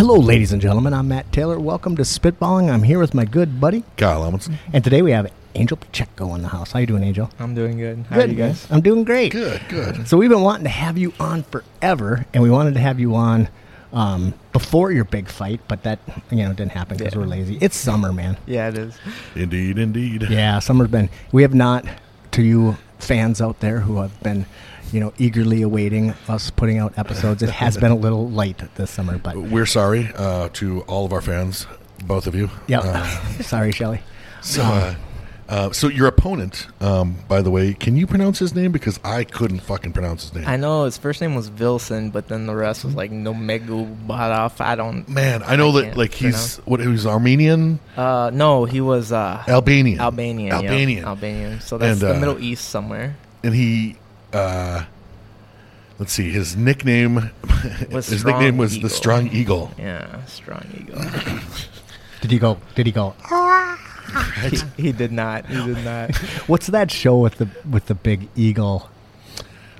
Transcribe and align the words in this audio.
Hello, 0.00 0.16
ladies 0.16 0.50
and 0.50 0.62
gentlemen. 0.62 0.94
I'm 0.94 1.08
Matt 1.08 1.30
Taylor. 1.30 1.60
Welcome 1.60 1.94
to 1.96 2.04
Spitballing. 2.04 2.72
I'm 2.72 2.84
here 2.84 2.98
with 2.98 3.12
my 3.12 3.26
good 3.26 3.60
buddy, 3.60 3.84
Kyle 3.98 4.24
Amundsen. 4.24 4.58
and 4.72 4.82
today 4.82 5.02
we 5.02 5.10
have 5.10 5.30
Angel 5.54 5.76
Pacheco 5.76 6.34
in 6.34 6.40
the 6.40 6.48
house. 6.48 6.72
How 6.72 6.78
you 6.78 6.86
doing, 6.86 7.02
Angel? 7.02 7.30
I'm 7.38 7.54
doing 7.54 7.76
good. 7.76 8.06
How 8.08 8.16
good, 8.16 8.30
are 8.30 8.32
you 8.32 8.38
guys? 8.38 8.66
I'm 8.70 8.80
doing 8.80 9.04
great. 9.04 9.30
Good, 9.30 9.60
good. 9.68 10.08
So 10.08 10.16
we've 10.16 10.30
been 10.30 10.40
wanting 10.40 10.64
to 10.64 10.70
have 10.70 10.96
you 10.96 11.12
on 11.20 11.42
forever, 11.42 12.24
and 12.32 12.42
we 12.42 12.48
wanted 12.48 12.72
to 12.74 12.80
have 12.80 12.98
you 12.98 13.14
on 13.14 13.50
um, 13.92 14.32
before 14.54 14.90
your 14.90 15.04
big 15.04 15.28
fight, 15.28 15.60
but 15.68 15.82
that 15.82 15.98
you 16.30 16.38
know 16.38 16.54
didn't 16.54 16.72
happen 16.72 16.96
because 16.96 17.12
Yeah. 17.12 17.20
we're 17.20 17.26
lazy. 17.26 17.58
It's 17.60 17.76
summer, 17.76 18.10
man. 18.10 18.38
Yeah, 18.46 18.68
it 18.68 18.78
is. 18.78 18.98
Indeed, 19.34 19.78
indeed. 19.78 20.26
Yeah, 20.30 20.60
summer's 20.60 20.88
been. 20.88 21.10
We 21.30 21.42
have 21.42 21.52
not, 21.52 21.84
to 22.30 22.42
you 22.42 22.78
fans 22.98 23.42
out 23.42 23.60
there 23.60 23.80
who 23.80 24.00
have 24.00 24.18
been, 24.22 24.46
you 24.92 25.00
know, 25.00 25.12
eagerly 25.18 25.62
awaiting 25.62 26.10
us 26.28 26.50
putting 26.50 26.78
out 26.78 26.96
episodes. 26.98 27.42
It 27.42 27.50
has 27.50 27.76
been 27.76 27.92
a 27.92 27.96
little 27.96 28.30
late 28.30 28.62
this 28.76 28.90
summer, 28.90 29.18
but 29.18 29.36
We're 29.36 29.66
sorry 29.66 30.10
uh, 30.16 30.48
to 30.54 30.80
all 30.82 31.04
of 31.06 31.12
our 31.12 31.20
fans, 31.22 31.66
both 32.04 32.26
of 32.26 32.34
you. 32.34 32.50
yeah. 32.66 32.80
Uh, 32.80 33.04
Sorry, 33.42 33.72
Shelly. 33.72 34.00
so, 34.42 34.62
uh, 34.62 34.94
uh, 35.48 35.72
so 35.72 35.88
your 35.88 36.06
opponent, 36.06 36.68
um, 36.80 37.16
by 37.26 37.42
the 37.42 37.50
way, 37.50 37.74
can 37.74 37.96
you 37.96 38.06
pronounce 38.06 38.38
his 38.38 38.54
name? 38.54 38.70
Because 38.70 39.00
I 39.02 39.24
couldn't 39.24 39.60
fucking 39.60 39.92
pronounce 39.92 40.22
his 40.22 40.34
name. 40.34 40.44
I 40.46 40.56
know 40.56 40.84
his 40.84 40.96
first 40.96 41.20
name 41.20 41.34
was 41.34 41.50
Vilson, 41.50 42.12
but 42.12 42.28
then 42.28 42.46
the 42.46 42.54
rest 42.54 42.84
was 42.84 42.94
like 42.94 43.10
Nomegu 43.10 43.96
I 44.60 44.74
don't. 44.76 45.08
Man, 45.08 45.42
I 45.44 45.56
know 45.56 45.72
that 45.72 45.96
like 45.96 46.12
he's 46.12 46.56
pronounce. 46.56 46.56
what 46.66 46.80
he 46.80 46.86
was 46.86 47.04
Armenian, 47.06 47.80
Uh, 47.96 48.30
no, 48.32 48.64
he 48.64 48.80
was 48.80 49.10
uh, 49.12 49.42
Albanian, 49.48 49.98
Albanian. 50.00 50.48
yeah. 50.48 50.54
Albanian, 50.70 51.04
Albanian. 51.04 51.60
So 51.60 51.78
that's 51.78 52.00
And, 52.00 52.10
the 52.10 52.16
uh, 52.16 52.20
Middle 52.20 52.38
East 52.38 52.68
somewhere. 52.68 53.16
and 53.42 53.54
he. 53.54 53.96
Uh, 54.32 54.84
let's 55.98 56.12
see, 56.12 56.30
his 56.30 56.56
nickname. 56.56 57.30
Was 57.90 58.06
his 58.08 58.20
Strong 58.20 58.34
nickname 58.40 58.56
was 58.56 58.76
Eagle. 58.76 58.88
the 58.88 58.94
Strong 58.94 59.28
Eagle. 59.32 59.70
Yeah, 59.78 60.24
strong 60.26 60.64
Eagle. 60.78 61.02
Did 62.20 62.30
he 62.30 62.38
go? 62.38 62.58
Did 62.74 62.86
he 62.86 62.92
go? 62.92 63.14
he, 64.42 64.58
he 64.76 64.92
did 64.92 65.12
not. 65.12 65.46
He 65.46 65.54
did 65.74 65.84
not. 65.84 66.14
What's 66.48 66.66
that 66.68 66.90
show 66.90 67.18
with 67.18 67.36
the 67.36 67.48
with 67.70 67.86
the 67.86 67.94
big 67.94 68.28
eagle? 68.36 68.88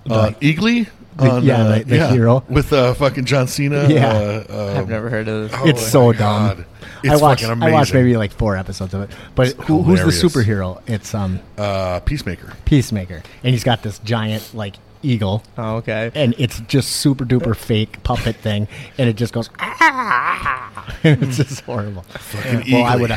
Uh, 0.08 0.30
Eagly. 0.40 0.88
The- 1.16 1.30
on, 1.30 1.44
yeah, 1.44 1.60
uh, 1.62 1.78
the- 1.78 1.84
the 1.84 2.08
hero. 2.08 2.42
with 2.48 2.72
uh, 2.72 2.94
fucking 2.94 3.24
John 3.26 3.46
Cena. 3.48 3.88
Yeah. 3.88 4.06
uh, 4.48 4.70
um, 4.72 4.76
I've 4.78 4.88
never 4.88 5.10
heard 5.10 5.28
of 5.28 5.50
this. 5.50 5.60
Oh 5.60 5.66
it's 5.68 5.82
my 5.82 5.88
so 5.88 6.12
God. 6.12 6.56
dumb. 6.58 6.66
It's 6.79 6.79
I 7.08 7.16
watched. 7.16 7.44
fucking 7.44 7.62
I 7.62 7.70
watched 7.72 7.94
maybe 7.94 8.16
like 8.16 8.32
four 8.32 8.56
episodes 8.56 8.94
of 8.94 9.02
it. 9.02 9.10
But 9.34 9.48
who, 9.52 9.82
who's 9.82 10.00
the 10.00 10.28
superhero? 10.28 10.80
It's 10.86 11.14
um 11.14 11.40
uh, 11.58 12.00
Peacemaker. 12.00 12.52
Peacemaker, 12.64 13.22
and 13.44 13.52
he's 13.52 13.64
got 13.64 13.82
this 13.82 13.98
giant 14.00 14.54
like 14.54 14.76
eagle, 15.02 15.42
Oh, 15.56 15.76
okay. 15.76 16.10
and 16.14 16.34
it's 16.36 16.60
just 16.60 16.90
super 16.90 17.24
duper 17.24 17.56
fake 17.56 18.02
puppet 18.02 18.36
thing, 18.36 18.68
and 18.98 19.08
it 19.08 19.14
just 19.16 19.32
goes. 19.32 19.48
Ah! 19.58 20.96
it's 21.04 21.36
just 21.38 21.62
horrible. 21.62 22.02
Fucking 22.02 22.72
Well, 22.72 22.84
I 22.84 22.96
would. 22.96 23.12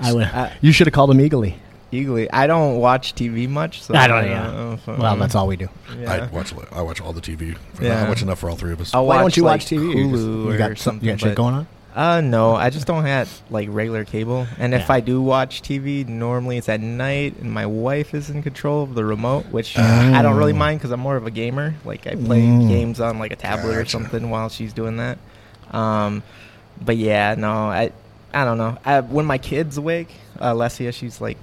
I 0.00 0.12
would. 0.12 0.24
Uh, 0.24 0.50
you 0.60 0.72
should 0.72 0.86
have 0.86 0.94
called 0.94 1.10
him 1.10 1.18
Eagly. 1.18 1.54
Eagly. 1.92 2.28
I 2.32 2.46
don't 2.48 2.78
watch 2.78 3.14
TV 3.14 3.48
much. 3.48 3.82
So 3.82 3.94
I 3.94 4.08
don't. 4.08 4.24
know 4.24 4.30
Yeah. 4.30 4.72
if, 4.74 4.88
um, 4.88 4.98
Well, 4.98 5.16
that's 5.16 5.34
all 5.36 5.46
we 5.46 5.56
do. 5.56 5.68
Yeah. 5.98 6.12
I 6.12 6.26
watch. 6.26 6.52
I 6.72 6.82
watch 6.82 7.00
all 7.00 7.12
the 7.12 7.20
TV. 7.20 7.56
For 7.74 7.84
Yeah. 7.84 8.04
I 8.04 8.08
watch 8.08 8.20
enough 8.22 8.40
for 8.40 8.50
all 8.50 8.56
three 8.56 8.72
of 8.72 8.80
us. 8.80 8.92
I'll 8.94 9.06
Why 9.06 9.18
don't 9.20 9.36
you 9.36 9.44
like, 9.44 9.60
watch 9.60 9.66
TV? 9.70 9.94
You 9.96 10.06
Hulu 10.08 10.44
you 10.44 10.50
or 10.50 10.58
got 10.58 10.68
some, 10.70 10.76
something. 10.76 11.08
you 11.08 11.12
got 11.14 11.20
shit 11.20 11.34
going 11.36 11.54
on. 11.54 11.66
Uh, 11.94 12.20
no, 12.20 12.56
I 12.56 12.70
just 12.70 12.88
don't 12.88 13.04
have 13.04 13.40
like 13.50 13.68
regular 13.70 14.04
cable. 14.04 14.48
And 14.58 14.74
if 14.74 14.90
I 14.90 14.98
do 15.00 15.22
watch 15.22 15.62
TV, 15.62 16.04
normally 16.06 16.56
it's 16.58 16.68
at 16.68 16.80
night, 16.80 17.36
and 17.40 17.52
my 17.52 17.66
wife 17.66 18.14
is 18.14 18.30
in 18.30 18.42
control 18.42 18.82
of 18.82 18.94
the 18.96 19.04
remote, 19.04 19.46
which 19.46 19.78
Oh. 19.78 19.82
I 19.82 20.20
don't 20.20 20.36
really 20.36 20.52
mind 20.52 20.80
because 20.80 20.90
I'm 20.90 20.98
more 21.00 21.16
of 21.16 21.26
a 21.26 21.30
gamer. 21.30 21.74
Like 21.84 22.06
I 22.08 22.16
play 22.16 22.42
Mm. 22.42 22.68
games 22.68 23.00
on 23.00 23.20
like 23.20 23.32
a 23.32 23.36
tablet 23.36 23.76
or 23.76 23.84
something 23.84 24.28
while 24.28 24.48
she's 24.48 24.72
doing 24.72 24.96
that. 24.96 25.18
Um, 25.70 26.24
but 26.84 26.96
yeah, 26.96 27.36
no, 27.38 27.52
I 27.52 27.92
I 28.32 28.44
don't 28.44 28.58
know. 28.58 28.76
I, 28.84 29.00
when 29.00 29.26
my 29.26 29.38
kid's 29.38 29.76
awake, 29.76 30.08
uh, 30.40 30.52
Lesia, 30.52 30.92
she's 30.92 31.20
like 31.20 31.38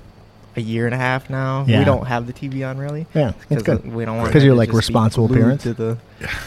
a 0.55 0.61
year 0.61 0.85
and 0.85 0.93
a 0.93 0.97
half 0.97 1.29
now. 1.29 1.63
Yeah. 1.67 1.79
We 1.79 1.85
don't 1.85 2.05
have 2.07 2.27
the 2.27 2.33
TV 2.33 2.67
on 2.69 2.77
really. 2.77 3.07
Yeah, 3.13 3.31
it's 3.49 3.63
good. 3.63 3.85
We 3.93 4.03
don't 4.05 4.17
want 4.17 4.25
'Cause 4.27 4.33
because 4.33 4.43
you're, 4.43 4.53
like, 4.55 4.67
just 4.67 4.73
be 4.73 4.77
responsible 4.77 5.29
parents? 5.29 5.63
to 5.63 5.73
the 5.73 5.97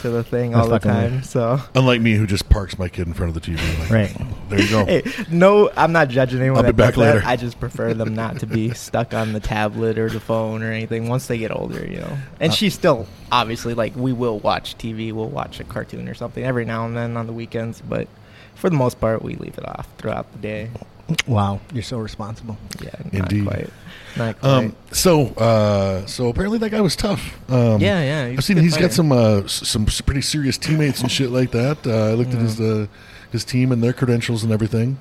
to 0.02 0.10
the 0.10 0.22
thing 0.22 0.52
That's 0.52 0.62
all 0.64 0.68
the 0.70 0.78
fucking 0.80 0.90
weird. 1.00 1.10
time. 1.12 1.22
So 1.24 1.60
Unlike 1.74 2.00
me, 2.02 2.14
who 2.14 2.26
just 2.26 2.48
parks 2.48 2.78
my 2.78 2.88
kid 2.88 3.06
in 3.06 3.14
front 3.14 3.34
of 3.34 3.42
the 3.42 3.50
TV. 3.50 3.58
Like, 3.80 3.90
Right. 3.90 4.16
There 4.50 4.60
you 4.60 4.68
go. 4.68 4.84
Hey, 4.84 5.02
no, 5.30 5.70
I'm 5.76 5.92
not 5.92 6.08
judging 6.08 6.38
anyone. 6.40 6.58
I'll 6.66 6.72
be 6.72 6.76
back 6.76 6.94
does 6.94 7.02
that. 7.02 7.14
later. 7.16 7.26
I 7.26 7.36
just 7.36 7.58
prefer 7.58 7.94
them 7.94 8.14
not 8.14 8.40
to 8.40 8.46
be 8.46 8.70
stuck 8.74 9.14
on 9.14 9.32
the 9.32 9.40
tablet 9.40 9.98
or 9.98 10.10
the 10.10 10.20
phone 10.20 10.62
or 10.62 10.70
anything 10.70 11.08
once 11.08 11.26
they 11.26 11.38
get 11.38 11.50
older, 11.50 11.84
you 11.84 11.96
know. 12.00 12.18
And 12.40 12.52
Uh, 12.52 12.54
she's 12.54 12.74
still 12.74 13.06
obviously 13.32 13.72
like 13.74 13.96
we 13.96 14.12
will 14.12 14.38
watch 14.38 14.76
TV, 14.76 15.12
we'll 15.12 15.30
watch 15.30 15.58
a 15.60 15.64
cartoon 15.64 16.08
or 16.08 16.14
something 16.14 16.44
every 16.44 16.66
now 16.66 16.84
and 16.84 16.94
then 16.94 17.16
on 17.16 17.26
the 17.26 17.32
weekends, 17.32 17.80
but 17.80 18.06
for 18.54 18.68
the 18.70 18.76
most 18.76 19.00
part, 19.00 19.22
we 19.22 19.34
leave 19.36 19.56
it 19.58 19.66
off 19.66 19.88
throughout 19.98 20.30
the 20.32 20.38
day. 20.38 20.68
Wow, 21.26 21.60
you're 21.72 21.82
so 21.82 21.98
responsible. 21.98 22.56
Yeah, 22.82 22.90
not 23.12 23.32
Indeed. 23.32 23.46
quite. 23.46 23.70
Not 24.16 24.40
quite. 24.40 24.48
Um, 24.50 24.76
so, 24.92 25.26
uh, 25.34 26.06
so 26.06 26.28
apparently 26.28 26.58
that 26.58 26.70
guy 26.70 26.80
was 26.80 26.96
tough. 26.96 27.38
Um, 27.50 27.80
Yeah, 27.80 28.00
yeah, 28.02 28.24
he 28.26 28.30
I've 28.30 28.36
was 28.36 28.44
a 28.44 28.46
seen 28.46 28.56
good 28.56 28.62
he's 28.64 28.76
got 28.76 28.92
some 28.92 29.12
uh, 29.12 29.46
some 29.46 29.84
pretty 29.84 30.22
serious 30.22 30.56
teammates 30.56 31.00
and 31.02 31.10
shit 31.10 31.30
like 31.30 31.50
that. 31.50 31.86
Uh, 31.86 32.10
I 32.10 32.12
looked 32.12 32.32
at 32.32 32.40
his 32.40 32.60
uh, 32.60 32.86
his 33.32 33.44
team 33.44 33.70
and 33.72 33.82
their 33.82 33.92
credentials 33.92 34.42
and 34.44 34.52
everything. 34.52 34.98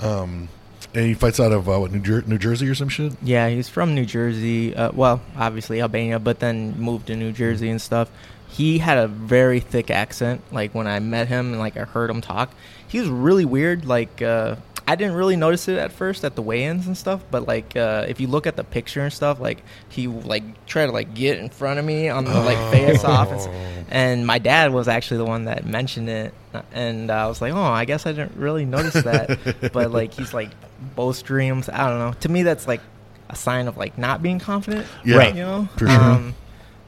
Um, 0.00 0.48
and 0.94 1.04
he 1.04 1.14
fights 1.14 1.38
out 1.40 1.52
of 1.52 1.68
uh, 1.68 1.78
what 1.78 1.92
New, 1.92 2.00
Jer- 2.00 2.24
New 2.26 2.38
Jersey 2.38 2.68
or 2.68 2.74
some 2.74 2.88
shit. 2.88 3.12
Yeah, 3.22 3.48
he's 3.48 3.68
from 3.68 3.94
New 3.94 4.06
Jersey. 4.06 4.74
Uh, 4.74 4.90
well, 4.94 5.20
obviously 5.36 5.80
Albania, 5.82 6.18
but 6.18 6.40
then 6.40 6.78
moved 6.78 7.08
to 7.08 7.16
New 7.16 7.32
Jersey 7.32 7.68
and 7.68 7.80
stuff. 7.80 8.10
He 8.48 8.78
had 8.78 8.96
a 8.96 9.06
very 9.08 9.60
thick 9.60 9.90
accent. 9.90 10.40
Like 10.50 10.74
when 10.74 10.86
I 10.86 10.98
met 11.00 11.28
him 11.28 11.50
and 11.52 11.58
like 11.58 11.76
I 11.76 11.84
heard 11.84 12.08
him 12.08 12.20
talk, 12.22 12.50
he 12.88 12.98
was 13.00 13.08
really 13.10 13.44
weird. 13.44 13.84
Like 13.84 14.22
uh, 14.22 14.56
I 14.88 14.94
didn't 14.94 15.14
really 15.14 15.34
notice 15.34 15.66
it 15.66 15.78
at 15.78 15.90
first 15.90 16.24
at 16.24 16.36
the 16.36 16.42
weigh-ins 16.42 16.86
and 16.86 16.96
stuff, 16.96 17.20
but 17.30 17.46
like 17.48 17.76
uh, 17.76 18.06
if 18.08 18.20
you 18.20 18.28
look 18.28 18.46
at 18.46 18.54
the 18.54 18.62
picture 18.62 19.00
and 19.00 19.12
stuff, 19.12 19.40
like 19.40 19.64
he 19.88 20.06
like 20.06 20.44
tried 20.66 20.86
to 20.86 20.92
like 20.92 21.12
get 21.14 21.38
in 21.38 21.48
front 21.48 21.78
of 21.80 21.84
me 21.84 22.08
on 22.08 22.24
the 22.24 22.32
like 22.34 22.58
face 22.72 23.02
off, 23.02 23.30
and, 23.32 23.86
and 23.90 24.26
my 24.26 24.38
dad 24.38 24.72
was 24.72 24.86
actually 24.86 25.16
the 25.18 25.24
one 25.24 25.46
that 25.46 25.66
mentioned 25.66 26.08
it, 26.08 26.32
and 26.72 27.10
I 27.10 27.26
was 27.26 27.40
like, 27.40 27.52
oh, 27.52 27.60
I 27.60 27.84
guess 27.84 28.06
I 28.06 28.12
didn't 28.12 28.36
really 28.36 28.64
notice 28.64 28.94
that, 29.02 29.70
but 29.72 29.90
like 29.90 30.14
he's 30.14 30.32
like 30.32 30.50
both 30.94 31.16
streams. 31.16 31.68
I 31.68 31.88
don't 31.90 31.98
know. 31.98 32.12
To 32.20 32.28
me, 32.28 32.44
that's 32.44 32.68
like 32.68 32.80
a 33.28 33.34
sign 33.34 33.66
of 33.66 33.76
like 33.76 33.98
not 33.98 34.22
being 34.22 34.38
confident. 34.38 34.86
Yeah, 35.04 35.16
Right. 35.16 35.34
You 35.34 35.42
know. 35.42 35.68
for 35.76 35.88
sure. 35.88 36.00
Um, 36.00 36.34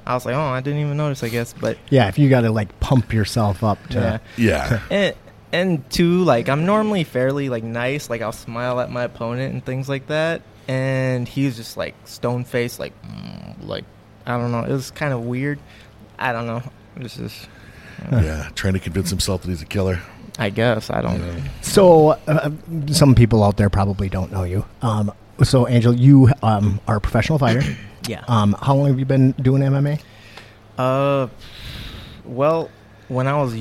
I 0.06 0.14
was 0.14 0.24
like, 0.24 0.36
oh, 0.36 0.40
I 0.40 0.60
didn't 0.60 0.80
even 0.80 0.96
notice. 0.96 1.22
I 1.24 1.30
guess, 1.30 1.52
but 1.52 1.76
Yeah, 1.90 2.06
if 2.08 2.16
you 2.16 2.30
got 2.30 2.42
to 2.42 2.50
like 2.52 2.78
pump 2.80 3.12
yourself 3.12 3.64
up 3.64 3.84
to. 3.88 4.20
yeah. 4.36 4.70
Yeah. 4.70 4.80
And 4.88 5.16
and 5.52 5.88
two, 5.90 6.24
like 6.24 6.48
I'm 6.48 6.66
normally 6.66 7.04
fairly 7.04 7.48
like 7.48 7.64
nice. 7.64 8.10
Like 8.10 8.22
I'll 8.22 8.32
smile 8.32 8.80
at 8.80 8.90
my 8.90 9.04
opponent 9.04 9.52
and 9.52 9.64
things 9.64 9.88
like 9.88 10.06
that. 10.08 10.42
And 10.66 11.26
he 11.26 11.46
was 11.46 11.56
just 11.56 11.76
like 11.76 11.94
stone 12.04 12.44
faced, 12.44 12.78
like 12.78 12.92
mm, 13.02 13.66
like 13.66 13.84
I 14.26 14.36
don't 14.36 14.52
know. 14.52 14.64
It 14.64 14.72
was 14.72 14.90
kind 14.90 15.12
of 15.12 15.22
weird. 15.22 15.58
I 16.18 16.32
don't 16.32 16.46
know. 16.46 16.62
This 16.96 17.18
is 17.18 17.32
just. 17.32 17.48
yeah, 18.12 18.50
trying 18.54 18.74
to 18.74 18.80
convince 18.80 19.10
himself 19.10 19.42
that 19.42 19.48
he's 19.48 19.62
a 19.62 19.66
killer. 19.66 20.00
I 20.38 20.50
guess 20.50 20.90
I 20.90 21.00
don't. 21.00 21.20
Yeah. 21.20 21.40
So, 21.62 22.10
uh, 22.28 22.50
some 22.92 23.14
people 23.14 23.42
out 23.42 23.56
there 23.56 23.68
probably 23.68 24.08
don't 24.08 24.30
know 24.30 24.44
you. 24.44 24.64
Um, 24.82 25.12
so, 25.42 25.66
Angel, 25.66 25.92
you 25.92 26.28
um, 26.42 26.80
are 26.86 26.96
a 26.96 27.00
professional 27.00 27.38
fighter. 27.38 27.62
Yeah. 28.06 28.24
Um, 28.26 28.56
how 28.62 28.74
long 28.74 28.86
have 28.86 28.98
you 28.98 29.04
been 29.04 29.32
doing 29.32 29.60
MMA? 29.60 30.00
Uh, 30.78 31.26
well, 32.24 32.70
when 33.08 33.26
I 33.26 33.40
was 33.42 33.54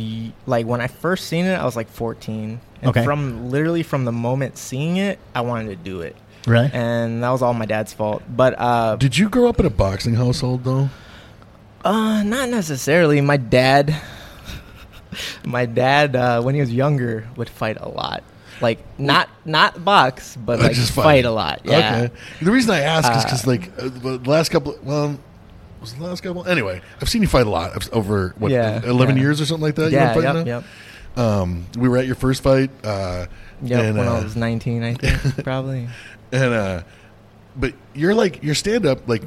like 0.46 0.66
when 0.66 0.82
I 0.82 0.88
first 0.88 1.28
seen 1.28 1.46
it, 1.46 1.56
I 1.56 1.66
was 1.66 1.76
like 1.76 1.90
14. 1.90 2.60
And 2.82 2.90
Okay. 2.90 3.04
From 3.04 3.50
literally 3.50 3.82
from 3.84 4.06
the 4.06 4.12
moment 4.12 4.58
seeing 4.58 4.98
it, 4.98 5.18
I 5.34 5.42
wanted 5.42 5.70
to 5.70 5.76
do 5.78 6.02
it, 6.02 6.16
Right. 6.46 6.72
and 6.74 7.24
that 7.24 7.30
was 7.30 7.42
all 7.42 7.54
my 7.56 7.66
dad's 7.66 7.92
fault. 7.94 8.22
But 8.30 8.54
uh, 8.60 8.96
Did 8.98 9.18
you 9.18 9.30
grow 9.30 9.48
up 9.50 9.60
in 9.60 9.66
a 9.66 9.70
boxing 9.72 10.14
household 10.16 10.64
though? 10.64 10.90
uh, 11.84 12.22
not 12.24 12.50
necessarily. 12.50 13.22
My 13.22 13.38
dad, 13.38 13.96
my 15.46 15.66
dad, 15.66 16.16
uh, 16.16 16.42
when 16.42 16.54
he 16.56 16.62
was 16.62 16.72
younger, 16.74 17.28
would 17.36 17.50
fight 17.50 17.78
a 17.80 17.90
lot. 17.90 18.24
Like 18.62 18.80
not 19.00 19.30
not 19.46 19.84
box, 19.86 20.36
but 20.36 20.60
like 20.66 20.74
Just 20.74 20.92
fight. 20.92 21.04
fight. 21.04 21.26
a 21.26 21.32
lot. 21.32 21.62
Yeah. 21.64 21.78
Okay. 22.08 22.14
The 22.42 22.52
reason 22.52 22.72
I 22.72 22.80
ask 22.82 23.10
is 23.12 23.18
Uh, 23.18 23.24
because 23.24 23.48
like 23.48 23.72
uh, 23.78 23.90
the 23.90 24.18
last 24.30 24.50
couple, 24.50 24.78
well, 24.84 25.18
was 25.82 25.94
the 25.96 26.04
last 26.04 26.22
couple? 26.24 26.46
Anyway, 26.48 26.82
I've 27.02 27.10
seen 27.10 27.22
you 27.22 27.28
fight 27.28 27.46
a 27.48 27.50
lot 27.50 27.72
I've- 27.76 27.90
over 27.92 28.34
what 28.38 28.52
Yeah, 28.52 28.82
eleven 28.86 29.16
yeah. 29.18 29.24
years 29.24 29.42
or 29.42 29.46
something 29.46 29.64
like 29.64 29.76
that. 29.76 29.92
Yeah. 29.92 30.14
you 30.16 30.22
were 30.22 30.34
Yep. 30.44 30.46
Yep. 30.48 30.64
Um, 31.18 31.66
we 31.78 31.90
were 31.90 31.98
at 31.98 32.06
your 32.06 32.16
first 32.16 32.44
fight. 32.44 32.70
Uh, 32.84 33.26
Yep. 33.64 33.84
and, 33.84 33.98
when 33.98 34.08
uh, 34.08 34.12
I 34.12 34.24
was 34.24 34.36
19, 34.36 34.84
I 34.84 34.94
think 34.94 35.44
probably. 35.44 35.88
and 36.32 36.54
uh, 36.54 36.82
but 37.56 37.74
you're 37.96 38.14
like 38.14 38.44
your 38.44 38.54
stand 38.54 38.86
up 38.86 39.08
like 39.08 39.24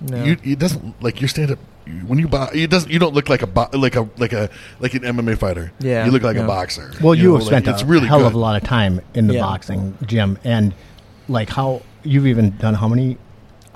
No. 0.00 0.24
you 0.24 0.36
it 0.42 0.58
doesn't 0.58 1.00
like 1.02 1.20
your 1.20 1.28
stand 1.28 1.52
up 1.52 1.58
when 2.06 2.18
you 2.18 2.28
bo- 2.28 2.48
it 2.52 2.70
doesn't 2.70 2.90
you 2.90 2.98
don't 2.98 3.14
look 3.14 3.28
like 3.28 3.42
a 3.42 3.46
bo- 3.46 3.68
like 3.72 3.96
a 3.96 4.08
like 4.18 4.32
a 4.32 4.50
like 4.80 4.94
an 4.94 5.02
MMA 5.02 5.38
fighter. 5.38 5.72
Yeah, 5.80 6.04
you 6.04 6.10
look 6.10 6.22
like 6.22 6.36
a 6.36 6.44
boxer. 6.46 6.92
Well, 7.00 7.14
you, 7.14 7.28
know, 7.28 7.32
have 7.34 7.42
like, 7.46 7.64
spent 7.64 7.68
it's 7.68 7.82
really 7.84 8.06
hell 8.08 8.18
good. 8.18 8.26
of 8.26 8.34
a 8.34 8.38
lot 8.38 8.60
of 8.60 8.66
time 8.68 9.00
in 9.14 9.26
the 9.28 9.34
Yeah. 9.34 9.40
boxing 9.42 9.96
gym, 10.06 10.38
and 10.44 10.74
like 11.28 11.50
how 11.50 11.82
you've 12.02 12.26
even 12.26 12.56
done 12.58 12.74
how 12.74 12.88
many 12.88 13.16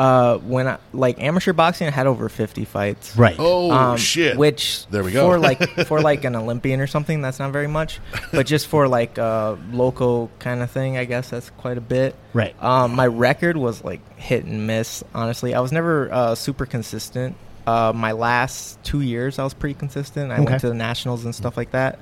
Uh, 0.02 0.38
when 0.38 0.66
I, 0.66 0.78
like 0.92 1.22
amateur 1.22 1.52
boxing, 1.52 1.86
I 1.86 1.90
had 1.92 2.08
over 2.08 2.28
fifty 2.28 2.64
fights. 2.64 3.16
Right. 3.16 3.36
Oh 3.38 3.70
Um, 3.70 3.96
shit! 3.98 4.36
Which 4.36 4.84
There 4.88 5.04
we 5.04 5.12
go. 5.12 5.28
for 5.28 5.38
like 5.38 5.60
for 5.86 6.00
like 6.00 6.24
an 6.24 6.34
Olympian 6.34 6.80
or 6.80 6.88
something, 6.88 7.22
that's 7.22 7.38
not 7.38 7.52
very 7.52 7.68
much. 7.68 8.00
But 8.32 8.46
just 8.46 8.66
for 8.66 8.88
like 8.88 9.16
a 9.18 9.56
local 9.70 10.28
kind 10.40 10.60
of 10.60 10.70
thing, 10.72 10.96
I 10.96 11.04
guess 11.04 11.30
that's 11.30 11.50
quite 11.50 11.78
a 11.78 11.80
bit. 11.80 12.16
Right. 12.32 12.60
Um, 12.60 12.96
my 12.96 13.06
record 13.06 13.56
was 13.56 13.84
like 13.84 14.00
hit 14.18 14.44
and 14.44 14.66
miss. 14.66 15.04
Honestly, 15.14 15.54
I 15.54 15.60
was 15.60 15.70
never 15.70 16.12
uh, 16.12 16.34
super 16.34 16.66
consistent. 16.66 17.36
Uh, 17.64 17.92
my 17.94 18.10
last 18.10 18.82
two 18.82 19.02
years, 19.02 19.38
I 19.38 19.44
was 19.44 19.54
pretty 19.54 19.74
consistent. 19.74 20.32
I 20.32 20.36
Okay. 20.40 20.44
went 20.46 20.60
to 20.62 20.68
the 20.68 20.74
nationals 20.74 21.24
and 21.24 21.32
stuff 21.32 21.56
like 21.56 21.70
that. 21.70 22.00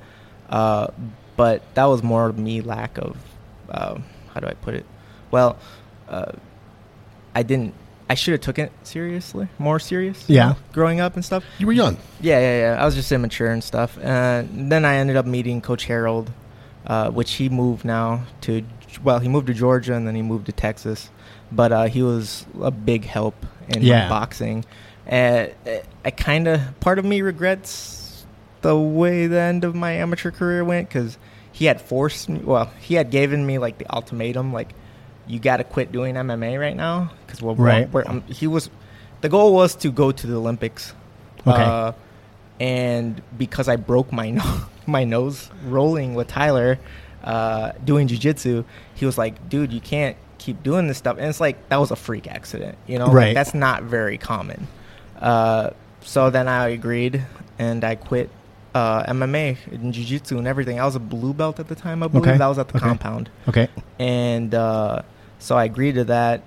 Uh, 0.49 0.87
but 1.37 1.61
that 1.75 1.85
was 1.85 2.01
more 2.01 2.31
me 2.33 2.61
lack 2.61 2.97
of 2.97 3.15
uh, 3.69 3.99
how 4.33 4.39
do 4.39 4.47
I 4.47 4.53
put 4.55 4.73
it? 4.73 4.85
Well, 5.29 5.57
uh, 6.09 6.31
I 7.35 7.43
didn't. 7.43 7.75
I 8.11 8.15
should 8.15 8.33
have 8.33 8.41
took 8.41 8.59
it 8.59 8.71
seriously, 8.83 9.47
more 9.57 9.79
serious. 9.79 10.17
you 10.27 10.35
Yeah. 10.35 10.47
know, 10.49 10.55
growing 10.73 10.99
up 10.99 11.15
and 11.15 11.23
stuff. 11.23 11.43
you 11.59 11.65
were 11.67 11.71
young. 11.83 11.95
Yeah, 12.19 12.39
yeah, 12.39 12.57
yeah. 12.73 12.81
I 12.81 12.85
was 12.85 12.95
just 12.95 13.09
immature 13.11 13.49
and 13.51 13.63
stuff. 13.63 13.97
And 14.01 14.71
then 14.71 14.83
I 14.85 14.95
ended 15.01 15.15
up 15.15 15.25
meeting 15.25 15.61
Coach 15.61 15.85
Harold, 15.85 16.27
uh, 16.85 17.09
which 17.11 17.31
he 17.39 17.47
moved 17.49 17.85
now 17.85 18.23
to, 18.41 18.63
well, 19.03 19.19
he 19.19 19.29
moved 19.29 19.47
to 19.47 19.53
Georgia 19.53 19.93
and 19.93 20.05
then 20.07 20.15
he 20.15 20.21
moved 20.21 20.45
to 20.47 20.51
Texas. 20.51 21.09
But 21.53 21.71
uh, 21.71 21.85
he 21.85 22.01
was 22.03 22.45
a 22.61 22.71
big 22.71 23.05
help 23.05 23.35
in 23.69 23.81
Yeah. 23.81 24.09
boxing. 24.09 24.65
And 25.07 25.53
uh, 25.65 25.77
I 26.03 26.11
kind 26.11 26.47
of, 26.47 26.59
part 26.81 26.99
of 26.99 27.05
me 27.05 27.21
regrets 27.21 28.25
the 28.61 28.77
way 28.77 29.27
the 29.27 29.39
end 29.39 29.63
of 29.63 29.73
my 29.73 29.91
amateur 29.93 30.31
career 30.31 30.63
went 30.65 30.89
because 30.89 31.17
he 31.53 31.65
had 31.65 31.79
forced 31.81 32.27
me, 32.29 32.39
well, 32.43 32.69
he 32.81 32.95
had 32.95 33.09
given 33.09 33.45
me 33.45 33.57
like 33.57 33.77
the 33.77 33.87
ultimatum, 33.93 34.51
like, 34.53 34.73
you 35.27 35.39
got 35.39 35.57
to 35.57 35.63
quit 35.63 35.91
doing 35.91 36.15
MMA 36.15 36.59
right 36.59 36.75
now 36.75 37.11
because 37.25 37.41
we're, 37.41 37.53
Right. 37.53 37.91
we're, 37.91 38.03
um, 38.07 38.21
he 38.27 38.47
was, 38.47 38.69
the 39.21 39.29
goal 39.29 39.53
was 39.53 39.75
to 39.75 39.91
go 39.91 40.11
to 40.11 40.27
the 40.27 40.35
Olympics. 40.35 40.93
Okay. 41.45 41.63
Uh, 41.63 41.91
and 42.59 43.21
because 43.37 43.67
I 43.67 43.75
broke 43.75 44.11
my 44.11 44.29
no- 44.37 44.61
my 44.85 45.03
nose 45.03 45.49
rolling 45.65 46.15
with 46.15 46.27
Tyler, 46.27 46.79
uh, 47.23 47.71
doing 47.83 48.07
jujitsu, 48.07 48.65
he 48.95 49.05
was 49.05 49.17
like, 49.17 49.49
"Dude, 49.49 49.71
you 49.71 49.79
can't 49.81 50.17
keep 50.37 50.61
doing 50.63 50.87
this 50.87 50.97
stuff." 50.97 51.17
And 51.17 51.27
it's 51.27 51.39
like 51.39 51.69
that 51.69 51.77
was 51.79 51.91
a 51.91 51.95
freak 51.95 52.27
accident, 52.27 52.77
you 52.87 52.97
know? 52.99 53.05
Like, 53.07 53.15
Right. 53.15 53.33
that's 53.35 53.53
not 53.53 53.83
very 53.83 54.17
common. 54.17 54.67
Uh, 55.19 55.69
so 56.01 56.29
then 56.31 56.47
I 56.47 56.69
agreed, 56.69 57.23
and 57.59 57.83
I 57.83 57.95
quit 57.95 58.29
uh, 58.73 59.03
MMA 59.03 59.57
and 59.71 59.93
jujitsu 59.93 60.37
and 60.37 60.47
everything. 60.47 60.79
I 60.79 60.85
was 60.85 60.95
a 60.95 60.99
blue 60.99 61.33
belt 61.33 61.59
at 61.59 61.67
the 61.67 61.75
time. 61.75 62.03
I 62.03 62.07
believe 62.07 62.27
Okay. 62.29 62.37
that 62.37 62.47
was 62.47 62.57
at 62.59 62.67
the 62.69 62.77
Okay. 62.77 62.85
compound 62.87 63.29
Okay. 63.47 63.67
and 63.99 64.53
uh, 64.55 65.01
so 65.39 65.57
I 65.57 65.65
agreed 65.65 65.95
to 65.95 66.03
that. 66.05 66.43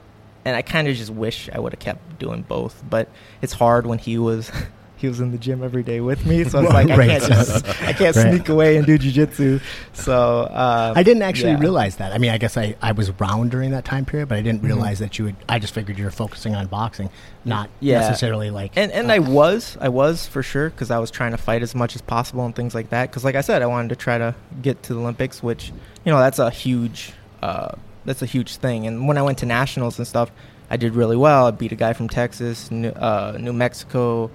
And 0.46 0.54
I 0.54 0.60
kind 0.60 0.88
of 0.88 0.94
just 0.96 1.08
wish 1.10 1.48
I 1.50 1.58
would 1.58 1.72
have 1.72 1.80
kept 1.80 2.18
doing 2.18 2.42
both, 2.42 2.82
but 2.88 3.08
it's 3.40 3.54
hard 3.54 3.86
when 3.86 3.98
he 3.98 4.18
was 4.18 4.52
he 5.04 5.08
was 5.08 5.20
in 5.20 5.30
the 5.32 5.38
gym 5.38 5.62
every 5.62 5.82
day 5.82 6.00
with 6.00 6.24
me, 6.24 6.44
so 6.44 6.60
it's 6.62 6.72
like 6.72 6.90
I 6.90 6.96
Right. 6.96 7.10
can't 7.10 7.24
just 7.24 7.66
I 7.82 7.92
can't 7.92 8.16
Right. 8.16 8.30
sneak 8.32 8.48
away 8.48 8.76
and 8.78 8.86
do 8.86 8.98
jujitsu. 8.98 9.60
So 9.92 10.40
uh, 10.42 10.94
I 10.96 11.02
didn't 11.02 11.22
actually 11.22 11.52
yeah. 11.52 11.60
realize 11.60 11.96
that. 11.96 12.12
I 12.12 12.18
mean, 12.18 12.30
I 12.30 12.38
guess 12.38 12.56
I, 12.56 12.74
I 12.80 12.92
was 12.92 13.10
around 13.10 13.50
during 13.50 13.70
that 13.72 13.84
time 13.84 14.04
period, 14.06 14.28
but 14.30 14.38
I 14.38 14.42
didn't 14.42 14.62
Mhm. 14.62 14.66
realize 14.66 14.98
that 15.00 15.18
you 15.18 15.26
would. 15.26 15.36
I 15.48 15.58
just 15.58 15.74
figured 15.74 15.98
you 15.98 16.04
were 16.04 16.10
focusing 16.10 16.54
on 16.54 16.66
boxing, 16.68 17.10
not 17.44 17.68
Yeah. 17.80 18.00
necessarily 18.00 18.50
like. 18.50 18.72
And 18.76 18.90
and 18.92 19.12
I 19.12 19.18
was 19.18 19.76
I 19.80 19.90
was 19.90 20.26
for 20.26 20.42
sure 20.42 20.70
because 20.70 20.90
I 20.90 20.98
was 20.98 21.10
trying 21.10 21.32
to 21.32 21.38
fight 21.38 21.62
as 21.62 21.74
much 21.74 21.94
as 21.94 22.00
possible 22.02 22.44
and 22.46 22.54
things 22.56 22.74
like 22.74 22.88
that. 22.90 23.10
Because 23.10 23.24
like 23.24 23.34
I 23.34 23.42
said, 23.42 23.60
I 23.62 23.66
wanted 23.66 23.90
to 23.90 23.96
try 23.96 24.16
to 24.18 24.34
get 24.62 24.82
to 24.84 24.94
the 24.94 25.00
Olympics, 25.00 25.42
which 25.42 25.70
you 26.04 26.10
know 26.12 26.18
that's 26.18 26.38
a 26.38 26.48
huge 26.50 27.12
uh, 27.42 27.72
that's 28.06 28.22
a 28.22 28.26
huge 28.26 28.56
thing. 28.56 28.86
And 28.86 29.06
when 29.06 29.18
I 29.18 29.22
went 29.22 29.36
to 29.38 29.46
nationals 29.46 29.98
and 29.98 30.06
stuff, 30.06 30.30
I 30.70 30.76
did 30.78 30.94
really 30.94 31.16
well. 31.16 31.46
I 31.46 31.50
beat 31.50 31.72
a 31.72 31.76
guy 31.76 31.92
from 31.92 32.08
Texas, 32.08 32.70
New, 32.70 32.88
uh, 32.88 33.36
New 33.38 33.52
Mexico, 33.52 34.30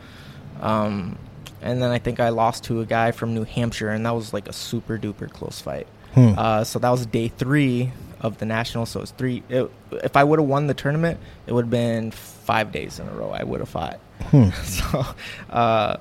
um, 0.59 1.17
and 1.61 1.81
then 1.81 1.91
I 1.91 1.99
think 1.99 2.19
I 2.19 2.29
lost 2.29 2.63
to 2.65 2.81
a 2.81 2.85
guy 2.85 3.11
from 3.11 3.33
New 3.33 3.43
Hampshire, 3.43 3.89
and 3.89 4.05
that 4.05 4.15
was 4.15 4.33
like 4.33 4.47
a 4.47 4.53
super 4.53 4.97
duper 4.97 5.29
close 5.29 5.59
fight. 5.59 5.87
Hmm. 6.13 6.33
Uh, 6.37 6.63
so 6.63 6.79
that 6.79 6.89
was 6.89 7.05
day 7.05 7.27
three 7.27 7.91
of 8.21 8.37
the 8.37 8.45
national. 8.45 8.85
So 8.85 9.01
it's 9.01 9.11
three. 9.11 9.43
It, 9.49 9.69
if 9.91 10.15
I 10.15 10.23
would 10.23 10.39
have 10.39 10.47
won 10.47 10.67
the 10.67 10.73
tournament, 10.73 11.19
it 11.47 11.53
would 11.53 11.65
have 11.65 11.71
been 11.71 12.11
five 12.11 12.71
days 12.71 12.99
in 12.99 13.07
a 13.07 13.11
row. 13.11 13.31
I 13.31 13.43
would 13.43 13.59
have 13.59 13.69
fought. 13.69 13.99
Hmm. 14.21 14.49
So 14.63 15.05
uh, 15.49 15.97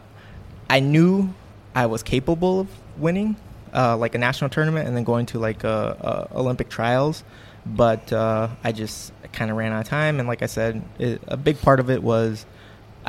I 0.70 0.80
knew 0.80 1.32
I 1.74 1.86
was 1.86 2.02
capable 2.02 2.60
of 2.60 2.68
winning, 2.96 3.36
uh, 3.74 3.96
like 3.96 4.14
a 4.14 4.18
national 4.18 4.50
tournament, 4.50 4.86
and 4.86 4.96
then 4.96 5.04
going 5.04 5.26
to 5.26 5.38
like 5.38 5.64
uh, 5.64 5.68
uh, 5.68 6.26
Olympic 6.34 6.68
trials. 6.68 7.24
But 7.66 8.12
uh, 8.12 8.48
I 8.64 8.72
just 8.72 9.12
kind 9.32 9.50
of 9.50 9.56
ran 9.56 9.72
out 9.72 9.80
of 9.80 9.88
time, 9.88 10.20
and 10.20 10.28
like 10.28 10.42
I 10.42 10.46
said, 10.46 10.82
it, 10.98 11.20
a 11.26 11.36
big 11.36 11.60
part 11.60 11.80
of 11.80 11.90
it 11.90 12.02
was 12.02 12.46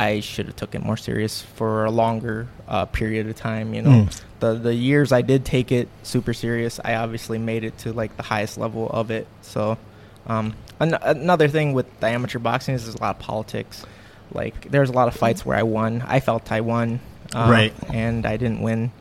I 0.07 0.19
should 0.21 0.45
have 0.47 0.55
took 0.55 0.73
it 0.75 0.83
more 0.83 0.97
serious 0.97 1.41
for 1.41 1.85
a 1.85 1.91
longer 1.91 2.47
uh, 2.67 2.85
period 2.85 3.27
of 3.27 3.35
time. 3.35 3.73
You 3.73 3.81
know, 3.81 3.89
Mm. 3.89 4.21
the 4.39 4.53
the 4.53 4.73
years 4.73 5.11
I 5.11 5.21
did 5.21 5.43
take 5.45 5.71
it 5.71 5.87
super 6.03 6.33
serious, 6.33 6.79
I 6.83 6.95
obviously 6.95 7.37
made 7.37 7.63
it 7.63 7.77
to 7.79 7.91
like 7.93 8.15
the 8.17 8.23
highest 8.23 8.57
level 8.57 8.89
of 8.89 9.11
it. 9.11 9.27
So 9.41 9.77
um, 10.27 10.53
an- 10.79 10.97
another 11.01 11.47
thing 11.47 11.73
with 11.73 11.87
the 11.99 12.07
amateur 12.07 12.39
boxing 12.39 12.75
is 12.75 12.83
there's 12.85 12.95
a 12.95 13.01
lot 13.01 13.15
of 13.17 13.21
politics. 13.21 13.85
Like 14.31 14.69
there's 14.71 14.89
a 14.89 14.93
lot 14.93 15.07
of 15.07 15.15
fights 15.15 15.45
where 15.45 15.57
I 15.57 15.63
won. 15.63 16.03
I 16.07 16.19
felt 16.19 16.51
I 16.51 16.61
won, 16.61 16.99
um, 17.33 17.49
Right. 17.49 17.73
and 17.93 18.25
I 18.25 18.37
didn't 18.37 18.61
win. 18.61 18.91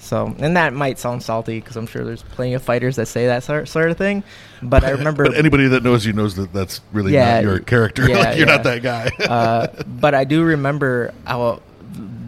So, 0.00 0.34
and 0.38 0.56
that 0.56 0.72
might 0.72 0.98
sound 0.98 1.22
salty 1.22 1.60
because 1.60 1.76
I'm 1.76 1.86
sure 1.86 2.04
there's 2.04 2.22
plenty 2.22 2.54
of 2.54 2.62
fighters 2.62 2.96
that 2.96 3.06
say 3.06 3.26
that 3.26 3.42
sort, 3.42 3.68
sort 3.68 3.90
of 3.90 3.98
thing. 3.98 4.22
But 4.62 4.84
I 4.84 4.90
remember 4.90 5.24
But 5.24 5.36
anybody 5.36 5.68
that 5.68 5.82
knows 5.82 6.06
you 6.06 6.12
knows 6.12 6.36
that 6.36 6.52
that's 6.52 6.80
really 6.92 7.12
Yeah, 7.12 7.34
not 7.34 7.42
your 7.42 7.58
character. 7.58 8.08
yeah, 8.08 8.18
like, 8.18 8.38
you're 8.38 8.46
not 8.46 8.62
that 8.62 8.82
guy. 8.82 9.10
uh, 9.24 9.66
but 9.86 10.14
I 10.14 10.24
do 10.24 10.44
remember 10.44 11.12
how 11.26 11.62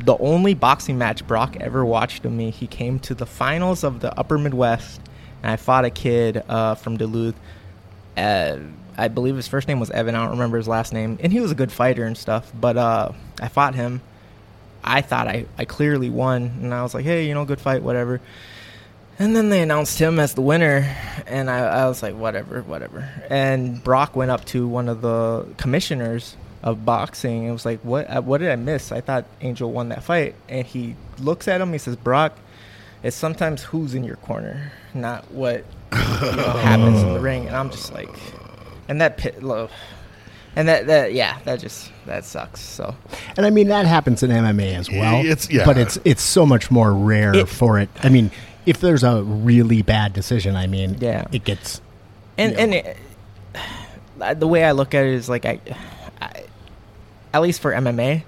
the 0.04 0.16
only 0.18 0.54
boxing 0.54 0.98
match 0.98 1.26
Brock 1.26 1.56
ever 1.60 1.84
watched 1.84 2.24
of 2.24 2.32
me. 2.32 2.50
He 2.50 2.66
came 2.66 2.98
to 3.00 3.14
the 3.14 3.26
finals 3.26 3.84
of 3.84 4.00
the 4.00 4.18
Upper 4.18 4.38
Midwest, 4.38 5.00
and 5.42 5.52
I 5.52 5.56
fought 5.56 5.84
a 5.84 5.90
kid 5.90 6.42
uh, 6.48 6.74
from 6.74 6.96
Duluth. 6.96 7.36
Uh, 8.16 8.58
I 8.96 9.08
believe 9.08 9.36
his 9.36 9.46
first 9.48 9.68
name 9.68 9.78
was 9.78 9.90
Evan. 9.90 10.14
I 10.14 10.22
don't 10.22 10.32
remember 10.32 10.56
his 10.56 10.68
last 10.68 10.92
name, 10.92 11.18
and 11.22 11.32
he 11.32 11.40
was 11.40 11.52
a 11.52 11.54
good 11.54 11.70
fighter 11.70 12.04
and 12.04 12.16
stuff. 12.16 12.50
But 12.58 12.76
uh, 12.76 13.12
I 13.40 13.48
fought 13.48 13.74
him. 13.74 14.02
I 14.82 15.02
thought 15.02 15.28
I, 15.28 15.46
I 15.58 15.64
clearly 15.64 16.10
won, 16.10 16.42
and 16.62 16.74
I 16.74 16.82
was 16.82 16.94
like, 16.94 17.04
hey, 17.04 17.26
you 17.26 17.34
know, 17.34 17.44
good 17.44 17.60
fight, 17.60 17.82
whatever. 17.82 18.20
And 19.18 19.36
then 19.36 19.50
they 19.50 19.60
announced 19.60 19.98
him 19.98 20.18
as 20.18 20.34
the 20.34 20.40
winner, 20.40 20.96
and 21.26 21.50
I, 21.50 21.58
I 21.58 21.86
was 21.88 22.02
like, 22.02 22.14
whatever, 22.14 22.62
whatever. 22.62 23.08
And 23.28 23.82
Brock 23.84 24.16
went 24.16 24.30
up 24.30 24.44
to 24.46 24.66
one 24.66 24.88
of 24.88 25.02
the 25.02 25.46
commissioners 25.58 26.36
of 26.62 26.84
boxing 26.84 27.44
and 27.44 27.52
was 27.52 27.64
like, 27.64 27.80
what 27.80 28.06
uh, 28.08 28.22
What 28.22 28.38
did 28.38 28.50
I 28.50 28.56
miss? 28.56 28.92
I 28.92 29.00
thought 29.00 29.26
Angel 29.40 29.70
won 29.70 29.90
that 29.90 30.02
fight. 30.02 30.34
And 30.48 30.66
he 30.66 30.96
looks 31.18 31.48
at 31.48 31.60
him, 31.60 31.72
he 31.72 31.78
says, 31.78 31.96
Brock, 31.96 32.38
it's 33.02 33.16
sometimes 33.16 33.62
who's 33.62 33.94
in 33.94 34.04
your 34.04 34.16
corner, 34.16 34.72
not 34.94 35.30
what 35.30 35.64
you 35.92 35.98
know, 35.98 36.52
happens 36.62 37.02
in 37.02 37.12
the 37.12 37.20
ring. 37.20 37.46
And 37.46 37.56
I'm 37.56 37.70
just 37.70 37.92
like, 37.92 38.10
and 38.88 39.00
that 39.00 39.16
pit, 39.16 39.42
lo- 39.42 39.70
and 40.60 40.68
that, 40.68 40.86
that, 40.86 41.12
yeah, 41.12 41.38
that 41.44 41.58
just, 41.60 41.90
that 42.06 42.24
sucks. 42.24 42.60
So, 42.60 42.94
And 43.36 43.46
I 43.46 43.50
mean 43.50 43.68
that 43.68 43.86
happens 43.86 44.22
in 44.22 44.30
MMA 44.30 44.74
as 44.74 44.90
well. 44.90 45.20
It's- 45.20 45.50
yeah. 45.50 45.64
but 45.64 45.78
it's 45.78 45.98
it's 46.04 46.22
so 46.22 46.44
much 46.46 46.70
more 46.70 46.92
rare 46.92 47.34
It- 47.34 47.48
for 47.48 47.78
it. 47.78 47.88
I 48.02 48.08
mean, 48.08 48.30
if 48.66 48.80
there's 48.80 49.02
a 49.04 49.22
really 49.22 49.82
bad 49.82 50.12
decision, 50.12 50.54
I 50.56 50.66
mean, 50.66 50.96
Yeah. 51.00 51.24
it 51.32 51.44
gets 51.44 51.80
and 52.38 52.52
Yeah. 52.52 52.58
and 52.60 52.74
it, 52.74 52.96
the 54.40 54.46
way 54.46 54.64
I 54.64 54.72
look 54.72 54.94
at 54.94 55.04
it 55.04 55.14
is 55.14 55.28
like 55.28 55.44
I, 55.46 55.60
I, 56.20 56.44
at 57.32 57.42
least 57.42 57.60
for 57.60 57.72
MMA, 57.72 58.22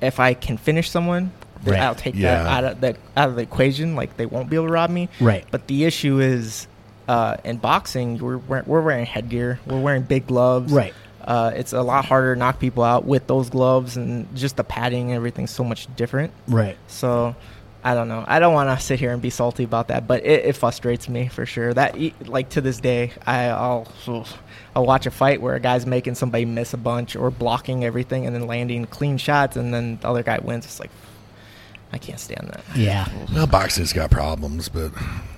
if 0.00 0.20
I 0.20 0.34
can 0.34 0.56
finish 0.56 0.90
someone, 0.90 1.32
Right. 1.64 1.80
I'll 1.80 1.94
take 1.94 2.14
that 2.16 2.46
out 2.46 2.64
of 2.64 2.80
the 2.82 2.96
out 3.16 3.30
of 3.30 3.36
the 3.36 3.42
equation. 3.42 3.96
Like 3.96 4.18
they 4.18 4.26
won't 4.26 4.50
be 4.50 4.56
able 4.56 4.66
to 4.66 4.72
rob 4.72 4.90
me. 4.90 5.08
right. 5.20 5.46
But 5.50 5.66
the 5.66 5.84
issue 5.84 6.20
is, 6.20 6.66
uh, 7.08 7.38
in 7.42 7.56
boxing, 7.56 8.18
we're 8.18 8.36
wear- 8.36 8.64
we're 8.66 8.82
wearing 8.82 9.06
headgear, 9.06 9.58
we're 9.64 9.80
wearing 9.80 10.02
big 10.02 10.26
gloves. 10.26 10.70
Right. 10.70 10.92
Uh, 11.24 11.52
it's 11.54 11.72
a 11.72 11.82
lot 11.82 12.04
harder 12.04 12.34
to 12.34 12.38
knock 12.38 12.60
people 12.60 12.84
out 12.84 13.04
with 13.04 13.26
those 13.26 13.50
gloves, 13.50 13.96
and 13.96 14.34
just 14.36 14.56
the 14.56 14.64
padding 14.64 15.06
and 15.06 15.16
everything's 15.16 15.50
so 15.50 15.64
much 15.64 15.88
different. 15.96 16.32
Right. 16.46 16.76
So 16.86 17.34
I 17.82 17.94
don't 17.94 18.08
know. 18.08 18.24
I 18.26 18.38
don't 18.38 18.54
want 18.54 18.78
to 18.78 18.82
sit 18.82 18.98
here 18.98 19.12
and 19.12 19.20
be 19.20 19.28
salty 19.28 19.64
about 19.64 19.88
that, 19.88 20.06
but 20.06 20.24
it, 20.24 20.46
it 20.46 20.56
frustrates 20.56 21.06
me 21.06 21.28
for 21.28 21.44
sure. 21.44 21.74
That 21.74 21.98
like 22.26 22.48
to 22.50 22.62
this 22.62 22.80
day, 22.80 23.12
I, 23.26 23.48
I'll 23.48 23.86
I'll 24.74 24.86
watch 24.86 25.04
a 25.06 25.10
fight 25.10 25.42
where 25.42 25.54
a 25.54 25.60
guy's 25.60 25.84
making 25.84 26.14
somebody 26.14 26.46
miss 26.46 26.72
a 26.72 26.78
bunch 26.78 27.14
or 27.14 27.30
blocking 27.30 27.84
everything 27.84 28.26
and 28.26 28.34
then 28.34 28.46
landing 28.46 28.86
clean 28.86 29.18
shots, 29.18 29.56
and 29.56 29.74
then 29.74 29.98
the 30.00 30.08
other 30.08 30.22
guy 30.22 30.38
wins. 30.38 30.64
It's 30.64 30.80
like 30.80 30.90
I 31.94 31.98
can't 31.98 32.18
stand 32.18 32.48
that. 32.48 32.64
Yeah. 32.76 33.08
Well, 33.32 33.46
boxing's 33.46 33.92
got 33.92 34.10
problems, 34.10 34.68
but 34.68 34.90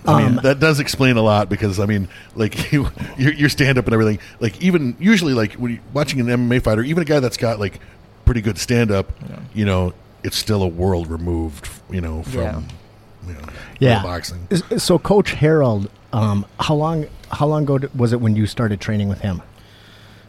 I 0.07 0.23
mean 0.23 0.39
Um, 0.39 0.43
that 0.43 0.59
does 0.59 0.81
explain 0.81 1.17
a 1.19 1.23
lot 1.23 1.49
because 1.51 1.79
I 1.79 1.85
mean, 1.87 2.09
like 2.35 2.73
you, 2.73 2.89
your, 3.19 3.33
your 3.35 3.49
stand 3.51 3.77
up 3.79 3.85
and 3.85 3.93
everything. 3.95 4.19
Like 4.41 4.61
even 4.63 4.97
usually, 4.99 5.35
like 5.35 5.53
when 5.55 5.73
you're 5.73 5.81
watching 5.93 6.19
an 6.21 6.27
MMA 6.27 6.63
fighter, 6.63 6.83
even 6.83 7.03
a 7.03 7.07
guy 7.07 7.21
that's 7.21 7.37
got 7.37 7.61
like 7.61 7.79
pretty 8.25 8.41
good 8.41 8.57
stand 8.59 8.91
up, 8.91 9.13
Yeah. 9.29 9.39
you 9.55 9.65
know, 9.67 9.93
it's 10.25 10.37
still 10.37 10.63
a 10.63 10.67
world 10.69 11.09
removed, 11.11 11.69
you 11.91 12.01
know, 12.01 12.23
from 12.25 12.41
Yeah. 12.41 12.61
you 13.29 13.33
know, 13.35 13.49
Yeah. 13.79 14.03
boxing. 14.03 14.49
So, 14.79 14.99
Coach 14.99 15.33
Harold, 15.33 15.91
um, 16.13 16.47
how 16.59 16.75
long 16.75 17.07
how 17.31 17.47
long 17.47 17.65
ago 17.65 17.79
was 17.95 18.13
it 18.15 18.21
when 18.23 18.35
you 18.35 18.47
started 18.47 18.81
training 18.81 19.09
with 19.09 19.21
him? 19.21 19.43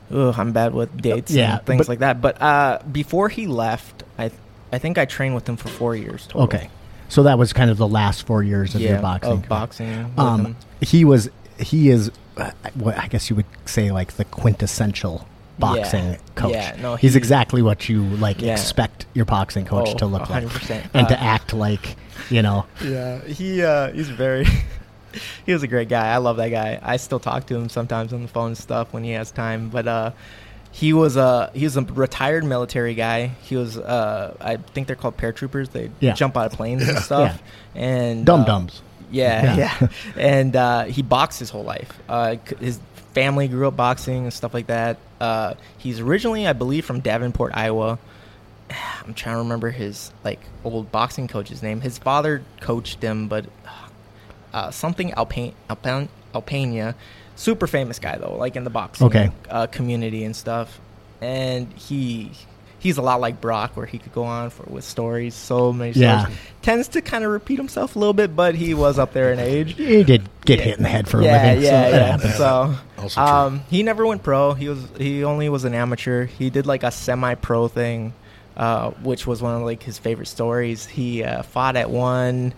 ugh, 0.09 0.35
I'm 0.37 0.51
bad 0.53 0.73
with 0.73 0.95
dates 1.01 1.31
Yeah, 1.31 1.57
and 1.57 1.65
things 1.65 1.79
but- 1.81 1.87
like 1.89 1.99
that. 1.99 2.21
But 2.21 2.41
uh, 2.41 2.79
before 2.91 3.29
he 3.29 3.45
left, 3.47 4.03
I 4.71 4.77
think 4.79 4.97
I 4.97 5.05
trained 5.05 5.35
with 5.35 5.47
him 5.47 5.57
for 5.57 5.69
four 5.69 5.95
years 5.95 6.25
total. 6.27 6.43
Okay. 6.43 6.69
So 7.09 7.23
that 7.23 7.37
was 7.37 7.53
kind 7.53 7.69
of 7.71 7.77
the 7.77 7.87
last 7.87 8.25
four 8.25 8.43
years 8.43 8.75
of 8.75 8.81
yeah, 8.81 8.91
your 8.93 9.01
boxing. 9.01 9.31
of 9.33 9.47
boxing. 9.47 10.03
with 10.09 10.19
Um, 10.19 10.55
he 10.81 11.05
was 11.05 11.29
he 11.59 11.89
is 11.89 12.11
uh, 12.35 12.51
what 12.75 12.97
I 12.97 13.07
guess 13.07 13.29
you 13.29 13.35
would 13.37 13.45
say 13.65 13.91
like 13.91 14.13
the 14.13 14.25
quintessential 14.25 15.25
boxing 15.57 16.11
Yeah. 16.11 16.17
coach. 16.35 16.51
Yeah, 16.51 16.75
no, 16.81 16.95
he's 16.95 17.15
exactly 17.15 17.61
what 17.61 17.87
you 17.89 18.03
like 18.03 18.41
Yeah. 18.41 18.51
expect 18.51 19.05
your 19.13 19.25
boxing 19.25 19.65
coach 19.65 19.89
Oh, 19.89 19.97
to 19.99 20.05
look 20.05 20.29
like 20.29 20.43
100%. 20.43 20.83
and 20.93 21.07
to 21.07 21.15
Uh, 21.19 21.23
act 21.23 21.53
like, 21.53 21.95
you 22.29 22.41
know. 22.41 22.65
Yeah, 22.83 23.21
he 23.23 23.63
uh, 23.63 23.91
he's 23.93 24.09
very. 24.09 24.45
he 25.45 25.53
was 25.53 25.63
a 25.63 25.67
great 25.67 25.89
guy. 25.89 26.13
I 26.13 26.17
love 26.17 26.37
that 26.37 26.49
guy. 26.49 26.79
I 26.83 26.97
still 26.97 27.19
talk 27.19 27.47
to 27.47 27.55
him 27.55 27.69
sometimes 27.69 28.13
on 28.13 28.21
the 28.23 28.27
phone 28.27 28.47
and 28.49 28.57
stuff 28.57 28.93
when 28.93 29.03
he 29.03 29.11
has 29.11 29.31
time. 29.31 29.69
But 29.69 29.87
uh, 29.87 30.11
he 30.77 30.93
was 30.93 31.17
a 31.17 31.49
he 31.55 31.63
was 31.63 31.75
a 31.75 31.81
retired 31.81 32.43
military 32.43 32.93
guy. 32.93 33.31
He 33.41 33.55
was 33.55 33.77
uh, 33.79 34.35
I 34.39 34.57
think 34.57 34.85
they're 34.85 34.95
called 34.95 35.17
paratroopers. 35.17 35.71
They 35.71 35.89
Yeah. 35.99 36.13
jump 36.13 36.37
out 36.37 36.45
of 36.45 36.51
planes 36.53 36.87
and 36.87 36.99
stuff. 36.99 37.41
And 37.73 38.25
Dum 38.27 38.41
uh, 38.41 38.45
dums. 38.45 38.81
Yeah, 39.09 39.55
Yeah. 39.55 39.77
yeah. 39.81 39.87
and 40.17 40.55
uh, 40.55 40.83
he 40.83 41.01
boxed 41.01 41.39
his 41.39 41.49
whole 41.49 41.63
life. 41.63 41.91
Uh, 42.07 42.35
his 42.59 42.79
family 43.13 43.47
grew 43.47 43.67
up 43.67 43.75
boxing 43.75 44.25
and 44.25 44.33
stuff 44.33 44.53
like 44.53 44.67
that. 44.67 44.97
Uh, 45.19 45.55
he's 45.79 45.99
originally, 45.99 46.45
I 46.45 46.53
believe, 46.53 46.85
from 46.85 46.99
Davenport, 46.99 47.53
Iowa. 47.55 47.97
I'm 49.03 49.15
trying 49.15 49.35
to 49.35 49.39
remember 49.39 49.71
his 49.71 50.11
like 50.23 50.41
old 50.63 50.91
boxing 50.91 51.27
coach's 51.27 51.63
name. 51.63 51.81
His 51.81 51.97
father 51.97 52.43
coached 52.61 53.01
him, 53.01 53.27
but 53.27 53.45
uh, 54.53 54.69
something 54.69 55.11
Alpane, 55.13 55.53
Alpane, 55.69 56.09
Alpania. 56.35 56.93
Super 57.37 57.67
famous 57.67 57.99
guy 57.99 58.17
though, 58.17 58.35
like 58.35 58.55
in 58.57 58.63
the 58.65 58.69
boxing 58.69 59.07
Okay. 59.07 59.29
uh, 59.49 59.67
community 59.67 60.25
and 60.25 60.35
stuff. 60.35 60.79
And 61.21 61.71
he 61.73 62.31
he's 62.79 62.97
a 62.97 63.01
lot 63.01 63.19
like 63.19 63.39
Brock, 63.41 63.71
where 63.75 63.85
he 63.87 63.97
could 63.97 64.13
go 64.13 64.23
on 64.25 64.49
for 64.51 64.63
with 64.69 64.83
stories, 64.83 65.33
so 65.33 65.71
many 65.73 65.93
stories. 65.93 66.03
Yeah. 66.03 66.29
Tends 66.61 66.89
to 66.89 67.01
kind 67.01 67.23
of 67.23 67.31
repeat 67.31 67.57
himself 67.57 67.95
a 67.95 67.99
little 67.99 68.13
bit, 68.13 68.35
but 68.35 68.53
he 68.55 68.73
was 68.75 68.99
up 68.99 69.13
there 69.13 69.31
in 69.33 69.39
age. 69.39 69.73
He 69.75 70.03
did 70.03 70.29
get 70.45 70.59
Yeah. 70.59 70.65
hit 70.65 70.77
in 70.77 70.83
the 70.83 70.89
head 70.89 71.07
for 71.07 71.21
yeah, 71.21 71.43
a 71.43 71.55
living. 71.55 71.63
Yeah, 71.63 71.71
so 71.71 71.91
that 71.91 72.23
yeah. 72.25 72.31
So, 72.33 72.75
Also 72.99 73.21
true. 73.21 73.29
um, 73.29 73.61
he 73.69 73.81
never 73.83 74.05
went 74.05 74.21
pro. 74.23 74.53
He 74.53 74.69
was 74.69 74.79
he 74.97 75.23
only 75.23 75.49
was 75.49 75.63
an 75.63 75.73
amateur. 75.73 76.25
He 76.25 76.49
did 76.49 76.65
like 76.67 76.83
a 76.83 76.91
semi-pro 76.91 77.67
thing, 77.69 78.13
uh, 78.55 78.91
which 79.01 79.25
was 79.25 79.41
one 79.41 79.55
of 79.55 79.61
like 79.63 79.81
his 79.83 79.97
favorite 79.97 80.27
stories. 80.27 80.85
He 80.85 81.23
uh, 81.23 81.41
fought 81.43 81.75
at 81.77 81.89
one. 81.89 82.53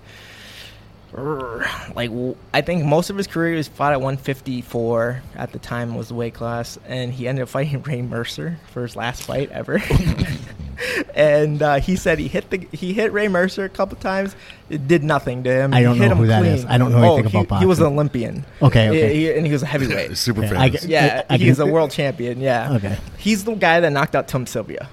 Like 1.13 2.09
w- 2.09 2.35
I 2.53 2.61
think 2.61 2.85
most 2.85 3.09
of 3.09 3.17
his 3.17 3.27
career 3.27 3.55
was 3.55 3.67
fought 3.67 3.93
at 3.93 4.01
154 4.01 5.21
at 5.35 5.51
the 5.51 5.59
time 5.59 5.95
was 5.95 6.09
the 6.09 6.13
weight 6.15 6.33
class, 6.33 6.77
and 6.87 7.11
he 7.13 7.27
ended 7.27 7.43
up 7.43 7.49
fighting 7.49 7.81
Ray 7.85 8.01
Mercer 8.01 8.57
for 8.71 8.83
his 8.83 8.95
last 8.95 9.23
fight 9.23 9.49
ever. 9.51 9.81
and 11.15 11.61
uh, 11.61 11.79
he 11.79 11.95
said 11.95 12.19
he 12.19 12.27
hit 12.27 12.49
the 12.49 12.67
he 12.71 12.93
hit 12.93 13.11
Ray 13.11 13.27
Mercer 13.27 13.65
a 13.65 13.69
couple 13.69 13.97
times. 13.97 14.35
It 14.69 14.87
did 14.87 15.03
nothing 15.03 15.43
to 15.43 15.51
him. 15.51 15.73
I 15.73 15.81
don't 15.81 15.95
He 15.95 16.01
hit 16.01 16.07
know 16.09 16.11
him 16.13 16.17
who 16.19 16.27
that 16.27 16.41
clean. 16.41 16.53
is. 16.53 16.65
I 16.65 16.77
don't 16.77 16.91
know 16.91 17.03
oh, 17.03 17.13
anything 17.17 17.31
he, 17.31 17.45
about 17.45 17.59
He 17.59 17.65
was 17.65 17.79
an. 17.79 17.87
Olympian. 17.87 18.45
Okay, 18.61 18.89
okay. 18.89 19.13
He- 19.15 19.19
he- 19.25 19.33
and 19.33 19.45
he 19.45 19.51
was 19.51 19.63
a 19.63 19.65
heavyweight. 19.65 20.15
Super 20.17 20.43
Yeah, 20.43 20.61
I 20.61 20.67
famous. 20.69 20.81
get- 20.81 20.89
Yeah, 20.89 21.23
I 21.29 21.37
he's 21.37 21.57
can- 21.57 21.67
a 21.69 21.71
world 21.71 21.91
champion. 21.91 22.39
Yeah. 22.39 22.73
Okay. 22.75 22.97
He's 23.17 23.43
the 23.45 23.55
guy 23.55 23.79
that 23.79 23.91
knocked 23.91 24.15
out 24.15 24.27
Tom 24.27 24.45
Sylvia. 24.45 24.87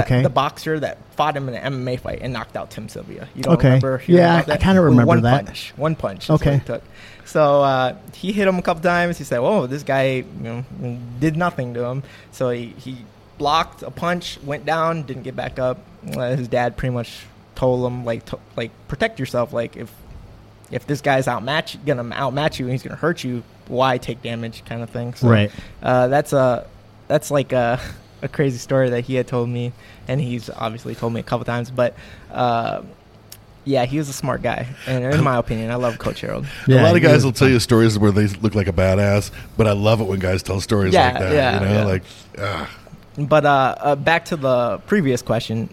Okay. 0.00 0.22
The 0.22 0.28
boxer 0.30 0.80
that 0.80 0.98
fought 1.14 1.36
him 1.36 1.48
in 1.48 1.54
an 1.54 1.72
MMA 1.74 1.98
fight 2.00 2.18
and 2.22 2.32
knocked 2.32 2.56
out 2.56 2.70
Tim 2.70 2.88
Sylvia. 2.88 3.28
You 3.34 3.42
don't 3.42 3.54
Okay. 3.54 3.68
remember? 3.68 4.02
Yeah, 4.06 4.42
I 4.48 4.56
kinda 4.56 4.80
remember 4.80 5.06
one 5.06 5.22
that. 5.22 5.44
Punch. 5.46 5.72
One 5.76 5.94
punch. 5.96 6.30
Okay. 6.30 6.54
he 6.58 6.60
took. 6.64 6.82
So 7.24 7.62
uh, 7.62 7.96
he 8.14 8.32
hit 8.32 8.46
him 8.48 8.58
a 8.58 8.62
couple 8.62 8.82
times. 8.82 9.16
He 9.18 9.24
said, 9.24 9.38
"Whoa, 9.38 9.66
this 9.66 9.82
guy 9.82 10.16
you 10.16 10.24
know, 10.40 10.64
did 11.20 11.36
nothing 11.36 11.72
to 11.74 11.84
him." 11.84 12.02
So 12.32 12.50
he, 12.50 12.74
he 12.78 12.98
blocked 13.38 13.82
a 13.82 13.90
punch, 13.90 14.38
went 14.44 14.66
down, 14.66 15.02
didn't 15.04 15.22
get 15.22 15.34
back 15.34 15.58
up. 15.58 15.78
Uh, 16.14 16.36
his 16.36 16.48
dad 16.48 16.76
pretty 16.76 16.92
much 16.94 17.24
told 17.54 17.86
him 17.86 18.04
like 18.04 18.24
to, 18.26 18.38
like 18.56 18.70
protect 18.88 19.18
yourself. 19.18 19.52
Like 19.52 19.76
if 19.76 19.90
if 20.70 20.86
this 20.86 21.00
guy's 21.00 21.26
outmatch 21.28 21.82
gonna 21.86 22.02
outmatch 22.14 22.58
you 22.58 22.66
and 22.66 22.72
he's 22.72 22.82
gonna 22.82 22.96
hurt 22.96 23.24
you, 23.24 23.42
why 23.68 23.96
take 23.98 24.20
damage? 24.22 24.64
Kind 24.66 24.82
of 24.82 24.90
thing. 24.90 25.14
So, 25.14 25.28
Right. 25.28 25.50
Uh, 25.82 26.08
that's 26.08 26.32
a 26.32 26.66
that's 27.08 27.30
like 27.30 27.52
a, 27.52 27.80
a 28.24 28.28
crazy 28.28 28.58
story 28.58 28.90
that 28.90 29.02
he 29.04 29.14
had 29.14 29.28
told 29.28 29.48
me, 29.48 29.72
and 30.08 30.20
he's 30.20 30.50
obviously 30.50 30.94
told 30.96 31.12
me 31.12 31.20
a 31.20 31.22
couple 31.22 31.44
times. 31.44 31.70
But 31.70 31.94
uh, 32.32 32.82
yeah, 33.64 33.84
he 33.84 33.98
was 33.98 34.08
a 34.08 34.12
smart 34.12 34.42
guy, 34.42 34.66
and 34.86 35.04
in 35.04 35.22
my 35.22 35.36
opinion, 35.36 35.70
I 35.70 35.76
love 35.76 35.98
Coach 35.98 36.22
Harold. 36.22 36.46
Yeah, 36.66 36.82
a 36.82 36.84
lot 36.84 36.96
of 36.96 37.02
guys 37.02 37.16
was 37.16 37.24
will 37.26 37.32
tell 37.32 37.48
you 37.48 37.60
stories 37.60 37.98
where 37.98 38.10
they 38.10 38.26
look 38.26 38.54
like 38.54 38.66
a 38.66 38.72
badass, 38.72 39.30
but 39.56 39.66
I 39.68 39.72
love 39.72 40.00
it 40.00 40.04
when 40.04 40.18
guys 40.18 40.42
tell 40.42 40.60
stories 40.60 40.92
Yeah, 40.94 41.04
like 41.12 41.18
that. 41.20 41.32
yeah, 41.34 41.54
you 41.60 41.66
know, 41.66 41.72
yeah. 41.72 41.84
like 41.84 42.02
ah, 42.40 42.70
But 43.18 43.44
uh, 43.46 43.74
uh, 43.78 43.96
back 43.96 44.24
to 44.26 44.36
the 44.36 44.78
previous 44.86 45.22
question. 45.22 45.68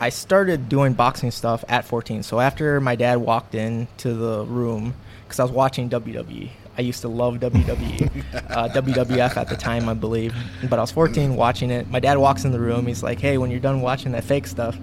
I 0.00 0.10
started 0.10 0.68
doing 0.68 0.92
boxing 0.92 1.30
stuff 1.32 1.64
at 1.66 1.84
14. 1.84 2.22
So 2.22 2.38
after 2.38 2.80
my 2.80 2.94
dad 2.94 3.16
walked 3.16 3.54
into 3.56 4.14
the 4.14 4.44
room, 4.44 4.94
because 5.24 5.40
I 5.40 5.42
was 5.42 5.50
watching 5.50 5.90
WWE. 5.90 6.50
I 6.78 6.82
used 6.82 7.00
to 7.02 7.08
love 7.08 7.38
WWE, 7.40 8.24
uh, 8.50 8.68
WWF 8.72 9.36
at 9.36 9.48
the 9.48 9.56
time, 9.56 9.88
I 9.88 9.94
believe. 9.94 10.32
But 10.70 10.78
I 10.78 10.82
was 10.82 10.92
14 10.92 11.34
watching 11.34 11.72
it. 11.72 11.90
My 11.90 11.98
dad 11.98 12.18
walks 12.18 12.44
in 12.44 12.52
the 12.52 12.60
room. 12.60 12.86
He's 12.86 13.02
like, 13.02 13.18
"Hey, 13.18 13.36
when 13.36 13.50
you're 13.50 13.58
done 13.58 13.80
watching 13.80 14.12
that 14.12 14.22
fake 14.22 14.46
stuff, 14.46 14.78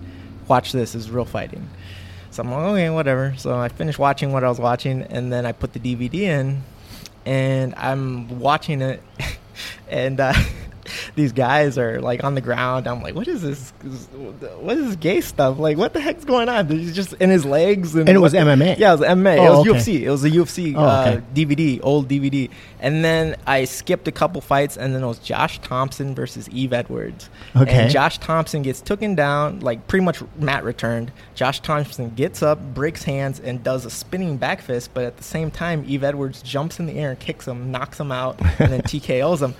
watch 0.49 0.73
this. 0.73 0.93
Is 0.93 1.09
real 1.09 1.23
fighting." 1.23 1.67
So 2.31 2.43
I'm 2.43 2.51
like, 2.51 2.59
"Okay, 2.59 2.89
whatever." 2.89 3.33
So 3.37 3.57
I 3.57 3.69
finished 3.69 3.97
watching 3.97 4.33
what 4.33 4.43
I 4.43 4.49
was 4.49 4.59
watching, 4.59 5.03
and 5.03 5.31
then 5.31 5.45
I 5.45 5.53
put 5.53 5.71
the 5.71 5.79
DVD 5.79 6.23
in, 6.23 6.63
and 7.25 7.73
I'm 7.77 8.39
watching 8.41 8.81
it, 8.81 9.01
and 9.89 10.19
uh, 10.19 10.33
these 11.15 11.31
guys 11.31 11.77
are 11.77 11.99
like 12.01 12.23
on 12.23 12.35
the 12.35 12.41
ground. 12.41 12.87
I'm 12.87 13.01
like, 13.01 13.15
what 13.15 13.27
is 13.27 13.41
this? 13.41 13.71
What 14.59 14.77
is 14.77 14.87
this 14.87 14.95
gay 14.95 15.21
stuff? 15.21 15.59
Like, 15.59 15.77
what 15.77 15.93
the 15.93 15.99
heck's 15.99 16.25
going 16.25 16.49
on? 16.49 16.67
He's 16.67 16.95
just 16.95 17.13
in 17.13 17.29
his 17.29 17.45
legs, 17.45 17.95
and, 17.95 18.07
And 18.07 18.15
it 18.15 18.19
was 18.21 18.33
what- 18.33 18.43
MMA? 18.47 18.77
Yeah, 18.77 18.93
it 18.93 18.99
was 18.99 19.07
MMA. 19.09 19.37
Oh, 19.39 19.45
it 19.45 19.49
was 19.49 19.59
okay. 19.59 19.79
UFC. 19.79 20.01
It 20.03 20.09
was 20.09 20.23
a 20.23 20.29
UFC 20.31 20.73
Oh, 20.75 20.79
uh. 20.83 21.21
DVD, 21.33 21.79
old 21.83 22.07
DVD. 22.07 22.49
And 22.79 23.03
then 23.03 23.35
I 23.47 23.65
skipped 23.65 24.07
a 24.07 24.11
couple 24.11 24.41
fights, 24.41 24.77
and 24.77 24.93
then 24.93 25.03
it 25.03 25.07
was 25.07 25.19
Josh 25.19 25.59
Thomson 25.59 26.13
versus 26.13 26.47
Yves 26.49 26.73
Edwards. 26.73 27.29
Okay. 27.55 27.71
And 27.83 27.91
Josh 27.91 28.17
Thomson 28.19 28.61
gets 28.61 28.81
taken 28.81 29.15
down, 29.15 29.59
like 29.61 29.87
pretty 29.87 30.05
much 30.05 30.21
Matt 30.37 30.63
returned. 30.63 31.11
Josh 31.33 31.59
Thomson 31.61 32.11
gets 32.11 32.43
up, 32.43 32.59
breaks 32.73 33.03
hands, 33.03 33.39
and 33.39 33.63
does 33.63 33.85
a 33.85 33.89
spinning 33.89 34.37
back 34.37 34.61
fist, 34.61 34.91
but 34.93 35.03
at 35.05 35.17
the 35.17 35.23
same 35.23 35.49
time, 35.51 35.83
Yves 35.87 36.03
Edwards 36.03 36.41
jumps 36.41 36.79
in 36.79 36.85
the 36.85 36.93
air 36.93 37.11
and 37.11 37.19
kicks 37.19 37.47
him, 37.47 37.71
knocks 37.71 37.99
him 37.99 38.11
out, 38.11 38.39
and 38.59 38.71
then 38.71 38.81
TKOs 38.83 39.41
him. 39.41 39.55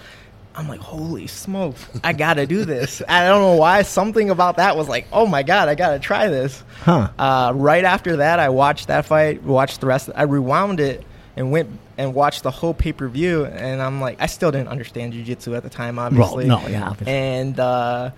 I'm 0.57 0.67
like, 0.67 0.79
holy 0.79 1.27
smokes, 1.27 1.85
I 2.03 2.13
gotta 2.13 2.47
do 2.47 2.65
this. 2.65 3.01
I 3.09 3.27
don't 3.27 3.41
know 3.41 3.55
why. 3.55 3.81
Something 3.81 4.29
about 4.29 4.57
that 4.57 4.77
was 4.77 4.87
like, 4.87 5.07
oh 5.11 5.27
my 5.27 5.43
god, 5.43 5.67
I 5.67 5.75
gotta 5.75 5.99
try 5.99 6.29
this. 6.29 6.63
Huh. 6.81 7.09
Uh, 7.19 7.51
right 7.55 7.83
after 7.83 8.17
that, 8.17 8.39
I 8.39 8.49
watched 8.49 8.87
that 8.87 9.05
fight, 9.05 9.43
watched 9.43 9.81
the 9.81 9.87
rest. 9.87 10.09
I 10.15 10.23
rewound 10.23 10.79
it 10.79 11.03
and 11.35 11.51
went 11.51 11.69
and 11.97 12.13
watched 12.13 12.43
the 12.43 12.51
whole 12.51 12.73
pay 12.73 12.93
per 12.93 13.07
view. 13.07 13.45
And 13.45 13.81
I'm 13.81 13.99
like, 13.99 14.21
I 14.21 14.27
still 14.27 14.51
didn't 14.51 14.69
understand 14.69 15.13
jujitsu 15.13 15.55
at 15.55 15.63
the 15.63 15.69
time, 15.69 15.99
obviously. 15.99 16.47
Well, 16.47 16.61
no, 16.61 16.67
yeah, 16.67 16.89
obviously. 16.89 17.13
And 17.13 17.59
uh, 17.59 18.11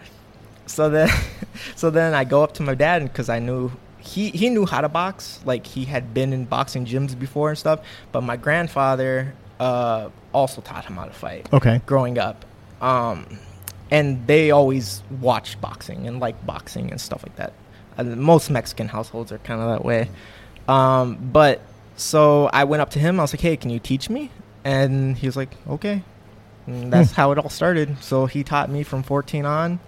so 0.67 0.89
then, 0.89 1.09
so 1.75 1.89
then 1.89 2.13
I 2.13 2.23
go 2.23 2.43
up 2.43 2.53
to 2.55 2.63
my 2.63 2.75
dad 2.75 3.03
because 3.03 3.29
I 3.29 3.39
knew 3.39 3.71
he 3.99 4.29
he 4.29 4.49
knew 4.49 4.65
how 4.65 4.81
to 4.81 4.89
box. 4.89 5.39
Like 5.45 5.65
he 5.65 5.85
had 5.85 6.13
been 6.13 6.33
in 6.33 6.45
boxing 6.45 6.85
gyms 6.85 7.17
before 7.17 7.49
and 7.49 7.57
stuff. 7.57 7.81
But 8.11 8.21
my 8.21 8.37
grandfather 8.37 9.33
uh, 9.59 10.09
also 10.33 10.61
taught 10.61 10.85
him 10.85 10.95
how 10.95 11.05
to 11.05 11.13
fight 11.13 11.47
Okay. 11.53 11.81
growing 11.85 12.17
up. 12.19 12.45
Um, 12.81 13.25
and 13.89 14.27
they 14.27 14.51
always 14.51 15.01
watched 15.21 15.59
boxing 15.61 16.07
and 16.07 16.19
liked 16.19 16.45
boxing 16.45 16.91
and 16.91 16.99
stuff 17.01 17.23
like 17.23 17.35
that. 17.37 17.53
Uh, 17.97 18.03
most 18.03 18.49
Mexican 18.49 18.87
households 18.89 19.31
are 19.31 19.37
kind 19.39 19.61
of 19.61 19.69
that 19.69 19.83
way. 19.85 20.09
Um, 20.67 21.15
but 21.31 21.61
so 21.95 22.49
I 22.53 22.65
went 22.65 22.81
up 22.81 22.89
to 22.91 22.99
him. 22.99 23.19
I 23.19 23.23
was 23.23 23.33
like, 23.33 23.41
"Hey, 23.41 23.57
can 23.57 23.69
you 23.71 23.79
teach 23.79 24.09
me?" 24.09 24.29
And 24.63 25.17
he 25.17 25.25
was 25.25 25.35
like, 25.37 25.55
"Okay." 25.67 26.03
And 26.67 26.91
that's 26.91 27.11
how 27.13 27.31
it 27.31 27.37
all 27.37 27.49
started. 27.49 27.97
So 28.03 28.25
he 28.25 28.43
taught 28.43 28.69
me 28.69 28.83
from 28.83 29.01
14 29.01 29.45
on. 29.45 29.79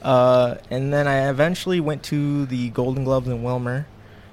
Uh, 0.00 0.54
and 0.70 0.92
then 0.92 1.06
I 1.08 1.28
eventually 1.28 1.80
went 1.80 2.02
to 2.04 2.46
the 2.46 2.70
Golden 2.70 3.04
Gloves 3.04 3.26
in 3.28 3.42
Willmar, 3.42 3.84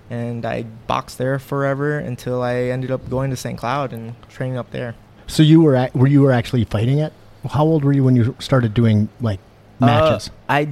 and 0.09 0.45
I 0.45 0.63
boxed 0.87 1.17
there 1.17 1.37
forever 1.39 1.97
until 1.99 2.41
I 2.41 2.55
ended 2.55 2.91
up 2.91 3.09
going 3.09 3.29
to 3.29 3.35
St. 3.35 3.57
Cloud 3.57 3.93
and 3.93 4.15
training 4.29 4.57
up 4.57 4.71
there. 4.71 4.95
So 5.27 5.43
you 5.43 5.61
were 5.61 5.75
at, 5.75 5.95
were 5.95 6.07
you 6.07 6.21
were 6.21 6.31
actually 6.31 6.65
fighting 6.65 6.99
it? 6.99 7.13
How 7.51 7.63
old 7.63 7.83
were 7.83 7.93
you 7.93 8.03
when 8.03 8.15
you 8.15 8.35
started 8.39 8.73
doing 8.73 9.09
like 9.21 9.39
matches? 9.79 10.29
Uh, 10.29 10.31
I 10.49 10.69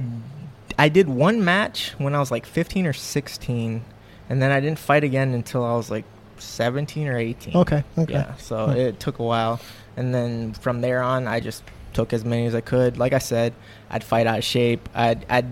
I 0.78 0.88
did 0.88 1.08
one 1.08 1.44
match 1.44 1.94
when 1.98 2.14
I 2.14 2.18
was 2.20 2.30
like 2.30 2.46
15 2.46 2.86
or 2.86 2.92
16, 2.92 3.84
and 4.28 4.42
then 4.42 4.50
I 4.50 4.60
didn't 4.60 4.78
fight 4.78 5.02
again 5.04 5.32
until 5.34 5.64
I 5.64 5.74
was 5.76 5.90
like 5.90 6.04
17 6.38 7.08
or 7.08 7.16
18. 7.16 7.56
okay. 7.56 7.82
Okay. 7.96 8.12
Yeah, 8.12 8.34
so 8.36 8.66
Huh. 8.66 8.72
it 8.72 9.00
took 9.00 9.18
a 9.18 9.24
while, 9.24 9.60
and 9.96 10.14
then 10.14 10.52
from 10.52 10.80
there 10.82 11.02
on, 11.02 11.26
I 11.26 11.40
just 11.40 11.62
took 11.94 12.12
as 12.12 12.24
many 12.24 12.46
as 12.46 12.54
I 12.54 12.60
could. 12.60 12.96
Like 12.98 13.12
I 13.12 13.18
said, 13.18 13.54
I'd 13.90 14.04
fight 14.04 14.26
out 14.26 14.38
of 14.38 14.44
shape. 14.44 14.88
I'd 14.94 15.24
I'd 15.30 15.46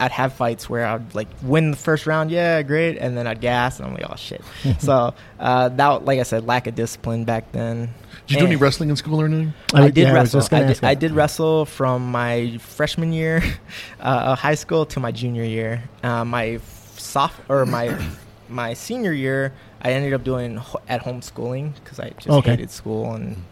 I'd 0.00 0.10
have 0.12 0.32
fights 0.34 0.68
where 0.70 0.86
I'd 0.86 1.14
like 1.14 1.28
win 1.42 1.70
the 1.70 1.76
first 1.76 2.06
round, 2.06 2.30
yeah, 2.30 2.62
great, 2.62 2.98
and 2.98 3.16
then 3.16 3.26
I'd 3.26 3.40
gas, 3.40 3.78
and 3.78 3.86
I'm 3.88 3.94
like, 3.94 4.04
oh 4.10 4.16
shit. 4.16 4.42
so 4.80 5.14
uh, 5.40 5.68
that, 5.70 6.04
like 6.04 6.18
I 6.20 6.22
said, 6.24 6.46
lack 6.46 6.66
of 6.66 6.74
discipline 6.74 7.24
back 7.24 7.52
then. 7.52 7.92
Did 8.26 8.34
you 8.34 8.40
do 8.40 8.46
any 8.46 8.56
wrestling 8.56 8.88
in 8.90 8.96
school 8.96 9.20
or 9.20 9.26
anything? 9.26 9.52
I 9.74 9.82
would- 9.82 9.94
did 9.94 10.02
yeah, 10.08 10.12
wrestle. 10.14 10.40
just 10.40 10.50
gonna 10.50 10.64
I, 10.64 10.68
did, 10.68 10.84
I 10.84 10.94
did 10.94 11.12
wrestle 11.12 11.64
from 11.66 12.10
my 12.10 12.56
freshman 12.58 13.12
year 13.12 13.42
uh, 14.00 14.32
of 14.32 14.38
high 14.38 14.54
school 14.54 14.86
to 14.86 15.00
my 15.00 15.10
junior 15.12 15.44
year. 15.44 15.82
Uh, 16.02 16.24
my 16.24 16.60
soft 16.96 17.40
or 17.48 17.66
my 17.66 17.98
my 18.48 18.74
senior 18.74 19.12
year, 19.12 19.52
I 19.82 19.92
ended 19.92 20.12
up 20.12 20.22
doing 20.24 20.56
ho- 20.56 20.80
at 20.88 21.02
home 21.02 21.20
schooling 21.22 21.74
because 21.82 21.98
I 21.98 22.10
just 22.10 22.28
Okay. 22.28 22.50
hated 22.50 22.70
school, 22.70 23.12
and 23.14 23.42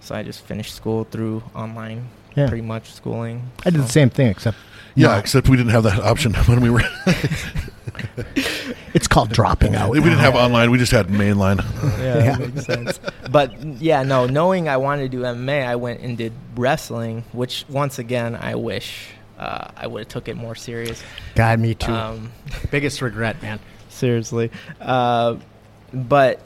so 0.00 0.14
I 0.14 0.22
just 0.22 0.42
finished 0.44 0.74
school 0.74 1.04
through 1.10 1.42
online, 1.54 2.08
Yeah. 2.36 2.46
pretty 2.48 2.62
much 2.62 2.92
schooling. 2.92 3.50
I 3.66 3.70
did 3.70 3.80
the 3.82 3.88
same 3.88 4.10
thing, 4.10 4.28
except 4.28 4.56
Yeah, 4.94 5.08
not- 5.08 5.18
except 5.20 5.48
we 5.48 5.56
didn't 5.56 5.72
have 5.72 5.82
that 5.84 5.98
option 6.00 6.34
when 6.46 6.60
we 6.60 6.70
were. 6.70 6.82
it's 8.94 9.08
called 9.08 9.30
dropping 9.30 9.74
out. 9.76 9.90
we 9.90 10.00
didn't 10.00 10.18
have 10.18 10.34
online. 10.34 10.70
We 10.70 10.78
just 10.78 10.92
had 10.92 11.08
mainline. 11.08 11.58
Yeah, 11.98 12.24
Yeah. 12.24 12.36
makes 12.38 12.64
sense. 12.66 13.00
But 13.30 13.60
yeah, 13.80 14.02
no, 14.02 14.26
knowing 14.26 14.68
I 14.68 14.76
wanted 14.76 15.10
to 15.10 15.16
do 15.16 15.22
MMA, 15.22 15.66
I 15.66 15.76
went 15.76 16.00
and 16.00 16.16
did 16.16 16.32
wrestling, 16.56 17.24
which 17.32 17.64
once 17.68 17.98
again 17.98 18.36
I 18.36 18.54
wish 18.54 19.08
uh, 19.38 19.68
I 19.76 19.86
would 19.86 20.00
have 20.00 20.08
took 20.08 20.28
it 20.28 20.36
more 20.36 20.54
serious. 20.54 21.02
God, 21.34 21.58
me 21.60 21.74
too. 21.74 21.92
Um, 21.92 22.30
Biggest 22.70 23.02
regret, 23.02 23.42
man. 23.42 23.58
seriously. 23.88 24.50
Uh, 24.80 25.36
but 25.92 26.40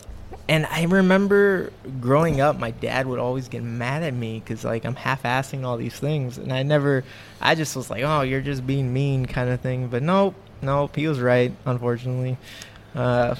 and 0.49 0.67
I 0.67 0.85
remember 0.85 1.73
growing 2.01 2.41
up, 2.41 2.59
my 2.59 2.71
dad 2.71 3.07
would 3.07 3.19
always 3.19 3.49
get 3.49 3.63
mad 3.63 4.03
at 4.03 4.15
me 4.15 4.41
because 4.41 4.65
like 4.65 4.85
I'm 4.85 4.95
half-assing 4.95 5.65
all 5.65 5.77
these 5.77 5.99
things, 5.99 6.39
and 6.39 6.53
I 6.53 6.63
never, 6.63 7.05
I 7.41 7.55
just 7.55 7.77
was 7.77 7.91
like, 7.91 8.03
oh, 8.05 8.23
you're 8.23 8.41
just 8.41 8.67
being 8.67 8.93
mean, 8.93 9.27
kind 9.27 9.51
of 9.51 9.61
thing. 9.61 9.89
But 9.89 10.03
nope, 10.03 10.35
nope, 10.63 10.97
he 10.97 11.07
was 11.09 11.21
right, 11.21 11.53
unfortunately. 11.67 12.37
Uh, 12.95 13.35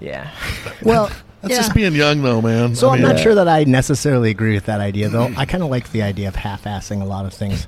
yeah. 0.00 0.30
Well, 0.82 1.10
That's 1.42 1.52
yeah. 1.54 1.58
just 1.58 1.74
being 1.74 1.94
young, 1.94 2.22
though, 2.22 2.40
man. 2.40 2.74
So 2.76 2.88
I 2.88 2.94
I'm 2.94 3.00
mean, 3.02 3.08
not 3.12 3.18
sure 3.20 3.34
that 3.34 3.48
I 3.48 3.64
necessarily 3.64 4.30
agree 4.30 4.54
with 4.54 4.66
that 4.66 4.80
idea, 4.80 5.08
though. 5.08 5.32
I 5.36 5.44
kind 5.44 5.62
of 5.62 5.70
like 5.70 5.90
the 5.92 6.02
idea 6.02 6.28
of 6.28 6.36
half-assing 6.36 7.02
a 7.02 7.04
lot 7.04 7.26
of 7.26 7.34
things, 7.34 7.66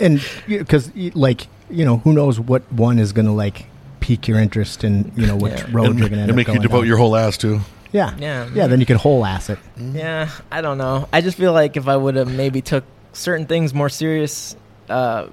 and 0.00 0.22
because 0.46 0.90
like 1.14 1.46
you 1.70 1.84
know, 1.86 1.98
who 1.98 2.12
knows 2.12 2.38
what 2.38 2.70
one 2.72 2.98
is 2.98 3.12
going 3.12 3.24
to 3.26 3.32
like 3.32 3.64
pique 4.00 4.28
your 4.28 4.38
interest 4.38 4.84
in, 4.84 5.10
you 5.16 5.26
know, 5.26 5.36
which 5.36 5.52
Yeah. 5.54 5.66
road 5.72 5.86
and, 5.86 5.98
you're 5.98 6.08
going 6.08 6.18
to 6.18 6.22
end 6.22 6.30
and 6.30 6.30
up 6.32 6.36
make 6.36 6.48
you 6.48 6.58
devote 6.58 6.80
down. 6.80 6.88
your 6.88 6.98
whole 6.98 7.16
ass 7.16 7.38
to. 7.38 7.60
Yeah, 7.92 8.14
Yeah. 8.18 8.48
yeah. 8.54 8.66
Then 8.66 8.80
you 8.80 8.86
could 8.86 8.96
whole 8.96 9.24
ass 9.24 9.50
it. 9.50 9.58
Yeah, 9.78 10.28
I 10.50 10.60
don't 10.60 10.78
know. 10.78 11.08
I 11.12 11.20
just 11.20 11.36
feel 11.36 11.52
like 11.52 11.76
if 11.76 11.88
I 11.88 11.96
would 11.96 12.16
have 12.16 12.30
maybe 12.32 12.60
took 12.62 12.84
certain 13.12 13.46
things 13.46 13.72
more 13.74 13.88
serious, 13.88 14.56
uh, 14.88 15.26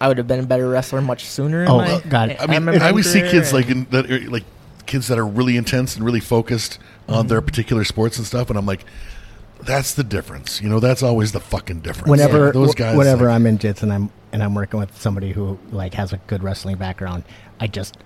I 0.00 0.08
would 0.08 0.18
have 0.18 0.26
been 0.26 0.40
a 0.40 0.46
better 0.46 0.68
wrestler 0.68 1.00
much 1.00 1.24
sooner. 1.26 1.66
Oh, 1.68 1.78
my- 1.78 2.00
God. 2.08 2.36
I 2.40 2.46
mean, 2.46 2.62
MMA 2.62 2.80
I 2.80 2.88
always 2.88 3.10
see 3.12 3.20
kids 3.20 3.52
like 3.52 3.68
in, 3.68 3.84
that, 3.90 4.10
are, 4.10 4.30
like 4.30 4.44
kids 4.86 5.08
that 5.08 5.18
are 5.18 5.26
really 5.26 5.56
intense 5.56 5.96
and 5.96 6.04
really 6.04 6.20
focused 6.20 6.78
on 7.08 7.14
Mm-hmm. 7.20 7.28
their 7.28 7.40
particular 7.42 7.84
sports 7.84 8.16
and 8.18 8.26
stuff, 8.26 8.48
and 8.48 8.58
I'm 8.58 8.64
like, 8.66 8.84
that's 9.60 9.94
the 9.94 10.04
difference. 10.04 10.60
You 10.60 10.68
know, 10.68 10.80
that's 10.80 11.02
always 11.02 11.32
the 11.32 11.40
fucking 11.40 11.80
difference. 11.80 12.08
Whenever 12.08 12.46
Like, 12.46 12.54
those 12.54 12.74
guys, 12.74 12.96
whenever 12.96 13.26
like, 13.26 13.34
I'm 13.34 13.46
in 13.46 13.58
jits 13.58 13.82
and 13.82 13.92
I'm 13.92 14.10
and 14.32 14.42
I'm 14.42 14.54
working 14.54 14.80
with 14.80 15.00
somebody 15.00 15.30
who 15.32 15.58
like 15.70 15.94
has 15.94 16.12
a 16.12 16.16
good 16.26 16.42
wrestling 16.42 16.76
background, 16.78 17.22
I 17.60 17.66
just 17.68 17.96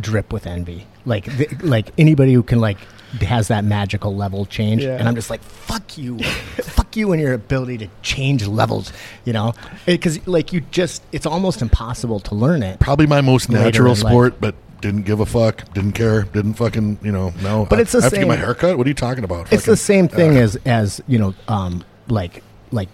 drip 0.00 0.32
with 0.32 0.46
envy. 0.46 0.86
Like 1.04 1.24
th- 1.36 1.60
like 1.62 1.92
anybody 1.98 2.32
who 2.32 2.42
can 2.42 2.60
like 2.60 2.78
has 3.20 3.48
that 3.48 3.64
magical 3.64 4.14
level 4.16 4.44
change, 4.46 4.82
Yeah. 4.82 4.96
and 4.98 5.06
I'm 5.08 5.14
just 5.14 5.30
like 5.30 5.42
fuck 5.42 5.96
you, 5.98 6.18
fuck 6.18 6.96
you 6.96 7.12
and 7.12 7.20
your 7.20 7.32
ability 7.34 7.78
to 7.78 7.88
change 8.02 8.46
levels. 8.46 8.92
You 9.24 9.32
know, 9.34 9.52
because 9.86 10.26
like 10.26 10.52
you 10.52 10.62
just 10.70 11.02
it's 11.12 11.26
almost 11.26 11.62
impossible 11.62 12.20
to 12.20 12.34
learn 12.34 12.62
it. 12.62 12.80
probably 12.80 13.06
my 13.06 13.20
most 13.20 13.50
natural 13.50 13.92
in 13.92 14.00
life. 14.00 14.10
sport, 14.10 14.40
but 14.40 14.54
didn't 14.80 15.02
give 15.02 15.20
a 15.20 15.26
fuck, 15.26 15.72
didn't 15.72 15.92
care, 15.92 16.24
didn't 16.24 16.54
fucking, 16.54 16.98
you 17.02 17.10
know, 17.12 17.32
no. 17.42 17.66
But 17.70 17.78
I, 17.78 17.82
it's 17.82 17.92
the 17.92 17.98
I 17.98 18.02
have 18.02 18.12
to 18.12 18.18
get 18.18 18.28
my 18.28 18.34
same- 18.34 18.44
haircut. 18.44 18.76
What 18.78 18.86
are 18.86 18.90
you 18.90 18.94
talking 18.94 19.24
about? 19.24 19.52
It's 19.52 19.62
Fucking- 19.62 19.72
the 19.72 19.76
same 19.76 20.08
thing 20.08 20.36
uh, 20.36 20.40
as 20.40 20.56
as 20.66 21.00
you 21.06 21.18
know, 21.18 21.34
um, 21.48 21.84
like 22.08 22.42
like 22.70 22.88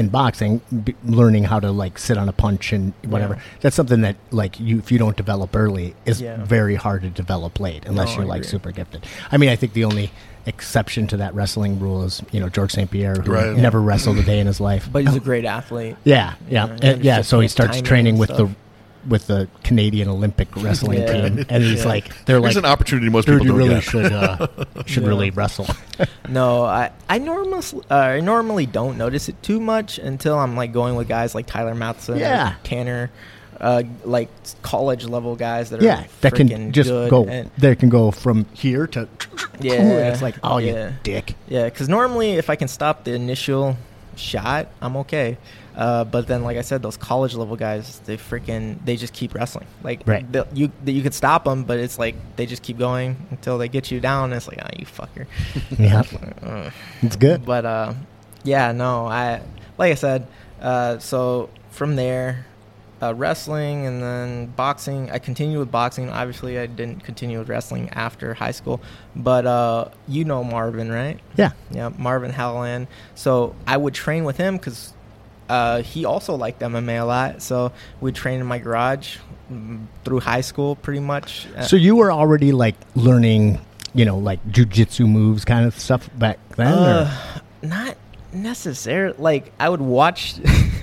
in 0.00 0.08
boxing, 0.08 0.60
b- 0.84 0.96
learning 1.04 1.44
how 1.44 1.60
to 1.60 1.70
like 1.70 1.98
sit 1.98 2.16
on 2.18 2.28
a 2.28 2.32
punch 2.32 2.72
and 2.72 2.92
whatever. 3.04 3.34
Yeah. 3.34 3.40
That's 3.60 3.76
something 3.76 4.00
that 4.00 4.16
like 4.32 4.58
you 4.58 4.78
if 4.78 4.90
you 4.90 4.98
don't 4.98 5.16
develop 5.16 5.54
early 5.54 5.94
is 6.06 6.20
Yeah. 6.20 6.42
very 6.44 6.74
hard 6.74 7.02
to 7.02 7.10
develop 7.10 7.60
late 7.60 7.84
unless 7.86 8.08
No, 8.08 8.16
you're 8.22 8.24
like 8.26 8.42
super 8.44 8.72
gifted. 8.72 9.04
I 9.30 9.36
mean, 9.36 9.50
I 9.50 9.56
think 9.56 9.74
the 9.74 9.84
only 9.84 10.10
exception 10.46 11.06
to 11.06 11.18
that 11.18 11.34
wrestling 11.34 11.78
rule 11.78 12.02
is 12.02 12.22
you 12.32 12.40
know 12.40 12.48
George 12.48 12.72
St 12.72 12.90
Pierre 12.90 13.14
who 13.14 13.30
Right. 13.30 13.54
never 13.56 13.80
wrestled 13.80 14.16
a 14.18 14.22
day 14.22 14.40
in 14.40 14.46
his 14.46 14.58
life. 14.60 14.88
But 14.90 15.04
he's 15.06 15.14
a 15.14 15.20
great 15.20 15.44
athlete. 15.44 15.96
yeah, 16.02 16.34
yeah, 16.48 16.66
Yeah, 16.66 16.72
and- 16.72 16.84
and 16.84 17.04
yeah. 17.04 17.20
So 17.22 17.38
he 17.40 17.46
starts 17.48 17.80
training 17.82 18.16
with 18.18 18.30
stuff. 18.30 18.48
the 18.48 18.54
with 19.08 19.26
the 19.28 19.48
Canadian 19.64 20.08
Olympic 20.08 20.48
wrestling 20.56 21.00
Yeah. 21.00 21.28
team, 21.28 21.44
and 21.48 21.62
he's 21.62 21.80
Yeah. 21.82 21.88
like, 21.88 22.04
they're 22.26 22.40
There's 22.40 22.56
like, 22.56 22.64
an 22.64 22.70
opportunity 22.70 23.08
most 23.08 23.26
people 23.26 23.42
you 23.42 23.48
don't 23.48 23.56
really 23.56 23.74
get. 23.74 23.82
should 23.84 24.12
uh, 24.12 24.46
should 24.86 25.02
Yeah. 25.04 25.08
really 25.08 25.30
wrestle. 25.30 25.66
No, 26.28 26.64
I 26.64 26.90
I 27.08 27.18
normally 27.18 27.62
uh, 27.90 27.94
I 27.94 28.20
normally 28.20 28.64
don't 28.66 28.96
notice 28.96 29.28
it 29.28 29.42
too 29.42 29.58
much 29.60 29.98
until 29.98 30.38
I'm 30.38 30.54
like 30.56 30.72
going 30.72 30.94
with 30.96 31.08
guys 31.08 31.34
like 31.34 31.46
Tyler 31.46 31.74
Matheson, 31.74 32.14
or 32.14 32.18
Yeah. 32.18 32.54
Tanner, 32.62 33.10
uh, 33.60 33.82
like 34.04 34.28
college 34.62 35.04
level 35.04 35.34
guys 35.36 35.70
that 35.70 35.82
are 35.82 35.84
yeah, 35.84 36.04
that 36.20 36.34
can 36.34 36.72
just 36.72 36.88
good 36.88 37.10
go. 37.10 37.24
and- 37.26 37.50
They 37.58 37.74
can 37.74 37.88
go 37.88 38.10
from 38.12 38.46
here 38.54 38.86
to. 38.88 39.08
Yeah. 39.60 39.82
it's 40.12 40.22
like 40.22 40.36
oh 40.44 40.58
Yeah. 40.58 40.88
you 40.90 40.94
dick. 41.02 41.34
Yeah, 41.48 41.64
because 41.64 41.88
normally 41.88 42.32
if 42.34 42.48
I 42.48 42.56
can 42.56 42.68
stop 42.68 43.04
the 43.04 43.12
initial 43.14 43.76
shot, 44.16 44.68
I'm 44.80 44.96
okay. 44.98 45.38
Uh, 45.76 46.04
but 46.04 46.26
then, 46.26 46.42
like 46.42 46.56
I 46.56 46.62
said, 46.62 46.82
those 46.82 46.96
college 46.96 47.34
level 47.34 47.56
guys, 47.56 48.00
they 48.00 48.16
freaking 48.16 48.84
they 48.84 48.96
just 48.96 49.12
keep 49.14 49.34
wrestling. 49.34 49.66
Like 49.82 50.02
Right. 50.06 50.26
you 50.52 50.70
you 50.84 51.02
could 51.02 51.14
stop 51.14 51.44
them, 51.44 51.64
but 51.64 51.78
it's 51.78 51.98
like 51.98 52.16
they 52.36 52.44
just 52.46 52.62
keep 52.62 52.76
going 52.76 53.16
until 53.30 53.56
they 53.56 53.68
get 53.68 53.90
you 53.90 54.00
down. 54.00 54.24
And 54.24 54.34
it's 54.34 54.48
like, 54.48 54.58
ah, 54.62 54.68
you 54.76 54.84
fucker. 54.86 55.26
Yeah, 55.78 56.02
it's 57.02 57.16
good. 57.16 57.46
But 57.46 57.64
uh, 57.64 57.94
yeah, 58.44 58.72
no, 58.72 59.06
I 59.06 59.40
like 59.78 59.92
I 59.92 59.94
said. 59.94 60.26
Uh, 60.60 60.98
so 60.98 61.48
from 61.70 61.96
there, 61.96 62.44
uh, 63.02 63.14
wrestling 63.14 63.86
and 63.86 64.02
then 64.02 64.46
boxing. 64.46 65.10
I 65.10 65.18
continued 65.18 65.58
with 65.58 65.70
boxing. 65.70 66.10
Obviously, 66.10 66.58
I 66.58 66.66
didn't 66.66 67.02
continue 67.04 67.38
with 67.38 67.48
wrestling 67.48 67.88
after 67.90 68.34
high 68.34 68.50
school. 68.50 68.80
But 69.16 69.46
uh, 69.46 69.88
you 70.06 70.24
know 70.24 70.44
Marvin, 70.44 70.90
right? 70.90 71.18
Yeah, 71.36 71.52
Yeah, 71.70 71.90
Marvin 71.96 72.32
Halland. 72.32 72.88
So 73.14 73.54
I 73.66 73.76
would 73.76 73.94
train 73.94 74.24
with 74.24 74.36
him 74.36 74.56
because 74.56 74.92
uh, 75.48 75.82
he 75.82 76.04
also 76.04 76.34
liked 76.36 76.60
MMA 76.60 77.00
a 77.00 77.04
lot. 77.04 77.42
So 77.42 77.72
we 78.00 78.12
trained 78.12 78.40
in 78.40 78.46
my 78.46 78.58
garage 78.58 79.18
mm, 79.50 79.86
through 80.04 80.20
high 80.20 80.42
school, 80.42 80.76
pretty 80.76 81.00
much. 81.00 81.48
Uh, 81.56 81.62
so 81.62 81.76
you 81.76 81.96
were 81.96 82.12
already 82.12 82.52
like 82.52 82.76
learning, 82.94 83.60
you 83.94 84.04
know, 84.04 84.18
like 84.18 84.44
jujitsu 84.48 85.08
moves 85.08 85.44
kind 85.44 85.66
of 85.66 85.78
stuff 85.78 86.08
back 86.18 86.38
then. 86.50 86.68
Uh, 86.68 87.40
not 87.62 87.96
necessarily. 88.32 89.16
Like 89.18 89.52
I 89.58 89.68
would 89.68 89.80
watch. 89.80 90.34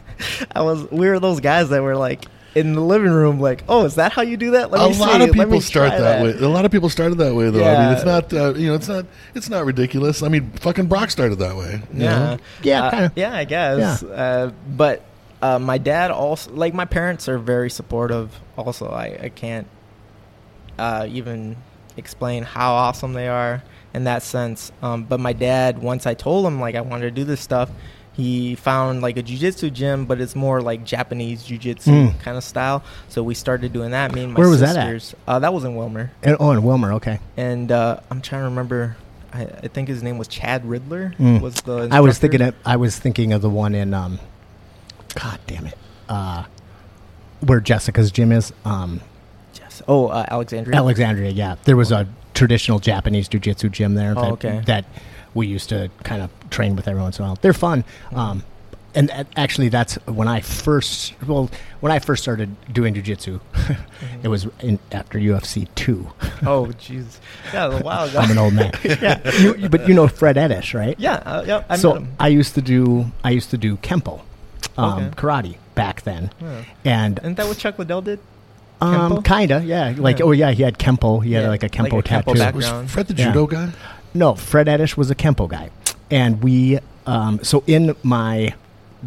I 0.52 0.62
was. 0.62 0.90
We 0.92 1.08
were 1.08 1.20
those 1.20 1.40
guys 1.40 1.70
that 1.70 1.82
were 1.82 1.96
like 1.96 2.26
in 2.56 2.74
the 2.74 2.82
living 2.82 3.12
room, 3.12 3.40
like, 3.40 3.64
"Oh, 3.70 3.86
is 3.86 3.96
that 3.96 4.12
how 4.12 4.24
you 4.24 4.36
do 4.36 4.52
that?" 4.52 4.72
Let 4.72 4.82
a 4.82 4.90
me 4.90 4.98
lot 4.98 5.22
see. 5.22 5.28
of 5.30 5.36
people 5.36 5.62
start 5.62 5.90
try 5.90 6.00
that, 6.00 6.24
way. 6.24 6.32
A 6.32 6.48
lot 6.48 6.66
of 6.66 6.72
people 6.72 6.90
started 6.90 7.20
that 7.20 7.36
way, 7.36 7.50
though. 7.52 7.64
I 7.64 7.86
mean, 7.86 7.96
it's 7.96 8.06
not, 8.06 8.34
uh, 8.34 8.54
you 8.56 8.68
know, 8.68 8.76
it's 8.76 8.88
not, 8.88 9.06
it's 9.36 9.50
not 9.50 9.66
ridiculous. 9.66 10.24
I 10.24 10.28
mean, 10.30 10.50
fucking 10.52 10.88
Brock 10.88 11.12
started 11.12 11.38
that 11.40 11.56
way. 11.56 11.82
Yeah, 11.94 12.18
know? 12.18 12.38
Yeah, 12.64 12.86
Uh. 12.86 13.10
Yeah, 13.16 13.36
I 13.36 13.44
guess. 13.44 14.02
Uh, 14.02 14.52
but 14.76 15.04
uh, 15.42 15.60
my 15.60 15.78
dad 15.78 16.10
also, 16.10 16.52
like, 16.52 16.74
my 16.74 16.86
parents 16.86 17.30
are 17.30 17.38
very 17.38 17.70
supportive. 17.70 18.40
Also, 18.58 18.90
I, 18.90 19.20
I 19.24 19.30
can't 19.30 19.68
uh, 20.80 21.06
even 21.10 21.58
explain 21.96 22.44
how 22.44 22.74
awesome 22.74 23.14
they 23.14 23.28
are 23.28 23.62
in 23.98 24.06
that 24.06 24.24
sense. 24.24 24.72
Um, 24.82 25.04
but 25.04 25.20
my 25.20 25.34
dad, 25.34 25.80
once 25.82 26.06
I 26.06 26.14
told 26.14 26.46
him 26.46 26.62
like 26.62 26.76
I 26.76 26.82
wanted 26.82 27.06
to 27.06 27.12
do 27.12 27.24
this 27.26 27.42
stuff, 27.42 27.70
he 28.14 28.56
found 28.56 29.02
like 29.02 29.18
a 29.18 29.24
jujitsu 29.24 29.72
gym, 29.74 30.06
but 30.06 30.20
it's 30.22 30.36
more 30.36 30.62
like 30.62 30.84
Japanese 30.84 31.44
jujitsu 31.44 31.86
Mm. 32.14 32.20
kind 32.20 32.38
of 32.38 32.44
style. 32.44 32.84
So 33.10 33.22
we 33.22 33.34
started 33.36 33.74
doing 33.74 33.92
that. 33.92 34.14
Me 34.14 34.24
and 34.24 34.34
my 34.34 34.40
Where 34.40 34.50
was 34.50 34.62
that 34.62 34.76
at? 34.78 35.02
sisters. 35.02 35.16
Uh, 35.28 35.40
that 35.40 35.54
was 35.54 35.64
in 35.66 35.76
Willmar, 35.76 36.10
And, 36.24 36.38
oh, 36.40 36.52
and 36.52 36.64
Willmar, 36.64 36.94
okay. 36.94 37.20
and 37.36 37.72
uh, 37.72 38.00
I'm 38.10 38.22
trying 38.22 38.42
to 38.42 38.46
remember. 38.46 38.96
I, 39.34 39.42
I 39.44 39.68
think 39.68 39.88
his 39.90 40.02
name 40.02 40.18
was 40.18 40.28
Chad 40.30 40.66
Riddler. 40.66 41.14
Mm. 41.20 41.42
Was 41.42 41.56
the 41.62 41.90
I 41.92 42.00
was 42.00 42.18
thinking 42.18 42.42
of, 42.42 42.56
I 42.66 42.78
was 42.78 42.98
thinking 42.98 43.34
of 43.34 43.42
the 43.42 43.50
one 43.50 43.76
in 43.76 43.94
um, 43.94 44.20
God 45.16 45.40
damn 45.48 45.68
it, 45.68 45.78
uh, 46.10 46.46
where 47.42 47.60
Jessica's 47.60 48.12
gym 48.12 48.32
is. 48.32 48.54
Um, 48.66 49.02
Yes. 49.60 49.82
Oh, 49.88 50.08
uh, 50.08 50.26
Alexandria. 50.30 50.76
Alexandria, 50.78 51.30
yeah. 51.32 51.56
There 51.66 51.76
was 51.76 51.92
a 51.92 52.08
traditional 52.38 52.80
Japanese 52.80 53.28
jiu-jitsu 53.28 53.70
gym 53.70 53.96
there 53.96 54.14
Oh, 54.16 54.22
that, 54.22 54.32
okay. 54.34 54.62
that 54.66 54.86
we 55.34 55.48
used 55.48 55.70
to 55.70 55.90
kind 56.04 56.22
of 56.22 56.30
train 56.50 56.76
with 56.76 56.88
every 56.88 57.02
once 57.02 57.18
in 57.20 57.26
a 57.26 57.28
while. 57.28 57.38
They're 57.42 57.54
fun. 57.54 57.84
Um, 58.14 58.44
and 58.96 59.12
uh, 59.12 59.26
actually, 59.36 59.70
that's 59.70 59.96
when 60.06 60.28
I 60.28 60.40
first, 60.42 61.14
well, 61.28 61.50
when 61.82 61.92
I 61.92 62.00
first 62.00 62.24
started 62.24 62.56
doing 62.72 62.94
jiu-jitsu, 62.94 63.40
it 64.24 64.28
was 64.28 64.48
in, 64.62 64.80
after 64.92 65.20
UFC 65.20 65.68
2. 65.76 66.08
oh, 66.46 66.68
jeez. 66.80 67.18
Yeah, 67.54 67.66
a 67.78 67.84
while 67.84 68.06
ago. 68.10 68.20
I'm 68.20 68.32
an 68.32 68.38
old 68.38 68.54
man. 68.54 68.72
yeah. 68.84 69.20
You, 69.40 69.70
but 69.70 69.88
you 69.88 69.94
know 69.94 70.08
Fred 70.08 70.36
Ettish, 70.38 70.74
right? 70.74 70.96
yeah. 71.00 71.16
Uh, 71.26 71.44
yeah. 71.46 71.64
I 71.70 71.76
so. 71.78 72.06
I 72.20 72.28
used 72.30 72.56
to 72.56 72.62
do 72.62 73.12
I 73.24 73.32
used 73.32 73.50
to 73.52 73.58
do 73.58 73.78
kempo, 73.78 74.22
um, 74.78 75.04
Okay. 75.06 75.16
karate 75.16 75.58
back 75.76 76.02
then, 76.04 76.32
Yeah. 76.42 76.64
and 76.86 77.20
Isn't 77.20 77.36
that 77.36 77.48
what 77.48 77.58
Chuck 77.60 77.78
Liddell 77.78 78.02
did? 78.02 78.20
Um, 78.80 79.24
kinda, 79.24 79.64
yeah. 79.66 79.94
Like, 79.98 80.20
Yeah. 80.20 80.26
oh 80.26 80.32
yeah, 80.32 80.52
he 80.52 80.64
had 80.64 80.78
kempo. 80.78 81.24
He 81.24 81.34
had 81.34 81.44
Yeah, 81.44 81.50
like 81.50 81.64
a 81.64 81.66
like 81.66 81.72
kempo 81.92 82.00
a 82.00 82.04
kempo 82.04 82.04
tattoo. 82.04 82.34
back- 82.40 82.56
Was 82.56 82.66
background. 82.66 82.92
Fred 82.92 83.08
the 83.08 83.16
Yeah. 83.16 83.26
judo 83.28 83.48
guy? 83.48 83.70
No, 84.14 84.36
Fred 84.36 84.68
Ettish 84.68 84.96
was 84.98 85.10
a 85.12 85.16
Kempo 85.16 85.48
guy. 85.48 85.70
And 86.10 86.42
we, 86.44 86.80
um, 87.06 87.40
so 87.44 87.64
in 87.68 87.96
my 88.04 88.54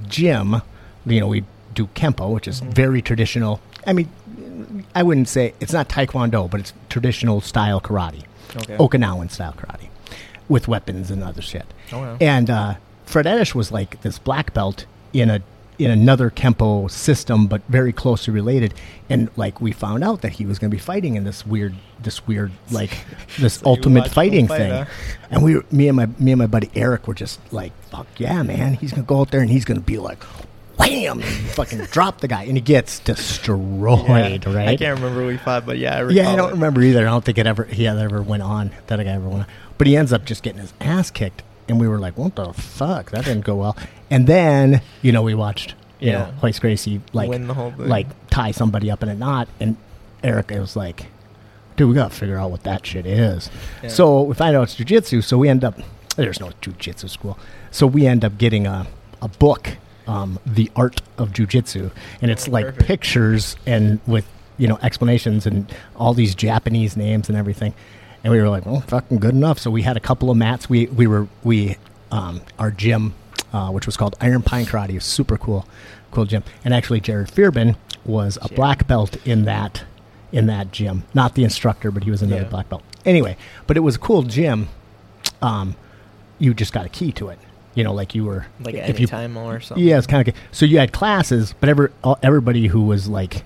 gym, 0.08 0.62
you 1.06 1.20
know, 1.20 1.26
we 1.26 1.44
do 1.74 1.88
Kempo, 1.94 2.32
which 2.32 2.46
is 2.46 2.60
Mhm. 2.60 2.74
very 2.74 3.02
traditional. 3.02 3.60
I 3.86 3.92
mean, 3.92 4.08
I 4.94 5.02
wouldn't 5.02 5.28
say 5.28 5.54
it's 5.60 5.72
not 5.72 5.88
Taekwondo, 5.88 6.48
but 6.50 6.60
it's 6.60 6.72
traditional 6.88 7.40
style 7.40 7.80
karate, 7.80 8.22
Okay. 8.56 8.76
Okinawan 8.76 9.30
style 9.30 9.54
karate 9.56 9.88
with 10.48 10.68
weapons 10.68 11.10
and 11.10 11.22
other 11.24 11.42
shit. 11.42 11.64
Oh, 11.92 11.98
wow. 11.98 12.16
And 12.20 12.50
uh, 12.50 12.74
Fred 13.06 13.26
Ettish 13.26 13.54
was 13.54 13.72
like 13.72 14.00
this 14.02 14.18
black 14.18 14.52
belt 14.52 14.84
in 15.12 15.30
a 15.30 15.40
in 15.80 15.90
another 15.90 16.30
kempo 16.30 16.90
system, 16.90 17.46
but 17.46 17.62
very 17.68 17.92
closely 17.92 18.32
related. 18.32 18.74
And 19.08 19.30
like 19.36 19.60
we 19.60 19.72
found 19.72 20.04
out 20.04 20.20
that 20.22 20.32
he 20.32 20.46
was 20.46 20.58
going 20.58 20.70
to 20.70 20.74
be 20.76 20.80
fighting 20.80 21.16
in 21.16 21.24
this 21.24 21.46
weird, 21.46 21.74
this 22.02 22.26
weird 22.26 22.52
like 22.70 22.90
this 23.38 23.54
So 23.54 23.66
ultimate 23.66 24.08
fighting 24.10 24.46
fight, 24.46 24.58
thing. 24.58 24.70
huh? 24.72 24.84
And 25.30 25.42
we, 25.42 25.56
were, 25.56 25.64
me 25.70 25.88
and 25.88 25.96
my 25.96 26.06
me 26.18 26.32
and 26.32 26.38
my 26.38 26.46
buddy 26.46 26.70
Eric 26.74 27.08
were 27.08 27.14
just 27.14 27.40
like, 27.52 27.72
"Fuck 27.90 28.06
yeah, 28.18 28.42
man! 28.42 28.74
He's 28.74 28.90
gonna 28.92 29.02
go 29.02 29.20
out 29.20 29.30
there 29.30 29.40
and 29.40 29.50
he's 29.50 29.64
gonna 29.64 29.80
be 29.80 29.98
like." 29.98 30.22
Wham! 30.78 31.20
Fucking 31.20 31.78
drop 31.92 32.22
the 32.22 32.28
guy, 32.28 32.44
and 32.44 32.56
he 32.56 32.62
gets 32.62 33.00
destroyed. 33.00 34.46
Yeah. 34.46 34.54
Right? 34.56 34.68
I 34.68 34.76
can't 34.76 34.98
remember 34.98 35.20
who 35.22 35.28
he 35.28 35.36
fought, 35.36 35.66
but 35.66 35.76
yeah, 35.76 35.98
I 35.98 36.08
Yeah, 36.08 36.30
I 36.30 36.36
don't 36.36 36.48
it. 36.50 36.52
remember 36.52 36.80
either. 36.80 37.00
I 37.06 37.10
don't 37.10 37.22
think 37.24 37.36
it 37.36 37.46
ever 37.46 37.64
he 37.64 37.86
ever 37.86 38.22
went 38.22 38.42
on. 38.42 38.70
That 38.86 38.96
guy 38.96 39.04
ever 39.10 39.28
went 39.28 39.40
on. 39.42 39.46
But 39.76 39.86
he 39.88 39.96
ends 39.96 40.10
up 40.12 40.24
just 40.24 40.42
getting 40.42 40.60
his 40.60 40.72
ass 40.80 41.10
kicked, 41.10 41.42
and 41.70 41.80
we 41.80 41.88
were 41.88 41.98
like, 41.98 42.18
"What 42.18 42.34
the 42.36 42.52
fuck? 42.52 43.10
That 43.12 43.24
didn't 43.24 43.44
go 43.44 43.56
well." 43.56 43.76
And 44.10 44.26
then 44.26 44.82
you 45.02 45.12
know 45.12 45.22
we 45.22 45.34
watched 45.34 45.74
you 46.00 46.12
know 46.12 46.18
Yeah. 46.18 46.32
Royce 46.42 46.58
Gracie 46.58 47.00
like 47.12 47.28
Win 47.30 47.46
the 47.46 47.54
whole 47.54 47.70
thing. 47.70 47.88
like 47.88 48.06
tie 48.30 48.50
somebody 48.50 48.90
up 48.90 49.02
in 49.02 49.08
a 49.08 49.14
knot, 49.14 49.48
and 49.60 49.76
Eric 50.22 50.50
was 50.50 50.76
like, 50.76 51.06
"Dude, 51.76 51.88
we 51.88 51.94
gotta 51.94 52.14
figure 52.14 52.36
out 52.36 52.50
what 52.50 52.64
that 52.64 52.84
shit 52.84 53.06
is." 53.06 53.48
Yeah. 53.82 53.88
So 53.88 54.22
we 54.22 54.34
find 54.34 54.54
out 54.56 54.64
it's 54.64 54.76
jujitsu. 54.76 55.22
So 55.24 55.38
we 55.38 55.48
end 55.48 55.64
up 55.64 55.78
there's 56.16 56.40
no 56.40 56.50
jujitsu 56.60 57.08
school, 57.08 57.38
so 57.70 57.86
we 57.86 58.06
end 58.06 58.24
up 58.24 58.36
getting 58.36 58.66
a 58.66 58.86
a 59.22 59.28
book, 59.28 59.76
um, 60.06 60.38
the 60.46 60.70
art 60.74 61.00
of 61.18 61.30
jujitsu, 61.32 61.90
and 62.20 62.30
it's 62.30 62.48
Oh, 62.48 62.52
like 62.52 62.66
perfect. 62.66 62.86
pictures 62.86 63.56
and 63.66 64.00
with 64.06 64.26
you 64.58 64.66
know 64.68 64.78
explanations 64.82 65.46
and 65.46 65.72
all 65.96 66.12
these 66.14 66.34
Japanese 66.34 66.96
names 66.96 67.28
and 67.28 67.38
everything. 67.38 67.72
And 68.22 68.32
we 68.32 68.40
were 68.40 68.48
like, 68.48 68.66
well, 68.66 68.80
fucking 68.82 69.18
good 69.18 69.34
enough. 69.34 69.58
So 69.58 69.70
we 69.70 69.82
had 69.82 69.96
a 69.96 70.00
couple 70.00 70.30
of 70.30 70.36
mats. 70.36 70.68
We 70.68 70.86
we 70.86 71.06
were 71.06 71.26
we 71.42 71.76
um, 72.10 72.42
our 72.58 72.70
gym, 72.70 73.14
uh, 73.52 73.70
which 73.70 73.86
was 73.86 73.96
called 73.96 74.14
Iron 74.20 74.42
Pine 74.42 74.66
Karate, 74.66 74.94
was 74.94 75.04
super 75.04 75.38
cool, 75.38 75.66
cool 76.10 76.26
gym. 76.26 76.42
And 76.64 76.74
actually, 76.74 77.00
Jared 77.00 77.28
Fearbin 77.28 77.76
was 78.04 78.36
a 78.36 78.40
Jared. 78.40 78.56
black 78.56 78.86
belt 78.86 79.16
in 79.26 79.44
that 79.46 79.84
in 80.32 80.46
that 80.46 80.70
gym, 80.70 81.04
not 81.14 81.34
the 81.34 81.42
instructor, 81.44 81.90
but 81.90 82.04
he 82.04 82.10
was 82.10 82.22
another 82.22 82.42
Yeah. 82.42 82.48
black 82.48 82.68
belt. 82.68 82.82
Anyway, 83.04 83.36
but 83.66 83.76
it 83.76 83.80
was 83.80 83.96
a 83.96 83.98
cool 83.98 84.22
gym. 84.22 84.68
Um, 85.42 85.74
you 86.38 86.52
just 86.54 86.72
got 86.72 86.84
a 86.86 86.88
key 86.88 87.12
to 87.12 87.28
it. 87.30 87.38
You 87.74 87.84
know, 87.84 87.94
like 87.94 88.14
you 88.14 88.24
were 88.24 88.46
like 88.60 88.74
if 88.74 88.90
any 88.90 89.00
you 89.00 89.06
time 89.06 89.36
or 89.36 89.60
something. 89.60 89.84
yeah, 89.86 89.96
it's 89.96 90.06
kind 90.06 90.20
of 90.28 90.34
good. 90.34 90.40
so 90.52 90.66
you 90.66 90.78
had 90.78 90.92
classes, 90.92 91.54
but 91.60 91.68
every 91.70 91.88
everybody 92.22 92.66
who 92.66 92.82
was 92.82 93.08
like, 93.08 93.44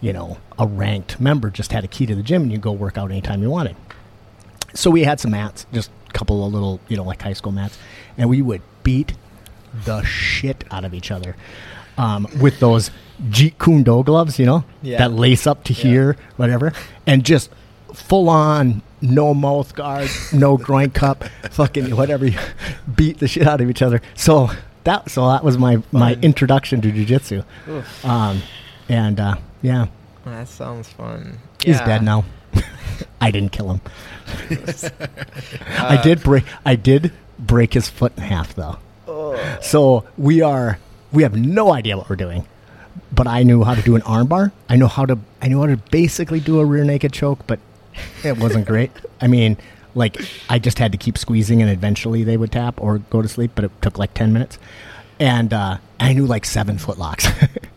you 0.00 0.12
know, 0.12 0.36
a 0.58 0.66
ranked 0.66 1.18
member 1.20 1.48
just 1.48 1.72
had 1.72 1.82
a 1.84 1.88
key 1.88 2.04
to 2.06 2.14
the 2.14 2.22
gym, 2.22 2.42
and 2.42 2.52
you 2.52 2.58
go 2.58 2.72
work 2.72 2.98
out 2.98 3.10
anytime 3.10 3.40
you 3.42 3.48
wanted. 3.50 3.76
So 4.74 4.90
we 4.90 5.04
had 5.04 5.20
some 5.20 5.30
mats, 5.32 5.66
just 5.72 5.90
a 6.08 6.12
couple 6.12 6.44
of 6.46 6.52
little, 6.52 6.80
you 6.88 6.96
know, 6.96 7.04
like 7.04 7.22
high 7.22 7.32
school 7.34 7.52
mats, 7.52 7.78
and 8.16 8.28
we 8.30 8.40
would 8.42 8.62
beat 8.82 9.14
the 9.84 10.02
shit 10.02 10.64
out 10.70 10.84
of 10.84 10.92
each 10.94 11.10
other 11.10 11.36
um, 11.98 12.26
with 12.40 12.58
those 12.60 12.90
Jeet 13.28 13.58
Kune 13.58 13.82
Do 13.82 14.02
gloves, 14.02 14.38
you 14.38 14.46
know, 14.46 14.64
Yeah. 14.82 14.98
that 14.98 15.12
lace 15.12 15.46
up 15.46 15.64
to 15.64 15.72
Yeah. 15.72 15.82
here, 15.82 16.16
whatever, 16.36 16.72
and 17.06 17.24
just 17.24 17.50
full 17.92 18.28
on, 18.28 18.82
no 19.00 19.34
mouth 19.34 19.74
guard, 19.74 20.08
no 20.32 20.56
groin 20.66 20.90
cup, 20.90 21.24
fucking 21.50 21.94
whatever, 21.96 22.28
beat 22.96 23.18
the 23.18 23.28
shit 23.28 23.46
out 23.46 23.60
of 23.60 23.68
each 23.70 23.82
other. 23.82 24.00
So 24.14 24.50
that, 24.84 25.10
so 25.10 25.28
that 25.28 25.44
was 25.44 25.58
my 25.58 25.76
my 25.92 26.14
Fun. 26.14 26.22
introduction 26.24 26.80
to 26.82 26.90
jujitsu, 26.92 27.44
um, 28.04 28.42
and 28.88 29.20
uh, 29.20 29.36
yeah, 29.62 29.86
that 30.24 30.48
sounds 30.48 30.88
fun. 30.88 31.38
he's 31.62 31.76
Yeah. 31.78 31.86
dead 31.86 32.02
now. 32.02 32.24
I 33.20 33.30
didn't 33.30 33.52
kill 33.52 33.70
him. 33.70 33.80
I 35.78 35.96
Uh, 35.96 36.02
did 36.02 36.22
break. 36.22 36.44
I 36.64 36.76
did 36.76 37.12
break 37.38 37.74
his 37.74 37.88
foot 37.88 38.12
in 38.16 38.22
half, 38.22 38.54
though. 38.54 38.78
oh, 39.08 39.58
So 39.62 40.04
we 40.16 40.40
are. 40.42 40.78
We 41.12 41.22
have 41.24 41.36
no 41.36 41.72
idea 41.72 41.96
what 41.98 42.08
we're 42.08 42.16
doing, 42.16 42.46
but 43.12 43.26
I 43.26 43.42
knew 43.42 43.64
how 43.64 43.74
to 43.74 43.82
do 43.82 43.94
an 43.96 44.02
armbar. 44.02 44.52
I 44.68 44.76
know 44.76 44.86
how 44.88 45.04
to. 45.06 45.18
I 45.42 45.48
knew 45.48 45.60
how 45.60 45.66
to 45.66 45.76
basically 45.90 46.40
do 46.40 46.58
a 46.60 46.64
rear 46.64 46.84
naked 46.84 47.12
choke, 47.12 47.46
but 47.46 47.58
it 48.24 48.38
wasn't 48.38 48.66
great. 48.66 48.90
I 49.20 49.26
mean, 49.26 49.58
like 49.94 50.16
I 50.48 50.58
just 50.58 50.78
had 50.78 50.92
to 50.92 50.98
keep 50.98 51.18
squeezing, 51.18 51.60
and 51.60 51.70
eventually 51.70 52.24
they 52.24 52.36
would 52.38 52.52
tap 52.52 52.80
or 52.80 52.98
go 52.98 53.20
to 53.20 53.28
sleep. 53.28 53.52
But 53.54 53.64
it 53.66 53.70
took 53.82 53.98
like 53.98 54.14
ten 54.14 54.32
minutes, 54.32 54.58
and 55.20 55.52
uh, 55.52 55.76
I 56.00 56.14
knew 56.14 56.24
like 56.26 56.46
seven 56.46 56.78
foot 56.78 56.96
locks. 56.98 57.26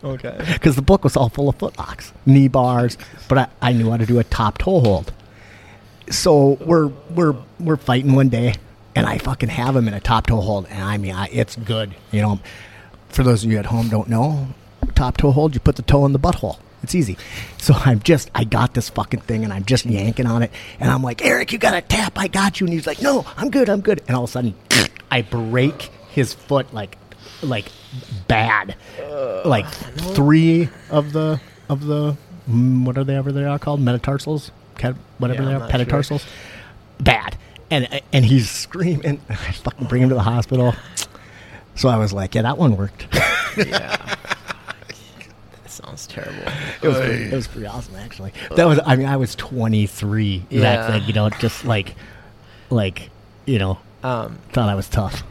Okay. 0.02 0.36
because 0.54 0.76
the 0.76 0.82
book 0.82 1.04
was 1.04 1.14
all 1.16 1.28
full 1.28 1.48
of 1.50 1.58
footlocks, 1.58 2.12
knee 2.24 2.48
bars, 2.48 2.96
but 3.28 3.36
I, 3.38 3.48
I 3.60 3.72
knew 3.72 3.90
how 3.90 3.96
to 3.98 4.06
do 4.06 4.18
a 4.18 4.24
top 4.24 4.56
toe 4.58 4.80
hold. 4.80 5.12
So 6.10 6.58
we're 6.64 6.88
we're 7.10 7.34
we're 7.58 7.76
fighting 7.76 8.14
one 8.14 8.28
day, 8.28 8.54
and 8.94 9.06
I 9.06 9.18
fucking 9.18 9.48
have 9.48 9.74
him 9.74 9.88
in 9.88 9.94
a 9.94 10.00
top 10.00 10.26
toe 10.26 10.40
hold, 10.40 10.66
and 10.68 10.82
I 10.82 10.96
mean 10.98 11.14
I, 11.14 11.26
it's 11.32 11.56
good. 11.56 11.94
You 12.12 12.22
know, 12.22 12.40
for 13.08 13.22
those 13.22 13.44
of 13.44 13.50
you 13.50 13.58
at 13.58 13.66
home 13.66 13.88
don't 13.88 14.08
know, 14.08 14.48
top 14.94 15.16
toe 15.16 15.30
hold, 15.32 15.54
you 15.54 15.60
put 15.60 15.76
the 15.76 15.82
toe 15.82 16.04
in 16.06 16.12
the 16.12 16.18
butthole. 16.18 16.58
It's 16.82 16.94
easy. 16.94 17.16
So 17.58 17.74
I'm 17.84 18.00
just 18.00 18.30
I 18.34 18.44
got 18.44 18.74
this 18.74 18.88
fucking 18.88 19.20
thing, 19.20 19.44
and 19.44 19.52
I'm 19.52 19.64
just 19.64 19.86
yanking 19.86 20.26
on 20.26 20.42
it, 20.42 20.50
and 20.78 20.90
I'm 20.90 21.02
like 21.02 21.24
Eric, 21.24 21.52
you 21.52 21.58
got 21.58 21.72
to 21.72 21.80
tap, 21.80 22.18
I 22.18 22.28
got 22.28 22.60
you, 22.60 22.66
and 22.66 22.74
he's 22.74 22.86
like, 22.86 23.02
No, 23.02 23.24
I'm 23.36 23.50
good, 23.50 23.68
I'm 23.68 23.80
good, 23.80 24.02
and 24.06 24.16
all 24.16 24.24
of 24.24 24.30
a 24.30 24.32
sudden 24.32 24.54
I 25.10 25.22
break 25.22 25.90
his 26.10 26.32
foot 26.32 26.72
like 26.72 26.96
like 27.42 27.66
bad 28.28 28.76
like 29.44 29.66
three 29.68 30.68
of 30.90 31.12
the 31.12 31.40
of 31.68 31.84
the 31.84 32.16
mm, 32.48 32.84
what 32.84 32.96
are 32.96 33.04
they 33.04 33.14
ever 33.14 33.32
they 33.32 33.44
are 33.44 33.58
called 33.58 33.80
metatarsals 33.80 34.50
Cat- 34.78 34.96
whatever 35.18 35.42
Yeah, 35.42 35.48
they 35.48 35.54
are, 35.54 35.58
not 35.58 36.04
sure. 36.06 36.18
bad 37.00 37.36
and 37.70 37.88
and 38.12 38.24
he's 38.24 38.48
screaming 38.50 39.20
I 39.28 39.34
fucking 39.34 39.86
bring 39.88 40.02
him 40.02 40.08
to 40.10 40.14
the 40.14 40.22
hospital 40.22 40.74
so 41.74 41.88
I 41.88 41.96
was 41.96 42.12
like 42.12 42.34
yeah 42.34 42.42
that 42.42 42.58
one 42.58 42.76
worked 42.76 43.06
yeah. 43.56 43.96
That 45.62 45.70
sounds 45.70 46.06
terrible. 46.06 46.42
it 46.82 46.88
was 46.88 46.96
pretty, 46.98 47.24
it 47.24 47.32
was 47.34 47.46
pretty 47.48 47.66
awesome 47.66 47.96
actually 47.96 48.32
that 48.54 48.66
was 48.66 48.78
I 48.86 48.96
mean 48.96 49.06
I 49.06 49.16
was 49.16 49.34
23 49.34 50.44
Yeah. 50.48 50.60
back 50.60 50.88
then 50.90 51.02
you 51.06 51.12
know 51.12 51.28
just 51.30 51.64
like 51.64 51.94
like 52.70 53.10
you 53.46 53.58
know 53.58 53.78
Um, 54.02 54.38
thought 54.52 54.68
I 54.68 54.74
was 54.74 54.88
tough 54.88 55.22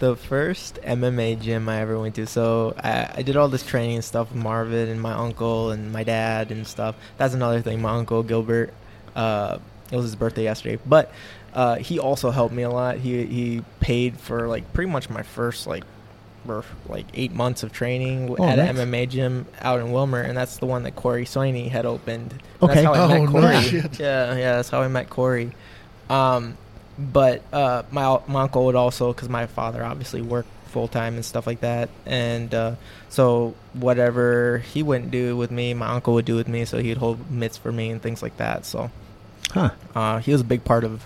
the 0.00 0.16
first 0.16 0.80
MMA 0.82 1.40
gym 1.40 1.68
I 1.68 1.80
ever 1.80 1.98
went 1.98 2.16
to. 2.16 2.26
So 2.26 2.74
I, 2.82 3.10
I 3.18 3.22
did 3.22 3.36
all 3.36 3.48
this 3.48 3.64
training 3.64 3.94
and 3.96 4.04
stuff 4.04 4.32
with 4.32 4.42
Marvin 4.42 4.88
and 4.88 5.00
my 5.00 5.12
uncle 5.12 5.70
and 5.70 5.92
my 5.92 6.02
dad 6.04 6.50
and 6.50 6.66
stuff. 6.66 6.96
That's 7.18 7.34
another 7.34 7.60
thing. 7.62 7.80
My 7.80 7.92
uncle 7.92 8.22
Gilbert, 8.24 8.74
uh, 9.14 9.58
it 9.92 9.96
was 9.96 10.04
his 10.06 10.16
birthday 10.16 10.42
yesterday, 10.44 10.78
but 10.84 11.12
uh, 11.54 11.76
he 11.76 11.98
also 11.98 12.30
helped 12.30 12.54
me 12.54 12.62
a 12.64 12.70
lot. 12.70 12.96
He 12.98 13.24
he 13.26 13.62
paid 13.80 14.18
for 14.18 14.48
like 14.48 14.72
pretty 14.72 14.90
much 14.90 15.08
my 15.10 15.22
first 15.22 15.66
like 15.66 15.84
for 16.46 16.64
like 16.88 17.06
eight 17.14 17.32
months 17.32 17.62
of 17.62 17.70
training 17.72 18.34
Oh, 18.38 18.48
at 18.48 18.56
nice. 18.56 18.70
an 18.70 18.76
MMA 18.76 19.08
gym 19.08 19.46
out 19.60 19.80
in 19.80 19.88
Willmar, 19.88 20.24
and 20.26 20.36
that's 20.36 20.56
the 20.58 20.66
one 20.66 20.84
that 20.84 20.96
Corey 20.96 21.24
Soini 21.26 21.68
had 21.68 21.84
opened. 21.86 22.32
And 22.32 22.70
Okay. 22.70 22.82
That's 22.82 22.86
how 22.86 22.94
I 22.94 22.98
Oh, 23.16 23.26
met 23.26 23.30
Corey. 23.30 23.82
Yeah, 23.98 24.36
yeah, 24.36 24.56
that's 24.56 24.70
how 24.70 24.80
I 24.80 24.88
met 24.88 25.10
Corey. 25.10 25.50
Um, 26.08 26.56
but 27.00 27.42
uh, 27.52 27.82
my 27.90 28.20
my 28.26 28.42
uncle 28.42 28.66
would 28.66 28.76
also, 28.76 29.12
because 29.12 29.28
my 29.28 29.46
father 29.46 29.82
obviously 29.82 30.22
worked 30.22 30.48
full 30.66 30.86
time 30.86 31.14
and 31.14 31.24
stuff 31.24 31.46
like 31.46 31.60
that, 31.60 31.88
and 32.06 32.54
uh, 32.54 32.74
so 33.08 33.54
whatever 33.72 34.58
he 34.58 34.82
wouldn't 34.82 35.10
do 35.10 35.36
with 35.36 35.50
me, 35.50 35.74
my 35.74 35.88
uncle 35.88 36.14
would 36.14 36.24
do 36.24 36.36
with 36.36 36.46
me. 36.46 36.64
So 36.64 36.78
he'd 36.78 36.98
hold 36.98 37.30
mitts 37.30 37.56
for 37.56 37.72
me 37.72 37.90
and 37.90 38.00
things 38.02 38.22
like 38.22 38.36
that. 38.36 38.66
So 38.66 38.90
huh 39.50 39.70
uh, 39.94 40.18
he 40.18 40.32
was 40.32 40.42
a 40.42 40.44
big 40.44 40.62
part 40.64 40.84
of 40.84 41.04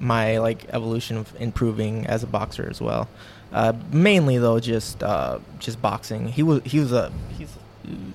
my 0.00 0.38
like 0.38 0.66
evolution 0.70 1.16
of 1.16 1.32
improving 1.40 2.06
as 2.06 2.22
a 2.22 2.26
boxer 2.26 2.68
as 2.68 2.80
well. 2.80 3.08
Uh, 3.52 3.72
mainly 3.92 4.38
though, 4.38 4.58
just 4.58 5.02
uh, 5.02 5.38
just 5.58 5.80
boxing. 5.80 6.28
He 6.28 6.42
was 6.42 6.62
he 6.64 6.80
was 6.80 6.92
a 6.92 7.12
he's 7.38 7.48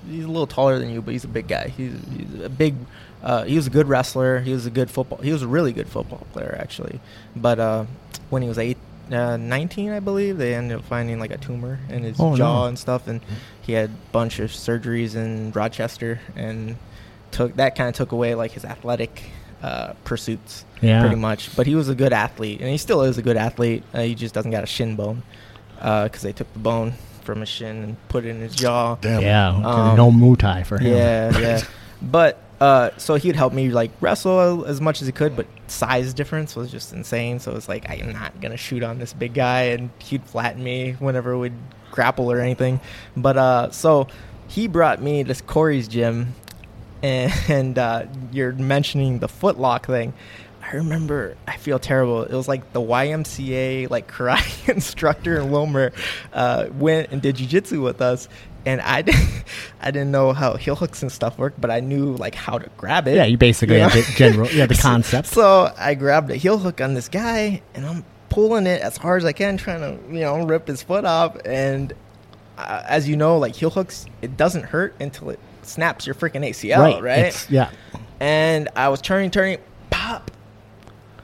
he's 0.08 0.24
a 0.24 0.28
little 0.28 0.46
taller 0.46 0.78
than 0.78 0.90
you, 0.90 1.00
but 1.02 1.12
he's 1.12 1.24
a 1.24 1.28
big 1.28 1.48
guy. 1.48 1.68
He's, 1.68 1.92
he's 2.16 2.42
a 2.42 2.48
big. 2.48 2.74
Uh, 3.22 3.44
he 3.44 3.56
was 3.56 3.66
a 3.66 3.70
good 3.70 3.88
wrestler. 3.88 4.40
He 4.40 4.52
was 4.52 4.66
a 4.66 4.70
good 4.70 4.90
football. 4.90 5.18
He 5.18 5.32
was 5.32 5.42
a 5.42 5.46
really 5.48 5.72
good 5.72 5.88
football 5.88 6.26
player 6.32 6.56
actually. 6.60 7.00
But 7.36 7.58
uh, 7.60 7.84
when 8.30 8.42
he 8.42 8.48
was 8.48 8.58
eight, 8.58 8.78
uh, 9.12 9.36
19, 9.36 9.90
I 9.90 10.00
believe, 10.00 10.38
they 10.38 10.54
ended 10.54 10.78
up 10.78 10.84
finding 10.84 11.18
like 11.20 11.30
a 11.30 11.38
tumor 11.38 11.78
in 11.88 12.02
his 12.02 12.16
Oh, 12.18 12.36
jaw 12.36 12.62
no. 12.62 12.68
and 12.68 12.78
stuff, 12.78 13.06
and 13.08 13.20
he 13.60 13.72
had 13.74 13.90
a 13.90 13.92
bunch 14.12 14.38
of 14.40 14.50
surgeries 14.50 15.14
in 15.14 15.52
Rochester, 15.52 16.20
and 16.34 16.76
took 17.30 17.56
that 17.56 17.74
kind 17.76 17.88
of 17.88 17.94
took 17.94 18.12
away 18.12 18.34
like 18.34 18.52
his 18.52 18.64
athletic 18.64 19.22
uh, 19.62 19.92
pursuits 20.04 20.64
yeah 20.80 21.00
pretty 21.00 21.16
much. 21.16 21.54
But 21.56 21.66
he 21.66 21.74
was 21.74 21.88
a 21.88 21.94
good 21.94 22.12
athlete, 22.12 22.60
and 22.60 22.68
he 22.70 22.78
still 22.78 23.02
is 23.02 23.18
a 23.18 23.22
good 23.22 23.36
athlete. 23.36 23.82
Uh, 23.94 24.02
he 24.02 24.14
just 24.14 24.34
doesn't 24.34 24.50
got 24.50 24.64
a 24.64 24.66
shin 24.66 24.96
bone 24.96 25.22
because 25.76 26.22
they 26.22 26.32
took 26.32 26.50
the 26.54 26.58
bone 26.60 26.94
from 27.22 27.40
his 27.40 27.48
shin 27.48 27.76
and 27.82 28.08
put 28.08 28.24
it 28.24 28.30
in 28.30 28.40
his 28.40 28.54
jaw. 28.54 28.96
Damn. 28.96 29.20
Yeah, 29.22 29.48
Um, 29.50 29.96
no 29.96 30.10
Muay 30.10 30.38
Thai 30.38 30.62
for 30.64 30.78
him. 30.78 30.92
Yeah, 30.92 31.38
yeah. 31.38 31.62
But 32.02 32.38
uh, 32.62 32.96
so 32.96 33.16
he'd 33.16 33.34
help 33.34 33.52
me 33.52 33.70
like 33.70 33.90
wrestle 34.00 34.64
as 34.66 34.80
much 34.80 35.02
as 35.02 35.08
he 35.08 35.12
could, 35.12 35.34
but 35.34 35.46
size 35.66 36.14
difference 36.14 36.54
was 36.54 36.70
just 36.70 36.92
insane. 36.92 37.40
So 37.40 37.56
it's 37.56 37.68
like 37.68 37.90
I'm 37.90 38.12
not 38.12 38.40
gonna 38.40 38.56
shoot 38.56 38.84
on 38.84 39.00
this 39.00 39.12
big 39.12 39.34
guy, 39.34 39.62
and 39.62 39.90
he'd 39.98 40.22
flatten 40.22 40.62
me 40.62 40.92
whenever 41.00 41.36
we'd 41.36 41.54
grapple 41.90 42.30
or 42.30 42.38
anything. 42.38 42.78
But 43.16 43.36
uh, 43.36 43.70
so 43.72 44.06
he 44.46 44.68
brought 44.68 45.02
me 45.02 45.24
to 45.24 45.34
Corey's 45.42 45.88
gym, 45.88 46.36
and, 47.02 47.32
and 47.48 47.76
uh, 47.76 48.06
you're 48.30 48.52
mentioning 48.52 49.18
the 49.18 49.26
footlock 49.28 49.86
thing. 49.86 50.14
I 50.62 50.76
remember 50.76 51.36
I 51.48 51.56
feel 51.56 51.80
terrible. 51.80 52.22
It 52.22 52.32
was 52.32 52.46
like 52.46 52.72
the 52.72 52.80
YMCA 52.80 53.90
like 53.90 54.08
karate 54.12 54.68
instructor 54.68 55.40
in 55.40 55.48
Willmar 55.48 55.92
uh, 56.32 56.68
went 56.74 57.10
and 57.10 57.20
did 57.20 57.38
jujitsu 57.38 57.82
with 57.82 58.00
us, 58.00 58.28
and 58.66 58.80
I 58.80 59.02
didn't 59.02 59.44
I 59.82 59.90
didn't 59.90 60.10
know 60.10 60.32
how 60.32 60.56
heel 60.56 60.76
hooks 60.76 61.02
and 61.02 61.10
stuff 61.10 61.38
work, 61.38 61.54
but 61.58 61.70
I 61.70 61.80
knew 61.80 62.14
like 62.16 62.34
how 62.34 62.58
to 62.58 62.68
grab 62.76 63.08
it. 63.08 63.16
Yeah, 63.16 63.24
you 63.24 63.36
basically 63.38 63.76
Yeah. 63.78 63.88
have 63.88 64.06
the 64.06 64.12
general, 64.14 64.48
yeah, 64.50 64.66
the 64.66 64.74
concept. 64.80 65.28
So 65.28 65.72
I 65.78 65.94
grabbed 65.94 66.30
a 66.30 66.36
heel 66.36 66.58
hook 66.58 66.80
on 66.80 66.94
this 66.94 67.08
guy, 67.08 67.62
and 67.74 67.84
I'm 67.86 68.04
pulling 68.28 68.66
it 68.66 68.80
as 68.80 68.96
hard 68.96 69.22
as 69.22 69.26
I 69.26 69.32
can, 69.32 69.56
trying 69.56 69.80
to 69.80 70.14
you 70.14 70.20
know 70.20 70.44
rip 70.44 70.68
his 70.68 70.82
foot 70.82 71.04
off. 71.04 71.36
And 71.44 71.92
uh, 72.58 72.82
as 72.86 73.08
you 73.08 73.16
know, 73.16 73.38
like 73.38 73.54
heel 73.56 73.70
hooks, 73.70 74.06
it 74.20 74.36
doesn't 74.36 74.64
hurt 74.64 74.94
until 75.00 75.30
it 75.30 75.40
snaps 75.62 76.06
your 76.06 76.14
freaking 76.14 76.48
ACL, 76.48 76.78
right? 76.78 77.02
right? 77.02 77.46
yeah. 77.50 77.70
and 78.20 78.68
I 78.76 78.88
was 78.88 79.00
turning, 79.00 79.30
turning, 79.30 79.58
pop. 79.90 80.30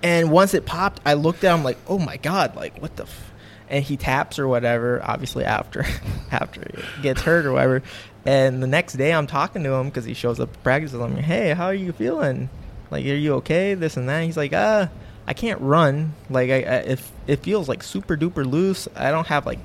And 0.03 0.31
once 0.31 0.55
it 0.55 0.65
popped, 0.65 1.01
I 1.05 1.15
looked 1.15 1.43
at 1.45 1.55
him 1.55 1.65
like, 1.65 1.77
"Oh 1.89 1.99
my 1.99 2.17
god! 2.19 2.55
Like 2.55 2.79
what 2.81 2.95
the?" 2.97 3.03
F-? 3.05 3.28
And 3.71 3.85
he 3.85 3.97
taps 3.97 4.39
or 4.39 4.49
whatever. 4.49 5.01
Obviously, 5.03 5.45
after 5.45 5.85
after 6.31 6.65
he 6.97 7.03
gets 7.03 7.23
hurt 7.23 7.47
or 7.47 7.53
whatever. 7.53 7.83
And 8.25 8.63
the 8.63 8.67
next 8.67 8.95
day, 8.95 9.13
I'm 9.13 9.27
talking 9.27 9.63
to 9.65 9.73
him 9.73 9.87
because 9.87 10.05
he 10.05 10.15
shows 10.15 10.41
up 10.41 10.53
to 10.53 10.59
practice. 10.61 10.93
I'm 10.93 11.15
like, 11.15 11.25
"Hey, 11.25 11.55
how 11.55 11.67
are 11.67 11.75
you 11.75 11.93
feeling? 11.93 12.49
Like, 12.91 13.05
are 13.05 13.09
you 13.09 13.35
okay? 13.37 13.75
This 13.75 13.97
and 13.97 14.09
that." 14.09 14.25
He's 14.25 14.37
like, 14.37 14.53
"Uh, 14.53 14.89
I 15.27 15.35
can't 15.35 15.61
run. 15.61 16.15
Like, 16.31 16.51
I, 16.51 16.63
I 16.63 16.77
if 16.87 17.13
it 17.27 17.43
feels 17.43 17.69
like 17.69 17.83
super 17.83 18.17
duper 18.17 18.51
loose. 18.51 18.89
I 18.97 19.11
don't 19.11 19.27
have 19.27 19.47
like 19.47 19.59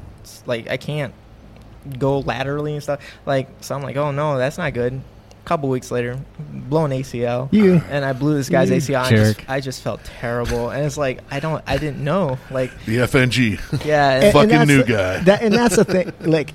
like 0.45 0.69
I 0.69 0.77
can't 0.77 1.13
go 1.97 2.19
laterally 2.19 2.73
and 2.73 2.83
stuff. 2.83 3.01
Like, 3.25 3.49
so 3.61 3.75
I'm 3.75 3.81
like, 3.81 3.95
oh 3.95 4.11
no, 4.11 4.37
that's 4.37 4.57
not 4.57 4.73
good. 4.73 5.01
Couple 5.45 5.69
weeks 5.69 5.91
later, 5.91 6.17
blown 6.39 6.91
ACL. 6.91 7.49
You- 7.51 7.81
and 7.89 8.05
I 8.05 8.13
blew 8.13 8.33
this 8.35 8.49
guy's 8.49 8.69
you 8.69 8.77
ACL. 8.77 9.05
And 9.07 9.15
I 9.15 9.17
just, 9.25 9.49
I 9.49 9.59
just 9.59 9.81
felt 9.81 10.03
terrible, 10.03 10.69
and 10.69 10.85
it's 10.85 10.97
like 10.97 11.19
I 11.31 11.39
don't, 11.39 11.63
I 11.67 11.77
didn't 11.77 12.03
know. 12.03 12.37
Like, 12.51 12.71
The 12.85 12.97
FNG. 12.99 13.85
yeah, 13.85 14.11
And- 14.11 14.23
and, 14.25 14.33
Fucking 14.33 14.49
that's 14.49 14.67
new 14.67 14.83
guy. 14.83 15.19
That, 15.19 15.41
and 15.41 15.53
that's 15.53 15.75
the 15.75 15.85
thing. 15.85 16.13
Like, 16.21 16.53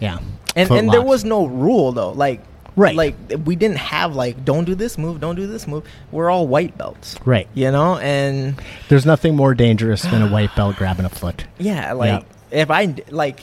yeah. 0.00 0.18
and, 0.56 0.68
Foot 0.68 0.78
and 0.78 0.90
there 0.92 1.02
was 1.02 1.24
no 1.24 1.46
rule 1.46 1.92
though. 1.92 2.12
Like, 2.12 2.42
Right. 2.76 2.94
like 2.94 3.14
we 3.44 3.56
didn't 3.56 3.78
have 3.78 4.14
like 4.14 4.44
don't 4.44 4.64
do 4.64 4.74
this 4.74 4.96
move, 4.96 5.20
don't 5.20 5.34
do 5.34 5.46
this 5.46 5.66
move. 5.66 5.84
We're 6.12 6.30
all 6.30 6.46
white 6.46 6.78
belts, 6.78 7.16
right. 7.26 7.46
you 7.52 7.70
know, 7.70 7.98
and 7.98 8.54
There's 8.88 9.04
nothing 9.04 9.34
more 9.36 9.54
dangerous 9.54 10.02
than 10.02 10.22
a 10.22 10.28
white 10.28 10.54
belt 10.56 10.76
grabbing 10.76 11.04
a 11.04 11.08
foot. 11.10 11.44
yeah, 11.58 11.92
like 11.92 12.24
if 12.50 12.70
I 12.70 12.94
like, 13.10 13.40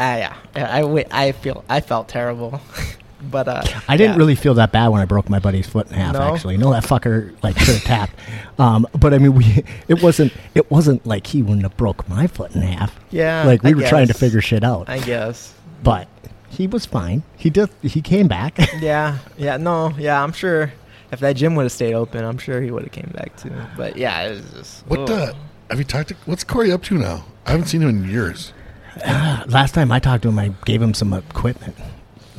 ah, 0.00 0.16
yeah, 0.16 0.36
I, 0.54 0.82
I, 0.82 1.04
I 1.28 1.32
feel 1.32 1.64
I 1.68 1.80
felt 1.80 2.08
terrible, 2.08 2.60
but 3.22 3.48
uh, 3.48 3.62
I 3.88 3.96
didn't 3.96 4.14
yeah. 4.14 4.18
really 4.18 4.34
feel 4.34 4.54
that 4.54 4.72
bad 4.72 4.88
when 4.88 5.00
I 5.00 5.04
broke 5.04 5.28
my 5.28 5.38
buddy's 5.38 5.68
foot 5.68 5.88
in 5.88 5.94
half. 5.94 6.14
No? 6.14 6.20
Actually, 6.34 6.56
no, 6.56 6.72
that 6.72 6.84
fucker 6.84 7.34
like 7.42 7.58
should 7.58 7.74
have 7.74 7.84
tapped. 7.84 8.14
Um, 8.58 8.86
but 8.98 9.12
I 9.14 9.18
mean, 9.18 9.34
we 9.34 9.64
it 9.88 10.02
wasn't 10.02 10.32
it 10.54 10.70
wasn't 10.70 11.06
like 11.06 11.26
he 11.26 11.42
wouldn't 11.42 11.62
have 11.62 11.76
broke 11.76 12.08
my 12.08 12.26
foot 12.26 12.54
in 12.54 12.62
half. 12.62 12.98
Yeah, 13.10 13.44
like 13.44 13.62
we 13.62 13.70
I 13.70 13.74
were 13.74 13.82
trying 13.82 14.06
to 14.08 14.14
figure 14.14 14.40
shit 14.40 14.64
out. 14.64 14.88
I 14.88 14.98
guess. 15.00 15.54
but 15.82 16.08
he 16.48 16.66
was 16.66 16.84
fine. 16.86 17.22
He 17.36 17.48
did. 17.50 17.70
He 17.82 18.02
came 18.02 18.28
back. 18.28 18.58
Yeah, 18.80 19.18
yeah, 19.38 19.56
no, 19.56 19.94
yeah. 19.98 20.22
I'm 20.22 20.32
sure 20.32 20.72
if 21.12 21.20
that 21.20 21.34
gym 21.34 21.54
would 21.56 21.64
have 21.64 21.72
stayed 21.72 21.94
open, 21.94 22.24
I'm 22.24 22.38
sure 22.38 22.60
he 22.60 22.70
would 22.70 22.82
have 22.82 22.92
came 22.92 23.10
back 23.14 23.36
too. 23.36 23.52
But 23.76 23.96
yeah, 23.96 24.22
it 24.22 24.30
was 24.30 24.50
just 24.52 24.86
What 24.86 25.00
ugh. 25.10 25.10
uh, 25.10 25.34
have 25.68 25.78
you 25.78 25.84
talked 25.84 26.08
to? 26.08 26.16
What's 26.26 26.44
Corey 26.44 26.72
up 26.72 26.82
to 26.84 26.96
now? 26.98 27.24
I 27.46 27.52
haven't 27.52 27.66
seen 27.66 27.82
him 27.82 27.88
in 27.90 28.08
years. 28.08 28.52
Last 29.06 29.74
time 29.74 29.92
I 29.92 29.98
talked 30.00 30.22
to 30.22 30.28
him, 30.28 30.38
I 30.38 30.52
gave 30.64 30.82
him 30.82 30.94
some 30.94 31.12
equipment. 31.12 31.76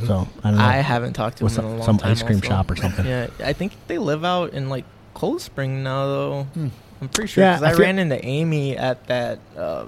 So 0.07 0.27
I 0.43 0.49
don't 0.49 0.57
know. 0.59 0.63
I 0.63 0.73
haven't 0.77 1.13
talked 1.13 1.37
to 1.37 1.43
With 1.45 1.57
him 1.57 1.65
in 1.65 1.65
a 1.65 1.69
some- 1.71 1.77
long 1.77 1.85
some 1.85 1.97
time. 1.97 2.11
ice 2.11 2.23
cream 2.23 2.37
also. 2.37 2.47
shop 2.47 2.71
or 2.71 2.75
something. 2.75 3.05
Yeah, 3.05 3.27
I 3.43 3.53
think 3.53 3.73
they 3.87 3.97
live 3.97 4.23
out 4.25 4.53
in 4.53 4.69
like 4.69 4.85
Cold 5.13 5.41
Spring 5.41 5.83
now, 5.83 6.05
though. 6.05 6.43
Hmm. 6.53 6.67
I'm 7.01 7.09
pretty 7.09 7.27
sure 7.29 7.43
Yeah, 7.43 7.53
because 7.55 7.63
I 7.63 7.69
I, 7.69 7.71
feel- 7.71 7.81
ran 7.85 7.99
into 7.99 8.23
Amy 8.25 8.77
at 8.77 9.07
that. 9.07 9.39
Uh, 9.57 9.85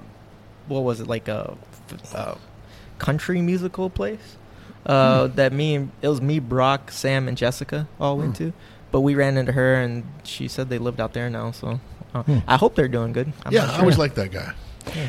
what 0.68 0.80
was 0.80 1.00
it 1.00 1.06
like 1.06 1.28
a 1.28 1.56
f- 1.92 2.14
uh, 2.14 2.34
country 2.98 3.40
musical 3.40 3.90
place? 3.90 4.36
Uh, 4.86 5.28
Hmm. 5.28 5.34
That 5.36 5.52
me 5.52 5.74
and 5.76 5.90
it 6.02 6.08
was 6.08 6.20
me, 6.20 6.38
Brock, 6.40 6.90
Sam, 6.90 7.28
and 7.28 7.36
Jessica 7.36 7.86
all 8.00 8.18
went 8.18 8.36
Hmm. 8.38 8.44
to. 8.46 8.52
But 8.92 9.00
we 9.00 9.14
ran 9.14 9.36
into 9.36 9.52
her, 9.52 9.74
and 9.74 10.04
she 10.22 10.46
said 10.46 10.68
they 10.68 10.78
lived 10.78 11.00
out 11.00 11.14
there 11.14 11.28
now. 11.30 11.50
So 11.52 11.80
uh, 12.14 12.22
Hmm. 12.22 12.38
I 12.46 12.56
hope 12.56 12.74
they're 12.76 12.88
doing 12.88 13.12
good. 13.12 13.32
I'm 13.44 13.52
yeah, 13.52 13.60
not 13.60 13.68
I 13.68 13.72
sure. 13.74 13.80
always 13.80 13.98
liked 13.98 14.14
that 14.16 14.30
guy. 14.30 14.52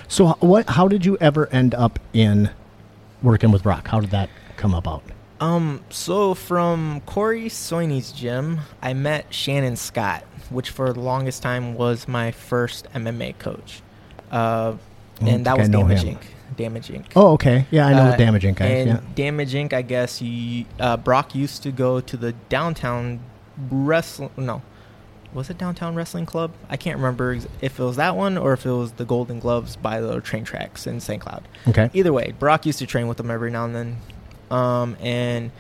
So 0.08 0.30
h- 0.30 0.36
what? 0.40 0.70
How 0.70 0.88
did 0.88 1.06
you 1.06 1.18
ever 1.20 1.48
end 1.52 1.76
up 1.76 2.00
in 2.14 2.50
working 3.22 3.52
with 3.52 3.64
Brock? 3.64 3.88
How 3.90 4.00
did 4.00 4.12
that 4.12 4.30
come 4.58 4.74
about? 4.74 5.04
Um, 5.40 5.84
so 5.90 6.34
from 6.34 7.02
Corey 7.06 7.50
Soiney's 7.50 8.12
gym, 8.12 8.62
I 8.82 8.94
met 8.94 9.34
Shannon 9.34 9.76
Scott, 9.76 10.24
which 10.50 10.70
for 10.70 10.94
the 10.94 11.00
longest 11.00 11.42
time 11.44 11.76
was 11.76 12.08
my 12.08 12.32
first 12.32 12.88
MMA 12.94 13.38
coach. 13.38 13.82
Uh, 14.32 14.76
and 15.22 15.46
that 15.46 15.58
was 15.58 15.70
Damage 15.70 16.04
him. 16.04 16.16
Inc. 16.16 16.22
Damage 16.58 16.88
Inc. 16.88 17.06
Oh, 17.16 17.34
okay. 17.34 17.66
Yeah, 17.70 17.88
I 17.88 17.94
know 17.94 18.04
Uh, 18.12 18.16
Damage 18.16 18.44
Inc. 18.44 18.62
And 18.62 18.90
Yeah. 18.90 19.00
Damage 19.14 19.54
Inc. 19.54 19.74
I 19.74 19.82
guess 19.82 20.18
he, 20.20 20.68
uh, 20.80 20.96
Brock 20.98 21.36
used 21.36 21.64
to 21.64 21.72
go 21.72 22.00
to 22.00 22.16
the 22.18 22.32
downtown 22.50 23.20
wrestling. 23.70 24.30
No, 24.38 24.62
was 25.34 25.50
it 25.50 25.58
downtown 25.58 25.96
wrestling 25.96 26.26
club? 26.26 26.52
I 26.70 26.78
can't 26.78 26.96
remember 26.98 27.34
if 27.62 27.80
it 27.80 27.84
was 27.84 27.98
that 27.98 28.16
one 28.16 28.38
or 28.38 28.54
if 28.54 28.66
it 28.66 28.72
was 28.72 28.94
the 28.94 29.06
Golden 29.06 29.40
Gloves 29.40 29.76
by 29.76 30.00
the 30.00 30.22
train 30.22 30.46
tracks 30.46 30.88
in 30.88 31.02
St. 31.02 31.22
Cloud. 31.22 31.46
Okay. 31.68 31.90
Either 31.94 32.14
way, 32.14 32.34
Brock 32.40 32.66
used 32.66 32.80
to 32.80 32.86
train 32.88 33.08
with 33.10 33.18
them 33.18 33.30
every 33.30 33.52
now 33.52 33.66
and 33.66 33.76
then. 33.76 33.98
Um, 34.52 34.96
and 35.02 35.52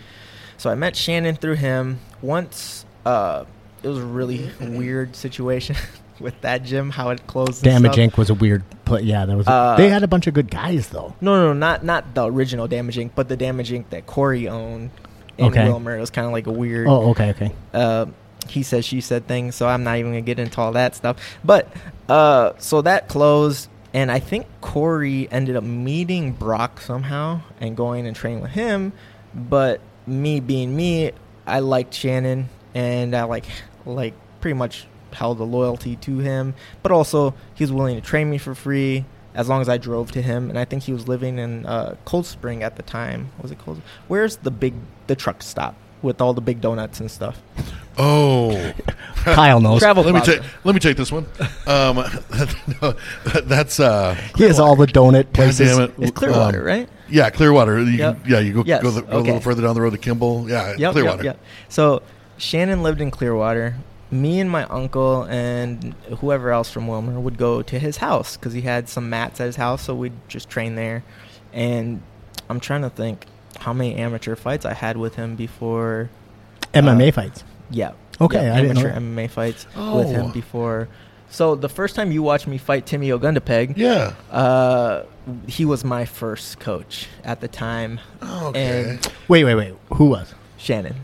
so 0.57 0.69
I 0.69 0.75
met 0.75 0.95
Shannon 0.95 1.35
through 1.35 1.55
him. 1.55 1.99
Once, 2.21 2.85
uh, 3.05 3.45
it 3.83 3.87
was 3.87 3.97
a 3.99 4.05
really 4.05 4.49
weird 4.59 5.15
situation 5.15 5.75
with 6.19 6.39
that 6.41 6.63
gym, 6.63 6.89
how 6.91 7.09
it 7.09 7.25
closed. 7.27 7.63
Damage. 7.63 7.93
Inc. 7.95 8.17
was 8.17 8.29
a 8.29 8.33
weird. 8.33 8.63
Play. 8.85 9.01
Yeah, 9.01 9.25
there 9.25 9.37
was. 9.37 9.47
A, 9.47 9.51
Uh, 9.51 9.77
they 9.77 9.89
had 9.89 10.03
a 10.03 10.07
bunch 10.07 10.27
of 10.27 10.33
good 10.33 10.49
guys 10.51 10.89
though. 10.89 11.15
No, 11.21 11.35
no, 11.47 11.53
not 11.53 11.83
not 11.83 12.13
the 12.15 12.25
original 12.25 12.67
Damage 12.67 12.97
Inc., 12.97 13.11
but 13.15 13.27
the 13.29 13.37
Damage 13.37 13.71
Inc. 13.71 13.89
that 13.89 14.05
Corey 14.05 14.47
owned 14.47 14.91
in 15.37 15.45
Okay. 15.47 15.61
Willmar. 15.65 15.97
It 15.97 15.99
was 15.99 16.09
kind 16.11 16.25
of 16.27 16.31
like 16.33 16.47
a 16.47 16.51
weird. 16.51 16.87
Oh, 16.87 17.09
okay, 17.11 17.31
okay. 17.31 17.51
uh, 17.73 18.05
he 18.47 18.61
said 18.63 18.85
she 18.85 19.01
said 19.01 19.27
things, 19.27 19.55
so 19.55 19.67
I'm 19.67 19.83
not 19.83 19.97
even 19.97 20.11
gonna 20.11 20.21
get 20.21 20.37
into 20.39 20.61
all 20.61 20.71
that 20.73 20.95
stuff. 20.95 21.17
But 21.43 21.67
uh, 22.07 22.53
so 22.59 22.81
that 22.83 23.07
closed, 23.07 23.67
and 23.95 24.11
I 24.11 24.19
think 24.19 24.45
Corey 24.59 25.29
ended 25.31 25.55
up 25.55 25.63
meeting 25.63 26.33
Brock 26.33 26.81
somehow 26.81 27.39
and 27.61 27.77
going 27.77 28.05
and 28.05 28.13
training 28.13 28.41
with 28.41 28.51
him. 28.51 28.91
But 29.33 29.79
me 30.05 30.41
being 30.41 30.75
me, 30.75 31.13
I 31.47 31.59
liked 31.59 31.93
Shannon, 31.93 32.49
and 32.73 33.15
I 33.15 33.23
like 33.23 33.45
like 33.85 34.13
pretty 34.41 34.55
much 34.55 34.85
held 35.13 35.39
a 35.39 35.45
loyalty 35.45 35.95
to 35.95 36.17
him. 36.19 36.55
But 36.83 36.91
also, 36.91 37.35
he 37.53 37.63
was 37.63 37.71
willing 37.71 37.95
to 37.95 38.01
train 38.01 38.29
me 38.29 38.37
for 38.37 38.53
free. 38.53 39.05
As 39.33 39.47
long 39.49 39.61
as 39.61 39.67
I 39.67 39.77
drove 39.77 40.11
to 40.13 40.21
him, 40.21 40.49
and 40.49 40.59
I 40.59 40.63
think 40.63 40.83
he 40.83 40.93
was 40.93 41.09
living 41.09 41.39
in 41.39 41.65
uh, 41.65 41.95
Cold 42.05 42.25
Spring 42.25 42.63
at 42.63 42.75
the 42.75 42.83
time. 42.83 43.31
Was 43.41 43.51
it 43.51 43.59
Cold? 43.59 43.81
Where's 44.09 44.37
the 44.37 44.51
big 44.51 44.73
the 45.07 45.15
truck 45.15 45.41
stop 45.41 45.75
with 46.05 46.21
all 46.21 46.33
the 46.33 46.41
big 46.41 46.61
donuts 46.61 46.99
and 47.01 47.11
stuff? 47.11 47.41
Oh, 47.97 48.73
Kyle 49.15 49.59
knows. 49.59 49.79
Travel 49.79 50.03
let 50.03 50.13
me 50.13 50.19
Plaza. 50.21 50.39
take 50.39 50.65
let 50.65 50.75
me 50.75 50.79
take 50.79 50.97
this 50.97 51.11
one. 51.11 51.25
Um, 51.65 51.95
no, 52.81 52.93
that's 53.43 53.79
uh, 53.79 54.15
He 54.37 54.43
has 54.43 54.59
all 54.59 54.75
the 54.75 54.85
donut 54.85 55.23
God 55.25 55.33
places. 55.33 55.75
damn 55.77 55.81
it. 55.89 55.93
It's 55.99 56.11
Clearwater, 56.11 56.59
Um, 56.61 56.65
right? 56.65 56.89
Yeah, 57.09 57.29
Clearwater. 57.29 57.79
You, 57.81 57.97
Yep. 57.97 58.19
Yeah, 58.27 58.39
you 58.39 58.53
go, 58.53 58.63
Yes, 58.65 58.81
go, 58.83 58.91
the, 58.91 59.01
go 59.01 59.17
a 59.17 59.19
little 59.19 59.39
further 59.39 59.61
down 59.61 59.75
the 59.75 59.81
road 59.81 59.91
to 59.91 59.97
Kimball. 59.97 60.49
Yeah, 60.49 60.75
Yep, 60.77 60.91
Clearwater. 60.93 61.23
yep, 61.23 61.35
yep. 61.37 61.45
So 61.69 62.01
Shannon 62.37 62.83
lived 62.83 62.99
in 63.01 63.11
Clearwater. 63.11 63.75
Me 64.11 64.39
and 64.39 64.49
my 64.51 64.63
uncle 64.65 65.23
and 65.23 65.95
whoever 66.19 66.51
else 66.51 66.69
from 66.69 66.87
Willmar 66.87 67.19
would 67.21 67.37
go 67.37 67.61
to 67.61 67.79
his 67.79 67.97
house 67.97 68.35
because 68.37 68.53
he 68.53 68.61
had 68.61 68.87
some 68.89 69.09
mats 69.09 69.39
at 69.41 69.45
his 69.45 69.55
house, 69.55 69.81
so 69.83 69.95
we'd 69.95 70.13
just 70.27 70.47
train 70.49 70.75
there. 70.75 71.03
And 71.53 72.01
I'm 72.49 72.59
trying 72.59 72.81
to 72.83 72.89
think 72.89 73.25
how 73.57 73.73
many 73.73 73.95
amateur 73.95 74.35
fights 74.35 74.65
I 74.65 74.73
had 74.73 74.97
with 74.97 75.15
him 75.15 75.35
before. 75.35 76.09
MMA 76.73 77.09
uh, 77.09 77.11
fights. 77.11 77.43
Yeah. 77.69 77.91
Okay, 78.21 78.45
yeah, 78.45 78.55
I 78.55 78.61
didn't 78.61 78.75
know 78.77 78.89
amateur. 78.89 78.99
MMA 78.99 79.29
fights 79.29 79.65
with 79.75 79.75
Oh. 79.77 80.01
him 80.07 80.31
before. 80.31 80.87
So 81.29 81.55
the 81.55 81.69
first 81.69 81.95
time 81.95 82.11
you 82.11 82.23
watched 82.23 82.47
me 82.47 82.57
fight 82.57 82.85
Timmy 82.85 83.09
Ogundapeg, 83.09 83.73
Yeah. 83.75 84.13
uh, 84.31 85.03
he 85.47 85.65
was 85.65 85.83
my 85.83 86.05
first 86.05 86.59
coach 86.59 87.07
at 87.23 87.41
the 87.41 87.47
time. 87.47 87.99
Oh, 88.21 88.47
okay. 88.49 88.91
And 88.91 89.11
Wait, 89.27 89.43
wait, 89.43 89.55
wait. 89.55 89.73
Who 89.95 90.05
was? 90.05 90.33
Shannon. 90.57 90.95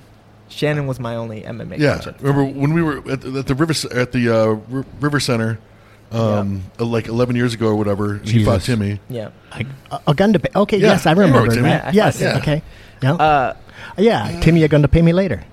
Shannon 0.48 0.86
was 0.88 1.00
my 1.00 1.16
only 1.16 1.42
MMA 1.42 1.80
yeah. 1.80 2.00
coach. 2.00 2.16
Remember 2.22 2.44
when 2.46 2.74
we 2.74 2.82
were 2.82 2.98
at 3.12 3.22
the, 3.22 3.40
at 3.40 3.48
the 3.48 3.56
river 3.56 3.74
at 3.94 4.12
the 4.12 4.30
uh, 4.30 4.46
R- 4.74 4.86
river 5.00 5.20
center 5.20 5.60
um, 6.12 6.64
like 6.80 7.08
11 7.08 7.36
years 7.36 7.54
ago 7.54 7.68
or 7.68 7.76
whatever. 7.76 8.14
and 8.16 8.28
He 8.28 8.44
fought 8.44 8.62
Timmy. 8.62 9.00
Yeah. 9.10 9.30
Like 9.52 9.68
a, 9.92 10.00
a 10.08 10.14
gun 10.14 10.34
to 10.34 10.40
pay. 10.40 10.50
Okay, 10.56 10.78
Yeah, 10.78 10.88
yes, 10.90 11.06
I 11.06 11.12
I 11.12 11.14
remember 11.14 11.40
remember 11.40 11.56
Timmy. 11.56 11.70
that. 11.70 11.86
I 11.88 11.92
yes, 11.92 12.20
thought 12.20 12.34
so. 12.36 12.40
okay. 12.40 12.62
Yeah, 13.02 13.14
Uh, 13.14 13.54
yeah. 13.98 14.40
Timmy, 14.42 14.60
you're 14.60 14.70
going 14.70 14.84
to 14.84 14.88
pay 14.88 15.02
me 15.02 15.14
later. 15.14 15.44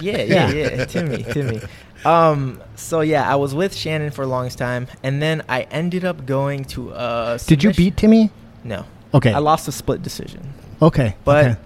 Yeah, 0.00 0.18
yeah, 0.22 0.50
Yeah. 0.52 0.68
yeah. 0.76 0.84
Timmy, 0.86 1.22
Timmy. 1.22 1.60
Um, 2.04 2.62
so 2.76 3.00
yeah, 3.00 3.30
I 3.30 3.34
was 3.36 3.54
with 3.54 3.74
Shannon 3.74 4.10
for 4.10 4.22
a 4.22 4.26
longest 4.26 4.58
time, 4.58 4.86
and 5.02 5.20
then 5.22 5.42
I 5.48 5.62
ended 5.70 6.04
up 6.04 6.26
going 6.26 6.64
to 6.66 6.92
uh. 6.92 7.38
Did 7.46 7.64
you 7.64 7.72
beat 7.72 7.96
Timmy? 7.96 8.30
No. 8.64 8.84
Okay. 9.14 9.32
I 9.32 9.38
lost 9.38 9.66
a 9.68 9.72
split 9.72 10.02
decision, 10.02 10.52
Okay, 10.82 11.16
but 11.24 11.44
okay. 11.46 11.60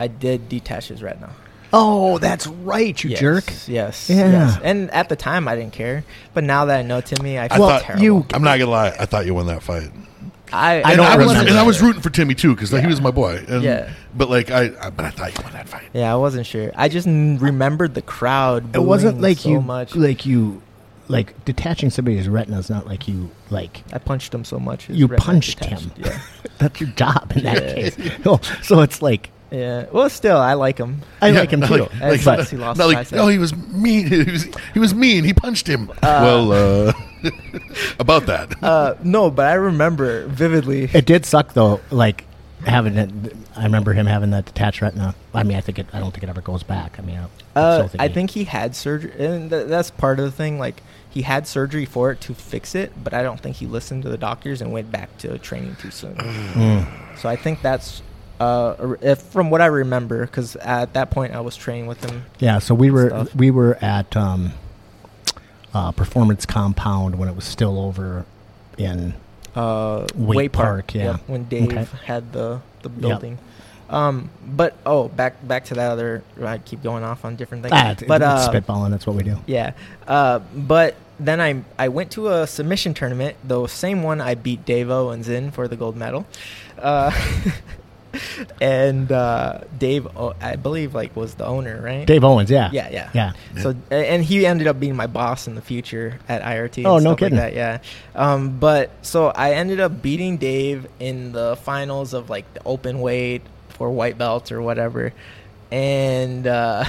I 0.00 0.06
did 0.08 0.48
detach 0.48 0.88
his 0.88 1.02
retina. 1.02 1.30
Oh, 1.76 2.18
that's 2.18 2.46
right, 2.46 3.02
you 3.02 3.10
Yes, 3.10 3.20
jerk. 3.20 3.44
Yes. 3.66 4.08
Yeah. 4.08 4.30
Yes. 4.30 4.58
And 4.62 4.90
at 4.92 5.08
the 5.08 5.16
time, 5.16 5.48
I 5.48 5.56
didn't 5.56 5.72
care, 5.72 6.04
but 6.32 6.44
now 6.44 6.66
that 6.66 6.78
I 6.78 6.82
know 6.82 7.00
Timmy, 7.00 7.36
I 7.36 7.46
I 7.46 7.48
feel 7.48 7.58
Well, 7.60 7.68
thought 7.70 7.82
terrible. 7.82 8.04
you- 8.04 8.26
I'm 8.32 8.42
not 8.42 8.58
gonna 8.60 8.70
lie. 8.70 8.94
I 8.98 9.06
thought 9.06 9.26
you 9.26 9.34
won 9.34 9.46
that 9.48 9.62
fight. 9.62 9.90
I, 10.52 10.82
I 10.82 10.90
and 10.92 10.96
don't 10.98 11.06
I 11.06 11.16
was, 11.16 11.32
and 11.36 11.50
I 11.58 11.62
was 11.64 11.82
rooting 11.82 12.00
for 12.00 12.10
Timmy 12.10 12.34
too 12.34 12.54
because 12.54 12.70
he 12.70 12.86
was 12.86 13.00
my 13.00 13.10
boy. 13.10 13.44
And, 13.48 13.62
Yeah. 13.64 13.90
But 14.14 14.30
like 14.30 14.52
I, 14.52 14.70
I, 14.80 14.90
but 14.90 15.04
I 15.04 15.10
thought 15.10 15.36
you 15.36 15.42
won 15.42 15.52
that 15.54 15.68
fight. 15.68 15.82
Yeah, 15.92 16.12
I 16.12 16.16
wasn't 16.16 16.46
sure. 16.46 16.70
I 16.76 16.88
just 16.88 17.08
n- 17.08 17.38
remembered 17.40 17.94
the 17.94 18.02
crowd. 18.02 18.76
It 18.76 18.82
wasn't 18.82 19.20
like 19.20 19.38
so 19.38 19.48
you, 19.48 19.60
much. 19.60 19.96
like 19.96 20.24
you, 20.24 20.62
like 21.08 21.44
detaching 21.44 21.90
somebody's 21.90 22.28
retina 22.28 22.58
is 22.60 22.70
not 22.70 22.86
like 22.86 23.08
you, 23.08 23.30
like 23.50 23.82
I 23.92 23.98
punched 23.98 24.32
him 24.32 24.44
so 24.44 24.60
much. 24.60 24.86
his 24.86 24.96
you 24.96 25.08
punched 25.08 25.58
detached. 25.58 25.82
him. 25.82 25.92
Yeah. 25.96 26.20
That's 26.58 26.80
your 26.80 26.90
job 26.90 27.32
in 27.34 27.42
that 27.42 27.60
Yeah. 27.62 27.74
case. 27.90 27.96
So 28.62 28.80
it's 28.80 29.02
like 29.02 29.30
Yeah. 29.58 29.86
Well, 29.92 30.08
still, 30.10 30.36
I 30.38 30.54
like 30.54 30.78
him. 30.78 31.00
I 31.20 31.28
Yeah, 31.28 31.40
like 31.40 31.50
him 31.50 31.60
not 31.60 31.68
too. 31.68 31.76
Like, 31.82 31.92
And 31.92 32.10
like, 32.10 32.20
plus 32.20 32.50
he 32.50 32.56
lost 32.56 32.78
not 32.78 32.88
like, 32.88 32.98
tricep. 33.08 33.18
oh, 33.18 33.28
he 33.28 33.38
was 33.38 33.54
mean. 33.56 34.06
He 34.24 34.24
was, 34.30 34.48
he 34.74 34.78
was 34.80 34.94
mean. 34.94 35.24
He 35.24 35.32
punched 35.32 35.66
him. 35.66 35.90
well, 36.02 36.52
uh, 36.52 36.92
about 37.98 38.26
that. 38.26 38.62
Uh, 38.62 38.94
no, 39.02 39.30
but 39.30 39.46
I 39.46 39.54
remember 39.54 40.26
vividly. 40.26 40.84
it 40.92 41.06
did 41.06 41.24
suck 41.26 41.52
though. 41.54 41.80
Like 41.90 42.24
having 42.66 42.96
it, 42.96 43.10
I 43.56 43.64
remember 43.64 43.92
him 43.92 44.06
having 44.06 44.30
that 44.30 44.46
detached 44.46 44.80
retina. 44.82 45.14
I 45.32 45.42
mean, 45.42 45.56
I 45.56 45.60
think 45.60 45.78
it. 45.78 45.86
I 45.92 46.00
don't 46.00 46.10
think 46.12 46.22
it 46.24 46.28
ever 46.28 46.40
goes 46.40 46.62
back. 46.62 46.98
I 46.98 47.02
mean, 47.02 47.18
I, 47.18 47.58
Uh, 47.60 47.88
I 47.98 48.08
think 48.08 48.30
he 48.30 48.44
had 48.44 48.74
surgery, 48.74 49.12
and 49.18 49.50
th- 49.50 49.68
that's 49.68 49.90
part 49.90 50.18
of 50.18 50.24
the 50.24 50.30
thing. 50.32 50.58
Like 50.58 50.82
he 51.10 51.22
had 51.22 51.46
surgery 51.46 51.84
for 51.84 52.10
it 52.10 52.20
to 52.22 52.34
fix 52.34 52.74
it, 52.74 52.92
but 53.02 53.14
I 53.14 53.22
don't 53.22 53.40
think 53.40 53.56
he 53.56 53.66
listened 53.66 54.02
to 54.02 54.08
the 54.08 54.18
doctors 54.18 54.60
and 54.60 54.72
went 54.72 54.90
back 54.90 55.16
to 55.18 55.38
training 55.38 55.76
too 55.76 55.90
soon. 55.90 56.14
Mm. 56.16 56.86
so 57.18 57.28
I 57.28 57.36
think 57.36 57.62
that's 57.62 58.02
uh, 58.44 58.94
if 59.00 59.18
from 59.22 59.50
what 59.50 59.60
I 59.60 59.66
remember, 59.66 60.26
because 60.26 60.56
at 60.56 60.92
that 60.94 61.10
point 61.10 61.34
I 61.34 61.40
was 61.40 61.56
training 61.56 61.86
with 61.86 62.04
him. 62.04 62.24
Yeah, 62.38 62.58
so 62.58 62.74
we 62.74 62.90
were 62.90 63.08
Stuff. 63.08 63.34
we 63.34 63.50
were 63.50 63.76
at 63.82 64.16
um, 64.16 64.52
uh, 65.72 65.92
Performance 65.92 66.46
Compound 66.46 67.18
when 67.18 67.28
it 67.28 67.36
was 67.36 67.44
still 67.44 67.78
over 67.78 68.24
in 68.78 69.14
Uh, 69.54 70.06
Wake 70.16 70.36
Way 70.36 70.48
Park, 70.48 70.66
Park, 70.68 70.94
yeah. 70.94 71.04
yep, 71.12 71.20
when 71.26 71.44
Dave 71.44 71.72
Okay. 71.72 71.86
had 72.04 72.32
the 72.32 72.60
the 72.82 72.88
building. 72.88 73.38
Um, 73.90 74.30
but 74.46 74.74
oh, 74.86 75.08
back 75.08 75.46
back 75.46 75.66
to 75.66 75.74
that 75.74 75.90
other. 75.92 76.22
I 76.42 76.58
keep 76.58 76.82
going 76.82 77.04
off 77.04 77.24
on 77.24 77.36
different 77.36 77.62
things. 77.62 77.74
ah, 77.76 77.94
but 78.08 78.22
uh, 78.22 78.48
spitballing. 78.50 78.90
That's 78.90 79.06
what 79.06 79.14
we 79.16 79.22
do. 79.22 79.36
Yeah. 79.46 79.72
Uh, 80.08 80.40
but 80.56 80.96
then 81.20 81.40
I 81.40 81.62
I 81.78 81.88
went 81.88 82.10
to 82.12 82.28
a 82.28 82.46
submission 82.46 82.94
tournament, 82.94 83.36
the 83.44 83.66
same 83.68 84.02
one 84.02 84.20
I 84.20 84.34
beat 84.34 84.64
Dave 84.64 84.90
and 84.90 85.26
in 85.28 85.50
for 85.50 85.68
the 85.68 85.76
gold 85.76 85.96
medal. 85.96 86.26
Uh, 86.78 87.12
and 88.60 89.10
uh, 89.10 89.60
Dave, 89.78 90.06
oh, 90.16 90.34
I 90.40 90.56
believe, 90.56 90.94
like 90.94 91.14
was 91.16 91.34
the 91.34 91.44
owner, 91.44 91.80
right? 91.82 92.06
Dave 92.06 92.24
Owens, 92.24 92.50
yeah, 92.50 92.70
Yeah, 92.72 92.88
yeah, 92.90 93.10
yeah. 93.14 93.32
So 93.62 93.74
and 93.90 94.24
he 94.24 94.46
ended 94.46 94.66
up 94.66 94.78
being 94.80 94.96
my 94.96 95.06
boss 95.06 95.46
in 95.46 95.54
the 95.54 95.62
future 95.62 96.18
at 96.28 96.42
IRT. 96.42 96.84
Oh, 96.84 96.98
no 96.98 97.16
kidding. 97.16 97.38
Like 97.38 97.54
that, 97.54 97.54
yeah. 97.54 97.78
Um, 98.14 98.58
but 98.58 98.90
so 99.02 99.28
I 99.28 99.52
ended 99.52 99.80
up 99.80 100.02
beating 100.02 100.36
Dave 100.36 100.86
in 101.00 101.32
the 101.32 101.56
finals 101.56 102.14
of 102.14 102.30
like 102.30 102.52
the 102.54 102.62
open 102.64 103.00
weight 103.00 103.42
for 103.70 103.90
white 103.90 104.18
belts 104.18 104.52
or 104.52 104.62
whatever, 104.62 105.12
and 105.70 106.46
uh, 106.46 106.84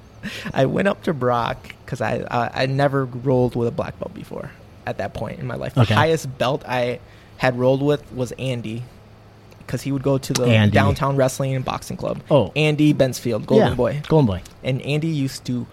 I 0.54 0.66
went 0.66 0.88
up 0.88 1.02
to 1.04 1.14
Brock 1.14 1.74
because 1.84 2.00
I, 2.00 2.24
I 2.30 2.62
I 2.62 2.66
never 2.66 3.04
rolled 3.04 3.56
with 3.56 3.68
a 3.68 3.72
black 3.72 3.98
belt 3.98 4.14
before 4.14 4.50
at 4.86 4.98
that 4.98 5.14
point 5.14 5.38
in 5.40 5.46
my 5.46 5.54
life. 5.54 5.74
The 5.74 5.84
highest 5.84 6.36
belt 6.38 6.62
I 6.66 7.00
had 7.36 7.58
rolled 7.58 7.82
with 7.82 8.12
was 8.12 8.32
Andy. 8.32 8.82
Because 9.66 9.82
he 9.82 9.92
would 9.92 10.02
go 10.02 10.18
to 10.18 10.32
the 10.32 10.44
Andy. 10.44 10.72
downtown 10.74 11.16
wrestling 11.16 11.54
and 11.54 11.64
boxing 11.64 11.96
club. 11.96 12.20
Oh. 12.30 12.52
Andy 12.56 12.92
Bensfield, 12.94 13.46
Golden 13.46 13.68
yeah. 13.68 13.74
Boy 13.74 14.02
Golden 14.08 14.26
Boy. 14.26 14.42
and 14.62 14.80
Andy 14.82 15.08
used 15.08 15.44
to 15.46 15.66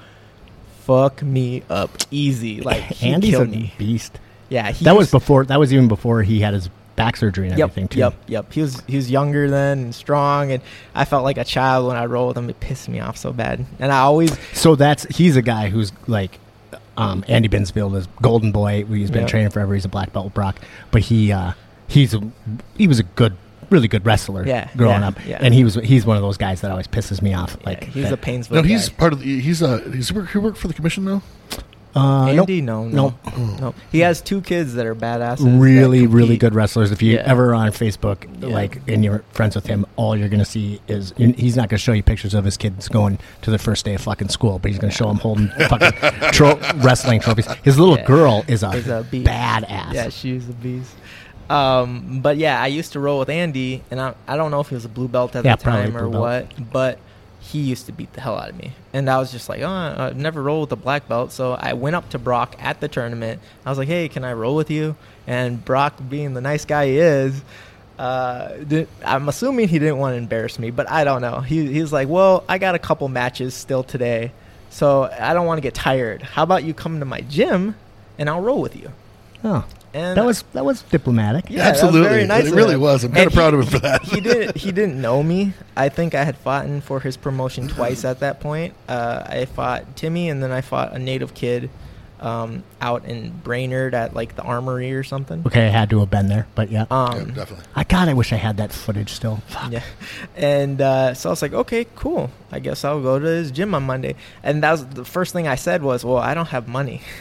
fuck 0.83 1.21
me 1.21 1.63
up 1.69 1.89
easy. 2.09 2.61
Like 2.65 2.81
he 2.83 3.09
Andy's 3.09 3.35
a 3.35 3.45
me. 3.45 3.73
beast. 3.77 4.19
Yeah, 4.49 4.71
he 4.71 4.85
that 4.85 4.95
was 4.95 5.09
before. 5.11 5.45
That 5.45 5.59
was 5.59 5.73
even 5.73 5.87
before 5.87 6.23
he 6.23 6.41
had 6.41 6.53
his 6.53 6.69
back 6.97 7.15
surgery 7.15 7.47
and 7.47 7.57
Yep, 7.57 7.69
everything 7.69 7.87
too. 7.87 7.99
yep, 7.99 8.13
yep. 8.27 8.51
He 8.51 8.61
was 8.61 8.81
he 8.87 8.95
was 8.97 9.09
younger 9.09 9.49
then 9.49 9.79
and 9.79 9.95
strong, 9.95 10.51
and 10.51 10.61
I 10.93 11.05
felt 11.05 11.23
like 11.23 11.37
a 11.37 11.45
child 11.45 11.87
when 11.87 11.95
I 11.95 12.05
rolled 12.05 12.29
with 12.35 12.37
him. 12.43 12.49
It 12.49 12.59
pissed 12.59 12.89
me 12.89 12.99
off 12.99 13.15
so 13.17 13.31
bad, 13.31 13.65
and 13.79 13.91
I 13.91 13.99
always 13.99 14.37
So 14.53 14.75
that's 14.75 15.03
he's 15.15 15.35
a 15.37 15.41
guy 15.41 15.69
who's 15.69 15.93
like 16.07 16.37
um, 16.97 17.23
Andy 17.29 17.47
Binsfield 17.47 17.95
is 17.95 18.07
Golden 18.21 18.51
Boy. 18.51 18.83
He's 18.85 19.09
been 19.09 19.21
Yeah. 19.21 19.27
training 19.27 19.51
forever. 19.51 19.73
He's 19.73 19.85
a 19.85 19.89
black 19.89 20.11
belt 20.11 20.25
with 20.25 20.33
Brock, 20.33 20.57
but 20.91 21.03
he 21.03 21.31
uh, 21.31 21.53
he's 21.87 22.13
a, 22.13 22.21
he 22.77 22.87
was 22.89 22.99
a 22.99 23.03
good, 23.03 23.37
really 23.71 23.87
good 23.87 24.05
wrestler. 24.05 24.45
Yeah, 24.45 24.69
growing 24.77 25.01
yeah, 25.01 25.07
up, 25.07 25.25
yeah. 25.25 25.39
and 25.41 25.53
he 25.53 25.63
was 25.63 25.75
he's 25.75 26.05
one 26.05 26.17
of 26.17 26.21
those 26.21 26.37
guys 26.37 26.61
that 26.61 26.69
always 26.71 26.87
pisses 26.87 27.21
me 27.21 27.33
off. 27.33 27.55
like 27.65 27.81
Like 27.81 27.83
he 27.85 28.01
that- 28.01 28.13
a 28.13 28.17
Painesville. 28.17 28.61
No, 28.61 28.67
he's 28.67 28.89
guy. 28.89 28.95
part 28.97 29.13
of 29.13 29.19
the. 29.21 29.39
He's 29.41 29.61
a. 29.61 29.79
He's 29.91 30.11
work, 30.13 30.29
he 30.29 30.37
worked 30.37 30.57
for 30.57 30.67
the 30.67 30.73
commission 30.73 31.05
though. 31.05 31.21
uh, 31.93 32.27
nope. 32.31 32.47
Andy. 32.49 32.61
No, 32.61 32.85
no, 32.87 33.13
no. 33.59 33.73
He 33.91 33.99
has 33.99 34.21
two 34.21 34.39
kids 34.41 34.75
that 34.75 34.85
are 34.85 34.95
badasses. 34.95 35.59
really 35.61 36.07
really 36.07 36.37
good 36.37 36.55
wrestlers 36.55 36.89
if 36.91 37.01
you 37.01 37.15
Yeah. 37.15 37.23
ever 37.25 37.53
on 37.53 37.71
facebook 37.71 38.23
Yeah. 38.39 38.47
like 38.47 38.81
and 38.87 39.03
you're 39.03 39.25
friends 39.33 39.55
with 39.55 39.65
him 39.67 39.85
all 39.97 40.15
you're 40.15 40.29
gonna 40.29 40.45
see 40.45 40.79
is 40.87 41.13
he's 41.17 41.57
not 41.57 41.67
gonna 41.67 41.79
show 41.79 41.91
you 41.91 42.01
pictures 42.01 42.33
of 42.33 42.45
his 42.45 42.55
kids 42.55 42.87
going 42.87 43.19
to 43.41 43.51
the 43.51 43.57
first 43.59 43.83
day 43.83 43.93
of 43.95 43.99
fucking 44.01 44.29
school 44.29 44.57
but 44.57 44.71
he's 44.71 44.79
gonna 44.79 44.89
show 44.93 45.07
them 45.07 45.17
holding 45.17 45.49
fucking 45.67 45.91
tro- 46.31 46.57
wrestling 46.77 47.19
trophies 47.19 47.47
his 47.63 47.77
little 47.77 47.97
Yeah. 47.97 48.05
girl 48.05 48.45
is 48.47 48.63
a, 48.63 48.69
Is 48.69 48.87
a 48.87 49.05
beast. 49.11 49.27
badass 49.27 49.91
Yeah, 49.93 50.07
she 50.07 50.31
was 50.31 50.47
a 50.47 50.53
beast. 50.53 50.91
Um, 51.51 52.21
but 52.21 52.37
yeah, 52.37 52.61
I 52.61 52.67
used 52.67 52.93
to 52.93 52.99
roll 52.99 53.19
with 53.19 53.29
Andy, 53.29 53.83
and 53.91 53.99
I, 53.99 54.15
I 54.27 54.37
don't 54.37 54.51
know 54.51 54.61
if 54.61 54.69
he 54.69 54.75
was 54.75 54.85
a 54.85 54.89
blue 54.89 55.07
belt 55.09 55.35
at 55.35 55.43
Yeah, 55.43 55.55
the 55.55 55.63
time 55.63 55.97
or 55.97 56.07
what, 56.07 56.71
but 56.71 56.99
he 57.41 57.59
used 57.59 57.87
to 57.87 57.91
beat 57.91 58.13
the 58.13 58.21
hell 58.21 58.37
out 58.37 58.49
of 58.49 58.57
me. 58.57 58.73
And 58.93 59.09
I 59.09 59.17
was 59.17 59.31
just 59.31 59.49
like, 59.49 59.61
oh, 59.61 59.67
I've 59.67 60.15
never 60.15 60.41
rolled 60.41 60.69
with 60.69 60.79
a 60.79 60.81
black 60.81 61.07
belt. 61.09 61.31
So 61.33 61.53
I 61.53 61.73
went 61.73 61.95
up 61.95 62.09
to 62.11 62.19
Brock 62.19 62.55
at 62.59 62.79
the 62.79 62.87
tournament. 62.87 63.41
I 63.65 63.69
was 63.69 63.77
like, 63.77 63.87
hey, 63.89 64.07
can 64.07 64.23
I 64.23 64.33
roll 64.33 64.55
with 64.55 64.71
you? 64.71 64.95
And 65.27 65.63
Brock, 65.65 65.95
being 66.07 66.33
the 66.33 66.41
nice 66.41 66.63
guy 66.65 66.87
he 66.87 66.97
is, 66.99 67.43
uh, 67.99 68.57
did, 68.57 68.87
I'm 69.03 69.27
assuming 69.27 69.67
he 69.67 69.79
didn't 69.79 69.97
want 69.97 70.13
to 70.13 70.17
embarrass 70.17 70.57
me, 70.59 70.71
but 70.71 70.89
I 70.89 71.03
don't 71.03 71.21
know. 71.21 71.41
He, 71.41 71.71
he's 71.73 71.91
like, 71.91 72.07
well, 72.07 72.45
I 72.47 72.57
got 72.59 72.75
a 72.75 72.79
couple 72.79 73.07
matches 73.09 73.53
still 73.55 73.83
today, 73.83 74.31
so 74.69 75.03
I 75.19 75.33
don't 75.33 75.45
want 75.47 75.57
to 75.57 75.61
get 75.61 75.73
tired. 75.73 76.21
How 76.21 76.43
about 76.43 76.63
you 76.63 76.73
come 76.73 76.99
to 76.99 77.05
my 77.05 77.21
gym 77.21 77.75
and 78.17 78.29
I'll 78.29 78.41
roll 78.41 78.61
with 78.61 78.75
you? 78.75 78.93
oh 79.43 79.65
And 79.93 80.17
that 80.17 80.25
was 80.25 80.43
that 80.53 80.63
was 80.63 80.81
diplomatic 80.83 81.45
Yeah, 81.49 81.63
that 81.63 81.71
was 81.73 81.83
Absolutely, 81.83 82.09
very 82.09 82.25
nice 82.25 82.45
it 82.47 82.53
really 82.53 82.75
him. 82.75 82.81
was. 82.81 83.03
I'm 83.03 83.11
kind 83.11 83.27
of 83.27 83.33
proud 83.33 83.53
of 83.53 83.61
him 83.61 83.67
for 83.67 83.79
that. 83.79 84.01
he 84.03 84.21
didn't 84.21 84.57
he 84.57 84.71
didn't 84.79 85.01
know 85.01 85.21
me. 85.21 85.53
I 85.75 85.89
think 85.89 86.15
I 86.15 86.23
had 86.23 86.37
fought 86.37 86.65
in 86.65 86.81
for 86.81 86.99
his 87.01 87.17
promotion 87.17 87.67
twice 87.67 88.05
at 88.05 88.19
that 88.21 88.39
point. 88.39 88.73
Uh, 88.87 89.23
I 89.25 89.45
fought 89.45 89.95
Timmy 89.97 90.29
and 90.29 90.41
then 90.41 90.51
I 90.51 90.61
fought 90.61 90.93
a 90.93 90.99
native 90.99 91.33
kid 91.33 91.69
um, 92.21 92.63
out 92.79 93.05
in 93.05 93.31
Brainerd 93.43 93.93
at 93.95 94.13
like 94.13 94.35
the 94.35 94.43
armory 94.43 94.93
or 94.93 95.01
something. 95.03 95.41
okay 95.47 95.65
i 95.65 95.69
had 95.69 95.89
to 95.89 95.99
have 96.01 96.11
been 96.11 96.27
there 96.27 96.45
but 96.53 96.69
yeah 96.69 96.85
Yeah, 96.91 97.03
Um, 97.03 97.33
definitely. 97.33 97.65
i 97.75 97.83
god 97.83 98.09
i 98.09 98.13
wish 98.13 98.31
i 98.31 98.35
had 98.35 98.57
that 98.57 98.71
footage 98.71 99.09
still 99.11 99.37
Fuck. 99.47 99.71
yeah, 99.71 99.81
and 100.37 100.79
uh, 100.81 101.15
so 101.15 101.29
I 101.29 101.31
was 101.31 101.41
like, 101.41 101.53
okay, 101.53 101.87
cool. 101.95 102.29
I 102.51 102.59
guess 102.59 102.85
I'll 102.85 103.01
go 103.01 103.17
to 103.17 103.25
his 103.25 103.49
gym 103.49 103.73
on 103.73 103.83
Monday. 103.83 104.13
And 104.43 104.61
that 104.61 104.71
was 104.71 104.85
the 104.85 105.03
first 105.05 105.33
thing 105.33 105.47
I 105.47 105.55
said 105.55 105.81
was, 105.81 106.05
well, 106.05 106.17
I 106.17 106.33
don't 106.35 106.49
have 106.49 106.67
money. 106.67 107.01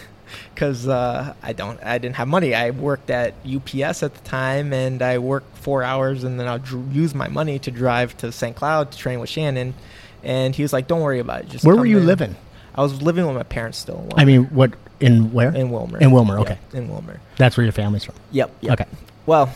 Because 0.55 0.87
uh, 0.89 1.35
I 1.43 1.53
don't, 1.53 1.83
I 1.83 1.99
didn't 1.99 2.17
have 2.17 2.29
money. 2.29 2.55
I 2.55 2.71
worked 2.71 3.11
at 3.11 3.35
UPS 3.47 4.03
at 4.03 4.15
the 4.15 4.21
time, 4.25 4.73
and 4.73 5.01
I 5.03 5.19
worked 5.19 5.57
four 5.59 5.83
hours, 5.83 6.25
and 6.25 6.39
then 6.39 6.47
I'll 6.47 6.59
dr- 6.59 6.93
use 6.95 7.15
my 7.15 7.29
money 7.29 7.59
to 7.61 7.71
drive 7.71 8.17
to 8.19 8.33
St. 8.33 8.55
Cloud 8.57 8.93
to 8.93 8.99
train 8.99 9.21
with 9.21 9.31
Shannon. 9.31 9.75
And 10.23 10.55
he 10.55 10.63
was 10.63 10.73
like, 10.73 10.87
"Don't 10.87 11.01
worry 11.01 11.19
about 11.19 11.43
it. 11.43 11.49
Just 11.49 11.65
where 11.65 11.77
were 11.77 11.87
you 11.87 11.99
in." 11.99 12.07
living 12.07 12.37
I 12.75 12.83
was 12.83 13.01
living 13.03 13.27
with 13.27 13.35
my 13.37 13.43
parents 13.43 13.79
still. 13.79 14.07
In 14.13 14.21
i 14.21 14.25
mean 14.25 14.45
what 14.45 14.73
in 15.01 15.33
where 15.33 15.49
in 15.55 15.71
Willmar. 15.71 16.01
in 16.01 16.11
Willmar, 16.11 16.37
Yeah, 16.37 16.41
okay. 16.43 16.59
in 16.75 16.89
Willmar. 16.89 17.19
that's 17.37 17.57
where 17.57 17.65
your 17.65 17.73
family's 17.73 18.05
from 18.05 18.15
Yep. 18.33 18.51
yep. 18.61 18.73
okay 18.81 18.91
Well, 19.27 19.51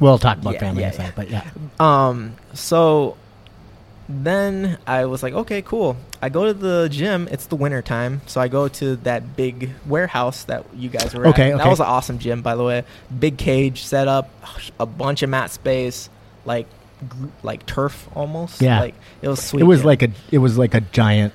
we'll 0.00 0.18
talk 0.18 0.38
about 0.38 0.54
Yeah, 0.54 0.60
family 0.60 0.82
yeah, 0.82 0.90
second, 0.90 1.12
but 1.16 1.30
yeah 1.30 1.44
Um, 1.78 2.34
so 2.54 3.16
then 4.08 4.78
I 4.86 5.04
was 5.06 5.22
like, 5.22 5.34
okay, 5.34 5.62
cool. 5.62 5.96
I 6.22 6.28
go 6.28 6.46
to 6.46 6.54
the 6.54 6.88
gym. 6.90 7.28
It's 7.30 7.46
the 7.46 7.56
winter 7.56 7.82
time, 7.82 8.20
so 8.26 8.40
I 8.40 8.48
go 8.48 8.68
to 8.68 8.96
that 8.96 9.36
big 9.36 9.70
warehouse 9.86 10.44
that 10.44 10.64
you 10.74 10.88
guys 10.88 11.14
were 11.14 11.26
Okay, 11.28 11.52
at. 11.52 11.58
That 11.58 11.68
was 11.68 11.80
an 11.80 11.86
awesome 11.86 12.18
gym, 12.18 12.42
by 12.42 12.54
the 12.54 12.64
way. 12.64 12.84
Big 13.18 13.36
cage 13.36 13.82
set 13.84 14.06
up, 14.08 14.30
a 14.78 14.86
bunch 14.86 15.22
of 15.22 15.30
mat 15.30 15.50
space, 15.50 16.08
like 16.44 16.66
like 17.42 17.66
turf 17.66 18.08
almost. 18.14 18.62
Yeah. 18.62 18.80
like 18.80 18.94
it 19.22 19.28
was 19.28 19.42
sweet. 19.42 19.60
it 19.60 19.64
was 19.64 19.80
yeah. 19.80 19.86
like 19.86 20.02
a 20.02 20.08
it 20.30 20.38
was 20.38 20.56
like 20.56 20.72
a 20.74 20.80
giant 20.80 21.34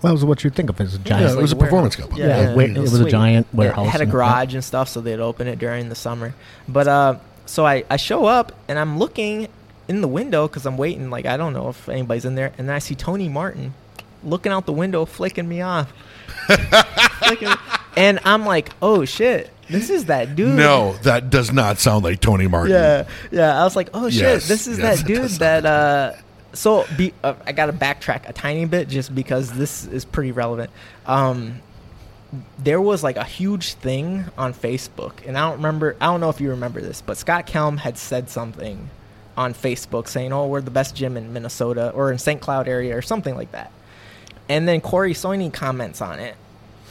Well, 0.00 0.10
that 0.10 0.14
was 0.14 0.24
what 0.24 0.42
you'd 0.44 0.54
think 0.54 0.70
of 0.70 0.80
as 0.80 0.94
a 0.94 0.98
Yeah, 0.98 1.04
giant. 1.04 1.38
it 1.38 1.42
was 1.42 1.52
a 1.52 1.56
like 1.56 1.64
performance 1.64 1.98
warehouse. 1.98 2.10
cup. 2.10 2.18
Yeah, 2.18 2.26
Yeah, 2.28 2.40
yeah, 2.50 2.54
wa- 2.54 2.62
it 2.62 2.70
it 2.70 2.80
was 2.80 2.90
was 2.92 3.00
a 3.00 3.02
sweet. 3.02 3.10
giant 3.10 3.46
warehouse. 3.52 3.86
It 3.86 3.90
had 3.90 4.00
a 4.00 4.04
and- 4.04 4.12
garage 4.12 4.54
and 4.54 4.64
stuff, 4.64 4.88
so 4.88 5.00
they'd 5.02 5.20
open 5.20 5.46
it 5.46 5.58
during 5.58 5.88
the 5.90 5.94
summer. 5.94 6.32
But 6.68 6.88
uh, 6.88 7.16
so 7.44 7.66
I, 7.66 7.84
I 7.90 7.96
show 7.98 8.24
up 8.24 8.52
and 8.68 8.78
I'm 8.78 8.98
looking 8.98 9.48
in 9.88 10.00
the 10.00 10.08
window 10.08 10.48
because 10.48 10.66
I'm 10.66 10.76
waiting. 10.76 11.10
Like 11.10 11.26
I 11.26 11.36
don't 11.36 11.52
know 11.52 11.68
if 11.68 11.88
anybody's 11.88 12.24
in 12.24 12.34
there, 12.34 12.52
and 12.58 12.68
then 12.68 12.76
I 12.76 12.78
see 12.78 12.94
Tony 12.94 13.28
Martin 13.28 13.74
looking 14.22 14.52
out 14.52 14.66
the 14.66 14.72
window, 14.72 15.04
flicking 15.04 15.48
me 15.48 15.60
off. 15.60 15.92
Flicking- 17.20 17.48
and 17.96 18.18
I'm 18.24 18.44
like, 18.44 18.70
oh 18.82 19.04
shit, 19.04 19.50
this 19.68 19.90
is 19.90 20.06
that 20.06 20.34
dude. 20.36 20.56
No, 20.56 20.94
that 21.02 21.30
does 21.30 21.52
not 21.52 21.78
sound 21.78 22.04
like 22.04 22.20
Tony 22.20 22.46
Martin. 22.46 22.72
Yeah, 22.72 23.06
yeah. 23.30 23.60
I 23.60 23.64
was 23.64 23.76
like, 23.76 23.90
oh 23.94 24.10
shit, 24.10 24.20
Yes, 24.22 24.48
this 24.48 24.66
is 24.66 24.78
yes, 24.78 25.00
that 25.00 25.06
dude 25.06 25.30
that. 25.32 25.66
Uh, 25.66 26.12
so 26.52 26.86
be, 26.96 27.12
uh, 27.24 27.34
I 27.46 27.52
got 27.52 27.66
to 27.66 27.72
backtrack 27.72 28.28
a 28.28 28.32
tiny 28.32 28.64
bit 28.64 28.88
just 28.88 29.14
because 29.14 29.52
this 29.52 29.86
is 29.86 30.04
pretty 30.04 30.30
relevant. 30.32 30.70
Um, 31.04 31.60
there 32.58 32.80
was 32.80 33.02
like 33.02 33.16
a 33.16 33.24
huge 33.24 33.74
thing 33.74 34.24
on 34.38 34.54
Facebook, 34.54 35.26
and 35.26 35.36
I 35.36 35.48
don't 35.48 35.56
remember. 35.58 35.96
I 36.00 36.06
don't 36.06 36.20
know 36.20 36.30
if 36.30 36.40
you 36.40 36.50
remember 36.50 36.80
this, 36.80 37.00
but 37.02 37.16
Scott 37.16 37.46
Kelm 37.46 37.78
had 37.78 37.96
said 37.98 38.28
something 38.30 38.90
on 39.36 39.54
Facebook 39.54 40.08
saying, 40.08 40.32
"Oh, 40.32 40.46
we're 40.46 40.60
the 40.60 40.70
best 40.70 40.94
gym 40.94 41.16
in 41.16 41.32
Minnesota 41.32 41.90
or 41.90 42.12
in 42.12 42.18
St. 42.18 42.40
Cloud 42.40 42.68
area 42.68 42.96
or 42.96 43.02
something 43.02 43.34
like 43.34 43.52
that." 43.52 43.70
And 44.48 44.68
then 44.68 44.80
Corey 44.80 45.14
Soini 45.14 45.52
comments 45.52 46.00
on 46.02 46.18
it, 46.18 46.36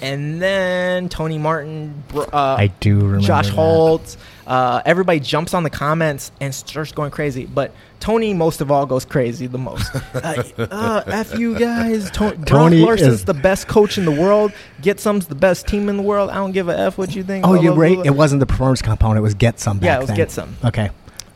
and 0.02 0.42
then 0.42 1.08
Tony 1.10 1.38
Martin. 1.38 2.04
Uh, 2.16 2.56
I 2.58 2.68
do 2.80 2.96
remember 3.00 3.26
Josh. 3.26 3.50
Holt. 3.50 4.18
Uh, 4.46 4.82
everybody 4.86 5.22
jumps 5.22 5.54
on 5.54 5.64
the 5.64 5.70
comments 5.70 6.32
and 6.42 6.54
starts 6.54 6.92
going 6.92 7.12
crazy, 7.12 7.46
but 7.46 7.72
Tony 8.02 8.34
most 8.34 8.60
of 8.60 8.70
all 8.72 8.86
goes 8.86 9.06
crazy 9.06 9.48
the 9.48 9.58
most. 9.58 9.96
uh, 10.14 10.44
uh, 10.58 11.04
F 11.08 11.40
you 11.40 11.58
guys. 11.58 12.12
To- 12.12 12.36
Tony 12.46 12.80
Larson's 12.80 13.14
is- 13.14 13.26
the 13.26 13.34
best 13.34 13.68
coach 13.70 13.98
in 13.98 14.04
the 14.04 14.12
world. 14.12 14.52
Get 14.82 15.00
some's 15.00 15.28
the 15.28 15.36
best 15.36 15.66
team 15.68 15.88
in 15.88 15.96
the 15.96 16.04
world. 16.04 16.30
I 16.30 16.36
don't 16.36 16.52
give 16.52 16.68
a 16.68 16.78
f 16.78 16.98
what 16.98 17.16
you 17.16 17.24
think. 17.24 17.46
Oh, 17.46 17.54
blah, 17.54 17.62
you're 17.62 17.74
blah, 17.74 17.82
right. 17.84 17.96
blah, 17.96 18.04
It 18.04 18.16
wasn't 18.16 18.42
the 18.42 18.46
performance 18.46 18.82
compound. 18.82 19.18
It 19.18 19.22
was 19.22 19.34
get 19.34 19.62
some. 19.62 19.80
Yeah, 19.82 19.96
it 19.96 20.00
was 20.00 20.08
then. 20.08 20.18
Get 20.18 20.32
Some. 20.32 20.58
Okay. 20.66 20.90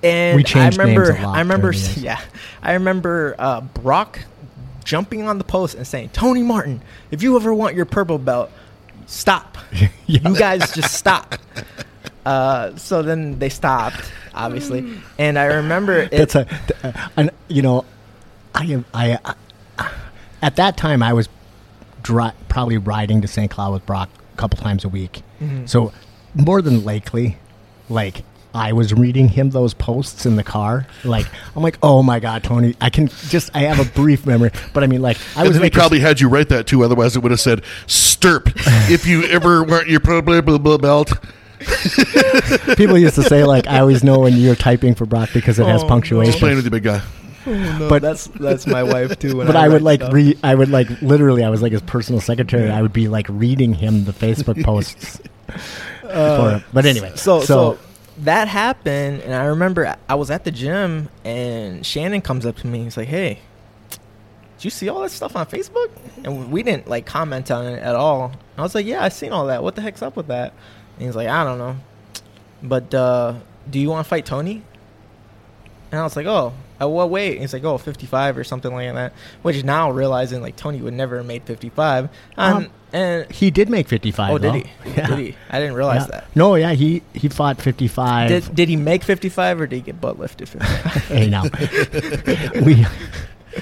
And 0.03 0.35
We 0.35 0.43
changed 0.43 0.79
I 0.79 0.83
remember, 0.83 1.11
names 1.13 1.19
a 1.19 1.25
lot 1.27 1.35
I 1.35 1.39
remember, 1.39 1.71
during 1.71 1.83
the 1.85 1.89
years. 1.93 2.03
yeah, 2.03 2.21
I 2.61 2.73
remember 2.73 3.35
uh, 3.39 3.61
Brock 3.61 4.19
jumping 4.83 5.27
on 5.27 5.37
the 5.37 5.43
post 5.43 5.75
and 5.75 5.85
saying, 5.87 6.09
"Tony 6.13 6.43
Martin, 6.43 6.81
if 7.11 7.23
you 7.23 7.35
ever 7.35 7.53
want 7.53 7.75
your 7.75 7.85
purple 7.85 8.17
belt, 8.17 8.51
stop. 9.05 9.57
Yeah. 10.05 10.19
You 10.29 10.35
guys 10.37 10.71
just 10.73 10.93
stop." 10.95 11.35
Uh, 12.25 12.75
so 12.75 13.01
then 13.03 13.39
they 13.39 13.47
stopped, 13.47 14.11
obviously, 14.35 14.85
and 15.17 15.39
I 15.39 15.45
remember 15.45 15.93
it, 15.99 16.11
That's 16.11 16.35
a, 16.35 16.43
th- 16.43 16.93
and 17.15 17.31
you 17.47 17.61
know, 17.61 17.85
I 18.53 18.65
am 18.65 18.83
I, 18.93 19.17
I 19.79 19.89
at 20.41 20.57
that 20.57 20.75
time 20.75 21.01
I 21.01 21.13
was 21.13 21.29
dri- 22.03 22.33
probably 22.49 22.77
riding 22.79 23.21
to 23.21 23.29
St. 23.29 23.49
Cloud 23.49 23.71
with 23.71 23.85
Brock 23.85 24.09
a 24.33 24.35
couple 24.37 24.57
times 24.59 24.83
a 24.83 24.89
week. 24.89 25.21
Mhm. 25.41 25.69
So 25.69 25.93
more 26.35 26.61
than 26.61 26.83
likely, 26.83 27.37
like 27.87 28.23
I 28.53 28.73
was 28.73 28.93
reading 28.93 29.27
him 29.29 29.51
those 29.51 29.73
posts 29.73 30.25
in 30.25 30.35
the 30.35 30.43
car. 30.43 30.87
Like 31.03 31.27
I'm 31.55 31.61
like, 31.63 31.77
oh 31.83 32.01
my 32.01 32.19
god, 32.19 32.43
Tony! 32.43 32.75
I 32.81 32.89
can 32.89 33.07
just 33.07 33.55
I 33.55 33.59
have 33.59 33.79
a 33.79 33.89
brief 33.93 34.25
memory, 34.25 34.51
but 34.73 34.83
I 34.83 34.87
mean, 34.87 35.01
like 35.01 35.17
I 35.35 35.41
and 35.41 35.49
was 35.49 35.57
then 35.57 35.61
he 35.63 35.65
like 35.65 35.73
a- 35.73 35.77
probably 35.77 35.99
had 35.99 36.19
you 36.19 36.29
write 36.29 36.49
that 36.49 36.65
too. 36.67 36.83
Otherwise, 36.83 37.15
it 37.15 37.19
would 37.23 37.31
have 37.31 37.39
said 37.41 37.63
"stirp." 37.87 38.51
if 38.89 39.05
you 39.05 39.23
ever 39.25 39.63
weren't 39.63 39.87
your 39.89 39.99
blah 39.99 40.21
blah 40.21 40.41
blah, 40.41 40.57
blah 40.57 40.77
belt. 40.77 41.11
people 42.77 42.97
used 42.97 43.15
to 43.15 43.23
say 43.23 43.43
like 43.43 43.67
I 43.67 43.79
always 43.79 44.03
know 44.03 44.19
when 44.19 44.33
you're 44.37 44.55
typing 44.55 44.95
for 44.95 45.05
Brock 45.05 45.29
because 45.33 45.59
it 45.59 45.65
has 45.65 45.81
Oh, 45.81 45.85
no. 45.85 45.89
punctuation. 45.89 46.31
Just 46.31 46.39
playing 46.39 46.55
with 46.57 46.65
you, 46.65 46.71
big 46.71 46.83
guy. 46.83 47.01
Oh, 47.45 47.51
no, 47.79 47.89
but- 47.89 48.01
that's 48.01 48.25
that's 48.27 48.67
my 48.67 48.83
wife 48.83 49.17
too. 49.19 49.37
When 49.37 49.47
but 49.47 49.55
I, 49.55 49.67
would 49.67 49.81
like 49.81 50.01
stuff. 50.01 50.13
read. 50.13 50.37
I 50.43 50.53
would 50.55 50.69
like 50.69 50.89
literally. 51.01 51.43
I 51.43 51.49
was 51.49 51.61
like 51.61 51.71
his 51.71 51.81
personal 51.81 52.21
secretary. 52.21 52.69
I 52.69 52.81
would 52.81 52.93
be 52.93 53.07
like 53.07 53.27
reading 53.29 53.73
him 53.73 54.05
the 54.05 54.11
Facebook 54.13 54.63
posts. 54.65 55.19
Uh, 56.03 56.37
for 56.37 56.51
him. 56.57 56.63
But 56.73 56.85
anyway, 56.85 57.11
so, 57.15 57.41
so 57.41 57.77
that 58.19 58.47
happened, 58.47 59.21
and 59.21 59.33
I 59.33 59.45
remember 59.45 59.95
I 60.07 60.15
was 60.15 60.31
at 60.31 60.43
the 60.43 60.51
gym, 60.51 61.09
and 61.23 61.85
Shannon 61.85 62.21
comes 62.21 62.45
up 62.45 62.57
to 62.57 62.67
me. 62.67 62.83
He's 62.83 62.97
like, 62.97 63.07
"Hey, 63.07 63.39
did 63.89 64.65
you 64.65 64.69
see 64.69 64.89
all 64.89 65.01
that 65.01 65.11
stuff 65.11 65.35
on 65.35 65.45
Facebook?" 65.45 65.89
And 66.23 66.51
we 66.51 66.63
didn't 66.63 66.87
like 66.87 67.05
comment 67.05 67.51
on 67.51 67.65
it 67.65 67.79
at 67.81 67.95
all. 67.95 68.31
I 68.57 68.61
was 68.61 68.73
like, 68.73 68.85
"Yeah, 68.85 69.03
I 69.03 69.09
seen 69.09 69.31
all 69.31 69.47
that. 69.47 69.61
What 69.63 69.75
the 69.75 69.81
heck's 69.81 70.01
up 70.01 70.15
with 70.15 70.27
that?" 70.27 70.53
And 70.97 71.05
he's 71.05 71.15
like, 71.15 71.27
"I 71.27 71.43
don't 71.43 71.59
know, 71.59 71.75
but 72.63 72.93
uh, 72.93 73.35
do 73.69 73.79
you 73.79 73.89
want 73.89 74.05
to 74.05 74.09
fight 74.09 74.25
Tony?" 74.25 74.63
And 75.91 75.99
I 76.01 76.03
was 76.03 76.15
like, 76.15 76.25
"Oh, 76.25 76.53
at 76.79 76.89
what 76.89 77.09
weight?" 77.09 77.33
And 77.33 77.41
he's 77.41 77.53
like, 77.53 77.63
"Oh, 77.63 77.77
55 77.77 78.37
or 78.37 78.43
something 78.43 78.73
like 78.73 78.93
that." 78.93 79.13
Which 79.43 79.63
now 79.63 79.91
realizing 79.91 80.41
like 80.41 80.55
Tony 80.55 80.81
would 80.81 80.93
never 80.93 81.17
have 81.17 81.25
made 81.25 81.43
55. 81.43 82.09
Um, 82.35 82.69
and 82.93 83.29
he 83.31 83.51
did 83.51 83.69
make 83.69 83.87
55. 83.87 84.31
oh, 84.31 84.37
did 84.37 84.53
though. 84.53 84.53
he? 84.57 84.91
Yeah. 84.95 85.07
Did 85.07 85.19
he? 85.19 85.35
I 85.49 85.59
didn't 85.59 85.75
realize 85.75 86.01
Yeah. 86.01 86.07
that. 86.21 86.35
No, 86.35 86.55
yeah, 86.55 86.71
he 86.73 87.01
he 87.13 87.27
fought 87.29 87.61
55. 87.61 88.29
Did, 88.29 88.55
did 88.55 88.69
he 88.69 88.75
make 88.75 89.03
55 89.03 89.61
or 89.61 89.67
did 89.67 89.75
he 89.77 89.81
get 89.81 89.99
butt 90.01 90.17
lifted 90.19 90.49
hey 91.09 91.29
now, 91.29 91.43
we 92.63 92.85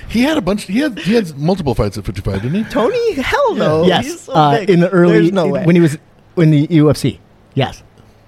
He 0.09 0.21
had 0.23 0.37
a 0.37 0.41
bunch. 0.41 0.63
He 0.63 0.79
had 0.79 0.99
he 0.99 1.13
had 1.13 1.37
multiple 1.37 1.73
fights 1.73 1.97
at 1.97 2.05
55, 2.05 2.41
didn't 2.41 2.65
he? 2.65 2.69
Tony? 2.69 3.13
Hell 3.13 3.55
no. 3.55 3.81
He's 3.83 3.89
yes, 3.89 4.19
so 4.21 4.33
uh, 4.33 4.59
big. 4.59 4.69
in 4.69 4.79
the 4.81 4.89
early 4.89 5.13
There's 5.19 5.31
no 5.31 5.47
way. 5.47 5.65
when 5.65 5.75
he 5.75 5.81
was 5.81 5.97
in 6.37 6.51
the 6.51 6.67
UFC. 6.67 7.19
Yes. 7.53 7.81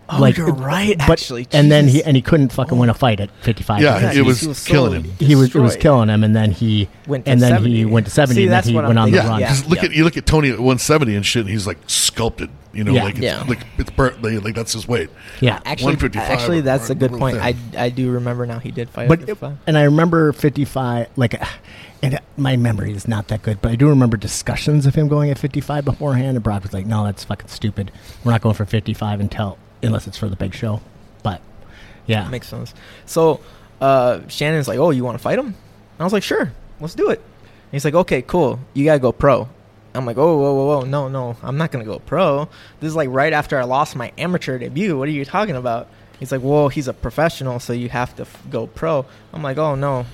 Oh, 0.10 0.26
you're 0.26 0.54
right, 0.54 0.98
But, 0.98 1.10
actually. 1.10 1.48
and 1.52 1.70
then 1.72 1.88
he 1.88 2.02
and 2.04 2.16
he 2.16 2.22
couldn't 2.22 2.54
fucking 2.54 2.78
win 2.78 2.90
a 2.90 2.94
fight 2.94 3.20
at 3.20 3.30
55. 3.42 3.82
Yeah, 3.82 3.96
because 4.00 4.16
it 4.16 4.16
he 4.16 4.22
was, 4.22 4.48
was 4.48 4.58
so- 4.58 4.72
killing 4.72 5.04
him. 5.04 5.12
he 5.20 5.36
was 5.36 5.54
it 5.54 5.60
was 5.60 5.76
killing 5.76 6.08
him, 6.10 6.24
and 6.24 6.36
then 6.36 6.52
he 6.52 6.88
Went 7.08 7.26
to 7.26 7.32
and 7.32 7.42
then 7.42 7.52
70. 7.52 7.76
he 7.76 7.86
went 7.86 8.06
to 8.08 8.12
70, 8.12 8.36
See, 8.36 8.44
and 8.44 8.52
then 8.52 8.58
that's 8.58 8.68
he 8.68 8.74
what 8.76 8.86
I'm 8.86 8.90
went 8.90 9.00
on 9.00 9.12
the 9.12 9.18
thinking. 9.18 9.26
Yeah, 9.28 9.32
run. 9.32 9.40
Yeah. 9.42 9.48
because 9.54 9.68
look 9.70 9.84
at 9.84 9.92
you 9.92 10.04
look 10.06 10.16
at 10.18 10.26
Tony 10.26 10.50
at 10.50 10.60
170 10.60 11.16
and 11.16 11.26
shit. 11.26 11.42
And 11.42 11.50
he's 11.50 11.68
like 11.68 11.78
sculpted. 11.88 12.50
You 12.74 12.84
know, 12.84 12.94
Yeah. 12.94 13.04
like 13.06 13.16
it's, 13.16 13.24
Yeah. 13.24 13.44
like 13.48 13.60
it's 13.78 13.90
burnt. 13.90 14.22
Like, 14.22 14.44
like 14.44 14.56
that's 14.56 14.74
his 14.74 14.88
weight. 14.88 15.10
Yeah. 15.42 15.56
Uh, 15.58 15.62
actually, 15.66 15.98
actually, 16.16 16.62
that's 16.62 16.90
or 16.90 16.94
a 16.94 16.96
good 16.96 17.12
real 17.12 17.20
point. 17.20 17.38
I. 17.38 17.56
I 17.76 17.90
do 17.90 18.12
remember 18.12 18.46
now 18.46 18.60
he 18.60 18.72
did 18.72 18.90
fight 18.90 19.08
but 19.10 19.20
at 19.22 19.26
55. 19.28 19.58
and 19.68 19.78
I 19.78 19.84
remember 19.84 20.32
55 20.32 21.08
like 21.16 21.42
and 22.04 22.20
my 22.38 22.56
memory 22.56 22.92
is 22.94 23.08
not 23.08 23.28
that 23.30 23.42
good 23.42 23.62
but 23.62 23.72
I 23.72 23.76
do 23.76 23.90
remember 23.90 24.16
discussions 24.18 24.86
of 24.86 24.94
him 24.96 25.08
going 25.08 25.32
at 25.32 25.40
55 25.40 25.84
beforehand 25.86 26.38
and 26.38 26.44
Brock 26.44 26.64
was 26.64 26.74
like 26.74 26.86
no 26.86 27.04
that's 27.06 27.24
fucking 27.24 27.48
stupid 27.48 27.92
we're 28.24 28.32
not 28.32 28.42
going 28.42 28.54
for 28.56 28.66
55 28.66 29.20
until 29.20 29.58
unless 29.84 30.08
it's 30.08 30.18
for 30.18 30.28
the 30.30 30.36
big 30.36 30.54
show 30.54 30.82
but 31.24 31.42
yeah 32.06 32.28
Makes 32.30 32.48
sense. 32.48 32.74
So 33.06 33.42
uh, 33.82 34.22
Shannon's 34.28 34.68
like, 34.68 34.80
"Oh, 34.80 34.90
you 34.90 35.04
want 35.04 35.18
to 35.18 35.22
fight 35.24 35.38
him?" 35.38 35.46
And 35.48 35.56
I 36.00 36.04
was 36.04 36.14
like, 36.14 36.24
"Sure, 36.24 36.52
let's 36.80 36.96
do 36.96 37.10
it." 37.10 37.20
And 37.20 37.72
he's 37.72 37.86
like, 37.86 37.94
"Okay, 37.94 38.22
cool. 38.22 38.60
You 38.74 38.86
gotta 38.86 39.00
go 39.00 39.12
pro." 39.12 39.48
I'm 39.94 40.06
like, 40.06 40.18
"Oh, 40.18 40.38
whoa, 40.38 40.54
whoa, 40.54 40.66
whoa, 40.66 40.82
no, 40.86 41.08
no, 41.10 41.36
I'm 41.44 41.58
not 41.58 41.72
gonna 41.72 41.86
go 41.86 42.00
pro. 42.00 42.50
This 42.80 42.88
is 42.90 42.96
like 42.96 43.10
right 43.12 43.34
after 43.34 43.60
I 43.60 43.64
lost 43.66 43.96
my 43.96 44.12
amateur 44.18 44.58
debut. 44.58 44.98
What 44.98 45.08
are 45.08 45.12
you 45.12 45.26
talking 45.26 45.56
about?" 45.56 45.90
He's 46.20 46.32
like, 46.32 46.42
"Well, 46.44 46.70
he's 46.70 46.88
a 46.88 46.94
professional, 46.94 47.60
so 47.60 47.74
you 47.74 47.90
have 47.90 48.16
to 48.16 48.24
f- 48.24 48.44
go 48.50 48.68
pro." 48.68 49.06
I'm 49.34 49.44
like, 49.44 49.58
"Oh 49.58 49.76
no. 49.76 50.06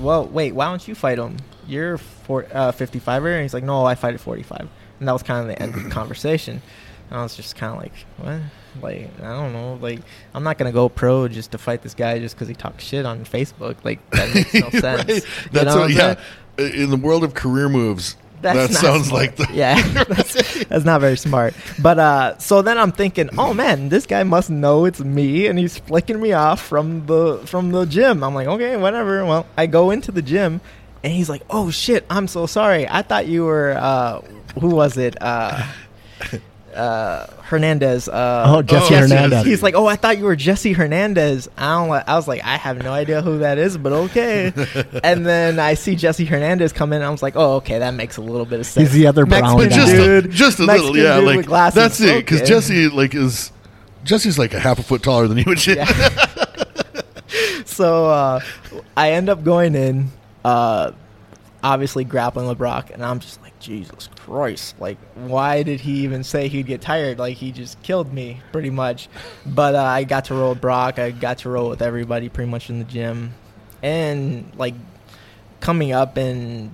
Well, 0.00 0.26
wait, 0.26 0.52
why 0.54 0.66
don't 0.66 0.86
you 0.86 0.94
fight 0.94 1.18
him? 1.18 1.38
You're 1.66 1.94
uh, 1.94 2.72
55er." 2.72 3.32
And 3.34 3.42
he's 3.42 3.54
like, 3.54 3.64
"No, 3.64 3.84
I 3.84 3.94
fight 3.96 4.14
at 4.14 4.20
45." 4.20 4.68
And 5.00 5.08
that 5.08 5.12
was 5.12 5.22
kind 5.24 5.40
of 5.40 5.46
the 5.48 5.60
end 5.60 5.74
of 5.74 5.82
the 5.82 5.90
conversation. 5.90 6.62
And 7.10 7.18
I 7.18 7.22
was 7.22 7.34
just 7.34 7.56
kind 7.56 7.72
of 7.74 7.80
like, 7.82 7.92
"What?" 8.18 8.40
Like, 8.80 9.10
I 9.20 9.36
don't 9.36 9.52
know. 9.52 9.74
Like, 9.74 10.00
I'm 10.34 10.42
not 10.44 10.58
gonna 10.58 10.72
go 10.72 10.88
pro 10.88 11.28
just 11.28 11.52
to 11.52 11.58
fight 11.58 11.82
this 11.82 11.94
guy 11.94 12.18
just 12.18 12.34
because 12.34 12.48
he 12.48 12.54
talks 12.54 12.84
shit 12.84 13.04
on 13.04 13.24
Facebook. 13.24 13.76
Like, 13.84 14.08
that 14.10 14.34
makes 14.34 14.54
no 14.54 14.70
sense. 14.80 15.08
Right? 15.08 15.24
That's 15.52 15.66
know 15.66 15.76
what, 15.76 15.80
what 15.82 15.90
yeah. 15.90 16.14
saying? 16.58 16.74
In 16.82 16.90
the 16.90 16.96
world 16.96 17.24
of 17.24 17.34
career 17.34 17.68
moves, 17.68 18.16
That's 18.42 18.74
that 18.74 18.80
sounds 18.80 19.08
smart. 19.08 19.22
like 19.22 19.36
the 19.36 19.54
yeah, 19.54 19.80
that's, 20.08 20.64
that's 20.64 20.84
not 20.84 21.00
very 21.00 21.16
smart. 21.16 21.54
But 21.80 21.98
uh, 21.98 22.38
so 22.38 22.60
then 22.62 22.76
I'm 22.78 22.92
thinking, 22.92 23.30
oh 23.38 23.54
man, 23.54 23.88
this 23.88 24.06
guy 24.06 24.22
must 24.22 24.50
know 24.50 24.84
it's 24.84 25.00
me, 25.00 25.46
and 25.46 25.58
he's 25.58 25.78
flicking 25.78 26.20
me 26.20 26.32
off 26.32 26.60
from 26.60 27.06
the 27.06 27.38
from 27.46 27.70
the 27.72 27.84
gym. 27.86 28.22
I'm 28.22 28.34
like, 28.34 28.48
okay, 28.48 28.76
whatever. 28.76 29.24
Well, 29.24 29.46
I 29.56 29.66
go 29.66 29.90
into 29.90 30.12
the 30.12 30.22
gym, 30.22 30.60
and 31.02 31.12
he's 31.12 31.28
like, 31.28 31.42
oh 31.50 31.70
shit, 31.70 32.04
I'm 32.10 32.28
so 32.28 32.46
sorry. 32.46 32.86
I 32.88 33.02
thought 33.02 33.26
you 33.26 33.44
were 33.44 33.72
uh, 33.78 34.20
who 34.60 34.68
was 34.74 34.98
it? 34.98 35.16
Uh, 35.20 35.66
uh, 36.74 37.26
Hernandez. 37.42 38.08
Uh, 38.08 38.44
oh 38.46 38.62
Jesse 38.62 38.94
Oh, 38.94 38.98
Hernandez. 39.00 39.44
He's 39.44 39.62
like, 39.62 39.74
oh, 39.74 39.86
I 39.86 39.96
thought 39.96 40.18
you 40.18 40.24
were 40.24 40.36
Jesse 40.36 40.72
Hernandez. 40.72 41.48
I 41.56 41.74
don't. 41.78 41.90
li- 41.90 42.02
I 42.06 42.16
was 42.16 42.26
like, 42.26 42.42
I 42.44 42.56
have 42.56 42.82
no 42.82 42.92
idea 42.92 43.22
who 43.22 43.38
that 43.38 43.58
is, 43.58 43.76
but 43.76 43.92
okay. 43.92 44.52
and 45.04 45.26
then 45.26 45.58
I 45.58 45.74
see 45.74 45.96
Jesse 45.96 46.24
Hernandez 46.24 46.72
come 46.72 46.92
in. 46.92 47.02
I 47.02 47.10
was 47.10 47.22
like, 47.22 47.34
oh, 47.36 47.56
okay, 47.56 47.78
that 47.78 47.94
makes 47.94 48.16
a 48.16 48.22
little 48.22 48.46
bit 48.46 48.60
of 48.60 48.66
sense. 48.66 48.88
He's 48.88 48.94
the 48.98 49.06
other 49.06 49.26
brown 49.26 49.58
Mexican 49.58 49.68
guy. 49.70 49.76
just 49.76 49.92
dude, 49.92 50.24
a, 50.24 50.28
just 50.28 50.58
a 50.60 50.64
little, 50.66 50.96
yeah. 50.96 51.16
Like 51.16 51.46
glasses. 51.46 51.74
that's 51.74 52.00
it. 52.00 52.16
Because 52.24 52.40
Okay. 52.40 52.48
Jesse 52.48 52.88
like 52.88 53.14
is 53.14 53.52
Jesse's 54.04 54.38
like 54.38 54.54
a 54.54 54.60
half 54.60 54.78
a 54.78 54.82
foot 54.82 55.02
taller 55.02 55.28
than 55.28 55.38
you 55.38 55.44
and 55.46 55.60
shit. 55.60 55.76
Yeah. 55.78 56.26
so 57.66 58.06
uh, 58.06 58.40
I 58.96 59.12
end 59.12 59.28
up 59.28 59.44
going 59.44 59.74
in, 59.74 60.10
uh, 60.44 60.92
obviously 61.62 62.04
grappling 62.04 62.48
with 62.48 62.58
Brock, 62.58 62.90
and 62.92 63.04
I'm 63.04 63.20
just 63.20 63.40
like, 63.42 63.58
Jesus 63.58 64.08
Christ! 64.16 64.74
Like, 64.80 64.98
why 65.14 65.62
did 65.62 65.80
he 65.80 66.02
even 66.02 66.24
say 66.24 66.48
he'd 66.48 66.66
get 66.66 66.80
tired? 66.80 67.18
Like, 67.18 67.36
he 67.36 67.52
just 67.52 67.82
killed 67.82 68.12
me 68.12 68.40
pretty 68.52 68.70
much. 68.70 69.08
But 69.46 69.74
uh, 69.74 69.82
I 69.82 70.04
got 70.04 70.26
to 70.26 70.34
roll 70.34 70.50
with 70.50 70.60
Brock. 70.60 70.98
I 70.98 71.10
got 71.10 71.38
to 71.38 71.50
roll 71.50 71.68
with 71.70 71.82
everybody 71.82 72.28
pretty 72.28 72.50
much 72.50 72.70
in 72.70 72.78
the 72.78 72.84
gym, 72.84 73.34
and 73.82 74.50
like 74.56 74.74
coming 75.60 75.92
up 75.92 76.16
and 76.16 76.72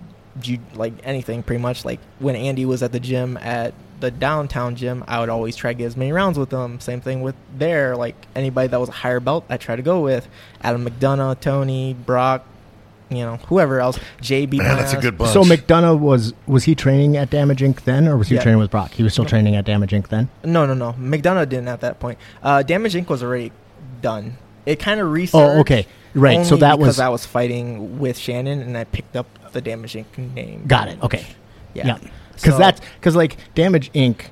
like 0.74 0.94
anything 1.04 1.42
pretty 1.42 1.62
much. 1.62 1.84
Like 1.84 2.00
when 2.18 2.36
Andy 2.36 2.64
was 2.64 2.82
at 2.82 2.92
the 2.92 3.00
gym 3.00 3.36
at 3.38 3.74
the 4.00 4.10
downtown 4.10 4.76
gym, 4.76 5.04
I 5.08 5.20
would 5.20 5.28
always 5.28 5.56
try 5.56 5.72
to 5.72 5.78
get 5.78 5.86
as 5.86 5.96
many 5.96 6.12
rounds 6.12 6.38
with 6.38 6.50
them. 6.50 6.80
Same 6.80 7.00
thing 7.00 7.20
with 7.20 7.34
there. 7.56 7.96
Like 7.96 8.16
anybody 8.34 8.68
that 8.68 8.80
was 8.80 8.88
a 8.88 8.92
higher 8.92 9.20
belt, 9.20 9.44
I 9.48 9.56
try 9.56 9.76
to 9.76 9.82
go 9.82 10.00
with. 10.00 10.28
Adam 10.62 10.84
McDonough, 10.86 11.40
Tony, 11.40 11.94
Brock, 11.94 12.44
you 13.10 13.18
know, 13.18 13.36
whoever 13.48 13.80
else. 13.80 13.98
JB. 14.20 14.58
Man, 14.58 14.76
that's 14.76 14.92
a 14.92 14.98
good 15.00 15.16
bunch. 15.18 15.32
So 15.32 15.42
McDonough 15.42 15.98
was 15.98 16.34
was 16.46 16.64
he 16.64 16.74
training 16.74 17.16
at 17.16 17.30
Damage 17.30 17.60
Inc. 17.60 17.82
then, 17.84 18.06
or 18.08 18.16
was 18.16 18.28
he 18.28 18.34
Yeah. 18.36 18.42
training 18.42 18.58
with 18.60 18.70
Brock? 18.70 18.92
He 18.92 19.02
was 19.02 19.12
still 19.12 19.24
No. 19.24 19.30
training 19.30 19.56
at 19.56 19.64
Damage 19.64 19.90
Inc. 19.92 20.08
then. 20.08 20.28
No, 20.44 20.66
no, 20.66 20.74
no. 20.74 20.92
McDonough 20.98 21.48
didn't 21.48 21.68
at 21.68 21.80
that 21.80 21.98
point. 22.00 22.18
Uh, 22.42 22.62
Damage 22.62 22.94
Inc. 22.94 23.08
was 23.08 23.22
already 23.22 23.52
done. 24.02 24.36
It 24.66 24.78
kind 24.78 25.00
of 25.00 25.10
resurged. 25.10 25.34
Oh, 25.34 25.60
okay, 25.60 25.86
right. 26.14 26.44
So 26.44 26.54
only 26.54 26.60
that 26.60 26.72
because 26.78 26.86
was 26.96 27.00
I 27.00 27.08
was 27.08 27.24
fighting 27.24 27.98
with 27.98 28.18
Shannon, 28.18 28.60
and 28.60 28.76
I 28.76 28.84
picked 28.84 29.16
up 29.16 29.26
the 29.52 29.60
Damage 29.62 29.94
Inc. 29.94 30.04
name. 30.34 30.64
got 30.66 30.88
it. 30.88 30.98
Okay, 31.02 31.24
Yeah. 31.74 31.96
because 32.34 32.52
So- 32.54 32.58
that's 32.58 32.80
because 33.00 33.16
like 33.16 33.36
Damage 33.54 33.90
Inc. 33.94 34.22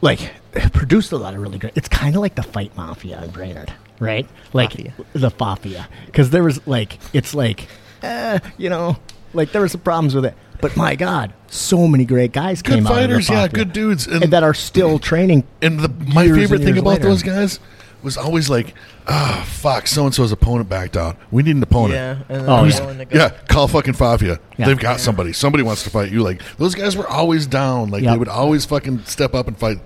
like 0.00 0.32
produced 0.72 1.12
a 1.12 1.16
lot 1.16 1.34
of 1.34 1.40
really 1.40 1.58
good. 1.58 1.72
It's 1.74 1.88
kind 1.88 2.14
of 2.16 2.20
like 2.22 2.34
the 2.34 2.42
Fight 2.42 2.72
Mafia 2.76 3.22
in 3.22 3.30
Brainerd, 3.30 3.72
right? 4.00 4.28
Like 4.52 4.70
Mafia. 4.70 4.92
the 5.12 5.32
Mafia, 5.38 5.88
because 6.06 6.30
there 6.30 6.42
was 6.42 6.66
like 6.66 6.98
it's 7.12 7.32
like, 7.34 7.68
eh, 8.02 8.40
you 8.58 8.68
know, 8.68 8.96
like 9.32 9.52
there 9.52 9.60
were 9.60 9.68
some 9.68 9.80
problems 9.82 10.14
with 10.14 10.24
it. 10.24 10.34
But 10.60 10.76
my 10.76 10.94
God, 10.96 11.32
so 11.46 11.86
many 11.86 12.04
great 12.04 12.32
guys 12.32 12.60
good 12.60 12.74
came 12.74 12.86
out 12.86 12.92
of 12.92 12.98
fighters, 12.98 13.28
the 13.28 13.32
yeah, 13.32 13.48
good 13.48 13.72
dudes, 13.72 14.06
and, 14.06 14.24
and 14.24 14.32
that 14.32 14.42
are 14.42 14.52
still 14.54 14.98
training. 14.98 15.44
and 15.62 15.78
the 15.80 15.88
my 16.12 16.24
years 16.24 16.36
favorite 16.36 16.62
thing 16.62 16.76
about 16.76 16.84
later. 16.90 17.04
those 17.04 17.22
guys 17.22 17.60
was 18.02 18.16
always 18.16 18.48
like, 18.48 18.74
ah, 19.08 19.44
fuck, 19.46 19.86
so 19.86 20.04
and 20.06 20.14
so's 20.14 20.32
opponent 20.32 20.68
backed 20.70 20.96
out. 20.96 21.16
We 21.30 21.42
need 21.42 21.56
an 21.56 21.62
opponent. 21.62 21.92
Yeah. 21.94 22.18
And 22.34 22.48
Oh, 22.48 22.64
yeah. 22.64 22.80
willing 22.80 22.98
to 22.98 23.04
go- 23.04 23.18
Yeah, 23.18 23.28
call 23.48 23.68
fucking 23.68 23.92
Favia. 23.92 24.38
Yeah. 24.56 24.66
They've 24.66 24.78
got 24.78 24.92
Yeah. 24.92 24.96
somebody. 24.98 25.32
Somebody 25.34 25.64
wants 25.64 25.82
to 25.84 25.90
fight 25.90 26.10
you. 26.10 26.22
Like 26.22 26.40
those 26.56 26.74
guys 26.74 26.96
were 26.96 27.06
always 27.06 27.46
down. 27.46 27.90
Like 27.90 28.02
Yep. 28.02 28.12
they 28.12 28.18
would 28.18 28.28
always 28.28 28.64
fucking 28.64 29.04
step 29.04 29.34
up 29.34 29.48
and 29.48 29.56
fight. 29.58 29.78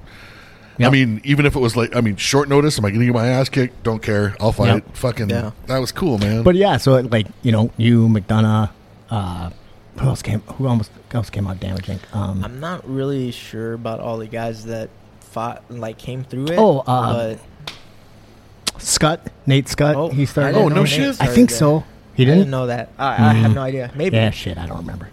I 0.81 0.91
mean, 0.91 1.21
even 1.25 1.47
if 1.47 1.55
it 1.55 1.61
was 1.61 1.77
like, 1.77 1.95
I 1.95 2.01
mean, 2.01 2.17
short 2.17 2.49
notice. 2.49 2.79
Am 2.79 2.85
I 2.85 2.91
going 2.91 3.01
to 3.01 3.07
get 3.07 3.15
my 3.15 3.29
ass 3.29 3.49
kicked? 3.49 3.83
Don't 3.85 4.03
care. 4.03 4.35
I'll 4.41 4.53
fight. 4.53 4.69
Yep. 4.75 4.97
Fucking. 4.97 5.31
Yeah. 5.31 5.53
That 5.67 5.79
was 5.79 5.93
cool, 5.93 6.19
man. 6.19 6.43
But 6.43 6.57
yeah, 6.57 6.77
so 6.79 6.99
like 7.01 7.27
you 7.43 7.53
know, 7.53 7.71
you 7.77 8.09
McDonough, 8.09 8.71
uh, 9.11 9.51
who 9.99 10.07
else 10.09 10.23
came? 10.23 10.41
Who 10.41 10.67
almost 10.67 10.91
else 11.13 11.31
came 11.31 11.47
out 11.47 11.61
damaging? 11.61 12.01
Um, 12.13 12.45
I'm 12.45 12.59
not 12.61 12.89
really 12.89 13.31
sure 13.31 13.75
about 13.75 14.01
all 14.01 14.19
the 14.19 14.27
guys 14.27 14.65
that 14.65 14.91
fought, 15.21 15.63
like 15.71 15.99
came 15.99 16.25
through 16.25 16.47
it. 16.49 16.59
Oh, 16.59 16.81
uh, 16.87 17.37
but 17.37 18.83
Scott, 18.83 19.21
Nate 19.47 19.69
Scott, 19.69 19.95
oh, 19.97 20.09
he 20.09 20.27
started. 20.27 20.57
Oh, 20.59 20.69
no 20.69 20.83
Nate 20.83 20.89
shit? 20.89 21.17
I 21.21 21.27
think 21.27 21.51
there. 21.51 21.59
so. 21.59 21.85
He 22.15 22.25
didn't. 22.25 22.39
didn't 22.41 22.51
know 22.53 22.67
that. 22.67 22.91
I, 22.99 23.13
I 23.31 23.33
have 23.35 23.51
Mm. 23.53 23.55
no 23.57 23.63
idea. 23.63 23.91
Maybe 23.95 24.17
Yeah, 24.17 24.31
shit, 24.31 24.57
I 24.59 24.67
don't 24.67 24.79
remember. 24.79 25.09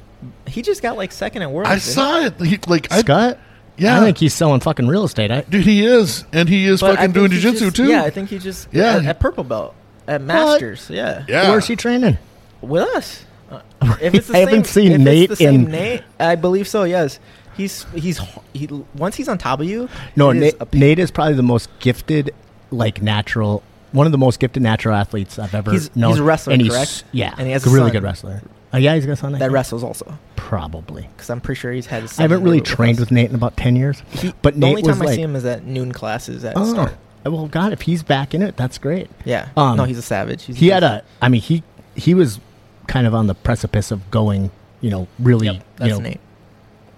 he 0.47 0.61
just 0.61 0.81
got 0.83 0.97
like 0.97 1.11
second 1.11 1.41
at 1.41 1.51
Worlds. 1.51 1.69
I 1.69 1.77
saw 1.79 2.21
it. 2.25 2.39
He, 2.41 2.59
like, 2.67 2.91
I, 2.91 2.99
Scott. 2.99 3.39
Yeah. 3.81 3.97
I 3.97 4.03
think 4.05 4.17
he's 4.17 4.33
selling 4.33 4.59
fucking 4.61 4.87
real 4.87 5.03
estate. 5.03 5.31
I, 5.31 5.41
dude, 5.41 5.65
he 5.65 5.85
is, 5.85 6.23
and 6.31 6.47
he 6.47 6.65
is 6.65 6.81
But 6.81 6.95
fucking 6.95 7.11
doing 7.13 7.31
he 7.31 7.39
jujitsu 7.39 7.73
too. 7.73 7.87
Yeah, 7.87 8.03
I 8.03 8.09
think 8.09 8.29
he 8.29 8.39
just 8.39 8.67
Yeah. 8.71 8.97
at, 8.97 9.05
at 9.05 9.19
purple 9.19 9.43
belt 9.43 9.75
at 10.07 10.21
Masters. 10.21 10.89
Yeah, 10.89 11.25
yeah. 11.27 11.49
Where's 11.49 11.67
he 11.67 11.75
training? 11.75 12.17
with 12.61 12.83
us. 12.95 13.25
Uh, 13.49 13.61
if 14.01 14.13
it's 14.13 14.27
the 14.27 14.35
I 14.35 14.39
haven't 14.39 14.65
seen 14.67 14.91
if 14.91 15.01
Nate 15.01 15.31
It's 15.31 15.41
in- 15.41 15.65
Nate, 15.65 16.03
I 16.19 16.35
believe 16.35 16.67
so. 16.67 16.83
Yes, 16.83 17.19
he's 17.57 17.85
he's 17.93 18.19
he, 18.53 18.67
once 18.95 19.15
he's 19.15 19.27
on 19.27 19.37
top 19.39 19.59
of 19.59 19.65
you. 19.67 19.89
No, 20.15 20.31
Nate, 20.31 20.55
a. 20.59 20.67
Nate 20.73 20.99
is 20.99 21.09
probably 21.11 21.33
the 21.33 21.41
most 21.43 21.69
gifted, 21.79 22.33
like 22.69 23.01
natural, 23.01 23.63
one 23.91 24.05
of 24.05 24.11
the 24.11 24.17
most 24.17 24.39
gifted 24.39 24.63
natural 24.63 24.95
athletes 24.95 25.37
I've 25.39 25.53
ever 25.53 25.71
He's- 25.71 25.89
known. 25.95 26.11
he's 26.11 26.19
a 26.19 26.23
wrestler, 26.23 26.53
and 26.53 26.61
he's, 26.61 26.71
correct? 26.71 27.03
Yeah, 27.11 27.33
And 27.37 27.47
he 27.47 27.53
has 27.53 27.65
a 27.65 27.69
really 27.69 27.85
son. 27.87 27.91
good 27.91 28.03
wrestler. 28.03 28.41
Oh 28.73 28.77
yeah, 28.77 28.95
he's 28.95 29.05
got 29.05 29.13
a 29.13 29.15
son. 29.17 29.33
That 29.33 29.51
wrestles 29.51 29.83
also 29.83 30.17
Probably. 30.37 31.09
because 31.15 31.29
I'm 31.29 31.41
pretty 31.41 31.59
sure 31.59 31.71
he's 31.73 31.87
had. 31.87 32.03
I 32.17 32.21
haven't 32.21 32.43
really 32.43 32.61
trained 32.61 32.99
with 32.99 33.11
Nate 33.11 33.29
in 33.29 33.35
about 33.35 33.57
ten 33.57 33.75
years. 33.75 34.01
He, 34.11 34.33
but 34.41 34.53
the 34.53 34.59
Nate 34.61 34.69
only 34.77 34.81
time 34.83 35.01
I 35.01 35.15
see 35.15 35.21
him 35.21 35.35
is 35.35 35.43
at 35.45 35.65
noon 35.65 35.91
classes 35.91 36.43
at 36.45 36.53
oh, 36.55 36.65
start. 36.73 36.93
well, 37.25 37.47
God, 37.47 37.73
if 37.73 37.81
he's 37.81 38.01
back 38.01 38.33
in 38.33 38.41
it, 38.41 38.55
that's 38.57 38.77
great. 38.77 39.09
Yeah, 39.25 39.49
Um, 39.57 39.75
no, 39.77 39.83
he's 39.83 39.97
a 39.97 40.01
savage. 40.01 40.43
He's 40.45 40.57
he 40.57 40.69
had 40.69 40.83
a 40.83 41.03
i 41.21 41.27
mean 41.29 41.41
he 41.41 41.63
he 41.95 42.13
was 42.13 42.39
kind 42.87 43.05
of 43.05 43.13
on 43.13 43.27
the 43.27 43.35
precipice 43.35 43.91
of 43.91 44.09
going 44.09 44.51
you 44.79 44.89
know 44.89 45.07
really 45.19 45.47
Yep, 45.47 45.63
that's 45.77 45.87
you 45.89 45.95
know 45.95 45.99
Nate. 46.01 46.19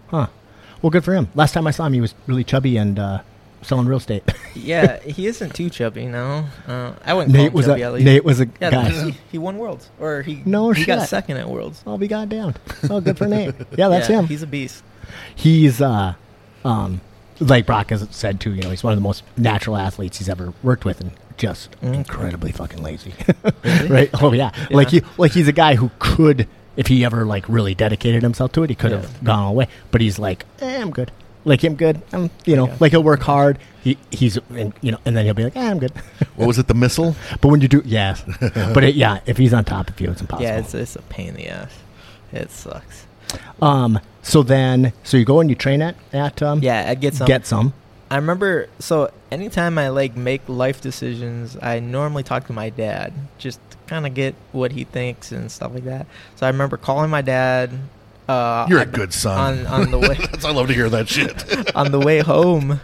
huh 0.07 0.27
well 0.81 0.89
good 0.91 1.03
for 1.03 1.13
him 1.13 1.27
last 1.35 1.53
time 1.53 1.67
i 1.67 1.71
saw 1.71 1.85
him 1.85 1.93
he 1.93 2.01
was 2.01 2.15
really 2.27 2.43
chubby 2.43 2.77
and 2.77 2.97
uh 2.97 3.21
selling 3.63 3.87
real 3.87 3.97
estate 3.97 4.23
Yeah, 4.55 4.99
he 5.01 5.25
isn't 5.27 5.55
too 5.55 5.69
chubby. 5.69 6.05
No, 6.05 6.45
uh, 6.67 6.93
I 7.03 7.13
wouldn't. 7.15 7.33
nate 7.33 7.53
was 7.53 7.65
chubby, 7.65 7.81
a 7.81 7.91
nate 7.99 8.23
was 8.23 8.39
a 8.39 8.45
Yeah, 8.61 8.69
guy 8.71 8.89
he, 8.89 9.15
he 9.31 9.37
won 9.37 9.57
worlds, 9.57 9.89
or 9.99 10.21
he 10.21 10.41
No 10.45 10.71
he 10.71 10.85
got 10.85 11.07
second 11.09 11.37
at 11.37 11.49
worlds. 11.49 11.83
i'll 11.87 11.97
be 11.97 12.07
goddamn 12.07 12.53
oh 12.89 13.01
good 13.01 13.17
for 13.17 13.27
nate 13.27 13.55
yeah 13.77 13.89
that's 13.89 14.09
Yeah, 14.09 14.19
him 14.19 14.27
He's 14.27 14.41
a 14.43 14.47
beast. 14.47 14.83
he's 15.35 15.81
uh 15.81 16.13
um 16.63 17.01
like 17.39 17.65
brock 17.65 17.89
has 17.89 18.07
said 18.11 18.39
too 18.39 18.53
you 18.53 18.61
know 18.61 18.69
he's 18.69 18.83
one 18.83 18.93
of 18.93 18.97
the 18.97 19.03
most 19.03 19.23
natural 19.37 19.75
athletes 19.75 20.17
he's 20.19 20.29
ever 20.29 20.53
worked 20.61 20.85
with 20.85 21.01
and 21.01 21.11
just 21.35 21.71
Mhm. 21.81 21.95
incredibly 21.95 22.51
fucking 22.51 22.81
lazy 22.83 23.13
Really? 23.63 23.87
right 23.89 24.09
oh 24.21 24.33
yeah. 24.33 24.51
Yeah. 24.69 24.77
like 24.77 24.89
he 24.89 25.01
like 25.17 25.31
he's 25.31 25.47
a 25.47 25.51
guy 25.51 25.75
who 25.75 25.89
could 25.99 26.47
if 26.77 26.87
he 26.87 27.03
ever 27.03 27.25
like 27.25 27.47
really 27.49 27.73
dedicated 27.75 28.21
himself 28.23 28.51
to 28.53 28.63
it 28.63 28.69
he 28.69 28.75
could 28.75 28.91
have 28.91 29.03
Yeah. 29.05 29.23
gone 29.23 29.39
all 29.39 29.49
the 29.53 29.57
way 29.57 29.67
but 29.91 29.99
he's 29.99 30.19
like 30.19 30.45
eh, 30.61 30.79
i'm 30.79 30.91
good 30.91 31.11
like 31.45 31.63
i'm 31.63 31.75
good 31.75 32.01
i'm 32.13 32.29
you 32.45 32.55
know 32.55 32.63
Okay. 32.65 32.77
like 32.79 32.91
he'll 32.91 33.03
work 33.03 33.21
hard 33.21 33.57
he 33.83 33.97
he's 34.11 34.37
and, 34.49 34.73
you 34.81 34.91
know 34.91 34.97
and 35.05 35.15
then 35.17 35.25
he'll 35.25 35.33
be 35.33 35.43
like 35.43 35.55
eh, 35.55 35.69
i'm 35.69 35.79
good 35.79 35.91
What 36.35 36.47
was 36.47 36.57
it? 36.57 36.67
The 36.67 36.73
missile? 36.73 37.15
but 37.41 37.49
when 37.49 37.61
you 37.61 37.67
do 37.67 37.81
yeah 37.85 38.17
but 38.73 38.83
it, 38.83 38.95
yeah 38.95 39.19
if 39.25 39.37
he's 39.37 39.53
on 39.53 39.65
top 39.65 39.89
of 39.89 39.99
you 39.99 40.09
it's 40.11 40.21
impossible 40.21 40.45
Yeah, 40.49 40.59
it's 40.59 40.73
it's 40.73 40.95
a 40.95 41.01
pain 41.03 41.29
in 41.29 41.35
the 41.35 41.47
ass. 41.49 41.71
It 42.31 42.49
sucks. 42.51 43.05
um 43.61 43.99
so 44.21 44.41
then 44.43 44.93
so 45.03 45.17
you 45.17 45.25
go 45.25 45.39
and 45.41 45.49
you 45.49 45.55
train 45.55 45.81
at 45.81 45.95
at 46.13 46.41
um 46.41 46.59
Yeah, 46.63 46.85
I 46.89 46.95
get 46.95 47.13
some. 47.15 47.27
get 47.27 47.45
some 47.45 47.73
I 48.11 48.17
remember. 48.17 48.67
So 48.77 49.09
anytime 49.31 49.79
I 49.79 49.89
like 49.89 50.15
make 50.15 50.47
life 50.47 50.81
decisions, 50.81 51.57
I 51.59 51.79
normally 51.79 52.21
talk 52.21 52.45
to 52.45 52.53
my 52.53 52.69
dad 52.69 53.11
just 53.39 53.59
to 53.71 53.77
kind 53.87 54.05
of 54.05 54.13
get 54.13 54.35
what 54.51 54.71
he 54.71 54.83
thinks 54.83 55.31
and 55.31 55.51
stuff 55.51 55.73
like 55.73 55.85
that. 55.85 56.05
So 56.35 56.45
I 56.45 56.49
remember 56.51 56.77
calling 56.77 57.09
my 57.09 57.23
dad. 57.23 57.71
Uh, 58.27 58.65
You're 58.69 58.81
a 58.81 58.85
good 58.85 59.13
son. 59.13 59.65
on 59.65 59.81
on 59.81 59.91
the 59.91 59.99
way. 59.99 60.17
I 60.43 60.51
love 60.51 60.67
to 60.67 60.73
hear 60.73 60.89
that 60.89 61.09
shit. 61.09 61.75
on 61.75 61.91
the 61.91 61.99
way 61.99 62.19
home, 62.19 62.79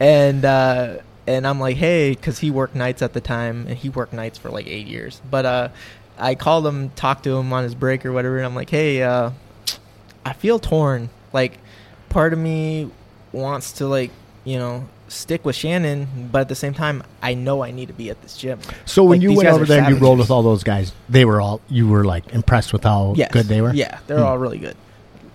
and 0.00 0.44
uh, 0.44 0.98
and 1.26 1.46
I'm 1.46 1.60
like, 1.60 1.76
hey, 1.76 2.10
because 2.10 2.40
he 2.40 2.50
worked 2.50 2.74
nights 2.74 3.02
at 3.02 3.12
the 3.12 3.20
time, 3.20 3.66
and 3.68 3.76
he 3.76 3.88
worked 3.88 4.12
nights 4.12 4.38
for 4.38 4.50
like 4.50 4.66
eight 4.66 4.86
years. 4.86 5.20
But 5.30 5.46
uh, 5.46 5.68
I 6.18 6.34
called 6.34 6.66
him, 6.66 6.90
talked 6.90 7.24
to 7.24 7.36
him 7.36 7.52
on 7.52 7.64
his 7.64 7.74
break 7.74 8.04
or 8.04 8.12
whatever, 8.12 8.36
and 8.36 8.46
I'm 8.46 8.54
like, 8.54 8.70
hey, 8.70 9.02
uh, 9.02 9.30
I 10.24 10.32
feel 10.32 10.58
torn. 10.58 11.10
Like, 11.32 11.58
part 12.08 12.32
of 12.32 12.38
me 12.38 12.90
wants 13.32 13.72
to 13.74 13.86
like, 13.86 14.10
you 14.44 14.58
know, 14.58 14.88
stick 15.12 15.44
with 15.44 15.54
Shannon, 15.56 16.28
but 16.32 16.40
at 16.40 16.48
the 16.48 16.54
same 16.54 16.74
time, 16.74 17.02
I 17.22 17.34
know 17.34 17.62
I 17.62 17.70
need 17.70 17.88
to 17.88 17.94
be 17.94 18.10
at 18.10 18.20
this 18.22 18.36
gym. 18.36 18.58
so 18.84 19.04
when 19.04 19.18
Like, 19.20 19.22
you 19.22 19.36
went 19.36 19.48
over 19.48 19.64
there 19.64 19.82
and 19.84 19.94
you 19.94 20.00
rolled 20.02 20.18
with 20.18 20.30
all 20.30 20.42
those 20.42 20.64
guys 20.64 20.92
they 21.08 21.24
were 21.24 21.40
all 21.40 21.60
you 21.68 21.88
were 21.88 22.04
like 22.04 22.32
impressed 22.32 22.72
with 22.72 22.84
how 22.84 23.14
Yes. 23.16 23.30
good 23.32 23.46
they 23.46 23.60
were 23.60 23.72
Yeah, 23.74 23.98
they're 24.06 24.18
Hmm. 24.18 24.24
all 24.24 24.38
really 24.38 24.58
good. 24.58 24.76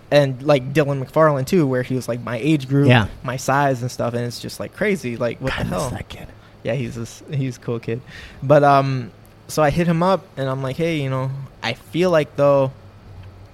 And 0.10 0.42
like 0.42 0.74
Dylan 0.74 1.04
McFarland 1.04 1.48
too, 1.48 1.68
where 1.68 1.84
he 1.84 1.94
was 1.96 2.08
like 2.08 2.22
my 2.22 2.38
age 2.38 2.68
group, 2.70 2.88
Yeah. 2.88 3.08
my 3.24 3.38
size 3.38 3.82
and 3.82 3.92
stuff, 3.92 4.14
and 4.14 4.24
it's 4.26 4.40
just 4.40 4.60
like 4.60 4.74
crazy. 4.76 5.18
Like 5.18 5.40
what 5.42 5.54
I 5.60 5.64
the 5.64 5.70
hell? 5.70 5.90
that 5.90 6.08
kid 6.10 6.28
Yeah, 6.64 6.74
he's 6.74 6.98
a, 6.98 7.36
he's 7.36 7.58
a 7.58 7.60
cool 7.60 7.80
kid. 7.80 8.02
But 8.42 8.64
um, 8.64 9.12
so 9.48 9.62
I 9.64 9.70
hit 9.70 9.86
him 9.88 10.02
up 10.04 10.26
and 10.38 10.50
I'm 10.50 10.62
like, 10.64 10.76
hey, 10.78 11.02
you 11.02 11.10
know, 11.10 11.30
I 11.64 11.74
feel 11.74 12.10
like 12.10 12.36
though, 12.38 12.72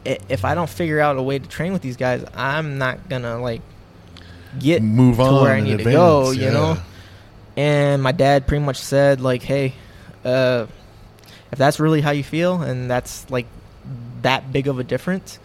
if 0.05 0.43
I 0.45 0.53
don't 0.53 0.69
figure 0.69 0.99
out 0.99 1.17
a 1.17 1.21
way 1.21 1.39
to 1.39 1.47
train 1.47 1.74
with 1.74 1.82
these 1.82 1.97
guys, 1.97 2.24
I'm 2.36 2.78
not 2.78 3.09
gonna 3.09 3.39
like 3.41 3.61
get 4.59 4.81
Move 4.81 5.17
to 5.17 5.23
on. 5.23 5.43
where 5.43 5.53
I 5.53 5.61
need 5.61 5.71
to 5.71 5.77
advance, 5.77 5.95
go, 5.95 6.31
you 6.31 6.41
yeah. 6.43 6.51
know. 6.51 6.77
And 7.55 8.01
my 8.01 8.11
dad 8.11 8.47
pretty 8.47 8.63
much 8.63 8.77
said 8.77 9.21
like, 9.21 9.43
hey, 9.43 9.73
uh, 10.25 10.67
if 11.51 11.57
that's 11.57 11.79
really 11.79 12.01
how 12.01 12.11
you 12.11 12.23
feel 12.23 12.61
and 12.61 12.89
that's 12.89 13.29
like 13.29 13.45
that 14.21 14.51
big 14.51 14.67
of 14.67 14.79
a 14.79 14.83
difference. 14.83 15.39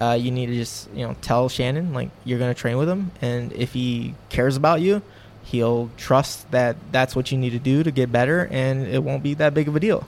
Uh, 0.00 0.12
you 0.12 0.30
need 0.30 0.46
to 0.46 0.54
just 0.54 0.88
you 0.94 1.04
know 1.04 1.16
tell 1.22 1.48
Shannon 1.48 1.92
like 1.92 2.10
you're 2.24 2.38
gonna 2.38 2.54
train 2.54 2.76
with 2.76 2.88
him, 2.88 3.10
and 3.20 3.52
if 3.52 3.72
he 3.72 4.14
cares 4.28 4.56
about 4.56 4.80
you, 4.80 5.02
he'll 5.48 5.90
trust 5.96 6.50
that 6.50 6.76
that's 6.92 7.16
what 7.16 7.32
you 7.32 7.38
need 7.38 7.50
to 7.50 7.58
do 7.58 7.82
to 7.82 7.90
get 7.90 8.12
better 8.12 8.46
and 8.50 8.86
it 8.86 9.02
won't 9.02 9.22
be 9.22 9.32
that 9.34 9.54
big 9.54 9.66
of 9.66 9.74
a 9.74 9.80
deal 9.80 10.06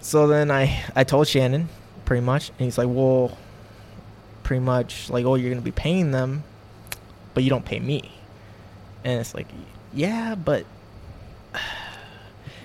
so 0.00 0.26
then 0.26 0.50
i 0.50 0.82
i 0.96 1.04
told 1.04 1.28
shannon 1.28 1.68
pretty 2.04 2.24
much 2.24 2.48
and 2.48 2.58
he's 2.58 2.76
like 2.76 2.88
well 2.90 3.36
pretty 4.46 4.60
much 4.60 5.10
like 5.10 5.24
oh 5.24 5.34
you're 5.34 5.50
gonna 5.50 5.60
be 5.60 5.72
paying 5.72 6.12
them 6.12 6.44
but 7.34 7.42
you 7.42 7.50
don't 7.50 7.64
pay 7.64 7.80
me. 7.80 8.12
And 9.04 9.20
it's 9.20 9.34
like 9.34 9.48
yeah 9.92 10.36
but 10.36 10.64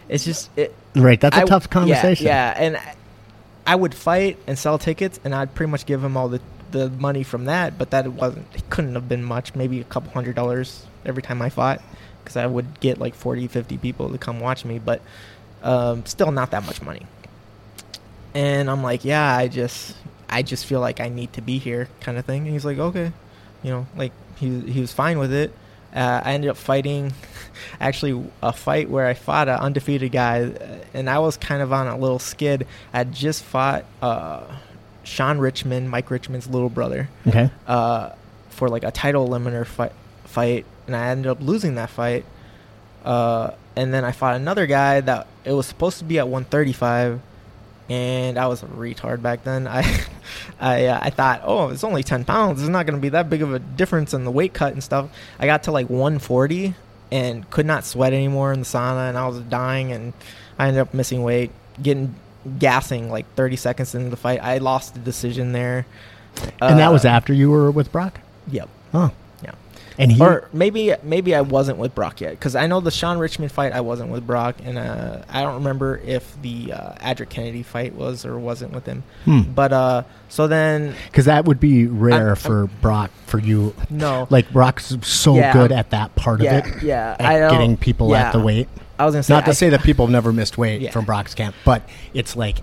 it's 0.08 0.24
just 0.24 0.52
it 0.56 0.76
right 0.96 1.20
that's 1.20 1.36
a 1.36 1.42
I- 1.42 1.46
tough 1.46 1.64
yeah, 1.64 1.74
conversation. 1.74 2.26
yeah 2.28 2.54
and 2.56 2.78
I, 2.78 2.96
I 3.66 3.76
would 3.76 3.96
fight 3.96 4.38
and 4.46 4.60
sell 4.60 4.78
tickets 4.78 5.20
and 5.24 5.34
i'd 5.34 5.56
pretty 5.56 5.72
much 5.72 5.86
give 5.88 6.04
him 6.04 6.16
all 6.18 6.28
the 6.30 6.42
the 6.72 6.90
money 6.90 7.24
from 7.24 7.46
that 7.46 7.78
but 7.78 7.90
that 7.92 8.08
wasn't 8.08 8.46
it 8.54 8.70
couldn't 8.70 8.94
have 8.96 9.08
been 9.10 9.24
much 9.24 9.56
maybe 9.56 9.80
a 9.80 9.84
couple 9.86 10.12
hundred 10.12 10.36
dollars 10.36 10.86
every 11.06 11.24
time 11.24 11.42
i 11.42 11.50
fought 11.50 11.82
because 12.24 12.36
i 12.36 12.46
would 12.46 12.80
get 12.80 13.00
like 13.00 13.16
40 13.16 13.48
50 13.48 13.78
people 13.78 14.10
to 14.10 14.18
come 14.18 14.40
watch 14.40 14.66
me 14.66 14.78
but 14.80 15.02
um, 15.64 16.06
still 16.06 16.32
not 16.32 16.52
that 16.52 16.66
much 16.66 16.82
money. 16.82 17.06
And 18.34 18.70
I'm 18.70 18.82
like, 18.82 19.04
yeah, 19.06 19.36
I 19.36 19.48
just 19.48 19.96
I 20.32 20.42
just 20.44 20.66
feel 20.66 20.80
like 20.80 21.00
I 21.02 21.10
need 21.10 21.34
to 21.34 21.42
be 21.42 21.58
here, 21.60 21.90
kind 22.00 22.18
of 22.18 22.26
thing. 22.26 22.44
And 22.44 22.52
he's 22.52 22.66
like, 22.66 22.78
okay, 22.78 23.12
you 23.64 23.70
know, 23.72 23.88
like 23.96 24.14
he 24.38 24.60
he 24.62 24.80
was 24.82 24.92
fine 24.94 25.20
with 25.20 25.34
it. 25.34 25.52
Uh, 25.94 26.22
I 26.24 26.34
ended 26.34 26.50
up 26.50 26.56
fighting, 26.56 27.12
actually 27.82 28.24
a 28.42 28.54
fight 28.54 28.90
where 28.90 29.06
I 29.08 29.14
fought 29.14 29.50
an 29.50 29.60
undefeated 29.60 30.12
guy, 30.14 30.44
uh, 30.44 30.78
and 30.94 31.10
I 31.10 31.20
was 31.20 31.36
kind 31.36 31.62
of 31.62 31.74
on 31.74 31.88
a 31.88 31.98
little 31.98 32.18
skid. 32.20 32.66
I 32.94 33.04
just 33.04 33.44
fought 33.44 33.84
uh, 34.02 34.44
Sean 35.04 35.38
Richmond, 35.40 35.90
Mike 35.90 36.10
Richmond's 36.10 36.48
little 36.48 36.70
brother, 36.70 37.10
Okay. 37.28 37.50
uh, 37.68 38.12
for 38.52 38.70
like 38.70 38.86
a 38.86 38.92
title 38.92 39.28
eliminator 39.28 39.66
fight, 39.66 39.92
fight, 40.24 40.66
and 40.88 40.96
I 40.96 41.08
ended 41.10 41.28
up 41.28 41.42
losing 41.42 41.76
that 41.76 41.90
fight. 41.90 42.24
Uh, 43.04 43.52
and 43.76 43.94
then 43.94 44.06
I 44.06 44.12
fought 44.14 44.36
another 44.36 44.68
guy 44.68 45.02
that 45.02 45.28
it 45.44 45.52
was 45.52 45.66
supposed 45.66 45.98
to 46.00 46.06
be 46.06 46.20
at 46.20 46.28
135, 46.28 47.20
and 47.92 48.38
I 48.38 48.48
was 48.48 48.64
a 48.64 48.68
retard 48.68 49.22
back 49.22 49.44
then. 49.44 49.68
I, 49.68 49.82
I, 50.60 50.86
uh, 50.86 51.00
I 51.02 51.10
thought, 51.10 51.42
oh, 51.44 51.70
it's 51.70 51.84
only 51.84 52.04
10 52.04 52.24
pounds. 52.26 52.62
It's 52.62 52.70
not 52.70 52.86
going 52.86 52.98
to 52.98 53.02
be 53.02 53.10
that 53.10 53.30
big 53.30 53.42
of 53.42 53.54
a 53.54 53.60
difference 53.60 54.14
in 54.14 54.24
the 54.24 54.32
weight 54.32 54.54
cut 54.54 54.74
and 54.74 54.84
stuff. 54.84 55.10
I 55.40 55.46
got 55.46 55.64
to 55.64 55.72
like 55.72 55.90
140 55.90 56.74
and 57.12 57.50
could 57.50 57.66
not 57.66 57.84
sweat 57.86 58.14
anymore 58.14 58.54
in 58.54 58.60
the 58.62 58.66
sauna, 58.66 59.10
and 59.10 59.18
I 59.18 59.28
was 59.28 59.40
dying, 59.42 59.92
and 59.92 60.14
I 60.58 60.68
ended 60.70 60.82
up 60.82 60.94
missing 60.94 61.24
weight, 61.24 61.52
getting 61.82 62.16
gassing 62.58 63.10
like 63.12 63.26
30 63.36 63.56
seconds 63.58 63.94
into 63.94 64.10
the 64.10 64.16
fight. 64.18 64.40
I 64.42 64.60
lost 64.60 64.94
the 64.94 65.00
decision 65.02 65.52
there. 65.52 65.86
and 66.62 66.80
that 66.80 66.92
was 66.92 67.04
Uh, 67.04 67.10
after 67.10 67.34
you 67.34 67.50
were 67.52 67.70
with 67.70 67.92
Brock. 67.92 68.22
Yep. 68.50 68.70
Oh. 68.94 69.12
And 69.98 70.12
he. 70.12 70.22
Or 70.22 70.48
maybe 70.54 70.94
maybe 71.04 71.36
I 71.36 71.42
wasn't 71.42 71.78
with 71.78 71.94
Brock 71.94 72.22
yet 72.22 72.32
because 72.32 72.56
I 72.56 72.68
know 72.68 72.80
the 72.80 72.92
Sean 72.92 73.18
Richmond 73.18 73.52
fight 73.52 73.74
I 73.74 73.82
wasn't 73.82 74.10
with 74.10 74.26
Brock, 74.26 74.56
and 74.64 74.78
uh, 74.78 75.24
I 75.30 75.42
don't 75.42 75.56
remember 75.56 76.00
if 76.06 76.42
the 76.42 76.74
uh, 76.74 76.94
Adric 76.96 77.30
Kennedy 77.30 77.62
fight 77.64 77.94
was 77.94 78.26
or 78.26 78.40
wasn't 78.40 78.72
with 78.74 78.86
him. 78.86 79.04
Hmm. 79.26 79.42
But 79.42 79.74
uh, 79.74 80.04
so 80.30 80.48
then 80.48 80.96
Because 81.08 81.26
that 81.26 81.46
would 81.46 81.60
be 81.60 81.88
rare 81.88 82.28
I'm- 82.30 82.36
for 82.36 82.68
Brock 82.82 83.12
for 83.26 83.40
you. 83.40 83.74
no, 83.90 84.28
Like 84.30 84.52
Brock's 84.52 84.96
so 85.04 85.36
Yeah. 85.36 85.54
good 85.54 85.72
at 85.72 85.90
that 85.92 86.16
part 86.16 86.42
yeah, 86.42 86.58
of 86.60 86.68
it, 86.78 86.84
yeah, 86.84 87.16
at 87.20 87.26
I 87.44 87.50
getting 87.52 87.78
people 87.78 88.10
yeah. 88.12 88.28
at 88.28 88.34
the 88.34 88.40
weight. 88.40 88.68
I 89.00 89.06
was 89.06 89.14
gonna 89.16 89.24
say 89.24 89.34
Not 89.34 89.46
to 89.46 89.52
I- 89.52 89.54
say 89.54 89.70
that 89.70 89.84
people 89.84 90.06
have 90.06 90.12
never 90.12 90.32
missed 90.34 90.58
weight 90.58 90.92
from 90.94 91.06
Brock's 91.06 91.34
camp, 91.36 91.56
but 91.66 91.82
it's 92.14 92.36
like 92.36 92.58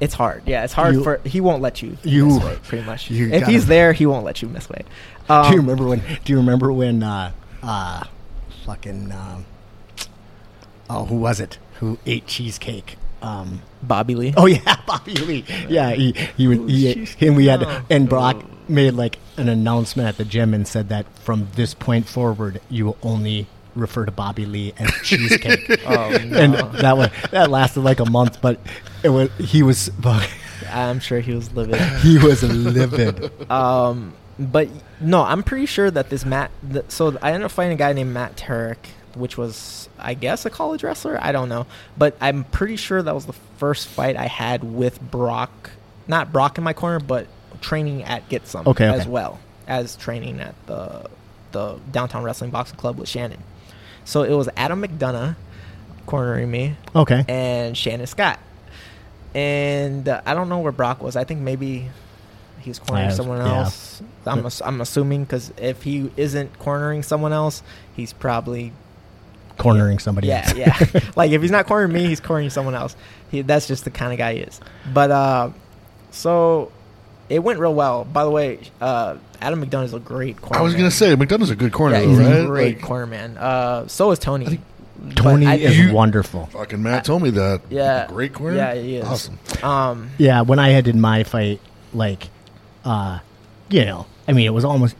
it's 0.00 0.14
hard. 0.14 0.42
Yeah, 0.46 0.62
it's 0.62 0.72
hard 0.72 0.94
You- 0.94 1.02
for 1.02 1.20
he 1.24 1.40
won't 1.40 1.60
let 1.60 1.82
you 1.82 1.96
you- 2.04 2.26
miss 2.26 2.44
weight 2.44 2.62
pretty 2.62 2.84
much. 2.84 3.10
you 3.10 3.26
If 3.32 3.40
gotta- 3.40 3.52
he's 3.52 3.66
there, 3.66 3.92
he 3.92 4.06
won't 4.06 4.24
let 4.24 4.42
you 4.42 4.48
miss 4.48 4.68
weight. 4.68 4.86
Um, 5.28 5.44
do 5.48 5.50
you 5.54 5.60
remember 5.60 5.86
when? 5.86 6.02
Do 6.24 6.32
you 6.32 6.38
remember 6.38 6.72
when? 6.72 7.02
Uh, 7.02 7.32
uh, 7.62 8.04
fucking. 8.64 9.12
Um, 9.12 9.44
oh, 10.90 11.04
who 11.04 11.16
was 11.16 11.40
it? 11.40 11.58
Who 11.80 11.98
ate 12.06 12.26
cheesecake? 12.26 12.96
Um, 13.20 13.62
Bobby 13.82 14.14
Lee? 14.14 14.34
oh 14.36 14.46
yeah, 14.46 14.76
Bobby 14.86 15.14
Lee. 15.14 15.44
Yeah, 15.68 15.90
he 15.90 16.12
he 16.36 16.46
would. 16.48 16.70
He, 16.70 16.94
cheesecake. 16.94 17.22
and 17.28 17.36
we 17.36 17.46
had 17.46 17.62
Oh. 17.64 17.84
and 17.90 18.08
Brock 18.08 18.42
made 18.68 18.94
like 18.94 19.18
an 19.36 19.48
announcement 19.48 20.08
at 20.08 20.16
the 20.18 20.24
gym 20.24 20.54
and 20.54 20.66
said 20.68 20.88
that 20.90 21.06
from 21.18 21.48
this 21.54 21.74
point 21.74 22.06
forward, 22.08 22.60
you 22.70 22.86
will 22.86 22.98
only 23.02 23.46
refer 23.74 24.04
to 24.04 24.10
Bobby 24.12 24.46
Lee 24.46 24.72
as 24.78 24.90
cheesecake. 25.02 25.80
Oh, 25.86 26.10
no. 26.10 26.38
And 26.38 26.54
that 26.78 26.96
was 26.96 27.10
that 27.32 27.50
lasted 27.50 27.80
like 27.80 28.00
a 28.00 28.08
month, 28.10 28.40
but 28.40 28.60
it 29.02 29.08
was 29.10 29.30
he 29.38 29.62
was 29.62 29.90
I'm 30.70 31.00
sure 31.00 31.20
he 31.20 31.34
was 31.34 31.52
livid. 31.52 31.80
he 32.00 32.18
was 32.18 32.42
livid. 32.42 33.30
Um, 33.50 34.12
but 34.38 34.68
no, 35.00 35.22
I'm 35.22 35.42
pretty 35.42 35.66
sure 35.66 35.90
that 35.90 36.10
this 36.10 36.24
Matt. 36.24 36.50
th 36.72 36.84
so 36.88 37.16
I 37.22 37.32
ended 37.32 37.44
up 37.46 37.50
fighting 37.50 37.72
a 37.72 37.76
guy 37.76 37.92
named 37.92 38.12
Matt 38.12 38.36
Tarek, 38.36 38.76
which 39.14 39.36
was, 39.36 39.88
I 39.98 40.14
guess, 40.14 40.44
a 40.46 40.50
college 40.50 40.82
wrestler. 40.82 41.18
I 41.20 41.32
don't 41.32 41.48
know, 41.48 41.66
but 41.96 42.16
I'm 42.20 42.44
pretty 42.44 42.76
sure 42.76 43.02
that 43.02 43.14
was 43.14 43.26
the 43.26 43.32
first 43.58 43.88
fight 43.88 44.16
I 44.16 44.26
had 44.26 44.62
with 44.64 45.00
Brock. 45.00 45.70
Not 46.06 46.32
Brock 46.32 46.56
in 46.58 46.64
my 46.64 46.72
corner, 46.72 47.00
but 47.00 47.26
training 47.60 48.04
at 48.04 48.28
Get 48.28 48.46
Some 48.46 48.66
Okay, 48.68 48.86
as 48.86 49.02
okay. 49.02 49.10
well 49.10 49.40
as 49.66 49.96
training 49.96 50.40
at 50.40 50.54
the 50.66 51.06
the 51.52 51.78
downtown 51.90 52.22
wrestling 52.22 52.50
boxing 52.50 52.76
club 52.76 52.98
with 52.98 53.08
Shannon. 53.08 53.42
So 54.04 54.22
it 54.22 54.32
was 54.32 54.48
Adam 54.56 54.82
McDonough 54.82 55.34
cornering 56.06 56.50
me 56.50 56.76
Okay. 56.94 57.24
and 57.28 57.76
Shannon 57.76 58.06
Scott. 58.06 58.38
And 59.34 60.08
uh, 60.08 60.22
I 60.24 60.34
don't 60.34 60.48
know 60.48 60.60
where 60.60 60.72
Brock 60.72 61.02
was. 61.02 61.16
I 61.16 61.24
think 61.24 61.40
maybe 61.40 61.90
he 62.60 62.70
was 62.70 62.78
cornering 62.78 63.10
Yeah, 63.10 63.14
someone 63.16 63.38
yeah. 63.38 63.58
else. 63.60 64.02
I'm, 64.26 64.44
ass- 64.46 64.62
I'm 64.64 64.80
assuming 64.80 65.24
because 65.24 65.52
if 65.58 65.82
he 65.82 66.10
isn't 66.16 66.58
cornering 66.58 67.02
someone 67.02 67.32
else, 67.32 67.62
he's 67.94 68.12
probably 68.12 68.72
Cornering 69.56 69.98
somebody 69.98 70.28
yeah 70.28 70.44
else. 70.46 70.54
yeah. 70.54 71.00
like 71.16 71.32
if 71.32 71.42
he's 71.42 71.50
not 71.50 71.66
cornering 71.66 71.92
me, 71.92 72.06
he's 72.06 72.20
cornering 72.20 72.50
someone 72.50 72.74
else. 72.76 72.94
He, 73.30 73.42
that's 73.42 73.66
just 73.66 73.84
the 73.84 73.90
kind 73.90 74.12
of 74.12 74.18
guy 74.18 74.34
he 74.34 74.40
is. 74.40 74.60
But 74.94 75.10
uh, 75.10 75.50
so 76.12 76.70
it 77.28 77.40
went 77.40 77.58
real 77.58 77.74
well. 77.74 78.04
By 78.04 78.22
the 78.24 78.30
way, 78.30 78.60
uh, 78.80 79.16
Adam 79.40 79.64
McDonough 79.64 79.84
is 79.84 79.94
a 79.94 79.98
great 79.98 80.40
corner. 80.40 80.58
I 80.58 80.62
was 80.62 80.74
gonna 80.74 80.90
say 80.90 81.14
McDonough's 81.16 81.50
a 81.50 81.56
good 81.56 81.72
corner, 81.72 81.96
yeah, 81.98 82.06
he's 82.06 82.18
right? 82.18 82.26
a 82.40 82.46
great 82.46 82.76
Like, 82.76 82.84
corner 82.84 83.06
man. 83.06 83.36
Uh, 83.36 83.88
so 83.88 84.10
is 84.12 84.18
Tony. 84.20 84.46
think 84.46 84.60
Tony 85.16 85.46
I- 85.46 85.54
is 85.56 85.76
You- 85.78 85.92
wonderful. 85.92 86.46
Fucking 86.46 86.82
Matt 86.82 87.04
told 87.04 87.22
me 87.22 87.30
that. 87.30 87.60
Yeah. 87.68 88.06
great 88.08 88.32
corner. 88.34 88.56
Yeah, 88.56 88.74
he 88.74 88.96
is. 88.96 89.04
Awesome. 89.04 89.38
Um, 89.62 90.10
Yeah, 90.18 90.42
when 90.42 90.58
I 90.60 90.68
had 90.70 90.84
did 90.84 90.94
my 90.96 91.24
fight, 91.24 91.60
like, 91.92 92.28
uh, 92.84 93.18
you 93.70 93.84
know, 93.84 94.06
I 94.26 94.32
mean, 94.32 94.46
it 94.46 94.54
was 94.54 94.64
almost. 94.64 94.96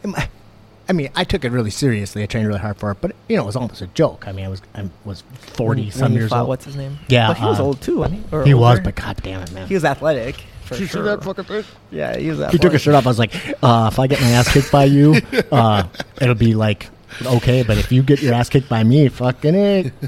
I 0.90 0.94
mean, 0.94 1.10
I 1.14 1.24
took 1.24 1.44
it 1.44 1.52
really 1.52 1.70
seriously. 1.70 2.22
I 2.22 2.26
trained 2.26 2.46
really 2.46 2.60
hard 2.60 2.78
for 2.78 2.90
it, 2.90 2.98
but 3.02 3.14
you 3.28 3.36
know, 3.36 3.42
it 3.42 3.46
was 3.46 3.56
almost 3.56 3.82
a 3.82 3.86
joke. 3.88 4.26
I 4.26 4.32
mean, 4.32 4.46
I 4.46 4.48
was 4.48 4.62
I 4.74 4.88
was 5.04 5.22
forty 5.38 5.82
when 5.82 5.92
some 5.92 6.12
years 6.14 6.30
fought, 6.30 6.40
old. 6.40 6.48
What's 6.48 6.64
his 6.64 6.76
name? 6.76 6.98
Yeah, 7.08 7.28
but 7.28 7.36
he 7.36 7.44
was 7.44 7.60
uh, 7.60 7.64
old 7.64 7.82
too. 7.82 7.98
Wasn't 7.98 8.24
he 8.24 8.36
Or 8.36 8.44
he 8.44 8.54
was, 8.54 8.80
but 8.80 8.94
god 8.94 9.16
damn 9.22 9.42
it, 9.42 9.52
man! 9.52 9.68
he 9.68 9.74
was 9.74 9.84
athletic. 9.84 10.36
For 10.64 10.74
Did 10.74 10.80
you 10.80 10.86
see 10.86 10.92
sure. 10.92 11.02
that 11.04 11.24
fucking 11.24 11.44
thing? 11.44 11.64
Yeah, 11.90 12.16
he 12.16 12.30
was. 12.30 12.50
He 12.52 12.58
took 12.58 12.74
a 12.74 12.78
shirt 12.78 12.94
off. 12.94 13.06
I 13.06 13.08
was 13.08 13.18
like, 13.18 13.34
uh, 13.62 13.88
if 13.92 13.98
I 13.98 14.06
get 14.06 14.20
my 14.20 14.30
ass 14.30 14.52
kicked 14.52 14.70
by 14.70 14.84
you, 14.84 15.20
uh, 15.52 15.84
it'll 16.20 16.34
be 16.34 16.54
like 16.54 16.88
okay, 17.24 17.62
but 17.62 17.78
if 17.78 17.92
you 17.92 18.02
get 18.02 18.22
your 18.22 18.34
ass 18.34 18.48
kicked 18.48 18.68
by 18.68 18.84
me, 18.84 19.08
fucking 19.08 19.54
it. 19.54 19.92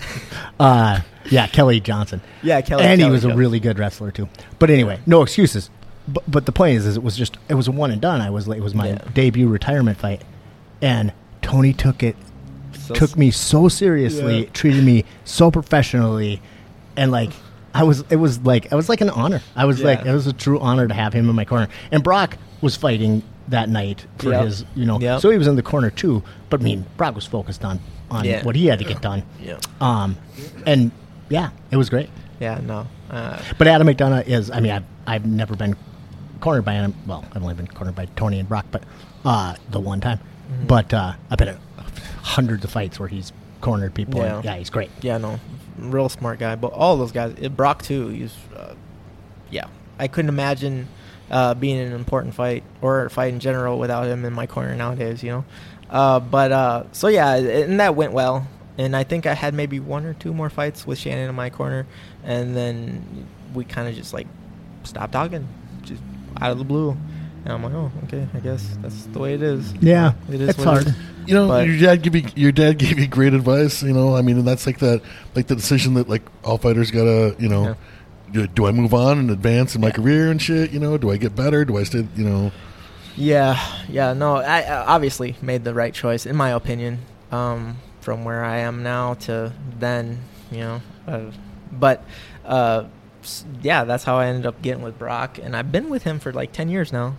Uh, 0.59 1.01
yeah, 1.31 1.47
Kelly 1.47 1.81
Johnson. 1.81 2.21
Yeah, 2.43 2.61
Kelly. 2.61 2.85
and 2.85 3.01
he 3.01 3.05
Kelly 3.07 3.13
was 3.13 3.25
a 3.25 3.35
really 3.35 3.61
good 3.61 3.79
wrestler 3.79 4.11
too. 4.11 4.29
But 4.59 4.69
anyway, 4.69 5.01
no 5.07 5.23
excuses. 5.23 5.71
But, 6.13 6.31
but 6.31 6.47
the 6.47 6.53
point 6.53 6.77
is, 6.77 6.87
is, 6.87 6.97
it 6.97 7.03
was 7.03 7.17
just 7.17 7.37
it 7.49 7.55
was 7.55 7.69
a 7.69 7.73
one 7.73 7.91
and 7.91 8.01
done. 8.01 8.21
I 8.21 8.31
was 8.31 8.49
like, 8.49 8.59
it 8.59 8.63
was 8.65 8.75
my 8.75 8.89
Yeah. 8.89 8.99
debut 9.15 9.49
retirement 9.49 9.99
fight, 9.99 10.23
and 10.83 11.13
Tony 11.43 11.73
took 11.73 12.03
it 12.03 12.17
So 12.73 12.95
took 12.95 13.17
me 13.17 13.31
so 13.31 13.69
seriously, 13.69 14.41
Yeah. 14.45 14.49
treated 14.53 14.83
me 14.85 15.05
so 15.25 15.51
professionally, 15.51 16.41
and 16.97 17.11
like 17.13 17.31
I 17.75 17.85
was, 17.85 18.05
it 18.11 18.17
was 18.17 18.41
like 18.41 18.67
it 18.67 18.75
was 18.75 18.89
like 18.89 19.01
an 19.01 19.11
honor. 19.11 19.41
I 19.55 19.65
was 19.67 19.83
like 19.83 20.05
it 20.05 20.13
was 20.13 20.27
a 20.27 20.33
true 20.33 20.59
honor 20.59 20.89
to 20.89 20.95
have 20.95 21.13
him 21.13 21.29
in 21.29 21.37
my 21.37 21.45
corner. 21.45 21.69
And 21.93 22.03
Brock 22.03 22.37
was 22.61 22.75
fighting 22.77 23.23
that 23.49 23.69
night 23.69 24.05
for 24.19 24.31
Yep. 24.31 24.45
his, 24.45 24.65
you 24.75 24.87
know, 24.87 24.99
Yep. 25.01 25.21
so 25.21 25.31
he 25.31 25.39
was 25.39 25.47
in 25.47 25.55
the 25.57 25.63
corner 25.63 25.91
too. 25.91 26.23
But 26.51 26.61
I 26.61 26.65
mean, 26.65 26.87
Brock 26.97 27.15
was 27.15 27.27
focused 27.27 27.65
on 27.65 27.79
on 28.11 28.25
Yeah. 28.25 28.43
what 28.43 28.57
he 28.57 28.67
had 28.67 28.81
to 28.81 28.85
get 28.85 29.01
done. 29.01 29.23
Yeah. 29.41 29.59
Um, 29.81 30.17
and 30.67 30.91
yeah, 31.29 31.51
it 31.71 31.77
was 31.77 31.89
great. 31.89 32.09
Yeah. 32.41 32.59
No. 32.67 32.87
Uh, 33.09 33.39
But 33.59 33.67
Adam 33.69 33.87
McDonough 33.87 34.27
is, 34.27 34.51
I 34.51 34.59
mean, 34.61 34.73
I've, 34.73 34.85
I've 35.07 35.27
never 35.27 35.55
been 35.55 35.77
cornered 36.41 36.65
by 36.65 36.75
him. 36.75 36.95
Well, 37.07 37.25
I've 37.33 37.43
only 37.43 37.55
been 37.55 37.67
cornered 37.67 37.95
by 37.95 38.07
Tony 38.17 38.39
and 38.39 38.49
Brock, 38.49 38.67
but 38.71 38.83
uh, 39.25 39.55
the 39.71 39.81
one 39.81 40.01
time. 40.01 40.19
Mm-hmm. 40.19 40.67
But 40.67 40.93
uh, 40.95 41.13
I've 41.31 41.39
been 41.39 41.49
at 41.49 41.59
hundreds 42.23 42.65
of 42.65 42.71
fights 42.71 42.99
where 42.99 43.09
he's 43.09 43.33
cornered 43.61 43.95
people. 43.95 44.21
and, 44.23 44.45
Yeah. 44.45 44.53
yeah 44.53 44.59
he's 44.59 44.71
great. 44.71 44.91
yeah. 45.03 45.19
No. 45.19 45.39
Real 45.79 46.09
smart 46.09 46.39
guy. 46.39 46.57
But 46.57 46.73
all 46.73 46.97
those 46.97 47.13
guys. 47.13 47.35
uh, 47.43 47.49
Brock 47.49 47.83
too. 47.83 48.09
He's. 48.09 48.35
Uh, 48.57 48.75
yeah. 49.51 49.67
I 49.99 50.09
couldn't 50.09 50.29
imagine 50.29 50.89
uh, 51.31 51.55
being 51.55 51.77
in 51.79 51.89
an 51.89 51.93
important 51.95 52.35
fight 52.35 52.65
or 52.83 53.05
a 53.05 53.11
fight 53.11 53.33
in 53.33 53.41
general 53.41 53.79
without 53.79 54.07
him 54.07 54.25
in 54.25 54.33
my 54.33 54.47
corner 54.47 54.75
nowadays. 54.75 55.23
You 55.23 55.31
know. 55.31 55.45
Uh, 55.89 56.21
but 56.21 56.53
uh, 56.53 56.85
so 56.93 57.09
yeah, 57.09 57.35
and 57.35 57.81
that 57.81 57.95
went 57.95 58.13
well. 58.13 58.47
And 58.79 58.97
I 58.97 59.05
think 59.05 59.27
I 59.27 59.35
had 59.35 59.53
maybe 59.53 59.79
one 59.79 60.07
or 60.07 60.15
two 60.15 60.33
more 60.33 60.49
fights 60.49 60.87
with 60.87 60.99
Shannon 60.99 61.29
in 61.29 61.35
my 61.35 61.51
corner, 61.51 61.87
and 62.25 62.57
then 62.57 63.27
we 63.53 63.65
kind 63.65 63.89
of 63.89 63.95
just 63.95 64.15
like 64.15 64.27
stopped 64.85 65.13
talking, 65.13 65.47
out 66.41 66.51
of 66.53 66.59
the 66.59 66.65
blue. 66.65 66.97
And 67.45 67.55
I'm 67.55 67.63
like, 67.63 67.73
oh, 67.73 67.91
okay, 68.05 68.27
I 68.35 68.39
guess 68.41 68.77
that's 68.83 69.07
the 69.07 69.19
way 69.19 69.33
it 69.35 69.41
is. 69.43 69.73
Yeah, 69.81 70.13
it 70.29 70.41
is. 70.43 70.51
it's 70.51 70.63
hard. 70.63 70.87
is. 70.89 70.95
You 71.27 71.35
know, 71.35 71.49
But- 71.49 71.67
your 71.67 71.79
dad 71.79 72.03
give 72.03 72.15
you 72.15 72.29
your 72.37 72.53
dad 72.53 72.79
gave 72.79 72.97
me 72.99 73.07
great 73.07 73.33
advice. 73.35 73.83
You 73.83 73.93
know, 73.95 74.15
I 74.17 74.21
mean, 74.23 74.39
and 74.39 74.47
that's 74.47 74.67
like 74.67 74.79
that, 74.81 75.01
like 75.35 75.47
the 75.47 75.57
decision 75.57 75.95
that 75.95 76.09
like 76.09 76.23
all 76.45 76.59
fighters 76.59 76.91
gotta, 76.91 77.35
you 77.39 77.49
know, 77.49 77.77
do, 78.33 78.47
do 78.47 78.67
I 78.67 78.73
move 78.73 78.93
on 78.93 79.19
and 79.19 79.31
advance 79.31 79.75
in 79.75 79.81
my 79.81 79.89
Yeah. 79.89 79.93
career 79.95 80.31
and 80.31 80.41
shit? 80.41 80.71
You 80.71 80.81
know, 80.81 80.99
do 80.99 81.11
I 81.11 81.17
get 81.17 81.35
better? 81.35 81.65
Do 81.65 81.79
I 81.79 81.85
stay? 81.85 82.07
You 82.15 82.25
know, 82.25 82.53
Yeah, 83.17 83.59
yeah, 83.89 84.13
no, 84.13 84.37
I, 84.37 84.61
I 84.63 84.85
obviously 84.87 85.37
made 85.43 85.65
the 85.65 85.73
right 85.75 85.93
choice 85.95 86.27
in 86.27 86.37
my 86.37 86.51
opinion. 86.51 86.99
Um, 87.33 87.77
from 88.01 88.25
where 88.25 88.43
I 88.45 88.59
am 88.59 88.83
now 88.83 89.15
to 89.15 89.53
then, 89.79 90.21
you 90.51 90.59
know, 90.61 90.83
uh, 91.07 91.21
but 91.71 92.03
uh, 92.45 92.85
s- 92.85 92.89
yeah, 93.63 93.85
that's 93.85 94.05
how 94.05 94.17
I 94.17 94.27
ended 94.27 94.47
up 94.47 94.61
getting 94.63 94.83
with 94.83 94.99
Brock, 94.99 95.39
and 95.43 95.57
I've 95.57 95.71
been 95.73 95.89
with 95.89 96.03
him 96.05 96.19
for 96.19 96.33
like 96.33 96.53
ten 96.53 96.69
years 96.69 96.93
now. 96.93 97.17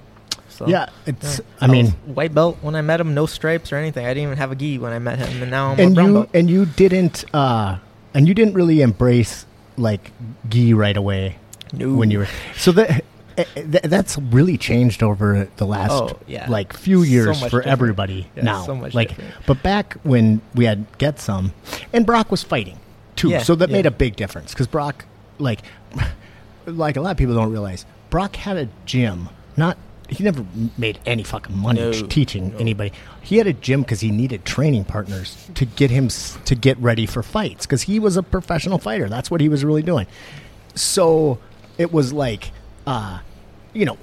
So 0.50 0.68
Yeah, 0.68 0.88
it's. 1.06 1.40
yeah. 1.40 1.46
I 1.62 1.68
mean, 1.68 1.88
white 2.06 2.34
belt 2.34 2.58
when 2.62 2.76
I 2.76 2.82
met 2.82 3.00
him, 3.00 3.14
no 3.14 3.26
stripes 3.26 3.72
or 3.72 3.78
anything. 3.78 4.06
I 4.06 4.10
didn't 4.10 4.24
even 4.24 4.38
have 4.38 4.52
a 4.52 4.56
gi 4.56 4.78
when 4.80 4.92
I 4.94 5.00
met 5.00 5.20
him, 5.20 5.42
and 5.42 5.50
now 5.52 5.72
I'm 5.72 5.80
a 5.80 5.84
and 5.84 5.96
brown 5.96 6.08
you 6.08 6.14
belt. 6.14 6.30
and 6.34 6.50
you 6.50 6.66
didn't 6.66 7.26
uh, 7.34 7.78
and 8.14 8.28
you 8.28 8.34
didn't 8.34 8.54
really 8.54 8.82
embrace 8.82 9.46
like 9.78 10.12
gi 10.50 10.74
right 10.74 10.98
away. 10.98 11.38
No. 11.74 11.94
when 11.94 12.12
you 12.12 12.20
were 12.20 12.28
so 12.58 12.74
that 12.74 12.90
eh, 13.38 13.46
eh, 13.56 13.62
th- 13.62 13.84
that's 13.86 14.18
really 14.18 14.58
changed 14.58 15.02
over 15.02 15.48
the 15.56 15.66
last 15.66 15.92
Oh, 15.94 16.20
yeah. 16.28 16.50
like 16.50 16.74
few 16.74 17.02
years 17.04 17.28
much 17.40 17.50
for 17.50 17.60
different. 17.60 17.68
everybody 17.68 18.28
Yeah, 18.36 18.44
now. 18.44 18.64
so 18.66 18.76
much 18.76 18.94
like, 18.94 19.08
different. 19.16 19.34
but 19.48 19.64
back 19.64 19.94
when 20.04 20.42
we 20.54 20.66
had 20.66 20.86
get 20.98 21.18
some, 21.22 21.54
and 21.94 22.06
Brock 22.06 22.30
was 22.30 22.44
fighting 22.44 22.78
too, 23.16 23.30
Yeah, 23.30 23.42
so 23.42 23.56
that 23.56 23.70
made 23.70 23.86
a 23.86 23.92
big 23.92 24.18
difference 24.18 24.52
because 24.54 24.68
Brock, 24.68 25.06
like, 25.42 25.62
like 26.66 26.96
a 26.96 27.02
lot 27.02 27.12
of 27.12 27.18
people 27.18 27.36
don't 27.36 27.52
realize, 27.52 27.86
Brock 28.10 28.36
had 28.36 28.58
a 28.58 28.70
gym. 28.86 29.30
Not 29.58 29.78
he 30.10 30.24
never 30.26 30.46
made 30.78 31.00
any 31.06 31.24
fucking 31.24 31.58
money 31.58 31.80
No, 31.80 31.92
teaching 31.94 32.52
no. 32.52 32.58
anybody. 32.58 32.92
He 33.22 33.38
had 33.38 33.48
a 33.48 33.54
gym 33.54 33.82
because 33.82 34.02
he 34.02 34.12
needed 34.12 34.44
training 34.44 34.84
partners 34.84 35.38
to 35.56 35.64
get 35.66 35.90
him 35.90 36.06
s- 36.08 36.38
to 36.46 36.54
get 36.56 36.78
ready 36.80 37.06
for 37.06 37.24
fights 37.24 37.66
because 37.66 37.84
he 37.84 37.98
was 38.00 38.18
a 38.18 38.24
professional 38.24 38.78
fighter. 38.78 39.08
That's 39.08 39.32
what 39.32 39.40
he 39.40 39.48
was 39.48 39.64
really 39.64 39.84
doing. 39.84 40.08
So 40.76 41.40
it 41.78 41.94
was 41.94 42.12
like, 42.14 42.52
uh, 42.86 43.20
you 43.74 43.86
know, 43.86 43.98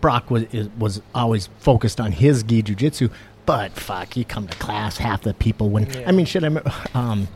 Brock 0.00 0.30
was 0.30 0.44
was 0.78 1.02
always 1.14 1.48
focused 1.58 2.00
on 2.00 2.12
his 2.12 2.42
gi 2.42 2.62
jujitsu, 2.62 3.10
but 3.44 3.72
fuck, 3.72 4.16
you 4.16 4.24
come 4.24 4.46
to 4.48 4.56
class, 4.58 4.96
half 4.96 5.22
the 5.22 5.34
people 5.34 5.68
when 5.68 5.86
Yeah. 5.90 6.04
I 6.08 6.12
mean, 6.12 6.24
shit, 6.26 6.42
I 6.42 6.46
remember, 6.46 6.72
um, 6.94 7.28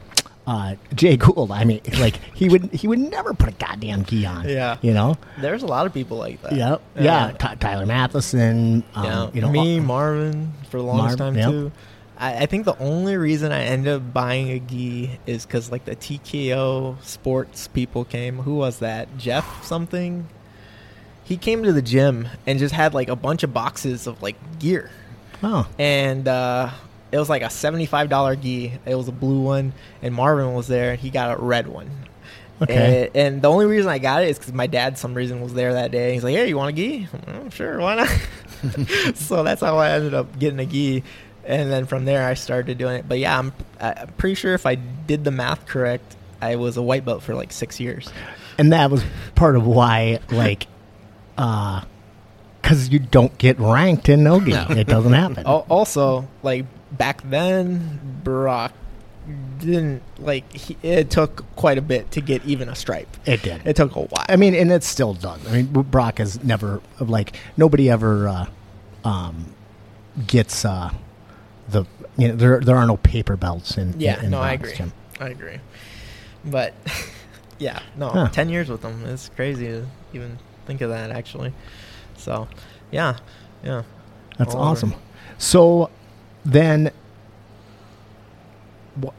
uh, 0.49 0.77
Jay 0.95 1.19
Gould. 1.19 1.53
I 1.53 1.65
mean, 1.65 1.83
like 2.01 2.17
he 2.35 2.49
would 2.49 2.73
he 2.73 2.89
would 2.89 2.99
never 2.99 3.35
put 3.35 3.51
a 3.51 3.53
goddamn 3.53 4.05
gi 4.05 4.25
on. 4.25 4.49
Yeah. 4.49 4.79
you 4.81 4.95
know. 4.95 5.17
There's 5.39 5.63
a 5.63 5.67
lot 5.67 5.87
of 5.87 5.93
people 5.93 6.17
like 6.17 6.41
that. 6.41 6.55
Yeah, 6.55 6.79
yeah. 6.99 7.33
Ty 7.39 7.57
Tyler 7.57 7.85
Matheson. 7.85 8.83
Um, 8.95 9.05
yeah. 9.05 9.31
you 9.35 9.41
know, 9.43 9.51
me, 9.51 9.79
uh, 9.79 9.83
Marvin, 9.83 10.55
for 10.71 10.79
the 10.79 10.85
longest 10.85 11.19
Marv- 11.19 11.35
time 11.35 11.37
yep. 11.37 11.51
too. 11.51 11.73
I, 12.17 12.39
I 12.39 12.47
think 12.47 12.65
the 12.65 12.79
only 12.79 13.19
reason 13.19 13.53
I 13.53 13.65
ended 13.65 13.93
up 13.93 14.15
buying 14.15 14.51
a 14.51 14.59
gi 14.59 15.21
is 15.27 15.45
because 15.45 15.71
like 15.71 15.85
the 15.85 15.95
TKO 15.95 17.03
sports 17.05 17.69
people 17.69 18.07
came. 18.07 18.39
Who 18.39 18.55
was 18.55 18.79
that? 18.79 19.19
Jeff 19.19 19.65
something. 19.65 20.29
He 21.25 21.37
came 21.37 21.63
to 21.65 21.75
the 21.75 21.83
gym 21.83 22.27
and 22.47 22.59
just 22.59 22.75
had 22.75 22.95
like 22.95 23.09
a 23.09 23.17
bunch 23.17 23.43
of 23.43 23.53
boxes 23.53 24.07
of 24.07 24.23
like 24.23 24.59
gear, 24.59 24.91
oh, 25.43 25.69
and 25.79 26.27
uh, 26.27 26.71
it 27.13 27.19
was 27.19 27.29
like 27.29 27.43
a 27.43 27.51
seventy-five 27.51 28.09
dollar 28.09 28.37
gi. 28.37 28.73
It 28.85 28.95
was 28.95 29.09
a 29.09 29.13
blue 29.13 29.41
one, 29.43 29.73
and 30.03 30.15
Marvin 30.15 30.55
was 30.55 30.69
there, 30.69 30.91
and 30.93 30.99
he 31.01 31.11
got 31.11 31.39
a 31.39 31.41
red 31.43 31.67
one. 31.69 31.91
okay. 32.63 33.07
And, 33.15 33.17
and 33.17 33.43
the 33.43 33.49
only 33.49 33.67
reason 33.67 33.91
I 33.91 33.99
got 33.99 34.23
it 34.23 34.31
is 34.31 34.39
because 34.39 34.53
my 34.53 34.67
dad, 34.67 34.99
some 34.99 35.15
reason, 35.15 35.41
was 35.41 35.55
there 35.55 35.75
that 35.75 35.91
day. 35.91 36.15
He's 36.15 36.25
like, 36.25 36.35
"Hey, 36.35 36.49
you 36.49 36.57
want 36.57 36.71
a 36.71 36.77
gi?" 36.77 37.09
Like, 37.13 37.29
"Oh, 37.29 37.49
sure, 37.51 37.79
why 37.81 37.95
not?" 37.97 38.09
so 39.15 39.43
that's 39.43 39.61
how 39.61 39.79
I 39.79 39.91
ended 39.91 40.15
up 40.15 40.39
getting 40.39 40.59
a 40.59 40.67
gi, 40.67 41.05
and 41.45 41.71
then 41.71 41.87
from 41.87 42.05
there 42.05 42.27
I 42.27 42.35
started 42.35 42.79
doing 42.79 42.97
it. 42.97 43.09
But 43.09 43.19
yeah, 43.19 43.39
I'm, 43.39 43.53
I'm 43.81 44.09
pretty 44.19 44.35
sure 44.35 44.55
if 44.55 44.67
I 44.67 44.75
did 44.75 45.25
the 45.25 45.31
math 45.31 45.67
correct, 45.67 46.17
I 46.41 46.57
was 46.57 46.77
a 46.77 46.83
white 46.83 47.05
belt 47.05 47.23
for 47.23 47.35
like 47.35 47.53
six 47.53 47.79
years. 47.81 48.11
and 48.59 48.73
that 48.73 48.91
was 48.91 49.05
part 49.35 49.55
of 49.57 49.67
why, 49.67 50.19
like, 50.31 50.67
uh, 51.37 51.83
because 52.61 52.89
you 52.89 52.99
don't 52.99 53.37
get 53.39 53.59
ranked 53.61 54.09
in 54.09 54.25
no 54.25 54.41
gi. 54.41 54.51
No. 54.51 54.67
It 54.71 54.89
doesn't 54.89 55.13
happen. 55.13 55.45
Also, 55.47 56.27
like 56.43 56.67
back 56.93 57.23
then, 57.23 58.21
Brock 58.25 58.73
didn't 59.59 60.03
like. 60.19 60.51
He, 60.53 60.77
it 60.83 61.11
took 61.11 61.45
quite 61.57 61.77
a 61.79 61.83
bit 61.83 62.11
to 62.13 62.21
get 62.21 62.45
even 62.45 62.69
a 62.69 62.75
stripe. 62.75 63.09
It 63.27 63.43
did. 63.43 63.67
It 63.67 63.77
took 63.77 63.95
a 63.97 64.01
while. 64.03 64.25
I 64.29 64.37
mean, 64.37 64.55
and 64.55 64.71
it 64.73 64.83
still 64.85 65.15
does. 65.15 65.47
I 65.47 65.53
mean, 65.63 65.67
Brock 65.67 66.19
has 66.19 66.43
never 66.43 66.81
like 67.01 67.37
nobody 67.57 67.91
ever 67.91 68.29
uh, 68.29 68.47
um, 69.05 69.55
gets 70.27 70.65
uh, 70.65 70.93
the 71.69 71.85
you 72.17 72.29
know 72.29 72.37
there 72.37 72.61
there 72.61 72.77
are 72.77 72.87
no 72.87 72.97
paper 72.97 73.37
belts 73.37 73.77
in 73.77 73.95
Yeah, 74.01 74.23
in 74.23 74.31
no, 74.31 74.41
I 74.41 74.53
agree. 74.53 74.75
gym. 74.75 74.93
I 75.21 75.29
agree. 75.29 75.59
But 76.45 76.75
yeah, 77.59 77.81
no, 77.97 78.09
Huh. 78.09 78.29
ten 78.29 78.49
years 78.49 78.69
with 78.71 78.81
them 78.83 79.05
is 79.05 79.31
crazy 79.37 79.67
to 79.67 79.87
even 80.15 80.39
think 80.67 80.81
of 80.81 80.89
that. 80.91 81.11
Actually, 81.11 81.53
so 82.17 82.49
yeah, 82.91 83.19
yeah. 83.63 83.83
That's 84.39 84.55
All 84.55 84.63
over. 84.63 84.71
awesome. 84.71 84.95
So 85.37 85.91
then, 86.49 86.91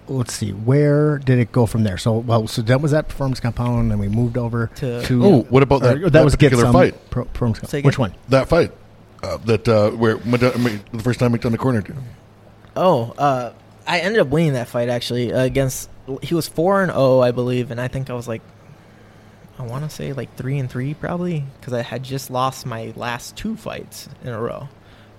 let's 0.07 0.33
see, 0.33 0.51
where 0.51 1.17
did 1.19 1.39
it 1.39 1.51
go 1.51 1.65
from 1.65 1.83
there? 1.83 1.97
So 1.97 2.17
well, 2.19 2.47
so 2.47 2.61
that 2.63 2.81
was 2.81 2.91
that 2.91 3.07
performance 3.07 3.39
compound, 3.39 3.91
and 3.91 3.99
we 3.99 4.07
moved 4.09 4.37
over 4.37 4.67
To- 4.75 5.01
to. 5.03 5.25
Oh, 5.25 5.41
what 5.43 5.63
about 5.63 5.81
that- 5.83 5.97
or 5.97 6.01
that, 6.05 6.13
that 6.13 6.23
was 6.25 6.35
get 6.35 6.51
particular 6.51 6.65
some 6.65 6.73
fight? 6.73 7.09
Pro, 7.09 7.25
performance 7.25 7.59
compound. 7.59 7.85
Which 7.85 7.99
one? 7.99 8.13
That 8.29 8.49
fight, 8.49 8.71
uh, 9.23 9.37
that 9.45 9.67
uh, 9.67 9.91
where 9.91 10.17
Mad- 10.25 10.39
the 10.41 11.03
first 11.03 11.19
time 11.19 11.33
McDonough 11.33 11.57
cornered 11.57 11.87
you. 11.87 11.95
Oh, 12.75 13.13
uh, 13.17 13.53
I 13.87 13.99
ended 13.99 14.21
up 14.21 14.27
winning 14.27 14.53
that 14.53 14.67
fight 14.67 14.89
actually 14.89 15.31
uh, 15.33 15.43
against. 15.43 15.89
He 16.23 16.33
was 16.33 16.47
four 16.47 16.81
and 16.81 16.91
zero, 16.91 17.19
I 17.21 17.31
believe, 17.31 17.71
and 17.71 17.79
I 17.79 17.87
think 17.87 18.09
I 18.09 18.13
was 18.13 18.27
like, 18.27 18.41
I 19.59 19.63
want 19.63 19.83
to 19.83 19.89
say 19.95 20.11
like 20.13 20.35
three 20.35 20.57
and 20.57 20.69
three 20.69 20.93
probably 20.93 21.45
because 21.59 21.73
I 21.73 21.81
had 21.83 22.03
just 22.03 22.31
lost 22.31 22.65
my 22.65 22.93
last 22.95 23.35
two 23.35 23.55
fights 23.55 24.09
in 24.23 24.29
a 24.29 24.39
row. 24.41 24.69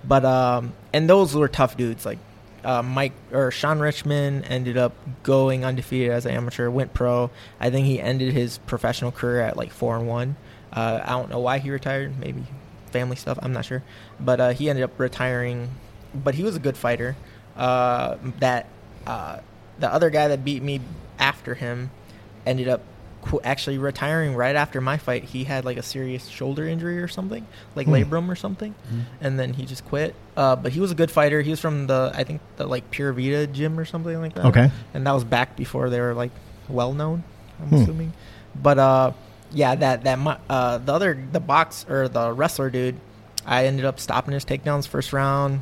But 0.03 0.25
um, 0.25 0.73
and 0.93 1.09
those 1.09 1.35
were 1.35 1.47
tough 1.47 1.77
dudes. 1.77 2.05
Like 2.05 2.19
uh, 2.63 2.81
Mike 2.81 3.13
or 3.31 3.51
Sean 3.51 3.79
Richmond 3.79 4.45
ended 4.47 4.77
up 4.77 4.93
going 5.23 5.65
undefeated 5.65 6.11
as 6.11 6.25
an 6.25 6.33
amateur, 6.33 6.69
went 6.69 6.93
pro. 6.93 7.29
I 7.59 7.69
think 7.69 7.85
he 7.85 7.99
ended 7.99 8.33
his 8.33 8.57
professional 8.59 9.11
career 9.11 9.41
at 9.41 9.57
like 9.57 9.71
four 9.71 9.97
and 9.97 10.07
one. 10.07 10.35
Uh, 10.71 11.01
I 11.03 11.09
don't 11.11 11.29
know 11.29 11.39
why 11.39 11.59
he 11.59 11.69
retired. 11.69 12.17
Maybe 12.19 12.43
family 12.91 13.15
stuff. 13.15 13.37
I'm 13.41 13.53
not 13.53 13.65
sure. 13.65 13.83
But 14.19 14.39
uh, 14.39 14.49
he 14.51 14.69
ended 14.69 14.83
up 14.83 14.99
retiring. 14.99 15.69
But 16.13 16.35
he 16.35 16.43
was 16.43 16.55
a 16.55 16.59
good 16.59 16.77
fighter. 16.77 17.15
Uh, 17.55 18.17
that 18.39 18.67
uh, 19.05 19.39
the 19.79 19.91
other 19.91 20.09
guy 20.09 20.27
that 20.29 20.43
beat 20.45 20.63
me 20.63 20.81
after 21.19 21.55
him 21.55 21.91
ended 22.45 22.67
up 22.67 22.81
actually 23.43 23.77
retiring 23.77 24.35
right 24.35 24.55
after 24.55 24.81
my 24.81 24.97
fight. 24.97 25.23
He 25.25 25.43
had 25.43 25.63
like 25.65 25.77
a 25.77 25.83
serious 25.83 26.27
shoulder 26.27 26.67
injury 26.67 27.01
or 27.01 27.07
something, 27.07 27.45
like 27.75 27.87
Hmm. 27.87 27.93
labrum 27.93 28.29
or 28.29 28.35
something, 28.35 28.73
and 29.21 29.39
then 29.39 29.53
he 29.53 29.65
just 29.65 29.85
quit. 29.85 30.15
Uh, 30.35 30.55
but 30.55 30.71
he 30.71 30.79
was 30.79 30.91
a 30.91 30.95
good 30.95 31.11
fighter. 31.11 31.41
He 31.41 31.49
was 31.51 31.59
from 31.59 31.87
the 31.87 32.11
I 32.13 32.23
think 32.23 32.41
the 32.57 32.65
like 32.67 32.89
Pure 32.91 33.13
Vita 33.13 33.47
gym 33.47 33.79
or 33.79 33.85
something 33.85 34.19
like 34.19 34.33
that. 34.35 34.45
Okay. 34.47 34.71
and 34.93 35.05
that 35.05 35.11
was 35.13 35.23
back 35.23 35.55
before 35.55 35.89
they 35.89 35.99
were 36.01 36.13
like 36.13 36.31
well 36.69 36.93
known. 36.93 37.23
I'm 37.61 37.67
Hmm. 37.69 37.75
assuming, 37.75 38.13
but 38.59 38.79
uh, 38.79 39.11
yeah, 39.51 39.75
that 39.75 40.03
that 40.03 40.39
uh 40.49 40.77
the 40.79 40.93
other 40.93 41.17
the 41.31 41.39
box 41.39 41.85
or 41.89 42.07
the 42.07 42.31
wrestler 42.33 42.69
dude, 42.69 42.95
I 43.45 43.65
ended 43.65 43.85
up 43.85 43.99
stopping 43.99 44.33
his 44.33 44.45
takedowns 44.45 44.87
first 44.87 45.13
round. 45.13 45.61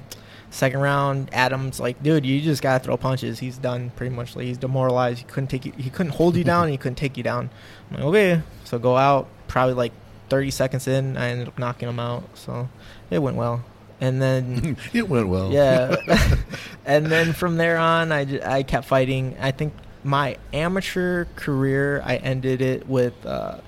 Second 0.52 0.80
round, 0.80 1.30
Adams 1.32 1.80
like, 1.80 2.02
dude, 2.02 2.26
you 2.26 2.41
just 2.41 2.62
gotta 2.62 2.84
throw 2.84 2.97
punches. 2.97 3.38
He's 3.39 3.58
done 3.58 3.91
pretty 3.95 4.16
much. 4.16 4.36
Like, 4.36 4.45
he's 4.45 4.58
demoralized. 4.58 5.20
He 5.20 5.26
couldn't 5.26 5.47
take 5.47 5.66
you. 5.66 5.74
He 5.78 5.89
couldn't 5.89 6.14
hold 6.14 6.36
you 6.36 6.43
down. 6.43 6.64
and 6.64 6.72
He 6.72 6.78
couldn't 6.78 6.95
take 6.95 7.18
you 7.18 7.24
down. 7.24 7.50
I'm 7.91 7.97
like, 7.97 8.06
okay, 8.06 8.41
so 8.64 8.80
go 8.80 8.97
out. 8.97 9.28
Probably 9.47 9.76
like 9.76 9.91
30 10.30 10.52
seconds 10.52 10.88
in, 10.88 11.18
I 11.18 11.30
ended 11.30 11.47
up 11.47 11.58
knocking 11.60 11.88
him 11.89 12.00
out. 12.00 12.24
So 12.36 12.68
it 13.10 13.20
went 13.20 13.38
well. 13.38 13.64
And 14.02 14.22
then 14.22 14.78
it 14.93 15.08
went 15.10 15.28
well. 15.28 15.52
yeah, 15.52 15.95
and 16.86 17.06
then 17.08 17.34
from 17.34 17.58
there 17.58 17.78
on, 17.78 18.12
I, 18.12 18.26
j- 18.26 18.41
I 18.43 18.64
kept 18.64 18.86
fighting. 18.88 19.36
I 19.39 19.52
think 19.52 19.74
my 20.04 20.38
amateur 20.54 21.26
career, 21.36 22.02
I 22.06 22.16
ended 22.18 22.62
it 22.62 22.88
with, 22.88 23.14
uh, 23.26 23.60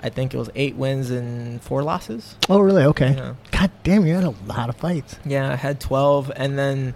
I 0.00 0.10
think 0.10 0.32
it 0.34 0.38
was 0.38 0.48
eight 0.54 0.76
wins 0.76 1.10
and 1.10 1.60
four 1.62 1.82
losses. 1.82 2.36
Oh, 2.48 2.60
really? 2.60 2.84
Okay. 2.84 3.14
Yeah. 3.16 3.34
God 3.50 3.70
damn, 3.82 4.06
you 4.06 4.14
had 4.14 4.24
a 4.24 4.34
lot 4.46 4.68
of 4.68 4.76
fights. 4.76 5.16
Yeah, 5.24 5.50
I 5.52 5.56
had 5.56 5.80
12, 5.80 6.30
and 6.36 6.56
then 6.58 6.94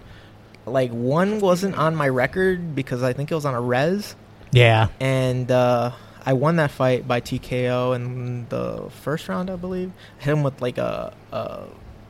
like 0.65 0.91
one 0.91 1.39
wasn't 1.39 1.75
on 1.77 1.95
my 1.95 2.07
record 2.07 2.73
because 2.75 3.03
I 3.03 3.11
think 3.13 3.31
it 3.31 3.35
was 3.35 3.43
on 3.45 3.53
a 3.53 3.59
res, 3.61 4.15
Yeah. 4.53 4.87
and 5.01 5.51
uh, 5.51 5.91
I 6.25 6.31
won 6.33 6.55
that 6.55 6.71
fight 6.71 7.05
by 7.05 7.19
TKO 7.19 7.93
in 7.95 8.47
the 8.47 8.89
first 9.01 9.27
round, 9.27 9.49
I 9.49 9.57
believe. 9.57 9.91
I 10.21 10.23
hit 10.23 10.31
him 10.31 10.43
with 10.43 10.61
like 10.61 10.77
a, 10.77 11.13
a 11.33 11.63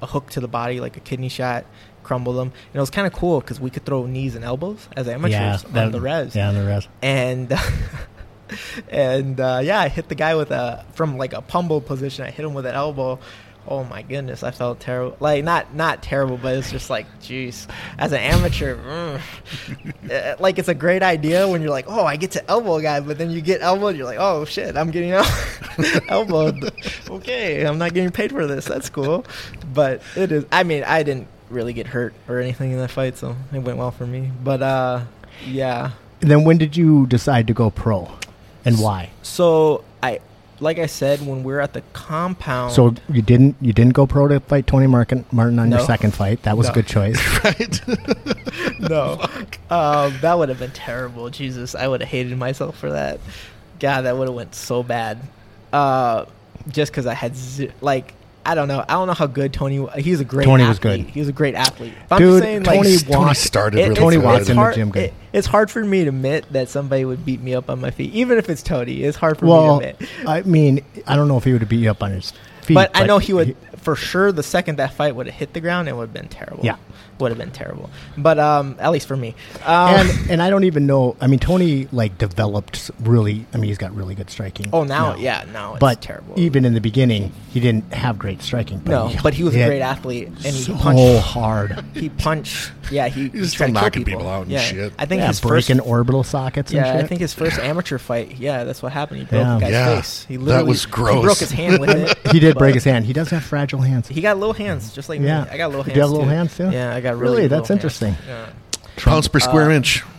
a 0.04 0.06
hook 0.06 0.30
to 0.32 0.40
the 0.42 0.48
body, 0.50 0.80
like 0.82 0.98
a 0.98 1.00
kidney 1.00 1.30
shot, 1.30 1.66
crumbled 2.04 2.36
him, 2.36 2.50
and 2.50 2.76
it 2.76 2.80
was 2.80 2.90
kind 2.92 3.08
of 3.08 3.14
cool 3.14 3.40
because 3.40 3.60
we 3.60 3.70
could 3.72 3.86
throw 3.86 4.06
knees 4.06 4.36
and 4.36 4.44
elbows 4.46 4.88
as 4.96 5.08
amateurs 5.08 5.66
yeah. 5.74 5.86
on 5.86 5.92
the 5.92 6.02
res, 6.02 6.36
Yeah, 6.36 6.50
on 6.50 6.54
the 6.56 6.66
res. 6.66 6.88
and. 7.02 7.52
and 8.90 9.40
uh, 9.40 9.62
yeah, 9.64 9.80
I 9.80 9.88
hit 9.88 10.10
the 10.10 10.16
guy 10.16 10.36
with 10.36 10.52
a 10.52 10.86
from 10.94 11.18
like 11.18 11.34
a 11.34 11.42
pummel 11.42 11.82
position. 11.82 12.26
I 12.26 12.32
hit 12.32 12.46
him 12.46 12.54
with 12.54 12.66
an 12.66 12.76
elbow. 12.76 13.20
Oh 13.66 13.86
my 13.86 14.02
goodness, 14.02 14.44
I 14.44 14.52
felt 14.52 14.82
terrible. 14.82 15.16
Like 15.22 15.44
not 15.46 15.74
not 15.74 16.04
terrible, 16.04 16.38
but 16.38 16.56
it's 16.56 16.70
just 16.70 16.90
like, 16.90 17.06
jeez. 17.22 17.66
As 17.98 18.12
an 18.12 18.20
amateur, 18.20 18.76
mm, 18.76 20.12
uh, 20.12 20.36
like 20.40 20.60
it's 20.60 20.68
a 20.68 20.76
great 20.76 21.02
idea 21.02 21.48
when 21.48 21.62
you're 21.62 21.72
like, 21.72 21.86
oh, 21.88 22.06
I 22.06 22.18
get 22.18 22.32
to 22.32 22.50
elbow 22.50 22.76
a 22.76 22.82
guy, 22.82 23.00
but 23.00 23.18
then 23.18 23.32
you 23.32 23.40
get 23.40 23.62
elbowed, 23.62 23.96
you're 23.96 24.06
like, 24.06 24.20
oh 24.20 24.44
shit, 24.44 24.76
I'm 24.76 24.92
getting 24.92 25.12
el- 25.12 25.26
elbowed. 26.10 26.74
okay, 27.10 27.66
I'm 27.66 27.78
not 27.78 27.94
getting 27.94 28.12
paid 28.12 28.32
for 28.32 28.46
this. 28.46 28.66
That's 28.66 28.90
cool, 28.90 29.26
but 29.74 30.02
it 30.18 30.34
is. 30.34 30.46
I 30.52 30.64
mean, 30.64 30.84
I 30.84 31.04
didn't 31.04 31.28
really 31.50 31.72
get 31.72 31.88
hurt 31.88 32.14
or 32.28 32.40
anything 32.40 32.72
in 32.72 32.80
that 32.80 32.92
fight, 32.92 33.18
so 33.18 33.36
it 33.54 33.60
went 33.60 33.78
well 33.78 33.92
for 33.92 34.06
me. 34.06 34.30
But 34.44 34.62
uh, 34.62 35.04
yeah. 35.46 35.92
And 36.22 36.30
then 36.30 36.44
when 36.44 36.58
did 36.58 36.76
you 36.76 37.06
decide 37.08 37.48
to 37.48 37.54
go 37.54 37.70
pro, 37.70 38.12
and 38.66 38.80
why? 38.80 39.10
So 39.22 39.84
I, 40.02 40.20
like 40.60 40.80
I 40.80 40.86
said, 40.86 41.26
when 41.26 41.44
we 41.44 41.54
are 41.54 41.60
at 41.60 41.74
the 41.74 41.82
compound. 41.94 42.74
So 42.74 42.94
you 43.10 43.22
didn't 43.22 43.56
you 43.62 43.74
didn't 43.74 43.94
go 43.94 44.08
pro 44.08 44.28
to 44.28 44.40
fight 44.40 44.68
Tony 44.68 44.88
Martin, 44.88 45.26
Martin 45.32 45.60
on 45.60 45.72
your 45.72 45.80
second 45.82 46.14
fight. 46.14 46.44
That 46.44 46.58
was 46.58 46.70
a 46.70 46.74
good 46.74 46.88
choice. 46.88 47.20
right. 47.44 47.82
no, 48.80 49.20
um, 49.70 50.18
that 50.22 50.38
would 50.38 50.50
have 50.50 50.60
been 50.60 50.72
terrible. 50.72 51.30
Jesus, 51.30 51.76
I 51.76 51.88
would 51.88 52.02
have 52.02 52.10
hated 52.10 52.38
myself 52.38 52.78
for 52.78 52.92
that. 52.92 53.20
God, 53.80 54.02
that 54.02 54.18
would 54.18 54.28
have 54.28 54.36
went 54.36 54.56
so 54.56 54.84
bad. 54.84 55.20
Uh, 55.72 56.26
just 56.70 56.92
because 56.92 57.06
I 57.06 57.14
had 57.14 57.36
z- 57.36 57.72
like 57.82 58.14
I 58.46 58.56
don't 58.56 58.68
know. 58.68 58.84
I 58.88 58.94
don't 58.94 59.08
know 59.08 59.14
how 59.14 59.28
good 59.28 59.54
Tony. 59.54 59.86
He's 59.98 60.20
a 60.20 60.26
great. 60.26 60.46
Tony 60.46 60.66
was 60.68 60.80
good. 60.80 61.02
He 61.02 61.20
was 61.20 61.30
a 61.30 61.34
great 61.34 61.56
athlete. 61.56 61.94
But 62.10 62.16
I'm 62.16 62.22
Dude, 62.22 62.32
just 62.32 62.44
saying, 62.44 62.64
like, 62.64 62.76
Tony 62.84 62.98
Tony 62.98 63.34
started 63.36 63.80
it- 63.80 63.84
really 63.84 63.96
Tony 64.18 64.36
it's 64.38 64.50
in 64.50 64.56
the 64.56 64.62
hard, 64.62 64.76
gym 64.76 64.90
good. 64.90 65.04
it- 65.04 65.14
it's 65.32 65.48
hard 65.48 65.72
for 65.72 65.84
me 65.84 66.04
to 66.04 66.10
admit 66.10 66.46
that 66.52 66.70
somebody 66.70 67.06
would 67.06 67.26
beat 67.26 67.42
me 67.42 67.56
up 67.56 67.70
on 67.70 67.80
my 67.82 67.90
feet, 67.92 68.14
even 68.14 68.38
if 68.38 68.50
it's 68.50 68.62
Tony. 68.62 69.04
It's 69.04 69.18
hard 69.18 69.38
for 69.40 69.46
Well, 69.46 69.80
me 69.80 69.86
to 69.86 69.90
admit. 69.94 70.10
I 70.28 70.42
mean, 70.42 70.82
I 71.08 71.16
don't 71.16 71.28
know 71.28 71.38
if 71.38 71.44
he 71.46 71.54
would 71.54 71.62
have 71.62 71.70
beat 71.70 71.80
you 71.80 71.90
up 71.90 72.04
on 72.04 72.12
his 72.12 72.34
feet, 72.62 72.74
But 72.76 72.92
I 72.94 73.06
know 73.06 73.18
he 73.20 73.34
would 73.34 73.56
for 73.78 73.96
sure. 73.96 74.32
The 74.32 74.44
second 74.44 74.78
that 74.78 74.94
fight 74.94 75.16
would 75.16 75.26
have 75.28 75.36
hit 75.36 75.54
the 75.54 75.60
ground, 75.60 75.88
it 75.90 75.96
would 75.96 76.04
have 76.04 76.14
been 76.14 76.28
terrible. 76.28 76.64
Yeah. 76.66 76.76
Would 77.24 77.32
have 77.32 77.40
been 77.40 77.52
terrible. 77.52 77.90
But 78.18 78.38
um, 78.40 78.76
at 78.80 78.92
least 78.92 79.08
for 79.08 79.18
me. 79.18 79.34
Um, 79.66 79.96
and 79.96 80.30
and 80.32 80.42
I 80.42 80.50
don't 80.52 80.66
even 80.66 80.86
know. 80.86 81.16
I 81.20 81.28
mean, 81.28 81.40
Tony 81.40 81.88
like 81.92 82.18
developed 82.20 82.92
really. 83.02 83.46
I 83.54 83.58
mean, 83.58 83.70
he's 83.70 83.78
got 83.80 83.96
really 83.96 84.14
good 84.14 84.30
striking. 84.30 84.70
oh, 84.72 84.84
now, 84.84 85.16
yeah, 85.16 85.46
now 85.52 85.74
it's 85.74 85.80
but 85.80 86.02
terrible. 86.02 86.40
even 86.40 86.66
in 86.66 86.74
the 86.74 86.82
beginning, 86.82 87.32
he 87.50 87.60
didn't 87.60 87.92
have 87.94 88.20
great 88.20 88.42
striking. 88.42 88.80
But 88.80 88.92
no, 88.92 89.08
he, 89.08 89.20
but 89.24 89.34
he 89.34 89.44
was 89.44 89.56
a 89.56 89.66
great 89.66 89.82
athlete, 89.82 90.28
and 90.28 90.38
he 90.38 90.52
so 90.52 90.76
punched. 90.76 91.24
hard. 91.26 91.84
He 91.94 92.10
punched. 92.10 92.72
Yeah, 92.92 93.08
he, 93.08 93.30
he 93.30 93.40
was 93.40 93.54
tried 93.54 93.68
still 93.68 93.74
to 93.76 93.92
kill 93.92 94.02
knocking 94.02 94.06
people 94.06 94.28
out 94.28 94.44
and 94.44 94.52
yeah. 94.52 94.60
shit. 94.60 94.94
I 95.00 95.06
think 95.06 95.22
yeah, 95.22 95.28
his 95.28 95.40
first. 95.40 95.68
breaking 95.68 95.80
orbital 95.80 96.24
sockets. 96.24 96.72
And 96.72 96.86
Yeah, 96.86 96.98
I 96.98 97.08
think 97.08 97.22
his 97.22 97.34
first 97.34 97.58
amateur 97.60 97.98
fight. 97.98 98.36
Yeah, 98.38 98.64
that's 98.66 98.82
what 98.84 98.92
happened. 98.92 99.20
He 99.20 99.26
broke 99.26 99.42
Yeah. 99.44 99.54
the 99.56 99.60
guy's 99.62 99.72
Yeah, 99.72 99.96
face. 99.96 100.26
He 100.28 100.36
that 100.38 100.44
literally 100.44 100.70
was 100.70 100.84
He 100.84 100.90
broke 100.92 101.38
his 101.38 101.52
hand 101.52 101.80
with 101.80 101.90
it. 101.92 102.18
he 102.32 102.40
did 102.40 102.58
break 102.58 102.76
his 102.76 102.84
hand. 102.84 103.06
He 103.06 103.14
does 103.14 103.30
have 103.30 103.44
fragile 103.44 103.82
hands. 103.82 104.08
He 104.08 104.22
got 104.22 104.38
little 104.38 104.54
hands, 104.54 104.94
just 104.94 105.10
like 105.10 105.22
Yeah. 105.22 105.46
me. 105.46 105.50
I 105.52 105.58
got 105.58 105.70
little 105.70 105.84
hands. 105.84 105.96
You 105.96 106.02
hands. 106.02 106.12
have 106.12 106.12
little 106.12 106.26
too. 106.26 106.30
hands, 106.36 106.58
too? 106.58 106.70
Yeah, 106.72 106.96
I 106.96 107.02
got 107.02 107.13
Really? 107.16 107.36
really. 107.36 107.48
That's 107.48 107.70
interesting. 107.70 108.14
hands. 108.14 108.54
Yeah. 108.78 108.84
Pounds 108.98 109.28
per 109.28 109.40
square 109.40 109.70
Uh, 109.72 109.76
inch. 109.76 110.04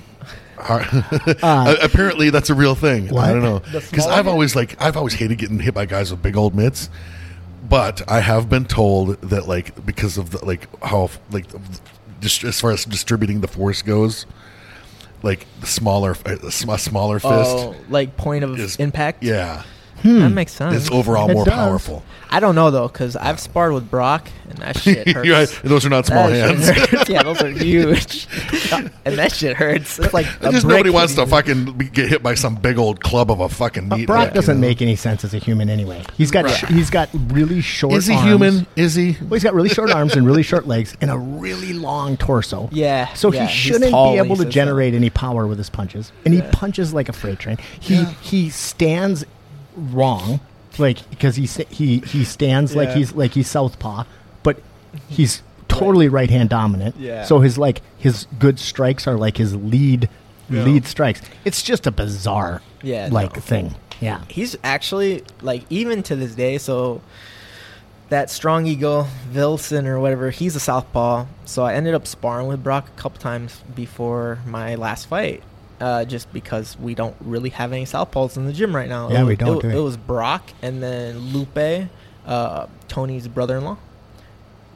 Uh, 0.67 1.75
apparently, 1.83 2.31
that's 2.31 2.49
a 2.49 2.55
real 2.55 2.75
thing. 2.75 3.09
What? 3.09 3.25
I 3.25 3.33
don't 3.33 3.43
know 3.43 3.59
because 3.61 4.07
I've 4.07 4.27
always 4.29 4.57
like 4.57 4.81
I've 4.81 4.97
always 4.97 5.13
hated 5.13 5.37
getting 5.37 5.59
hit 5.59 5.75
by 5.75 5.85
guys 5.85 6.11
with 6.11 6.23
big 6.23 6.37
old 6.37 6.55
mitts. 6.55 6.89
But 7.69 8.09
I 8.11 8.21
have 8.21 8.49
been 8.49 8.65
told 8.65 9.21
that 9.23 9.47
like 9.47 9.85
because 9.85 10.17
of 10.17 10.31
the 10.31 10.43
like 10.45 10.69
how 10.83 11.11
like 11.31 11.47
just 12.21 12.45
as 12.45 12.61
far 12.61 12.71
as 12.71 12.85
distributing 12.87 13.41
the 13.43 13.49
force 13.49 13.83
goes, 13.83 14.25
like 15.23 15.47
the 15.61 15.67
smaller 15.67 16.17
a 16.25 16.47
a 16.47 16.51
smaller 16.79 17.19
fist 17.19 17.33
Oh, 17.35 17.75
like 17.91 18.17
point 18.17 18.45
of 18.45 18.59
is 18.59 18.77
impact. 18.77 19.23
Yeah, 19.23 19.65
Hmm. 20.05 20.21
that 20.21 20.31
makes 20.31 20.53
sense. 20.53 20.77
it's 20.77 20.91
overall 20.91 21.31
It 21.31 21.35
more 21.35 21.45
does. 21.47 21.55
powerful. 21.55 22.03
I 22.31 22.39
don't 22.41 22.55
know 22.55 22.71
though, 22.71 22.89
because 22.89 23.17
I've 23.17 23.41
sparred 23.41 23.73
with 23.73 23.91
Brock, 23.91 24.29
and 24.51 24.59
that 24.59 24.77
shit 24.79 25.09
hurts. 25.15 25.27
You're 25.27 25.37
right, 25.37 25.61
those 25.65 25.87
are 25.87 25.89
not 25.89 26.05
small 26.05 26.29
That 26.29 26.59
shit 26.59 26.75
hands. 26.75 26.91
hurts. 26.91 27.09
yeah, 27.09 27.23
those 27.23 27.41
are 27.41 27.49
huge, 27.49 28.29
and 28.73 28.91
that 29.19 29.33
shit 29.33 29.57
hurts. 29.57 29.99
It's 29.99 30.13
like 30.13 30.27
a 30.43 30.51
Just 30.51 30.67
brick 30.67 30.77
nobody 30.79 30.91
wants 30.91 31.15
to 31.15 31.21
hitting- 31.25 31.31
fucking 31.31 31.73
be- 31.79 31.89
get 31.89 32.09
hit 32.11 32.23
by 32.23 32.35
some 32.35 32.57
big 32.57 32.77
old 32.77 33.01
club 33.03 33.31
of 33.31 33.41
a 33.41 33.49
fucking 33.49 33.89
But 33.89 33.99
meat. 34.01 34.07
Brock 34.07 34.27
hook, 34.27 34.35
doesn't 34.35 34.57
you 34.57 34.61
know? 34.61 34.67
make 34.69 34.83
any 34.83 34.97
sense 34.97 35.25
as 35.25 35.33
a 35.33 35.39
human 35.39 35.71
anyway. 35.71 36.03
He's 36.19 36.31
got 36.31 36.45
Right. 36.45 36.55
sh- 36.55 36.65
he's 36.69 36.91
got 36.91 37.09
really 37.29 37.61
short. 37.63 37.95
Is 37.95 38.07
he 38.07 38.15
arms. 38.15 38.27
human? 38.29 38.67
Is 38.77 38.95
he? 38.95 39.17
Well, 39.23 39.35
he's 39.35 39.45
got 39.45 39.55
really 39.55 39.71
short 39.71 39.91
arms 39.95 40.15
and 40.17 40.27
really 40.27 40.43
short 40.43 40.67
legs 40.67 40.97
and 41.01 41.11
a 41.11 41.17
really 41.17 41.73
long 41.73 42.17
torso. 42.19 42.69
Yeah. 42.73 43.13
So 43.15 43.33
yeah, 43.33 43.47
he 43.47 43.47
he's 43.47 43.55
shouldn't 43.55 43.91
tall 43.93 44.13
be 44.13 44.19
when 44.19 44.27
able 44.27 44.37
he 44.37 44.41
to 44.43 44.47
says 44.49 44.55
generate 44.55 44.93
any 44.95 45.09
power 45.09 45.47
with 45.47 45.57
his 45.57 45.71
punches, 45.71 46.13
and 46.27 46.35
Yeah. 46.35 46.43
he 46.43 46.51
punches 46.51 46.93
like 46.93 47.09
a 47.09 47.13
freight 47.15 47.39
train. 47.39 47.57
He 47.81 47.95
Yeah. 47.95 48.11
he 48.21 48.51
stands 48.51 49.25
wrong, 49.77 50.41
like 50.79 51.09
because 51.11 51.37
he 51.37 51.47
he 51.71 51.99
he 52.01 52.25
stands 52.25 52.75
like 52.75 52.91
he's 52.91 53.13
like 53.13 53.33
he's 53.33 53.49
southpaw, 53.49 54.05
but 54.43 54.59
he's 55.09 55.43
totally 55.69 56.09
right 56.09 56.31
hand 56.31 56.49
dominant. 56.51 56.97
Yeah. 56.97 57.25
So 57.25 57.41
his 57.41 57.59
like 57.59 57.81
his 57.99 58.27
good 58.39 58.59
strikes 58.59 59.07
are 59.07 59.17
like 59.17 59.37
his 59.37 59.55
lead 59.57 60.09
Yeah. 60.51 60.63
lead 60.65 60.87
strikes. 60.87 61.23
It's 61.45 61.63
just 61.63 61.87
a 61.87 61.91
bizarre 61.91 62.61
Yeah, 62.83 63.09
like 63.11 63.35
no. 63.35 63.41
thing. 63.41 63.75
Yeah. 64.01 64.21
He's 64.29 64.57
actually 64.63 65.23
like 65.43 65.65
even 65.71 66.03
to 66.05 66.17
this 66.17 66.35
day. 66.35 66.59
So 66.59 67.01
that 68.11 68.31
strong 68.31 68.67
eagle 68.67 69.09
Vilson 69.33 69.87
or 69.87 69.99
whatever, 69.99 70.31
he's 70.31 70.55
a 70.55 70.61
southpaw. 70.61 71.25
So 71.47 71.65
I 71.65 71.75
ended 71.75 71.95
up 71.95 72.07
sparring 72.07 72.47
with 72.47 72.63
Brock 72.63 72.89
a 72.89 73.01
couple 73.01 73.19
times 73.21 73.63
before 73.75 74.39
my 74.47 74.75
last 74.75 75.07
fight. 75.07 75.43
Uh, 75.85 76.03
just 76.07 76.33
because 76.33 76.79
we 76.79 76.95
don't 76.95 77.15
really 77.21 77.51
have 77.51 77.71
any 77.71 77.85
southpaws 77.85 78.39
in 78.39 78.47
the 78.47 78.53
gym 78.55 78.75
right 78.75 78.89
now. 78.89 79.11
Yeah, 79.11 79.21
It 79.21 79.25
we 79.27 79.37
don't, 79.37 79.59
It, 79.59 79.63
do 79.63 79.69
we? 79.69 79.75
it 79.77 79.81
was 79.83 79.99
Brock 79.99 80.43
and 80.63 80.83
then 80.83 81.19
Lupe, 81.19 81.89
uh, 82.27 82.67
Tony's 82.89 83.29
brother-in-law. 83.29 83.77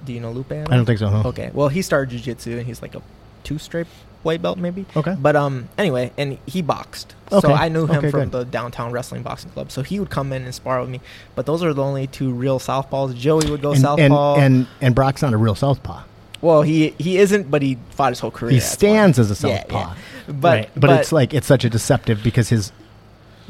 Do 0.04 0.12
you 0.12 0.20
know 0.20 0.32
Lupe? 0.32 0.52
I 0.52 0.64
don't 0.64 0.84
think 0.84 0.98
so. 0.98 1.08
Huh? 1.08 1.28
Okay. 1.30 1.50
Well, 1.54 1.68
he 1.68 1.80
started 1.80 2.10
jujitsu 2.14 2.58
and 2.58 2.66
he's 2.66 2.82
like 2.82 2.94
a 2.94 3.00
two-stripe 3.42 3.86
white 4.22 4.42
belt 4.42 4.58
maybe. 4.58 4.84
Okay. 4.96 5.16
But 5.18 5.34
um 5.34 5.68
anyway, 5.78 6.12
and 6.18 6.38
he 6.44 6.60
boxed. 6.60 7.14
Okay. 7.32 7.46
So 7.48 7.54
I 7.54 7.68
knew 7.68 7.86
him 7.86 7.98
Okay, 7.98 8.10
from 8.10 8.28
good. 8.28 8.32
the 8.32 8.44
downtown 8.44 8.92
wrestling 8.92 9.22
boxing 9.22 9.50
club. 9.52 9.70
So 9.70 9.82
he 9.82 9.98
would 10.00 10.10
come 10.10 10.32
in 10.34 10.42
and 10.44 10.54
spar 10.54 10.78
with 10.80 10.90
me. 10.90 11.00
But 11.36 11.46
those 11.46 11.62
are 11.62 11.72
the 11.72 11.82
only 11.82 12.06
two 12.06 12.32
real 12.32 12.58
southpaws. 12.58 13.14
Joey 13.16 13.48
would 13.50 13.62
go 13.62 13.72
And, 13.72 13.76
and, 13.78 13.82
southpaw. 14.10 14.36
and 14.40 14.66
and 14.82 14.94
Brock's 14.94 15.22
not 15.22 15.32
a 15.32 15.36
real 15.38 15.54
southpaw. 15.54 16.02
Well, 16.40 16.62
he 16.62 16.90
he 16.98 17.18
isn't, 17.18 17.50
but 17.50 17.62
he 17.62 17.78
fought 17.90 18.10
his 18.12 18.20
whole 18.20 18.30
career. 18.30 18.52
he 18.52 18.60
stands 18.60 19.18
as 19.18 19.30
a 19.30 19.34
southpaw. 19.34 19.78
yeah. 19.78 19.94
But, 20.28 20.42
Right. 20.42 20.70
but 20.76 20.90
it's 20.90 21.10
like 21.12 21.32
it's 21.34 21.46
such 21.46 21.64
a 21.64 21.70
deceptive 21.70 22.22
because 22.22 22.48
his 22.50 22.70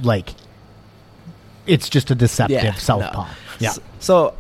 like 0.02 0.30
it's 1.66 1.88
just 1.88 2.10
a 2.10 2.14
deceptive 2.14 2.62
Yeah, 2.62 2.74
southpaw. 2.74 3.24
no. 3.24 3.30
Yeah. 3.58 3.70
S- 3.70 3.80
So, 4.00 4.34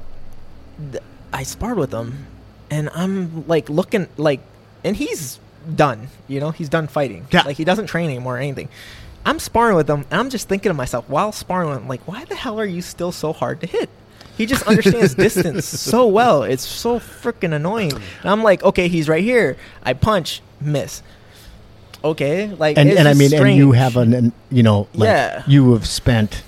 th- 0.92 1.02
I 1.32 1.42
sparred 1.42 1.76
with 1.76 1.92
him, 1.92 2.26
and 2.70 2.88
I'm 2.94 3.46
like 3.46 3.68
looking 3.68 4.08
like, 4.16 4.40
and 4.84 4.96
he's 4.96 5.38
done. 5.74 6.08
You 6.28 6.40
know, 6.40 6.50
he's 6.52 6.68
done 6.70 6.86
fighting. 6.86 7.26
Yeah. 7.30 7.42
Like 7.42 7.56
he 7.56 7.64
doesn't 7.64 7.86
train 7.86 8.06
anymore 8.08 8.36
or 8.36 8.38
anything. 8.38 8.68
I'm 9.26 9.38
sparring 9.40 9.76
with 9.76 9.90
him, 9.90 10.06
and 10.10 10.20
I'm 10.20 10.30
just 10.30 10.48
thinking 10.48 10.70
to 10.70 10.74
myself 10.74 11.06
while 11.08 11.32
sparring 11.32 11.68
with 11.68 11.78
him, 11.80 11.88
like, 11.88 12.00
why 12.08 12.24
the 12.24 12.34
hell 12.36 12.58
are 12.58 12.64
you 12.64 12.80
still 12.80 13.12
so 13.12 13.32
hard 13.34 13.60
to 13.60 13.66
hit? 13.66 13.90
He 14.38 14.46
just 14.46 14.66
understands 14.66 15.14
distance 15.26 15.66
so 15.66 16.06
well. 16.06 16.44
It's 16.44 16.64
so 16.64 16.98
freaking 16.98 17.52
annoying. 17.52 17.92
And 17.92 18.30
I'm 18.30 18.42
like, 18.42 18.62
okay, 18.62 18.88
he's 18.88 19.08
right 19.08 19.22
here. 19.22 19.56
I 19.82 19.92
punch, 19.92 20.40
miss. 20.60 21.02
Okay, 22.04 22.46
like, 22.46 22.78
and 22.78 22.88
and 22.90 23.08
I 23.08 23.14
mean 23.14 23.34
and 23.34 23.56
you 23.56 23.72
have 23.72 23.96
an, 23.96 24.14
an 24.14 24.32
you 24.50 24.62
know 24.62 24.86
like 24.94 25.08
Yeah. 25.08 25.42
you 25.48 25.72
have 25.72 25.84
spent 25.86 26.44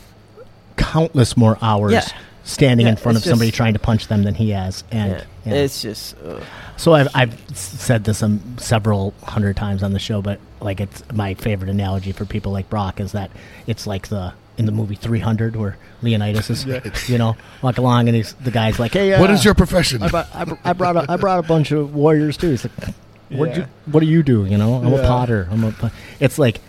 countless 0.77 1.37
more 1.37 1.59
hours 1.61 1.93
Yeah. 1.93 2.07
standing 2.45 2.87
Yeah, 2.87 2.93
in 2.93 2.97
front 2.97 3.19
of 3.19 3.25
somebody 3.25 3.51
just- 3.51 3.57
trying 3.57 3.73
to 3.73 3.81
punch 3.81 4.07
them 4.07 4.23
than 4.23 4.35
he 4.37 4.51
has 4.51 4.85
and 4.93 5.27
it's 5.45 5.83
just. 5.83 6.15
ugh. 6.25 6.41
so 6.77 6.95
I've, 6.95 7.09
I've 7.15 7.57
said 7.57 8.05
this 8.05 8.23
um, 8.23 8.41
several 8.59 9.13
hundred 9.25 9.57
times 9.57 9.83
on 9.83 9.93
the 9.93 9.99
show 9.99 10.23
but 10.23 10.39
like 10.61 10.81
it's 10.81 11.03
my 11.13 11.35
favorite 11.35 11.69
analogy 11.69 12.13
for 12.13 12.25
people 12.25 12.53
like 12.53 12.71
Brock 12.71 13.01
is 13.01 13.13
that 13.13 13.31
it's 13.67 13.87
like 13.89 14.07
the 14.09 14.33
in 14.61 14.67
the 14.67 14.73
movie 14.73 14.95
300 14.95 15.57
where 15.57 15.77
Leonidas 16.03 16.51
is 16.51 16.67
Right. 16.67 17.09
you 17.09 17.19
know 17.19 17.35
walk 17.63 17.79
along 17.79 18.07
and 18.09 18.15
he's 18.17 18.35
the 18.35 18.51
guy's 18.53 18.79
like 18.79 18.93
hey 18.93 19.13
uh, 19.15 19.21
What 19.21 19.31
is 19.31 19.45
your 19.45 19.55
profession? 19.55 20.03
I 20.03 20.09
brought, 20.09 20.29
I, 20.35 20.45
br- 20.45 20.55
I 20.65 20.73
brought 20.75 20.97
a, 20.97 21.07
I 21.11 21.17
brought 21.17 21.39
a 21.45 21.49
bunch 21.49 21.73
of 21.73 21.95
warriors 21.95 22.37
too. 22.37 22.51
He's 22.51 22.65
like, 22.65 22.95
what 23.31 23.49
Yeah. 23.51 23.57
you 23.59 23.67
what 23.91 24.01
do 24.01 24.07
you 24.07 24.23
do? 24.23 24.45
You 24.45 24.59
know, 24.59 24.75
I'm 24.75 24.93
a 24.93 25.03
potter. 25.03 25.49
I'm 25.51 25.65
a. 25.65 25.93
It's 26.21 26.39
like 26.39 26.61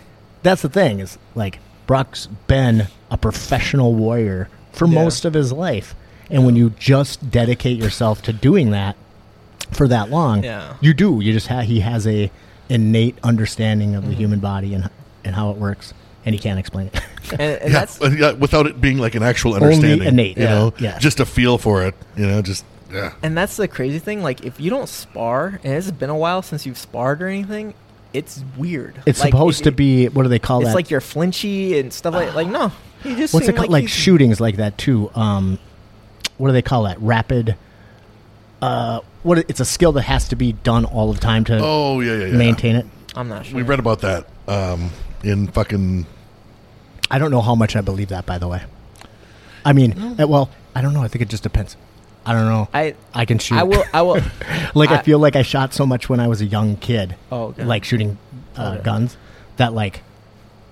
that's 0.42 0.62
the 0.62 0.68
thing 0.68 0.98
is 1.00 1.18
like 1.34 1.58
Brock's 1.86 2.26
been 2.46 2.86
a 3.10 3.18
professional 3.18 3.94
warrior 3.94 4.48
for 4.72 4.86
Yeah. 4.86 5.02
most 5.04 5.24
of 5.24 5.34
his 5.34 5.52
life, 5.52 5.94
and 6.30 6.46
when 6.46 6.56
you 6.56 6.70
just 6.78 7.30
dedicate 7.30 7.78
yourself 7.78 8.22
to 8.22 8.32
doing 8.32 8.70
that 8.70 8.96
for 9.70 9.86
that 9.88 10.08
long, 10.10 10.42
Yeah. 10.44 10.74
you 10.80 10.94
do. 10.94 11.20
You 11.20 11.32
just 11.32 11.48
have 11.48 11.64
he 11.66 11.80
has 11.80 12.06
a 12.06 12.30
innate 12.68 13.18
understanding 13.22 13.94
of 13.94 14.06
the 14.06 14.14
Mhm. 14.14 14.18
human 14.18 14.38
body 14.40 14.72
and 14.74 14.88
and 15.24 15.34
how 15.36 15.50
it 15.50 15.56
works, 15.56 15.92
and 16.24 16.34
he 16.34 16.38
can't 16.40 16.58
explain 16.58 16.88
it. 16.88 16.94
and, 17.32 17.40
and 17.40 17.72
yeah, 17.72 17.84
that's 17.84 18.00
yeah, 18.00 18.32
without 18.32 18.66
it 18.66 18.80
being 18.80 18.98
like 18.98 19.14
an 19.14 19.22
actual 19.22 19.54
understanding, 19.54 19.92
Only 19.92 20.06
understanding. 20.08 20.26
innate, 20.26 20.36
you 20.38 20.42
yeah, 20.44 20.54
know, 20.54 20.74
yeah. 20.78 20.98
just 20.98 21.20
a 21.20 21.26
feel 21.26 21.58
for 21.58 21.84
it. 21.84 21.94
You 22.16 22.26
know, 22.26 22.42
just 22.42 22.64
yeah. 22.92 23.12
and 23.22 23.36
that's 23.36 23.56
the 23.56 23.68
crazy 23.68 23.98
thing. 23.98 24.22
Like, 24.22 24.44
if 24.44 24.60
you 24.60 24.70
don't 24.70 24.88
spar, 24.88 25.60
and 25.64 25.72
it's 25.74 25.90
been 25.90 26.10
a 26.10 26.16
while 26.16 26.42
since 26.42 26.66
you've 26.66 26.78
sparred 26.78 27.22
or 27.22 27.26
anything, 27.28 27.74
it's 28.12 28.44
weird. 28.56 29.02
It's 29.06 29.20
Like, 29.20 29.30
supposed 29.30 29.62
it- 29.62 29.64
to 29.64 29.72
be 29.72 30.08
what 30.08 30.24
do 30.24 30.28
they 30.28 30.38
call 30.38 30.60
It's 30.60 30.68
that? 30.70 30.74
like 30.74 30.90
you're 30.90 31.00
flinchy 31.00 31.78
and 31.80 31.92
stuff 31.92 32.14
like 32.14 32.34
like 32.34 32.48
no. 32.48 32.70
He 33.02 33.14
just 33.16 33.34
What's 33.34 33.48
it 33.48 33.56
called? 33.56 33.70
Like, 33.70 33.82
he's- 33.84 33.92
shootings 33.92 34.40
like 34.40 34.56
that 34.56 34.78
too. 34.78 35.10
Um, 35.14 35.58
what 36.38 36.48
do 36.48 36.52
they 36.52 36.62
call 36.62 36.84
that? 36.84 37.00
Rapid. 37.00 37.56
Uh, 38.60 39.00
what? 39.22 39.38
It's 39.38 39.60
a 39.60 39.64
skill 39.64 39.92
that 39.92 40.02
has 40.02 40.28
to 40.28 40.36
be 40.36 40.52
done 40.52 40.84
all 40.84 41.12
the 41.12 41.18
time 41.20 41.44
to 41.44 41.58
Oh 41.62 42.00
yeah, 42.00 42.12
yeah, 42.16 42.26
yeah. 42.26 42.36
maintain 42.36 42.76
it. 42.76 42.86
I'm 43.16 43.28
not 43.28 43.46
sure. 43.46 43.56
We 43.56 43.62
read 43.62 43.78
about 43.78 44.00
that 44.02 44.26
um, 44.48 44.90
in 45.22 45.46
fucking. 45.48 46.06
I 47.10 47.18
don't 47.18 47.30
know 47.30 47.42
how 47.42 47.54
much 47.54 47.76
I 47.76 47.80
believe 47.80 48.08
that. 48.08 48.26
By 48.26 48.38
the 48.38 48.48
way, 48.48 48.62
I 49.64 49.72
mean, 49.72 49.98
uh, 50.20 50.26
well, 50.26 50.50
I 50.74 50.80
don't 50.82 50.94
know. 50.94 51.02
I 51.02 51.08
think 51.08 51.22
it 51.22 51.28
just 51.28 51.42
depends. 51.42 51.76
I 52.24 52.32
don't 52.32 52.46
know. 52.46 52.68
I 52.72 52.94
I 53.12 53.24
can 53.24 53.38
shoot. 53.38 53.56
I 53.58 53.64
will 53.64 53.84
I 53.92 54.02
will. 54.02 54.20
like 54.74 54.90
I, 54.90 54.96
I- 54.98 55.02
feel 55.02 55.18
like 55.18 55.36
I 55.36 55.42
shot 55.42 55.74
so 55.74 55.84
much 55.84 56.08
when 56.08 56.20
I 56.20 56.28
was 56.28 56.40
a 56.40 56.46
young 56.46 56.76
kid, 56.76 57.16
Oh, 57.30 57.46
okay. 57.46 57.64
like 57.64 57.84
shooting 57.84 58.16
uh, 58.56 58.74
Okay. 58.76 58.84
guns, 58.84 59.16
that 59.56 59.72
like 59.74 60.02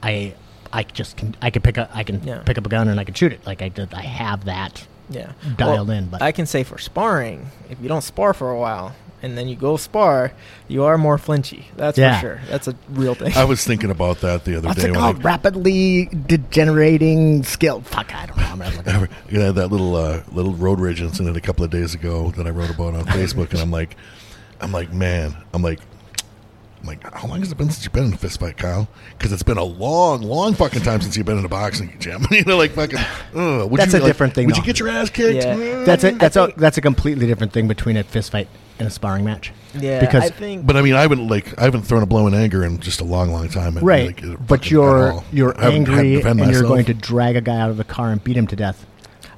I 0.02 0.34
I 0.72 0.84
just 0.84 1.16
can 1.16 1.34
I 1.42 1.50
can 1.50 1.62
pick 1.62 1.76
up 1.76 1.90
I 1.92 2.04
can 2.04 2.22
Yeah. 2.22 2.38
pick 2.44 2.56
up 2.56 2.64
a 2.66 2.68
gun 2.68 2.88
and 2.88 3.00
I 3.00 3.04
can 3.04 3.14
shoot 3.14 3.32
it. 3.32 3.44
Like 3.44 3.62
I 3.62 3.68
did, 3.68 3.92
I 3.92 4.02
have 4.02 4.44
that 4.44 4.86
yeah 5.10 5.32
dialed 5.56 5.88
Well, 5.88 5.96
in. 5.98 6.06
But 6.06 6.22
I 6.22 6.30
can 6.30 6.46
say 6.46 6.62
for 6.62 6.78
sparring, 6.78 7.48
if 7.68 7.80
you 7.82 7.88
don't 7.88 8.02
spar 8.02 8.32
for 8.32 8.50
a 8.52 8.58
while, 8.58 8.94
and 9.22 9.36
then 9.36 9.48
you 9.48 9.56
go 9.56 9.76
spar, 9.76 10.32
you 10.68 10.84
are 10.84 10.96
more 10.98 11.18
flinchy. 11.18 11.64
That's 11.76 11.98
Yeah. 11.98 12.16
for 12.20 12.26
sure. 12.26 12.40
That's 12.48 12.68
a 12.68 12.74
real 12.90 13.14
thing. 13.14 13.32
I 13.36 13.44
was 13.44 13.64
thinking 13.64 13.90
about 13.90 14.20
that 14.20 14.44
the 14.44 14.56
other 14.56 14.68
What's 14.68 14.80
day. 14.82 14.88
it 14.88 14.92
when 14.92 15.00
called? 15.00 15.16
I- 15.18 15.20
Rapidly 15.22 16.06
degenerating 16.26 17.42
skill. 17.44 17.80
Fuck, 17.82 18.14
I 18.14 18.26
don't 18.26 18.36
know. 18.36 18.44
I'm 18.44 18.58
not 18.58 18.76
looking. 18.76 18.92
I 18.92 19.08
you 19.30 19.38
know, 19.38 19.52
that 19.52 19.68
little 19.70 19.94
uh, 19.96 20.22
little 20.32 20.52
road 20.54 20.80
rage 20.80 21.00
incident 21.00 21.36
a 21.36 21.40
couple 21.40 21.64
of 21.64 21.70
days 21.70 21.94
ago 21.94 22.30
that 22.32 22.46
I 22.46 22.50
wrote 22.50 22.70
about 22.70 22.94
on 22.94 23.04
Facebook, 23.06 23.50
and 23.50 23.60
I'm 23.60 23.70
like, 23.70 23.96
I'm 24.60 24.72
like, 24.72 24.92
man, 24.92 25.34
I'm 25.54 25.62
like, 25.62 25.80
I'm 26.80 26.86
like, 26.86 27.14
how 27.14 27.28
long 27.28 27.40
has 27.40 27.52
it 27.52 27.58
been 27.58 27.68
since 27.70 27.84
you've 27.84 27.92
been 27.92 28.06
in 28.06 28.12
a 28.14 28.16
fist 28.16 28.40
fight, 28.40 28.56
Kyle? 28.56 28.88
Because 29.18 29.32
it's 29.32 29.42
been 29.42 29.58
a 29.58 29.64
long, 29.64 30.22
long 30.22 30.54
fucking 30.54 30.82
time 30.82 31.00
since 31.02 31.16
you've 31.16 31.26
been 31.26 31.38
in 31.38 31.44
a 31.44 31.48
boxing 31.48 31.94
gym. 31.98 32.26
you 32.30 32.42
know, 32.44 32.56
like 32.56 32.72
fucking. 32.72 32.98
Uh, 33.34 33.66
would 33.66 33.78
That's 33.80 33.92
you, 33.92 33.98
a 33.98 34.00
like, 34.00 34.08
different 34.08 34.34
thing, 34.34 34.46
Would 34.46 34.54
though. 34.56 34.60
you 34.60 34.64
get 34.64 34.78
your 34.78 34.88
ass 34.88 35.10
kicked? 35.10 35.44
Yeah. 35.44 35.54
Mm. 35.56 35.84
That's 35.84 36.04
a 36.04 36.08
I 36.08 36.10
that's 36.12 36.36
a 36.36 36.52
that's 36.56 36.78
a 36.78 36.80
completely 36.80 37.26
different 37.26 37.52
thing 37.52 37.68
between 37.68 37.96
a 37.96 38.02
fist 38.04 38.32
fight 38.32 38.48
and 38.80 38.88
a 38.88 38.90
sparring 38.90 39.24
match. 39.24 39.52
yeah, 39.78 40.00
because- 40.00 40.24
I 40.24 40.28
think. 40.30 40.66
But 40.66 40.76
I 40.76 40.82
mean, 40.82 40.94
I 40.94 41.02
haven't 41.02 41.28
like 41.28 41.58
I 41.58 41.64
haven't 41.64 41.82
thrown 41.82 42.02
a 42.02 42.06
blow 42.06 42.26
in 42.26 42.34
anger 42.34 42.64
in 42.64 42.80
just 42.80 43.00
a 43.00 43.04
long, 43.04 43.30
long 43.30 43.48
time. 43.48 43.76
and, 43.76 43.86
Right, 43.86 44.06
like, 44.22 44.46
but 44.46 44.70
you're 44.70 45.22
you're 45.32 45.56
I 45.58 45.64
haven't 45.70 45.86
had 45.86 45.92
to 45.92 45.92
angry 45.98 46.14
and 46.14 46.38
defend 46.38 46.52
you're 46.52 46.62
going 46.62 46.84
to 46.86 46.94
drag 46.94 47.36
a 47.36 47.40
guy 47.40 47.58
out 47.60 47.70
of 47.70 47.76
the 47.76 47.84
car 47.84 48.10
and 48.10 48.22
beat 48.22 48.36
him 48.36 48.46
to 48.48 48.56
death 48.56 48.86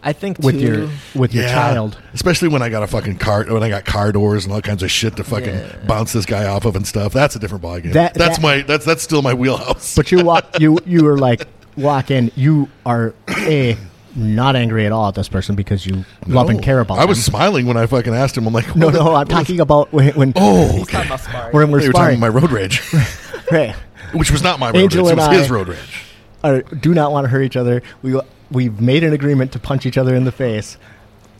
I 0.04 0.12
think 0.12 0.38
with 0.40 0.58
too, 0.58 0.66
your 0.66 0.88
with 1.14 1.32
your 1.32 1.44
child. 1.44 1.96
especially 2.12 2.48
when 2.48 2.60
I 2.60 2.68
got 2.70 2.82
a 2.82 2.88
fucking 2.88 3.18
car, 3.18 3.44
when 3.44 3.62
I 3.62 3.68
got 3.68 3.84
car 3.84 4.10
doors 4.10 4.44
and 4.44 4.52
all 4.52 4.60
kinds 4.60 4.82
of 4.82 4.90
shit 4.90 5.14
to 5.16 5.22
fucking 5.24 5.54
Yeah. 5.54 5.76
bounce 5.86 6.12
this 6.12 6.26
guy 6.26 6.44
off 6.46 6.64
of 6.64 6.74
and 6.74 6.84
stuff. 6.84 7.12
That's 7.12 7.36
a 7.36 7.38
different 7.38 7.62
ballgame. 7.62 7.92
That- 7.92 8.14
that's 8.14 8.38
that- 8.38 8.42
my 8.42 8.62
that's 8.62 8.84
that's 8.84 9.02
still 9.04 9.22
my 9.22 9.32
wheelhouse. 9.34 9.94
But 9.94 10.10
you 10.10 10.24
walk 10.24 10.44
you 10.60 10.78
you 10.86 11.06
are 11.06 11.16
like 11.18 11.46
walk 11.76 12.10
in. 12.10 12.32
You 12.34 12.68
are 12.84 13.14
a 13.46 13.76
not 14.14 14.56
angry 14.56 14.84
at 14.86 14.92
all 14.92 15.08
at 15.08 15.14
this 15.14 15.28
person 15.28 15.54
because 15.56 15.86
you 15.86 16.04
love 16.26 16.50
and 16.50 16.62
care 16.62 16.80
about. 16.80 16.98
I 16.98 17.04
was 17.06 17.18
them. 17.18 17.32
smiling 17.32 17.66
when 17.66 17.76
I 17.76 17.86
fucking 17.86 18.14
asked 18.14 18.36
him. 18.36 18.46
I'm 18.46 18.52
like, 18.52 18.74
no 18.76 18.86
what- 18.86 18.94
no. 18.94 19.00
I'm 19.08 19.12
what- 19.12 19.28
talking 19.30 19.60
about 19.60 19.92
when, 19.92 20.12
when 20.14 20.32
Oh, 20.36 20.68
He's 20.72 20.82
okay. 20.82 20.92
talking 20.92 21.06
about 21.08 21.20
sparring. 21.20 21.56
when 21.56 21.70
we're 21.70 21.80
They 21.80 21.86
talking 21.86 22.18
sparring. 22.18 22.20
my 22.20 22.28
road 22.28 22.50
rage, 22.52 22.82
right? 23.52 23.74
which 24.14 24.30
was 24.30 24.42
not 24.42 24.58
my 24.58 24.66
road 24.68 24.76
Angel 24.76 25.04
rage. 25.04 25.16
It 25.16 25.18
and 25.20 25.28
was 25.30 25.38
his 25.40 25.50
road 25.50 25.68
rage. 25.68 26.04
are, 26.44 26.62
do 26.62 26.92
not 26.94 27.12
want 27.12 27.24
to 27.24 27.28
hurt 27.28 27.42
each 27.42 27.56
other. 27.56 27.82
We 28.02 28.20
we've 28.50 28.80
made 28.80 29.02
an 29.04 29.12
agreement 29.14 29.52
to 29.52 29.58
punch 29.58 29.86
each 29.86 29.96
other 29.96 30.14
in 30.14 30.24
the 30.24 30.32
face. 30.32 30.76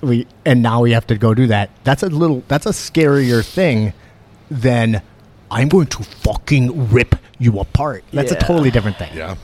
We 0.00 0.26
and 0.44 0.62
now 0.62 0.80
we 0.80 0.92
have 0.92 1.06
to 1.08 1.16
go 1.18 1.34
do 1.34 1.46
that. 1.48 1.70
That's 1.84 2.02
a 2.02 2.08
little. 2.08 2.42
That's 2.48 2.66
a 2.66 2.70
scarier 2.70 3.44
thing 3.46 3.92
than 4.50 5.02
I'm 5.50 5.68
going 5.68 5.86
to 5.88 6.02
fucking 6.02 6.88
rip 6.90 7.14
you 7.38 7.58
apart. 7.60 8.04
That's 8.12 8.32
Yeah. 8.32 8.38
a 8.38 8.40
totally 8.40 8.70
different 8.70 8.96
thing. 8.96 9.10
Yeah, 9.14 9.36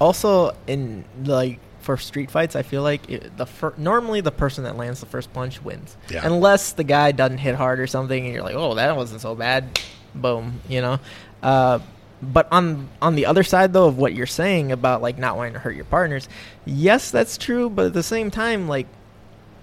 Also, 0.00 0.52
in 0.66 1.04
like 1.24 1.58
for 1.86 1.96
street 1.96 2.30
fights, 2.30 2.54
I 2.54 2.62
feel 2.62 2.82
like 2.82 3.08
it, 3.10 3.36
the 3.38 3.46
fir- 3.46 3.72
normally 3.78 4.20
the 4.20 4.30
person 4.32 4.64
that 4.64 4.76
lands 4.76 5.00
the 5.00 5.06
first 5.06 5.32
punch 5.32 5.62
wins, 5.64 5.96
Yeah. 6.10 6.20
unless 6.26 6.72
the 6.72 6.84
guy 6.84 7.12
doesn't 7.12 7.38
hit 7.38 7.54
hard 7.54 7.80
or 7.80 7.86
something, 7.86 8.24
and 8.24 8.34
you're 8.34 8.42
like, 8.42 8.54
oh, 8.56 8.74
that 8.74 8.94
wasn't 8.96 9.20
so 9.22 9.34
bad. 9.34 9.80
Boom, 10.14 10.60
you 10.68 10.80
know. 10.82 10.98
Uh, 11.42 11.78
but 12.22 12.48
on 12.50 12.88
on 13.00 13.14
the 13.14 13.26
other 13.26 13.42
side 13.42 13.72
though 13.74 13.86
of 13.86 13.98
what 13.98 14.14
you're 14.14 14.26
saying 14.26 14.72
about 14.72 15.02
like 15.02 15.18
not 15.18 15.36
wanting 15.36 15.52
to 15.52 15.58
hurt 15.58 15.76
your 15.76 15.84
partners, 15.84 16.28
yes, 16.64 17.10
that's 17.10 17.36
true. 17.38 17.68
But 17.70 17.86
at 17.86 17.92
the 17.92 18.02
same 18.02 18.30
time, 18.30 18.68
like 18.68 18.86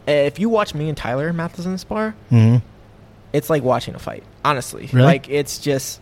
if 0.08 0.40
you 0.40 0.50
watch 0.50 0.74
me 0.76 0.88
and 0.90 0.98
Tyler 0.98 1.32
Matheson 1.34 1.78
spar, 1.78 2.12
hmm 2.30 2.58
it's 3.34 3.50
like 3.50 3.64
watching 3.64 3.96
a 3.96 4.00
fight. 4.00 4.24
Honestly, 4.46 4.88
Really? 4.94 5.06
like 5.08 5.30
it's 5.30 5.58
just 5.60 6.00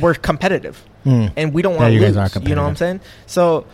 we're 0.00 0.14
competitive 0.14 0.82
Mm. 1.04 1.30
and 1.36 1.52
we 1.54 1.60
don't 1.62 1.74
Yeah, 1.74 1.78
want 1.80 1.90
to 1.90 1.94
you 1.94 2.00
guys 2.00 2.16
lose. 2.16 2.36
are 2.36 2.48
You 2.48 2.54
know 2.56 2.62
what 2.62 2.68
I'm 2.70 2.76
saying? 2.76 3.00
So, 3.26 3.64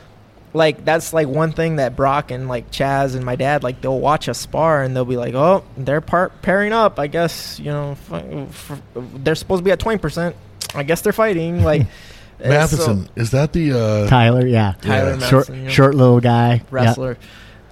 like 0.54 0.84
that's 0.84 1.12
like 1.12 1.28
one 1.28 1.52
thing 1.52 1.76
that 1.76 1.96
Brock 1.96 2.30
and 2.30 2.48
like 2.48 2.70
Chaz 2.70 3.14
and 3.16 3.24
my 3.24 3.36
dad 3.36 3.62
like 3.62 3.80
they'll 3.80 3.98
watch 4.00 4.28
us 4.28 4.38
spar 4.38 4.82
and 4.82 4.94
they'll 4.94 5.04
be 5.04 5.16
like, 5.16 5.34
oh, 5.34 5.64
they're 5.76 6.00
part 6.00 6.42
pairing 6.42 6.72
up. 6.72 6.98
I 6.98 7.06
guess 7.06 7.58
you 7.58 7.70
know 7.70 7.92
f- 7.92 8.70
f- 8.70 8.82
they're 8.94 9.34
supposed 9.34 9.60
to 9.60 9.64
be 9.64 9.70
at 9.70 9.78
twenty 9.78 9.98
percent. 9.98 10.36
I 10.74 10.82
guess 10.82 11.00
they're 11.02 11.12
fighting. 11.12 11.62
Like 11.64 11.86
and 12.40 12.50
Matheson 12.50 13.08
is 13.14 13.30
that 13.30 13.52
the 13.52 13.72
uh, 13.72 14.08
Tyler, 14.08 14.44
yeah, 14.46 14.74
Tyler 14.80 15.12
Yeah. 15.12 15.18
short, 15.28 15.48
Matheson, 15.48 15.64
yeah. 15.64 15.70
short 15.70 15.94
little 15.94 16.20
guy, 16.20 16.58
so, 16.58 16.64
wrestler. 16.72 17.18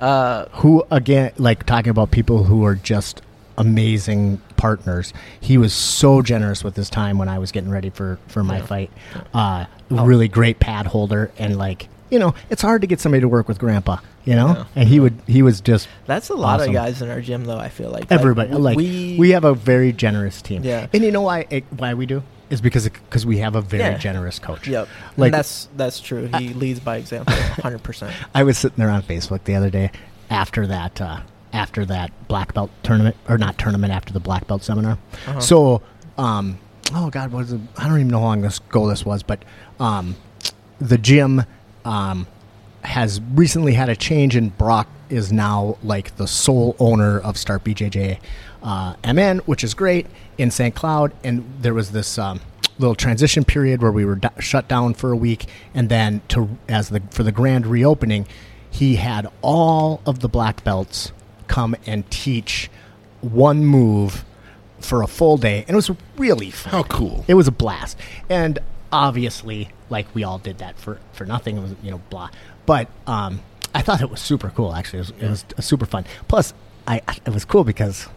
Uh, 0.00 0.44
Who 0.52 0.84
again, 0.92 1.32
like 1.38 1.66
talking 1.66 1.90
about 1.90 2.10
people 2.12 2.44
who 2.44 2.64
are 2.64 2.76
just 2.76 3.20
amazing 3.58 4.40
partners. 4.56 5.12
He 5.40 5.58
was 5.58 5.72
so 5.72 6.22
generous 6.22 6.62
with 6.64 6.76
his 6.76 6.88
time 6.88 7.18
when 7.18 7.28
I 7.28 7.38
was 7.38 7.52
getting 7.52 7.70
ready 7.70 7.90
for 7.90 8.18
for 8.28 8.42
my 8.44 8.58
Yeah. 8.58 8.66
fight. 8.66 8.90
Uh, 9.34 9.64
Oh. 9.92 10.04
really 10.06 10.28
great 10.28 10.60
pad 10.60 10.86
holder 10.86 11.32
and 11.36 11.58
like 11.58 11.88
you 12.10 12.18
know, 12.18 12.34
it's 12.50 12.62
hard 12.62 12.80
to 12.82 12.86
get 12.86 13.00
somebody 13.00 13.20
to 13.20 13.28
work 13.28 13.48
with 13.48 13.58
Grandpa. 13.58 13.98
You 14.24 14.34
know, 14.36 14.48
Yeah. 14.48 14.64
and 14.76 14.88
he 14.88 15.00
would 15.00 15.18
he 15.26 15.40
was 15.42 15.60
just 15.62 15.88
that's 16.06 16.28
a 16.28 16.34
lot 16.34 16.60
Awesome. 16.60 16.70
of 16.70 16.74
guys 16.74 17.00
in 17.02 17.08
our 17.08 17.20
gym, 17.22 17.44
though. 17.46 17.58
I 17.58 17.68
feel 17.70 17.90
like 17.90 18.10
Like, 18.10 18.12
everybody 18.12 18.52
like 18.52 18.76
we 18.76 19.16
we 19.18 19.30
have 19.30 19.44
a 19.44 19.54
very 19.54 19.92
generous 19.92 20.42
team. 20.42 20.62
Yeah. 20.62 20.86
and 20.92 21.02
you 21.02 21.10
know 21.10 21.22
why 21.22 21.46
it, 21.48 21.64
why 21.76 21.94
we 21.94 22.04
do 22.06 22.22
is 22.50 22.60
because 22.60 22.84
because 22.84 23.24
we 23.24 23.38
have 23.38 23.54
a 23.56 23.62
very 23.62 23.82
Yeah. 23.84 23.96
generous 23.98 24.38
coach. 24.38 24.68
Yep, 24.68 24.88
Like- 25.16 25.28
and 25.28 25.34
that's 25.34 25.68
that's 25.76 26.00
true. 26.00 26.28
He 26.38 26.50
leads 26.52 26.80
by 26.80 26.96
example, 26.98 27.34
hundred 27.62 27.82
percent. 27.82 28.12
I 28.34 28.42
was 28.42 28.58
sitting 28.58 28.76
there 28.76 28.90
on 28.90 29.02
Facebook 29.02 29.44
the 29.44 29.54
other 29.54 29.70
day 29.70 29.90
after 30.28 30.66
that 30.66 31.00
uh, 31.00 31.20
after 31.54 31.86
that 31.86 32.10
black 32.28 32.52
belt 32.52 32.70
tournament 32.82 33.16
or 33.28 33.38
not 33.38 33.56
tournament 33.56 33.92
after 33.92 34.12
the 34.12 34.20
black 34.20 34.46
belt 34.46 34.62
seminar. 34.62 34.98
Uh-huh. 35.28 35.40
So, 35.40 35.82
um, 36.18 36.58
oh 36.94 37.08
god, 37.08 37.32
what 37.32 37.38
was 37.40 37.52
it? 37.54 37.60
I 37.78 37.84
don't 37.88 37.94
even 38.00 38.08
know 38.08 38.18
how 38.20 38.26
long 38.26 38.42
this 38.42 38.58
goal 38.58 38.86
this 38.88 39.04
was, 39.06 39.22
but 39.22 39.44
um, 39.80 40.16
the 40.78 40.98
gym 40.98 41.44
um, 41.84 42.26
has 42.82 43.20
recently 43.34 43.74
had 43.74 43.88
a 43.88 43.96
change, 43.96 44.36
and 44.36 44.56
Brock 44.56 44.88
is 45.08 45.32
now 45.32 45.76
like 45.82 46.16
the 46.16 46.26
sole 46.26 46.76
owner 46.78 47.18
of 47.18 47.36
Start 47.36 47.64
BJJ 47.64 48.18
uh, 48.62 48.94
MN, 49.12 49.38
which 49.40 49.64
is 49.64 49.74
great 49.74 50.06
in 50.38 50.50
St. 50.50 50.74
Cloud. 50.74 51.12
And 51.24 51.44
there 51.60 51.74
was 51.74 51.92
this 51.92 52.18
um, 52.18 52.40
little 52.78 52.94
transition 52.94 53.44
period 53.44 53.82
where 53.82 53.92
we 53.92 54.04
were 54.04 54.16
d- 54.16 54.28
shut 54.38 54.68
down 54.68 54.94
for 54.94 55.10
a 55.12 55.16
week, 55.16 55.46
and 55.74 55.88
then 55.88 56.22
to 56.28 56.48
as 56.68 56.88
the 56.88 57.02
for 57.10 57.22
the 57.22 57.32
grand 57.32 57.66
reopening, 57.66 58.26
he 58.70 58.96
had 58.96 59.26
all 59.42 60.00
of 60.06 60.20
the 60.20 60.28
black 60.28 60.64
belts 60.64 61.12
come 61.48 61.74
and 61.86 62.08
teach 62.10 62.70
one 63.20 63.64
move 63.66 64.24
for 64.78 65.02
a 65.02 65.06
full 65.06 65.36
day, 65.36 65.60
and 65.66 65.70
it 65.70 65.76
was 65.76 65.90
really 66.16 66.50
fun. 66.50 66.70
how 66.70 66.82
cool? 66.84 67.24
It 67.28 67.34
was 67.34 67.48
a 67.48 67.52
blast, 67.52 67.98
and 68.28 68.58
obviously, 68.92 69.68
like 69.90 70.12
we 70.14 70.24
all 70.24 70.38
did 70.38 70.58
that 70.58 70.78
for 70.78 70.98
for 71.12 71.26
nothing. 71.26 71.56
It 71.56 71.60
was 71.60 71.74
you 71.82 71.90
know 71.90 72.00
blah, 72.10 72.30
but 72.66 72.88
um, 73.06 73.40
I 73.74 73.82
thought 73.82 74.00
it 74.00 74.10
was 74.10 74.20
super 74.20 74.50
cool. 74.50 74.74
Actually, 74.74 75.00
it 75.00 75.20
was, 75.20 75.42
it 75.42 75.56
was 75.56 75.66
super 75.66 75.86
fun. 75.86 76.04
Plus, 76.28 76.54
I 76.86 77.02
it 77.26 77.30
was 77.30 77.44
cool 77.44 77.64
because, 77.64 78.08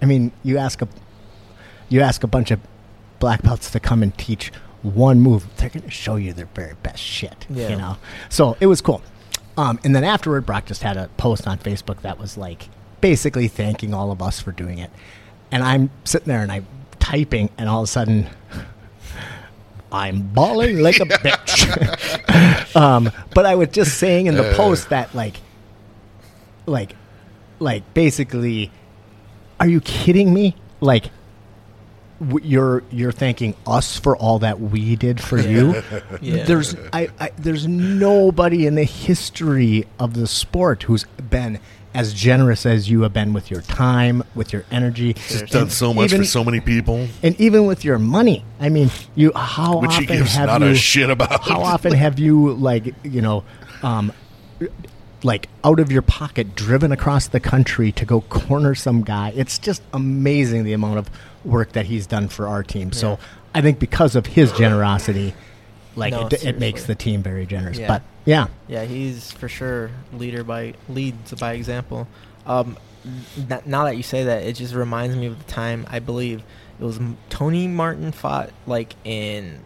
I 0.00 0.06
mean, 0.06 0.32
you 0.42 0.58
ask 0.58 0.82
a 0.82 0.88
you 1.88 2.00
ask 2.00 2.22
a 2.22 2.26
bunch 2.26 2.50
of 2.50 2.60
black 3.18 3.42
belts 3.42 3.70
to 3.70 3.80
come 3.80 4.02
and 4.02 4.16
teach 4.18 4.50
one 4.82 5.20
move, 5.20 5.46
they're 5.56 5.68
going 5.68 5.82
to 5.82 5.90
show 5.90 6.16
you 6.16 6.32
their 6.32 6.48
very 6.54 6.74
best 6.82 7.02
shit. 7.02 7.46
Yeah. 7.48 7.68
You 7.68 7.76
know, 7.76 7.96
so 8.28 8.56
it 8.60 8.66
was 8.66 8.80
cool. 8.80 9.02
Um, 9.56 9.78
and 9.84 9.94
then 9.94 10.02
afterward, 10.02 10.46
Brock 10.46 10.66
just 10.66 10.82
had 10.82 10.96
a 10.96 11.08
post 11.16 11.46
on 11.46 11.58
Facebook 11.58 12.00
that 12.02 12.18
was 12.18 12.36
like 12.36 12.68
basically 13.00 13.48
thanking 13.48 13.94
all 13.94 14.10
of 14.10 14.22
us 14.22 14.40
for 14.40 14.50
doing 14.50 14.78
it. 14.78 14.90
And 15.50 15.62
I'm 15.62 15.90
sitting 16.04 16.28
there 16.28 16.42
and 16.42 16.50
I'm 16.50 16.66
typing, 16.98 17.50
and 17.58 17.68
all 17.68 17.82
of 17.82 17.84
a 17.84 17.88
sudden, 17.88 18.28
I'm 19.92 20.22
bawling 20.22 20.80
like 20.80 20.98
a 21.00 21.04
bitch. 21.04 22.76
um, 22.76 23.10
but 23.34 23.46
I 23.46 23.54
was 23.54 23.68
just 23.68 23.98
saying 23.98 24.26
in 24.26 24.34
the 24.36 24.52
post 24.56 24.88
that 24.88 25.14
like, 25.14 25.36
like, 26.66 26.96
like 27.58 27.92
basically, 27.94 28.70
are 29.60 29.68
you 29.68 29.80
kidding 29.80 30.32
me? 30.32 30.56
Like, 30.80 31.10
w- 32.20 32.44
you're 32.44 32.82
you're 32.90 33.12
thanking 33.12 33.54
us 33.66 33.98
for 33.98 34.16
all 34.16 34.38
that 34.40 34.58
we 34.60 34.96
did 34.96 35.20
for 35.20 35.38
you. 35.38 35.82
Yeah. 36.20 36.44
There's 36.44 36.74
I, 36.92 37.08
I 37.20 37.30
there's 37.36 37.66
nobody 37.66 38.66
in 38.66 38.76
the 38.76 38.84
history 38.84 39.86
of 39.98 40.14
the 40.14 40.26
sport 40.28 40.84
who's 40.84 41.04
been 41.30 41.58
as 41.94 42.14
generous 42.14 42.64
as 42.66 42.88
you 42.88 43.02
have 43.02 43.12
been 43.12 43.32
with 43.32 43.50
your 43.50 43.60
time, 43.62 44.22
with 44.34 44.52
your 44.52 44.64
energy. 44.70 45.12
Just 45.14 45.46
done 45.48 45.70
so 45.70 45.92
much 45.92 46.06
even- 46.06 46.20
for 46.22 46.24
so 46.26 46.42
many 46.44 46.60
people, 46.60 47.08
and 47.22 47.38
even 47.40 47.66
with 47.66 47.84
your 47.84 47.98
money. 47.98 48.44
I 48.60 48.68
mean, 48.68 48.90
you 49.14 49.32
how 49.34 49.78
which 49.78 49.90
often 49.90 50.18
have 50.22 50.46
not 50.46 50.60
you 50.62 50.68
a 50.68 50.74
shit 50.74 51.10
about. 51.10 51.42
how 51.42 51.60
often 51.62 51.92
have 51.92 52.18
you 52.18 52.52
like 52.54 52.94
you 53.04 53.20
know 53.22 53.44
um 53.82 54.12
like 55.24 55.48
out 55.64 55.78
of 55.78 55.92
your 55.92 56.02
pocket 56.02 56.54
driven 56.56 56.90
across 56.92 57.28
the 57.28 57.38
country 57.40 57.92
to 57.92 58.04
go 58.04 58.20
corner 58.22 58.74
some 58.74 59.02
guy 59.02 59.32
it's 59.36 59.56
just 59.58 59.80
amazing 59.92 60.64
the 60.64 60.72
amount 60.72 60.98
of 60.98 61.08
work 61.44 61.72
that 61.72 61.86
he's 61.86 62.06
done 62.08 62.26
for 62.28 62.48
our 62.48 62.62
team 62.64 62.90
so 62.92 63.18
i 63.54 63.60
think 63.60 63.78
because 63.78 64.16
of 64.16 64.26
his 64.26 64.50
generosity 64.52 65.32
like 65.96 66.12
No, 66.12 66.26
it, 66.26 66.44
it 66.44 66.58
makes 66.58 66.84
the 66.86 66.94
team 66.94 67.22
very 67.22 67.44
generous 67.46 67.78
Yeah. 67.78 67.88
but 67.88 68.02
yeah 68.24 68.46
Yeah, 68.68 68.84
he's 68.84 69.30
for 69.32 69.48
sure 69.48 69.90
leader 70.12 70.44
by 70.44 70.74
leads 70.88 71.32
by 71.34 71.52
example. 71.54 72.06
Um, 72.46 72.76
n- 73.36 73.62
now 73.66 73.84
that 73.84 73.96
you 73.96 74.02
say 74.02 74.24
that, 74.24 74.42
it 74.44 74.54
just 74.54 74.74
reminds 74.74 75.16
me 75.16 75.26
of 75.26 75.38
the 75.38 75.50
time 75.52 75.86
I 75.90 75.98
believe 75.98 76.42
it 76.80 76.84
was 76.84 76.98
Tony 77.30 77.68
Martin 77.68 78.10
fought 78.12 78.50
like 78.66 78.94
in 79.04 79.60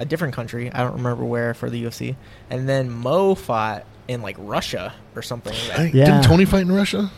a 0.00 0.04
different 0.04 0.34
country. 0.34 0.72
I 0.72 0.82
don't 0.82 0.94
remember 0.94 1.24
where 1.24 1.54
for 1.54 1.70
the 1.70 1.84
UFC, 1.84 2.16
and 2.50 2.68
then 2.68 2.90
Mo 2.90 3.34
fought 3.34 3.84
in 4.08 4.22
like 4.22 4.36
Russia 4.38 4.92
or 5.14 5.22
something. 5.22 5.52
Like 5.52 5.62
I 5.62 5.68
that. 5.68 5.76
think- 5.76 5.94
Yeah. 5.94 6.04
Didn't 6.06 6.24
Tony 6.24 6.44
fight 6.44 6.62
in 6.62 6.72
Russia? 6.72 7.10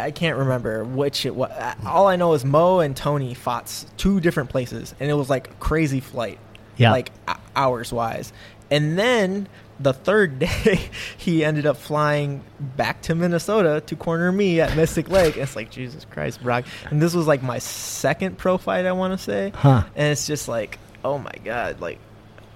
I 0.00 0.10
can't 0.10 0.36
remember 0.36 0.84
which 0.84 1.24
it 1.26 1.34
was. 1.34 1.50
All 1.86 2.08
I 2.08 2.16
know 2.16 2.32
is 2.34 2.44
Mo 2.44 2.80
and 2.80 2.96
Tony 2.96 3.34
fought 3.34 3.84
two 3.96 4.20
different 4.20 4.50
places, 4.50 4.94
and 5.00 5.08
it 5.10 5.14
was 5.14 5.30
like 5.30 5.58
crazy 5.60 6.00
flight, 6.00 6.38
Yeah. 6.76 6.90
like 6.90 7.10
h- 7.28 7.36
hours 7.56 7.92
wise. 7.92 8.32
And 8.70 8.98
then 8.98 9.48
the 9.78 9.92
third 9.92 10.38
day, 10.38 10.90
he 11.16 11.44
ended 11.44 11.66
up 11.66 11.76
flying 11.76 12.42
back 12.60 13.02
to 13.02 13.14
Minnesota 13.14 13.82
to 13.86 13.96
corner 13.96 14.32
me 14.32 14.60
at 14.60 14.76
Mystic 14.76 15.08
Lake. 15.08 15.34
And 15.34 15.42
it's 15.42 15.56
like 15.56 15.70
Jesus 15.70 16.06
Christ, 16.10 16.42
Brock. 16.42 16.64
And 16.90 17.00
this 17.00 17.14
was 17.14 17.26
like 17.26 17.42
my 17.42 17.58
second 17.58 18.38
pro 18.38 18.58
fight, 18.58 18.86
I 18.86 18.92
want 18.92 19.18
to 19.18 19.22
say. 19.22 19.52
Huh. 19.54 19.84
And 19.94 20.08
it's 20.08 20.26
just 20.26 20.48
like, 20.48 20.78
oh 21.04 21.18
my 21.18 21.34
god, 21.44 21.80
like, 21.80 21.98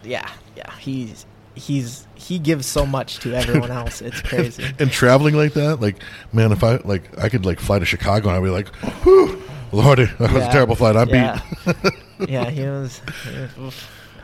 yeah, 0.03 0.31
yeah, 0.57 0.73
he's 0.79 1.27
he's 1.55 2.07
he 2.15 2.39
gives 2.39 2.67
so 2.67 2.87
much 2.87 3.19
to 3.21 3.35
everyone 3.35 3.71
else. 3.71 4.01
It's 4.01 4.21
crazy. 4.23 4.65
and 4.79 4.91
traveling 4.91 5.37
like 5.37 5.55
that, 5.55 5.81
like 5.81 5.97
man, 6.33 6.53
if 6.53 6.63
I 6.63 6.77
like, 6.77 7.19
I 7.19 7.29
could 7.29 7.45
like 7.45 7.61
fly 7.61 7.79
to 7.79 7.85
Chicago 7.85 8.29
and 8.29 8.37
I'd 8.37 8.43
be 8.45 8.51
like, 8.51 8.69
Whew, 9.05 9.43
Lordy, 9.73 10.05
that 10.05 10.33
was 10.33 10.45
a 10.45 10.51
terrible 10.51 10.77
flight. 10.77 10.97
I'm 10.97 11.09
yeah. 11.09 11.41
beat. 11.65 11.77
yeah, 12.29 12.51
he 12.51 12.63
was. 12.63 13.01
He 13.25 13.61
was. 13.61 13.75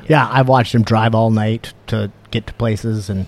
Yeah, 0.09 0.29
I've 0.31 0.49
watched 0.49 0.75
him 0.75 0.83
drive 0.83 1.15
all 1.15 1.31
night 1.31 1.73
to 1.89 2.11
get 2.31 2.47
to 2.47 2.55
places, 2.55 3.09
and 3.11 3.27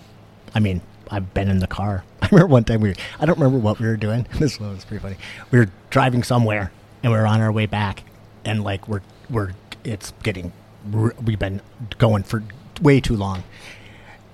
I 0.54 0.60
mean, 0.60 0.80
I've 1.10 1.32
been 1.34 1.48
in 1.48 1.58
the 1.60 1.66
car. 1.66 2.04
I 2.22 2.28
remember 2.30 2.52
one 2.52 2.64
time 2.64 2.80
we 2.80 2.90
were, 2.90 2.94
I 3.20 3.26
don't 3.26 3.38
remember 3.38 3.58
what 3.58 3.78
we 3.78 3.86
were 3.86 3.96
doing. 3.96 4.26
This 4.38 4.58
was 4.58 4.84
pretty 4.84 5.02
funny. 5.02 5.16
We 5.50 5.58
were 5.60 5.68
driving 5.90 6.22
somewhere, 6.22 6.72
and 7.02 7.12
we 7.12 7.18
were 7.18 7.26
on 7.26 7.40
our 7.40 7.52
way 7.52 7.66
back, 7.66 8.04
and 8.44 8.64
like 8.64 8.88
we're 8.88 9.02
we're 9.30 9.52
it's 9.84 10.12
getting 10.22 10.52
we've 11.22 11.38
been 11.38 11.60
going 11.98 12.22
for 12.24 12.42
way 12.82 13.00
too 13.00 13.16
long, 13.16 13.42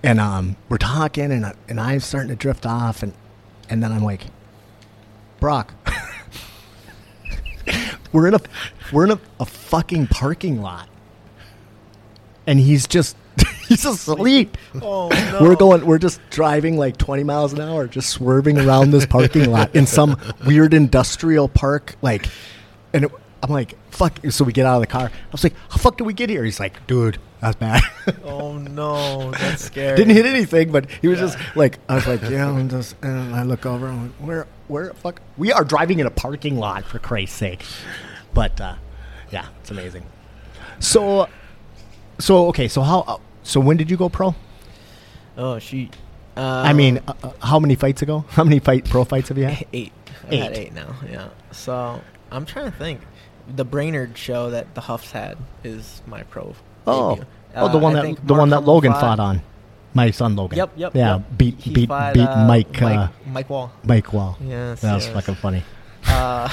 and 0.03 0.18
um 0.20 0.57
we're 0.68 0.78
talking, 0.78 1.30
and 1.32 1.47
I- 1.47 1.55
and 1.68 1.80
I'm 1.80 2.01
starting 2.01 2.28
to 2.30 2.36
drift 2.36 2.64
off, 2.66 3.03
and 3.03 3.12
and 3.68 3.82
then 3.82 3.93
I'm 3.93 4.05
like, 4.05 4.26
Brock. 5.41 5.74
we're 8.12 8.26
in 8.26 8.34
a 8.34 8.41
we're 8.93 9.05
in 9.05 9.11
a, 9.12 9.20
a 9.38 9.45
fucking 9.47 10.07
parking 10.09 10.61
lot 10.62 10.88
and 12.51 12.59
he's 12.59 12.86
just 12.88 13.16
he's 13.68 13.84
asleep. 13.86 14.59
Oh 14.82 15.09
We're 15.40 15.55
going 15.55 15.86
we're 15.86 15.98
just 15.98 16.20
driving 16.30 16.76
like 16.76 16.96
20 16.96 17.22
miles 17.22 17.53
an 17.53 17.61
hour 17.61 17.86
just 17.86 18.11
swerving 18.11 18.59
around 18.59 18.90
this 18.90 19.07
parking 19.07 19.51
lot 19.51 19.74
in 19.76 19.86
some 19.86 20.18
weird 20.44 20.74
industrial 20.74 21.48
park 21.48 21.94
like 22.03 22.26
and 22.92 23.05
it, 23.05 23.12
I'm 23.42 23.51
like 23.51 23.76
fuck 23.90 24.18
so 24.30 24.44
we 24.44 24.53
get 24.53 24.66
out 24.66 24.74
of 24.74 24.80
the 24.80 24.86
car. 24.88 25.07
I 25.07 25.30
was 25.32 25.44
like 25.44 25.55
how 25.68 25.76
fuck 25.76 25.96
did 25.96 26.05
we 26.09 26.12
get 26.12 26.28
here? 26.28 26.42
He's 26.44 26.59
like 26.59 26.84
dude, 26.88 27.18
that's 27.40 27.55
bad. 27.57 27.82
Oh 28.24 28.59
no, 28.59 29.30
that's 29.30 29.64
scary. 29.66 29.96
Didn't 29.96 30.16
hit 30.16 30.26
anything, 30.26 30.72
but 30.72 30.90
he 30.90 31.07
was 31.07 31.20
Yeah. 31.20 31.26
just 31.26 31.38
like 31.57 31.78
I 31.88 31.94
was 31.94 32.07
like, 32.09 32.22
yeah, 32.22 32.48
I'm 32.51 32.68
just 32.68 32.96
and 33.03 33.32
I 33.34 33.44
look 33.44 33.64
over 33.64 33.86
I'm 33.86 34.03
like, 34.03 34.12
where 34.14 34.46
where 34.66 34.92
fuck 34.94 35.20
we 35.38 35.53
are 35.53 35.62
driving 35.64 36.01
in 36.01 36.07
a 36.07 36.11
parking 36.11 36.57
lot 36.57 36.84
for 36.84 36.98
Christ's 36.98 37.36
sake. 37.36 37.62
But 38.34 38.61
uh 38.61 38.74
yeah, 39.30 39.46
it's 39.61 39.70
amazing. 39.70 40.05
So 40.80 41.28
so 42.21 42.49
okay, 42.49 42.68
so 42.68 42.83
how 42.83 43.01
uh, 43.01 43.16
so 43.43 43.61
when 43.61 43.77
did 43.77 43.91
you 43.91 43.97
go 43.97 44.09
pro? 44.09 44.35
Oh 45.37 45.59
shoot. 45.59 45.95
Uh, 46.37 46.62
I 46.64 46.73
mean, 46.73 46.99
uh, 47.09 47.12
uh, 47.23 47.33
how 47.43 47.59
many 47.59 47.75
fights 47.75 48.03
ago? 48.03 48.25
How 48.31 48.45
many 48.45 48.61
fight 48.61 48.89
pro 48.89 49.05
fights 49.05 49.29
have 49.31 49.37
you 49.39 49.45
had? 49.47 49.66
eight. 49.73 49.93
I 50.31 50.35
had 50.37 50.53
Eight. 50.53 50.59
eight 50.59 50.73
now. 50.75 50.95
Yeah. 51.11 51.29
So 51.51 52.01
I'm 52.31 52.47
trying 52.47 52.71
to 52.71 52.77
think. 52.79 53.01
The 53.57 53.64
Brainerd 53.64 54.16
show 54.16 54.51
that 54.51 54.75
the 54.77 54.81
Huffs 54.83 55.11
had 55.11 55.37
is 55.64 56.03
my 56.07 56.23
pro. 56.23 56.55
Oh, 56.87 57.16
debut. 57.16 57.27
oh, 57.57 57.68
the 57.68 57.79
Uh, 57.79 57.81
one 57.81 57.97
I 57.97 58.03
that 58.12 58.16
the 58.27 58.35
Mark 58.35 58.39
one 58.39 58.51
that 58.51 58.61
Logan 58.64 58.93
fought 58.93 59.18
on. 59.18 59.43
My 59.93 60.12
son 60.12 60.37
Logan. 60.37 60.57
Yep, 60.57 60.73
yep. 60.77 60.95
Yeah, 60.95 61.14
yep. 61.16 61.25
beat 61.37 61.55
He 61.59 61.73
beat 61.75 61.89
fought, 61.89 62.14
beat 62.14 62.29
uh, 62.29 62.47
Mike 62.47 62.81
uh, 62.81 62.87
Mike, 62.87 63.11
Mike 63.27 63.51
Wall. 63.51 63.73
Mike 63.83 64.12
Wall. 64.12 64.39
Yes. 64.41 64.83
that 64.83 64.95
was 64.95 65.09
fucking 65.09 65.35
funny. 65.35 65.64
Uh, 66.07 66.48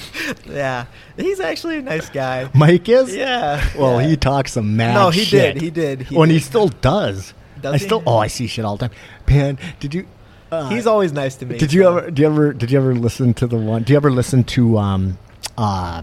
yeah, 0.46 0.86
he's 1.16 1.40
actually 1.40 1.78
a 1.78 1.82
nice 1.82 2.08
guy. 2.10 2.48
Mike 2.54 2.88
is. 2.88 3.14
Yeah. 3.14 3.66
Well, 3.76 4.00
yeah. 4.00 4.08
he 4.08 4.16
talks 4.16 4.52
some 4.52 4.76
mad. 4.76 4.94
No, 4.94 5.10
he 5.10 5.24
shit. 5.24 5.54
did. 5.54 5.62
He 5.62 5.70
did. 5.70 6.02
He 6.02 6.16
oh, 6.16 6.22
and 6.22 6.32
he 6.32 6.38
still 6.38 6.68
does. 6.68 7.34
Does 7.60 7.74
I 7.74 7.78
he? 7.78 7.84
still. 7.84 8.02
Oh, 8.06 8.18
I 8.18 8.26
see 8.26 8.46
shit 8.46 8.64
all 8.64 8.76
the 8.76 8.88
time. 8.88 8.96
Man, 9.28 9.58
did 9.80 9.94
you? 9.94 10.06
Uh, 10.50 10.68
He's 10.68 10.86
always 10.86 11.12
nice 11.12 11.34
to 11.36 11.46
me. 11.46 11.58
Did 11.58 11.72
you 11.72 11.86
ever? 11.88 12.10
Do 12.10 12.22
you 12.22 12.28
ever? 12.28 12.52
Did 12.52 12.70
you 12.70 12.78
ever 12.78 12.94
listen 12.94 13.34
to 13.34 13.46
the 13.46 13.56
one? 13.56 13.82
Do 13.82 13.92
you 13.92 13.96
ever 13.96 14.10
listen 14.12 14.44
to 14.44 14.78
um, 14.78 15.18
uh, 15.58 16.02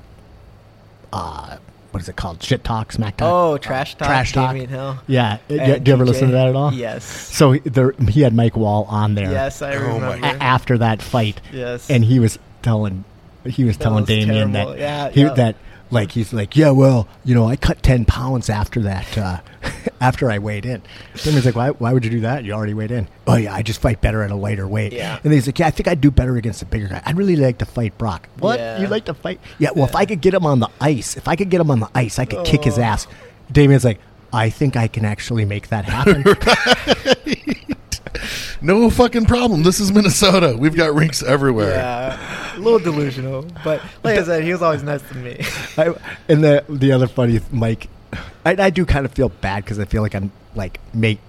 uh, 1.11 1.57
what 1.91 2.01
is 2.01 2.09
it 2.09 2.15
called? 2.15 2.41
Shit 2.43 2.63
talk, 2.63 2.91
smack 2.91 3.17
talk. 3.17 3.31
Oh, 3.31 3.57
trash 3.57 3.95
talk. 3.95 4.07
Trash 4.07 4.33
talk. 4.33 4.49
Damian 4.51 4.69
Hill. 4.69 4.97
Yeah. 5.07 5.37
Do 5.47 5.55
you, 5.55 5.61
And 5.61 5.85
do 5.85 5.89
you 5.89 5.93
ever 5.95 6.03
TJ? 6.03 6.07
listen 6.07 6.27
to 6.27 6.33
that 6.33 6.47
at 6.49 6.55
all? 6.55 6.73
Yes. 6.73 7.05
So 7.05 7.51
he- 7.53 7.59
there, 7.59 7.91
he 8.09 8.21
had 8.21 8.33
Mike 8.33 8.57
Wall 8.57 8.85
on 8.89 9.15
there. 9.15 9.31
Yes, 9.31 9.61
I 9.61 9.75
Oh 9.75 9.79
remember. 9.95 10.25
a- 10.25 10.43
after 10.43 10.77
that 10.79 11.01
fight. 11.01 11.39
Yes. 11.51 11.89
And 11.89 12.03
he 12.03 12.19
was 12.19 12.39
telling, 12.63 13.03
he 13.45 13.63
was 13.63 13.77
That 13.77 13.83
telling 13.83 14.01
was 14.01 14.07
Damien 14.07 14.51
terrible. 14.51 14.71
that 14.73 14.79
Yeah, 14.79 15.09
he 15.09 15.21
yeah. 15.21 15.33
that 15.35 15.55
like 15.91 16.11
he's 16.13 16.33
like, 16.33 16.55
yeah, 16.57 16.71
well, 16.71 17.07
you 17.23 17.35
know, 17.35 17.47
I 17.47 17.55
cut 17.55 17.83
ten 17.83 18.03
pounds 18.05 18.49
after 18.49 18.81
that, 18.81 19.15
uh, 19.15 19.41
after 20.01 20.31
I 20.31 20.39
weighed 20.39 20.65
in. 20.65 20.81
Damien's 21.23 21.45
like, 21.45 21.55
why, 21.55 21.69
why 21.69 21.93
would 21.93 22.03
you 22.03 22.09
do 22.09 22.21
that? 22.21 22.43
You 22.43 22.53
already 22.53 22.73
weighed 22.73 22.89
in. 22.89 23.07
Oh 23.27 23.35
yeah, 23.35 23.53
I 23.53 23.61
just 23.61 23.79
fight 23.79 24.01
better 24.01 24.23
at 24.23 24.31
a 24.31 24.35
lighter 24.35 24.67
weight. 24.67 24.91
Yeah. 24.93 25.19
And 25.23 25.31
he's 25.31 25.45
like, 25.45 25.59
yeah, 25.59 25.67
I 25.67 25.71
think 25.71 25.87
I'd 25.87 26.01
do 26.01 26.09
better 26.09 26.35
against 26.35 26.63
a 26.63 26.65
bigger 26.65 26.87
guy. 26.87 27.03
I'd 27.05 27.15
really 27.17 27.35
like 27.35 27.59
to 27.59 27.65
fight 27.65 27.95
Brock. 27.99 28.27
What? 28.39 28.57
Yeah. 28.59 28.79
You 28.79 28.87
like 28.87 29.05
to 29.05 29.13
fight? 29.13 29.39
Yeah. 29.59 29.69
Well, 29.75 29.85
if 29.85 29.95
I 29.95 30.05
could 30.05 30.21
get 30.21 30.33
him 30.33 30.47
on 30.47 30.59
the 30.59 30.69
ice, 30.81 31.15
if 31.15 31.27
I 31.27 31.35
could 31.35 31.49
get 31.51 31.61
him 31.61 31.69
on 31.69 31.79
the 31.79 31.89
ice, 31.93 32.17
I 32.17 32.25
could 32.25 32.43
kick 32.45 32.63
his 32.63 32.79
Oh. 32.79 32.83
ass. 32.83 33.05
Damien's 33.51 33.85
like. 33.85 33.99
I 34.35 34.49
think 34.49 34.75
I 34.75 34.87
can 34.87 35.05
actually 35.05 35.45
make 35.45 35.67
that 35.67 35.85
happen. 35.85 36.23
No 38.61 38.89
fucking 38.89 39.25
problem. 39.25 39.63
This 39.63 39.79
is 39.81 39.91
Minnesota. 39.91 40.55
We've 40.57 40.75
got 40.75 40.93
rinks 40.95 41.21
everywhere. 41.21 41.71
Yeah, 41.71 42.55
a 42.55 42.59
little 42.59 42.79
delusional, 42.79 43.45
but 43.63 43.81
like 44.03 44.17
I 44.17 44.23
said, 44.23 44.43
he 44.43 44.51
was 44.53 44.61
always 44.61 44.83
nice 44.83 45.01
to 45.09 45.15
me. 45.15 45.37
I, 45.77 45.93
and 46.29 46.43
the 46.43 46.63
the 46.69 46.93
other 46.93 47.07
funny 47.07 47.41
Mike, 47.51 47.89
I, 48.45 48.55
I 48.57 48.69
do 48.69 48.85
kind 48.85 49.05
of 49.05 49.11
feel 49.11 49.29
bad 49.29 49.65
because 49.65 49.79
I 49.79 49.85
feel 49.85 50.01
like 50.01 50.15
I'm 50.15 50.31
like 50.55 50.79
make 50.93 51.19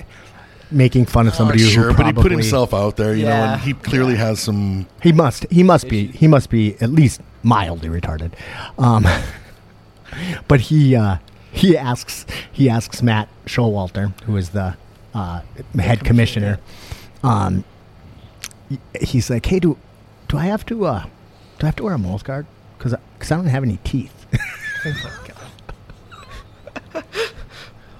making 0.71 1.07
fun 1.07 1.27
of 1.27 1.35
somebody 1.35 1.61
Oh, 1.63 1.65
who 1.65 1.71
sure, 1.71 1.93
but 1.95 2.07
he 2.07 2.13
put 2.13 2.31
himself 2.31 2.73
out 2.73 2.97
there, 2.97 3.15
you 3.15 3.25
know, 3.25 3.31
and 3.33 3.61
he 3.61 3.75
clearly 3.75 4.15
has 4.17 4.39
some. 4.41 4.87
He 5.03 5.13
must 5.13 5.47
he 5.51 5.63
must 5.63 5.89
be 5.89 6.07
he 6.09 6.29
must 6.29 6.51
be 6.51 6.77
at 6.81 6.91
least 6.91 7.21
mildly 7.43 7.89
retarded, 7.89 8.33
um, 8.79 9.07
but 10.49 10.61
he 10.61 10.95
uh, 10.95 11.17
he 11.51 11.77
asks 11.77 12.27
he 12.53 12.71
asks 12.71 13.03
Matt 13.03 13.29
Showalter, 13.47 14.19
who 14.23 14.37
is 14.37 14.51
the 14.51 14.77
uh, 15.15 15.41
head 15.79 16.05
commissioner. 16.05 16.59
Um, 17.23 17.65
he's 19.01 19.31
like, 19.31 19.47
hey, 19.47 19.61
do 19.61 19.79
do 20.29 20.37
I 20.39 20.45
have 20.47 20.67
to 20.67 20.85
uh, 20.87 21.05
do 21.59 21.65
I 21.65 21.67
have 21.67 21.77
to 21.77 21.85
wear 21.85 21.95
a 21.95 21.99
mouth 21.99 22.25
guard? 22.25 22.47
Because 22.77 22.93
I 22.95 23.37
don't 23.37 23.47
have 23.47 23.63
any 23.63 23.79
teeth. 23.85 24.13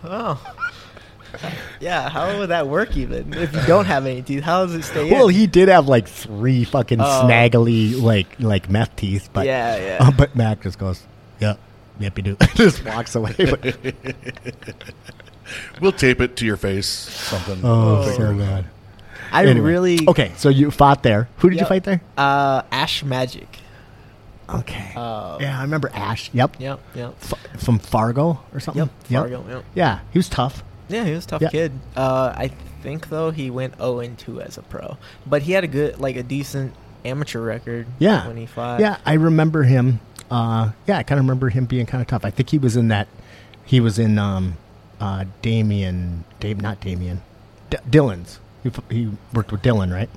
Oh, 0.07 0.39
yeah. 1.81 2.11
How 2.11 2.39
would 2.39 2.51
that 2.51 2.69
work 2.69 2.95
even 2.95 3.33
if 3.33 3.55
you 3.55 3.63
don't 3.67 3.87
have 3.87 4.05
any 4.05 4.21
teeth? 4.21 4.43
How 4.43 4.67
does 4.67 4.75
it 4.75 4.83
stay 4.85 5.11
Well, 5.11 5.29
in? 5.29 5.35
he 5.35 5.47
did 5.47 5.69
have 5.71 5.89
like 5.89 6.07
three 6.07 6.65
fucking 6.65 7.01
Oh. 7.01 7.23
snaggly 7.25 7.95
like 8.01 8.27
like 8.39 8.69
meth 8.69 8.95
teeth, 8.97 9.31
but 9.33 9.47
Yeah, 9.47 9.77
yeah. 9.79 10.07
uh, 10.07 10.11
but 10.17 10.37
Mac 10.37 10.61
just 10.63 10.79
goes, 10.79 11.03
"Yep, 11.41 11.59
yep, 12.01 12.19
you 12.19 12.23
do." 12.23 12.37
just 12.55 12.85
walks 12.85 13.15
away. 13.15 13.35
But, 15.73 15.81
We'll 15.83 15.93
tape 15.93 16.21
it 16.21 16.37
to 16.37 16.47
your 16.47 16.57
face. 16.57 16.87
Something. 16.87 17.61
oh, 17.65 18.05
Oh. 18.07 18.13
so 18.17 18.35
bad. 18.35 18.67
I 19.33 19.47
Anyway. 19.47 19.61
really 19.67 20.09
okay. 20.09 20.33
So 20.37 20.49
you 20.49 20.71
fought 20.71 21.03
there. 21.03 21.29
Who 21.39 21.51
did 21.51 21.59
you 21.61 21.67
fight 21.67 21.85
there? 21.85 22.01
Uh, 22.17 22.63
Ash 22.71 23.03
Magic. 23.03 23.49
Okay. 24.49 24.93
Uh, 24.95 25.39
yeah, 25.41 25.59
I 25.59 25.63
remember 25.63 25.91
Ash. 25.95 26.31
Yep. 26.35 26.57
Yep, 26.61 26.81
yep, 26.95 27.15
F- 27.23 27.63
from 27.63 27.79
Fargo 27.79 28.41
or 28.53 28.61
something. 28.61 28.89
yep. 29.09 29.23
Fargo. 29.23 29.45
Yep. 29.49 29.65
Yeah, 29.75 30.01
he 30.13 30.19
was 30.19 30.29
tough. 30.29 30.63
Yeah, 30.89 31.05
he 31.05 31.13
was 31.13 31.25
a 31.25 31.29
tough 31.29 31.43
Yeah. 31.43 31.49
kid. 31.49 31.73
Uh, 31.97 32.33
I 32.37 32.49
think 32.83 33.09
though 33.09 33.31
he 33.31 33.51
went 33.51 33.79
0 33.79 34.01
and 34.01 34.19
2 34.19 34.43
as 34.43 34.59
a 34.59 34.63
pro, 34.63 34.99
but 35.27 35.43
he 35.43 35.53
had 35.53 35.65
a 35.65 35.67
good, 35.67 35.99
like 35.99 36.17
a 36.17 36.23
decent 36.23 36.75
amateur 37.07 37.41
record. 37.41 37.87
Yeah. 37.99 38.27
when 38.29 38.37
he 38.37 38.45
fought. 38.47 38.81
Yeah, 38.81 38.99
I 39.07 39.15
remember 39.15 39.63
him. 39.63 40.01
Uh, 40.31 40.73
yeah, 40.87 40.99
I 40.99 41.03
kind 41.05 41.19
of 41.19 41.25
remember 41.25 41.49
him 41.49 41.65
being 41.65 41.87
kind 41.87 42.03
of 42.03 42.07
tough. 42.09 42.25
I 42.25 42.31
think 42.31 42.51
he 42.51 42.59
was 42.59 42.77
in 42.77 42.89
that. 42.89 43.09
He 43.65 43.81
was 43.81 43.99
in 43.99 44.19
um, 44.19 44.59
uh, 45.01 45.25
Damien. 45.43 46.25
Dave, 46.41 46.61
not 46.61 46.81
Damien. 46.81 47.23
D- 47.71 47.79
Dylan's. 47.89 48.39
He, 48.63 48.69
f- 48.71 48.91
he 48.91 49.11
worked 49.33 49.53
with 49.53 49.63
Dylan, 49.63 49.93
right? 49.93 50.09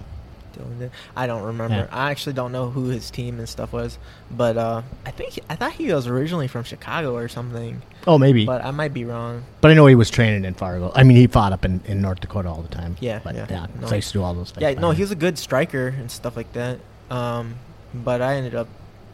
Dylan 0.58 0.80
did. 0.80 0.92
I 1.16 1.28
don't 1.28 1.44
remember. 1.44 1.76
Yeah. 1.76 1.88
I 1.92 2.12
actually 2.12 2.34
don't 2.34 2.52
know 2.52 2.70
who 2.70 2.86
his 2.86 3.12
team 3.12 3.40
and 3.40 3.48
stuff 3.48 3.74
was, 3.74 3.98
but 4.32 4.58
uh, 4.58 4.82
I 5.06 5.12
think 5.12 5.34
he- 5.34 5.42
I 5.50 5.56
thought 5.56 5.74
he 5.74 5.92
was 5.92 6.08
originally 6.08 6.48
from 6.48 6.64
Chicago 6.64 7.16
or 7.16 7.28
something, 7.28 7.82
Oh, 8.08 8.18
maybe. 8.18 8.46
But, 8.46 8.64
I 8.64 8.72
might 8.72 8.94
be 8.94 9.04
wrong. 9.06 9.44
But 9.62 9.72
I 9.72 9.74
know 9.74 9.86
he 9.86 9.96
was 9.96 10.10
training 10.10 10.46
in 10.46 10.54
Fargo. 10.54 10.92
I 10.96 11.04
mean, 11.04 11.18
he 11.18 11.28
fought 11.28 11.52
up 11.54 11.66
in, 11.66 11.82
in 11.86 12.02
North 12.02 12.22
Dakota 12.22 12.48
all 12.50 12.62
the 12.62 12.74
time. 12.74 12.96
Yeah, 13.02 13.20
But, 13.24 13.36
yeah. 13.36 13.46
yeah. 13.50 13.68
No. 13.82 13.88
So 13.88 13.94
I 13.94 13.96
used 13.98 14.08
to 14.10 14.14
do 14.14 14.24
all 14.24 14.34
those 14.34 14.52
things. 14.52 14.62
Yeah, 14.62 14.80
no, 14.80 14.92
he 14.92 15.02
was 15.02 15.12
a 15.12 15.16
good 15.16 15.38
striker 15.38 15.88
and 15.90 16.10
stuff 16.10 16.36
like 16.38 16.52
that. 16.54 16.80
Um, 17.12 17.56
but 17.94 18.22
I 18.22 18.36
ended 18.36 18.56
up 18.56 18.68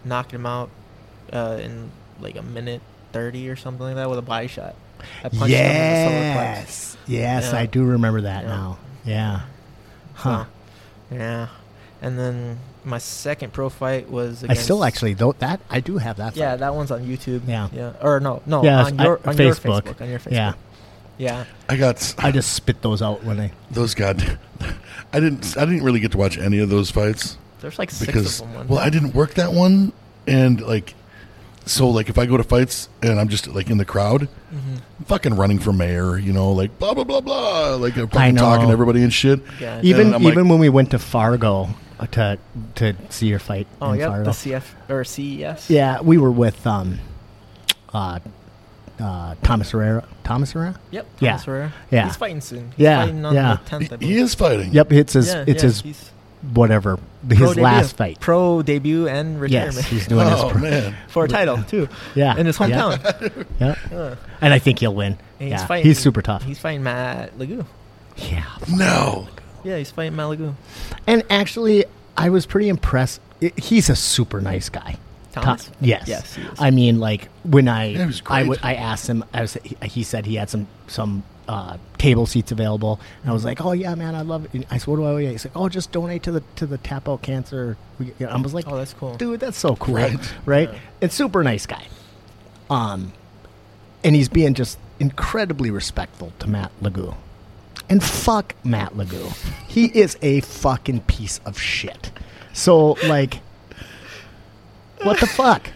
knocking 0.05 0.39
him 0.39 0.45
out 0.45 0.69
uh, 1.31 1.57
in 1.61 1.89
like 2.21 2.35
a 2.35 2.41
minute 2.43 2.81
thirty 3.11 3.47
or 3.49 3.55
something 3.55 3.85
like 3.85 3.95
that 3.95 4.09
with 4.09 4.19
a 4.19 4.23
body 4.23 4.47
shot. 4.47 4.75
I 5.23 5.29
punched 5.29 5.53
him 5.55 5.71
in 5.71 5.73
the 5.73 6.09
solar 6.09 6.45
plex. 6.45 6.65
Yes. 6.65 6.97
Yes, 7.07 7.49
Yeah. 7.53 7.59
I 7.59 7.65
do 7.65 7.83
remember 7.83 8.21
that 8.21 8.43
Yeah. 8.43 8.49
now. 8.49 8.77
Yeah. 9.05 9.39
Huh. 10.13 10.45
So, 11.09 11.15
yeah. 11.15 11.47
and 12.01 12.17
then 12.19 12.59
my 12.85 12.97
second 12.97 13.53
pro 13.53 13.69
fight 13.69 14.09
was. 14.09 14.43
I 14.47 14.53
still 14.55 14.83
actually 14.83 15.13
though 15.13 15.33
that 15.39 15.59
I 15.69 15.79
do 15.79 15.97
have 15.97 16.17
that. 16.17 16.35
Yeah, 16.35 16.51
fight. 16.51 16.59
that 16.59 16.75
one's 16.75 16.91
on 16.91 17.05
YouTube. 17.05 17.41
Yeah. 17.47 17.69
yeah, 17.73 17.93
or 18.01 18.19
no, 18.19 18.41
no, 18.45 18.63
Yeah, 18.63 18.83
on 18.85 18.99
I- 18.99 19.03
your 19.03 19.19
on 19.25 19.37
your 19.37 19.53
Facebook. 19.55 19.83
Facebook, 19.83 20.01
on 20.01 20.09
your 20.09 20.19
Facebook. 20.19 20.31
Yeah. 20.31 20.53
yeah. 21.17 21.45
I 21.69 21.77
got 21.77 22.15
I 22.17 22.31
just 22.31 22.53
spit 22.53 22.81
those 22.81 23.01
out 23.01 23.23
when 23.23 23.39
I. 23.39 23.51
those 23.71 23.93
god. 23.95 24.37
I 25.11 25.19
didn't. 25.19 25.55
I 25.57 25.65
didn't 25.65 25.83
really 25.83 25.99
get 25.99 26.11
to 26.13 26.17
watch 26.17 26.37
any 26.37 26.59
of 26.59 26.69
those 26.69 26.89
fights 26.89 27.37
There's 27.61 27.77
like 27.77 27.91
six 27.91 28.05
because 28.07 28.41
of 28.41 28.51
them. 28.53 28.67
Well, 28.67 28.79
I 28.79 28.89
didn't 28.89 29.13
work 29.13 29.35
that 29.35 29.53
one, 29.53 29.93
and 30.27 30.59
like, 30.61 30.95
so 31.65 31.89
like 31.89 32.09
if 32.09 32.17
I 32.17 32.25
go 32.25 32.37
to 32.37 32.43
fights 32.43 32.89
and 33.01 33.19
I'm 33.19 33.29
just 33.29 33.47
like 33.47 33.69
in 33.69 33.77
the 33.77 33.85
crowd, 33.85 34.27
Mhm. 34.53 34.81
I'm 34.99 35.05
fucking 35.05 35.35
running 35.35 35.59
for 35.59 35.73
mayor, 35.73 36.17
you 36.17 36.33
know, 36.33 36.51
like 36.51 36.77
blah 36.79 36.93
blah 36.93 37.03
blah 37.03 37.21
blah, 37.21 37.75
like 37.75 37.95
I'm 37.97 38.07
fucking 38.07 38.35
talking 38.35 38.67
to 38.67 38.73
everybody 38.73 39.01
and 39.03 39.13
shit. 39.13 39.39
Yeah. 39.59 39.79
Even 39.83 40.13
I'm 40.13 40.23
like- 40.23 40.33
even 40.33 40.47
when 40.49 40.59
we 40.59 40.69
went 40.69 40.91
to 40.91 40.99
Fargo 40.99 41.69
uh, 41.99 42.07
to 42.07 42.37
to 42.75 42.93
see 43.09 43.27
your 43.27 43.39
fight 43.39 43.67
oh 43.81 43.91
in 43.93 43.99
yeah, 43.99 44.07
Fargo. 44.09 44.23
the 44.25 44.31
CF 44.31 44.63
or 44.89 45.03
CES. 45.03 45.69
Yeah, 45.69 46.01
we 46.01 46.17
were 46.17 46.31
with 46.31 46.65
um, 46.67 46.99
uh, 47.93 48.19
uh, 48.99 49.35
Thomas 49.43 49.71
Herrera. 49.71 50.03
Thomas 50.23 50.51
Herrera. 50.53 50.79
Yep. 50.91 51.05
Yeah. 51.19 51.39
Herrera. 51.39 51.73
Yeah. 51.91 52.05
He's 52.05 52.15
fighting 52.15 52.41
soon. 52.41 52.71
He's 52.77 52.83
Yeah, 52.85 53.01
Fighting 53.05 53.25
on 53.25 53.33
yeah. 53.35 53.57
the 53.63 53.69
tenth. 53.69 53.93
I 53.93 53.97
He, 53.97 54.13
he 54.13 54.19
is 54.19 54.33
fighting. 54.35 54.71
Yep, 54.71 54.91
it's 54.93 55.13
his 55.13 55.27
Yeah, 55.27 55.43
it's 55.47 55.63
yeah, 55.63 55.69
his 55.69 56.11
he's 56.43 56.51
whatever 56.55 56.97
pro 57.27 57.37
his 57.37 57.49
debut. 57.51 57.63
last 57.63 57.97
fight. 57.97 58.19
Pro 58.19 58.61
debut 58.61 59.07
and 59.07 59.39
retirement 59.39 59.75
Yes, 59.77 59.87
he's 59.87 60.07
doing 60.07 60.27
Oh 60.27 60.43
his 60.49 60.51
pro- 60.51 60.61
man. 60.61 60.95
for 61.07 61.25
a 61.25 61.27
title 61.27 61.63
too. 61.63 61.87
yeah 62.15 62.35
In 62.37 62.45
his 62.45 62.57
hometown. 62.57 63.45
Yeah, 63.59 63.75
Uh, 63.97 64.15
and 64.41 64.53
I 64.53 64.59
think 64.59 64.79
he'll 64.79 64.93
win. 64.93 65.17
and 65.39 65.49
yeah, 65.49 65.57
he's 65.59 65.67
fighting. 65.67 65.85
he's 65.85 65.99
super 65.99 66.21
tough. 66.21 66.43
He's 66.43 66.59
fighting 66.59 66.83
Matt 66.83 67.37
Lagoo. 67.37 67.65
yeah, 68.17 68.45
No. 68.69 69.27
Yeah, 69.63 69.77
he's 69.77 69.91
fighting 69.91 70.15
Matt 70.15 70.27
Lagoo. 70.27 70.53
and 71.07 71.23
actually, 71.29 71.85
I 72.17 72.29
was 72.29 72.45
pretty 72.45 72.67
impressed. 72.69 73.21
I- 73.41 73.53
He's 73.57 73.89
a 73.89 73.95
super 73.95 74.41
nice 74.41 74.69
guy. 74.69 74.97
Thomas? 75.31 75.65
Tom- 75.65 75.73
yes. 75.81 76.07
Yes, 76.07 76.35
he 76.35 76.41
is. 76.43 76.59
I 76.59 76.69
mean, 76.71 76.99
like 76.99 77.27
when 77.43 77.67
I 77.67 77.85
Yeah, 77.85 78.05
was 78.05 78.21
I, 78.27 78.43
great. 78.43 78.59
w- 78.59 78.59
I 78.61 78.75
asked 78.75 79.07
him, 79.07 79.23
I 79.33 79.41
was 79.41 79.53
he, 79.63 79.75
he 79.87 80.03
said 80.03 80.25
he 80.27 80.35
had 80.35 80.49
some 80.49 80.67
some 80.87 81.23
uh, 81.47 81.77
table 81.97 82.25
seats 82.25 82.51
available, 82.51 82.99
and 83.21 83.29
I 83.29 83.33
was 83.33 83.43
like, 83.45 83.63
oh 83.63 83.71
yeah, 83.73 83.95
man, 83.95 84.15
I 84.15 84.21
love 84.21 84.45
it. 84.45 84.53
And 84.53 84.65
I 84.71 84.77
said, 84.77 84.87
what 84.87 84.95
do 84.97 85.03
I 85.05 85.09
owe 85.09 85.17
you? 85.17 85.29
He's 85.29 85.45
like, 85.45 85.55
oh, 85.55 85.69
just 85.69 85.91
donate 85.91 86.23
to 86.23 86.31
the 86.31 86.43
to 86.57 86.65
the 86.65 86.77
tap 86.77 87.07
out 87.09 87.21
cancer. 87.21 87.77
We- 87.99 88.13
I 88.25 88.35
was 88.37 88.53
like, 88.53 88.65
Oh, 88.67 88.77
that's 88.77 88.93
cool. 88.93 89.15
dude, 89.15 89.39
that's 89.39 89.57
so 89.57 89.75
cool, 89.75 89.95
Right. 89.95 90.33
right? 90.45 90.69
Yeah. 90.71 90.79
And 91.01 91.11
super 91.11 91.43
nice 91.43 91.65
guy. 91.65 91.85
Um, 92.69 93.13
and 94.03 94.15
he's 94.15 94.29
being 94.29 94.53
just 94.53 94.77
incredibly 94.99 95.69
respectful 95.71 96.33
to 96.39 96.47
Matt 96.49 96.71
Lagoo. 96.81 97.15
And 97.89 98.01
fuck 98.03 98.55
Matt 98.63 98.93
Lagoo. 98.93 99.31
He 99.67 99.85
is 99.99 100.17
a 100.21 100.39
fucking 100.41 101.01
piece 101.01 101.39
of 101.45 101.59
shit. 101.59 102.11
So 102.53 102.91
like, 103.05 103.39
what 105.01 105.19
the 105.19 105.27
fuck? 105.27 105.69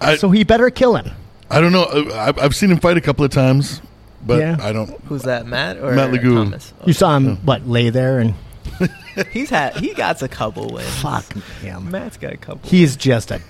I, 0.00 0.16
so 0.16 0.30
he 0.30 0.44
better 0.44 0.70
kill 0.70 0.96
him. 0.96 1.10
I 1.50 1.60
don't 1.60 1.72
know. 1.72 1.84
I've, 2.14 2.38
I've 2.38 2.54
seen 2.54 2.70
him 2.70 2.78
fight 2.78 2.96
a 2.96 3.00
couple 3.00 3.24
of 3.24 3.30
times, 3.32 3.80
but 4.28 4.38
Yeah. 4.38 4.56
I 4.60 4.72
don't. 4.72 4.90
Who's 5.06 5.22
that, 5.22 5.46
Matt 5.46 5.78
or 5.78 5.92
Matt 5.94 6.10
Lagoo. 6.12 6.34
Thomas? 6.36 6.72
You 6.86 6.92
saw 6.92 7.16
him 7.16 7.28
oh. 7.28 7.34
what 7.44 7.66
lay 7.66 7.90
there 7.90 8.20
and 8.20 8.34
He's 9.32 9.50
had 9.50 9.76
he 9.78 9.94
got 9.94 10.22
a 10.22 10.28
couple 10.28 10.68
wins. 10.68 10.88
fuck 11.00 11.32
him. 11.62 11.90
Matt's 11.90 12.16
got 12.18 12.32
a 12.32 12.36
couple. 12.36 12.68
He's 12.68 12.94
just 12.96 13.32
a 13.32 13.40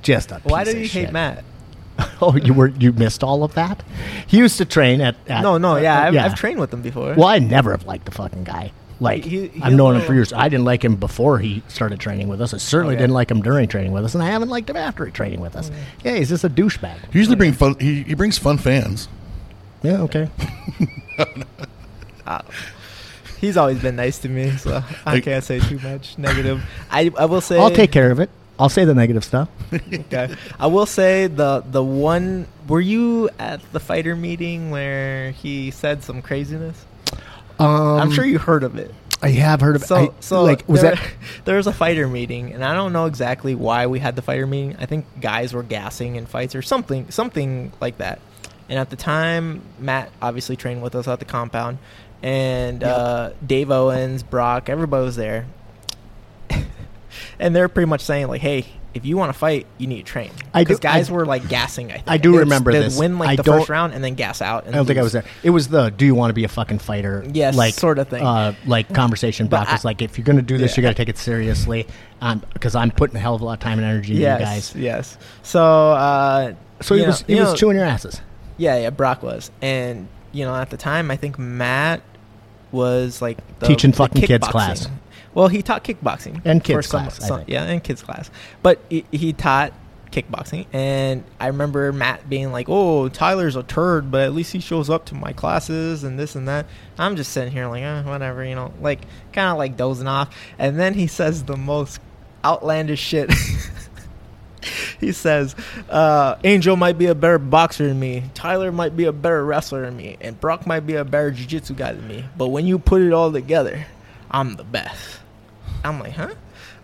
just 0.00 0.30
a. 0.32 0.40
Why 0.44 0.64
piece 0.64 0.72
did 0.72 0.76
of 0.76 0.82
you 0.82 0.88
shit. 0.88 1.04
hate 1.06 1.12
Matt? 1.12 1.44
Oh, 2.22 2.34
you 2.36 2.54
were 2.54 2.68
you 2.68 2.92
missed 2.92 3.22
all 3.22 3.44
of 3.44 3.52
that. 3.54 3.82
He 4.26 4.38
used 4.38 4.56
to 4.58 4.64
train 4.64 5.02
at, 5.02 5.16
at 5.28 5.42
No, 5.42 5.58
no, 5.58 5.76
yeah, 5.76 6.02
I've, 6.04 6.14
yeah. 6.14 6.24
I've 6.24 6.34
trained 6.34 6.58
with 6.58 6.72
him 6.72 6.80
before. 6.80 7.12
Well, 7.14 7.28
I 7.28 7.38
never 7.40 7.72
have 7.72 7.84
liked 7.84 8.06
the 8.06 8.10
fucking 8.10 8.44
guy. 8.44 8.72
Like 9.00 9.24
He- 9.24 9.48
he- 9.48 9.62
I've 9.62 9.72
known 9.74 9.96
him 9.96 10.02
for 10.02 10.14
years. 10.14 10.32
I 10.32 10.48
didn't 10.48 10.64
like 10.64 10.82
him 10.84 10.96
before 10.96 11.38
he 11.38 11.62
started 11.68 11.98
training 12.00 12.28
with 12.28 12.40
us. 12.40 12.54
I 12.54 12.58
certainly 12.58 12.94
Okay. 12.94 13.02
didn't 13.02 13.14
like 13.14 13.30
him 13.30 13.42
during 13.42 13.68
training 13.68 13.92
with 13.92 14.04
us, 14.04 14.14
and 14.14 14.22
I 14.22 14.28
haven't 14.30 14.48
liked 14.50 14.68
him 14.70 14.76
after 14.76 15.04
he 15.04 15.12
training 15.12 15.40
with 15.40 15.56
us. 15.56 15.68
Mm. 15.70 15.74
Yeah, 16.04 16.14
he's 16.16 16.28
just 16.30 16.44
a 16.44 16.48
douchebag. 16.50 16.96
He 17.12 17.18
usually 17.18 17.36
bring 17.36 17.52
fun. 17.52 17.76
He, 17.80 18.02
he 18.02 18.14
brings 18.14 18.38
fun 18.38 18.56
fans. 18.58 19.08
Yeah, 19.82 20.02
okay. 20.02 20.28
Uh, 22.26 22.42
he's 23.40 23.56
always 23.56 23.80
been 23.80 23.96
nice 23.96 24.18
to 24.18 24.28
me, 24.28 24.50
so 24.56 24.82
I 25.06 25.14
Like- 25.14 25.24
can't 25.24 25.44
say 25.44 25.60
too 25.60 25.78
much 25.78 26.18
negative. 26.18 26.62
I 26.90 27.10
I 27.18 27.24
will 27.26 27.40
say 27.40 27.58
I'll 27.58 27.70
take 27.70 27.92
care 27.92 28.10
of 28.10 28.20
it. 28.20 28.30
I'll 28.58 28.68
say 28.68 28.84
the 28.84 28.94
negative 28.94 29.24
stuff. 29.24 29.48
Okay, 29.72 30.34
I 30.58 30.66
will 30.66 30.86
say 30.86 31.26
the 31.28 31.64
the 31.70 31.82
one. 31.82 32.46
Were 32.68 32.80
you 32.80 33.30
at 33.38 33.60
the 33.72 33.80
fighter 33.80 34.14
meeting 34.14 34.70
where 34.70 35.30
he 35.30 35.70
said 35.70 36.04
some 36.04 36.20
craziness? 36.20 36.84
Um, 37.58 38.00
I'm 38.00 38.10
sure 38.10 38.24
you 38.24 38.38
heard 38.38 38.62
of 38.62 38.76
it. 38.76 38.94
I 39.22 39.30
have 39.30 39.60
heard 39.60 39.76
of. 39.76 39.84
So, 39.84 39.96
I, 39.96 40.08
so 40.20 40.42
like 40.44 40.66
was 40.68 40.82
there, 40.82 40.94
that? 40.94 41.10
there 41.44 41.56
was 41.56 41.66
a 41.66 41.72
fighter 41.72 42.06
meeting, 42.08 42.52
and 42.52 42.64
I 42.64 42.74
don't 42.74 42.92
know 42.92 43.06
exactly 43.06 43.54
why 43.54 43.86
we 43.86 43.98
had 43.98 44.14
the 44.16 44.22
fighter 44.22 44.46
meeting. 44.46 44.76
I 44.78 44.86
think 44.86 45.04
guys 45.20 45.52
were 45.52 45.62
gassing 45.62 46.16
in 46.16 46.26
fights 46.26 46.54
or 46.54 46.62
something, 46.62 47.10
something 47.10 47.72
like 47.80 47.98
that. 47.98 48.20
And 48.70 48.78
at 48.78 48.88
the 48.88 48.96
time, 48.96 49.60
Matt 49.78 50.10
obviously 50.22 50.56
trained 50.56 50.80
with 50.80 50.94
us 50.94 51.06
at 51.08 51.18
the 51.18 51.24
compound, 51.26 51.76
and 52.22 52.80
Yep. 52.80 52.96
uh, 52.98 53.30
Dave 53.46 53.70
Owens, 53.70 54.22
Brock, 54.22 54.68
everybody 54.70 55.04
was 55.04 55.16
there, 55.16 55.46
and 57.38 57.54
they're 57.54 57.68
pretty 57.68 57.88
much 57.88 58.00
saying 58.02 58.28
like, 58.28 58.40
"Hey, 58.40 58.66
if 58.94 59.04
you 59.04 59.16
want 59.16 59.32
to 59.32 59.38
fight, 59.38 59.66
you 59.78 59.86
need 59.86 59.96
to 59.98 60.02
train." 60.04 60.30
I 60.54 60.62
Because 60.62 60.78
guys 60.78 61.10
I- 61.10 61.12
were 61.12 61.26
like 61.26 61.48
gassing. 61.48 61.90
I, 61.90 61.94
think. 61.94 62.04
I 62.08 62.16
do 62.16 62.30
They'd- 62.32 62.38
remember 62.40 62.72
they'd 62.72 62.82
this. 62.82 62.98
Win 62.98 63.18
like 63.18 63.30
I 63.30 63.36
the 63.36 63.44
first 63.44 63.68
round 63.68 63.92
and 63.92 64.04
then 64.04 64.14
gas 64.14 64.40
out. 64.40 64.66
And 64.66 64.74
I 64.74 64.78
don't 64.78 64.86
think 64.86 64.98
I 64.98 65.02
was 65.02 65.12
there. 65.12 65.24
It 65.42 65.50
was 65.50 65.68
the 65.68 65.90
"Do 65.90 66.04
you 66.06 66.14
want 66.14 66.30
to 66.30 66.34
be 66.34 66.44
a 66.44 66.48
fucking 66.48 66.78
fighter?" 66.78 67.24
Yes, 67.32 67.56
like 67.56 67.74
sort 67.74 67.98
of 67.98 68.08
thing. 68.08 68.24
Uh, 68.24 68.54
like 68.66 68.92
conversation. 68.94 69.46
But 69.48 69.64
Brock 69.64 69.72
was 69.72 69.84
like, 69.84 70.00
"If 70.02 70.16
you're 70.16 70.24
going 70.24 70.36
to 70.36 70.42
do 70.42 70.58
this, 70.58 70.72
Yeah. 70.76 70.82
you 70.82 70.82
got 70.82 70.90
to 70.90 70.94
take 70.94 71.08
it 71.08 71.18
seriously." 71.18 71.86
Um, 72.20 72.42
because 72.52 72.74
I'm 72.74 72.90
putting 72.92 73.16
a 73.16 73.20
hell 73.20 73.34
of 73.34 73.40
a 73.40 73.44
lot 73.44 73.54
of 73.54 73.58
time 73.60 73.78
and 73.78 73.86
energy 73.86 74.12
into 74.12 74.22
Yes, 74.22 74.38
you 74.40 74.44
guys. 74.46 74.76
yes. 74.76 75.18
So, 75.42 75.64
uh, 75.92 76.52
So 76.82 76.94
he 76.94 77.04
was 77.04 77.24
he 77.26 77.34
was 77.34 77.50
know- 77.50 77.56
chewing 77.56 77.76
your 77.76 77.84
asses. 77.86 78.20
Yeah, 78.60 78.76
yeah, 78.78 78.90
Brock 78.90 79.22
was, 79.22 79.50
and 79.62 80.06
you 80.32 80.44
know, 80.44 80.54
at 80.54 80.68
the 80.68 80.76
time, 80.76 81.10
I 81.10 81.16
think 81.16 81.38
Matt 81.38 82.02
was 82.72 83.22
like 83.22 83.38
the, 83.58 83.66
Teaching 83.66 83.90
the 83.90 83.96
fucking 83.96 84.22
kids 84.22 84.46
class. 84.46 84.86
Well, 85.32 85.48
he 85.48 85.62
taught 85.62 85.82
kickboxing 85.82 86.42
And 86.44 86.62
kids 86.62 86.86
some- 86.88 87.00
class, 87.04 87.22
I 87.24 87.26
some- 87.26 87.38
think. 87.38 87.48
yeah, 87.48 87.64
and 87.64 87.82
kids 87.82 88.02
class. 88.02 88.30
But 88.62 88.80
he, 88.90 89.04
he 89.10 89.32
taught 89.32 89.72
kickboxing, 90.12 90.66
and 90.74 91.24
I 91.40 91.46
remember 91.46 91.90
Matt 91.92 92.28
being 92.28 92.52
like, 92.52 92.66
"Oh, 92.68 93.08
Tyler's 93.08 93.56
a 93.56 93.62
turd, 93.62 94.10
but 94.10 94.22
at 94.22 94.34
least 94.34 94.52
he 94.52 94.60
shows 94.60 94.90
up 94.90 95.06
to 95.06 95.14
my 95.14 95.32
classes 95.32 96.04
and 96.04 96.18
this 96.18 96.34
and 96.36 96.46
that." 96.46 96.66
I'm 96.98 97.16
just 97.16 97.32
sitting 97.32 97.52
here 97.52 97.66
like, 97.66 97.82
eh, 97.82 98.02
whatever, 98.02 98.44
you 98.44 98.54
know, 98.56 98.72
like 98.82 99.00
kind 99.32 99.50
of 99.50 99.56
like 99.56 99.76
dozing 99.78 100.06
off, 100.06 100.36
and 100.58 100.78
then 100.78 100.92
he 100.94 101.06
says 101.06 101.44
the 101.44 101.56
most 101.56 101.98
outlandish 102.44 103.00
shit. 103.00 103.32
he 105.00 105.12
says, 105.12 105.54
uh, 105.88 106.36
Angel 106.44 106.76
might 106.76 106.98
be 106.98 107.06
a 107.06 107.14
better 107.14 107.38
boxer 107.38 107.88
than 107.88 107.98
me. 107.98 108.24
Tyler 108.34 108.72
might 108.72 108.96
be 108.96 109.04
a 109.04 109.12
better 109.12 109.44
wrestler 109.44 109.84
than 109.84 109.96
me. 109.96 110.16
And 110.20 110.38
Brock 110.40 110.66
might 110.66 110.86
be 110.86 110.94
a 110.94 111.04
better 111.04 111.30
jiu 111.30 111.46
jitsu 111.46 111.74
guy 111.74 111.92
than 111.92 112.06
me. 112.06 112.24
But 112.36 112.48
when 112.48 112.66
you 112.66 112.78
put 112.78 113.02
it 113.02 113.12
all 113.12 113.32
together, 113.32 113.86
I'm 114.30 114.56
the 114.56 114.64
best. 114.64 115.20
I'm 115.84 116.00
like, 116.00 116.12
huh? 116.12 116.34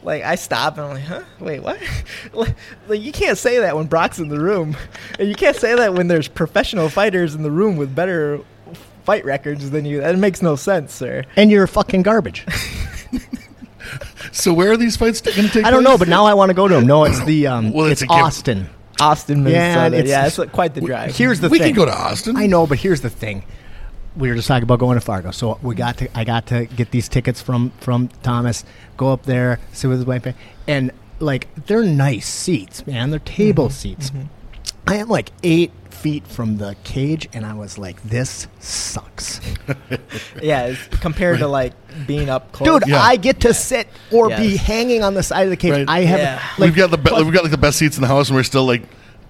Like, 0.02 0.22
I 0.22 0.36
stop 0.36 0.78
and 0.78 0.86
I'm 0.86 0.94
like, 0.94 1.04
huh? 1.04 1.22
Wait, 1.40 1.60
what? 1.60 1.80
like, 2.32 2.54
like, 2.88 3.00
you 3.00 3.12
can't 3.12 3.38
say 3.38 3.58
that 3.58 3.76
when 3.76 3.86
Brock's 3.86 4.18
in 4.18 4.28
the 4.28 4.40
room. 4.40 4.76
And 5.18 5.28
you 5.28 5.34
can't 5.34 5.56
say 5.56 5.74
that 5.74 5.94
when 5.94 6.08
there's 6.08 6.28
professional 6.28 6.88
fighters 6.88 7.34
in 7.34 7.42
the 7.42 7.50
room 7.50 7.76
with 7.76 7.94
better 7.94 8.40
fight 9.04 9.24
records 9.24 9.70
than 9.70 9.84
you. 9.84 10.00
That 10.00 10.18
makes 10.18 10.42
no 10.42 10.56
sense, 10.56 10.92
sir. 10.94 11.24
And 11.36 11.50
you're 11.50 11.66
fucking 11.66 12.02
garbage. 12.02 12.46
So 14.32 14.52
where 14.52 14.72
are 14.72 14.76
these 14.76 14.96
fights 14.96 15.20
going 15.20 15.36
to 15.46 15.48
take? 15.48 15.64
I 15.64 15.70
don't 15.70 15.84
know, 15.84 15.96
but 15.98 16.08
now 16.08 16.24
I 16.26 16.34
want 16.34 16.50
to 16.50 16.54
go 16.54 16.68
to 16.68 16.74
them. 16.74 16.86
No, 16.86 17.04
it's 17.04 17.22
the 17.24 17.46
um, 17.46 17.72
Well, 17.72 17.86
it's, 17.86 18.02
it's 18.02 18.10
a 18.10 18.14
gift. 18.14 18.24
Austin. 18.24 18.68
Austin, 19.00 19.44
Minnesota. 19.44 19.96
it's- 19.98 20.08
Yeah, 20.08 20.26
it's, 20.26 20.52
quite 20.52 20.74
the 20.74 20.80
drive. 20.80 21.14
Here's 21.16 21.40
the 21.40 21.48
we 21.48 21.58
thing. 21.58 21.74
can 21.74 21.76
go 21.76 21.84
to 21.84 21.92
Austin. 21.96 22.36
I 22.36 22.46
know, 22.46 22.66
but 22.66 22.78
here's 22.78 23.00
the 23.02 23.10
thing. 23.10 23.44
We 24.16 24.28
were 24.30 24.34
just 24.34 24.48
talking 24.48 24.62
about 24.62 24.78
going 24.78 24.96
to 24.96 25.02
Fargo, 25.02 25.30
so 25.30 25.58
we 25.62 25.74
got 25.74 25.98
to. 25.98 26.18
I 26.18 26.24
got 26.24 26.46
to 26.46 26.64
get 26.64 26.90
these 26.90 27.06
tickets 27.06 27.42
from 27.42 27.70
from 27.80 28.08
Thomas. 28.22 28.64
Go 28.96 29.12
up 29.12 29.24
there, 29.24 29.60
sit 29.72 29.88
with 29.88 29.98
his 29.98 30.06
wife, 30.06 30.26
and 30.66 30.90
like 31.20 31.48
they're 31.66 31.82
nice 31.82 32.26
seats, 32.26 32.86
man. 32.86 33.10
They're 33.10 33.18
table 33.18 33.68
seats. 33.68 34.10
I 34.86 34.96
am 34.96 35.08
like 35.08 35.32
eight 35.42 35.70
feet 35.96 36.26
from 36.26 36.58
the 36.58 36.76
cage, 36.84 37.28
and 37.32 37.44
I 37.46 37.54
was 37.54 37.78
like, 37.78 38.02
"This 38.02 38.46
sucks, 38.60 39.40
Yeah, 40.42 40.66
it's 40.66 40.86
compared 40.98 41.38
to 41.40 41.48
like 41.48 41.72
being 42.06 42.28
up 42.28 42.52
close. 42.52 42.80
dude." 42.80 42.88
Yeah. 42.88 43.00
I 43.00 43.16
get 43.16 43.40
to 43.40 43.54
sit 43.54 43.88
or 44.12 44.28
be 44.28 44.56
hanging 44.56 45.02
on 45.02 45.14
the 45.14 45.22
side 45.22 45.44
of 45.44 45.50
the 45.50 45.56
cage. 45.56 45.72
Right. 45.72 45.88
I 45.88 46.00
have 46.00 46.18
Yeah. 46.18 46.42
like 46.58 46.68
we've 46.68 46.76
got 46.76 46.90
the 46.90 46.98
be- 46.98 47.12
we've 47.22 47.32
got 47.32 47.42
like 47.42 47.50
the 47.52 47.58
best 47.58 47.78
seats 47.78 47.96
in 47.96 48.02
the 48.02 48.08
house, 48.08 48.28
and 48.28 48.36
we're 48.36 48.42
still 48.42 48.64
like, 48.66 48.82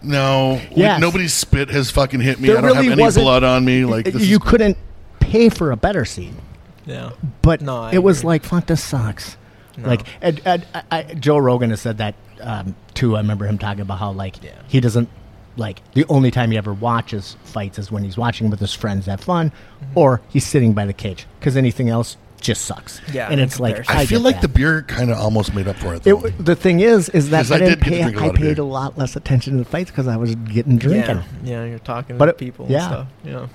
no, 0.02 0.60
we- 0.70 0.82
Yes. 0.82 1.00
nobody's 1.00 1.32
spit 1.34 1.70
has 1.70 1.90
fucking 1.90 2.20
hit 2.20 2.40
me. 2.40 2.48
There 2.48 2.58
I 2.58 2.60
don't 2.60 2.70
really 2.72 2.84
have 2.86 2.92
any 2.92 3.02
wasn't- 3.02 3.24
blood 3.24 3.44
on 3.44 3.64
me. 3.64 3.84
Like 3.84 4.04
this 4.06 4.22
you 4.26 4.36
is, 4.36 4.42
couldn't 4.42 4.76
pay 5.20 5.48
for 5.48 5.72
a 5.72 5.76
better 5.76 6.04
seat. 6.04 6.32
Yeah. 6.84 7.10
but 7.42 7.60
No, 7.62 7.82
I 7.82 7.92
it 7.94 8.02
was 8.02 8.22
like 8.22 8.44
fuck 8.44 8.66
this 8.66 8.80
sucks 8.82 9.36
No. 9.76 9.88
like 9.88 10.06
and, 10.22 10.40
and, 10.44 10.64
I, 10.72 10.82
I, 10.92 11.02
joe 11.14 11.36
rogan 11.36 11.70
has 11.70 11.80
said 11.80 11.98
that 11.98 12.14
um, 12.40 12.76
too 12.94 13.16
i 13.16 13.18
remember 13.18 13.44
him 13.44 13.58
talking 13.58 13.80
about 13.80 13.98
how 13.98 14.12
like 14.12 14.40
Yeah. 14.40 14.52
he 14.68 14.78
doesn't 14.78 15.08
like 15.56 15.80
the 15.94 16.04
only 16.08 16.30
time 16.30 16.50
he 16.50 16.58
ever 16.58 16.72
watches 16.74 17.36
fights 17.44 17.78
is 17.78 17.90
when 17.90 18.04
he's 18.04 18.16
watching 18.16 18.50
with 18.50 18.60
his 18.60 18.74
friends 18.74 19.06
have 19.06 19.20
fun 19.20 19.50
Mm-hmm. 19.50 19.98
or 19.98 20.20
he's 20.30 20.46
sitting 20.46 20.72
by 20.72 20.86
the 20.86 20.92
cage 20.92 21.26
because 21.38 21.56
anything 21.56 21.88
else 21.88 22.16
just 22.40 22.64
sucks. 22.66 23.00
Yeah, 23.12 23.28
and 23.30 23.40
it's 23.40 23.58
like 23.58 23.76
comparison. 23.76 23.96
I, 24.02 24.06
feel 24.06 24.20
like 24.20 24.36
that. 24.36 24.42
the 24.42 24.48
beer 24.48 24.82
kind 24.82 25.10
of 25.10 25.18
almost 25.18 25.54
made 25.54 25.66
up 25.68 25.76
for 25.76 25.94
it. 25.94 26.06
It, 26.06 26.16
the 26.44 26.54
thing 26.54 26.80
is, 26.80 27.08
is 27.08 27.30
that 27.30 27.50
I 27.50 27.56
I 27.56 27.58
didn't 27.58 27.78
did 27.80 27.84
get 27.84 27.84
to 27.84 27.90
pay. 27.90 28.02
drink 28.12 28.16
a 28.16 28.24
I 28.24 28.36
paid 28.36 28.58
a 28.58 28.64
lot 28.64 28.96
less 28.98 29.16
attention 29.16 29.54
to 29.54 29.58
the 29.60 29.64
fights 29.64 29.90
because 29.90 30.06
I 30.06 30.16
was 30.16 30.34
getting 30.34 30.76
drinking. 30.78 31.16
Yeah, 31.42 31.62
yeah, 31.62 31.64
you're 31.64 31.78
talking 31.78 32.16
But 32.18 32.26
to 32.26 32.30
it- 32.32 32.38
people 32.38 32.66
yeah. 32.68 32.78
and 32.78 32.86
stuff. 32.92 33.08
You 33.24 33.30
know. 33.32 33.48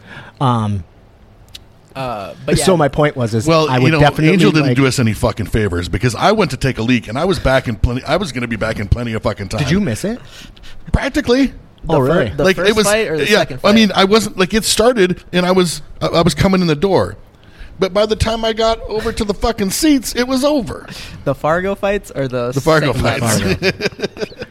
Um, 0.45 0.83
Uh, 1.95 2.33
but 2.45 2.57
yeah, 2.57 2.63
so 2.63 2.77
my 2.77 2.87
point 2.87 3.15
was, 3.17 3.33
is 3.33 3.45
well, 3.45 3.69
I 3.69 3.77
would 3.77 3.85
you 3.87 3.91
know, 3.91 3.99
definitely 3.99 4.29
Angel 4.29 4.51
didn't 4.51 4.67
like- 4.69 4.77
do 4.77 4.87
us 4.87 4.97
any 4.99 5.13
fucking 5.13 5.47
favors 5.47 5.89
because 5.89 6.15
I 6.15 6.31
went 6.31 6.51
to 6.51 6.57
take 6.57 6.77
a 6.77 6.81
leak 6.83 7.07
and 7.09 7.17
I 7.19 7.25
was 7.25 7.37
back 7.37 7.67
in 7.67 7.75
plenty. 7.75 8.03
I 8.03 8.15
was 8.17 8.31
going 8.31 8.41
to 8.43 8.47
be 8.47 8.55
back 8.55 8.79
in 8.79 8.87
plenty 8.87 9.13
of 9.13 9.23
fucking 9.23 9.49
time. 9.49 9.59
Did 9.59 9.71
you 9.71 9.79
miss 9.81 10.03
it? 10.05 10.19
practically? 10.91 11.53
The 11.83 11.93
oh, 11.93 12.05
fir- 12.05 12.13
really? 12.13 12.29
the 12.29 12.43
like 12.43 12.55
first 12.55 12.69
it 12.69 12.75
was, 12.75 12.87
fight 12.87 13.07
or 13.07 13.17
the 13.17 13.23
yeah. 13.23 13.39
second 13.39 13.59
I 13.63 13.73
mean, 13.73 13.91
I 13.93 14.03
wasn't 14.05 14.37
like 14.37 14.53
it 14.53 14.63
started 14.63 15.23
and 15.33 15.45
I 15.45 15.51
was 15.51 15.81
I, 15.99 16.07
I 16.07 16.21
was 16.21 16.35
coming 16.35 16.61
in 16.61 16.67
the 16.67 16.75
door, 16.75 17.17
but 17.79 17.93
by 17.93 18.05
the 18.05 18.15
time 18.15 18.45
I 18.45 18.53
got 18.53 18.79
over 18.81 19.11
to 19.11 19.23
the 19.23 19.33
fucking 19.33 19.71
seats, 19.71 20.15
it 20.15 20.27
was 20.27 20.43
over. 20.43 20.87
the 21.23 21.33
Fargo 21.33 21.73
fights 21.75 22.11
or 22.11 22.27
the 22.27 22.51
The 22.51 22.61
Fargo 22.61 22.93
second 22.93 23.19
fights. 23.19 23.41
Fargo. 23.41 24.45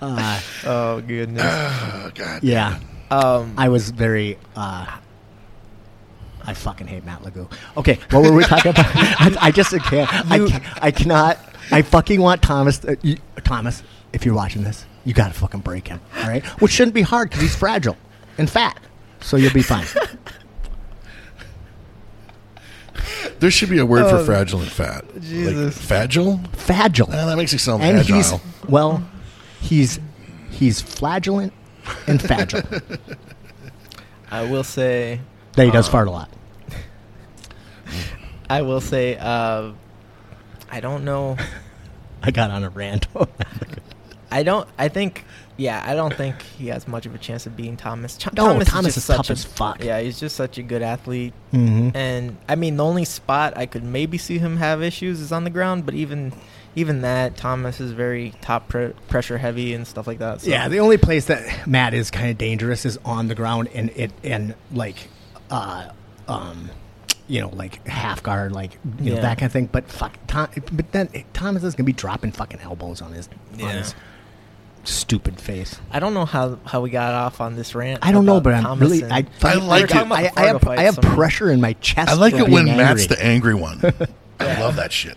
uh, 0.02 0.40
Oh 0.64 1.00
goodness. 1.00 1.44
oh 1.46 2.10
god. 2.14 2.42
yeah, 2.42 2.78
um, 3.10 3.54
I 3.56 3.68
was 3.68 3.90
very. 3.90 4.38
Uh, 4.54 4.98
I 6.42 6.54
fucking 6.54 6.86
hate 6.86 7.04
Matt 7.04 7.22
Legoo. 7.22 7.50
Okay, 7.76 7.98
what 8.10 8.22
were 8.24 8.32
we 8.32 8.44
talking 8.44 8.70
about? 8.70 8.86
I, 8.94 9.36
I 9.40 9.50
just 9.50 9.72
can't. 9.82 10.30
I, 10.30 10.38
can't, 10.38 10.84
I 10.84 10.90
cannot. 10.90 11.38
I 11.70 11.82
fucking 11.82 12.20
want 12.20 12.42
Thomas. 12.42 12.84
Uh, 12.84 12.96
you, 13.02 13.18
Thomas, 13.44 13.82
if 14.12 14.24
you're 14.24 14.34
watching 14.34 14.64
this, 14.64 14.84
you 15.04 15.14
gotta 15.14 15.34
fucking 15.34 15.60
break 15.60 15.88
him. 15.88 16.00
All 16.16 16.28
right, 16.28 16.44
which 16.60 16.72
shouldn't 16.72 16.94
be 16.94 17.02
hard 17.02 17.28
because 17.30 17.42
he's 17.42 17.56
fragile 17.56 17.96
and 18.38 18.48
fat, 18.48 18.78
so 19.20 19.36
you'll 19.36 19.52
be 19.52 19.62
fine. 19.62 19.86
There 23.38 23.50
should 23.50 23.70
be 23.70 23.78
a 23.78 23.86
word 23.86 24.08
for 24.10 24.16
Oh, 24.16 24.24
fragile 24.24 24.60
and 24.60 24.70
fat. 24.70 25.04
Jesus. 25.20 25.54
Like, 25.54 25.72
fragile? 25.72 26.40
Fragile. 26.52 27.08
Ah, 27.10 27.26
that 27.26 27.36
makes 27.38 27.52
you 27.52 27.58
sound 27.58 27.82
and 27.82 27.98
agile. 27.98 28.16
he's 28.16 28.32
well, 28.68 29.02
he's 29.60 29.98
he's 30.50 30.80
flagellant 30.82 31.52
and 32.06 32.20
fragile. 32.20 32.60
I 34.30 34.42
will 34.44 34.62
say, 34.64 35.20
that 35.54 35.64
he 35.64 35.70
does 35.70 35.88
Uh, 35.88 35.92
fart 35.92 36.08
a 36.08 36.10
lot. 36.10 36.30
I 38.48 38.62
will 38.62 38.80
say, 38.80 39.16
uh, 39.16 39.72
I 40.70 40.80
don't 40.80 41.04
know. 41.04 41.36
I 42.22 42.30
got 42.30 42.50
on 42.50 42.62
a 42.62 42.68
rant. 42.70 43.06
I 44.30 44.42
don't. 44.42 44.68
I 44.78 44.88
think. 44.88 45.24
Yeah, 45.56 45.82
I 45.86 45.94
don't 45.94 46.14
think 46.14 46.40
he 46.40 46.68
has 46.68 46.88
much 46.88 47.04
of 47.04 47.14
a 47.14 47.18
chance 47.18 47.44
of 47.46 47.54
beating 47.54 47.76
Thomas. 47.76 48.16
Ch- 48.16 48.32
No, 48.32 48.58
Thomas 48.62 48.68
just 48.86 48.96
is 48.96 49.04
such 49.04 49.16
tough 49.18 49.28
a- 49.28 49.32
as 49.32 49.44
fuck. 49.44 49.84
Yeah, 49.84 50.00
he's 50.00 50.18
just 50.18 50.34
such 50.36 50.56
a 50.56 50.62
good 50.62 50.80
athlete. 50.80 51.34
mm-hmm. 51.52 51.94
And 51.94 52.38
I 52.48 52.54
mean, 52.54 52.76
the 52.78 52.84
only 52.84 53.04
spot 53.04 53.54
I 53.58 53.66
could 53.66 53.84
maybe 53.84 54.16
see 54.16 54.38
him 54.38 54.56
have 54.56 54.82
issues 54.82 55.20
is 55.20 55.32
on 55.32 55.44
the 55.44 55.50
ground. 55.50 55.84
But 55.84 55.94
even, 55.94 56.32
even 56.76 57.02
that, 57.02 57.36
Thomas 57.36 57.78
is 57.78 57.92
very 57.92 58.32
top 58.40 58.68
pre- 58.68 58.94
pressure 59.08 59.36
heavy 59.36 59.74
and 59.74 59.86
stuff 59.86 60.06
like 60.06 60.18
that. 60.20 60.40
So. 60.40 60.48
Yeah, 60.50 60.68
the 60.68 60.80
only 60.80 60.96
place 60.96 61.26
that 61.26 61.66
Matt 61.66 61.92
is 61.92 62.10
kind 62.10 62.30
of 62.30 62.38
dangerous 62.38 62.86
is 62.86 62.98
on 63.04 63.28
the 63.28 63.34
ground 63.34 63.68
and 63.74 63.90
it 63.90 64.12
and 64.24 64.54
like, 64.72 65.08
uh, 65.50 65.90
um, 66.26 66.70
you 67.28 67.40
know, 67.42 67.50
like 67.50 67.86
half 67.86 68.22
guard, 68.22 68.52
like 68.52 68.78
you 69.00 69.14
know 69.14 69.20
that 69.20 69.36
kind 69.36 69.46
of 69.48 69.52
thing. 69.52 69.66
But 69.66 69.88
fuck, 69.90 70.16
Tom, 70.26 70.48
but 70.72 70.90
then 70.92 71.10
Thomas 71.34 71.62
is 71.64 71.74
gonna 71.74 71.84
be 71.84 71.92
dropping 71.92 72.32
fucking 72.32 72.60
elbows 72.60 73.02
on 73.02 73.12
his 73.12 73.28
on 73.54 73.58
Yeah. 73.58 73.72
his 73.72 73.94
stupid 74.84 75.40
face. 75.40 75.78
I 75.90 76.00
don't 76.00 76.14
know 76.14 76.24
how 76.24 76.58
how 76.64 76.80
we 76.80 76.90
got 76.90 77.12
off 77.14 77.40
on 77.40 77.54
this 77.56 77.74
rant. 77.74 78.00
I 78.04 78.12
don't 78.12 78.24
know, 78.26 78.36
about 78.38 78.44
but 78.44 78.54
I'm 78.54 78.62
Thomas 78.64 78.90
really 78.90 79.04
I, 79.10 79.26
I 79.42 79.54
like 79.54 79.76
We 79.76 79.80
were 79.82 79.86
talking 79.86 80.10
it. 80.24 80.32
I, 80.36 80.42
I 80.42 80.46
have 80.46 80.66
I 80.68 80.82
have 80.82 80.94
fights, 80.96 81.14
pressure 81.14 81.50
in 81.50 81.60
my 81.60 81.72
chest. 81.74 82.10
I 82.10 82.14
like 82.14 82.34
for 82.34 82.40
it 82.40 82.48
when 82.50 82.64
being 82.66 82.76
Matt's 82.76 83.02
angry. 83.02 83.16
the 83.16 83.24
angry 83.24 83.54
one. 83.54 83.80
I 84.40 84.60
love 84.60 84.76
that 84.76 84.90
shit. 84.92 85.16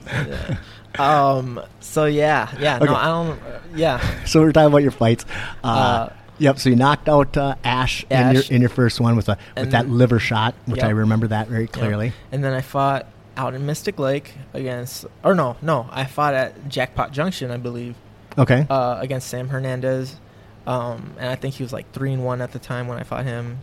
Um. 0.99 1.59
So 1.79 2.05
yeah, 2.05 2.53
yeah. 2.59 2.75
Okay. 2.77 2.85
No, 2.85 2.95
I 2.95 3.05
don't. 3.05 3.39
Uh, 3.41 3.59
yeah. 3.75 4.25
So 4.25 4.41
we're 4.41 4.51
talking 4.51 4.67
about 4.67 4.83
your 4.83 4.91
fights. 4.91 5.25
Uh, 5.63 5.67
Uh, 5.67 6.13
yep. 6.37 6.59
So 6.59 6.69
you 6.69 6.75
knocked 6.75 7.09
out 7.09 7.35
uh, 7.35 7.55
Ash, 7.63 8.03
in 8.09 8.31
your 8.33 8.41
Ash. 8.43 8.51
in 8.51 8.61
your 8.61 8.69
first 8.69 8.99
one 8.99 9.15
with 9.15 9.27
a 9.29 9.31
with 9.31 9.39
And 9.55 9.71
that 9.71 9.83
then- 9.87 9.97
liver 9.97 10.19
shot, 10.19 10.53
which 10.65 10.77
Yep. 10.77 10.85
I 10.87 10.89
remember 10.91 11.27
that 11.27 11.47
very 11.47 11.63
Yep. 11.63 11.71
clearly. 11.71 12.13
And 12.31 12.43
then 12.43 12.53
I 12.53 12.61
fought 12.61 13.07
out 13.35 13.55
in 13.55 13.65
Mystic 13.65 13.97
Lake 13.97 14.35
against, 14.53 15.05
or 15.23 15.33
no, 15.33 15.55
no, 15.63 15.87
I 15.91 16.05
fought 16.05 16.35
at 16.35 16.69
Jackpot 16.69 17.11
Junction, 17.11 17.49
I 17.49 17.57
believe, 17.57 17.95
Okay. 18.37 18.65
uh, 18.69 18.97
against 18.99 19.27
Sam 19.27 19.49
Hernandez. 19.49 20.17
Um, 20.65 21.15
and 21.19 21.29
I 21.29 21.35
think 21.35 21.55
he 21.55 21.63
was 21.63 21.73
like 21.73 21.91
three 21.91 22.13
and 22.13 22.23
one 22.23 22.41
at 22.41 22.51
the 22.51 22.59
time 22.59 22.87
when 22.87 22.97
I 22.97 23.03
fought 23.03 23.25
him. 23.25 23.59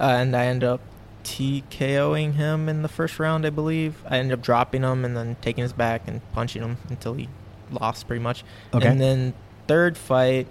Uh, 0.00 0.04
and 0.04 0.34
I 0.34 0.46
ended 0.46 0.68
up 0.68 0.80
TKOing 1.24 2.34
him 2.34 2.68
in 2.68 2.82
the 2.82 2.88
first 2.88 3.18
round, 3.18 3.46
I 3.46 3.50
believe. 3.50 4.02
I 4.08 4.18
ended 4.18 4.38
up 4.38 4.42
dropping 4.42 4.82
him 4.82 5.04
and 5.04 5.16
then 5.16 5.36
taking 5.40 5.62
his 5.62 5.72
back 5.72 6.02
and 6.06 6.20
punching 6.32 6.62
him 6.62 6.78
until 6.88 7.14
he 7.14 7.28
lost, 7.70 8.06
pretty 8.06 8.22
much. 8.22 8.44
Okay. 8.74 8.86
And 8.86 9.00
then 9.00 9.34
third 9.66 9.96
fight, 9.96 10.48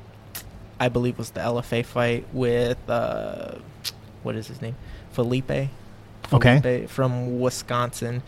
I 0.79 0.89
believe 0.89 1.17
was 1.17 1.31
the 1.31 1.41
LFA 1.41 1.85
fight 1.85 2.25
with 2.33 2.77
uh, 2.89 3.55
what 4.23 4.35
is 4.35 4.47
his 4.47 4.61
name, 4.61 4.75
Felipe. 5.11 5.69
Okay. 6.31 6.85
From 6.87 7.39
Wisconsin. 7.39 8.23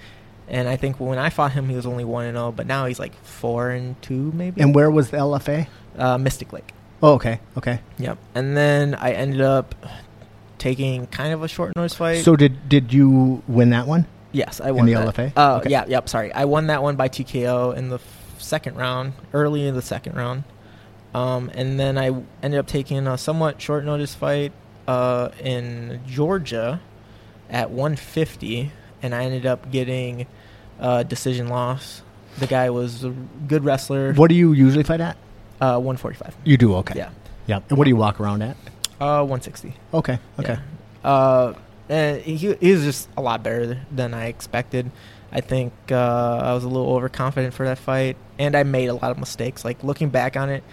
And 0.48 0.68
I 0.68 0.76
think 0.76 0.99
when 0.99 1.18
I 1.18 1.30
fought 1.30 1.53
him, 1.53 1.70
he 1.70 1.76
was 1.76 1.86
only 1.86 2.03
one 2.03 2.26
and 2.26 2.36
zero, 2.36 2.52
but 2.52 2.68
now 2.68 2.86
he's 2.86 2.99
like 2.99 3.15
four 3.24 3.70
and 3.70 3.99
two, 4.02 4.32
maybe. 4.34 4.61
and 4.61 4.76
where 4.76 4.91
was 4.91 5.10
the 5.11 5.18
LFA? 5.18 5.68
uh, 5.98 6.18
Mystic 6.18 6.52
Lake. 6.53 6.72
Oh, 7.02 7.14
okay. 7.14 7.40
Okay. 7.57 7.80
Yep. 7.99 8.18
And 8.36 8.56
then 8.57 8.95
I 8.95 9.11
ended 9.14 9.41
up 9.41 9.76
taking 10.57 11.07
kind 11.07 11.34
of 11.34 11.44
a 11.44 11.48
short 11.48 11.76
notice 11.76 11.95
fight. 11.95 12.24
So 12.24 12.36
did 12.36 12.68
did 12.70 12.94
you 12.94 13.41
win 13.48 13.70
that 13.72 13.88
one? 13.88 14.06
yes, 14.32 14.60
I 14.60 14.72
won 14.72 14.86
the 14.88 14.94
that. 14.95 15.14
LFA? 15.15 15.32
Uh, 15.38 15.57
Okay. 15.57 15.70
Yeah. 15.70 15.86
Yep. 15.88 16.10
Sorry, 16.10 16.34
I 16.34 16.45
won 16.45 16.68
that 16.68 16.82
one 16.82 16.95
by 16.95 17.07
TKO 17.10 17.76
in 17.76 17.90
the 17.90 17.95
f- 17.95 18.36
second 18.40 18.76
round, 18.78 19.14
early 19.34 19.68
in 19.68 19.76
the 19.76 19.82
second 19.82 20.15
round. 20.15 20.44
Um, 21.14 21.52
and 21.53 21.80
then 21.80 21.98
I 21.98 22.07
ended 22.41 22.60
up 22.60 22.65
taking 22.68 23.06
a 23.06 23.18
somewhat 23.18 23.61
short 23.61 23.86
notice 23.86 24.15
fight 24.15 24.52
uh, 24.88 25.30
in 25.40 26.02
Georgia 26.07 26.82
at 27.49 27.70
150, 27.70 28.72
and 29.03 29.13
I 29.13 29.25
ended 29.25 29.45
up 29.45 29.69
getting 29.69 30.25
a 30.80 31.03
decision 31.03 31.47
loss. 31.47 32.01
The 32.39 32.47
guy 32.47 32.71
was 32.71 33.03
a 33.03 33.09
good 33.47 33.63
wrestler. 33.63 34.13
What 34.13 34.30
do 34.30 34.35
you 34.35 34.53
usually 34.53 34.84
fight 34.84 35.01
at? 35.01 35.17
Uh, 35.61 35.77
145. 35.77 36.35
You 36.43 36.57
do 36.57 36.73
okay. 36.77 36.97
Yeah. 36.97 37.11
Yeah. 37.45 37.59
And 37.69 37.77
what 37.77 37.84
do 37.84 37.89
you 37.89 37.95
walk 37.95 38.19
around 38.19 38.41
at? 38.41 38.57
Uh, 38.99 39.21
160. 39.21 39.75
Okay. 39.93 40.17
Okay. 40.39 40.57
Yeah. 41.03 41.09
Uh, 41.09 41.53
and 41.89 42.21
he, 42.21 42.53
he 42.53 42.71
was 42.71 42.84
just 42.84 43.09
a 43.17 43.21
lot 43.21 43.43
better 43.43 43.80
than 43.91 44.13
I 44.13 44.27
expected. 44.27 44.89
I 45.31 45.41
think 45.41 45.73
uh, 45.91 45.95
I 46.43 46.53
was 46.53 46.63
a 46.63 46.67
little 46.67 46.93
overconfident 46.93 47.53
for 47.53 47.65
that 47.65 47.80
fight, 47.80 48.17
and 48.38 48.55
I 48.55 48.63
made 48.63 48.88
a 48.88 48.93
lot 48.93 49.11
of 49.11 49.17
mistakes. 49.17 49.65
Like 49.65 49.84
looking 49.84 50.09
back 50.09 50.38
on 50.38 50.49
it, 50.49 50.63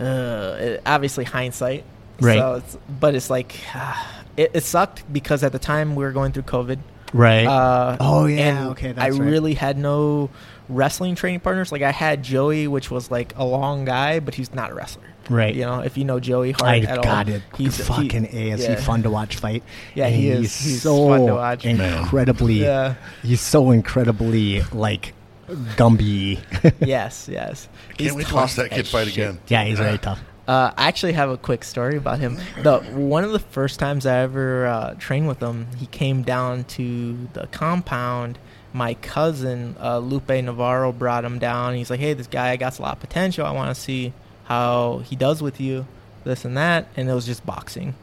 uh, 0.00 0.56
it, 0.58 0.82
obviously 0.84 1.24
hindsight. 1.24 1.84
Right. 2.20 2.38
So 2.38 2.54
it's, 2.54 2.78
but 3.00 3.14
it's 3.14 3.30
like 3.30 3.56
it, 4.36 4.50
it 4.54 4.64
sucked 4.64 5.10
because 5.12 5.42
at 5.42 5.52
the 5.52 5.58
time 5.58 5.94
we 5.94 6.04
were 6.04 6.12
going 6.12 6.32
through 6.32 6.44
COVID. 6.44 6.78
Right. 7.16 7.46
Uh, 7.46 7.96
Oh, 8.00 8.26
yeah, 8.26 8.36
and 8.60 8.68
okay, 8.70 8.94
I 8.96 9.10
right. 9.10 9.20
really 9.20 9.54
had 9.54 9.78
no 9.78 10.30
wrestling 10.68 11.14
training 11.14 11.40
partners. 11.40 11.72
Like 11.72 11.82
I 11.82 11.92
had 11.92 12.22
Joey, 12.22 12.68
which 12.68 12.90
was 12.90 13.10
like 13.10 13.32
a 13.36 13.44
long 13.44 13.84
guy, 13.84 14.20
but 14.20 14.34
he's 14.34 14.52
not 14.54 14.70
a 14.70 14.74
wrestler. 14.74 15.04
right. 15.30 15.54
You 15.54 15.62
know, 15.64 15.80
if 15.80 15.96
you 15.96 16.04
know 16.04 16.20
Joey 16.20 16.52
Hart 16.52 16.64
I 16.64 16.78
at 16.80 17.02
got 17.02 17.28
all, 17.28 17.34
it. 17.34 17.42
he's 17.56 17.84
fucking 17.86 18.24
he, 18.24 18.50
A. 18.50 18.54
Is 18.54 18.62
yeah. 18.64 18.74
he 18.76 18.82
fun 18.82 19.02
to 19.04 19.10
watch 19.10 19.36
fight? 19.36 19.62
Yeah, 19.94 20.06
And 20.06 20.14
he 20.14 20.28
is. 20.30 20.40
He's, 20.40 20.64
He's 20.64 20.82
so 20.82 21.08
fun 21.08 21.26
to 21.26 21.34
watch. 21.34 21.64
incredibly. 21.64 22.54
Yeah. 22.62 22.94
He's 23.22 23.40
so 23.40 23.70
incredibly 23.70 24.62
like 24.72 25.14
Gumby. 25.48 26.40
yes, 26.86 27.28
yes. 27.30 27.68
Can't 27.96 28.16
wait 28.16 28.26
to 28.26 28.34
watch 28.34 28.54
that 28.56 28.70
kid 28.70 28.86
fight 28.88 29.06
shit. 29.08 29.14
again. 29.14 29.40
yeah, 29.48 29.64
he's 29.64 29.78
very 29.78 29.98
tough. 29.98 30.20
Uh, 30.46 30.70
I 30.76 30.86
actually 30.86 31.14
have 31.14 31.28
a 31.28 31.36
quick 31.36 31.64
story 31.64 31.96
about 31.96 32.20
him. 32.20 32.38
The 32.62 32.78
one 32.80 33.24
of 33.24 33.32
the 33.32 33.40
first 33.40 33.80
times 33.80 34.06
I 34.06 34.18
ever 34.18 34.66
uh, 34.66 34.94
trained 34.98 35.26
with 35.26 35.40
him, 35.40 35.66
he 35.76 35.86
came 35.86 36.22
down 36.22 36.64
to 36.64 37.28
the 37.32 37.48
compound. 37.48 38.38
My 38.72 38.94
cousin 38.94 39.74
uh, 39.80 39.98
Lupe 39.98 40.28
Navarro 40.28 40.92
brought 40.92 41.24
him 41.24 41.38
down. 41.38 41.74
He's 41.74 41.90
like, 41.90 41.98
"Hey, 41.98 42.12
this 42.12 42.28
guy 42.28 42.54
got 42.56 42.78
a 42.78 42.82
lot 42.82 42.94
of 42.94 43.00
potential. 43.00 43.44
I 43.44 43.50
want 43.50 43.74
to 43.74 43.80
see 43.80 44.12
how 44.44 44.98
he 44.98 45.16
does 45.16 45.42
with 45.42 45.60
you, 45.60 45.86
this 46.22 46.44
and 46.44 46.56
that." 46.56 46.86
And 46.96 47.08
it 47.08 47.14
was 47.14 47.26
just 47.26 47.44
boxing, 47.44 47.94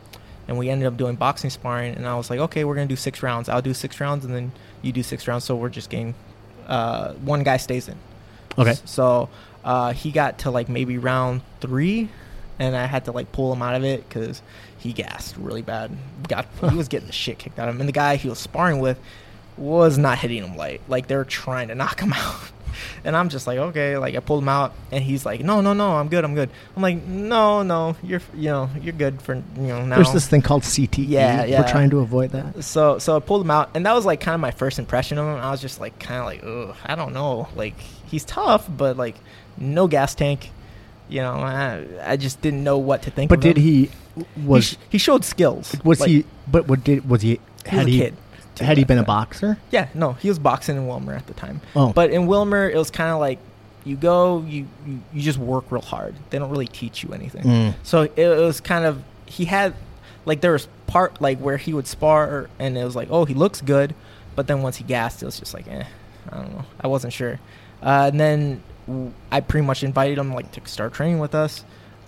and 0.47 0.57
we 0.57 0.69
ended 0.69 0.87
up 0.87 0.97
doing 0.97 1.15
boxing 1.15 1.49
sparring. 1.49 1.95
And 1.95 2.05
I 2.05 2.15
was 2.15 2.29
like, 2.29 2.39
"Okay, 2.39 2.65
we're 2.65 2.75
gonna 2.75 2.87
do 2.87 2.97
six 2.97 3.23
rounds. 3.23 3.47
I'll 3.47 3.61
do 3.61 3.73
six 3.73 4.01
rounds, 4.01 4.25
and 4.25 4.35
then 4.35 4.51
you 4.81 4.91
do 4.91 5.03
six 5.03 5.27
rounds. 5.29 5.45
So 5.45 5.55
we're 5.55 5.69
just 5.69 5.89
getting 5.89 6.13
uh, 6.67 7.13
one 7.13 7.43
guy 7.43 7.55
stays 7.57 7.87
in." 7.87 7.97
Okay. 8.57 8.75
So 8.85 9.29
uh, 9.63 9.93
he 9.93 10.11
got 10.11 10.39
to 10.39 10.51
like 10.51 10.69
maybe 10.69 10.97
round 10.97 11.41
three, 11.61 12.09
and 12.59 12.75
I 12.75 12.85
had 12.85 13.05
to 13.05 13.11
like 13.11 13.31
pull 13.31 13.53
him 13.53 13.61
out 13.61 13.75
of 13.75 13.83
it 13.83 14.07
because 14.07 14.41
he 14.77 14.93
gassed 14.93 15.37
really 15.37 15.61
bad. 15.61 15.91
Got 16.27 16.47
he 16.69 16.75
was 16.75 16.87
getting 16.87 17.07
the 17.07 17.13
shit 17.13 17.39
kicked 17.39 17.59
out 17.59 17.69
of 17.69 17.75
him, 17.75 17.81
and 17.81 17.87
the 17.87 17.93
guy 17.93 18.15
he 18.15 18.29
was 18.29 18.39
sparring 18.39 18.79
with 18.79 18.99
was 19.57 19.97
not 19.97 20.19
hitting 20.19 20.43
him 20.43 20.55
light. 20.55 20.81
Like 20.87 21.07
they 21.07 21.15
were 21.15 21.25
trying 21.25 21.69
to 21.69 21.75
knock 21.83 21.99
him 21.99 22.13
out. 22.13 22.51
and 23.03 23.15
I'm 23.15 23.29
just 23.29 23.45
like, 23.45 23.57
okay. 23.57 23.97
Like 23.97 24.15
I 24.15 24.19
pulled 24.19 24.43
him 24.43 24.49
out, 24.49 24.73
and 24.91 25.03
he's 25.03 25.25
like, 25.25 25.41
no, 25.41 25.61
no, 25.61 25.73
no, 25.73 25.95
I'm 25.95 26.09
good, 26.09 26.23
I'm 26.25 26.35
good. 26.35 26.49
I'm 26.75 26.81
like, 26.81 27.03
no, 27.03 27.63
no, 27.63 27.95
you're, 28.03 28.21
you 28.33 28.49
know, 28.49 28.69
you're 28.81 28.93
good 28.93 29.21
for, 29.21 29.35
you 29.35 29.43
know, 29.55 29.85
now. 29.85 29.95
There's 29.95 30.13
this 30.13 30.27
thing 30.27 30.41
called 30.41 30.63
CTE. 30.63 31.05
Yeah, 31.07 31.45
yeah. 31.45 31.61
We're 31.61 31.67
trying 31.67 31.89
to 31.91 31.99
avoid 31.99 32.31
that. 32.31 32.63
So, 32.63 32.99
so 32.99 33.15
I 33.15 33.19
pulled 33.19 33.41
him 33.41 33.51
out, 33.51 33.69
and 33.75 33.85
that 33.85 33.93
was 33.93 34.05
like 34.05 34.21
kind 34.21 34.35
of 34.35 34.41
my 34.41 34.51
first 34.51 34.79
impression 34.79 35.17
of 35.17 35.25
him. 35.25 35.41
I 35.41 35.51
was 35.51 35.61
just 35.61 35.79
like, 35.79 35.99
kind 35.99 36.19
of 36.19 36.25
like, 36.25 36.43
ugh, 36.43 36.75
I 36.85 36.95
don't 36.95 37.13
know. 37.13 37.47
Like 37.55 37.79
he's 38.07 38.25
tough, 38.25 38.67
but 38.69 38.97
like 38.97 39.15
no 39.57 39.87
gas 39.87 40.15
tank. 40.15 40.51
You 41.09 41.21
know, 41.21 41.33
I, 41.33 41.85
I 42.03 42.17
just 42.17 42.41
didn't 42.41 42.63
know 42.63 42.77
what 42.77 43.03
to 43.03 43.11
think. 43.11 43.29
But 43.29 43.39
did 43.41 43.57
him. 43.57 43.63
he 43.63 43.89
He, 44.15 44.25
was 44.45 44.65
sh- 44.69 44.75
he 44.89 44.97
showed 44.97 45.23
skills. 45.25 45.75
was 45.83 45.99
Like, 45.99 46.09
he? 46.09 46.25
But 46.49 46.67
what 46.67 46.83
did 46.83 47.07
was 47.09 47.21
he? 47.21 47.31
He 47.31 47.39
was 47.65 47.69
Had 47.71 47.87
a 47.87 47.89
he 47.89 47.97
kid, 47.99 48.15
too, 48.55 48.63
had 48.65 48.77
he 48.77 48.83
been 48.83 48.97
a 48.97 49.03
boxer? 49.03 49.57
Yeah, 49.71 49.87
no, 49.93 50.13
he 50.13 50.29
was 50.29 50.39
boxing 50.39 50.77
in 50.77 50.83
Willmar 50.87 51.15
at 51.15 51.27
the 51.27 51.33
time. 51.33 51.61
Oh. 51.75 51.91
But 51.93 52.11
in 52.11 52.23
Willmar, 52.27 52.71
it 52.71 52.77
was 52.77 52.89
kind 52.91 53.11
of 53.11 53.19
like 53.19 53.39
you 53.85 53.95
go, 53.95 54.41
you, 54.47 54.67
you 54.87 55.01
you 55.13 55.21
just 55.21 55.37
work 55.39 55.71
real 55.71 55.81
hard. 55.81 56.15
They 56.29 56.39
don't 56.39 56.49
really 56.49 56.67
teach 56.67 57.03
you 57.03 57.13
anything. 57.13 57.43
Mm. 57.43 57.73
So 57.83 58.03
it, 58.03 58.17
it 58.17 58.39
was 58.39 58.61
kind 58.61 58.85
of 58.85 59.03
he 59.25 59.45
had 59.45 59.73
like 60.25 60.41
there 60.41 60.53
was 60.53 60.67
part 60.87 61.19
like 61.21 61.37
where 61.39 61.57
he 61.57 61.73
would 61.73 61.87
spar 61.87 62.49
and 62.59 62.77
it 62.77 62.83
was 62.83 62.95
like 62.95 63.09
oh 63.11 63.25
he 63.25 63.33
looks 63.33 63.59
good, 63.61 63.93
but 64.35 64.47
then 64.47 64.61
once 64.61 64.77
he 64.77 64.83
gassed, 64.83 65.21
it 65.21 65.25
was 65.25 65.37
just 65.39 65.53
like 65.53 65.67
eh, 65.67 65.83
I 66.31 66.35
don't 66.37 66.51
know. 66.53 66.65
I 66.79 66.87
wasn't 66.87 67.13
sure. 67.13 67.39
Uh, 67.81 68.09
and 68.11 68.19
then 68.19 68.63
I 69.31 69.39
pretty 69.41 69.65
much 69.65 69.83
invited 69.83 70.17
him 70.17 70.33
like 70.33 70.51
to 70.53 70.61
start 70.67 70.93
training 70.93 71.19
with 71.19 71.35
us. 71.35 71.63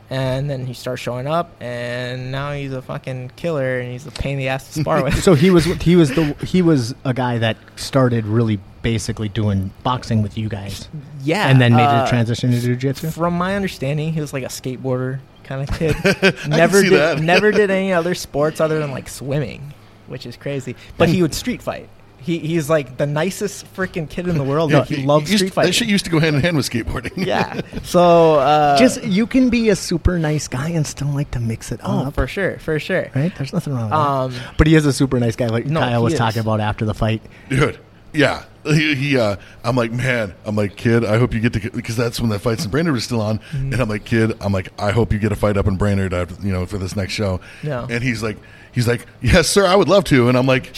And 0.08 0.48
then 0.48 0.68
he 0.68 0.76
starts 0.76 1.02
showing 1.02 1.26
up, 1.26 1.60
and 1.60 2.32
now 2.32 2.52
he's 2.52 2.72
a 2.72 2.84
fucking 2.84 3.32
killer, 3.38 3.80
and 3.80 3.92
he's 3.92 4.06
a 4.06 4.12
pain 4.12 4.34
in 4.34 4.38
the 4.38 4.50
ass 4.50 4.72
to 4.74 4.82
spar 4.82 5.04
with. 5.04 5.24
So 5.24 5.34
he 5.34 5.50
was 5.50 5.66
he 5.66 5.96
was 5.96 6.12
the 6.12 6.34
he 6.46 6.62
was 6.62 6.94
a 7.04 7.12
guy 7.12 7.40
that 7.40 7.58
started 7.76 8.28
really 8.28 8.60
basically 8.84 9.30
doing 9.30 9.72
boxing 9.82 10.22
with 10.22 10.38
you 10.38 10.48
guys, 10.48 10.90
yeah, 11.24 11.48
and 11.48 11.60
then 11.60 11.74
made 11.74 11.86
uh, 11.86 12.04
the 12.04 12.10
transition 12.12 12.52
to 12.52 12.58
jujitsu. 12.58 13.12
From 13.12 13.34
my 13.34 13.56
understanding, 13.56 14.14
he 14.14 14.22
was 14.22 14.32
like 14.32 14.44
a 14.44 14.50
skateboarder 14.50 15.22
kind 15.44 15.68
of 15.68 15.76
kid. 15.76 15.96
never 16.48 16.84
did 16.84 16.94
that. 16.94 17.22
never 17.22 17.52
did 17.52 17.72
any 17.72 17.92
other 17.92 18.14
sports 18.14 18.60
other 18.60 18.78
than 18.78 18.92
like 18.92 19.10
swimming, 19.10 19.74
which 20.06 20.28
is 20.28 20.38
crazy. 20.38 20.76
But 20.98 21.10
he 21.10 21.24
would 21.24 21.34
street 21.34 21.64
fight. 21.64 21.90
He 22.26 22.40
he's 22.40 22.70
like 22.72 22.98
the 22.98 23.06
nicest 23.06 23.72
freaking 23.76 24.10
kid 24.10 24.28
in 24.28 24.38
the 24.38 24.44
world. 24.44 24.72
Yeah, 24.72 24.80
but 24.80 24.88
he 24.90 24.96
it 25.04 25.06
loves 25.06 25.30
used- 25.32 25.42
street 25.42 25.54
fighting. 25.54 25.70
That 25.70 25.74
shit 25.74 25.88
used 25.88 26.06
to 26.06 26.12
go 26.12 26.20
hand 26.20 26.36
in 26.36 26.42
hand 26.42 26.58
with 26.58 26.68
skateboarding. 26.70 27.24
yeah. 27.26 27.62
So 27.84 28.36
uh, 28.36 28.78
Just 28.80 29.04
you 29.04 29.28
can 29.28 29.50
be 29.52 29.70
a 29.70 29.76
super 29.76 30.18
nice 30.18 30.48
guy 30.48 30.70
and 30.70 30.86
still 30.88 31.10
like 31.10 31.30
to 31.32 31.40
mix 31.40 31.72
it 31.72 31.80
oh, 31.84 32.08
up, 32.08 32.16
for 32.16 32.26
sure, 32.28 32.58
for 32.58 32.80
sure. 32.80 33.10
right? 33.14 33.32
There's 33.38 33.54
nothing 33.54 33.74
wrong 33.74 33.86
with 33.92 33.94
Um, 33.94 34.32
that. 34.34 34.58
But 34.58 34.66
he 34.68 34.74
is 34.76 34.86
a 34.88 34.92
super 34.94 35.20
nice 35.20 35.36
guy, 35.36 35.48
like 35.48 35.68
No, 35.68 35.82
Kyle 35.82 36.02
was 36.04 36.14
is. 36.14 36.20
talking 36.20 36.40
about 36.42 36.60
after 36.60 36.84
the 36.84 36.96
fight. 36.96 37.22
dude. 37.48 37.78
Yeah, 38.12 38.46
he, 38.64 38.96
he 38.96 39.18
uh, 39.20 39.36
I'm 39.64 39.76
like, 39.76 39.92
man, 39.92 40.34
I'm 40.46 40.56
like, 40.56 40.78
kid, 40.78 41.04
I 41.04 41.18
hope 41.20 41.34
you 41.34 41.42
get 41.42 41.52
to 41.54 41.70
because 41.70 41.98
that's 41.98 42.20
when 42.22 42.30
that 42.30 42.40
fights 42.40 42.64
in 42.64 42.72
Brainerd 42.72 42.94
was 42.94 43.04
still 43.04 43.20
on, 43.22 43.40
Mm-hmm. 43.40 43.74
and 43.74 43.82
I'm 43.82 43.90
like, 43.90 44.06
kid, 44.06 44.36
I'm 44.42 44.54
like, 44.54 44.70
I 44.82 44.92
hope 44.92 45.12
you 45.12 45.20
get 45.20 45.34
a 45.34 45.36
fight 45.36 45.58
up 45.58 45.68
in 45.68 45.76
Brainerd, 45.76 46.14
after, 46.14 46.34
you 46.42 46.54
know, 46.54 46.66
for 46.66 46.78
this 46.78 46.96
next 46.96 47.12
show. 47.14 47.42
Yeah. 47.62 47.86
And 47.90 48.02
he's 48.02 48.24
like, 48.24 48.38
he's 48.72 48.88
like, 48.88 49.06
yes, 49.22 49.50
sir, 49.50 49.66
I 49.68 49.76
would 49.76 49.90
love 49.90 50.06
to, 50.06 50.30
and 50.30 50.38
I'm 50.38 50.46
like, 50.48 50.78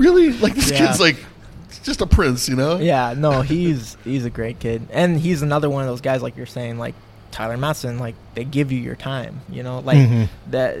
really? 0.00 0.32
Like 0.32 0.54
this 0.54 0.70
Yeah. 0.70 0.86
kid's 0.86 1.00
like, 1.00 1.16
just 1.84 2.00
a 2.00 2.06
prince, 2.06 2.48
you 2.48 2.56
know? 2.56 2.78
Yeah, 2.78 3.14
no, 3.16 3.42
he's 3.42 3.96
he's 4.04 4.24
a 4.24 4.30
great 4.30 4.58
kid, 4.58 4.88
and 4.90 5.18
he's 5.20 5.42
another 5.42 5.70
one 5.70 5.82
of 5.82 5.88
those 5.88 6.00
guys 6.00 6.22
like 6.22 6.36
you're 6.36 6.46
saying, 6.46 6.78
like 6.78 6.94
Tyler 7.30 7.56
Matson. 7.56 7.98
Like 7.98 8.14
they 8.34 8.44
give 8.44 8.72
you 8.72 8.78
your 8.80 8.96
time, 8.96 9.40
you 9.48 9.62
know, 9.62 9.78
like 9.80 9.98
Mhm. 9.98 10.28
that 10.50 10.76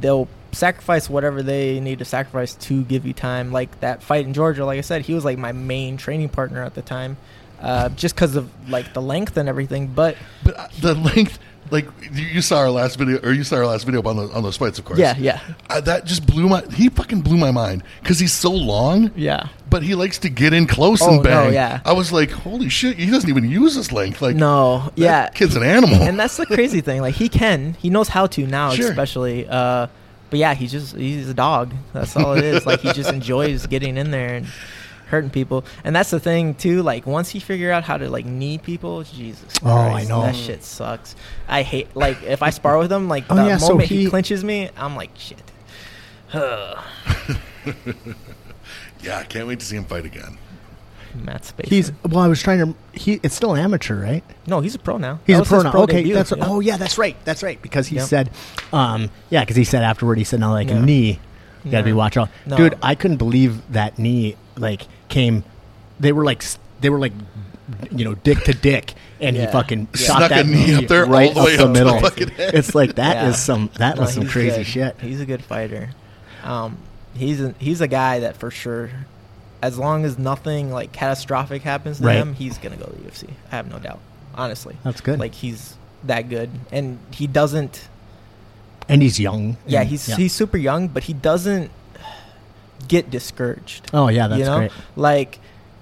they'll 0.00 0.28
sacrifice 0.52 1.08
whatever 1.08 1.42
they 1.42 1.80
need 1.80 1.98
to 2.00 2.04
sacrifice 2.04 2.54
to 2.54 2.82
give 2.84 3.06
you 3.06 3.12
time. 3.12 3.52
Like 3.52 3.80
that 3.80 4.02
fight 4.02 4.26
in 4.26 4.34
Georgia, 4.34 4.64
like 4.64 4.78
I 4.78 4.82
said, 4.82 5.02
he 5.02 5.14
was 5.14 5.24
like 5.24 5.38
my 5.38 5.52
main 5.52 5.96
training 5.96 6.30
partner 6.30 6.62
at 6.62 6.74
the 6.74 6.82
time, 6.82 7.16
uh, 7.60 7.88
just 7.90 8.14
because 8.14 8.36
of 8.36 8.50
like 8.68 8.92
the 8.94 9.02
length 9.02 9.36
and 9.36 9.48
everything. 9.48 9.86
But 9.88 10.16
But 10.44 10.58
uh, 10.58 10.68
the 10.80 10.94
length, 10.94 11.38
like 11.70 11.86
you, 12.12 12.40
saw 12.42 12.58
our 12.58 12.70
last 12.70 12.96
video, 12.98 13.18
or 13.22 13.32
you 13.32 13.44
saw 13.44 13.56
our 13.56 13.66
last 13.66 13.84
video 13.84 14.02
on 14.02 14.16
the, 14.16 14.28
on 14.32 14.42
those 14.42 14.56
fights, 14.56 14.78
of 14.78 14.84
course. 14.84 14.98
yeah, 14.98 15.16
yeah, 15.18 15.40
Uh, 15.70 15.80
that 15.82 16.04
just 16.04 16.26
blew 16.26 16.48
my. 16.48 16.62
He 16.72 16.88
fucking 16.88 17.22
blew 17.22 17.36
my 17.36 17.50
mind 17.50 17.82
because 18.02 18.18
he's 18.18 18.32
so 18.32 18.50
long. 18.50 19.10
yeah. 19.16 19.48
But 19.68 19.82
he 19.82 19.94
likes 19.96 20.18
to 20.20 20.28
get 20.28 20.52
in 20.52 20.66
close 20.68 21.02
Oh, 21.02 21.08
and 21.08 21.16
no, 21.18 21.22
bang. 21.22 21.52
yeah. 21.52 21.80
I 21.84 21.92
was 21.92 22.12
like, 22.12 22.30
holy 22.30 22.68
shit, 22.68 22.96
he 22.98 23.10
doesn't 23.10 23.28
even 23.28 23.50
use 23.50 23.74
his 23.74 23.90
length. 23.90 24.22
Like, 24.22 24.36
No, 24.36 24.78
that 24.78 24.92
yeah, 24.96 25.28
kid's 25.30 25.56
an 25.56 25.64
animal. 25.64 26.00
and 26.02 26.18
that's 26.18 26.36
the 26.36 26.46
crazy 26.46 26.80
thing. 26.80 27.00
Like 27.00 27.16
he 27.16 27.28
can, 27.28 27.74
he 27.74 27.90
knows 27.90 28.08
how 28.08 28.26
to 28.28 28.46
now, 28.46 28.70
Sure. 28.70 28.88
especially. 28.90 29.46
Uh, 29.48 29.88
but 30.30 30.38
yeah, 30.38 30.54
he's 30.54 30.70
just 30.72 30.94
he's 30.96 31.28
a 31.28 31.34
dog. 31.34 31.74
That's 31.92 32.16
all 32.16 32.34
it 32.34 32.44
is. 32.44 32.64
like 32.64 32.80
he 32.80 32.92
just 32.92 33.10
enjoys 33.12 33.66
getting 33.66 33.96
in 33.96 34.10
there 34.12 34.34
and 34.36 34.46
hurting 35.06 35.30
people. 35.30 35.64
And 35.84 35.94
that's 35.96 36.10
the 36.10 36.20
thing 36.20 36.54
too. 36.54 36.82
Like 36.82 37.06
once 37.06 37.30
he 37.30 37.40
figure 37.40 37.72
out 37.72 37.84
how 37.84 37.96
to 37.96 38.10
like 38.10 38.26
knee 38.26 38.58
people, 38.58 39.02
Jesus. 39.04 39.54
Oh, 39.64 39.70
I 39.70 40.04
know. 40.04 40.22
that 40.22 40.34
shit 40.36 40.62
sucks. 40.64 41.16
I 41.48 41.62
hate 41.62 41.94
like 41.96 42.22
if 42.22 42.42
I 42.42 42.50
spar 42.50 42.78
with 42.78 42.92
him, 42.92 43.08
like 43.08 43.24
Oh, 43.30 43.34
the 43.36 43.46
yeah, 43.46 43.56
so 43.56 43.68
moment 43.70 43.88
he, 43.88 44.04
he- 44.04 44.10
clinches 44.10 44.42
me, 44.44 44.70
I'm 44.76 44.94
like 44.96 45.10
shit. 45.16 45.42
Yeah, 49.02 49.18
I 49.18 49.24
can't 49.24 49.46
wait 49.46 49.60
to 49.60 49.66
see 49.66 49.76
him 49.76 49.84
fight 49.84 50.04
again. 50.04 50.38
Matt 51.14 51.44
Spacer. 51.44 51.68
He's 51.70 51.92
well. 52.08 52.18
I 52.20 52.28
was 52.28 52.42
trying 52.42 52.58
to. 52.58 52.74
He 52.98 53.20
it's 53.22 53.34
still 53.34 53.54
amateur, 53.56 54.02
right? 54.02 54.24
no, 54.46 54.60
he's 54.60 54.74
a 54.74 54.78
pro 54.78 54.98
now. 54.98 55.20
He's 55.26 55.38
a 55.38 55.44
pro 55.44 55.58
his 55.58 55.64
now. 55.64 55.72
okay, 55.82 55.98
debut, 55.98 56.14
that's 56.14 56.30
yeah. 56.36 56.44
oh 56.46 56.60
yeah, 56.60 56.76
that's 56.76 56.98
right, 56.98 57.16
that's 57.24 57.42
right. 57.42 57.60
Because 57.62 57.86
he 57.86 57.96
Yep. 57.96 58.04
said, 58.06 58.30
um, 58.72 59.10
yeah, 59.30 59.40
because 59.40 59.56
he 59.56 59.64
said 59.64 59.82
afterward, 59.82 60.18
he 60.18 60.24
said, 60.24 60.40
"Now 60.40 60.52
like 60.52 60.68
Yeah. 60.68 60.76
a 60.76 60.82
knee, 60.82 61.18
you 61.64 61.70
got 61.70 61.78
to 61.78 61.84
be 61.84 61.90
No. 61.92 61.96
watch 61.96 62.16
out." 62.16 62.28
No. 62.46 62.56
Dude, 62.56 62.76
I 62.82 62.94
couldn't 62.96 63.16
believe 63.18 63.62
that 63.72 63.98
knee 63.98 64.36
like 64.58 64.82
came. 65.08 65.44
They 66.00 66.12
were 66.12 66.24
like 66.24 66.44
they 66.80 66.90
were 66.90 66.98
like, 66.98 67.12
you 67.90 68.04
know, 68.04 68.14
dick 68.14 68.44
to 68.44 68.52
dick, 68.52 68.94
and 69.20 69.36
he 69.36 69.46
fucking 69.46 69.88
Yeah. 69.94 69.98
shot 70.06 70.16
Snuck 70.18 70.28
that 70.30 70.44
a 70.46 70.48
knee 70.48 70.74
up 70.74 70.86
there 70.88 71.04
all 71.04 71.10
right 71.10 71.32
the 71.34 71.40
up 71.40 71.46
way 71.46 71.56
the 71.56 71.62
up 71.64 71.72
to 71.72 71.78
the 71.78 71.84
middle. 71.84 72.00
fucking 72.00 72.28
head. 72.36 72.54
It's 72.54 72.74
like 72.74 72.96
that 72.96 73.26
is 73.28 73.34
Yeah. 73.34 73.38
some 73.40 73.70
that 73.78 73.96
No, 73.96 74.02
was 74.02 74.14
some 74.14 74.26
crazy 74.28 74.58
good. 74.58 74.66
shit. 74.66 74.96
He's 75.00 75.20
a 75.20 75.26
good 75.26 75.42
fighter. 75.42 75.90
Um, 76.44 76.78
he's 77.14 77.40
a, 77.40 77.54
he's 77.58 77.80
a 77.80 77.88
guy 77.88 78.20
that 78.20 78.36
for 78.36 78.50
sure, 78.50 78.90
as 79.62 79.78
long 79.78 80.04
as 80.04 80.18
nothing 80.18 80.70
like 80.70 80.92
catastrophic 80.92 81.62
happens 81.62 81.98
to 81.98 82.04
Right. 82.06 82.16
him, 82.16 82.34
he's 82.34 82.58
gonna 82.58 82.76
go 82.76 82.84
to 82.86 82.92
the 82.92 83.08
UFC. 83.10 83.28
I 83.50 83.56
have 83.56 83.68
no 83.70 83.78
doubt. 83.78 83.98
Honestly, 84.34 84.76
That's 84.84 85.00
good. 85.00 85.18
Like 85.18 85.34
he's 85.34 85.74
that 86.04 86.28
good, 86.28 86.50
and 86.70 86.98
he 87.10 87.26
doesn't. 87.26 87.88
and 88.88 89.02
he's 89.02 89.18
young. 89.18 89.56
Yeah, 89.66 89.80
and- 89.80 89.88
he's 89.88 90.06
he's 90.14 90.32
super 90.34 90.58
young, 90.58 90.88
but 90.88 91.04
he 91.04 91.14
doesn't 91.14 91.70
get 92.88 93.10
discouraged. 93.10 93.90
Oh 93.92 94.08
yeah, 94.08 94.28
that's 94.28 94.38
you 94.38 94.44
know, 94.44 94.58
great. 94.58 94.72
like 94.96 95.38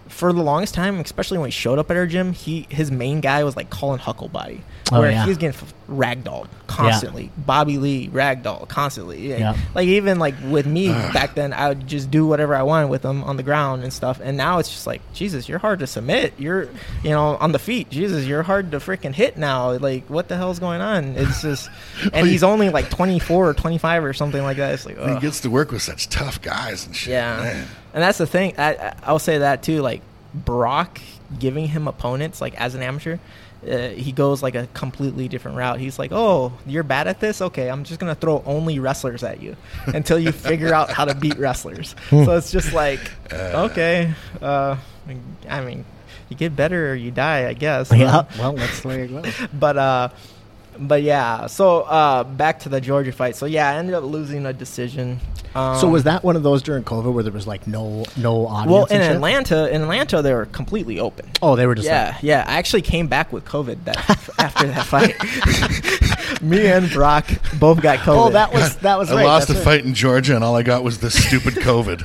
for 0.09 0.33
the 0.33 0.43
longest 0.43 0.75
time, 0.75 1.01
especially 1.01 1.39
when 1.39 1.49
he 1.49 1.53
showed 1.53 1.79
up 1.79 1.91
at 1.91 1.97
our 1.97 2.07
gym, 2.07 2.33
he 2.33 2.67
his 2.69 2.91
main 2.91 3.21
guy 3.21 3.43
was 3.45 3.57
like 3.57 3.71
Colin 3.71 3.99
Hucklebody, 4.01 4.61
Oh, 4.93 5.01
where 5.01 5.11
yeah. 5.11 5.23
he 5.25 5.29
was 5.31 5.39
getting 5.39 5.59
f- 5.59 5.75
ragdolled 5.89 6.49
constantly. 6.67 7.31
Bobby 7.39 7.79
Lee 7.79 8.09
ragdoll 8.09 8.69
constantly. 8.69 9.29
Yeah. 9.31 9.39
Yeah. 9.39 9.57
Like 9.75 9.89
even 9.89 10.19
like 10.19 10.35
with 10.49 10.67
me 10.67 10.89
back 10.89 11.35
then, 11.35 11.53
I 11.53 11.69
would 11.69 11.87
just 11.87 12.11
do 12.11 12.27
whatever 12.27 12.55
I 12.55 12.63
wanted 12.63 12.89
with 12.89 13.03
him 13.05 13.25
on 13.25 13.37
the 13.37 13.43
ground 13.43 13.83
and 13.83 13.93
stuff. 13.93 14.21
And 14.23 14.37
now 14.37 14.59
it's 14.59 14.69
just 14.69 14.87
like 14.87 15.01
Jesus, 15.15 15.49
you're 15.49 15.59
hard 15.59 15.79
to 15.81 15.87
submit. 15.87 16.35
You're 16.39 16.65
you 17.03 17.11
know 17.11 17.37
on 17.37 17.53
the 17.53 17.59
feet. 17.59 17.89
Jesus, 17.91 18.27
you're 18.27 18.43
hard 18.43 18.71
to 18.73 18.79
freaking 18.79 19.15
hit 19.15 19.37
now. 19.39 19.73
Like 19.79 20.07
what 20.09 20.29
the 20.29 20.37
hell's 20.37 20.59
going 20.59 20.81
on? 20.81 21.15
It's 21.17 21.43
just, 21.43 21.71
and 22.13 22.27
he's 22.27 22.43
only 22.43 22.69
like 22.71 22.91
24 22.91 23.49
or 23.49 23.55
25 23.55 24.05
or 24.05 24.13
something 24.13 24.43
like 24.43 24.59
that. 24.59 24.75
It's 24.75 24.85
like 24.87 24.99
He 24.99 25.19
gets 25.21 25.41
to 25.41 25.51
work 25.51 25.73
with 25.73 25.83
such 25.83 26.09
tough 26.09 26.41
guys 26.43 26.87
and 26.87 26.95
shit. 26.95 27.13
Yeah, 27.13 27.37
man. 27.39 27.67
And 27.95 28.03
that's 28.03 28.19
the 28.19 28.27
thing. 28.27 28.55
I, 28.59 28.75
I- 28.75 28.95
I'll 29.05 29.19
say 29.19 29.39
that 29.39 29.63
too. 29.63 29.81
Like 29.81 30.03
Brock 30.35 31.01
giving 31.39 31.67
him 31.69 31.89
opponents, 31.89 32.41
like 32.41 32.55
as 32.61 32.75
an 32.75 32.83
amateur, 32.83 33.17
uh, 33.67 33.89
he 33.89 34.13
goes 34.13 34.43
like 34.43 34.55
a 34.55 34.67
completely 34.75 35.27
different 35.29 35.57
route. 35.57 35.79
He's 35.81 35.99
like, 35.99 36.11
"Oh, 36.13 36.53
you're 36.67 36.83
bad 36.83 37.07
at 37.09 37.21
this. 37.21 37.41
Okay, 37.41 37.71
I'm 37.71 37.85
just 37.85 37.99
gonna 37.99 38.15
throw 38.15 38.43
only 38.45 38.79
wrestlers 38.79 39.23
at 39.23 39.41
you 39.41 39.57
until 39.87 40.19
you 40.19 40.33
figure 40.33 40.75
out 40.75 40.91
how 40.91 41.07
to 41.07 41.15
beat 41.15 41.39
wrestlers." 41.39 41.95
so 42.11 42.37
it's 42.37 42.53
just 42.53 42.73
like, 42.75 43.01
okay, 43.33 44.13
uh, 44.43 44.77
I 45.49 45.61
mean, 45.65 45.85
you 46.29 46.37
get 46.37 46.55
better 46.57 46.91
or 46.91 46.95
you 46.95 47.11
die, 47.11 47.49
I 47.49 47.55
guess. 47.55 47.91
Yeah. 47.93 48.25
Well, 48.39 48.53
that's 48.55 48.81
the 48.81 48.89
way 48.89 49.03
it 49.05 49.09
goes. 49.09 49.33
but 49.53 49.77
uh 49.79 50.09
but 50.79 51.03
yeah 51.03 51.47
so 51.47 51.83
uh 51.83 52.25
back 52.25 52.59
to 52.61 52.69
the 52.69 52.81
georgia 52.81 53.13
fight 53.13 53.37
so 53.37 53.47
yeah 53.47 53.71
i 53.71 53.75
ended 53.75 53.95
up 53.95 54.05
losing 54.05 54.47
a 54.47 54.53
decision 54.53 55.21
um, 55.57 55.79
So 55.79 55.87
was 55.89 56.03
that 56.03 56.25
one 56.25 56.35
of 56.35 56.43
those 56.43 56.63
during 56.63 56.83
COVID 56.83 57.13
where 57.13 57.23
there 57.23 57.33
was 57.33 57.47
like 57.47 57.69
no 57.69 58.05
no 58.17 58.49
audience? 58.49 58.73
well 58.73 58.85
in 58.87 59.01
atlanta 59.01 59.73
in 59.73 59.83
atlanta 59.83 60.21
they 60.21 60.33
were 60.35 60.47
completely 60.47 60.99
open 60.99 61.31
Oh, 61.43 61.55
they 61.57 61.67
were 61.67 61.75
just 61.77 61.87
yeah 61.87 62.13
like, 62.15 62.23
yeah 62.23 62.45
i 62.49 62.55
actually 62.57 62.83
came 62.83 63.07
back 63.07 63.33
with 63.33 63.45
covid 63.45 63.85
that 63.85 63.97
after 64.39 64.67
that 64.67 64.85
fight 64.87 66.43
me 66.43 66.67
and 66.67 66.91
brock 66.91 67.27
both 67.61 67.81
got 67.81 67.99
covid 68.01 68.27
oh, 68.27 68.31
that 68.31 68.53
was 68.53 68.77
that 68.79 68.99
was 68.99 69.11
I 69.13 69.17
right. 69.17 69.25
lost 69.27 69.49
that's 69.49 69.61
a 69.61 69.63
right. 69.63 69.77
fight 69.79 69.85
in 69.85 69.95
Georgia, 69.95 70.35
and 70.35 70.43
all 70.43 70.57
I 70.57 70.63
got 70.63 70.83
was 70.83 70.99
this 70.99 71.15
stupid 71.15 71.55
COVID. 71.55 72.05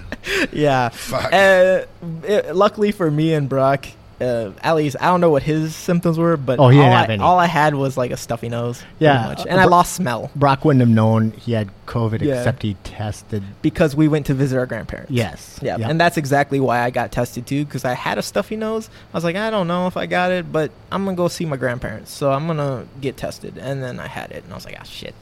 yeah 0.54 0.90
Fuck. 0.90 1.34
Uh, 1.34 1.86
it- 2.24 2.56
luckily 2.56 2.92
for 2.92 3.10
me 3.10 3.34
and 3.34 3.50
brock 3.50 3.88
uh, 4.22 4.52
at 4.62 4.76
least 4.76 4.98
I 5.00 5.06
don't 5.06 5.22
know 5.22 5.30
what 5.30 5.44
his 5.44 5.76
symptoms 5.76 6.18
were, 6.18 6.36
but 6.38 6.60
Oh, 6.60 6.68
he 6.70 6.78
all, 6.78 6.84
didn't 6.84 6.94
I, 6.96 7.00
have 7.02 7.10
any. 7.10 7.24
all 7.24 7.40
I 7.40 7.46
had 7.46 7.74
was 7.76 7.96
like 7.98 8.12
a 8.12 8.18
stuffy 8.18 8.50
nose. 8.50 8.84
Yeah, 9.00 9.30
uh, 9.30 9.44
and 9.48 9.60
I 9.60 9.64
Bro- 9.64 9.72
lost 9.72 9.94
smell 9.94 10.30
Brock 10.36 10.66
wouldn't 10.66 10.82
have 10.82 10.90
known 10.90 11.32
he 11.32 11.54
had 11.54 11.70
COVID 11.86 12.22
Yeah. 12.22 12.36
except 12.38 12.62
he 12.64 12.74
tested. 12.84 13.44
because 13.62 13.96
we 13.96 14.08
went 14.08 14.26
to 14.28 14.34
visit 14.34 14.58
our 14.58 14.66
grandparents. 14.66 15.12
Yes. 15.12 15.60
Yeah, 15.62 15.78
and 15.80 16.00
that's 16.00 16.18
exactly 16.18 16.60
why 16.60 16.82
I 16.82 16.90
got 16.90 17.12
tested 17.12 17.48
too, 17.48 17.64
because 17.66 17.86
I 17.86 17.94
had 17.94 18.18
a 18.18 18.22
stuffy 18.22 18.56
nose. 18.56 18.90
I 19.14 19.18
was 19.18 19.24
like, 19.24 19.36
I 19.36 19.50
don't 19.50 19.68
know 19.68 19.88
if 19.88 19.96
I 19.98 20.06
got 20.06 20.32
it, 20.32 20.52
but 20.52 20.72
I'm 20.92 21.06
gonna 21.06 21.16
go 21.18 21.28
see 21.30 21.46
my 21.46 21.58
grandparents, 21.58 22.12
so 22.12 22.32
I'm 22.32 22.46
gonna 22.48 22.86
get 23.02 23.16
tested. 23.18 23.58
And 23.58 23.82
then 23.82 24.00
I 24.00 24.08
had 24.08 24.32
it, 24.32 24.44
and 24.44 24.52
I 24.52 24.56
was 24.56 24.66
like, 24.66 24.76
ah, 24.80 24.84
shit. 24.84 25.16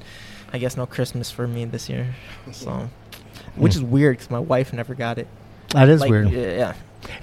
I 0.54 0.58
guess 0.60 0.76
no 0.78 0.86
Christmas 0.86 1.30
for 1.30 1.46
me 1.48 1.66
this 1.66 1.90
year. 1.90 2.16
So, 2.52 2.90
which 3.56 3.74
Hmm. 3.74 3.80
is 3.80 3.84
weird 3.84 4.18
because 4.18 4.32
my 4.32 4.40
wife 4.40 4.72
never 4.74 4.96
got 4.96 5.18
it. 5.18 5.28
that 5.72 5.90
is 5.90 6.00
Like, 6.00 6.10
weird. 6.10 6.30
Yeah, 6.32 6.52
yeah. 6.52 6.74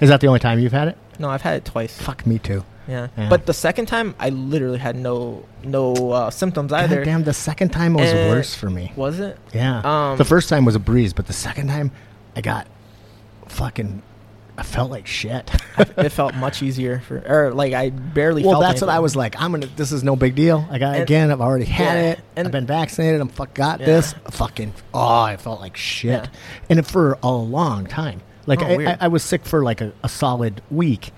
Is 0.01 0.09
that 0.09 0.21
the 0.21 0.27
only 0.27 0.39
time 0.39 0.59
you've 0.59 0.71
had 0.71 0.87
it? 0.89 0.97
No, 1.19 1.29
I've 1.29 1.41
had 1.41 1.55
it 1.57 1.65
twice. 1.65 1.97
Fuck 1.97 2.25
me 2.27 2.39
too. 2.39 2.63
Yeah. 2.87 3.07
Yeah. 3.17 3.29
But 3.29 3.45
the 3.47 3.53
second 3.53 3.87
time, 3.87 4.13
I 4.19 4.29
literally 4.29 4.77
had 4.77 4.95
no 4.95 5.43
no 5.63 5.93
uh, 6.11 6.29
symptoms 6.29 6.71
either. 6.71 6.97
God 6.97 7.05
damn, 7.05 7.23
the 7.23 7.33
second 7.33 7.69
time 7.69 7.93
was 7.95 8.11
Uh, 8.11 8.27
worse 8.29 8.53
for 8.53 8.69
me. 8.69 8.91
Was 8.95 9.19
it? 9.19 9.37
Yeah. 9.53 9.81
Um, 10.11 10.17
the 10.17 10.25
first 10.25 10.49
time 10.49 10.65
was 10.65 10.75
a 10.75 10.79
breeze, 10.79 11.11
but 11.13 11.25
the 11.27 11.33
second 11.33 11.67
time, 11.67 11.91
I 12.35 12.41
got 12.41 12.67
fucking. 13.47 14.01
I 14.57 14.63
felt 14.63 14.89
like 14.89 15.05
shit. 15.05 15.51
it 15.77 16.09
felt 16.09 16.33
much 16.35 16.63
easier 16.63 17.01
for, 17.01 17.17
or 17.27 17.53
like 17.53 17.73
I 17.73 17.89
barely. 17.89 18.41
Felt. 18.43 18.51
Well, 18.53 18.61
that's 18.61 18.79
what 18.81 18.89
I 18.89 18.99
was 18.99 19.15
like. 19.15 19.41
I'm 19.41 19.51
gonna. 19.51 19.65
This 19.75 19.91
is 19.91 20.03
no 20.03 20.15
big 20.15 20.35
deal. 20.35 20.65
I 20.69 20.77
got 20.77 20.93
And- 20.93 21.03
again. 21.03 21.31
I've 21.31 21.41
already 21.41 21.65
had 21.65 21.95
yeah, 21.95 22.11
it. 22.11 22.19
and- 22.37 22.47
I've 22.47 22.51
been 22.53 22.65
vaccinated. 22.65 23.19
I'm 23.19 23.27
fuck 23.29 23.53
got 23.53 23.79
Yeah. 23.81 23.87
this. 23.87 24.13
Fucking. 24.31 24.73
Oh, 24.93 25.19
I 25.21 25.35
felt 25.37 25.59
like 25.59 25.75
shit, 25.75 26.29
and 26.69 26.85
for 26.87 27.17
a 27.23 27.31
long 27.31 27.85
time. 27.85 28.21
Like 28.45 28.61
Oh, 28.61 28.65
I. 28.65 28.91
I, 28.91 28.97
I 29.01 29.07
was 29.07 29.23
sick 29.23 29.45
for 29.45 29.63
like 29.63 29.81
a, 29.81 29.93
a 30.03 30.09
solid 30.09 30.61
week, 30.69 31.11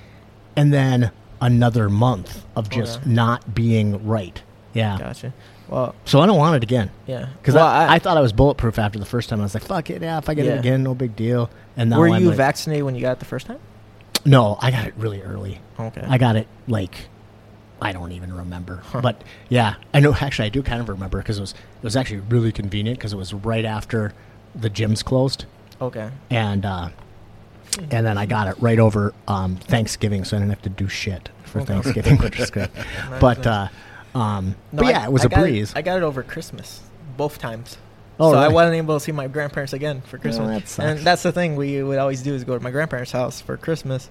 and 0.55 0.73
then 0.73 1.11
another 1.41 1.89
month 1.89 2.43
of 2.55 2.69
just 2.69 2.99
Okay. 3.01 3.09
not 3.09 3.53
being 3.53 4.05
right. 4.07 4.41
Yeah. 4.73 4.97
Gotcha. 4.99 5.33
Well, 5.69 5.95
So 6.05 6.19
I 6.21 6.25
don't 6.25 6.37
want 6.37 6.55
it 6.55 6.63
again. 6.63 6.89
yeah. 7.07 7.27
Because 7.41 7.55
well, 7.55 7.67
I, 7.67 7.95
I, 7.95 7.99
thought 7.99 8.15
I 8.17 8.21
was 8.21 8.31
bulletproof 8.31 8.79
after 8.79 8.97
the 8.99 9.05
first 9.05 9.27
time. 9.29 9.39
I 9.39 9.43
was 9.43 9.53
like, 9.53 9.63
"Fuck 9.63 9.89
it, 9.89 10.01
yeah. 10.01 10.17
If 10.17 10.29
I 10.29 10.33
get 10.33 10.45
Yeah. 10.45 10.53
it 10.53 10.59
again, 10.59 10.81
no 10.83 10.95
big 10.95 11.15
deal." 11.15 11.49
And 11.75 11.89
now 11.89 11.99
were 11.99 12.09
I'm 12.09 12.21
you 12.21 12.29
like, 12.29 12.37
vaccinated 12.37 12.85
when 12.85 12.95
you 12.95 13.01
got 13.01 13.13
it 13.13 13.19
the 13.19 13.25
first 13.25 13.47
time? 13.47 13.59
No, 14.25 14.57
I 14.61 14.71
got 14.71 14.87
it 14.87 14.93
really 14.97 15.21
early. 15.21 15.59
Okay. 15.79 16.03
I 16.07 16.17
got 16.17 16.35
it 16.37 16.47
like 16.67 17.07
I 17.81 17.91
don't 17.91 18.11
even 18.13 18.33
remember. 18.33 18.77
Huh. 18.85 19.01
But 19.01 19.21
yeah, 19.49 19.75
I 19.93 19.99
know. 19.99 20.13
Actually, 20.13 20.45
I 20.45 20.49
do 20.49 20.63
kind 20.63 20.81
of 20.81 20.89
remember 20.89 21.17
because 21.19 21.37
it 21.37 21.41
was 21.41 21.51
it 21.51 21.83
was 21.83 21.95
actually 21.95 22.21
really 22.21 22.51
convenient 22.51 22.97
because 22.97 23.11
it 23.13 23.17
was 23.17 23.33
right 23.33 23.65
after 23.65 24.13
the 24.55 24.69
gyms 24.69 25.03
closed, 25.03 25.45
okay. 25.81 26.09
and 26.31 26.65
uh, 26.65 26.89
and 27.77 28.05
then 28.05 28.17
I 28.17 28.25
got 28.25 28.47
it 28.47 28.55
right 28.59 28.79
over 28.79 29.13
um, 29.27 29.55
Thanksgiving, 29.57 30.23
so 30.23 30.37
I 30.37 30.39
didn't 30.39 30.51
have 30.51 30.61
to 30.63 30.69
do 30.69 30.87
shit 30.87 31.29
for 31.45 31.59
Okay. 31.61 31.73
Thanksgiving, 31.73 32.17
which 32.17 32.39
is 32.39 32.49
good. 32.49 32.69
but 33.19 33.45
uh, 33.47 33.67
um, 34.15 34.55
No, 34.71 34.77
but 34.83 34.85
I- 34.87 34.89
yeah, 34.91 35.05
it 35.05 35.11
was 35.11 35.23
I 35.23 35.25
a 35.25 35.29
breeze. 35.29 35.73
I 35.75 35.81
got 35.81 35.97
it 35.97 36.03
over 36.03 36.23
Christmas, 36.23 36.81
both 37.17 37.39
times. 37.39 37.77
Oh, 38.19 38.31
so 38.33 38.39
I 38.39 38.47
wasn't 38.47 38.75
able 38.77 38.95
to 38.95 38.99
see 38.99 39.11
my 39.11 39.27
grandparents 39.27 39.73
again 39.73 40.01
for 40.01 40.17
Christmas. 40.17 40.75
that 40.77 40.83
and 40.97 40.99
that's 41.05 41.21
the 41.21 41.31
thing 41.31 41.55
we 41.55 41.83
would 41.83 41.99
always 41.99 42.23
do 42.23 42.33
is 42.33 42.43
go 42.43 42.57
to 42.57 42.63
my 42.63 42.71
grandparents' 42.71 43.11
house 43.11 43.39
for 43.41 43.57
Christmas 43.57 44.09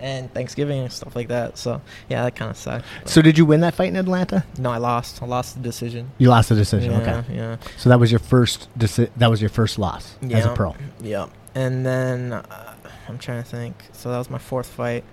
and 0.00 0.32
Thanksgiving 0.32 0.78
and 0.82 0.92
stuff 0.92 1.16
like 1.16 1.26
that. 1.26 1.58
So 1.58 1.80
yeah, 2.08 2.22
that 2.22 2.36
kind 2.36 2.52
of 2.52 2.56
sucked. 2.56 2.84
but- 3.02 3.10
so 3.10 3.20
did 3.20 3.36
you 3.36 3.44
win 3.44 3.62
that 3.62 3.74
fight 3.74 3.88
in 3.88 3.96
Atlanta? 3.96 4.44
no, 4.60 4.70
I 4.70 4.76
lost. 4.78 5.20
I 5.24 5.26
lost 5.26 5.56
the 5.56 5.60
decision. 5.60 6.12
You 6.18 6.28
lost 6.28 6.50
the 6.50 6.54
decision. 6.54 6.92
yeah, 6.92 7.00
Okay. 7.18 7.34
Yeah. 7.34 7.56
So 7.78 7.88
that 7.88 7.98
was 7.98 8.12
your 8.12 8.20
first. 8.20 8.68
Deci- 8.78 9.10
that 9.16 9.28
was 9.28 9.40
your 9.42 9.50
first 9.50 9.76
loss 9.76 10.14
as 10.30 10.44
a 10.46 10.54
pro. 10.54 10.76
Yeah. 11.00 11.26
And 11.56 11.84
then 11.84 12.34
uh, 12.34 12.67
I'm 13.08 13.18
trying 13.18 13.42
to 13.42 13.48
think. 13.48 13.74
So 13.92 14.10
that 14.10 14.18
was 14.18 14.30
my 14.30 14.38
fourth 14.38 14.66
fight. 14.66 15.04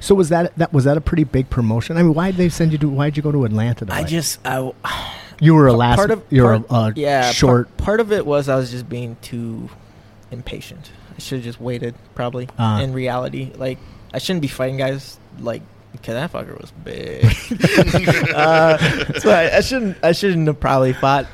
So 0.00 0.14
was 0.14 0.28
that 0.28 0.54
that 0.56 0.72
was 0.72 0.84
that 0.84 0.96
a 0.96 1.00
pretty 1.00 1.24
big 1.24 1.50
promotion? 1.50 1.96
I 1.96 2.02
mean, 2.02 2.14
why 2.14 2.30
did 2.30 2.36
they 2.38 2.48
send 2.48 2.72
you 2.72 2.78
to? 2.78 2.88
Why 2.88 3.06
did 3.10 3.16
you 3.16 3.22
go 3.22 3.32
to 3.32 3.44
Atlanta? 3.44 3.84
To 3.86 3.92
I 3.92 4.02
fight? 4.02 4.08
just 4.08 4.38
I 4.46 4.72
you 5.40 5.54
were 5.54 5.66
a 5.66 5.72
last. 5.72 5.96
part 5.96 6.10
of 6.10 6.22
you're 6.30 6.60
part- 6.60 6.96
a, 6.96 7.00
yeah 7.00 7.32
short. 7.32 7.68
Part, 7.76 7.84
part 7.86 8.00
of 8.00 8.12
it 8.12 8.24
was 8.24 8.48
I 8.48 8.56
was 8.56 8.70
just 8.70 8.88
being 8.88 9.16
too 9.22 9.68
impatient. 10.30 10.90
I 11.16 11.20
should 11.20 11.38
have 11.38 11.44
just 11.44 11.60
waited. 11.60 11.94
Probably 12.14 12.48
Uh. 12.58 12.80
in 12.82 12.92
reality, 12.92 13.50
like 13.56 13.78
I 14.12 14.18
shouldn't 14.18 14.42
be 14.42 14.48
fighting 14.48 14.76
guys 14.76 15.18
like. 15.38 15.62
Okay, 15.96 16.12
that 16.12 16.32
fucker 16.32 16.60
was 16.60 16.72
big. 16.82 17.24
uh, 18.34 18.78
so 19.20 19.30
I, 19.30 19.56
I 19.56 19.60
shouldn't. 19.60 19.96
I 20.02 20.10
shouldn't 20.12 20.46
have 20.48 20.58
probably 20.58 20.92
fought 20.92 21.26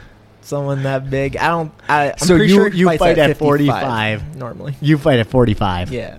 someone 0.51 0.83
that 0.83 1.09
big. 1.09 1.37
I 1.39 1.49
don't. 1.49 1.73
I, 1.89 2.11
I'm 2.13 2.19
So 2.19 2.37
pretty 2.37 2.53
you- 2.53 2.59
sure 2.61 2.69
he 2.69 2.79
you 2.81 2.87
fights 2.87 2.99
fight 2.99 3.19
at 3.19 3.29
55 3.29 3.39
45. 3.39 4.37
normally. 4.37 4.75
you 4.83 4.99
fight 4.99 5.19
at 5.21 5.27
45, 5.29 5.91
Yeah. 5.91 6.19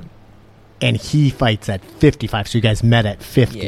and 0.81 0.97
he 0.97 1.29
fights 1.29 1.69
at 1.69 1.83
55. 1.85 2.47
So 2.47 2.57
you 2.57 2.61
guys 2.61 2.81
met 2.83 3.05
at 3.05 3.21
50. 3.21 3.59
Yeah, 3.59 3.63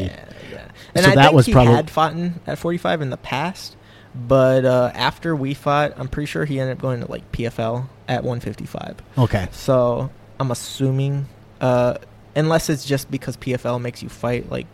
yeah. 0.52 0.66
And 0.96 1.06
So 1.06 1.12
I 1.12 1.16
that 1.16 1.24
think 1.26 1.36
was 1.36 1.46
he 1.46 1.54
probably- 1.54 1.74
had 1.76 1.90
fought 1.92 2.14
in, 2.14 2.40
at 2.48 2.58
45 2.58 3.02
in 3.02 3.10
the 3.12 3.18
past, 3.18 3.76
but 4.16 4.66
uh, 4.66 4.92
after 4.96 5.36
we 5.36 5.54
fought, 5.54 5.94
I'm 5.98 6.08
pretty 6.08 6.28
sure 6.28 6.46
he 6.46 6.60
ended 6.60 6.78
up 6.78 6.82
going 6.82 7.02
to 7.02 7.12
like 7.12 7.32
PFL 7.32 7.88
at 8.08 8.24
155. 8.24 8.96
Okay. 9.18 9.48
So 9.52 10.10
I'm 10.40 10.50
assuming, 10.52 11.28
uh, 11.62 11.98
unless 12.36 12.70
it's 12.70 12.86
just 12.86 13.10
because 13.12 13.38
PFL 13.38 13.80
makes 13.82 14.02
you 14.04 14.10
fight 14.10 14.50
like 14.52 14.66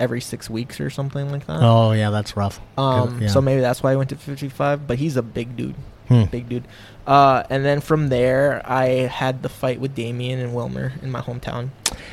every 0.00 0.20
six 0.20 0.48
weeks 0.50 0.80
or 0.80 0.90
something 0.90 1.30
like 1.30 1.46
that. 1.46 1.60
Oh 1.62 1.92
yeah, 1.92 2.10
that's 2.10 2.36
rough. 2.36 2.60
Um, 2.78 3.22
yeah. 3.22 3.28
so 3.28 3.40
maybe 3.40 3.60
that's 3.60 3.82
why 3.82 3.92
I 3.92 3.96
went 3.96 4.10
to 4.10 4.16
55. 4.16 4.86
But 4.86 4.98
he's 4.98 5.16
a 5.16 5.22
big 5.22 5.56
dude, 5.56 5.76
Hmm. 6.08 6.24
big 6.24 6.48
dude. 6.48 6.64
Uh, 7.06 7.42
and 7.50 7.64
then 7.66 7.80
from 7.80 8.08
there, 8.08 8.62
I 8.64 8.86
had 9.06 9.42
the 9.42 9.48
fight 9.50 9.78
with 9.78 9.94
Damien 9.94 10.40
and 10.40 10.52
Willmar 10.54 11.02
in 11.02 11.10
my 11.10 11.20
hometown. 11.20 11.68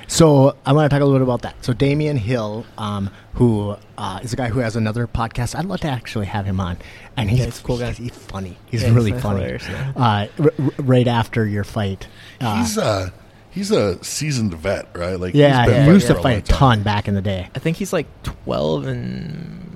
So 0.07 0.55
I 0.65 0.73
want 0.73 0.89
to 0.91 0.93
talk 0.93 1.01
a 1.01 1.05
little 1.05 1.17
bit 1.19 1.23
about 1.23 1.43
that. 1.43 1.55
So 1.63 1.71
Damian 1.73 2.17
Hill, 2.17 2.65
um, 2.77 3.09
who 3.35 3.77
uh, 3.97 4.19
is 4.21 4.33
a 4.33 4.35
guy 4.35 4.49
who 4.49 4.59
has 4.59 4.75
another 4.75 5.07
podcast. 5.07 5.57
I'd 5.57 5.63
love 5.65 5.79
to 5.81 5.87
actually 5.87 6.25
have 6.25 6.45
him 6.45 6.59
on, 6.59 6.77
and 7.15 7.29
he's, 7.29 7.39
Yeah, 7.39 7.45
he's 7.45 7.59
a 7.59 7.63
cool 7.63 7.77
guy. 7.77 7.87
He's, 7.91 7.97
he's 7.97 8.17
funny. 8.17 8.57
He's 8.65 8.83
Yeah, 8.83 8.93
really 8.93 9.11
hilarious, 9.11 9.63
funny. 9.63 9.77
yeah. 9.77 9.91
Uh, 9.95 10.27
r- 10.43 10.65
r- 10.65 10.71
right 10.79 11.07
after 11.07 11.45
your 11.47 11.63
fight, 11.63 12.07
uh, 12.41 12.57
he's 12.57 12.77
a 12.77 13.13
he's 13.51 13.71
a 13.71 14.03
seasoned 14.03 14.53
vet, 14.55 14.87
right? 14.95 15.19
Like 15.19 15.33
yeah, 15.35 15.63
he's 15.65 15.71
been 15.73 15.85
he 15.87 15.91
used 15.93 16.07
to 16.07 16.15
fight 16.15 16.23
long 16.23 16.33
a 16.33 16.41
time. 16.41 16.57
ton 16.57 16.83
back 16.83 17.07
in 17.07 17.13
the 17.15 17.21
day. 17.21 17.49
I 17.55 17.59
think 17.59 17.77
he's 17.77 17.93
like 17.93 18.07
12 18.23 18.87
and 18.87 19.67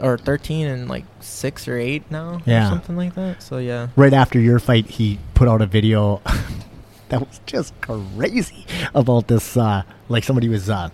or 0.00 0.16
13 0.16 0.66
and 0.66 0.88
like 0.88 1.04
6 1.20 1.68
or 1.68 1.76
8 1.76 2.10
now 2.10 2.40
Yeah. 2.46 2.66
or 2.66 2.70
something 2.70 2.96
like 2.96 3.14
that. 3.14 3.42
So 3.42 3.58
yeah. 3.58 3.88
right 3.94 4.12
after 4.14 4.40
your 4.40 4.58
fight, 4.58 4.86
he 4.86 5.18
put 5.34 5.48
out 5.48 5.60
a 5.60 5.66
video 5.66 6.22
that 7.10 7.20
was 7.20 7.40
just 7.46 7.78
crazy 7.82 8.64
about 8.94 9.28
this. 9.28 9.54
Uh, 9.56 9.82
like 10.08 10.24
somebody 10.24 10.48
was 10.48 10.70
uh, 10.70 10.88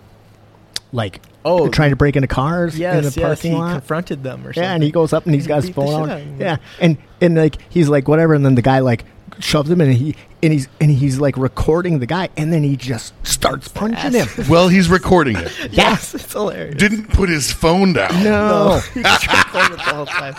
like 0.91 1.21
Oh, 1.45 1.67
trying 1.67 1.89
to 1.89 1.95
break 1.97 2.15
into 2.15 2.27
cars 2.27 2.75
in 2.75 2.81
Yes, 2.81 3.13
the 3.15 3.19
yes, 3.21 3.27
parking 3.41 3.51
he 3.51 3.57
lot. 3.57 3.71
confronted 3.73 4.23
them 4.23 4.41
or 4.47 4.53
something. 4.53 4.63
Yeah, 4.63 4.73
and 4.75 4.83
he 4.83 4.91
goes 4.91 5.11
up 5.11 5.25
and 5.25 5.35
he's 5.35 5.45
got 5.47 5.61
his 5.63 5.69
phone 5.71 5.87
shit 5.87 5.95
out. 5.95 6.09
out 6.09 6.17
of 6.21 6.23
him. 6.25 6.39
Yeah, 6.41 6.57
and 6.79 6.97
and 7.19 7.35
like 7.35 7.57
he's 7.69 7.89
like 7.89 8.07
whatever, 8.07 8.33
and 8.33 8.45
then 8.45 8.55
the 8.55 8.61
guy 8.61 8.79
like 8.79 9.03
shoves 9.39 9.69
him, 9.69 9.81
and 9.81 9.93
he 9.93 10.15
and 10.41 10.53
he's 10.53 10.67
and 10.81 10.91
he's 10.91 11.19
like 11.19 11.37
recording 11.37 11.99
the 11.99 12.05
guy, 12.05 12.29
and 12.37 12.51
then 12.51 12.63
he 12.63 12.75
just 12.75 13.13
starts 13.25 13.67
punching 13.67 14.11
him. 14.13 14.27
Well, 14.49 14.67
he's 14.67 14.89
recording 14.89 15.37
it. 15.37 15.51
Yes, 15.71 16.13
it's 16.15 16.31
hilarious. 16.31 16.75
Didn't 16.75 17.09
put 17.09 17.29
his 17.29 17.51
phone 17.51 17.93
down. 17.93 18.23
No. 18.23 18.79
he 18.93 19.01
just 19.03 19.27
recorded 19.27 19.77
the 19.79 19.83
whole 19.83 20.05
time. 20.05 20.35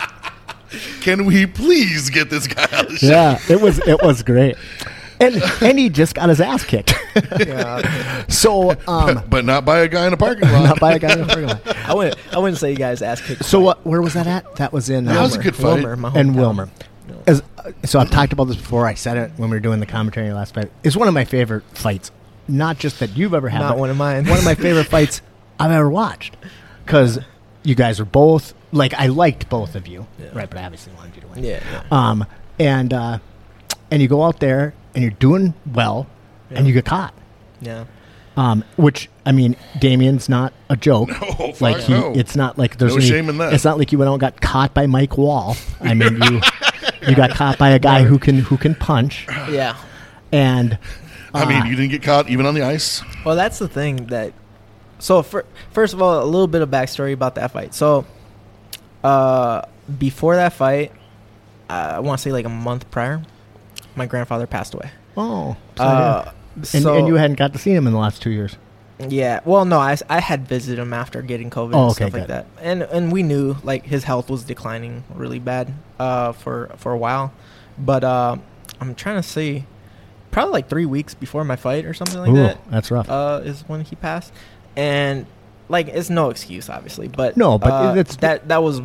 Can 1.01 1.25
we 1.25 1.45
please 1.45 2.09
get 2.09 2.29
this 2.29 2.47
guy 2.47 2.63
out 2.63 2.85
of 2.85 2.91
the 2.91 2.97
show? 2.97 3.07
yeah, 3.07 3.39
it 3.49 3.61
was 3.61 3.79
it 3.87 4.01
was 4.01 4.23
great, 4.23 4.55
and 5.19 5.41
and 5.61 5.79
he 5.79 5.89
just 5.89 6.15
got 6.15 6.29
his 6.29 6.41
ass 6.41 6.63
kicked. 6.65 6.93
Yeah. 7.39 8.25
so 8.27 8.75
um, 8.89 9.23
but 9.29 9.45
not 9.45 9.63
by 9.63 9.79
a 9.79 9.87
guy 9.87 10.05
in 10.05 10.11
a 10.11 10.17
parking 10.17 10.49
lot. 10.51 10.63
not 10.65 10.79
by 10.81 10.95
a 10.95 10.99
guy 10.99 11.13
in 11.13 11.21
a 11.21 11.25
parking 11.25 11.47
lot. 11.47 11.65
I 11.87 11.93
wouldn't. 11.93 12.17
I 12.35 12.39
wouldn't 12.39 12.57
say 12.57 12.71
you 12.71 12.75
guys 12.75 13.01
ass 13.01 13.21
kicked. 13.21 13.45
So 13.45 13.61
what? 13.61 13.85
Where 13.85 14.01
was 14.01 14.15
that 14.15 14.27
at? 14.27 14.57
That 14.57 14.73
was 14.73 14.89
in 14.89 15.05
That 15.05 15.21
was 15.21 15.37
a 15.37 15.39
good 15.41 15.55
fight. 15.55 15.81
Willmar, 15.81 15.97
my 15.97 16.11
and. 16.13 16.35
Willmar. 16.35 16.69
As, 17.27 17.41
uh, 17.57 17.71
so 17.83 17.99
I've 17.99 18.09
talked 18.11 18.33
about 18.33 18.45
this 18.45 18.57
before. 18.57 18.87
I 18.87 18.93
said 18.93 19.17
it 19.17 19.31
when 19.37 19.49
we 19.49 19.55
were 19.55 19.61
doing 19.61 19.79
the 19.79 19.85
commentary 19.85 20.31
last 20.33 20.53
fight. 20.53 20.71
It's 20.83 20.95
one 20.95 21.07
of 21.07 21.13
my 21.13 21.25
favorite 21.25 21.63
fights. 21.73 22.11
Not 22.47 22.77
just 22.77 22.99
that 22.99 23.17
you've 23.17 23.33
ever 23.33 23.49
had, 23.49 23.59
Not 23.59 23.69
but 23.69 23.77
one 23.79 23.89
of 23.89 23.97
mine. 23.97 24.25
one 24.27 24.37
of 24.37 24.45
my 24.45 24.55
favorite 24.55 24.85
fights 24.87 25.21
I've 25.59 25.71
ever 25.71 25.89
watched. 25.89 26.37
Because 26.85 27.19
you 27.63 27.73
guys 27.75 27.99
are 27.99 28.05
both 28.05 28.53
like 28.71 28.93
I 28.93 29.07
liked 29.07 29.49
both 29.49 29.75
of 29.75 29.87
you, 29.87 30.05
Yeah. 30.19 30.27
right? 30.33 30.49
But 30.49 30.59
I 30.59 30.63
obviously 30.65 30.93
wanted 30.93 31.15
you 31.15 31.21
to 31.21 31.27
win. 31.27 31.43
Yeah. 31.43 31.59
yeah. 31.71 31.83
Um, 31.91 32.25
and 32.59 32.93
uh, 32.93 33.19
and 33.89 34.01
you 34.01 34.07
go 34.07 34.21
out 34.23 34.39
there 34.39 34.73
and 34.93 35.01
you're 35.03 35.11
doing 35.11 35.53
well, 35.73 36.05
and 36.51 36.67
you 36.67 36.73
get 36.73 36.85
caught. 36.85 37.13
yeah. 37.61 37.85
Um, 38.37 38.65
which 38.75 39.09
I 39.25 39.31
mean, 39.31 39.55
Damien's 39.79 40.27
not 40.27 40.51
a 40.69 40.75
joke. 40.75 41.09
No, 41.39 41.53
like 41.61 41.77
he, 41.83 41.93
no. 41.93 42.11
it's 42.13 42.35
not 42.35 42.57
like 42.57 42.77
there's 42.77 42.91
No 42.93 42.97
any, 42.97 43.07
shame 43.09 43.29
in 43.29 43.37
that. 43.37 43.53
It's 43.53 43.63
not 43.63 43.77
like 43.77 43.91
you 43.93 43.97
went 43.97 44.09
out 44.09 44.13
and 44.15 44.19
got 44.21 44.41
caught 44.41 44.73
by 44.73 44.87
Mike 44.87 45.17
Wall. 45.17 45.55
I 45.81 45.93
mean, 45.93 46.21
you 46.21 46.41
you 47.07 47.15
got 47.15 47.31
caught 47.31 47.57
by 47.57 47.69
a 47.69 47.79
guy 47.79 48.03
who 48.03 48.17
can 48.19 48.39
who 48.39 48.57
can 48.57 48.75
punch, 48.75 49.25
Yeah. 49.49 49.75
and 50.31 50.77
I 51.33 51.45
mean, 51.45 51.61
uh, 51.61 51.65
you 51.65 51.75
didn't 51.75 51.91
get 51.91 52.03
caught 52.03 52.29
even 52.29 52.45
on 52.45 52.53
the 52.55 52.61
ice. 52.63 53.01
Well, 53.25 53.35
that's 53.35 53.59
the 53.59 53.67
thing 53.67 54.05
that. 54.07 54.33
So 54.99 55.21
fir- 55.23 55.45
first 55.71 55.93
of 55.93 56.01
all, 56.01 56.23
a 56.23 56.25
little 56.25 56.47
bit 56.47 56.61
of 56.61 56.69
backstory 56.69 57.11
about 57.13 57.35
that 57.35 57.51
fight. 57.51 57.73
So, 57.73 58.05
uh, 59.03 59.63
before 59.99 60.35
that 60.37 60.53
fight, 60.53 60.91
uh, 61.69 61.73
I 61.95 61.99
want 61.99 62.19
to 62.19 62.23
say 62.23 62.31
like 62.31 62.45
a 62.45 62.49
month 62.49 62.89
prior, 62.91 63.21
my 63.95 64.05
grandfather 64.05 64.47
passed 64.47 64.73
away. 64.73 64.89
oh, 65.17 65.57
sorry 65.75 65.89
to 65.89 65.95
hear. 65.97 66.05
Uh, 66.05 66.31
and, 66.55 66.83
so, 66.83 66.97
and 66.97 67.07
you 67.07 67.15
hadn't 67.15 67.37
got 67.37 67.51
to 67.53 67.59
see 67.59 67.71
him 67.73 67.85
in 67.87 67.91
the 67.93 67.99
last 67.99 68.21
two 68.21 68.29
years. 68.31 68.55
Yeah. 68.99 69.41
Well, 69.43 69.65
no, 69.65 69.77
I, 69.79 69.97
I 70.09 70.19
had 70.21 70.47
visited 70.47 70.81
him 70.81 70.93
after 70.93 71.21
getting 71.21 71.49
COVID 71.49 71.73
Oh, 71.73 71.81
and 71.81 71.91
okay, 71.91 71.93
stuff 72.07 72.13
like 72.13 72.27
that, 72.27 72.45
and 72.61 72.81
and 72.83 73.11
we 73.11 73.23
knew 73.23 73.55
like 73.63 73.85
his 73.85 74.05
health 74.05 74.29
was 74.29 74.43
declining 74.45 75.03
really 75.13 75.39
bad 75.39 75.73
uh, 75.99 76.31
for 76.31 76.71
for 76.77 76.93
a 76.93 76.97
while, 76.97 77.33
but 77.77 78.03
uh, 78.05 78.37
I'm 78.79 78.95
trying 78.95 79.17
to 79.17 79.23
see, 79.23 79.65
probably 80.31 80.53
like 80.53 80.69
three 80.69 80.85
weeks 80.85 81.13
before 81.13 81.43
my 81.43 81.57
fight 81.57 81.83
or 81.85 81.93
something 81.93 82.19
like 82.19 82.29
Ooh, 82.31 82.35
that 82.35 82.57
that's 82.71 82.89
rough. 82.89 83.09
uh, 83.09 83.41
is 83.43 83.63
when 83.67 83.81
he 83.81 83.97
passed, 83.97 84.31
and 84.77 85.25
like 85.67 85.89
it's 85.89 86.09
no 86.09 86.29
excuse 86.29 86.69
obviously, 86.69 87.09
but 87.09 87.35
No, 87.35 87.57
but 87.57 87.71
uh, 87.71 87.95
it's- 87.97 88.15
that 88.17 88.47
that 88.47 88.63
was 88.63 88.81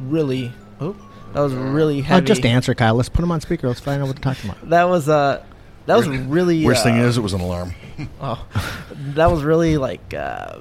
really 0.00 0.52
oh, 0.80 0.96
that 1.32 1.40
was 1.40 1.54
really 1.54 2.00
Uh, 2.00 2.04
heavy. 2.04 2.26
just 2.26 2.44
answer, 2.44 2.74
Kyle. 2.74 2.94
Let's 2.94 3.08
put 3.08 3.22
him 3.22 3.30
on 3.30 3.40
speaker. 3.40 3.68
Let's 3.68 3.80
find 3.80 4.02
out 4.02 4.08
what 4.08 4.16
to 4.16 4.22
talk 4.22 4.42
about. 4.42 4.68
that 4.70 4.84
was 4.88 5.08
uh 5.08 5.42
that 5.86 5.96
was 5.96 6.08
really 6.08 6.64
Worst 6.64 6.82
thing 6.84 6.98
uh, 6.98 7.04
is, 7.04 7.18
it 7.18 7.22
was 7.22 7.32
an 7.32 7.40
alarm. 7.40 7.74
Oh, 8.20 8.44
that 9.14 9.30
was 9.30 9.44
really 9.44 9.76
like 9.76 10.14
uh, 10.14 10.60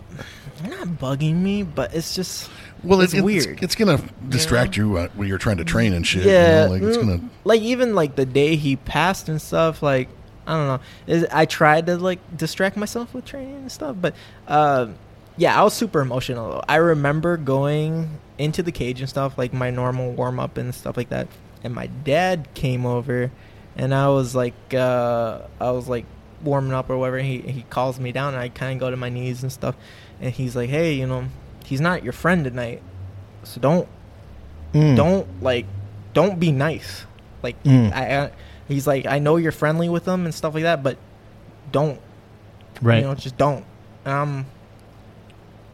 not 0.67 0.87
bugging 0.87 1.35
me, 1.35 1.63
but 1.63 1.95
it's 1.95 2.13
just 2.13 2.49
Well, 2.83 3.01
it's 3.01 3.13
it's, 3.13 3.21
weird. 3.23 3.63
It's, 3.63 3.73
gonna 3.73 3.99
distract 4.29 4.77
you 4.77 4.97
uh, 4.97 5.07
when 5.15 5.27
you're 5.27 5.37
trying 5.37 5.57
to 5.57 5.63
train 5.63 5.93
and 5.93 6.05
shit. 6.05 6.23
you 6.23 6.31
yeah, 6.31 6.65
know, 6.65 6.71
like 6.71 6.81
it's 6.81 6.97
mm, 6.97 7.01
gonna. 7.01 7.29
like 7.43 7.61
even 7.61 7.95
like 7.95 8.15
the 8.15 8.25
day 8.25 8.57
he 8.57 8.75
passed 8.75 9.29
and 9.29 9.41
stuff. 9.41 9.81
Like 9.81 10.09
I 10.45 10.53
don't 10.53 10.67
know, 10.67 10.79
is 11.07 11.25
I 11.31 11.45
tried 11.45 11.85
to 11.87 11.97
like 11.97 12.19
distract 12.35 12.77
myself 12.77 13.13
with 13.13 13.25
training 13.25 13.55
and 13.55 13.71
stuff, 13.71 13.95
but 13.99 14.13
uh, 14.47 14.87
yeah, 15.37 15.59
I 15.59 15.63
was 15.63 15.73
super 15.73 16.01
emotional. 16.01 16.49
Though. 16.49 16.63
I 16.67 16.75
remember 16.75 17.37
going 17.37 18.19
into 18.37 18.61
the 18.63 18.71
cage 18.71 18.99
and 18.99 19.09
stuff, 19.09 19.37
like 19.37 19.53
my 19.53 19.69
normal 19.69 20.11
warm 20.11 20.39
up 20.39 20.57
and 20.57 20.73
stuff 20.75 20.97
like 20.97 21.09
that, 21.09 21.27
and 21.63 21.73
my 21.73 21.87
dad 21.87 22.47
came 22.53 22.85
over, 22.85 23.31
and 23.75 23.93
I 23.93 24.09
was 24.09 24.35
like, 24.35 24.73
uh, 24.73 25.39
I 25.59 25.71
was 25.71 25.87
like 25.87 26.05
warming 26.43 26.73
up 26.73 26.89
or 26.89 26.97
whatever. 26.97 27.19
He 27.19 27.39
he 27.39 27.61
calls 27.63 27.99
me 27.99 28.11
down, 28.11 28.33
and 28.33 28.41
I 28.41 28.49
kind 28.49 28.73
of 28.73 28.79
go 28.79 28.89
to 28.91 28.97
my 28.97 29.09
knees 29.09 29.43
and 29.43 29.51
stuff, 29.51 29.75
and 30.19 30.33
he's 30.33 30.55
like, 30.55 30.69
hey, 30.69 30.93
you 30.93 31.07
know, 31.07 31.25
he's 31.65 31.81
not 31.81 32.03
your 32.03 32.13
friend 32.13 32.43
tonight, 32.43 32.81
so 33.43 33.59
don't 33.61 33.87
Mm. 34.73 34.95
don't 34.95 35.43
like 35.43 35.65
don't 36.13 36.39
be 36.39 36.53
nice 36.53 37.05
like 37.43 37.61
Mm. 37.63 37.91
I, 37.93 38.23
I 38.23 38.31
he's 38.69 38.87
like 38.87 39.05
i 39.05 39.19
know 39.19 39.35
you're 39.35 39.51
friendly 39.51 39.89
with 39.89 40.05
them 40.05 40.23
and 40.23 40.33
stuff 40.33 40.53
like 40.53 40.63
that 40.63 40.81
but 40.81 40.95
don't 41.73 41.99
right. 42.81 42.99
you 42.99 43.03
know 43.03 43.13
just 43.13 43.35
don't 43.37 43.65
um 44.05 44.45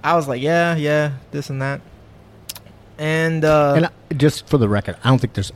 i 0.04 0.16
was 0.16 0.28
like 0.28 0.42
yeah 0.42 0.76
yeah 0.76 1.12
this 1.30 1.52
and 1.52 1.62
that 1.62 1.80
and 2.98 3.46
uh 3.46 3.74
and 3.76 3.86
I, 3.86 3.90
just 4.16 4.48
for 4.48 4.58
the 4.58 4.68
record, 4.68 4.98
I 5.04 5.10
don't 5.10 5.20
think 5.20 5.34
there's 5.34 5.52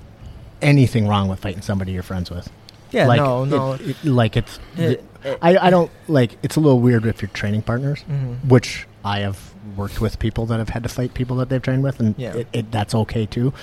anything 0.61 1.07
wrong 1.07 1.27
with 1.27 1.39
fighting 1.39 1.61
somebody 1.61 1.91
you're 1.91 2.03
friends 2.03 2.29
with. 2.31 2.49
yeah 2.91 3.07
like, 3.07 3.17
no 3.19 3.45
no 3.45 3.73
it- 3.73 4.03
like 4.05 4.35
it's. 4.37 4.59
It- 4.77 5.03
it- 5.23 5.37
I, 5.41 5.55
I 5.67 5.69
don't 5.69 5.91
like. 6.07 6.37
It's 6.41 6.55
a 6.55 6.59
little 6.59 6.79
weird 6.79 7.05
if 7.05 7.21
you're 7.21 7.29
training 7.29 7.61
partners, 7.61 8.03
Mhm. 8.09 8.47
which 8.47 8.87
I 9.05 9.19
have 9.19 9.53
worked 9.77 10.01
with 10.01 10.17
people 10.17 10.47
that 10.47 10.57
have 10.57 10.69
had 10.69 10.81
to 10.83 10.89
fight 10.89 11.13
people 11.13 11.35
that 11.37 11.49
they've 11.49 11.61
trained 11.61 11.83
with, 11.83 11.99
and 11.99 12.15
Yeah. 12.17 12.33
it, 12.33 12.47
it, 12.53 12.71
that's 12.71 12.95
okay 12.95 13.27
too. 13.27 13.53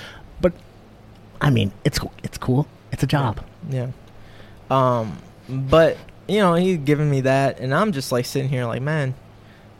But 0.40 0.52
I 1.40 1.50
mean, 1.50 1.72
it's 1.84 1.98
it's 2.22 2.38
cool. 2.38 2.68
It's 2.92 3.02
a 3.02 3.06
job. 3.08 3.40
yeah 3.68 3.88
um 4.70 5.18
but 5.48 5.96
you 6.28 6.38
know 6.38 6.54
he's 6.54 6.76
giving 6.78 7.08
me 7.10 7.22
that 7.22 7.58
and 7.58 7.74
i'm 7.74 7.90
just 7.90 8.12
like 8.12 8.24
sitting 8.26 8.48
here 8.50 8.66
like 8.66 8.82
man 8.82 9.14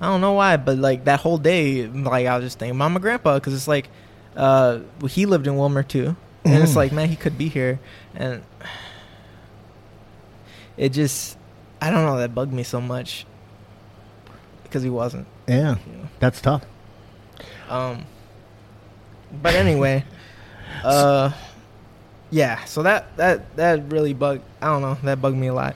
i 0.01 0.07
don't 0.07 0.21
know 0.23 0.33
why 0.33 0.57
but 0.57 0.79
like 0.79 1.05
that 1.05 1.21
whole 1.21 1.37
day 1.39 1.87
like 1.87 2.27
i 2.27 2.35
was 2.37 2.45
just 2.47 2.59
thinking 2.59 2.77
my 2.77 2.89
grandpa 2.99 3.35
because 3.35 3.53
it's 3.55 3.69
like 3.69 3.89
uh 4.35 4.79
he 5.11 5.27
lived 5.27 5.47
in 5.47 5.55
Willmar 5.55 5.87
too 5.87 6.17
and 6.45 6.63
it's 6.63 6.73
Mhm. 6.73 6.77
like 6.77 6.93
man 6.93 7.09
he 7.09 7.17
could 7.17 7.37
be 7.39 7.49
here. 7.49 7.79
And 8.15 8.43
it 10.77 10.91
just 10.91 11.37
i 11.81 11.91
don't 11.91 12.05
know 12.05 12.19
that 12.19 12.35
bugged 12.35 12.53
me 12.53 12.63
so 12.63 12.81
much. 12.81 13.27
Because 14.65 14.83
he 14.83 14.91
wasn't. 14.91 15.27
Yeah, 15.47 15.77
you 15.87 15.93
know? 15.97 16.09
That's 16.21 16.41
tough. 16.41 16.63
um 17.69 18.05
but 19.43 19.55
anyway 19.55 20.05
uh 20.85 21.33
yeah 22.31 22.65
so 22.65 22.83
that 22.83 23.15
that 23.17 23.57
that 23.57 23.91
really 23.91 24.13
bugged 24.15 24.43
i 24.63 24.67
don't 24.67 24.81
know 24.83 24.97
that 25.05 25.21
bugged 25.21 25.37
me 25.37 25.47
a 25.49 25.55
lot. 25.55 25.75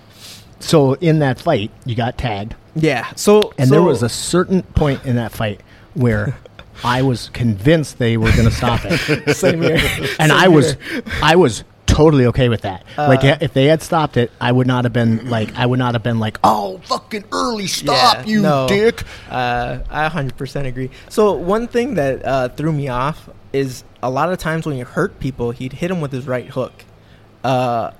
So 0.60 0.92
in 0.94 1.18
that 1.18 1.40
fight, 1.40 1.72
you 1.84 1.96
got 1.96 2.16
tagged, 2.16 2.54
yeah 2.76 3.12
so 3.16 3.52
and 3.58 3.68
so, 3.68 3.74
there 3.74 3.82
was 3.82 4.02
a 4.02 4.08
certain 4.08 4.62
point 4.62 5.04
in 5.04 5.16
that 5.16 5.32
fight 5.32 5.60
where 5.94 6.36
I 6.84 7.02
was 7.02 7.28
convinced 7.32 7.98
they 7.98 8.16
were 8.16 8.30
going 8.32 8.44
to 8.44 8.50
stop 8.50 8.80
it. 8.84 9.34
same 9.36 9.62
here 9.62 9.76
and 10.18 10.30
Same 10.30 10.32
I 10.32 10.48
was, 10.48 10.74
here. 10.74 11.02
I 11.22 11.36
was 11.36 11.64
totally 11.86 12.26
okay 12.26 12.48
with 12.48 12.62
that. 12.62 12.84
like, 12.96 13.22
Uh, 13.22 13.36
if 13.40 13.52
they 13.52 13.66
had 13.66 13.82
stopped 13.82 14.16
it, 14.16 14.30
I 14.40 14.50
would 14.50 14.66
not 14.66 14.84
have 14.84 14.92
been 14.92 15.28
like, 15.28 15.54
I 15.56 15.66
would 15.66 15.78
not 15.78 15.94
have 15.94 16.02
been 16.02 16.18
like, 16.18 16.38
oh, 16.42 16.80
fucking 16.84 17.24
early 17.32 17.66
stop, 17.66 18.18
Yeah, 18.18 18.24
you 18.26 18.40
no. 18.42 18.66
dick. 18.68 19.02
Uh, 19.30 19.80
I 19.90 20.08
100% 20.08 20.66
agree. 20.66 20.90
So 21.08 21.32
one 21.34 21.68
thing 21.68 21.94
that 21.94 22.24
uh, 22.24 22.48
threw 22.48 22.72
me 22.72 22.88
off 22.88 23.28
is 23.52 23.84
a 24.02 24.10
lot 24.10 24.32
of 24.32 24.38
times 24.38 24.64
when 24.66 24.76
you 24.76 24.84
hurt 24.84 25.20
people, 25.20 25.50
he'd 25.50 25.74
hit 25.74 25.90
him 25.90 26.00
with 26.00 26.12
his 26.12 26.26
right 26.26 26.48
hook. 26.48 26.84
Uh, 27.44 27.90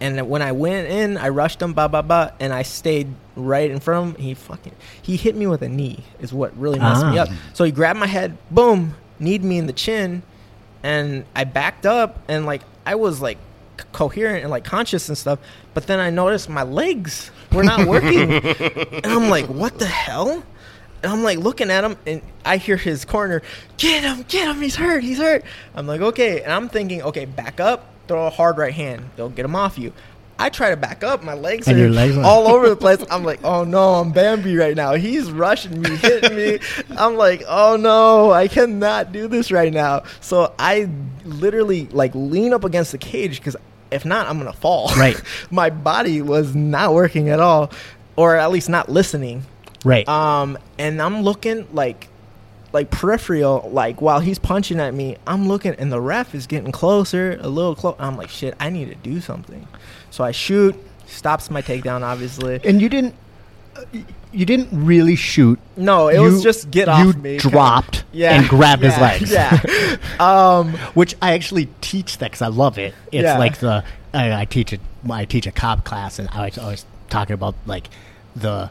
and 0.00 0.28
when 0.28 0.42
I 0.42 0.52
went 0.52 0.88
in, 0.88 1.16
I 1.16 1.30
rushed 1.30 1.60
him, 1.62 1.72
ba 1.72 1.88
ba 1.88 2.02
ba, 2.02 2.34
and 2.38 2.52
I 2.52 2.62
stayed 2.62 3.08
right 3.38 3.70
in 3.70 3.80
front 3.80 4.10
of 4.10 4.16
him. 4.16 4.22
He 4.24 4.34
fucking 4.34 4.74
he 5.00 5.16
hit 5.16 5.34
me 5.36 5.46
with 5.46 5.62
a 5.62 5.68
knee, 5.68 6.04
is 6.20 6.32
what 6.32 6.56
really 6.58 6.78
messed 6.78 7.06
me 7.06 7.18
Ah. 7.18 7.22
up. 7.22 7.28
So 7.54 7.64
he 7.64 7.70
grabbed 7.72 7.98
my 7.98 8.06
head, 8.06 8.36
boom, 8.50 8.94
kneed 9.18 9.42
me 9.44 9.58
in 9.58 9.66
the 9.66 9.72
chin, 9.72 10.22
and 10.82 11.24
I 11.34 11.44
backed 11.44 11.86
up, 11.86 12.18
and 12.28 12.44
like 12.46 12.62
I 12.84 12.94
was 12.96 13.20
like 13.20 13.38
coherent 13.92 14.42
and 14.42 14.50
like 14.50 14.64
conscious 14.64 15.08
and 15.08 15.16
stuff. 15.16 15.38
But 15.74 15.86
then 15.86 16.00
I 16.00 16.10
noticed 16.10 16.48
my 16.48 16.64
legs 16.64 17.30
were 17.52 17.62
not 17.62 17.86
working, 17.86 18.32
and 18.32 19.06
I'm 19.06 19.28
like, 19.30 19.46
what 19.46 19.78
the 19.78 19.86
hell? 19.86 20.42
And 21.02 21.12
I'm 21.12 21.22
like 21.22 21.38
looking 21.38 21.70
at 21.70 21.84
him, 21.84 21.96
and 22.06 22.22
I 22.44 22.56
hear 22.56 22.76
his 22.76 23.04
corner, 23.04 23.40
get 23.76 24.02
him, 24.02 24.24
get 24.28 24.48
him, 24.48 24.60
he's 24.60 24.74
hurt, 24.74 25.04
he's 25.04 25.18
hurt. 25.18 25.44
I'm 25.76 25.86
like, 25.86 26.00
okay, 26.00 26.42
and 26.42 26.52
I'm 26.52 26.68
thinking, 26.68 27.02
okay, 27.02 27.24
back 27.24 27.60
up, 27.60 27.86
throw 28.08 28.26
a 28.26 28.30
hard 28.30 28.58
right 28.58 28.74
hand, 28.74 29.08
they'll 29.14 29.28
get 29.28 29.44
him 29.44 29.54
off 29.54 29.78
you. 29.78 29.92
I 30.40 30.50
try 30.50 30.70
to 30.70 30.76
back 30.76 31.02
up, 31.02 31.24
my 31.24 31.34
legs 31.34 31.66
And 31.66 31.78
are 31.80 31.88
legs 31.90 32.16
all 32.16 32.46
over 32.46 32.68
the 32.68 32.76
place. 32.76 33.04
I'm 33.10 33.24
like, 33.24 33.40
oh 33.42 33.64
no, 33.64 33.94
I'm 33.94 34.12
Bambi 34.12 34.56
right 34.56 34.76
now. 34.76 34.94
He's 34.94 35.32
rushing 35.32 35.82
me, 35.82 35.96
hitting 35.96 36.36
me. 36.36 36.60
I'm 36.96 37.16
like, 37.16 37.42
oh 37.48 37.76
no, 37.76 38.30
I 38.30 38.46
cannot 38.46 39.10
do 39.10 39.26
this 39.26 39.50
right 39.50 39.72
now. 39.72 40.04
So 40.20 40.54
I 40.58 40.88
literally 41.24 41.86
like 41.86 42.14
lean 42.14 42.52
up 42.52 42.64
against 42.64 42.92
the 42.92 42.98
cage 42.98 43.38
because 43.40 43.56
if 43.90 44.04
not, 44.04 44.28
I'm 44.28 44.38
gonna 44.38 44.52
fall. 44.52 44.92
Right. 44.96 45.20
my 45.50 45.70
body 45.70 46.22
was 46.22 46.54
not 46.54 46.94
working 46.94 47.30
at 47.30 47.40
all, 47.40 47.72
or 48.16 48.36
at 48.36 48.50
least 48.50 48.68
not 48.68 48.88
listening. 48.88 49.44
Right. 49.84 50.08
Um, 50.08 50.58
and 50.78 51.00
I'm 51.00 51.22
looking 51.22 51.66
like, 51.72 52.08
like 52.72 52.90
peripheral, 52.90 53.70
like 53.72 54.00
while 54.00 54.20
he's 54.20 54.38
punching 54.38 54.78
at 54.78 54.94
me, 54.94 55.16
I'm 55.26 55.48
looking, 55.48 55.74
and 55.74 55.90
the 55.90 56.00
ref 56.00 56.34
is 56.34 56.46
getting 56.46 56.70
closer, 56.70 57.38
a 57.40 57.48
little 57.48 57.74
close. 57.74 57.96
I'm 57.98 58.16
like, 58.16 58.28
shit, 58.28 58.54
I 58.60 58.70
need 58.70 58.88
to 58.88 58.94
do 58.94 59.20
something. 59.20 59.66
So 60.10 60.24
I 60.24 60.30
shoot, 60.32 60.74
stops 61.06 61.50
my 61.50 61.62
takedown, 61.62 62.02
obviously. 62.02 62.60
and 62.64 62.80
you 62.80 62.88
didn't, 62.88 63.14
uh, 63.76 63.82
you 64.32 64.44
didn't 64.44 64.68
really 64.72 65.16
shoot. 65.16 65.58
No, 65.76 66.08
it 66.08 66.14
You- 66.16 66.22
was 66.22 66.42
just 66.42 66.70
get 66.70 66.88
off 66.88 67.04
you 67.06 67.12
me. 67.14 67.36
dropped 67.38 68.04
yeah, 68.12 68.34
and 68.34 68.48
grabbed 68.48 68.82
his 68.82 68.96
legs. 68.98 69.30
Yeah. 69.32 69.58
um, 70.20 70.72
which 70.94 71.14
I 71.22 71.32
actually 71.32 71.68
teach 71.80 72.18
that 72.18 72.30
because 72.32 72.42
I 72.42 72.48
love 72.48 72.78
it. 72.78 72.94
It's 73.12 73.22
Yeah. 73.24 73.38
like 73.38 73.58
the 73.58 73.84
I, 74.14 74.40
I 74.42 74.44
teach 74.46 74.72
it. 74.72 74.80
I 75.10 75.24
teach 75.26 75.46
a 75.46 75.52
cop 75.52 75.84
class, 75.84 76.18
and 76.18 76.28
I 76.32 76.46
was 76.46 76.58
always 76.58 76.84
talking 77.10 77.34
about 77.34 77.54
like 77.66 77.88
the 78.34 78.70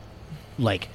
like 0.60 0.90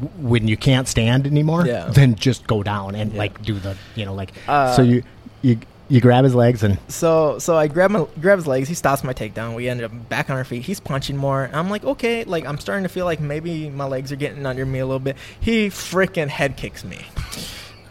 w- 0.00 0.28
when 0.28 0.48
you 0.48 0.56
can't 0.56 0.86
stand 0.88 1.26
anymore, 1.26 1.64
Yeah. 1.66 1.86
then 1.88 2.16
just 2.16 2.46
go 2.46 2.62
down 2.64 2.94
and 2.96 3.12
Yeah. 3.12 3.18
like 3.18 3.42
do 3.42 3.54
the 3.54 3.76
you 3.94 4.04
know 4.04 4.14
like 4.14 4.32
Uh, 4.48 4.74
so 4.74 4.82
you 4.82 5.02
you 5.42 5.58
you 5.88 6.00
grab 6.00 6.24
his 6.24 6.34
legs 6.34 6.62
and 6.62 6.78
So 6.88 7.38
so 7.38 7.56
I 7.56 7.68
grab 7.68 7.90
my 7.90 8.06
grab 8.20 8.38
his 8.38 8.46
legs. 8.46 8.68
He 8.68 8.74
stops 8.74 9.04
my 9.04 9.12
takedown. 9.12 9.54
We 9.54 9.68
ended 9.68 9.84
up 9.84 10.08
back 10.08 10.30
on 10.30 10.36
our 10.36 10.44
feet. 10.44 10.62
He's 10.62 10.80
punching 10.80 11.16
more. 11.16 11.48
I'm 11.52 11.70
like, 11.70 11.84
okay, 11.84 12.24
like 12.24 12.44
I'm 12.44 12.58
starting 12.58 12.82
to 12.82 12.88
feel 12.88 13.04
like 13.04 13.20
maybe 13.20 13.70
my 13.70 13.86
legs 13.86 14.10
are 14.10 14.16
getting 14.16 14.46
under 14.46 14.66
me 14.66 14.80
a 14.80 14.86
little 14.86 15.00
bit. 15.00 15.16
He 15.38 15.68
freaking 15.68 16.28
head 16.28 16.56
kicks 16.56 16.84
me, 16.84 17.06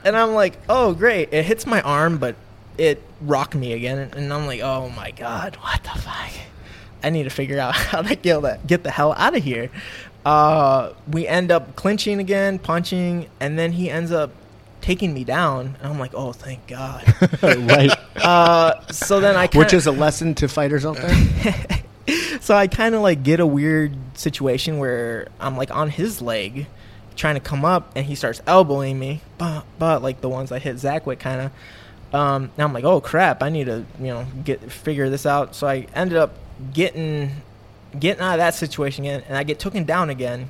and 0.04 0.18
I'm 0.18 0.34
like, 0.34 0.58
oh 0.68 0.94
great. 0.94 1.34
It 1.34 1.46
hits 1.46 1.66
my 1.66 1.82
arm, 1.82 2.18
but 2.18 2.36
it 2.78 3.02
rocked 3.22 3.56
me 3.56 3.74
again, 3.74 4.12
and 4.14 4.34
I'm 4.34 4.46
like, 4.46 4.62
oh 4.62 4.90
my 4.90 5.12
god, 5.12 5.56
what 5.58 5.82
the 5.84 6.00
fuck? 6.00 6.32
I 7.02 7.10
need 7.12 7.24
to 7.24 7.30
figure 7.30 7.60
out 7.60 7.76
how 7.76 8.02
to 8.02 8.16
get 8.16 8.42
that 8.42 8.68
get 8.68 8.84
the 8.84 8.92
hell 8.92 9.14
out 9.14 9.36
of 9.36 9.44
here. 9.44 9.70
Uh, 10.26 10.92
we 11.08 11.28
end 11.28 11.52
up 11.52 11.76
clinching 11.76 12.20
again, 12.20 12.58
punching, 12.58 13.30
and 13.40 13.60
then 13.60 13.72
he 13.72 13.90
ends 13.90 14.12
up 14.12 14.32
taking 14.86 15.14
me 15.16 15.24
down. 15.24 15.76
And 15.82 15.92
I'm 15.92 16.00
like, 16.00 16.14
oh 16.14 16.32
thank 16.32 16.68
God. 16.68 17.04
right, 17.42 17.92
Uh, 18.16 18.80
so 18.92 19.20
then 19.20 19.36
I 19.36 19.48
kinda, 19.48 19.66
which 19.66 19.74
is 19.74 19.88
a 19.88 19.92
lesson 19.92 20.36
to 20.36 20.48
fighters 20.48 20.86
out 20.86 20.98
there. 20.98 21.84
so 22.40 22.56
I 22.56 22.68
kind 22.68 22.94
of 22.94 23.02
like 23.02 23.24
get 23.24 23.40
a 23.40 23.46
weird 23.48 23.96
situation 24.14 24.78
where 24.78 25.28
I'm 25.40 25.58
like 25.58 25.72
on 25.76 25.90
his 25.90 26.22
leg, 26.22 26.68
trying 27.16 27.34
to 27.36 27.42
come 27.42 27.66
up, 27.66 27.92
and 27.96 28.06
he 28.06 28.14
starts 28.14 28.42
elbowing 28.46 29.00
me, 29.00 29.22
but 29.40 29.66
but 29.80 30.04
like 30.04 30.22
the 30.22 30.30
ones 30.30 30.52
I 30.52 30.60
hit 30.60 30.78
Zach 30.78 31.06
with, 31.08 31.18
kind 31.20 31.42
of. 31.42 31.52
Um, 32.14 32.44
and 32.56 32.64
I'm 32.64 32.72
like, 32.72 32.84
oh 32.84 33.02
crap, 33.02 33.42
I 33.42 33.50
need 33.50 33.66
to 33.66 33.86
you 34.00 34.08
know 34.08 34.28
get 34.44 34.72
figure 34.72 35.10
this 35.10 35.26
out. 35.26 35.56
So 35.56 35.66
I 35.68 35.88
ended 35.96 36.18
up 36.18 36.36
getting 36.74 37.32
getting 38.00 38.22
out 38.22 38.34
of 38.34 38.38
that 38.38 38.54
situation 38.54 39.04
again, 39.06 39.24
and 39.28 39.36
I 39.36 39.44
get 39.44 39.58
taken 39.58 39.84
down 39.84 40.10
again, 40.12 40.50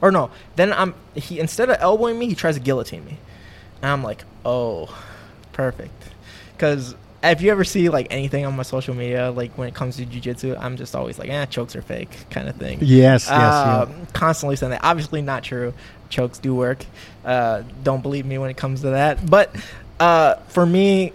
Or 0.00 0.10
no, 0.10 0.30
then 0.56 0.72
I'm 0.72 0.94
he 1.14 1.38
instead 1.38 1.70
of 1.70 1.76
elbowing 1.80 2.18
me, 2.18 2.26
he 2.26 2.34
tries 2.34 2.56
to 2.56 2.60
guillotine 2.60 3.04
me, 3.04 3.18
and 3.82 3.90
I'm 3.90 4.02
like, 4.02 4.24
oh, 4.44 4.94
perfect, 5.52 5.92
because. 6.52 6.94
If 7.20 7.42
you 7.42 7.50
ever 7.50 7.64
see 7.64 7.88
like 7.88 8.06
anything 8.12 8.46
on 8.46 8.54
my 8.54 8.62
social 8.62 8.94
media, 8.94 9.32
like 9.32 9.50
when 9.58 9.66
it 9.66 9.74
comes 9.74 9.96
to 9.96 10.06
jujitsu, 10.06 10.56
I'm 10.56 10.76
just 10.76 10.94
always 10.94 11.18
like, 11.18 11.28
"eh, 11.28 11.46
chokes 11.46 11.74
are 11.74 11.82
fake," 11.82 12.26
kind 12.30 12.48
of 12.48 12.54
thing. 12.54 12.78
Yes, 12.80 13.26
yes, 13.26 13.28
yeah. 13.28 13.80
Um, 13.80 14.06
Constantly 14.12 14.54
saying 14.54 14.70
that. 14.70 14.84
Obviously 14.84 15.20
not 15.20 15.42
true. 15.42 15.74
Chokes 16.10 16.38
do 16.38 16.54
work. 16.54 16.86
Uh, 17.24 17.64
don't 17.82 18.04
believe 18.04 18.24
me 18.24 18.38
when 18.38 18.50
it 18.50 18.56
comes 18.56 18.82
to 18.82 18.90
that. 18.90 19.28
But 19.28 19.52
uh, 19.98 20.36
for 20.46 20.64
me, 20.64 21.12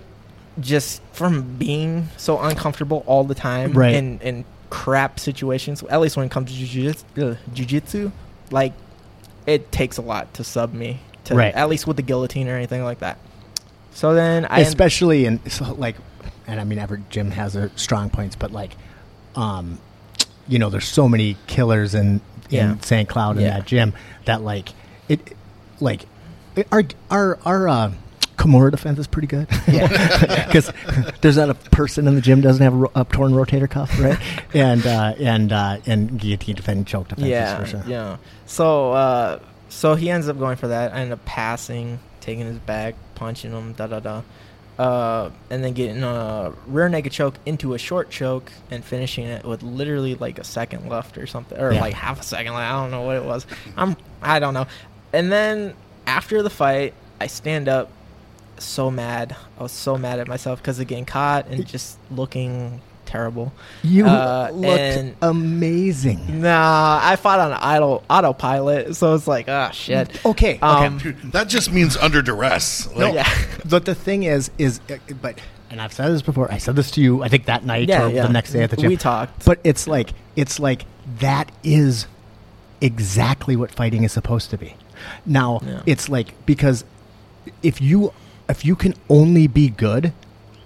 just 0.60 1.02
from 1.14 1.56
being 1.56 2.10
so 2.18 2.38
uncomfortable 2.38 3.06
all 3.07 3.23
the 3.23 3.34
time 3.34 3.72
Right. 3.72 3.95
in, 3.95 4.19
in 4.19 4.44
crap 4.69 5.22
situations, 5.22 5.84
at 5.84 6.02
least 6.02 6.18
when 6.18 6.26
it 6.26 6.34
comes 6.34 6.52
to 6.52 6.65
jujitsu, 6.65 7.31
uh, 7.31 7.35
jujitsu, 7.53 8.11
like 8.52 8.73
it 9.48 9.72
takes 9.72 9.95
a 9.95 10.02
lot 10.02 10.34
to 10.34 10.44
sub 10.44 10.73
me, 10.73 10.99
to, 11.26 11.36
Right. 11.36 11.54
at 11.54 11.70
least 11.70 11.88
with 11.88 11.98
the 11.98 12.04
guillotine 12.04 12.48
or 12.48 12.56
anything 12.56 12.84
like 12.84 13.00
that. 13.00 13.18
So 13.94 14.14
then 14.14 14.45
I. 14.50 14.60
especially 14.62 15.26
in 15.26 15.40
so 15.50 15.74
like 15.76 15.95
and 16.48 16.60
i 16.60 16.64
mean 16.64 16.80
every 16.80 17.04
gym 17.12 17.30
has 17.32 17.54
their 17.54 17.70
strong 17.76 18.10
points 18.10 18.36
but 18.36 18.52
like 18.52 18.76
um 19.36 19.78
you 20.48 20.58
know 20.60 20.70
there's 20.70 20.88
so 20.88 21.08
many 21.08 21.38
killers 21.48 21.94
in 21.95 22.20
Yeah. 22.50 22.72
in 22.72 22.82
st 22.82 23.08
cloud 23.08 23.38
in 23.38 23.44
Yeah. 23.44 23.52
that 23.60 23.66
gym 23.68 23.94
that 24.26 24.41
like 24.41 24.70
it 25.08 25.36
like 25.80 26.06
it- 26.56 26.68
our 26.72 26.84
our 27.12 27.38
our 27.45 27.68
uh 27.70 27.91
Kimura 28.36 28.72
defense 28.72 28.98
is 28.98 29.06
pretty 29.06 29.28
good. 29.28 29.48
Yeah. 29.68 29.88
because 30.48 30.74
there's 31.22 31.38
not 31.38 31.52
a 31.52 31.54
person 31.54 32.08
in 32.08 32.16
the 32.16 32.20
gym 32.22 32.41
doesn't 32.41 32.64
have 32.64 32.74
a, 32.74 32.78
ro- 32.78 32.91
a 32.95 33.06
torn 33.06 33.32
rotator 33.32 33.70
cuff, 33.70 33.98
right? 34.00 34.18
and 34.56 34.86
uh, 34.88 35.14
and 35.20 35.54
uh, 35.54 35.78
and 35.86 36.20
guillotine 36.20 36.56
defending 36.56 36.84
choke 36.84 37.10
defense 37.10 37.28
yeah, 37.28 37.58
for 37.60 37.66
sure. 37.68 37.84
yeah. 37.88 38.18
So, 38.48 38.91
uh, 38.91 39.40
so 39.74 39.95
he 39.95 40.10
ends 40.10 40.28
up 40.30 40.38
going 40.40 40.56
for 40.58 40.68
that. 40.70 40.94
I 40.94 41.00
end 41.00 41.12
up 41.12 41.24
passing, 41.26 42.00
taking 42.22 42.45
his 42.45 42.60
back, 42.60 42.95
punching 43.16 43.52
him, 43.52 43.74
da 43.74 43.88
da 43.88 44.00
da, 44.00 44.22
uh, 44.80 45.32
and 45.50 45.64
then 45.64 45.74
getting 45.74 46.04
a 46.04 46.54
rear 46.68 46.90
naked 46.90 47.12
choke 47.12 47.36
into 47.45 47.74
a 47.74 47.78
short 47.78 48.10
choke 48.10 48.52
and 48.72 48.84
finishing 48.84 49.26
it 49.26 49.45
with 49.45 49.64
literally 49.64 50.16
like 50.16 50.40
a 50.40 50.44
second 50.44 50.88
left 50.90 51.18
or 51.18 51.28
something, 51.28 51.60
or 51.60 51.72
Yeah. 51.74 51.82
like 51.82 51.94
half 51.94 52.20
a 52.20 52.24
second 52.24 52.54
left. 52.54 52.72
I 52.74 52.82
don't 52.82 52.91
know 52.91 53.02
what 53.02 53.16
it 53.18 53.24
was. 53.26 53.45
I'm, 53.76 53.95
I 54.22 54.40
don't 54.40 54.54
know. 54.54 54.68
And 55.12 55.32
then 55.32 55.74
after 56.08 56.41
the 56.44 56.50
fight, 56.50 56.94
I 57.20 57.28
stand 57.28 57.68
up, 57.70 57.90
so 58.60 58.90
mad. 58.91 59.36
I 59.60 59.64
was 59.64 59.72
so 59.72 59.98
mad 59.98 60.20
at 60.20 60.28
myself 60.28 60.62
because 60.62 60.80
of 60.80 60.88
getting 60.88 61.06
caught 61.06 61.48
and 61.48 61.66
just 61.66 61.98
looking 62.12 62.82
terrible. 63.14 63.53
You 63.84 64.07
Uh, 64.07 64.49
looked 64.52 65.15
amazing. 65.22 66.41
Nah, 66.41 66.99
I 67.03 67.15
fought 67.15 67.40
on 67.40 67.53
auto 67.53 68.03
autopilot, 68.10 68.95
so 68.95 69.14
it's 69.14 69.27
like, 69.27 69.48
ah, 69.48 69.69
shit. 69.69 70.10
Okay, 70.26 70.56
okay. 70.56 70.60
Um, 70.61 70.98
Dude, 70.98 71.31
that 71.31 71.48
just 71.48 71.72
means 71.72 71.95
under 71.98 72.22
duress. 72.23 72.90
Like, 72.95 73.14
yeah, 73.14 73.30
But 73.69 73.85
the 73.85 73.94
thing 73.94 74.23
is, 74.23 74.49
is 74.57 74.80
uh, 74.90 74.98
but 75.22 75.38
and 75.69 75.80
I've 75.80 75.94
said 75.94 76.10
this 76.11 76.23
before. 76.23 76.52
I 76.52 76.57
said 76.57 76.76
this 76.76 76.90
to 76.91 77.02
you. 77.02 77.23
I 77.23 77.27
think 77.30 77.45
that 77.45 77.64
night 77.65 77.88
yeah, 77.88 78.06
or 78.06 78.10
yeah. 78.10 78.23
the 78.26 78.34
next 78.34 78.52
day 78.52 78.64
at 78.64 78.72
the 78.72 78.77
gym. 78.77 78.90
We 78.90 78.98
talked, 78.98 79.45
But 79.45 79.60
it's 79.64 79.88
like 79.88 80.14
it's 80.35 80.60
like 80.60 80.85
that 81.19 81.52
is 81.64 82.07
exactly 82.81 83.56
what 83.56 83.69
fighting 83.72 84.03
is 84.03 84.11
supposed 84.11 84.49
to 84.49 84.57
be. 84.57 84.76
Now 85.26 85.60
Yeah. 85.65 85.81
it's 85.85 86.10
like 86.10 86.34
because 86.48 86.84
if 87.61 87.80
you 87.80 88.11
if 88.49 88.65
you 88.65 88.76
can 88.76 88.94
only 89.10 89.48
be 89.48 89.69
good 89.69 90.14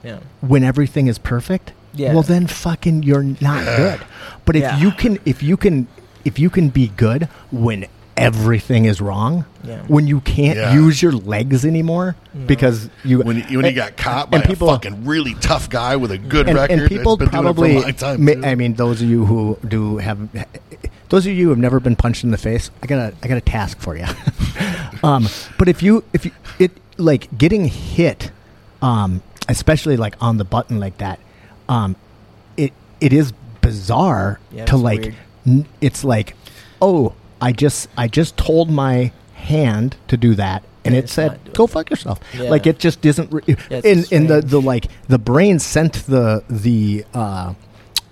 yeah, 0.03 0.19
when 0.41 0.63
everything 0.63 1.07
is 1.07 1.17
perfect, 1.19 1.73
Yeah. 1.97 2.13
well 2.13 2.23
then 2.23 2.47
fucking 2.47 3.03
you're 3.03 3.23
not 3.41 3.63
good. 3.65 3.99
But 4.45 4.55
if 4.55 4.61
Yeah. 4.63 4.77
you 4.79 4.91
can 4.91 5.19
if 5.25 5.41
you 5.43 5.57
can 5.57 5.87
if 6.25 6.37
you 6.39 6.49
can 6.49 6.69
be 6.69 6.87
good 6.89 7.27
when 7.51 7.85
everything 8.15 8.85
is 8.85 8.99
wrong, 8.99 9.45
Yeah. 9.63 9.81
when 9.87 10.07
you 10.07 10.21
can't 10.21 10.57
Yeah. 10.57 10.73
use 10.73 11.01
your 11.03 11.11
legs 11.11 11.63
anymore 11.63 12.15
because 12.47 12.89
you 13.03 13.19
When, 13.19 13.45
you- 13.47 13.57
when 13.57 13.65
you 13.67 13.73
got 13.73 13.95
caught 13.95 14.31
by 14.31 14.39
and 14.39 14.49
a 14.51 14.55
fucking 14.55 15.05
really 15.05 15.35
tough 15.35 15.69
guy 15.69 15.95
with 15.95 16.11
a 16.11 16.17
good 16.17 16.47
and, 16.47 16.57
record, 16.57 16.79
and 16.79 16.89
people 16.89 17.15
been 17.17 17.29
probably 17.29 17.73
doing 17.75 17.87
it 17.89 17.99
for 17.99 18.05
a 18.05 18.07
long 18.09 18.17
time, 18.17 18.25
ma- 18.25 18.33
too. 18.33 18.45
I 18.51 18.55
mean 18.55 18.73
those 18.73 19.01
of 19.03 19.07
you 19.09 19.25
who 19.25 19.59
do 19.67 19.97
have 19.97 20.17
those 21.09 21.25
of 21.27 21.33
you 21.33 21.43
who 21.45 21.49
have 21.51 21.59
never 21.59 21.79
been 21.79 21.95
punched 21.95 22.23
in 22.23 22.31
the 22.31 22.37
face 22.37 22.71
I 22.81 22.87
got 22.87 22.97
a 22.99 23.13
I 23.23 23.27
got 23.27 23.37
a 23.37 23.41
task 23.41 23.79
for 23.79 23.95
you 23.95 24.05
um, 25.03 25.27
but 25.59 25.67
if 25.69 25.83
you 25.83 26.03
if 26.13 26.25
you 26.25 26.31
it 26.59 26.71
like 26.97 27.27
getting 27.37 27.65
hit 27.67 28.31
um, 28.81 29.21
especially 29.47 29.95
like 29.95 30.15
on 30.19 30.37
the 30.37 30.43
button 30.45 30.79
like 30.79 30.97
that 30.97 31.19
um, 31.69 31.95
it 32.55 32.73
it 33.01 33.13
is 33.13 33.31
bizarre 33.61 34.39
Yeah, 34.51 34.65
to 34.65 34.77
like 34.77 35.13
n- 35.45 35.65
it's 35.81 36.03
like 36.03 36.35
oh 36.81 37.13
I 37.41 37.51
just 37.51 37.89
I 37.97 38.07
just 38.07 38.37
told 38.37 38.69
my 38.69 39.11
hand 39.33 39.95
to 40.07 40.17
do 40.17 40.33
that 40.35 40.63
and 40.85 40.93
Yeah, 40.93 40.99
it 40.99 41.03
it's 41.05 41.13
said 41.13 41.39
go 41.53 41.65
it." 41.65 41.69
fuck 41.69 41.89
yourself 41.89 42.19
Yeah. 42.33 42.49
like 42.49 42.65
it 42.65 42.79
just 42.79 43.05
isn't 43.05 43.31
re- 43.31 43.43
it's 43.69 43.85
in 43.85 44.05
in 44.23 44.27
the 44.27 44.41
the 44.41 44.61
like 44.61 44.87
the 45.07 45.19
brain 45.19 45.59
sent 45.59 45.93
the 46.07 46.43
the 46.49 47.05
uh 47.13 47.53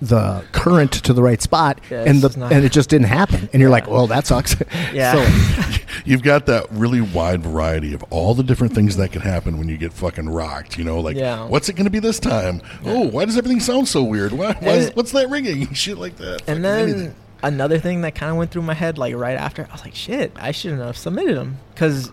the 0.06 0.44
current 0.52 0.92
to 0.92 1.14
the 1.14 1.22
right 1.22 1.42
spot 1.42 1.80
Yeah, 1.90 2.04
and 2.06 2.22
the 2.22 2.38
not- 2.40 2.52
and 2.52 2.64
it 2.66 2.72
just 2.72 2.90
didn't 2.90 3.08
happen 3.08 3.50
and 3.52 3.62
you're 3.62 3.70
like 3.70 3.88
well 3.88 4.08
that 4.08 4.26
sucks 4.28 4.56
Yeah. 4.94 5.14
so 5.14 5.82
You've 6.06 6.22
got 6.24 6.46
that 6.48 6.68
really 6.72 7.02
wide 7.02 7.42
variety 7.42 7.94
of 7.94 8.04
all 8.12 8.34
the 8.36 8.44
different 8.44 8.74
things 8.76 8.98
that 8.98 9.12
can 9.12 9.22
happen 9.22 9.58
when 9.58 9.68
you 9.70 9.78
get 9.78 9.92
fucking 9.94 10.30
rocked. 10.30 10.78
You 10.78 10.84
know, 10.84 11.00
like 11.00 11.16
Yeah. 11.16 11.46
what's 11.48 11.68
it 11.70 11.74
going 11.76 11.86
to 11.86 11.90
be 11.90 11.98
this 12.00 12.20
time? 12.20 12.62
Oh, 12.86 13.08
why 13.08 13.26
does 13.26 13.38
everything 13.38 13.60
sound 13.60 13.88
so 13.88 14.04
weird? 14.04 14.32
Why, 14.34 14.54
why 14.60 14.74
is, 14.74 14.92
what's 14.96 15.14
that 15.14 15.30
ringing? 15.30 15.74
Shit 15.74 15.98
like 15.98 16.18
that. 16.18 16.42
and 16.42 16.42
Fucking 16.48 16.62
then 16.62 16.90
anything. 16.90 17.16
another 17.42 17.80
thing 17.80 18.02
that 18.02 18.14
kind 18.14 18.30
of 18.30 18.38
went 18.38 18.52
through 18.52 18.64
my 18.64 18.74
head, 18.76 18.98
like 19.00 19.16
right 19.16 19.38
after, 19.38 19.66
I 19.68 19.72
was 19.72 19.82
like, 19.82 19.96
shit, 19.96 20.32
I 20.36 20.52
shouldn't 20.52 20.82
have 20.82 20.98
submitted 20.98 21.38
him 21.38 21.58
because 21.74 22.12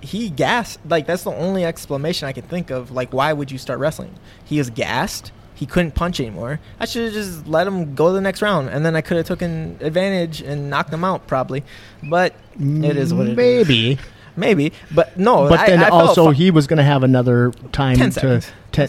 he 0.00 0.28
gassed. 0.30 0.78
Like 0.88 1.06
that's 1.06 1.24
the 1.24 1.32
only 1.32 1.64
explanation 1.64 2.28
I 2.28 2.32
can 2.32 2.44
think 2.44 2.70
of. 2.70 2.92
Like, 2.92 3.12
why 3.12 3.32
would 3.32 3.50
you 3.50 3.58
start 3.58 3.80
wrestling? 3.80 4.14
He 4.44 4.58
is 4.60 4.70
gassed. 4.70 5.32
He 5.54 5.66
couldn't 5.66 5.94
punch 5.94 6.18
anymore. 6.20 6.58
I 6.80 6.84
should 6.84 7.04
have 7.04 7.12
just 7.14 7.46
let 7.46 7.66
him 7.66 7.94
go 7.94 8.08
to 8.08 8.12
the 8.14 8.20
next 8.20 8.42
round, 8.42 8.68
and 8.70 8.84
then 8.84 8.96
I 8.96 9.00
could 9.00 9.16
have 9.16 9.26
taken 9.26 9.78
advantage 9.80 10.40
and 10.40 10.68
knocked 10.68 10.92
him 10.92 11.04
out 11.04 11.26
probably. 11.28 11.62
But 12.02 12.34
it 12.58 12.96
is 12.96 13.14
what 13.14 13.26
it 13.28 13.30
is. 13.32 13.36
maybe 13.36 13.98
Maybe, 14.36 14.72
but 14.92 15.16
no. 15.16 15.48
but 15.48 15.60
I- 15.60 15.66
then 15.68 15.84
I 15.84 15.90
also 15.90 16.30
he 16.30 16.50
was 16.50 16.66
going 16.66 16.78
to 16.78 16.82
have 16.82 17.04
another 17.04 17.52
time 17.70 17.96
10 17.96 18.08
to 18.08 18.12
seconds. 18.14 18.46
te- 18.72 18.86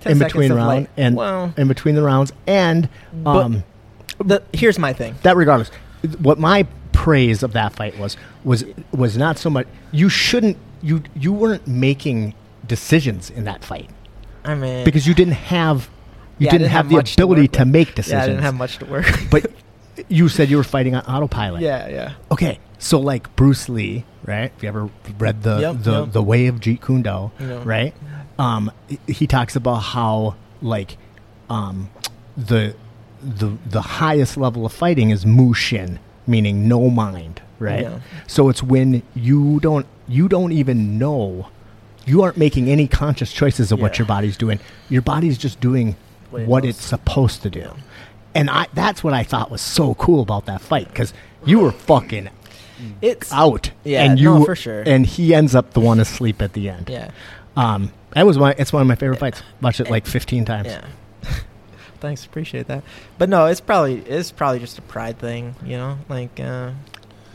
10 0.00 0.12
in 0.12 0.18
between 0.18 0.52
round 0.52 0.66
like, 0.68 0.90
and 0.98 1.16
well, 1.16 1.54
in 1.56 1.66
between 1.66 1.94
the 1.94 2.02
rounds 2.02 2.30
and 2.46 2.88
um 3.24 3.64
the, 4.22 4.42
here's 4.52 4.78
my 4.78 4.92
thing. 4.92 5.14
that 5.22 5.34
regardless 5.34 5.70
what 6.18 6.38
my 6.38 6.66
praise 6.92 7.42
of 7.42 7.54
that 7.54 7.72
fight 7.72 7.98
was 7.98 8.18
was 8.44 8.64
was 8.92 9.16
not 9.16 9.38
so 9.38 9.48
much 9.48 9.66
you 9.92 10.10
shouldn't 10.10 10.58
you 10.82 11.02
you 11.14 11.32
weren't 11.32 11.66
making 11.66 12.34
decisions 12.66 13.30
in 13.30 13.44
that 13.44 13.64
fight 13.64 13.88
I 14.46 14.54
mean, 14.54 14.84
because 14.84 15.06
you 15.06 15.14
didn't 15.14 15.34
have 15.34 15.88
you 16.38 16.44
yeah, 16.46 16.50
I 16.54 16.58
didn't, 16.58 16.70
have, 16.70 16.88
the 16.88 16.96
much 16.96 17.16
to 17.16 17.22
ability 17.24 17.48
to, 17.48 17.64
make 17.64 17.94
decisions 17.94 18.12
Yeah, 18.18 18.22
I 18.24 18.26
didn't 18.28 18.42
have 18.42 18.54
much 18.54 18.78
to 18.78 18.84
work. 18.86 19.06
but 19.30 19.50
you 20.08 20.28
said 20.28 20.50
you 20.50 20.56
were 20.58 20.64
fighting 20.64 20.94
on 20.94 21.02
autopilot 21.06 21.62
yeah, 21.62 21.88
yeah. 21.88 22.12
okay 22.30 22.58
so 22.78 23.00
like 23.00 23.34
bruce 23.36 23.68
lee 23.70 24.04
right 24.26 24.52
if 24.54 24.62
you 24.62 24.68
ever 24.68 24.90
read 25.18 25.42
the 25.42 25.58
Yep, 25.58 25.76
the, 25.82 26.00
yep. 26.02 26.12
the 26.12 26.22
way 26.22 26.46
of 26.48 26.60
jeet 26.60 26.82
kune 26.82 27.00
do 27.02 27.30
Yeah. 27.40 27.62
right 27.64 27.94
um 28.38 28.70
he- 28.88 29.00
he 29.12 29.26
talks 29.26 29.56
about 29.56 29.76
how 29.96 30.36
like 30.60 30.98
um 31.48 31.88
the 32.36 32.76
the 33.22 33.56
the 33.66 33.80
highest 33.80 34.36
level 34.36 34.66
of 34.66 34.72
fighting 34.74 35.08
is 35.08 35.24
mushin 35.24 35.98
meaning 36.26 36.68
no 36.68 36.90
mind 36.90 37.40
right 37.58 37.84
Yeah. 37.84 38.00
so 38.26 38.50
it's 38.50 38.62
when 38.62 39.02
you 39.14 39.58
don't 39.60 39.86
you 40.06 40.28
don't 40.28 40.52
even 40.52 40.98
know 40.98 41.48
you 42.06 42.22
aren't 42.22 42.36
making 42.36 42.70
any 42.70 42.86
conscious 42.88 43.32
choices 43.32 43.72
of 43.72 43.80
what 43.80 43.98
your 43.98 44.06
body's 44.06 44.36
doing 44.36 44.58
your 44.88 45.02
body's 45.02 45.36
just 45.36 45.60
doing 45.60 45.96
What 46.30 46.64
it's 46.64 46.82
supposed 46.84 47.42
to 47.42 47.50
do 47.50 47.70
and 48.34 48.48
I 48.50 48.66
that's 48.74 49.02
what 49.04 49.12
I 49.14 49.22
thought 49.24 49.50
was 49.50 49.60
so 49.62 49.94
cool 49.94 50.20
about 50.22 50.46
that 50.46 50.60
fight 50.60 50.88
because 50.88 51.12
you 51.44 51.60
were 51.60 51.72
fucking 51.72 52.28
It's 53.00 53.32
out. 53.32 53.70
Yeah, 53.84 54.04
and 54.04 54.18
you 54.20 54.38
no, 54.38 54.44
for 54.44 54.54
sure. 54.54 54.82
And 54.86 55.06
he 55.06 55.32
ends 55.34 55.54
up 55.54 55.72
the 55.72 55.80
one 55.80 55.98
asleep 56.00 56.42
at 56.42 56.52
the 56.52 56.68
end. 56.68 56.90
yeah, 56.90 57.10
Um, 57.56 57.90
that 58.12 58.26
was 58.26 58.36
my. 58.36 58.54
It's 58.58 58.70
one 58.72 58.82
of 58.82 58.88
my 58.88 58.96
favorite 58.96 59.18
fights. 59.18 59.42
Watched 59.62 59.80
it 59.80 59.88
like 59.88 60.04
fifteen 60.06 60.44
times. 60.44 60.68
yeah. 60.68 60.84
Thanks, 62.00 62.26
appreciate 62.26 62.66
that. 62.66 62.82
But 63.16 63.30
no, 63.30 63.46
it's 63.46 63.60
probably 63.62 64.00
it's 64.00 64.30
probably 64.30 64.58
just 64.58 64.76
a 64.78 64.82
pride 64.82 65.18
thing, 65.18 65.54
you 65.64 65.78
know. 65.78 65.98
Like, 66.10 66.38
uh, 66.38 66.72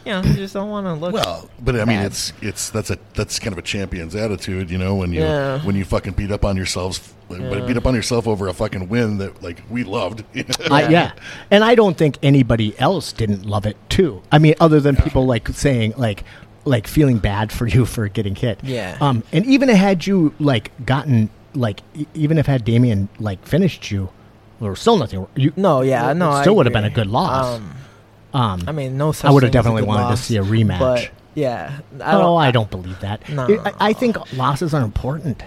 you 0.06 0.12
know, 0.12 0.22
you 0.22 0.34
just 0.36 0.54
don't 0.54 0.70
want 0.70 0.86
to 0.88 0.94
look. 0.94 1.14
Well, 1.14 1.50
but 1.62 1.76
I 1.76 1.80
mean, 1.86 1.98
bad. 2.00 2.06
it's 2.08 2.34
it's 2.42 2.70
that's 2.70 2.90
a 2.90 2.98
that's 3.14 3.40
kind 3.40 3.54
of 3.54 3.58
a 3.60 3.62
champion's 3.62 4.16
attitude, 4.16 4.70
you 4.72 4.78
know. 4.78 4.96
When 4.96 5.12
you 5.14 5.22
Yeah. 5.22 5.64
when 5.66 5.76
you 5.76 5.86
fucking 5.86 6.14
beat 6.14 6.32
up 6.32 6.44
on 6.46 6.56
yourselves, 6.58 7.14
but 7.30 7.40
Yeah. 7.40 7.60
beat 7.66 7.78
up 7.78 7.86
on 7.86 7.94
yourself 7.96 8.28
over 8.28 8.48
a 8.48 8.54
fucking 8.54 8.90
win 8.90 9.18
that 9.20 9.42
like 9.44 9.64
we 9.70 9.84
loved. 9.84 10.24
I, 10.72 10.82
Yeah. 10.84 10.90
yeah, 10.90 11.12
and 11.52 11.64
I 11.64 11.76
don't 11.76 11.98
think 11.98 12.18
anybody 12.24 12.78
else 12.80 13.12
didn't 13.14 13.46
love 13.46 13.66
it 13.66 13.78
too. 13.90 14.22
I 14.32 14.40
mean, 14.40 14.56
other 14.60 14.80
than 14.80 14.96
people 14.96 15.26
like 15.26 15.48
saying 15.50 15.94
like 15.98 16.24
like 16.66 16.86
feeling 16.88 17.18
bad 17.18 17.52
for 17.52 17.66
you 17.68 17.86
for 17.86 18.08
getting 18.08 18.36
hit. 18.36 18.60
Yeah. 18.64 18.98
Um, 19.02 19.24
and 19.32 19.46
even 19.46 19.68
had 19.70 20.06
you 20.06 20.34
like 20.40 20.72
gotten 20.86 21.30
like 21.54 21.82
even 22.14 22.38
if 22.38 22.46
had 22.46 22.64
Damien 22.64 23.10
like 23.20 23.46
finished 23.46 23.92
you, 23.92 24.10
there 24.60 24.70
was 24.70 24.80
still 24.80 24.98
nothing. 24.98 25.26
You 25.36 25.52
no, 25.56 25.82
yeah, 25.82 26.12
it 26.12 26.16
no, 26.16 26.30
I 26.30 26.42
still 26.42 26.56
would 26.56 26.66
have 26.66 26.74
been 26.74 26.86
a 26.86 26.90
good 26.92 27.08
loss. 27.08 27.58
Um, 27.58 27.72
Um, 28.34 28.64
I 28.68 28.72
mean, 28.72 28.98
no. 28.98 29.14
I 29.24 29.32
would 29.32 29.44
have 29.44 29.52
thing 29.52 29.60
as 29.60 29.66
a 29.66 29.70
definitely 29.70 29.84
wanted 29.84 30.16
to 30.16 30.22
see 30.22 30.38
a 30.38 30.44
rematch. 30.44 30.80
But 30.80 31.10
yeah, 31.36 31.80
I 32.02 32.14
oh, 32.16 32.36
I 32.38 32.52
don't 32.52 32.70
believe 32.72 33.00
that. 33.02 33.28
No. 33.30 33.44
I, 33.66 33.74
I 33.90 33.94
think 33.94 34.16
losses 34.34 34.74
are 34.74 34.82
important. 34.84 35.44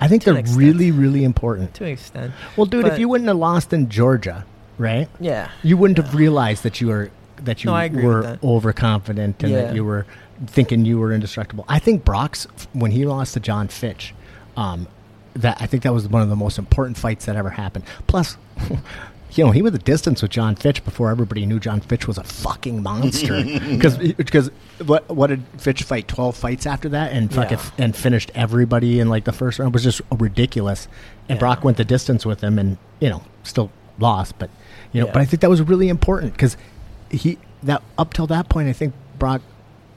I 0.00 0.08
think 0.08 0.24
they're 0.24 0.42
really, 0.54 0.90
really 0.90 1.24
important. 1.24 1.74
to 1.74 1.84
an 1.84 1.90
extent. 1.90 2.32
Well, 2.56 2.66
dude, 2.66 2.86
if 2.86 2.98
you 2.98 3.08
wouldn't 3.08 3.28
have 3.28 3.36
lost 3.36 3.72
in 3.72 3.88
Georgia, 3.90 4.46
right? 4.78 5.08
Yeah, 5.20 5.50
You 5.62 5.76
wouldn't 5.76 5.98
have 5.98 6.14
realized 6.14 6.62
that 6.62 6.80
you 6.80 6.86
were 6.88 7.10
that 7.36 7.64
you 7.64 7.70
No, 7.70 8.02
were 8.02 8.22
that. 8.22 8.42
overconfident 8.44 9.42
and 9.42 9.52
Yeah. 9.52 9.62
that 9.62 9.74
you 9.74 9.84
were 9.84 10.06
thinking 10.46 10.84
you 10.84 10.98
were 10.98 11.12
indestructible. 11.12 11.64
I 11.68 11.78
think 11.78 12.04
Brock's 12.04 12.46
when 12.72 12.90
he 12.92 13.04
lost 13.04 13.34
to 13.34 13.40
Jon 13.40 13.68
Fitch, 13.68 14.14
um, 14.56 14.86
that 15.34 15.58
I 15.60 15.66
think 15.66 15.82
that 15.84 15.92
was 15.94 16.08
one 16.08 16.22
of 16.22 16.28
the 16.28 16.36
most 16.36 16.58
important 16.58 16.96
fights 16.96 17.26
that 17.26 17.36
ever 17.36 17.50
happened. 17.50 17.84
Plus, 18.06 18.36
you 19.32 19.44
know, 19.44 19.50
he 19.52 19.62
was 19.62 19.74
a 19.74 19.78
distance 19.78 20.22
with 20.22 20.30
Jon 20.30 20.56
Fitch 20.56 20.84
before 20.84 21.10
everybody 21.10 21.46
knew 21.46 21.60
Jon 21.60 21.80
Fitch 21.80 22.06
was 22.06 22.18
a 22.18 22.24
fucking 22.24 22.82
monster. 22.82 23.42
Because 23.70 23.96
because 23.98 24.50
what 24.84 25.08
what 25.08 25.28
did 25.28 25.42
Fitch 25.58 25.82
fight? 25.82 26.08
Twelve 26.08 26.36
fights 26.36 26.66
after 26.66 26.88
that 26.90 27.12
and 27.12 27.32
fucking 27.32 27.58
Yeah. 27.58 27.84
and 27.84 27.96
finished 27.96 28.30
everybody 28.34 29.00
in 29.00 29.08
like 29.08 29.24
the 29.24 29.32
first 29.32 29.58
round. 29.58 29.70
It 29.70 29.74
was 29.74 29.84
just 29.84 30.00
ridiculous. 30.10 30.88
And 31.28 31.36
Yeah. 31.36 31.40
Brock 31.40 31.64
went 31.64 31.76
the 31.76 31.84
distance 31.84 32.26
with 32.26 32.40
him 32.42 32.58
and 32.58 32.76
you 33.00 33.08
know 33.08 33.22
still 33.42 33.70
lost, 33.98 34.38
but 34.38 34.50
you 34.92 35.00
know. 35.00 35.06
Yeah. 35.06 35.12
But 35.12 35.22
I 35.22 35.24
think 35.24 35.40
that 35.42 35.50
was 35.50 35.62
really 35.62 35.88
important 35.88 36.32
because 36.32 36.56
he 37.10 37.38
that 37.62 37.82
up 37.98 38.12
till 38.14 38.26
that 38.28 38.48
point, 38.48 38.68
I 38.68 38.72
think 38.72 38.94
Brock, 39.18 39.42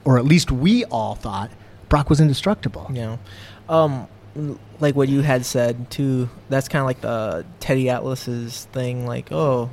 or 0.05 0.17
at 0.17 0.25
least 0.25 0.51
we 0.51 0.83
all 0.85 1.15
thought 1.15 1.49
Brock 1.89 2.09
was 2.09 2.19
indestructible. 2.19 2.87
you 2.89 3.01
know, 3.01 3.19
um, 3.69 4.07
like 4.79 4.95
what 4.95 5.09
you 5.09 5.21
had 5.21 5.45
said 5.45 5.89
too. 5.89 6.29
That's 6.49 6.67
kind 6.67 6.81
of 6.81 6.87
like 6.87 7.01
the 7.01 7.45
Teddy 7.59 7.89
Atlas's 7.89 8.65
thing. 8.71 9.05
Like, 9.05 9.31
oh, 9.31 9.69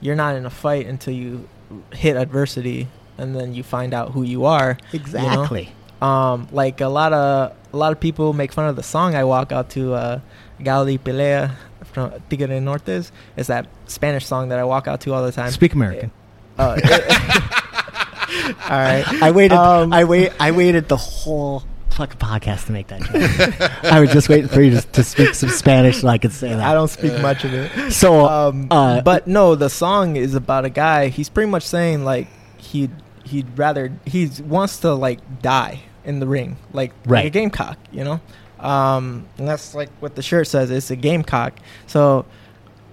you're 0.00 0.16
not 0.16 0.36
in 0.36 0.46
a 0.46 0.50
fight 0.50 0.86
until 0.86 1.14
you 1.14 1.48
hit 1.92 2.16
adversity, 2.16 2.88
and 3.16 3.34
then 3.34 3.54
you 3.54 3.62
find 3.62 3.92
out 3.92 4.12
who 4.12 4.22
you 4.22 4.44
are. 4.44 4.78
you 4.92 4.98
know? 4.98 5.04
Exactly. 5.04 5.72
Um, 6.00 6.48
like 6.52 6.80
a 6.80 6.88
lot 6.88 7.12
of 7.12 7.56
a 7.72 7.76
lot 7.76 7.92
of 7.92 8.00
people 8.00 8.32
make 8.32 8.52
fun 8.52 8.68
of 8.68 8.76
the 8.76 8.82
song 8.82 9.14
I 9.14 9.24
walk 9.24 9.52
out 9.52 9.70
to, 9.70 9.94
uh, 9.94 10.20
Pelea 10.60 11.56
from 11.84 12.12
Tigre 12.30 12.46
de 12.46 12.60
Nortes. 12.60 13.10
It's 13.36 13.48
that 13.48 13.66
Spanish 13.86 14.26
song 14.26 14.48
that 14.50 14.58
I 14.58 14.64
walk 14.64 14.86
out 14.86 15.00
to 15.02 15.12
all 15.12 15.24
the 15.24 15.32
time. 15.32 15.50
Speak 15.50 15.74
American. 15.74 16.10
Uh, 16.56 16.78
all 18.68 18.78
right. 18.78 19.04
I 19.22 19.30
waited. 19.32 19.56
Um, 19.56 19.92
I 19.92 20.04
wait. 20.04 20.32
I 20.38 20.52
waited 20.52 20.88
the 20.88 20.96
whole 20.96 21.64
fucking 21.98 22.18
podcast 22.18 22.66
to 22.66 22.72
make 22.72 22.86
that 22.86 23.02
joke. 23.02 23.70
I 23.92 23.98
was 24.00 24.12
just 24.12 24.28
waiting 24.28 24.46
for 24.48 24.62
you 24.62 24.70
to, 24.80 24.86
to 24.92 25.02
speak 25.02 25.34
some 25.34 25.48
Spanish 25.48 26.00
so 26.00 26.08
I 26.08 26.18
could 26.18 26.32
say 26.32 26.48
that. 26.50 26.60
I 26.60 26.72
don't 26.72 26.88
speak 26.88 27.20
much 27.20 27.44
of 27.44 27.52
it. 27.52 27.90
So, 27.92 28.24
Um, 28.26 28.68
uh, 28.70 29.00
but 29.00 29.26
no, 29.26 29.56
the 29.56 29.68
song 29.68 30.14
is 30.14 30.34
about 30.34 30.64
a 30.64 30.70
guy. 30.70 31.08
He's 31.08 31.28
pretty 31.28 31.50
much 31.50 31.64
saying 31.64 32.04
like 32.04 32.28
he'd 32.56 32.92
he'd 33.24 33.58
rather 33.58 33.92
he 34.06 34.30
wants 34.44 34.78
to 34.78 34.94
like 34.94 35.42
die 35.42 35.80
in 36.04 36.20
the 36.20 36.26
ring, 36.26 36.56
like 36.72 36.92
like 37.04 37.24
a 37.26 37.30
gamecock, 37.30 37.76
you 37.90 38.04
know. 38.04 38.20
Um, 38.60 39.26
and 39.36 39.48
that's 39.48 39.74
like 39.74 39.90
what 40.00 40.14
the 40.14 40.22
shirt 40.22 40.46
says. 40.46 40.70
It's 40.70 40.90
a 40.90 40.96
gamecock. 40.96 41.54
So. 41.86 42.24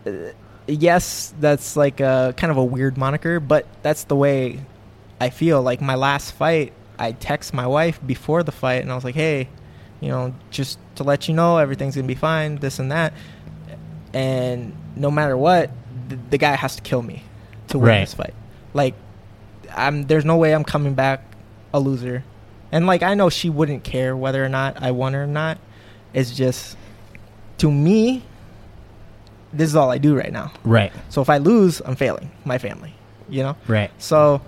Uh, 0.05 0.31
yes, 0.67 1.31
that's 1.39 1.75
like 1.77 1.99
a 1.99 2.33
kind 2.37 2.49
of 2.49 2.57
a 2.57 2.63
weird 2.65 2.97
moniker, 2.97 3.39
but 3.39 3.67
that's 3.83 4.05
the 4.05 4.15
way 4.15 4.59
I 5.21 5.29
feel. 5.29 5.61
Like 5.61 5.79
my 5.79 5.93
last 5.95 6.31
fight, 6.31 6.73
I 6.99 7.11
text 7.13 7.53
my 7.53 7.67
wife 7.67 7.99
before 8.05 8.43
the 8.43 8.51
fight, 8.51 8.81
and 8.81 8.91
I 8.91 8.95
was 8.95 9.03
like, 9.03 9.15
"Hey, 9.15 9.47
you 10.01 10.09
know, 10.09 10.33
just 10.51 10.77
to 10.95 11.03
let 11.03 11.27
you 11.27 11.33
know, 11.33 11.57
everything's 11.57 11.95
gonna 11.95 12.07
be 12.07 12.15
fine. 12.15 12.57
This 12.57 12.79
and 12.79 12.91
that." 12.91 13.13
And 14.13 14.73
no 14.95 15.11
matter 15.11 15.35
what, 15.37 15.71
the, 16.07 16.17
the 16.31 16.37
guy 16.37 16.55
has 16.55 16.75
to 16.77 16.81
kill 16.81 17.01
me 17.01 17.23
to 17.69 17.79
win 17.79 17.89
Right. 17.89 17.99
this 18.01 18.13
fight. 18.13 18.33
Like, 18.73 18.93
I'm 19.75 20.03
there's 20.07 20.25
no 20.25 20.37
way 20.37 20.53
I'm 20.53 20.63
coming 20.63 20.93
back 20.93 21.21
a 21.73 21.79
loser. 21.79 22.23
And 22.71 22.87
like 22.87 23.03
I 23.03 23.13
know 23.13 23.29
she 23.29 23.49
wouldn't 23.49 23.83
care 23.83 24.15
whether 24.15 24.43
or 24.43 24.49
not 24.49 24.81
I 24.81 24.91
won 24.91 25.15
or 25.15 25.27
not. 25.27 25.57
It's 26.13 26.31
just 26.31 26.77
to 27.57 27.71
me, 27.71 28.23
this 29.53 29.69
is 29.69 29.75
all 29.75 29.91
I 29.91 29.97
do 29.97 30.15
right 30.15 30.31
now. 30.31 30.51
right, 30.63 30.91
So 31.09 31.21
if 31.21 31.29
I 31.29 31.37
lose, 31.37 31.81
I'm 31.85 31.95
failing 31.95 32.31
my 32.45 32.57
family. 32.57 32.93
You 33.29 33.43
know. 33.43 33.57
right, 33.67 33.89
So 33.97 34.41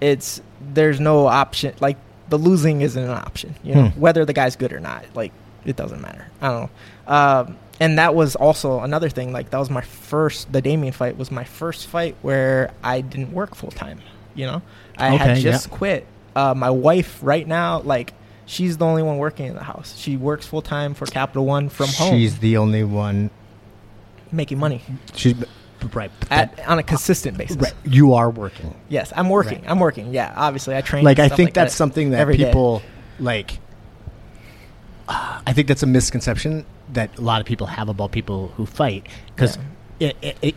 it's 0.00 0.42
there's 0.72 1.00
no 1.00 1.26
option. 1.26 1.74
Like 1.80 1.96
the 2.28 2.38
losing 2.38 2.80
isn't 2.80 3.02
an 3.02 3.10
option. 3.10 3.54
You 3.62 3.74
know, 3.74 3.88
Hmm. 3.88 4.00
whether 4.00 4.24
the 4.24 4.32
guy's 4.32 4.56
good 4.56 4.72
or 4.72 4.80
not. 4.80 5.04
Like 5.14 5.32
it 5.64 5.76
doesn't 5.76 6.00
matter. 6.00 6.26
I 6.40 6.48
don't 6.48 6.60
know. 6.62 7.12
Um, 7.12 7.56
and 7.80 7.98
that 7.98 8.14
was 8.14 8.36
also 8.36 8.80
another 8.80 9.08
thing. 9.08 9.32
Like 9.32 9.50
that 9.50 9.58
was 9.58 9.68
my 9.70 9.80
first. 9.82 10.52
The 10.52 10.62
Damien 10.62 10.92
fight 10.92 11.16
was 11.18 11.30
my 11.30 11.44
first 11.44 11.86
fight 11.88 12.16
where 12.22 12.72
I 12.82 13.00
didn't 13.00 13.32
work 13.32 13.54
full 13.54 13.70
time. 13.70 14.00
You 14.34 14.46
know, 14.46 14.62
I 14.96 15.10
had 15.10 15.38
just 15.38 15.68
yeah. 15.70 15.76
quit. 15.76 16.06
Uh, 16.36 16.54
my 16.54 16.70
wife 16.70 17.18
right 17.22 17.46
now, 17.46 17.80
like 17.80 18.12
she's 18.46 18.76
the 18.78 18.84
only 18.84 19.02
one 19.02 19.18
working 19.18 19.46
in 19.46 19.54
the 19.54 19.62
house. 19.62 19.96
She 19.96 20.16
works 20.16 20.46
full 20.46 20.62
time 20.62 20.94
for 20.94 21.06
Capital 21.06 21.44
One 21.46 21.68
from 21.68 21.88
home, 21.88 22.12
She's 22.12 22.38
the 22.38 22.56
only 22.56 22.82
one. 22.84 23.30
making 24.32 24.58
money 24.58 24.82
She's 25.14 25.34
right. 25.92 26.10
at, 26.30 26.58
on 26.66 26.78
a 26.78 26.82
consistent 26.82 27.36
basis. 27.36 27.56
right. 27.56 27.74
You 27.84 28.14
are 28.14 28.30
working. 28.30 28.74
Yes, 28.88 29.12
I'm 29.14 29.28
working. 29.28 29.60
Right. 29.60 29.70
I'm 29.70 29.80
working. 29.80 30.12
Yeah, 30.12 30.32
obviously 30.36 30.76
I 30.76 30.80
train. 30.80 31.04
like 31.04 31.18
and 31.18 31.32
I 31.32 31.34
think 31.34 31.48
like 31.48 31.54
that's 31.54 31.72
that 31.72 31.76
something 31.76 32.10
that 32.10 32.20
every 32.20 32.36
day. 32.36 32.46
people 32.46 32.82
like. 33.18 33.58
uh, 35.08 35.40
I 35.46 35.52
think 35.52 35.68
that's 35.68 35.82
a 35.82 35.86
misconception 35.86 36.64
that 36.92 37.16
a 37.18 37.20
lot 37.20 37.40
of 37.40 37.46
people 37.46 37.66
have 37.66 37.88
about 37.88 38.12
people 38.12 38.48
who 38.56 38.66
fight 38.66 39.06
because. 39.34 39.58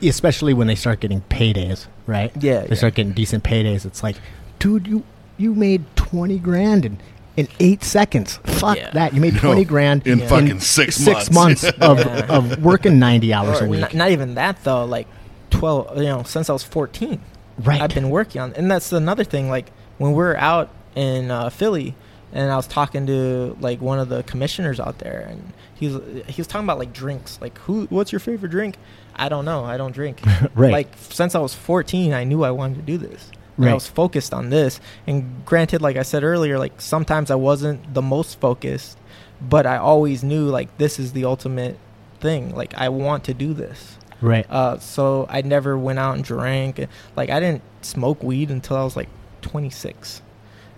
especially 0.02 0.53
when 0.53 0.65
they 0.65 0.76
start 0.76 0.99
getting 0.99 1.22
paydays, 1.30 1.85
right? 2.07 2.31
Yeah, 2.41 2.61
they 2.61 2.69
yeah. 2.69 2.76
start 2.76 2.95
getting 2.95 3.14
decent 3.14 3.44
paydays. 3.44 3.85
It's 3.85 4.02
like, 4.02 4.15
dude, 4.57 4.88
you 4.88 5.03
you 5.38 5.53
made 5.53 5.85
twenty 5.95 6.39
grand 6.39 6.85
in, 6.85 6.99
in 7.38 7.47
eight 7.59 7.84
seconds. 7.84 8.38
Fuck 8.43 8.77
Yeah. 8.77 8.89
that! 8.91 9.14
You 9.14 9.22
made 9.22 9.34
No, 9.35 9.39
twenty 9.41 9.64
grand 9.64 10.05
in 10.05 10.19
Yeah. 10.19 10.27
fucking 10.27 10.59
six 10.59 10.95
six 10.95 11.31
months. 11.31 11.64
months 11.64 11.77
of, 11.81 11.99
Yeah. 11.99 12.26
of 12.27 12.61
working 12.64 12.99
ninety 12.99 13.34
hours 13.34 13.61
Or 13.61 13.65
a 13.65 13.68
week. 13.69 13.80
Not, 13.81 13.93
not 13.93 14.11
even 14.11 14.35
that 14.35 14.64
though. 14.64 14.84
Like 14.85 15.07
twelve. 15.49 15.95
You 15.97 16.03
know, 16.03 16.23
since 16.23 16.49
I 16.49 16.53
was 16.53 16.64
fourteen, 16.64 17.22
right. 17.59 17.81
I've 17.81 17.93
been 17.93 18.09
working 18.09 18.41
on. 18.41 18.53
And 18.55 18.69
that's 18.69 18.91
another 18.91 19.23
thing. 19.23 19.49
Like 19.49 19.72
when 19.97 20.14
we 20.14 20.23
are 20.23 20.35
out 20.38 20.69
in 20.95 21.31
uh, 21.31 21.49
Philly, 21.49 21.95
and 22.34 22.51
I 22.51 22.55
was 22.57 22.68
talking 22.68 23.05
to 23.07 23.55
like 23.61 23.80
one 23.81 23.99
of 23.99 24.09
the 24.09 24.23
commissioners 24.23 24.80
out 24.80 24.97
there, 24.99 25.27
and 25.30 25.53
he 25.76 25.88
was 25.89 26.01
he 26.27 26.41
was 26.41 26.47
talking 26.47 26.65
about 26.65 26.80
like 26.80 26.91
drinks. 26.91 27.38
Like 27.39 27.57
who? 27.59 27.85
What's 27.91 28.11
your 28.11 28.19
favorite 28.19 28.49
drink? 28.49 28.77
I 29.15 29.30
don't 29.30 29.45
know. 29.45 29.64
I 29.64 29.77
don't 29.77 29.93
drink. 29.93 30.22
Right. 30.55 30.72
Like 30.72 30.88
since 30.97 31.35
I 31.35 31.39
was 31.39 31.53
fourteen, 31.53 32.14
I 32.14 32.23
knew 32.23 32.43
I 32.43 32.51
wanted 32.51 32.76
to 32.77 32.81
do 32.81 32.97
this. 32.97 33.30
Right. 33.57 33.71
I 33.71 33.73
was 33.73 33.88
focused 33.88 34.34
on 34.34 34.49
this. 34.49 34.79
And 35.07 35.43
granted, 35.45 35.81
like 35.81 35.97
I 35.97 36.03
said 36.03 36.23
earlier, 36.23 36.59
like 36.59 36.79
sometimes 36.79 37.31
I 37.31 37.35
wasn't 37.35 37.93
the 37.93 38.01
most 38.01 38.39
focused, 38.39 38.97
but 39.41 39.65
I 39.65 39.77
always 39.77 40.23
knew 40.23 40.45
like 40.47 40.77
this 40.77 40.99
is 40.99 41.13
the 41.13 41.25
ultimate 41.25 41.77
thing. 42.19 42.55
Like 42.55 42.73
I 42.75 42.89
want 42.89 43.23
to 43.25 43.34
do 43.34 43.53
this. 43.53 43.97
right. 44.21 44.45
Uh, 44.49 44.77
so 44.79 45.25
I 45.29 45.41
never 45.41 45.77
went 45.77 45.99
out 45.99 46.15
and 46.15 46.23
drank. 46.23 46.85
Like 47.15 47.29
I 47.29 47.39
didn't 47.39 47.63
smoke 47.81 48.21
weed 48.23 48.49
until 48.51 48.77
I 48.77 48.84
was 48.84 48.95
like 48.95 49.09
26. 49.41 50.21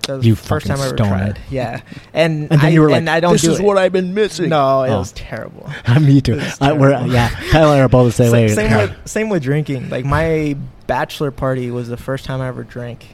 That 0.10 0.18
was 0.18 0.26
You 0.26 0.36
the 0.36 0.42
first 0.42 0.68
time 0.68 0.80
I 0.82 0.88
ever 0.88 0.98
stoner. 0.98 1.10
tried. 1.10 1.40
Yeah, 1.50 1.82
and 2.14 2.44
and 2.52 2.60
then 2.62 2.66
I, 2.66 2.70
you 2.70 2.82
were 2.82 2.90
like, 2.90 3.08
I 3.08 3.20
don't 3.20 3.32
"This 3.34 3.44
do 3.44 3.52
is 3.52 3.60
it. 3.60 3.64
what 3.64 3.78
I've 3.78 3.92
been 3.94 4.14
missing." 4.14 4.50
No, 4.50 4.84
it 4.84 4.90
Oh. 4.90 5.00
was 5.00 5.12
terrible. 5.14 5.70
Me 6.02 6.20
too. 6.22 6.34
It's 6.40 6.62
I, 6.62 6.74
we're, 6.74 6.90
terrible. 6.92 7.14
yeah, 7.14 7.30
Kyle 7.52 7.72
and 7.72 7.80
I 7.80 7.84
are 7.84 7.88
both 7.90 8.08
the 8.18 8.24
same 8.24 8.32
way. 8.32 8.48
same 8.50 8.72
with 8.76 9.08
same 9.08 9.30
with 9.30 9.44
drinking. 9.44 9.90
Like 9.90 10.06
my 10.06 10.58
bachelor 10.88 11.32
party 11.32 11.72
was 11.72 11.88
the 11.88 11.98
first 11.98 12.26
time 12.26 12.42
I 12.42 12.48
ever 12.48 12.64
drank, 12.64 13.06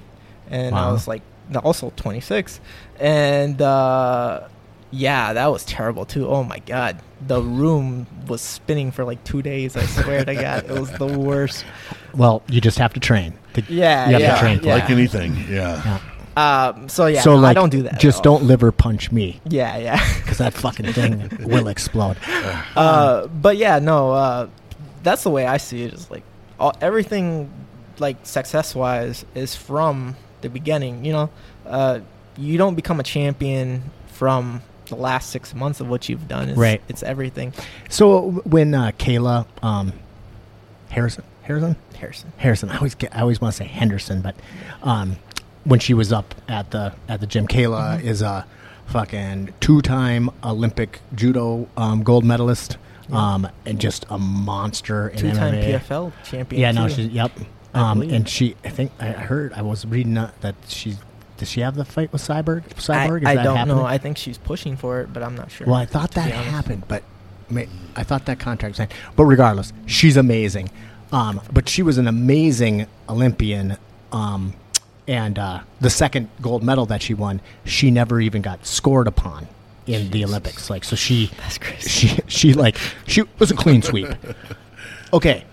and 0.50 0.74
I 0.76 0.92
was 0.92 1.08
like 1.08 1.22
also 1.64 1.94
26, 1.96 2.60
and 3.00 3.62
uh, 3.62 4.48
yeah, 4.92 5.34
that 5.34 5.48
was 5.48 5.64
terrible 5.66 6.06
too. 6.06 6.28
Oh 6.28 6.44
my 6.44 6.60
god, 6.60 7.02
the 7.28 7.42
room 7.42 8.08
was 8.28 8.42
spinning 8.42 8.92
for 8.92 9.04
like 9.04 9.24
two 9.24 9.42
days. 9.42 9.76
I 9.76 9.86
swear 9.86 10.24
to 10.26 10.34
God, 10.34 10.66
it 10.70 10.80
was 10.80 10.92
the 10.94 11.06
worst. 11.08 11.66
Well, 12.16 12.42
you 12.48 12.62
just 12.62 12.78
have 12.80 12.94
to 12.94 13.00
train. 13.02 13.34
To- 13.56 13.64
Yeah, 13.68 14.10
You 14.10 14.24
have 14.26 14.36
to 14.36 14.42
train 14.42 14.60
yeah. 14.64 14.74
Like 14.76 14.90
anything, 14.90 15.36
yeah. 15.50 15.82
Yeah. 15.84 16.00
Um, 16.38 16.90
so 16.90 17.06
yeah, 17.06 17.22
so 17.22 17.36
no, 17.36 17.42
like, 17.42 17.52
I 17.52 17.54
don't 17.54 17.70
do 17.70 17.84
that. 17.84 18.00
Just 18.00 18.22
don't 18.24 18.44
liver 18.44 18.72
punch 18.72 19.12
me 19.12 19.40
Yeah, 19.46 19.78
yeah. 19.78 20.16
because 20.22 20.40
that 20.40 20.54
fucking 20.54 20.92
thing 20.94 21.30
will 21.48 21.68
explode. 21.68 22.18
uh, 22.76 23.28
but 23.28 23.58
yeah, 23.58 23.80
no, 23.80 24.12
uh, 24.12 24.48
that's 25.04 25.24
the 25.24 25.30
way 25.30 25.46
I 25.46 25.58
see 25.58 25.84
it. 25.84 25.94
Is 25.94 26.12
like 26.12 26.24
all, 26.60 26.74
everything, 26.82 27.50
like 28.00 28.18
success 28.24 28.76
wise, 28.76 29.26
is 29.34 29.56
from 29.56 30.16
the 30.42 30.50
beginning. 30.50 31.06
You 31.06 31.14
know, 31.14 31.30
uh, 31.66 32.00
you 32.38 32.58
don't 32.58 32.76
become 32.76 33.00
a 33.00 33.04
champion 33.04 33.84
from 34.08 34.62
the 34.88 34.96
last 34.96 35.30
six 35.30 35.54
months 35.56 35.80
of 35.80 35.88
what 35.90 36.10
you've 36.10 36.28
done. 36.28 36.50
It's, 36.50 36.58
Right. 36.58 36.82
It's 36.88 37.02
everything. 37.04 37.54
So 37.90 38.32
when 38.44 38.74
uh, 38.74 38.92
Kayla 38.98 39.46
um, 39.64 39.94
Harrison, 40.90 41.24
Harrison, 41.44 41.76
Harrison. 41.98 42.34
Harrison, 42.38 42.70
I 42.70 42.78
always 42.78 42.96
get, 42.96 43.16
I 43.16 43.22
always 43.22 43.42
want 43.42 43.54
to 43.54 43.58
say 43.58 43.66
Henderson, 43.66 44.22
but 44.22 44.36
um, 44.84 45.18
when 45.66 45.80
she 45.80 45.94
was 45.94 46.14
up 46.14 46.34
at 46.48 46.72
the 46.72 46.94
at 47.10 47.20
the 47.20 47.28
gym, 47.28 47.48
Kayla 47.48 47.98
Mm-hmm. 47.98 48.08
is 48.08 48.22
a 48.22 48.46
fucking 48.88 49.54
two-time 49.60 50.30
Olympic 50.44 51.02
judo 51.16 51.68
um, 51.76 52.04
gold 52.04 52.24
medalist, 52.24 52.78
um, 53.12 53.48
and 53.66 53.80
just 53.82 54.06
a 54.10 54.18
monster 54.18 55.12
Two-time 55.18 55.56
PFL 55.56 56.14
champion. 56.24 56.62
Yeah, 56.62 56.72
no, 56.72 56.88
too. 56.88 56.94
she's 56.96 57.08
yep. 57.08 57.32
Um, 57.74 58.02
and 58.04 58.30
she, 58.30 58.56
I 58.64 58.70
think 58.70 58.92
I 59.02 59.08
heard, 59.12 59.52
I 59.54 59.62
was 59.62 59.86
reading 59.86 60.14
that 60.14 60.56
she's. 60.68 60.98
Does 61.38 61.50
she 61.50 61.60
have 61.60 61.76
the 61.76 61.84
fight 61.84 62.14
with 62.14 62.22
Cyborg? 62.22 62.64
I, 62.64 63.08
Cyborg? 63.08 63.24
Is 63.24 63.28
I 63.28 63.36
that 63.36 63.44
don't 63.44 63.58
happening? 63.58 63.76
know. 63.76 63.84
I 63.86 63.98
think 63.98 64.18
she's 64.18 64.38
pushing 64.38 64.78
for 64.78 65.02
it, 65.02 65.12
but 65.12 65.22
I'm 65.22 65.36
not 65.36 65.52
sure. 65.52 65.68
Well, 65.68 65.76
I 65.76 65.86
thought 65.86 66.12
that 66.12 66.32
happened, 66.32 66.84
but 66.88 67.04
I 67.98 68.04
thought 68.04 68.26
that 68.28 68.40
contract 68.40 68.78
signed. 68.78 68.94
But 69.18 69.26
regardless, 69.26 69.74
she's 69.86 70.16
amazing. 70.16 70.70
Um, 71.12 71.42
but 71.52 71.68
she 71.68 71.82
was 71.84 71.98
an 71.98 72.08
amazing 72.08 72.88
Olympian. 73.10 73.76
Um, 74.14 74.54
and 75.08 75.38
uh, 75.38 75.62
the 75.80 75.90
second 75.90 76.30
gold 76.42 76.64
medal 76.64 76.86
that 76.88 77.02
she 77.02 77.14
won, 77.14 77.42
she 77.64 77.92
never 77.92 78.20
even 78.20 78.42
got 78.42 78.66
scored 78.66 79.08
upon 79.08 79.48
in 79.86 80.10
the 80.12 80.24
Olympics. 80.26 80.70
Like, 80.70 80.84
so 80.84 80.96
she, 80.96 81.32
That's 81.38 81.58
crazy. 81.58 81.90
she, 81.90 82.20
she 82.28 82.54
like, 82.54 82.78
she 83.08 83.24
was 83.40 83.52
a 83.52 83.56
clean 83.56 83.82
sweep. 83.82 84.08
Okay. 85.14 85.46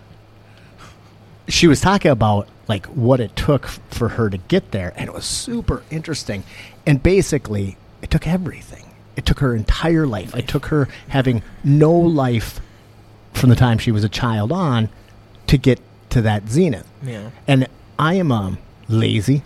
She 1.47 1.69
was 1.69 1.81
talking 1.81 2.11
about 2.11 2.49
like 2.67 2.87
what 2.87 3.21
it 3.21 3.37
took 3.37 3.67
for 3.67 4.09
her 4.09 4.29
to 4.31 4.39
get 4.39 4.71
there, 4.73 4.93
and 4.97 5.09
it 5.09 5.13
was 5.13 5.25
super 5.25 5.85
interesting. 5.91 6.43
And 6.87 7.01
basically, 7.01 7.77
it 8.01 8.11
took 8.11 8.27
everything. 8.27 8.87
It 9.15 9.27
took 9.27 9.39
her 9.41 9.55
entire 9.55 10.07
life. 10.07 10.35
It 10.35 10.49
took 10.49 10.67
her 10.67 10.89
having 11.09 11.43
no 11.63 11.93
life 11.93 12.61
from 13.35 13.51
the 13.51 13.57
time 13.57 13.79
she 13.79 13.93
was 13.93 14.03
a 14.03 14.09
child 14.09 14.51
on 14.51 14.89
to 15.49 15.59
get 15.59 15.79
to 16.11 16.23
that 16.23 16.49
zenith. 16.49 16.89
Yeah. 17.03 17.31
And 17.47 17.69
I 17.99 18.15
am 18.15 18.33
um, 18.33 18.59
lazy, 18.89 19.43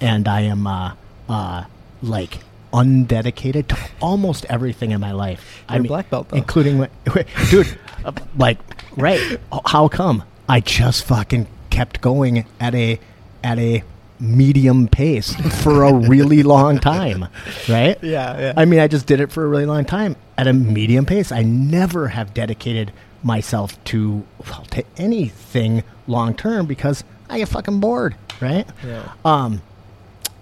and 0.00 0.26
I 0.28 0.42
am 0.42 0.66
uh, 0.66 0.94
uh, 1.28 1.64
like 2.02 2.40
undedicated 2.72 3.68
to 3.68 3.76
almost 4.00 4.44
everything 4.46 4.92
in 4.92 5.00
my 5.00 5.12
life. 5.12 5.62
I 5.68 5.76
You're 5.76 5.84
a 5.84 5.88
black 5.88 6.10
belt, 6.10 6.28
though. 6.28 6.36
including 6.36 6.78
my, 6.78 6.88
dude. 7.50 7.78
uh, 8.04 8.12
like, 8.36 8.58
right? 8.96 9.40
How 9.66 9.88
come 9.88 10.22
I 10.48 10.60
just 10.60 11.04
fucking 11.04 11.46
kept 11.70 12.00
going 12.00 12.44
at 12.58 12.74
a 12.74 12.98
at 13.42 13.58
a 13.58 13.82
medium 14.18 14.86
pace 14.86 15.34
for 15.62 15.84
a 15.84 15.92
really 15.94 16.42
long 16.54 16.78
time, 16.78 17.26
right? 17.68 17.98
Yeah, 18.02 18.38
yeah. 18.38 18.52
I 18.56 18.64
mean, 18.66 18.80
I 18.80 18.86
just 18.88 19.06
did 19.06 19.20
it 19.20 19.32
for 19.32 19.44
a 19.44 19.48
really 19.48 19.66
long 19.66 19.84
time 19.84 20.16
at 20.36 20.46
a 20.46 20.52
medium 20.52 21.06
pace. 21.06 21.32
I 21.32 21.42
never 21.42 22.08
have 22.08 22.34
dedicated 22.34 22.92
myself 23.22 23.82
to 23.84 24.24
well, 24.48 24.64
to 24.70 24.84
anything 24.96 25.82
long 26.06 26.34
term 26.34 26.66
because 26.66 27.04
I 27.30 27.38
get 27.38 27.48
fucking 27.48 27.80
bored, 27.80 28.14
right? 28.40 28.66
Yeah. 28.84 29.12
Um, 29.24 29.62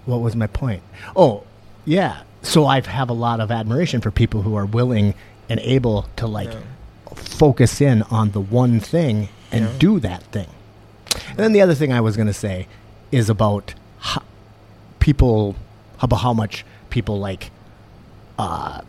what 0.05 0.21
was 0.21 0.35
my 0.35 0.47
point? 0.47 0.81
Oh, 1.15 1.43
yeah. 1.85 2.23
So 2.41 2.65
I 2.65 2.81
have 2.81 3.09
a 3.09 3.13
lot 3.13 3.39
of 3.39 3.51
admiration 3.51 4.01
for 4.01 4.11
people 4.11 4.41
who 4.41 4.55
are 4.55 4.65
willing 4.65 5.13
and 5.49 5.59
able 5.61 6.07
to 6.17 6.25
like 6.27 6.51
Yeah. 6.51 6.59
focus 7.15 7.79
in 7.81 8.01
on 8.03 8.31
the 8.31 8.39
one 8.41 8.79
thing 8.79 9.29
and 9.51 9.65
Yeah. 9.65 9.71
do 9.77 9.99
that 9.99 10.23
thing. 10.23 10.47
And 11.29 11.37
then 11.37 11.53
the 11.53 11.61
other 11.61 11.75
thing 11.75 11.91
I 11.93 12.01
was 12.01 12.15
going 12.15 12.27
to 12.27 12.33
say 12.33 12.67
is 13.11 13.29
about 13.29 13.73
how 13.99 14.21
people 14.99 15.55
about 16.01 16.17
how 16.17 16.33
much 16.33 16.65
people 16.89 17.19
like 17.19 17.51
uh, 18.37 18.81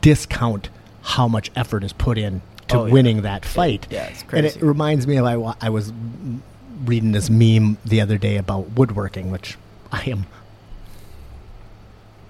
discount 0.00 0.68
how 1.02 1.28
much 1.28 1.50
effort 1.54 1.84
is 1.84 1.92
put 1.92 2.18
in 2.18 2.40
to 2.68 2.78
Oh, 2.78 2.86
yeah. 2.86 2.92
winning 2.92 3.22
that 3.22 3.44
fight. 3.44 3.86
yeah, 3.90 4.04
it's 4.06 4.24
And 4.32 4.44
it 4.46 4.60
reminds 4.62 5.06
me 5.06 5.16
of 5.18 5.24
I, 5.24 5.34
I 5.60 5.68
was 5.70 5.92
reading 6.84 7.12
this 7.12 7.30
meme 7.30 7.78
the 7.84 8.00
other 8.00 8.18
day 8.18 8.36
about 8.36 8.70
woodworking, 8.72 9.30
which 9.30 9.56
I 9.92 10.02
am 10.10 10.26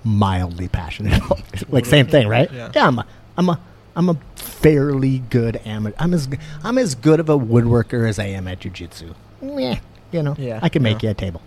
mildly 0.05 0.68
passionate 0.68 1.18
about. 1.18 1.40
like 1.70 1.85
same 1.86 2.06
thing, 2.06 2.28
right? 2.28 2.51
Yeah. 2.52 2.70
I'm 2.77 2.98
a, 2.98 3.06
I'm 3.36 3.48
a 3.48 3.60
I'm 3.97 4.09
a 4.10 4.16
fairly 4.36 5.18
good 5.31 5.60
amateur. 5.64 5.97
I'm 5.98 6.14
as 6.14 6.28
I'm 6.62 6.78
as 6.78 6.94
good 6.94 7.18
of 7.20 7.28
a 7.28 7.39
woodworker 7.39 8.09
as 8.09 8.18
I 8.18 8.27
am 8.27 8.47
at 8.47 8.60
jujitsu. 8.60 9.14
Yeah, 9.43 9.78
you 10.12 10.23
know, 10.23 10.35
Yeah, 10.39 10.60
I 10.62 10.68
can 10.68 10.82
make 10.82 11.02
yeah. 11.02 11.09
you 11.09 11.12
a 11.12 11.14
table. 11.14 11.43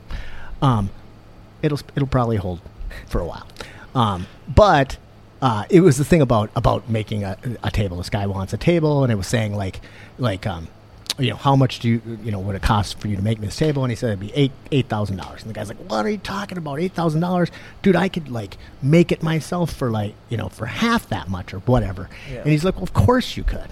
Um, 0.62 0.90
it'll 1.62 1.80
it'll 1.96 2.08
probably 2.08 2.38
hold 2.38 2.62
for 3.08 3.22
a 3.22 3.26
while. 3.26 3.48
Um, 3.96 4.28
but 4.48 4.98
uh, 5.42 5.66
it 5.70 5.82
was 5.82 5.98
the 5.98 6.06
thing 6.06 6.22
about 6.22 6.50
about 6.56 6.90
making 6.90 7.24
a, 7.24 7.38
a 7.64 7.72
table. 7.72 7.98
This 7.98 8.10
guy 8.10 8.26
wants 8.26 8.52
a 8.54 8.58
table, 8.58 9.04
and 9.04 9.12
it 9.12 9.16
was 9.16 9.28
saying 9.28 9.56
like 9.56 9.80
like 10.18 10.46
um, 10.46 10.68
you 11.20 11.30
know 11.32 11.36
how 11.36 11.56
much 11.56 11.80
do 11.80 11.90
you 11.90 12.02
you 12.24 12.32
know 12.32 12.40
would 12.40 12.56
it 12.56 12.62
cost 12.62 13.00
for 13.00 13.08
you 13.08 13.16
to 13.16 13.22
make 13.22 13.40
this 13.42 13.56
table? 13.56 13.84
And 13.84 13.92
he 13.92 13.96
said 13.96 14.08
it'd 14.10 14.20
be 14.20 14.34
eight 14.34 14.52
eight 14.72 14.88
thousand 14.88 15.18
dollars. 15.18 15.42
And 15.42 15.50
the 15.50 15.54
guy's 15.54 15.68
like, 15.68 15.78
what 15.90 16.06
are 16.06 16.10
you 16.10 16.18
talking 16.18 16.58
about? 16.58 16.80
Eight 16.80 16.94
thousand 16.94 17.22
dollars, 17.22 17.50
dude? 17.82 17.96
I 17.96 18.10
could 18.10 18.30
like 18.30 18.58
make 18.82 19.12
it 19.12 19.22
myself 19.22 19.72
for 19.74 19.92
like 19.92 20.16
you 20.30 20.38
know 20.38 20.50
for 20.50 20.66
half 20.66 21.10
that 21.10 21.30
much 21.30 21.54
or 21.54 21.60
whatever. 21.60 22.10
Yeah. 22.32 22.40
And 22.40 22.48
he's 22.48 22.64
like, 22.64 22.76
well, 22.76 22.84
of 22.84 22.94
course 22.94 23.38
you 23.38 23.44
could. 23.44 23.70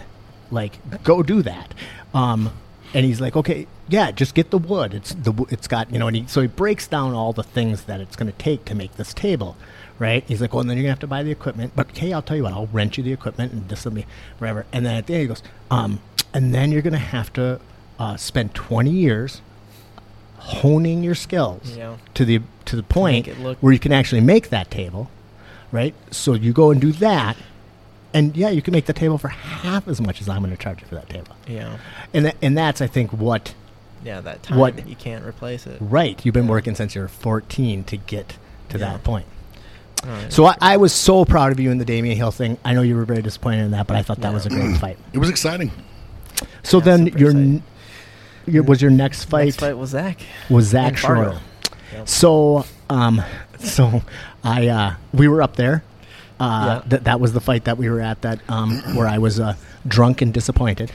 Like, 0.49 1.03
go 1.03 1.23
do 1.23 1.41
that. 1.41 1.73
Um, 2.13 2.51
and 2.93 3.05
he's 3.05 3.19
like, 3.19 3.35
okay, 3.35 3.67
yeah, 3.89 4.11
just 4.11 4.33
get 4.33 4.49
the 4.49 4.57
wood. 4.57 4.93
It's 4.93 5.13
the 5.13 5.33
it's 5.49 5.67
got 5.67 5.91
you 5.91 5.99
know, 5.99 6.07
and 6.07 6.15
he, 6.15 6.27
so 6.27 6.41
he 6.41 6.47
breaks 6.47 6.87
down 6.87 7.13
all 7.13 7.33
the 7.33 7.43
things 7.43 7.83
that 7.83 7.99
it's 7.99 8.15
going 8.15 8.31
to 8.31 8.37
take 8.37 8.65
to 8.65 8.75
make 8.75 8.95
this 8.95 9.13
table, 9.13 9.57
right? 9.99 10.23
He's 10.27 10.41
like, 10.41 10.53
well, 10.53 10.61
and 10.61 10.69
then 10.69 10.77
you're 10.77 10.83
gonna 10.83 10.91
have 10.91 10.99
to 10.99 11.07
buy 11.07 11.23
the 11.23 11.31
equipment. 11.31 11.73
But 11.75 11.97
hey, 11.97 12.13
I'll 12.13 12.21
tell 12.21 12.37
you 12.37 12.43
what, 12.43 12.53
I'll 12.53 12.67
rent 12.67 12.97
you 12.97 13.03
the 13.03 13.13
equipment 13.13 13.51
and 13.51 13.67
this 13.69 13.83
will 13.83 13.91
be 13.91 14.05
whatever. 14.37 14.65
And 14.71 14.85
then 14.85 14.95
at 14.95 15.07
the 15.07 15.15
end, 15.15 15.21
he 15.21 15.27
goes, 15.27 15.43
um, 15.69 15.99
and 16.33 16.53
then 16.53 16.71
you're 16.71 16.81
gonna 16.81 16.97
have 16.97 17.31
to 17.33 17.59
uh, 17.99 18.15
spend 18.17 18.53
20 18.53 18.89
years 18.89 19.41
honing 20.37 21.03
your 21.03 21.15
skills 21.15 21.75
Yeah. 21.75 21.97
to 22.13 22.25
the 22.25 22.41
to 22.65 22.75
the 22.75 22.83
point 22.83 23.27
it 23.27 23.39
look- 23.39 23.57
where 23.59 23.73
you 23.73 23.79
can 23.79 23.91
actually 23.91 24.21
make 24.21 24.49
that 24.49 24.69
table, 24.69 25.09
right? 25.71 25.93
So 26.11 26.33
you 26.33 26.53
go 26.53 26.69
and 26.71 26.79
do 26.81 26.91
that, 26.93 27.37
and 28.13 28.35
yeah, 28.35 28.49
you 28.49 28.61
can 28.61 28.71
make 28.73 28.85
the 28.85 28.93
table 28.93 29.17
for 29.17 29.29
half 29.29 29.87
as 29.87 29.99
much 30.01 30.21
as 30.21 30.27
I'm 30.29 30.41
going 30.43 30.55
to 30.55 30.61
charge 30.61 30.81
you 30.81 30.87
for 30.87 30.95
that 30.95 31.09
table. 31.09 31.35
Yeah. 31.47 31.77
And 32.13 32.25
that, 32.25 32.35
and 32.41 32.57
that's 32.57 32.81
I 32.81 32.87
think 32.87 33.11
what 33.13 33.53
Yeah, 34.05 34.21
that 34.21 34.43
time 34.43 34.57
What- 34.59 34.87
you 34.87 34.95
can't 34.95 35.25
replace 35.25 35.65
it. 35.65 35.77
right. 35.81 36.23
You've 36.23 36.33
been 36.33 36.45
Yeah. 36.45 36.51
working 36.51 36.75
since 36.75 36.93
you 36.93 37.01
were 37.01 37.07
14 37.07 37.83
to 37.85 37.97
get 37.97 38.37
to 38.69 38.77
Yeah. 38.77 38.91
that 38.91 39.03
point. 39.03 39.25
Alright. 40.05 40.31
So 40.31 40.45
I, 40.45 40.55
I 40.61 40.77
was 40.77 40.93
so 40.93 41.25
proud 41.25 41.51
of 41.51 41.59
you 41.59 41.71
in 41.71 41.79
the 41.79 41.85
Damian 41.85 42.15
Hill 42.15 42.29
thing. 42.31 42.57
I 42.63 42.73
know 42.73 42.83
you 42.83 42.95
were 42.95 43.05
very 43.05 43.23
disappointed 43.23 43.63
in 43.65 43.71
that, 43.71 43.87
but 43.87 43.97
I 43.97 44.03
thought 44.03 44.17
that 44.21 44.27
Yeah. 44.29 44.33
was 44.35 44.45
a 44.45 44.49
great 44.49 44.77
fight. 44.77 44.97
It 45.13 45.17
was 45.17 45.29
exciting. 45.29 45.71
So 46.63 46.77
Yeah, 46.79 46.83
then 46.83 47.05
your, 47.17 47.29
n- 47.31 47.63
your 48.45 48.63
was 48.63 48.81
your 48.81 48.91
next 48.91 49.25
fight, 49.25 49.45
Next 49.45 49.59
fight 49.59 49.77
was 49.77 49.91
Zach. 49.91 50.19
was 50.49 50.65
Zach 50.67 51.03
in 51.03 51.39
Yep. 51.93 52.07
So 52.09 52.65
um, 52.89 53.21
so 53.59 54.01
I 54.43 54.67
uh, 54.67 54.95
we 55.13 55.27
were 55.27 55.41
up 55.41 55.55
there. 55.55 55.83
Uh, 56.39 56.65
Yeah. 56.65 56.81
that 56.89 57.03
that 57.05 57.19
was 57.19 57.33
the 57.33 57.41
fight 57.41 57.63
that 57.63 57.77
we 57.77 57.89
were 57.89 57.99
at 58.01 58.21
that 58.21 58.39
um, 58.49 58.77
where 58.95 59.07
I 59.07 59.17
was 59.17 59.39
uh, 59.39 59.55
drunk 59.87 60.21
and 60.21 60.33
disappointed. 60.33 60.91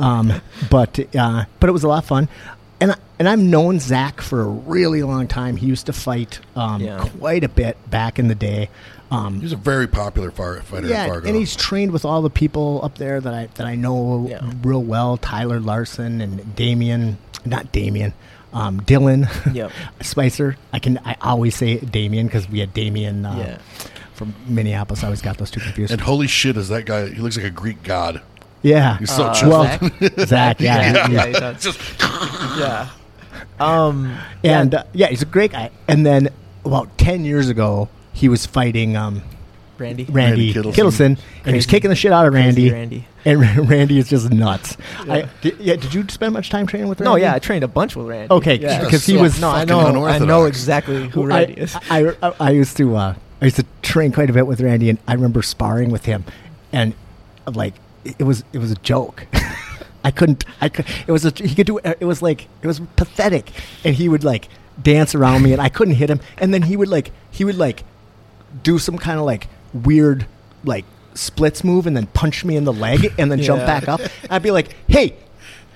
Um, 0.00 0.32
but 0.70 0.98
uh, 1.14 1.44
but 1.60 1.68
it 1.68 1.72
was 1.72 1.84
a 1.84 1.88
lot 1.88 1.98
of 2.02 2.08
fun. 2.08 2.28
And 2.80 2.92
I- 2.92 2.96
and 3.18 3.26
I've 3.26 3.38
known 3.40 3.80
Zach 3.80 4.20
for 4.20 4.42
a 4.42 4.46
really 4.46 5.02
long 5.02 5.26
time. 5.26 5.56
He 5.56 5.66
used 5.66 5.86
to 5.86 5.94
fight 5.94 6.38
um, 6.54 6.82
Yeah. 6.82 6.98
quite 7.18 7.44
a 7.44 7.48
bit 7.48 7.78
back 7.90 8.18
in 8.18 8.28
the 8.28 8.34
day. 8.34 8.68
Um, 9.10 9.36
He 9.36 9.42
was 9.44 9.52
a 9.52 9.56
very 9.56 9.86
popular 9.86 10.30
far, 10.32 10.60
fighter 10.62 10.88
yeah, 10.88 11.04
in 11.04 11.10
Fargo. 11.10 11.28
and 11.28 11.36
he's 11.36 11.54
trained 11.54 11.92
with 11.92 12.04
all 12.04 12.22
the 12.22 12.30
people 12.30 12.80
up 12.82 12.98
there 12.98 13.20
that 13.20 13.32
I 13.32 13.48
that 13.54 13.66
I 13.66 13.76
know 13.76 14.26
Yeah. 14.28 14.40
real 14.62 14.82
well. 14.82 15.16
Tyler 15.16 15.60
Larson 15.60 16.20
and 16.20 16.56
Damien, 16.56 17.18
not 17.44 17.70
Damien, 17.70 18.14
um, 18.52 18.80
Dylan. 18.80 19.28
Yep. 19.54 19.70
Spicer. 20.02 20.56
I 20.72 20.80
can 20.80 20.98
I 21.04 21.16
always 21.20 21.54
say 21.54 21.78
Damien 21.78 22.26
because 22.26 22.48
we 22.48 22.58
had 22.58 22.74
Damien 22.74 23.24
uh, 23.24 23.36
Yeah. 23.38 23.58
from 24.14 24.34
Minneapolis. 24.48 25.04
I 25.04 25.06
always 25.06 25.22
got 25.22 25.38
those 25.38 25.52
two 25.52 25.60
confused. 25.60 25.92
and 25.92 26.00
holy 26.00 26.26
shit, 26.26 26.56
is 26.56 26.68
that 26.70 26.84
guy? 26.86 27.08
He 27.08 27.20
looks 27.20 27.36
like 27.36 27.46
a 27.46 27.50
Greek 27.50 27.84
god. 27.84 28.22
yeah, 28.62 28.98
He's 28.98 29.12
so 29.14 29.26
Uh, 29.26 29.34
chill. 29.34 29.50
well, 29.50 29.62
Zach? 29.64 29.82
Zach, 30.26 30.60
yeah, 30.60 30.92
Yeah, 31.08 31.26
he- 31.26 31.32
yeah. 31.32 31.52
Just 31.52 31.78
yeah. 32.58 32.88
Um. 33.60 34.16
and 34.42 34.72
yeah, 34.72 34.78
uh, 34.80 34.84
yeah, 34.92 35.06
he's 35.06 35.22
a 35.22 35.26
great 35.26 35.52
guy. 35.52 35.70
And 35.86 36.04
then 36.04 36.28
about 36.64 36.98
ten 36.98 37.24
years 37.24 37.48
ago, 37.48 37.88
he 38.16 38.28
was 38.28 38.46
fighting 38.46 38.96
um, 38.96 39.22
Randy. 39.78 40.04
Randy, 40.04 40.52
Randy 40.52 40.54
Kittleson. 40.54 40.72
Kittleson, 40.72 41.06
and 41.06 41.18
he 41.18 41.52
was 41.52 41.66
Crazy- 41.66 41.70
kicking 41.70 41.90
the 41.90 41.96
shit 41.96 42.12
out 42.12 42.26
of 42.26 42.32
Crazy 42.32 42.70
Randy. 42.70 42.70
Randy. 42.70 43.06
And 43.58 43.68
Randy 43.68 43.98
is 43.98 44.08
just 44.08 44.30
nuts. 44.32 44.76
Yeah. 45.04 45.12
I, 45.12 45.28
did, 45.42 45.58
yeah, 45.58 45.76
did 45.76 45.92
you 45.92 46.08
spend 46.08 46.32
much 46.32 46.48
time 46.48 46.66
training 46.66 46.88
with 46.88 47.00
Randy? 47.00 47.10
No, 47.10 47.16
yeah, 47.16 47.34
I 47.34 47.38
trained 47.38 47.62
a 47.64 47.68
bunch 47.68 47.94
with 47.96 48.06
Randy. 48.06 48.32
Okay, 48.32 48.54
yeah. 48.58 48.88
'cause 48.88 49.04
he 49.04 49.16
was 49.16 49.40
no, 49.40 49.50
I 49.50 49.66
fucking 49.66 49.68
know, 49.68 49.80
I 49.80 49.88
unorthodox. 49.90 50.24
know 50.26 50.44
exactly 50.46 51.08
who 51.08 51.24
I, 51.24 51.26
Randy 51.26 51.54
is. 51.54 51.76
I, 51.90 52.14
I, 52.22 52.32
I 52.40 52.50
used 52.52 52.76
to 52.78 52.96
uh, 52.96 53.14
I 53.42 53.44
used 53.44 53.56
to 53.56 53.66
train 53.82 54.12
quite 54.12 54.30
a 54.30 54.32
bit 54.32 54.46
with 54.46 54.60
Randy, 54.60 54.88
and 54.90 54.98
I 55.06 55.12
remember 55.14 55.42
sparring 55.42 55.90
with 55.90 56.06
him, 56.06 56.24
and 56.72 56.94
like 57.52 57.74
it 58.04 58.22
was 58.24 58.44
it 58.52 58.58
was 58.58 58.70
a 58.70 58.76
joke. 58.76 59.26
I 60.04 60.10
couldn't. 60.12 60.44
I 60.60 60.68
could. 60.68 60.86
It 61.06 61.10
was 61.12 61.24
a. 61.26 61.30
He 61.34 61.54
could 61.56 61.66
do. 61.66 61.78
It 61.78 62.04
was 62.06 62.22
like 62.22 62.46
it 62.62 62.66
was 62.68 62.80
pathetic, 62.94 63.50
and 63.84 63.94
he 63.94 64.08
would 64.08 64.22
like 64.24 64.48
dance 64.80 65.14
around 65.16 65.42
me, 65.42 65.52
and 65.52 65.60
I 65.60 65.68
couldn't 65.68 65.94
hit 65.94 66.08
him, 66.08 66.20
and 66.38 66.54
then 66.54 66.62
he 66.62 66.76
would 66.76 66.88
like 66.88 67.10
he 67.32 67.44
would 67.44 67.58
like 67.58 67.82
do 68.62 68.78
some 68.78 68.98
kind 68.98 69.18
of 69.18 69.24
like 69.24 69.48
weird 69.72 70.26
like 70.64 70.84
splits 71.14 71.62
move, 71.64 71.86
and 71.86 71.96
then 71.96 72.06
punch 72.08 72.44
me 72.44 72.56
in 72.56 72.64
the 72.64 72.72
leg, 72.72 73.12
and 73.18 73.30
then 73.30 73.40
jump 73.42 73.64
back 73.66 73.88
up. 73.88 74.00
I'd 74.30 74.42
be 74.42 74.50
like, 74.50 74.74
hey. 74.88 75.16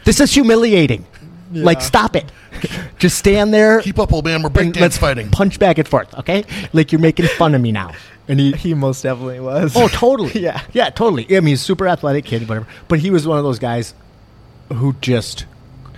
This 0.02 0.18
is 0.18 0.32
humiliating. 0.32 1.04
Like, 1.52 1.82
stop 1.82 2.16
it. 2.16 2.32
Just 2.98 3.18
stand 3.18 3.52
there 3.52 3.82
keep 3.82 3.98
up, 3.98 4.12
old 4.14 4.24
man. 4.24 4.42
We're 4.42 4.48
breakdance 4.48 4.96
fighting. 4.98 5.30
punch 5.30 5.58
back 5.58 5.76
and 5.76 5.86
forth, 5.86 6.12
okay? 6.20 6.44
Like 6.72 6.90
you're 6.90 7.00
making 7.00 7.26
fun 7.26 7.54
of 7.54 7.60
me 7.60 7.70
now. 7.70 7.92
And 8.26 8.40
he, 8.40 8.52
he 8.52 8.72
most 8.74 9.02
definitely 9.02 9.40
was. 9.40 9.74
oh, 9.76 9.88
totally, 9.88 10.32
Yeah. 10.40 10.62
yeah, 10.72 10.88
totally. 10.90 11.26
I 11.36 11.40
mean, 11.40 11.48
he's 11.48 11.60
super 11.60 11.86
athletic 11.86 12.24
kid, 12.24 12.48
whatever. 12.48 12.66
But 12.88 13.00
he 13.00 13.10
was 13.10 13.26
one 13.26 13.36
of 13.38 13.44
those 13.44 13.58
guys 13.58 13.92
who 14.72 14.94
just 15.00 15.44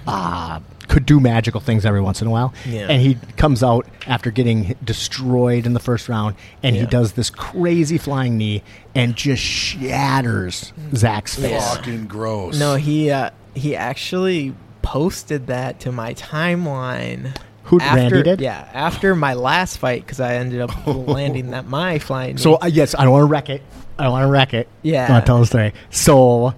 uh, 0.07 0.59
could 0.93 1.07
do 1.07 1.19
magical 1.19 1.59
things 1.59 1.87
every 1.87 2.03
once 2.03 2.21
in 2.21 2.29
a 2.29 2.31
while. 2.31 2.53
Yeah. 2.67 2.87
And 2.91 3.01
he 3.01 3.17
comes 3.39 3.63
out 3.63 3.87
after 4.07 4.31
getting 4.31 4.77
destroyed 4.85 5.65
in 5.65 5.73
the 5.73 5.81
first 5.81 6.07
round, 6.07 6.37
and 6.63 6.77
he 6.77 6.85
does 6.85 7.13
this 7.15 7.31
crazy 7.31 7.97
flying 7.97 8.37
knee 8.37 8.63
and 8.95 9.17
just 9.17 9.43
shatters 9.43 10.73
Zach's 10.95 11.35
face. 11.37 11.51
Yeah. 11.51 11.75
Fucking 11.77 12.07
gross. 12.09 12.59
No, 12.59 12.75
he 12.75 13.11
uh, 13.11 13.31
he 13.55 13.75
actually 13.75 14.55
posted 14.83 15.47
that 15.47 15.81
to 15.81 15.93
my 15.93 16.13
timeline. 16.15 17.35
Who- 17.65 17.81
after, 17.81 17.97
Randy 17.97 18.23
did? 18.23 18.41
Yeah, 18.43 18.69
after 18.75 19.15
my 19.17 19.33
last 19.35 19.79
fight 19.79 20.03
because 20.05 20.21
I 20.21 20.35
ended 20.35 20.61
up 20.61 20.87
landing 20.87 21.53
that 21.53 21.67
my 21.67 21.99
flying. 22.01 22.37
Knee. 22.37 22.43
So 22.43 22.51
knee. 22.51 22.59
uh, 22.63 22.67
yes, 22.67 22.95
I 22.95 23.05
don't 23.05 23.13
want 23.13 23.23
to 23.23 23.27
wreck 23.33 23.49
it. 23.49 23.63
I 23.99 24.05
don't 24.05 24.13
want 24.13 24.25
to 24.25 24.31
wreck 24.31 24.53
it. 24.53 24.69
Yeah. 24.83 25.07
I 25.07 25.11
want 25.13 25.25
to 25.25 25.27
tell 25.27 25.39
the 25.41 25.47
story. 25.47 25.73
So 25.91 26.55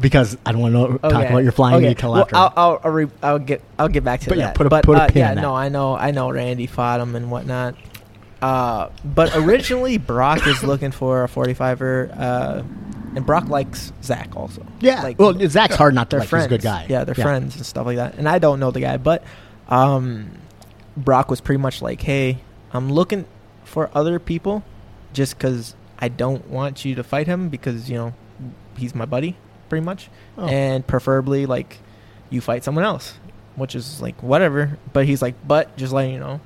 because 0.00 0.36
I 0.44 0.52
don't 0.52 0.60
want 0.60 0.74
to 0.74 1.08
talk 1.08 1.26
about 1.26 1.42
your 1.42 1.52
flying 1.52 1.76
okay. 1.76 1.88
knee 1.88 1.94
till 1.94 2.12
well, 2.12 2.22
after. 2.22 2.36
I'll, 2.36 2.52
I'll, 2.56 2.80
I'll, 2.84 2.90
re- 2.90 3.10
I'll 3.22 3.38
get 3.38 3.62
I'll 3.78 3.88
get 3.88 4.04
back 4.04 4.20
to 4.20 4.28
But 4.28 4.38
yeah, 4.38 4.46
that. 4.46 4.54
put 4.56 4.66
a- 4.66 4.70
but 4.70 4.84
put 4.84 4.98
a 4.98 5.02
uh, 5.02 5.08
pin 5.08 5.16
yeah, 5.18 5.34
no, 5.34 5.54
I 5.54 5.68
know 5.68 5.94
I 5.94 6.10
know 6.10 6.30
Randy 6.30 6.66
fought 6.66 7.00
him 7.00 7.14
and 7.14 7.30
whatnot. 7.30 7.76
Uh, 8.40 8.90
but 9.04 9.34
originally 9.36 9.98
Brock 9.98 10.44
was 10.44 10.64
looking 10.64 10.90
for 10.90 11.22
a 11.22 11.28
45er, 11.28 12.18
uh, 12.18 12.62
and 13.14 13.24
Brock 13.24 13.48
likes 13.48 13.92
Zach 14.02 14.36
also. 14.36 14.66
yeah. 14.80 15.00
like, 15.00 15.16
well, 15.16 15.32
Zach's 15.48 15.76
hard 15.76 15.94
not 15.94 16.10
to 16.10 16.18
like. 16.18 16.28
friends. 16.28 16.46
He's 16.46 16.46
a 16.46 16.58
good 16.58 16.62
guy. 16.62 16.86
Yeah, 16.88 17.04
they're 17.04 17.14
friends 17.14 17.54
and 17.54 17.64
stuff 17.64 17.86
like 17.86 17.96
that. 17.98 18.16
And 18.16 18.28
I 18.28 18.40
don't 18.40 18.58
know 18.58 18.72
the 18.72 18.80
guy, 18.80 18.96
but 18.96 19.22
um, 19.68 20.32
Brock 20.96 21.30
was 21.30 21.40
pretty 21.40 21.60
much 21.60 21.80
like, 21.82 22.00
"Hey, 22.02 22.38
I'm 22.72 22.90
looking 22.90 23.26
for 23.64 23.90
other 23.94 24.18
people, 24.18 24.64
just 25.12 25.38
because 25.38 25.76
I 26.00 26.08
don't 26.08 26.48
want 26.48 26.84
you 26.84 26.96
to 26.96 27.04
fight 27.04 27.28
him 27.28 27.48
because 27.48 27.88
you 27.88 27.96
know 27.96 28.14
he's 28.76 28.92
my 28.92 29.06
buddy, 29.06 29.36
pretty 29.72 29.84
much, 29.86 30.10
Oh. 30.36 30.46
and 30.48 30.86
preferably 30.86 31.46
like 31.46 31.78
you 32.28 32.42
fight 32.42 32.62
someone 32.62 32.84
else, 32.84 33.14
which 33.56 33.74
is 33.74 34.02
like 34.02 34.22
whatever. 34.22 34.76
But 34.92 35.06
he's 35.06 35.22
like, 35.22 35.34
but 35.48 35.74
just 35.78 35.94
letting 35.94 36.12
you 36.12 36.20
know." 36.20 36.40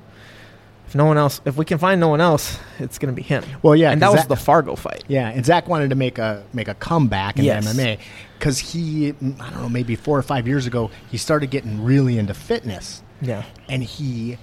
If 0.87 0.95
no 0.95 1.03
one 1.03 1.17
else, 1.17 1.41
if 1.43 1.57
we 1.57 1.65
can 1.65 1.77
find 1.79 1.99
no 1.99 2.07
one 2.07 2.21
else, 2.21 2.57
it's 2.79 2.97
gonna 2.97 3.11
be 3.11 3.21
him. 3.21 3.43
Well, 3.61 3.75
yeah, 3.75 3.91
and 3.91 4.01
that 4.01 4.05
'cause 4.07 4.15
was 4.19 4.27
the 4.27 4.37
Fargo 4.37 4.77
fight. 4.77 5.03
Yeah, 5.09 5.27
and 5.27 5.45
Zach 5.45 5.67
wanted 5.67 5.89
to 5.89 5.97
make 5.97 6.17
a 6.17 6.43
make 6.53 6.69
a 6.69 6.73
comeback 6.75 7.37
in 7.37 7.43
Yes. 7.43 7.65
MMA 7.67 7.97
because 8.39 8.59
he, 8.59 9.09
I 9.09 9.11
don't 9.49 9.61
know, 9.63 9.67
maybe 9.69 9.97
four 9.97 10.17
or 10.17 10.21
five 10.21 10.47
years 10.47 10.65
ago, 10.65 10.89
he 11.11 11.17
started 11.17 11.49
getting 11.49 11.83
really 11.83 12.17
into 12.17 12.33
fitness, 12.33 13.03
Yeah, 13.21 13.43
and 13.67 13.83
he 13.83 14.37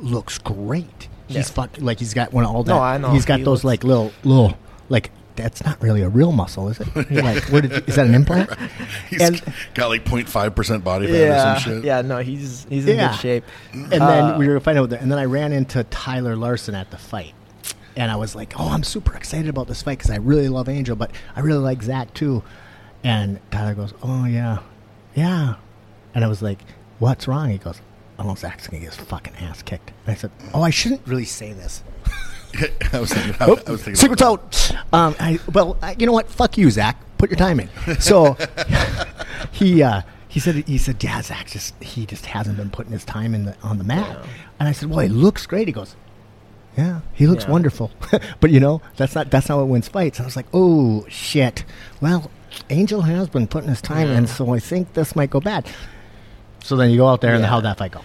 looks 0.00 0.38
great. 0.38 1.08
He's 1.26 1.36
Yeah. 1.38 1.42
fuck, 1.42 1.70
like 1.80 1.98
he's 1.98 2.14
got 2.14 2.32
one 2.32 2.44
all 2.44 2.62
that. 2.62 2.72
No, 2.72 2.80
I 2.80 2.96
know. 2.96 3.10
He's 3.10 3.24
got 3.24 3.38
He 3.40 3.44
those 3.44 3.64
looks- 3.64 3.82
like 3.82 3.82
little 3.84 4.12
little 4.22 4.54
like 4.88 5.10
that's 5.42 5.64
not 5.64 5.80
really 5.82 6.02
a 6.02 6.08
real 6.08 6.32
muscle, 6.32 6.68
is 6.68 6.78
it? 6.80 6.86
like, 7.10 7.42
where 7.44 7.62
did 7.62 7.70
you, 7.72 7.82
is 7.86 7.96
that 7.96 8.06
an 8.06 8.14
implant? 8.14 8.50
He's 9.10 9.20
and- 9.20 9.42
got 9.74 9.88
like 9.88 10.04
0.5 10.04 10.54
percent 10.54 10.84
body 10.84 11.06
fat 11.06 11.12
or 11.14 11.18
yeah, 11.18 11.54
some 11.58 11.74
shit. 11.74 11.84
yeah. 11.84 12.00
No, 12.02 12.18
he's 12.18 12.66
he's 12.68 12.86
in 12.86 12.96
Yeah. 12.96 13.10
good 13.10 13.20
shape. 13.20 13.44
And 13.72 13.90
then 13.90 14.02
Uh, 14.02 14.38
we 14.38 14.48
were 14.48 14.60
fighting 14.60 14.84
it, 14.84 14.92
and 14.94 15.10
then 15.10 15.18
I 15.18 15.24
ran 15.24 15.52
into 15.52 15.84
Tyler 15.84 16.36
Larson 16.36 16.74
at 16.74 16.90
the 16.90 16.96
fight, 16.98 17.34
and 17.96 18.10
I 18.10 18.16
was 18.16 18.34
like, 18.34 18.54
"Oh, 18.58 18.68
I'm 18.68 18.82
super 18.84 19.16
excited 19.16 19.48
about 19.48 19.66
this 19.68 19.82
fight 19.82 19.98
because 19.98 20.10
I 20.10 20.16
really 20.16 20.48
love 20.48 20.68
Angel, 20.68 20.96
but 20.96 21.10
I 21.36 21.40
really 21.40 21.58
like 21.62 21.82
Zach 21.82 22.14
too." 22.14 22.42
And 23.02 23.40
Tyler 23.50 23.74
goes, 23.74 23.94
"Oh 24.02 24.26
yeah, 24.26 24.58
yeah," 25.14 25.54
and 26.14 26.24
I 26.24 26.28
was 26.28 26.42
like, 26.42 26.60
"What's 26.98 27.26
wrong?" 27.26 27.48
He 27.50 27.58
goes, 27.58 27.80
"Oh, 28.18 28.34
Zach's 28.34 28.66
gonna 28.68 28.82
get 28.82 28.94
his 28.94 29.04
fucking 29.06 29.34
ass 29.40 29.62
kicked." 29.62 29.92
And 30.06 30.14
I 30.14 30.18
said, 30.18 30.30
"Oh, 30.52 30.62
I 30.62 30.70
shouldn't 30.70 31.06
really 31.06 31.24
say 31.24 31.52
this." 31.52 31.82
I 32.92 33.00
was 33.00 33.12
thinking. 33.12 33.34
I, 33.40 33.46
Oh, 33.50 33.58
I 33.66 33.70
was 33.70 33.82
thinking. 33.82 33.94
secret 33.96 34.20
about 34.20 34.72
out. 34.72 34.94
Um, 34.94 35.14
I, 35.20 35.38
well, 35.52 35.76
I, 35.82 35.94
you 35.98 36.06
know 36.06 36.12
what? 36.12 36.28
Fuck 36.28 36.58
you, 36.58 36.70
Zach. 36.70 36.96
Put 37.18 37.30
your 37.30 37.36
time 37.38 37.60
in. 37.60 37.68
So 38.00 38.36
he 39.52 39.82
uh, 39.82 40.02
he 40.28 40.40
said 40.40 40.54
he 40.66 40.78
said 40.78 41.02
yeah, 41.02 41.20
Zach 41.22 41.48
just 41.48 41.74
he 41.82 42.06
just 42.06 42.26
hasn't 42.26 42.56
been 42.56 42.70
putting 42.70 42.92
his 42.92 43.04
time 43.04 43.34
in 43.34 43.44
the 43.44 43.56
on 43.62 43.78
the 43.78 43.84
mat. 43.84 44.08
Yeah. 44.08 44.26
And 44.58 44.68
I 44.68 44.72
said, 44.72 44.90
well, 44.90 45.00
he 45.00 45.08
looks 45.08 45.46
great. 45.46 45.68
He 45.68 45.72
goes, 45.72 45.96
yeah, 46.76 47.00
he 47.14 47.26
looks 47.26 47.44
Yeah. 47.44 47.50
wonderful. 47.50 47.90
but 48.40 48.50
you 48.50 48.60
know, 48.60 48.80
that's 48.96 49.14
not 49.14 49.30
that's 49.30 49.48
not 49.48 49.58
what 49.58 49.68
wins 49.68 49.88
fights. 49.88 50.18
And 50.18 50.24
I 50.24 50.28
was 50.28 50.36
like, 50.36 50.46
oh 50.52 51.04
shit. 51.08 51.64
Well, 52.00 52.30
Angel 52.70 53.02
has 53.02 53.28
been 53.28 53.46
putting 53.46 53.68
his 53.68 53.80
time 53.82 54.08
in, 54.08 54.26
so 54.26 54.52
I 54.54 54.58
think 54.58 54.94
this 54.94 55.14
might 55.14 55.30
go 55.30 55.40
bad. 55.40 55.68
So 56.62 56.76
then 56.76 56.90
you 56.90 56.98
go 56.98 57.08
out 57.08 57.20
there, 57.20 57.34
and 57.34 57.44
how'd 57.44 57.64
that 57.64 57.78
fight 57.78 57.92
go? 57.92 58.00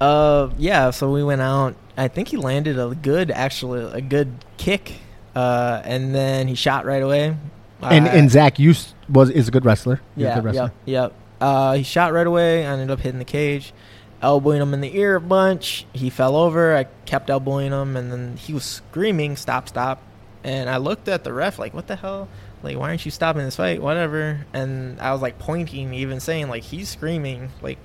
Uh, 0.00 0.50
yeah. 0.58 0.90
So 0.90 1.10
we 1.10 1.22
went 1.24 1.40
out. 1.40 1.74
I 1.98 2.08
think 2.08 2.28
he 2.28 2.36
landed 2.36 2.78
a 2.78 2.94
good, 2.94 3.30
actually, 3.30 3.84
a 3.92 4.00
good 4.00 4.32
kick. 4.56 4.92
Uh, 5.34 5.82
and 5.84 6.14
then 6.14 6.48
he 6.48 6.54
shot 6.54 6.84
right 6.84 7.02
away. 7.02 7.36
And 7.82 8.06
I- 8.06 8.08
and 8.08 8.30
Zach 8.30 8.56
was 8.58 9.30
is 9.30 9.48
a 9.48 9.50
good 9.50 9.64
wrestler. 9.64 10.00
He's 10.16 10.24
a 10.24 10.28
yeah, 10.28 10.34
good 10.36 10.44
wrestler. 10.44 10.72
yep, 10.84 11.12
yep. 11.12 11.12
Uh, 11.40 11.74
he 11.74 11.82
shot 11.84 12.12
right 12.12 12.26
away. 12.26 12.66
I 12.66 12.72
ended 12.72 12.90
up 12.90 12.98
hitting 13.00 13.18
the 13.20 13.24
cage, 13.24 13.72
elbowing 14.20 14.60
him 14.60 14.74
in 14.74 14.80
the 14.80 14.96
ear 14.98 15.14
a 15.16 15.20
bunch. 15.20 15.86
He 15.92 16.10
fell 16.10 16.34
over. 16.34 16.76
I 16.76 16.84
kept 17.04 17.30
elbowing 17.30 17.70
him, 17.70 17.96
and 17.96 18.10
then 18.10 18.36
he 18.36 18.52
was 18.52 18.64
screaming, 18.64 19.36
"Stop! 19.36 19.68
Stop!" 19.68 20.02
And 20.42 20.68
I 20.68 20.78
looked 20.78 21.06
at 21.08 21.22
the 21.22 21.32
ref 21.32 21.58
like, 21.58 21.72
"What 21.74 21.86
the 21.86 21.96
hell? 21.96 22.28
Like, 22.64 22.76
why 22.76 22.88
aren't 22.88 23.04
you 23.04 23.12
stopping 23.12 23.44
this 23.44 23.54
fight? 23.56 23.80
Whatever." 23.80 24.44
And 24.52 25.00
I 25.00 25.12
was 25.12 25.22
like 25.22 25.38
pointing, 25.38 25.94
even 25.94 26.18
saying 26.18 26.48
like, 26.48 26.64
"He's 26.64 26.88
screaming, 26.88 27.50
like, 27.62 27.78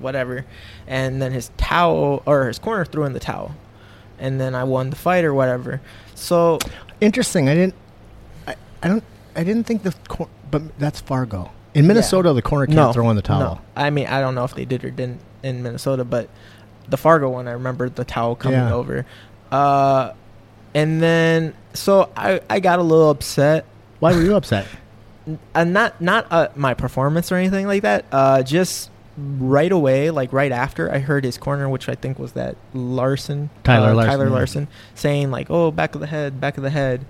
whatever." 0.00 0.44
And 0.86 1.20
then 1.20 1.32
his 1.32 1.50
towel 1.56 2.22
or 2.26 2.46
his 2.48 2.58
corner 2.58 2.84
threw 2.84 3.04
in 3.04 3.12
the 3.12 3.20
towel, 3.20 3.54
and 4.18 4.40
then 4.40 4.54
I 4.54 4.64
won 4.64 4.90
the 4.90 4.96
fight 4.96 5.24
or 5.24 5.34
whatever. 5.34 5.80
So 6.14 6.58
Interesting. 7.00 7.48
I 7.48 7.54
didn't. 7.54 7.74
I, 8.46 8.54
I 8.82 8.88
don't. 8.88 9.04
I 9.36 9.44
didn't 9.44 9.64
think 9.64 9.82
the. 9.82 9.94
Cor- 10.08 10.28
but 10.50 10.78
that's 10.78 11.00
Fargo. 11.00 11.50
In 11.72 11.86
Minnesota, 11.86 12.32
the 12.32 12.42
corner 12.42 12.66
can't 12.66 12.92
throw 12.92 13.08
in 13.10 13.16
the 13.16 13.22
towel. 13.22 13.40
No. 13.56 13.60
I 13.76 13.90
mean, 13.90 14.06
I 14.08 14.20
don't 14.20 14.34
know 14.34 14.44
if 14.44 14.54
they 14.54 14.64
did 14.64 14.84
or 14.84 14.90
didn't 14.90 15.20
in 15.42 15.62
Minnesota, 15.62 16.04
but 16.04 16.28
the 16.88 16.96
Fargo 16.96 17.30
one, 17.30 17.46
I 17.46 17.52
remember 17.52 17.88
the 17.88 18.04
towel 18.04 18.34
coming 18.34 18.58
Yeah. 18.58 18.74
over. 18.74 19.06
Uh, 19.52 20.12
and 20.74 21.00
then, 21.00 21.54
so 21.72 22.10
I, 22.16 22.40
I 22.50 22.58
got 22.60 22.80
a 22.80 22.82
little 22.82 23.10
upset. 23.10 23.64
Why 24.00 24.12
were 24.12 24.22
you 24.22 24.34
upset? 24.34 24.66
Uh, 25.54 25.64
not 25.64 26.00
not 26.00 26.26
uh, 26.32 26.48
my 26.56 26.74
performance 26.74 27.30
or 27.30 27.36
anything 27.36 27.66
like 27.68 27.82
that. 27.82 28.04
Uh, 28.10 28.42
just 28.42 28.90
right 29.38 29.70
away, 29.72 30.10
like 30.10 30.32
right 30.32 30.52
after, 30.52 30.92
I 30.92 30.98
heard 30.98 31.24
his 31.24 31.38
corner, 31.38 31.68
which 31.68 31.88
I 31.88 31.94
think 31.94 32.18
was 32.18 32.32
that 32.32 32.56
Larson, 32.74 33.50
Tyler 33.64 33.90
uh, 33.90 33.94
Larson, 33.94 34.10
Tyler. 34.10 34.30
Larson, 34.30 34.68
saying 34.94 35.30
like, 35.30 35.50
"Oh, 35.50 35.70
back 35.70 35.94
of 35.94 36.00
the 36.00 36.06
head, 36.06 36.40
back 36.40 36.56
of 36.56 36.62
the 36.62 36.70
head," 36.70 37.04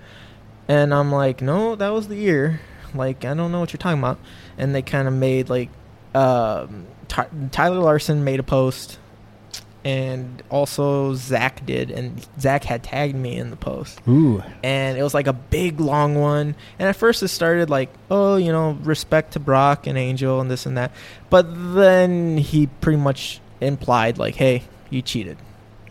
and 0.69 0.93
I'm 0.95 1.11
like, 1.11 1.41
"No, 1.43 1.75
that 1.77 1.91
was 1.91 2.09
the 2.09 2.21
ear." 2.25 2.61
Like, 2.95 3.25
I 3.25 3.35
don't 3.35 3.53
know 3.53 3.61
what 3.61 3.73
you're 3.73 3.79
talking 3.79 3.99
about. 4.01 4.19
And 4.59 4.75
they 4.75 4.83
kind 4.83 5.07
of 5.07 5.15
made 5.15 5.49
like, 5.49 5.69
um, 6.15 6.87
Ty- 7.09 7.29
Tyler 7.53 7.79
Larson 7.79 8.25
made 8.25 8.41
a 8.41 8.43
post, 8.43 8.99
and 9.85 10.43
also 10.51 11.15
Zach 11.15 11.65
did, 11.65 11.91
and 11.91 12.27
Zach 12.39 12.65
had 12.65 12.83
tagged 12.83 13.15
me 13.15 13.37
in 13.37 13.51
the 13.51 13.57
post. 13.57 14.01
Ooh. 14.09 14.43
and 14.63 14.99
it 14.99 15.03
was 15.03 15.15
like 15.15 15.27
a 15.27 15.33
big 15.33 15.81
long 15.81 16.15
one. 16.15 16.55
And 16.79 16.89
at 16.89 16.97
first 16.97 17.23
it 17.23 17.29
started 17.29 17.71
like 17.71 17.91
oh 18.11 18.37
you 18.37 18.53
know 18.53 18.79
respect 18.83 19.33
to 19.33 19.41
brock 19.41 19.87
and 19.87 19.97
angel 19.97 20.41
and 20.41 20.51
this 20.51 20.67
and 20.67 20.77
that. 20.77 20.93
But 21.31 21.47
then 21.75 22.39
he 22.39 22.67
pretty 22.67 22.99
much 22.99 23.41
implied 23.61 24.19
like 24.19 24.35
hey 24.35 24.65
you 24.91 25.03
cheated. 25.03 25.39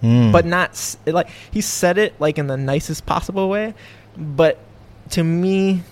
Mm. 0.01 0.31
but 0.31 0.45
not 0.45 0.95
like 1.05 1.27
he 1.51 1.59
said 1.59 1.97
it 1.97 2.19
like 2.21 2.37
in 2.37 2.47
the 2.47 2.55
nicest 2.57 3.05
possible 3.05 3.49
way. 3.49 3.73
But 4.15 4.57
to 5.11 5.23
me 5.23 5.83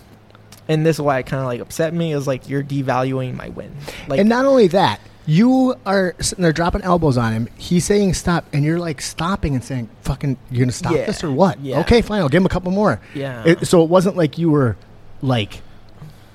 and 0.68 0.86
this 0.86 0.98
is 0.98 1.02
why 1.02 1.20
it 1.20 1.26
kind 1.26 1.42
of 1.42 1.48
like 1.48 1.62
upset 1.62 1.94
me 1.94 2.14
is 2.14 2.28
like 2.28 2.48
you're 2.50 2.64
devaluing 2.64 3.36
my 3.36 3.50
win. 3.50 3.76
Like 4.08 4.20
and 4.20 4.30
not 4.30 4.46
only 4.46 4.68
that, 4.68 5.00
you 5.28 5.76
are 5.86 6.16
sitting 6.22 6.42
there 6.42 6.54
dropping 6.54 6.82
elbows 6.82 7.18
on 7.18 7.34
him. 7.34 7.48
He's 7.58 7.86
saying 7.86 8.14
stop, 8.16 8.46
and 8.54 8.64
you're 8.64 8.80
like 8.80 9.02
stopping 9.02 9.54
and 9.54 9.64
saying, 9.64 9.90
"Fucking, 10.02 10.38
you're 10.50 10.62
gonna 10.62 10.72
stop 10.72 10.94
Yeah. 10.94 11.06
this 11.06 11.24
or 11.24 11.30
what?" 11.32 11.60
Yeah. 11.60 11.82
Okay, 11.82 12.02
fine. 12.02 12.22
I'll 12.22 12.30
give 12.30 12.42
him 12.42 12.46
a 12.46 12.50
couple 12.50 12.72
more. 12.72 13.00
yeah 13.14 13.44
It, 13.46 13.68
so 13.68 13.84
it 13.84 13.90
wasn't 13.90 14.16
like 14.18 14.38
you 14.38 14.50
were 14.50 14.78
like 15.22 15.62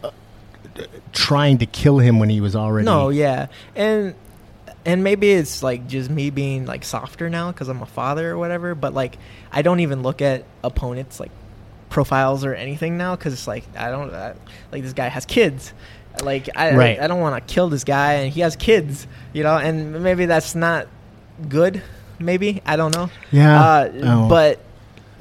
uh, 0.04 0.10
trying 1.12 1.58
to 1.58 1.66
kill 1.66 1.98
him 1.98 2.18
when 2.18 2.28
he 2.28 2.40
was 2.40 2.54
already. 2.54 2.84
No, 2.84 3.08
yeah, 3.08 3.46
and 3.74 4.14
and 4.84 5.02
maybe 5.04 5.30
it's 5.32 5.62
like 5.62 5.86
just 5.86 6.10
me 6.10 6.30
being 6.30 6.66
like 6.66 6.84
softer 6.84 7.30
now 7.30 7.50
because 7.52 7.68
I'm 7.68 7.82
a 7.82 7.86
father 7.86 8.32
or 8.32 8.38
whatever. 8.38 8.74
But 8.74 8.92
like, 8.94 9.16
I 9.50 9.62
don't 9.62 9.80
even 9.80 10.02
look 10.02 10.20
at 10.20 10.44
opponents 10.62 11.18
like 11.18 11.30
profiles 11.88 12.44
or 12.44 12.54
anything 12.54 12.96
now 12.96 13.14
because 13.16 13.32
it's 13.32 13.46
like 13.46 13.64
I 13.76 13.90
don't 13.90 14.12
I, 14.12 14.34
like 14.70 14.82
this 14.82 14.92
guy 14.92 15.08
has 15.08 15.24
kids. 15.24 15.72
Like 16.22 16.48
I 16.56 16.74
Right. 16.76 17.00
I 17.00 17.06
don't 17.06 17.20
want 17.20 17.46
to 17.46 17.54
kill 17.54 17.68
this 17.68 17.84
guy 17.84 18.14
and 18.14 18.32
he 18.32 18.40
has 18.42 18.56
kids, 18.56 19.06
you 19.32 19.42
know. 19.42 19.56
And 19.56 20.02
maybe 20.02 20.26
that's 20.26 20.54
not 20.54 20.86
good. 21.48 21.82
Maybe 22.18 22.60
I 22.66 22.76
don't 22.76 22.94
know. 22.94 23.10
Yeah. 23.30 23.60
Uh, 23.62 23.90
Oh. 24.02 24.28
But 24.28 24.60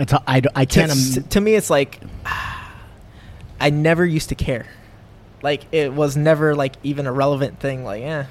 how- 0.10 0.24
I, 0.28 0.42
I 0.56 0.66
to, 0.66 0.80
can't. 0.88 1.18
Im- 1.18 1.24
to 1.24 1.42
me 1.42 1.54
it's 1.56 1.70
like 1.70 2.00
i 3.60 3.70
never 3.70 4.04
used 4.06 4.30
to 4.30 4.36
care 4.36 4.66
like 5.44 5.66
it 5.72 5.94
was 5.94 6.18
never 6.18 6.56
like 6.56 6.74
even 6.84 7.06
a 7.06 7.12
relevant 7.12 7.60
thing 7.60 7.84
like 7.84 8.02
yeah 8.02 8.26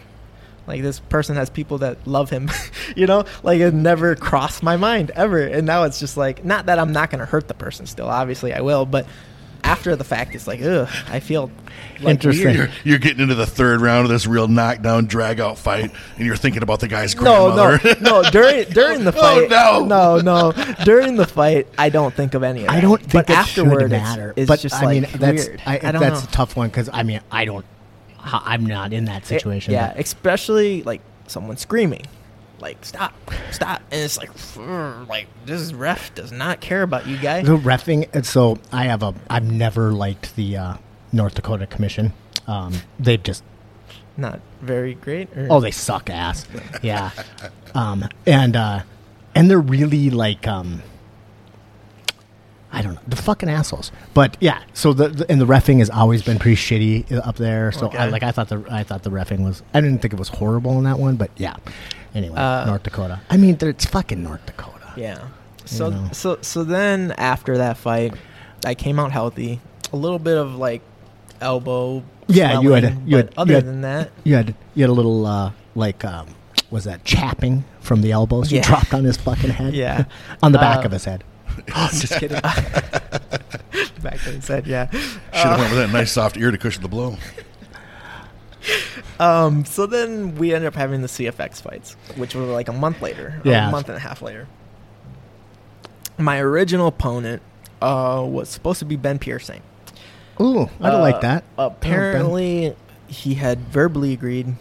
like 0.67 0.83
this 0.83 0.99
person 1.01 1.37
has 1.37 1.49
people 1.51 1.79
that 1.79 2.05
love 2.07 2.31
him 2.31 2.51
you 2.97 3.07
know 3.07 3.25
like 3.45 3.61
it 3.61 3.73
never 3.73 4.17
crossed 4.17 4.63
my 4.65 4.77
mind 4.77 5.11
ever 5.15 5.41
and 5.41 5.67
now 5.67 5.85
it's 5.85 6.01
just 6.01 6.17
like 6.17 6.45
not 6.45 6.67
that 6.67 6.79
i'm 6.81 6.93
not 6.93 7.11
going 7.11 7.21
to 7.21 7.27
hurt 7.27 7.47
the 7.49 7.55
person 7.55 7.87
still 7.87 8.09
obviously 8.09 8.53
i 8.53 8.61
will 8.61 8.85
But 8.85 9.07
after 9.65 9.95
the 9.97 10.05
fact, 10.05 10.35
it's 10.35 10.47
like, 10.47 10.61
ugh, 10.63 10.89
I 11.09 11.21
feel 11.21 11.51
like 12.01 12.13
Interesting. 12.15 12.55
You're, 12.55 12.69
you're 12.85 12.99
getting 12.99 13.21
into 13.23 13.35
the 13.35 13.47
third 13.47 13.81
round 13.81 14.05
of 14.05 14.11
this 14.11 14.27
real 14.27 14.49
knockdown, 14.49 15.07
drag 15.07 15.41
out 15.41 15.59
fight, 15.59 15.91
and 16.17 16.27
you're 16.27 16.37
thinking 16.37 16.63
about 16.63 16.81
the 16.81 16.89
guy's 16.89 17.15
grandmother. 17.15 17.81
No, 17.85 17.93
no, 18.01 18.23
no. 18.23 18.31
During 18.31 18.65
during 18.71 19.05
the 19.05 19.13
Oh, 19.17 19.21
fight, 19.21 19.51
no. 19.51 19.85
no, 19.85 20.19
no. 20.21 20.53
During 20.85 21.17
the 21.17 21.27
fight, 21.27 21.67
I 21.79 21.89
don't 21.91 22.15
think 22.15 22.35
of 22.35 22.43
any 22.43 22.61
of 22.63 22.67
that. 22.69 22.77
I 22.77 22.81
don't 22.81 23.01
think 23.01 23.13
but 23.13 23.31
it 23.31 23.37
afterward, 23.37 23.81
should 23.83 23.93
it's- 23.93 24.03
matter. 24.03 24.33
It's, 24.37 24.49
but 24.49 24.61
just 24.61 24.75
I 24.77 24.85
like 24.85 25.03
mean, 25.03 25.11
that's 25.19 25.47
weird. 25.49 25.63
I, 25.67 25.75
I 25.77 25.93
don't 25.93 26.01
that's 26.01 26.23
know. 26.23 26.29
a 26.29 26.33
tough 26.33 26.57
one 26.57 26.69
because 26.69 26.89
I 26.93 27.03
mean, 27.03 27.21
I 27.31 27.45
don't. 27.45 27.65
I- 28.19 28.43
I'm 28.47 28.65
not 28.67 28.93
in 28.93 29.05
that 29.07 29.27
situation. 29.27 29.73
Yeah, 29.73 29.89
but- 29.93 30.01
especially 30.01 30.83
like 30.83 31.01
someone 31.27 31.57
screaming, 31.59 32.03
like 32.61 32.85
stop, 32.85 33.15
stop, 33.51 33.83
and 33.91 34.01
it's 34.03 34.19
like, 34.19 34.31
like 35.09 35.27
this 35.47 35.73
ref 35.73 36.15
does 36.15 36.33
not 36.33 36.61
care 36.61 36.83
about 36.83 37.07
you 37.07 37.17
guys. 37.19 37.47
The 37.47 37.57
refing. 37.57 38.09
and 38.13 38.25
So 38.27 38.59
I 38.73 38.85
have 38.85 39.03
a. 39.03 39.15
I've 39.29 39.51
never 39.51 39.93
liked 39.93 40.37
the 40.37 40.57
uh, 40.57 40.75
North 41.13 41.35
Dakota 41.35 41.67
Commission. 41.67 42.13
Um, 42.47 42.75
they've 42.99 43.23
just. 43.23 43.43
Not 44.17 44.41
very 44.61 44.95
great. 44.95 45.35
Or, 45.37 45.47
Oh, 45.51 45.61
they 45.61 45.71
suck 45.71 46.11
ass. 46.11 46.47
Yeah. 46.83 47.11
Um, 47.75 48.07
and 48.27 48.57
uh, 48.57 48.83
and 49.35 49.49
they're 49.51 49.61
really 49.61 50.11
like 50.11 50.47
um. 50.47 50.83
I 52.73 52.83
don't 52.83 52.95
know. 52.95 53.01
The 53.09 53.17
fucking 53.17 53.49
assholes. 53.49 53.91
But 54.15 54.37
yeah. 54.41 54.63
So 54.75 54.93
the, 54.93 55.09
the 55.09 55.31
and 55.31 55.41
the 55.41 55.47
refing 55.47 55.79
has 55.81 55.91
always 55.91 56.23
been 56.23 56.39
pretty 56.39 56.57
shitty 56.57 57.21
up 57.27 57.37
there. 57.37 57.73
So 57.73 57.89
I, 57.89 58.07
like 58.07 58.23
I 58.23 58.31
thought 58.31 58.49
the 58.49 58.65
I 58.71 58.83
thought 58.85 59.03
the 59.03 59.11
refing 59.11 59.45
was. 59.45 59.63
I 59.75 59.81
didn't 59.81 60.01
think 60.01 60.13
it 60.15 60.19
was 60.19 60.29
horrible 60.29 60.79
in 60.79 60.85
that 60.85 60.99
one, 60.99 61.17
but 61.17 61.31
yeah. 61.37 61.57
Anyway, 62.15 62.37
Uh, 62.37 62.65
North 62.67 62.83
Dakota. 62.83 63.21
I 63.31 63.37
mean, 63.37 63.57
it's 63.61 63.85
fucking 63.87 64.23
North 64.23 64.45
Dakota. 64.47 64.93
Yeah. 64.97 65.29
So 65.65 65.91
know. 65.91 66.09
so 66.13 66.39
so 66.43 66.65
then 66.65 67.13
after 67.19 67.59
that 67.59 67.77
fight, 67.77 68.15
I 68.65 68.75
came 68.75 68.99
out 68.99 69.13
healthy. 69.13 69.61
A 69.93 69.97
little 69.97 70.19
bit 70.19 70.37
of 70.39 70.55
like 70.57 70.83
elbow. 71.41 72.03
Yeah, 72.29 72.61
you 72.61 72.71
had 72.73 72.85
a- 72.85 72.97
you 73.05 73.17
had- 73.17 73.35
other 73.37 73.51
you 73.51 73.55
had- 73.57 73.67
than 73.67 73.81
that, 73.81 74.11
You 74.25 74.37
had 74.37 74.55
you 74.75 74.83
had 74.85 74.91
a 74.91 74.93
little 74.93 75.27
uh, 75.27 75.53
like 75.75 76.05
um, 76.05 76.29
was 76.71 76.85
that 76.85 77.05
chapping 77.05 77.65
from 77.81 78.03
the 78.03 78.13
elbows? 78.13 78.53
You 78.53 78.61
dropped 78.63 78.95
on 78.95 79.05
his 79.05 79.17
fucking 79.17 79.51
head. 79.51 79.75
Yeah. 79.81 80.05
on 80.43 80.53
the 80.53 80.59
back 80.59 80.79
Uh, 80.85 80.87
of 80.87 80.93
his 80.93 81.05
head. 81.05 81.25
Just 81.91 82.15
kidding. 82.19 82.41
back 84.03 84.15
to 84.21 84.31
his 84.31 84.49
head, 84.49 84.67
yeah. 84.67 84.91
Should 84.91 85.03
have 85.33 85.59
went 85.59 85.71
with 85.73 85.79
that 85.81 85.91
nice 85.93 86.13
soft 86.13 86.37
ear 86.37 86.51
to 86.51 86.59
cushion 86.59 86.83
the 86.83 86.89
blow. 86.89 87.17
Um, 89.19 89.65
so 89.67 89.87
then 89.87 90.37
we 90.37 90.55
ended 90.55 90.69
up 90.69 90.75
having 90.75 91.03
the 91.03 91.07
CFX 91.07 91.61
fights, 91.63 91.93
which 92.17 92.35
were 92.35 92.43
like 92.45 92.69
a 92.69 92.73
month 92.73 93.03
later, 93.03 93.41
Yeah. 93.45 93.69
a 93.69 93.71
month 93.71 93.89
and 93.89 93.97
a 93.97 94.01
half 94.01 94.23
later. 94.23 94.49
My 96.19 96.39
original 96.41 96.87
opponent 96.87 97.43
uh, 97.83 98.25
was 98.27 98.49
supposed 98.49 98.79
to 98.79 98.85
be 98.87 98.97
Ben 98.97 99.19
Pearson. 99.19 99.61
Ooh, 100.41 100.71
I 100.81 100.91
don't 100.91 101.01
Uh, 101.01 101.03
like 101.03 101.21
that. 101.23 101.45
Apparently, 101.59 102.75
he 103.09 103.35
had 103.35 103.59
verbally 103.69 104.13
agreed. 104.15 104.55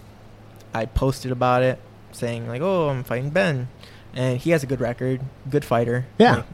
I 0.74 0.86
posted 0.86 1.32
about 1.32 1.64
it, 1.64 1.80
saying 2.12 2.48
like, 2.48 2.62
"Oh, 2.62 2.90
I'm 2.90 3.04
fighting 3.04 3.30
Ben," 3.30 3.70
and 4.14 4.38
he 4.40 4.52
has 4.52 4.62
a 4.64 4.68
good 4.68 4.82
record, 4.82 5.22
good 5.50 5.64
fighter. 5.66 6.06
Yeah. 6.18 6.36
Like, 6.38 6.46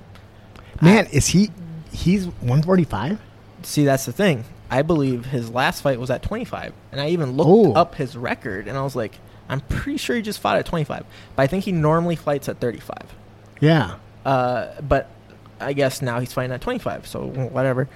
Man, 0.81 1.07
is 1.07 1.27
he? 1.27 1.52
He's 1.91 2.26
145. 2.26 3.19
see, 3.64 3.85
that's 3.85 4.06
the 4.06 4.11
thing. 4.11 4.43
I 4.69 4.81
believe 4.81 5.26
his 5.26 5.49
last 5.49 5.81
fight 5.81 5.99
was 5.99 6.10
at 6.10 6.22
25, 6.22 6.73
and 6.91 6.99
I 7.02 7.10
even 7.10 7.31
looked 7.38 7.49
Oh. 7.49 7.73
up 7.73 7.95
his 7.95 8.15
record, 8.18 8.68
and 8.68 8.77
I 8.77 8.81
was 8.84 8.95
like, 8.95 9.19
I'm 9.47 9.61
pretty 9.61 9.97
sure 9.97 10.15
he 10.15 10.22
just 10.22 10.39
fought 10.39 10.57
at 10.57 10.65
25, 10.65 11.06
but 11.35 11.43
I 11.43 11.47
think 11.47 11.64
he 11.65 11.72
normally 11.72 12.15
fights 12.15 12.49
at 12.49 12.60
35. 12.60 12.97
Yeah. 13.60 13.95
Uh, 14.26 14.68
but 14.81 15.10
I 15.61 15.73
guess 15.73 16.02
now 16.02 16.19
he's 16.19 16.34
fighting 16.34 16.52
at 16.52 16.61
25, 16.61 17.07
so 17.07 17.26
whatever. 17.27 17.88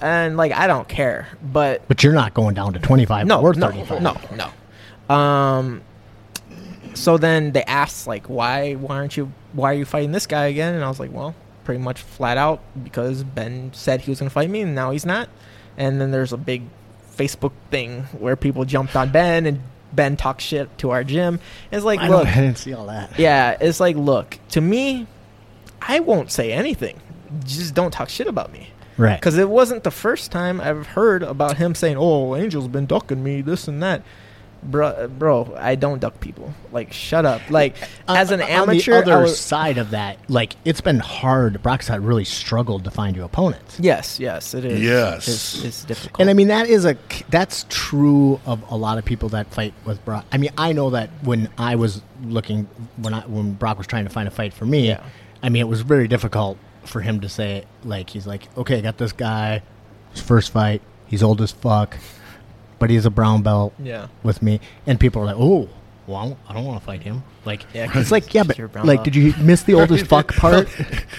And 0.00 0.36
like, 0.36 0.52
I 0.52 0.66
don't 0.66 0.86
care, 0.88 1.28
but 1.42 1.86
But 1.88 2.02
you're 2.04 2.12
not 2.12 2.34
going 2.34 2.54
down 2.54 2.72
to 2.74 2.78
25 2.80 3.26
no, 3.26 3.40
or 3.40 3.54
no, 3.54 3.70
35. 3.70 4.02
no, 4.02 4.16
no. 5.08 5.14
Um, 5.14 5.80
so 6.94 7.16
then 7.18 7.52
they 7.52 7.62
asked 7.64 8.06
like, 8.06 8.26
why, 8.26 8.74
why 8.74 8.96
aren't 8.96 9.16
you, 9.16 9.32
why 9.54 9.70
are 9.70 9.76
you 9.76 9.84
fighting 9.84 10.12
this 10.12 10.26
guy 10.26 10.46
again? 10.46 10.74
And 10.74 10.84
I 10.84 10.88
was 10.88 11.00
like, 11.00 11.12
well, 11.12 11.34
pretty 11.66 11.82
much 11.82 12.00
flat 12.00 12.38
out 12.38 12.62
because 12.82 13.24
Ben 13.24 13.72
said 13.74 14.00
he 14.00 14.10
was 14.10 14.20
going 14.20 14.30
to 14.30 14.32
fight 14.32 14.48
me, 14.48 14.62
and 14.62 14.74
now 14.74 14.92
he's 14.92 15.04
not. 15.04 15.28
And 15.76 16.00
then 16.00 16.12
there's 16.12 16.32
a 16.32 16.38
big 16.38 16.62
Facebook 17.14 17.52
thing 17.70 18.04
where 18.18 18.36
people 18.36 18.64
jumped 18.64 18.96
on 18.96 19.10
Ben 19.10 19.44
and 19.44 19.60
Ben 19.92 20.16
talked 20.16 20.40
shit 20.40 20.78
to 20.78 20.90
our 20.90 21.02
gym. 21.04 21.40
It's 21.70 21.84
like, 21.84 22.00
I, 22.00 22.08
look, 22.08 22.26
I 22.26 22.34
didn't 22.34 22.58
see 22.58 22.72
all 22.72 22.86
that. 22.86 23.18
yeah, 23.18 23.56
it's 23.60 23.80
like, 23.80 23.96
look, 23.96 24.38
to 24.50 24.60
me, 24.60 25.06
I 25.82 26.00
won't 26.00 26.30
say 26.30 26.52
anything. 26.52 27.00
Just 27.44 27.74
don't 27.74 27.90
talk 27.90 28.08
shit 28.08 28.28
about 28.28 28.52
me. 28.52 28.70
Right. 28.96 29.18
Because 29.18 29.36
it 29.36 29.48
wasn't 29.48 29.82
the 29.82 29.90
first 29.90 30.30
time 30.30 30.60
I've 30.60 30.86
heard 30.86 31.22
about 31.22 31.58
him 31.58 31.74
saying, 31.74 31.96
"Oh, 31.98 32.34
Angel's 32.34 32.68
been 32.68 32.86
ducking 32.86 33.22
me, 33.22 33.42
this 33.42 33.68
and 33.68 33.82
that." 33.82 34.02
Bro, 34.66 35.08
bro, 35.18 35.54
I 35.58 35.76
don't 35.76 36.00
duck 36.00 36.18
people. 36.20 36.52
Like, 36.72 36.92
shut 36.92 37.24
up. 37.24 37.40
Like, 37.50 37.76
as 38.08 38.30
an 38.32 38.40
amateur, 38.40 38.98
on 38.98 39.04
the 39.04 39.12
other 39.12 39.22
was- 39.22 39.38
side 39.38 39.78
of 39.78 39.90
that, 39.90 40.18
like 40.28 40.56
it's 40.64 40.80
been 40.80 40.98
hard. 40.98 41.62
Brock's 41.62 41.88
had 41.88 42.00
really 42.04 42.24
struggled 42.24 42.84
to 42.84 42.90
find 42.90 43.14
you 43.16 43.24
opponents. 43.24 43.78
yes, 43.80 44.18
yes, 44.18 44.54
it 44.54 44.64
is. 44.64 44.80
Yes. 44.82 45.28
it's, 45.28 45.64
it's 45.64 45.84
difficult. 45.84 46.20
And 46.20 46.28
I 46.28 46.32
mean 46.34 46.48
that 46.48 46.68
is 46.68 46.84
a 46.84 46.96
that's 47.28 47.64
true 47.68 48.40
of 48.44 48.68
a 48.70 48.76
lot 48.76 48.98
of 48.98 49.04
people 49.04 49.28
that 49.30 49.46
fight 49.54 49.72
with 49.84 50.04
Brock. 50.04 50.24
I 50.32 50.38
mean 50.38 50.50
I 50.58 50.72
know 50.72 50.90
that 50.90 51.10
when 51.22 51.48
I 51.58 51.76
was 51.76 52.02
looking 52.24 52.64
when 52.96 53.14
I 53.14 53.20
when 53.20 53.52
Brock 53.52 53.78
was 53.78 53.86
trying 53.86 54.04
to 54.04 54.10
find 54.10 54.26
a 54.26 54.30
fight 54.32 54.52
for 54.52 54.66
me, 54.66 54.88
Yeah. 54.88 55.02
I 55.42 55.48
mean 55.48 55.60
it 55.60 55.68
was 55.68 55.82
very 55.82 56.08
difficult 56.08 56.58
for 56.84 57.00
him 57.00 57.20
to 57.20 57.28
say 57.28 57.64
like 57.84 58.10
he's 58.10 58.26
like 58.26 58.48
okay 58.56 58.78
I 58.78 58.80
got 58.80 58.98
this 58.98 59.12
guy, 59.12 59.62
his 60.12 60.20
first 60.22 60.52
fight, 60.52 60.82
he's 61.06 61.22
old 61.22 61.40
as 61.40 61.52
fuck, 61.52 61.96
but 62.78 62.90
he's 62.90 63.06
a 63.06 63.10
brown 63.10 63.42
belt 63.42 63.72
yeah, 63.82 64.08
with 64.22 64.42
me, 64.42 64.60
and 64.86 64.98
people 65.00 65.22
are 65.22 65.26
like 65.26 65.36
oh. 65.38 65.68
Well, 66.08 66.16
I 66.18 66.24
don't- 66.28 66.38
I 66.50 66.52
don't 66.54 66.64
want 66.64 66.78
to 66.78 66.86
fight 66.86 67.02
him. 67.02 67.24
Like, 67.44 67.66
Yeah, 67.74 67.90
it's 67.92 68.12
like, 68.12 68.32
yeah, 68.32 68.44
but 68.44 68.56
you're 68.56 68.68
a 68.68 68.70
brown 68.70 68.86
like, 68.86 68.98
belt. 68.98 69.04
did 69.06 69.16
you 69.16 69.34
miss 69.40 69.64
the 69.64 69.74
oldest 69.80 70.06
fuck 70.06 70.32
part? 70.36 70.68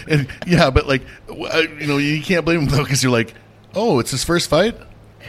and 0.07 0.29
yeah, 0.45 0.69
but 0.69 0.87
like, 0.87 1.01
you 1.29 1.87
know, 1.87 1.97
you 1.97 2.21
can't 2.21 2.45
blame 2.45 2.61
him 2.61 2.65
though 2.67 2.83
because 2.83 3.03
you're 3.03 3.11
like, 3.11 3.33
oh, 3.75 3.99
it's 3.99 4.11
his 4.11 4.23
first 4.23 4.49
fight. 4.49 4.77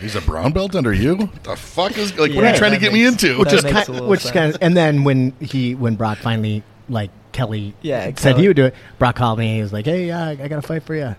He's 0.00 0.14
a 0.14 0.20
brown 0.20 0.52
belt 0.52 0.76
under 0.76 0.92
you. 0.92 1.28
The 1.42 1.56
fuck 1.56 1.98
is 1.98 2.16
like? 2.16 2.32
what 2.32 2.44
are 2.44 2.50
you 2.52 2.56
trying 2.56 2.70
to 2.70 2.78
get 2.78 2.92
me 2.92 3.04
into? 3.04 3.36
which 3.36 3.52
is 3.52 3.64
makes 3.64 3.86
kind, 3.88 3.98
a 3.98 4.04
which 4.04 4.24
is 4.24 4.30
kind 4.30 4.54
of, 4.54 4.62
and 4.62 4.76
then 4.76 5.02
when 5.02 5.32
he 5.40 5.74
when 5.74 5.96
Brock 5.96 6.18
finally 6.18 6.62
like 6.88 7.10
Kelly 7.32 7.74
Yeah, 7.82 8.04
said 8.04 8.16
Kelly. 8.16 8.42
he 8.42 8.46
would 8.48 8.56
do 8.56 8.66
it, 8.66 8.74
Brock 9.00 9.16
called 9.16 9.40
me. 9.40 9.56
He 9.56 9.60
was 9.60 9.72
like, 9.72 9.86
"Hey, 9.86 10.06
yeah, 10.06 10.28
I 10.28 10.46
got 10.46 10.60
a 10.60 10.62
fight 10.62 10.84
for 10.84 10.94
you." 10.94 11.16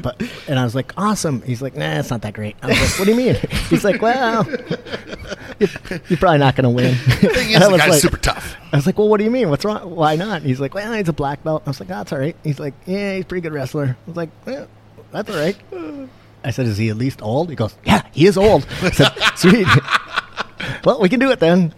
But 0.00 0.22
and 0.48 0.58
I 0.58 0.64
was 0.64 0.74
like, 0.74 0.92
"Awesome." 0.96 1.42
He's 1.42 1.60
like, 1.60 1.76
"Nah, 1.76 1.98
it's 1.98 2.10
not 2.10 2.22
that 2.22 2.32
great." 2.34 2.56
I 2.62 2.68
was 2.68 2.80
like, 2.80 2.98
"What 2.98 3.04
do 3.04 3.10
you 3.10 3.16
mean?" 3.16 3.36
He's 3.68 3.84
like, 3.84 4.00
"Well, 4.00 4.44
you're, 5.58 5.68
you're 6.08 6.18
probably 6.18 6.38
not 6.38 6.56
going 6.56 6.64
to 6.64 6.70
win." 6.70 6.96
And 7.54 7.62
I 7.62 7.68
was 7.68 7.80
guy's 7.80 7.90
like- 7.90 8.00
super 8.00 8.16
tough. 8.16 8.56
I 8.72 8.76
was 8.76 8.86
like, 8.86 8.98
"Well, 8.98 9.08
what 9.08 9.18
do 9.18 9.24
you 9.24 9.30
mean? 9.30 9.50
What's 9.50 9.64
wrong? 9.64 9.94
Why 9.94 10.16
not?" 10.16 10.38
And 10.38 10.46
he's 10.46 10.60
like, 10.60 10.74
"Well, 10.74 10.92
he's 10.92 11.08
a 11.08 11.12
black 11.12 11.42
belt." 11.44 11.62
I 11.66 11.70
was 11.70 11.80
like, 11.80 11.90
"Oh, 11.90 11.94
"That's 11.94 12.12
all 12.12 12.18
right." 12.18 12.36
He's 12.42 12.58
like, 12.58 12.74
"Yeah, 12.86 13.14
he's 13.16 13.24
a 13.24 13.26
pretty 13.26 13.42
good 13.42 13.52
wrestler." 13.52 13.96
I 14.06 14.08
was 14.10 14.16
like, 14.16 14.30
"Yeah, 14.46 14.64
that's 15.10 15.28
all 15.30 15.36
right." 15.36 15.56
I 16.44 16.50
said, 16.50 16.66
"Is 16.66 16.78
he 16.78 16.88
at 16.88 16.96
least 16.96 17.20
old?" 17.22 17.50
He 17.50 17.56
goes, 17.56 17.76
"Yeah, 17.84 18.02
he 18.12 18.26
is 18.26 18.36
old." 18.38 18.66
I 18.82 18.90
said, 18.90 19.12
"Sweet." 19.36 19.66
well, 20.84 21.00
we 21.00 21.08
can 21.08 21.20
do 21.20 21.30
it 21.30 21.40
then. 21.40 21.74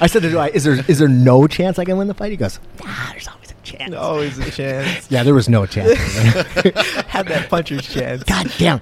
I 0.00 0.08
said, 0.08 0.24
Is 0.24 0.64
there 0.64 0.84
is 0.88 0.98
there 0.98 1.08
no 1.08 1.46
chance 1.46 1.78
I 1.78 1.84
can 1.86 1.96
win 1.96 2.06
the 2.08 2.14
fight?" 2.14 2.30
He 2.30 2.36
goes, 2.36 2.60
"Nah, 2.84 3.10
there's 3.12 3.28
chance." 3.66 3.94
always 3.94 4.38
a 4.38 4.50
chance. 4.50 5.10
Yeah, 5.10 5.22
there 5.22 5.34
was 5.34 5.48
no 5.48 5.66
chance. 5.66 5.98
Had 7.06 7.26
that 7.28 7.48
puncher's 7.50 7.86
chance. 7.86 8.22
God 8.24 8.50
damn, 8.58 8.80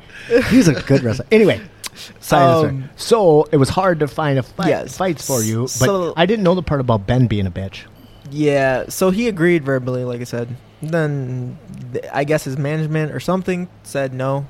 he's 0.51 0.69
a 0.69 0.81
good 0.83 1.03
wrestler. 1.03 1.27
Anyway, 1.33 1.61
side 2.21 2.43
of 2.43 2.51
the 2.51 2.59
story. 2.69 2.71
Um, 2.83 2.91
so 2.97 3.49
it 3.53 3.57
was 3.57 3.69
hard 3.69 4.01
to 4.01 4.09
find 4.09 4.39
a 4.39 4.43
fight, 4.43 4.69
Yes. 4.69 4.97
fights 4.97 5.27
for 5.27 5.43
you, 5.43 5.63
but 5.63 5.69
So- 5.71 6.15
I 6.17 6.27
didn't 6.27 6.45
know 6.45 6.55
the 6.55 6.63
part 6.63 6.81
about 6.81 7.07
Ben 7.07 7.27
being 7.27 7.47
a 7.47 7.51
bitch. 7.51 7.81
Yeah, 8.31 8.85
so 8.89 9.11
he 9.11 9.29
agreed 9.29 9.65
verbally, 9.65 10.05
like 10.05 10.21
I 10.21 10.25
said. 10.25 10.49
Then 10.83 11.59
th- 11.93 12.05
I 12.13 12.25
guess 12.25 12.45
his 12.45 12.57
management 12.59 13.13
or 13.13 13.21
something 13.21 13.69
said 13.85 14.13
no, 14.13 14.47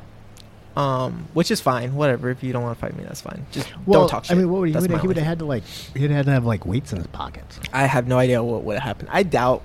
um, 0.76 1.26
which 1.34 1.50
is 1.50 1.60
fine. 1.60 1.94
Whatever. 1.94 2.30
If 2.30 2.42
you 2.42 2.52
don't 2.52 2.62
want 2.62 2.76
to 2.76 2.80
fight 2.80 2.96
me, 2.96 3.04
that's 3.04 3.20
fine. 3.20 3.46
Just 3.52 3.68
Well, 3.86 4.00
don't 4.02 4.08
talk 4.08 4.24
shit. 4.24 4.36
I 4.36 4.38
mean, 4.38 4.48
what 4.50 4.60
would 4.60 4.68
he, 4.70 4.74
he 4.74 4.80
would, 4.80 5.00
he 5.00 5.06
would 5.06 5.16
have 5.16 5.26
had 5.26 5.38
to 5.40 5.44
like 5.44 5.62
he'd 5.94 6.10
had 6.10 6.26
to 6.26 6.32
have 6.32 6.44
like 6.44 6.66
weights 6.66 6.92
in 6.92 6.98
his 6.98 7.06
pockets. 7.08 7.60
I 7.72 7.86
have 7.86 8.08
no 8.08 8.18
idea 8.18 8.42
what 8.42 8.64
would 8.64 8.74
have 8.74 8.82
happened. 8.82 9.10
I 9.12 9.22
doubt 9.22 9.62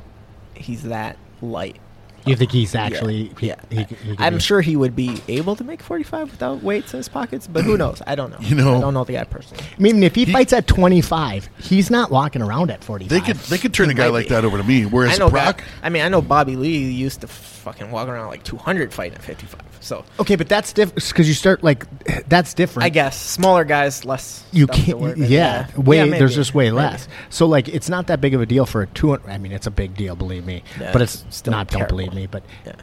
he's 0.59 0.83
that 0.83 1.17
light. 1.41 1.77
You 2.25 2.35
think 2.35 2.51
he's 2.51 2.75
actually? 2.75 3.31
yeah. 3.39 3.55
He, 3.69 3.77
he, 3.77 3.83
he 3.95 4.15
I'm 4.19 4.35
be- 4.35 4.39
sure 4.41 4.59
he 4.59 4.75
would 4.75 4.93
be 4.93 5.21
able 5.29 5.55
to 5.55 5.63
make 5.63 5.81
45 5.81 6.31
without 6.31 6.61
weights 6.61 6.93
in 6.93 6.97
his 6.97 7.07
pockets, 7.07 7.47
but 7.47 7.63
who 7.63 7.77
knows? 7.77 8.01
I 8.05 8.15
don't 8.15 8.29
know. 8.29 8.37
You 8.41 8.55
know- 8.55 8.75
I 8.77 8.81
don't 8.81 8.93
know 8.93 9.05
the 9.05 9.13
guy 9.13 9.23
personally. 9.23 9.63
I 9.77 9.81
mean, 9.81 10.03
if 10.03 10.15
he, 10.15 10.25
He- 10.25 10.33
fights 10.33 10.51
at 10.51 10.67
25, 10.67 11.49
he's 11.59 11.89
not 11.89 12.11
walking 12.11 12.41
around 12.41 12.71
at 12.71 12.83
45. 12.83 13.09
They 13.09 13.25
could 13.25 13.37
they 13.47 13.57
could 13.57 13.73
turn 13.73 13.87
He 13.87 13.93
a 13.93 13.95
guy 13.95 14.07
like 14.09 14.25
be. 14.27 14.35
that 14.35 14.43
over 14.43 14.57
to 14.57 14.63
me. 14.63 14.85
Whereas 14.85 15.15
I 15.15 15.17
know. 15.17 15.29
Brock, 15.29 15.59
Guy, 15.59 15.63
I 15.81 15.89
mean, 15.89 16.03
I 16.03 16.09
know 16.09 16.21
Bobby 16.21 16.57
Lee 16.57 16.91
used 16.91 17.21
to 17.21 17.27
fucking 17.27 17.89
walk 17.89 18.09
around 18.09 18.27
like 18.27 18.43
200 18.43 18.93
fighting 18.93 19.15
at 19.15 19.23
55. 19.23 19.61
So 19.81 20.03
Okay, 20.19 20.35
but 20.35 20.49
that's 20.49 20.73
different 20.73 21.07
because 21.07 21.27
you 21.27 21.33
start 21.33 21.63
like 21.63 21.85
that's 22.27 22.53
different. 22.53 22.85
I 22.85 22.89
guess 22.89 23.19
smaller 23.19 23.63
guys 23.63 24.03
less. 24.05 24.43
you 24.51 24.67
can't. 24.67 24.99
work 24.99 25.15
Yeah, 25.17 25.67
with. 25.75 25.87
way 25.87 25.97
Yeah, 26.09 26.17
there's 26.19 26.35
just 26.35 26.53
way 26.53 26.65
Maybe. 26.65 26.75
less. 26.77 27.07
So 27.29 27.45
like, 27.45 27.67
it's 27.69 27.89
not 27.89 28.07
that 28.07 28.19
big 28.21 28.33
of 28.33 28.41
a 28.41 28.45
deal 28.45 28.65
for 28.65 28.81
a 28.81 28.87
200. 28.87 29.29
I 29.29 29.37
mean, 29.37 29.51
it's 29.51 29.67
a 29.67 29.71
big 29.71 29.95
deal, 29.95 30.15
believe 30.15 30.45
me. 30.45 30.63
Yeah, 30.79 30.91
but 30.91 31.01
it's 31.01 31.23
it's 31.27 31.37
still 31.37 31.51
not. 31.51 31.69
terrible. 31.69 31.97
Don't 31.97 32.07
believe 32.07 32.13
me, 32.13 32.27
but 32.27 32.43
Yeah. 32.65 32.73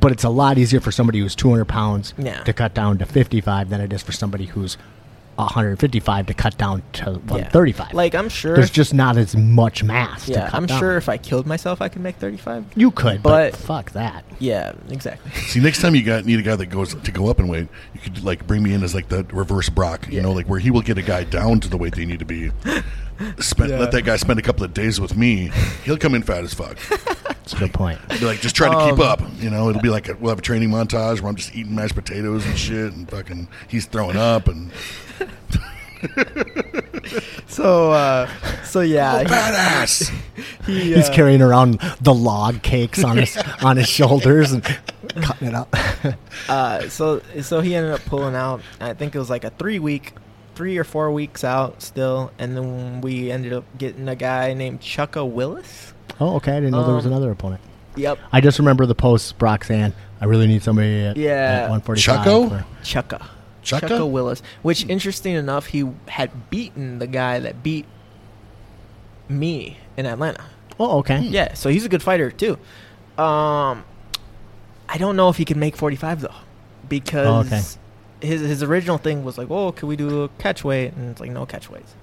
but 0.00 0.12
it's 0.12 0.24
a 0.24 0.28
lot 0.28 0.56
easier 0.58 0.80
for 0.80 0.92
somebody 0.92 1.18
who's 1.20 1.34
200 1.34 1.64
pounds 1.66 2.14
Yeah. 2.18 2.42
to 2.44 2.52
cut 2.52 2.74
down 2.74 2.98
to 2.98 3.06
55 3.06 3.68
than 3.70 3.80
it 3.80 3.92
is 3.92 4.02
for 4.02 4.12
somebody 4.12 4.46
who's 4.46 4.76
155 5.46 6.26
to 6.26 6.34
cut 6.34 6.56
down 6.58 6.82
to 6.94 7.04
Yeah. 7.04 7.16
135. 7.28 7.92
Like 7.94 8.14
I'm 8.14 8.28
sure. 8.28 8.54
there's 8.54 8.66
if- 8.66 8.72
just 8.72 8.94
not 8.94 9.16
as 9.16 9.34
much 9.36 9.82
mass. 9.82 10.26
to 10.26 10.32
yeah, 10.32 10.44
cut 10.50 10.54
I'm 10.54 10.66
down. 10.66 10.78
sure 10.78 10.96
if 10.96 11.08
I 11.08 11.16
killed 11.16 11.46
myself, 11.46 11.80
I 11.82 11.88
could 11.88 12.02
make 12.02 12.16
35. 12.16 12.64
you 12.76 12.90
could, 12.90 13.22
but, 13.22 13.52
but- 13.52 13.56
fuck 13.60 13.90
that. 13.92 14.24
Yeah, 14.38 14.72
exactly. 14.88 15.30
See, 15.42 15.60
next 15.60 15.80
time 15.82 15.94
you 15.94 16.02
got 16.02 16.24
need 16.24 16.38
a 16.38 16.42
guy 16.42 16.56
that 16.56 16.66
goes 16.66 16.94
to 16.94 17.10
go 17.12 17.28
up 17.28 17.38
in 17.40 17.48
weight, 17.48 17.68
you 17.94 18.00
could 18.00 18.24
like 18.24 18.46
bring 18.46 18.62
me 18.62 18.72
in 18.74 18.82
as 18.82 18.94
like 18.94 19.08
the 19.08 19.24
reverse 19.32 19.68
Brock, 19.68 20.06
you 20.08 20.16
Yeah. 20.16 20.22
know, 20.22 20.32
like 20.32 20.46
where 20.48 20.58
he 20.60 20.70
will 20.70 20.82
get 20.82 20.98
a 20.98 21.02
guy 21.02 21.24
down 21.24 21.60
to 21.60 21.68
the 21.68 21.76
weight 21.76 21.94
they 21.94 22.04
need 22.06 22.18
to 22.20 22.24
be. 22.24 22.50
Spend, 23.38 23.70
Yeah. 23.70 23.78
Let 23.78 23.92
that 23.92 24.02
guy 24.02 24.16
spend 24.16 24.38
a 24.38 24.42
couple 24.42 24.64
of 24.64 24.72
days 24.74 25.00
with 25.00 25.16
me. 25.16 25.50
He'll 25.84 25.98
come 25.98 26.14
in 26.14 26.22
fat 26.22 26.42
as 26.44 26.54
fuck. 26.54 26.78
That's 26.88 27.52
a 27.54 27.56
good 27.56 27.72
point. 27.72 27.98
Be 28.08 28.24
like, 28.24 28.40
just 28.40 28.54
try 28.56 28.68
to 28.68 28.90
keep 28.90 29.00
Um, 29.00 29.06
up. 29.08 29.20
You 29.40 29.50
know, 29.50 29.68
it'll 29.70 29.82
be 29.82 29.88
like 29.90 30.08
a, 30.08 30.14
we'll 30.14 30.30
have 30.30 30.38
a 30.38 30.42
training 30.42 30.70
montage 30.70 31.20
where 31.20 31.28
I'm 31.28 31.36
just 31.36 31.54
eating 31.54 31.74
mashed 31.74 31.94
potatoes 31.94 32.46
and 32.46 32.56
shit, 32.58 32.92
and 32.92 33.10
fucking 33.10 33.48
he's 33.68 33.86
throwing 33.86 34.16
up 34.16 34.48
and 34.48 34.70
So, 37.46 37.90
uh, 37.92 38.28
so 38.64 38.80
yeah, 38.80 39.16
oh, 39.16 39.24
badass. 39.24 40.10
he, 40.66 40.72
he, 40.80 40.94
He's 40.94 41.08
uh, 41.08 41.12
carrying 41.12 41.42
around 41.42 41.80
the 42.00 42.14
log 42.14 42.62
cakes 42.62 43.02
on 43.04 43.16
his 43.18 43.36
on 43.62 43.76
his 43.76 43.88
shoulders 43.88 44.52
and 44.52 44.62
cutting 44.62 45.48
it 45.48 45.54
up. 45.54 45.74
uh, 46.48 46.88
so 46.88 47.20
so 47.42 47.60
he 47.60 47.74
ended 47.74 47.92
up 47.92 48.00
pulling 48.06 48.34
out. 48.34 48.60
I 48.80 48.94
think 48.94 49.14
it 49.14 49.18
was 49.18 49.28
like 49.28 49.44
a 49.44 49.50
three 49.50 49.78
week, 49.78 50.14
three 50.54 50.76
or 50.78 50.84
four 50.84 51.10
weeks 51.12 51.44
out 51.44 51.82
still, 51.82 52.30
and 52.38 52.56
then 52.56 53.00
we 53.00 53.30
ended 53.30 53.52
up 53.52 53.64
getting 53.78 54.08
a 54.08 54.16
guy 54.16 54.52
named 54.54 54.80
Chucka 54.80 55.24
Willis. 55.28 55.92
oh, 56.20 56.36
okay. 56.36 56.52
I 56.52 56.56
didn't 56.56 56.72
know 56.72 56.84
there 56.84 56.94
was 56.94 57.06
Um, 57.06 57.12
another 57.12 57.30
opponent. 57.30 57.60
Yep, 57.96 58.18
I 58.32 58.40
just 58.40 58.58
remember 58.58 58.86
the 58.86 58.94
post 58.94 59.36
Brock 59.38 59.64
saying, 59.64 59.92
"I 60.20 60.24
really 60.26 60.46
need 60.46 60.62
somebody 60.62 61.04
at, 61.06 61.16
Yeah. 61.16 61.30
at 61.64 61.70
145." 61.70 62.24
Chucko? 62.24 62.48
for- 62.48 62.64
Chucka. 62.84 63.26
Chucka? 63.62 64.06
Willis. 64.08 64.42
Which, 64.62 64.86
interesting 64.86 65.34
enough, 65.34 65.66
he 65.66 65.86
had 66.08 66.30
beaten 66.50 66.98
the 66.98 67.06
guy 67.06 67.38
that 67.40 67.62
beat 67.62 67.84
me 69.28 69.76
in 69.96 70.06
Atlanta. 70.06 70.42
Oh, 70.78 70.98
okay. 71.00 71.20
Yeah, 71.20 71.54
so 71.54 71.68
he's 71.68 71.84
a 71.84 71.88
good 71.88 72.02
fighter 72.02 72.30
too. 72.30 72.52
Um, 73.18 73.84
I 74.88 74.96
don't 74.98 75.14
know 75.16 75.28
if 75.28 75.36
he 75.36 75.44
can 75.44 75.58
make 75.58 75.76
45 75.76 76.22
though, 76.22 76.28
because 76.88 77.26
Oh, 77.26 77.40
okay. 77.40 77.60
His 78.22 78.40
his 78.40 78.62
original 78.62 78.98
thing 78.98 79.24
was 79.24 79.38
like, 79.38 79.50
oh, 79.50 79.72
can 79.72 79.88
we 79.88 79.96
do 79.96 80.24
a 80.24 80.28
catch 80.38 80.64
weight? 80.64 80.92
And 80.94 81.10
it's 81.10 81.20
like, 81.20 81.30
no 81.30 81.46
catch 81.46 81.70
weights. 81.70 81.94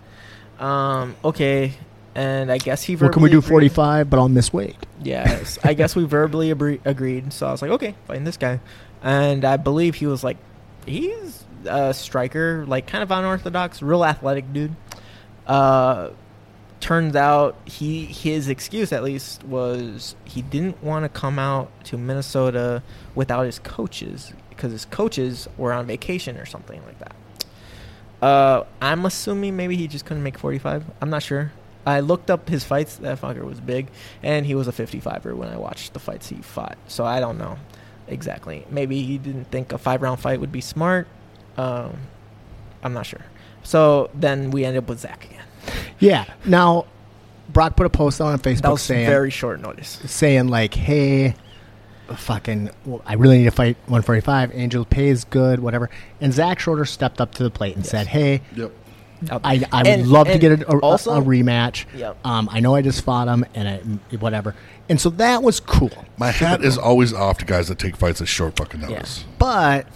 Um, 0.60 1.16
okay, 1.24 1.74
and 2.16 2.52
I 2.52 2.58
guess 2.58 2.84
he. 2.84 2.96
Well, 2.96 3.10
can 3.10 3.22
we 3.22 3.30
do 3.30 3.42
verbally 3.42 3.68
agreed. 3.68 3.74
45, 3.76 4.10
but 4.10 4.20
I'll 4.20 4.30
miss 4.30 4.52
weight? 4.52 4.76
Yes, 5.04 5.60
I 5.64 5.74
guess 5.74 5.96
we 5.96 6.04
verbally 6.06 6.54
abre- 6.54 6.80
agreed. 6.86 7.32
So 7.34 7.48
I 7.48 7.52
was 7.52 7.62
like, 7.62 7.72
okay, 7.72 7.96
fighting 8.06 8.24
this 8.24 8.38
guy, 8.38 8.60
and 9.04 9.46
I 9.46 9.58
believe 9.58 9.96
he 9.96 10.08
was 10.08 10.24
like, 10.24 10.38
he's 10.86 11.44
a 11.66 11.94
striker, 11.94 12.66
like 12.68 12.88
kind 12.88 13.04
of 13.04 13.12
unorthodox, 13.12 13.82
real 13.82 14.04
athletic 14.04 14.52
dude. 14.52 14.76
Uh, 15.46 16.10
turns 16.80 17.16
out 17.16 17.56
he 17.66 18.06
his 18.06 18.50
excuse 18.50 18.92
at 18.92 19.04
least 19.04 19.44
was 19.44 20.16
he 20.26 20.42
didn't 20.42 20.82
want 20.84 21.04
to 21.04 21.10
come 21.10 21.40
out 21.40 21.72
to 21.84 21.98
Minnesota 21.98 22.84
without 23.16 23.46
his 23.46 23.60
coaches 23.60 24.34
because 24.58 24.72
his 24.74 24.84
coaches 24.86 25.48
were 25.58 25.72
on 25.72 25.86
vacation 25.86 26.38
or 26.38 26.46
something 26.46 26.82
like 26.86 27.00
that. 27.00 27.16
Uh, 28.22 28.64
I'm 28.82 29.06
assuming 29.06 29.56
maybe 29.56 29.78
he 29.78 29.88
just 29.88 30.06
couldn't 30.06 30.24
make 30.24 30.38
45. 30.38 30.84
I'm 31.02 31.10
not 31.10 31.24
sure. 31.24 31.52
I 31.86 32.02
looked 32.02 32.30
up 32.30 32.50
his 32.50 32.64
fights. 32.66 32.98
That 32.98 33.22
fucker 33.22 33.44
was 33.46 33.62
big, 33.62 33.88
and 34.22 34.46
he 34.46 34.56
was 34.56 34.68
a 34.68 34.72
55er 34.74 35.34
when 35.36 35.48
I 35.50 35.56
watched 35.58 35.94
the 35.94 36.00
fights 36.00 36.28
he 36.28 36.36
fought. 36.38 36.78
So 36.88 37.06
I 37.06 37.20
don't 37.22 37.38
know 37.38 37.58
exactly. 38.08 38.66
Maybe 38.70 39.04
he 39.04 39.18
didn't 39.18 39.46
think 39.46 39.72
a 39.72 39.78
five 39.78 40.02
round 40.02 40.20
fight 40.20 40.40
would 40.42 40.52
be 40.52 40.60
smart. 40.62 41.08
Um, 41.56 41.96
I'm 42.84 42.94
not 42.94 43.06
sure. 43.06 43.22
So 43.64 44.10
then 44.14 44.52
we 44.52 44.66
ended 44.66 44.84
up 44.84 44.90
with 44.90 45.00
Zach 45.00 45.26
again. 45.26 45.44
Yeah. 46.00 46.26
Now, 46.46 46.86
Brock 47.50 47.76
put 47.76 47.86
a 47.88 47.90
post 47.90 48.22
on 48.22 48.32
That 48.38 48.42
Facebook 48.48 48.72
was 48.72 48.82
saying, 48.84 49.08
very 49.08 49.32
short 49.32 49.60
notice. 49.62 50.00
saying 50.06 50.48
like, 50.50 50.74
"Hey, 50.76 51.36
fucking, 52.16 52.70
well, 52.86 53.02
I 53.06 53.14
really 53.16 53.38
need 53.40 53.46
to 53.46 53.52
fight 53.52 53.78
145. 53.88 54.52
Angel 54.54 54.86
pays 54.86 55.24
good, 55.26 55.60
whatever." 55.60 55.90
And 56.22 56.34
Zach 56.34 56.60
Schroeder 56.60 56.86
stepped 56.86 57.20
up 57.22 57.34
to 57.36 57.44
the 57.44 57.50
plate 57.52 57.76
and 57.76 57.84
Yes. 57.84 57.92
said, 57.92 58.08
"Hey, 58.08 58.42
Yep. 58.56 58.72
I, 59.44 59.66
I 59.72 59.78
would 59.80 59.88
And- 59.88 60.08
love 60.08 60.28
to 60.28 60.38
get 60.38 60.62
a, 60.62 60.72
a, 60.72 60.78
also- 60.80 61.20
a 61.20 61.22
rematch. 61.22 61.86
Yep. 61.96 62.18
Um, 62.24 62.48
I 62.52 62.60
know 62.60 62.76
I 62.76 62.82
just 62.82 63.02
fought 63.04 63.28
him 63.28 63.46
and 63.56 63.68
I, 63.68 64.16
whatever." 64.18 64.54
And 64.90 65.02
so 65.02 65.10
that 65.12 65.44
was 65.44 65.60
cool. 65.60 65.92
My 66.18 66.32
hat 66.32 66.64
is 66.64 66.78
always 66.78 67.14
off 67.14 67.40
to 67.40 67.46
guys 67.46 67.68
that 67.68 67.80
take 67.80 67.98
fights 67.98 68.22
at 68.22 68.28
short 68.28 68.56
fucking 68.58 68.82
notice. 68.82 69.26
But 69.40 69.88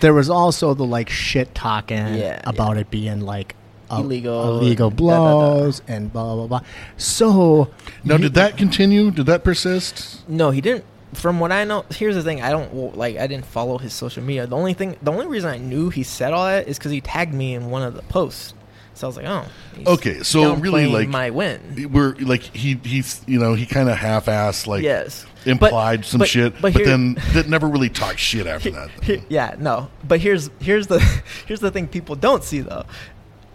there 0.00 0.12
was 0.12 0.28
also 0.28 0.74
the 0.74 0.84
like 0.84 1.08
shit 1.08 1.54
talking 1.54 2.14
Yeah, 2.16 2.40
about 2.44 2.76
it 2.76 2.90
being 2.90 3.20
like 3.20 3.54
a- 3.90 4.00
Illegal, 4.00 4.58
illegal 4.60 4.90
da, 4.90 4.96
da, 4.96 4.96
da. 4.96 5.06
blows 5.54 5.82
and 5.86 6.12
blah 6.12 6.34
blah 6.34 6.46
blah. 6.46 6.60
So 6.96 7.70
Now, 8.04 8.16
did 8.16 8.34
that 8.34 8.56
continue? 8.56 9.10
Did 9.10 9.26
that 9.26 9.44
persist? 9.44 10.28
No, 10.28 10.50
he 10.50 10.60
didn't. 10.60 10.84
From 11.14 11.40
what 11.40 11.52
I 11.52 11.64
know, 11.64 11.84
here's 11.90 12.14
the 12.14 12.22
thing: 12.22 12.40
I 12.42 12.50
don't 12.50 12.96
like. 12.96 13.16
I 13.18 13.26
didn't 13.26 13.44
follow 13.46 13.78
his 13.78 13.92
social 13.92 14.22
media. 14.22 14.46
The 14.46 14.56
only 14.56 14.72
thing, 14.74 14.96
the 15.02 15.12
only 15.12 15.26
reason 15.26 15.50
I 15.50 15.58
knew 15.58 15.90
he 15.90 16.02
said 16.02 16.32
all 16.32 16.46
that 16.46 16.68
is 16.68 16.78
because 16.78 16.90
he 16.92 17.00
tagged 17.00 17.34
me 17.34 17.54
in 17.54 17.70
one 17.70 17.82
of 17.82 17.94
the 17.94 18.02
posts. 18.02 18.54
So 18.94 19.06
I 19.06 19.08
was 19.08 19.16
like, 19.16 19.26
oh, 19.26 19.46
Okay, 19.94 20.22
so 20.22 20.54
really, 20.54 20.86
like- 20.86 21.08
my 21.08 21.30
win. 21.30 21.88
We're 21.92 22.14
like 22.16 22.42
he 22.42 22.78
he's 22.84 23.22
you 23.26 23.38
know 23.38 23.54
he 23.54 23.64
kind 23.66 23.88
of 23.88 23.96
half-assed 23.96 24.66
like 24.66 24.82
yes, 24.82 25.24
implied 25.46 26.00
But- 26.00 26.06
some 26.06 26.18
but- 26.20 26.28
shit, 26.28 26.52
but 26.54 26.60
but, 26.62 26.72
here- 26.74 26.84
then 26.86 27.14
that 27.32 27.48
never 27.48 27.66
really 27.68 27.88
talked 27.88 28.18
shit 28.18 28.46
after 28.46 28.70
that. 28.72 28.90
Yeah, 29.30 29.54
no. 29.58 29.88
But 30.06 30.20
here's 30.20 30.50
here's 30.60 30.88
the 30.88 30.98
here's 31.46 31.60
the 31.60 31.70
thing 31.70 31.88
people 31.88 32.16
don't 32.16 32.44
see 32.44 32.60
though. 32.60 32.84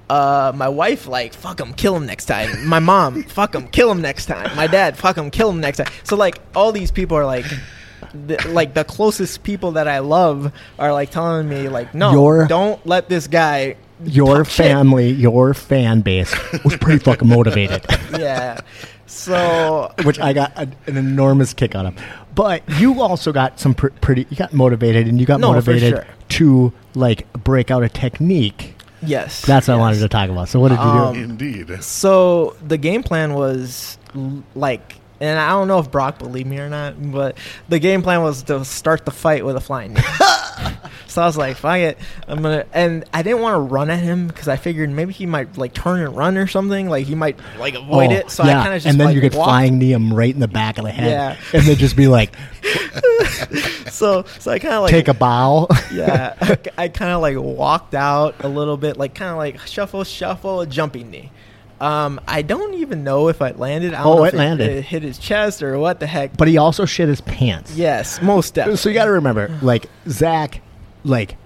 Uh, 0.09 0.51
my 0.55 0.69
wife 0.69 1.05
like 1.07 1.33
fuck 1.33 1.59
him, 1.59 1.73
kill 1.73 1.95
him 1.95 2.05
next 2.05 2.25
time. 2.25 2.65
My 2.67 2.79
mom 2.79 3.23
fuck 3.27 3.53
him, 3.53 3.67
kill 3.67 3.91
him 3.91 4.01
next 4.01 4.27
time. 4.27 4.55
My 4.55 4.67
dad 4.67 4.97
fuck 4.97 5.17
him, 5.17 5.29
kill 5.31 5.49
him 5.49 5.59
next 5.59 5.77
time. 5.77 5.87
So 6.03 6.15
like 6.15 6.39
all 6.55 6.71
these 6.71 6.91
people 6.91 7.17
are 7.17 7.25
like. 7.25 7.45
The, 8.13 8.37
like 8.49 8.73
the 8.73 8.85
closest 8.85 9.43
people 9.43 9.73
that 9.73 9.87
I 9.87 9.99
love 9.99 10.53
are 10.79 10.93
like 10.93 11.09
telling 11.11 11.49
me 11.49 11.67
like 11.67 11.93
no 11.93 12.11
Your- 12.13 12.47
don't 12.47 12.83
let 12.85 13.09
this 13.09 13.27
guy 13.27 13.75
your 14.05 14.37
talk 14.37 14.45
shit." 14.47 14.65
family, 14.67 15.09
your 15.09 15.53
fan 15.53 16.01
base 16.01 16.33
was 16.63 16.77
pretty 16.77 16.99
fucking 17.03 17.27
motivated, 17.27 17.83
yeah 18.17 18.61
so 19.07 19.91
which 20.03 20.19
I 20.19 20.33
got 20.33 20.55
a, 20.57 20.69
an 20.85 20.97
enormous 20.97 21.53
kick 21.53 21.75
out 21.75 21.85
of. 21.87 21.95
But 22.35 22.63
you 22.79 23.01
also 23.01 23.31
got 23.31 23.59
some 23.59 23.73
pr- 23.73 23.87
pretty. 24.01 24.27
You 24.29 24.37
got 24.37 24.53
motivated, 24.53 25.07
and 25.07 25.19
you 25.19 25.25
got 25.25 25.39
No, 25.39 25.47
for 25.47 25.53
motivated 25.55 25.89
sure. 25.89 26.05
to 26.29 26.73
like 26.93 27.31
break 27.33 27.71
out 27.71 27.83
a 27.83 27.89
technique. 27.89 28.75
Yes 29.01 29.41
That's 29.45 29.67
what 29.67 29.75
I 29.75 29.77
wanted 29.77 29.99
to 29.99 30.07
talk 30.09 30.29
about. 30.29 30.49
So 30.49 30.59
what 30.59 30.69
did 30.69 30.75
you 30.79 30.81
Um, 30.85 31.13
do? 31.13 31.19
Indeed. 31.21 31.83
So 31.83 32.55
the 32.67 32.77
game 32.77 33.03
plan 33.03 33.33
was 33.33 33.97
l- 34.15 34.43
like, 34.55 34.95
and 35.19 35.39
I 35.39 35.49
don't 35.49 35.67
know 35.67 35.79
if 35.79 35.89
Brock 35.91 36.19
believed 36.19 36.47
me 36.47 36.59
or 36.59 36.69
not, 36.69 36.95
but 37.11 37.37
the 37.69 37.79
game 37.79 38.01
plan 38.03 38.21
was 38.21 38.43
to 38.43 38.63
start 38.65 39.05
the 39.05 39.11
fight 39.11 39.45
with 39.45 39.55
a 39.55 39.61
flying 39.61 39.93
knee. 39.93 40.01
so 41.07 41.21
I 41.21 41.25
was 41.25 41.37
like, 41.37 41.57
"Fuck 41.57 41.77
it, 41.77 41.97
I'm 42.27 42.41
gonna." 42.41 42.65
And 42.73 43.05
I 43.13 43.23
didn't 43.23 43.41
want 43.41 43.55
to 43.55 43.59
run 43.59 43.89
at 43.89 43.99
him 43.99 44.27
because 44.27 44.47
I 44.47 44.55
figured 44.57 44.89
maybe 44.89 45.13
he 45.13 45.25
might 45.25 45.57
like 45.57 45.73
turn 45.73 46.01
and 46.01 46.15
run 46.15 46.37
or 46.37 46.47
something. 46.47 46.89
Like 46.89 47.05
he 47.05 47.15
might 47.15 47.37
like 47.59 47.75
avoid 47.75 48.11
Oh, 48.11 48.15
it. 48.15 48.31
So 48.31 48.43
yeah. 48.43 48.59
I 48.59 48.63
kind 48.63 48.75
of 48.75 48.81
just 48.81 48.85
and 48.87 48.99
then 48.99 49.07
like, 49.07 49.15
you 49.15 49.21
could 49.21 49.33
flying 49.33 49.77
knee 49.79 49.91
him 49.91 50.13
right 50.13 50.33
in 50.33 50.39
the 50.39 50.47
back 50.47 50.77
of 50.77 50.83
the 50.85 50.91
head, 50.91 51.11
Yeah. 51.11 51.37
and 51.57 51.63
then 51.67 51.75
just 51.77 51.95
be 51.95 52.07
like, 52.07 52.35
So 53.89 54.25
so 54.39 54.51
I 54.51 54.59
kind 54.59 54.75
of 54.75 54.83
like 54.83 54.91
take 54.91 55.07
a 55.07 55.13
bow. 55.13 55.67
yeah, 55.93 56.35
I, 56.77 56.87
kind 56.89 57.11
of 57.11 57.21
like 57.21 57.37
walked 57.37 57.95
out 57.95 58.35
a 58.43 58.47
little 58.47 58.77
bit, 58.77 58.97
like 58.97 59.15
kind 59.15 59.31
of 59.31 59.37
like 59.37 59.59
shuffle, 59.67 60.03
shuffle, 60.03 60.61
a 60.61 60.67
jumping 60.67 61.09
knee. 61.09 61.31
Um, 61.79 62.19
I 62.27 62.41
don't 62.41 62.73
even 62.75 63.03
know 63.03 63.27
if 63.27 63.41
I 63.41 63.51
landed. 63.51 63.93
I 63.93 64.03
don't 64.03 64.07
Oh, 64.07 64.15
know 64.17 64.23
it 64.25 64.29
if 64.29 64.33
landed. 64.33 64.69
It 64.69 64.81
hit 64.85 65.03
his 65.03 65.17
chest 65.19 65.61
or 65.61 65.77
what 65.77 65.99
the 65.99 66.07
heck. 66.07 66.35
but 66.37 66.47
he 66.47 66.57
also 66.57 66.85
shit 66.85 67.07
his 67.07 67.21
pants. 67.21 67.75
yes, 67.75 68.21
most 68.21 68.53
definitely. 68.55 68.77
So 68.77 68.89
you 68.89 68.95
got 68.95 69.05
to 69.05 69.11
remember, 69.11 69.49
like 69.61 69.87
Zach, 70.09 70.61
like 71.03 71.37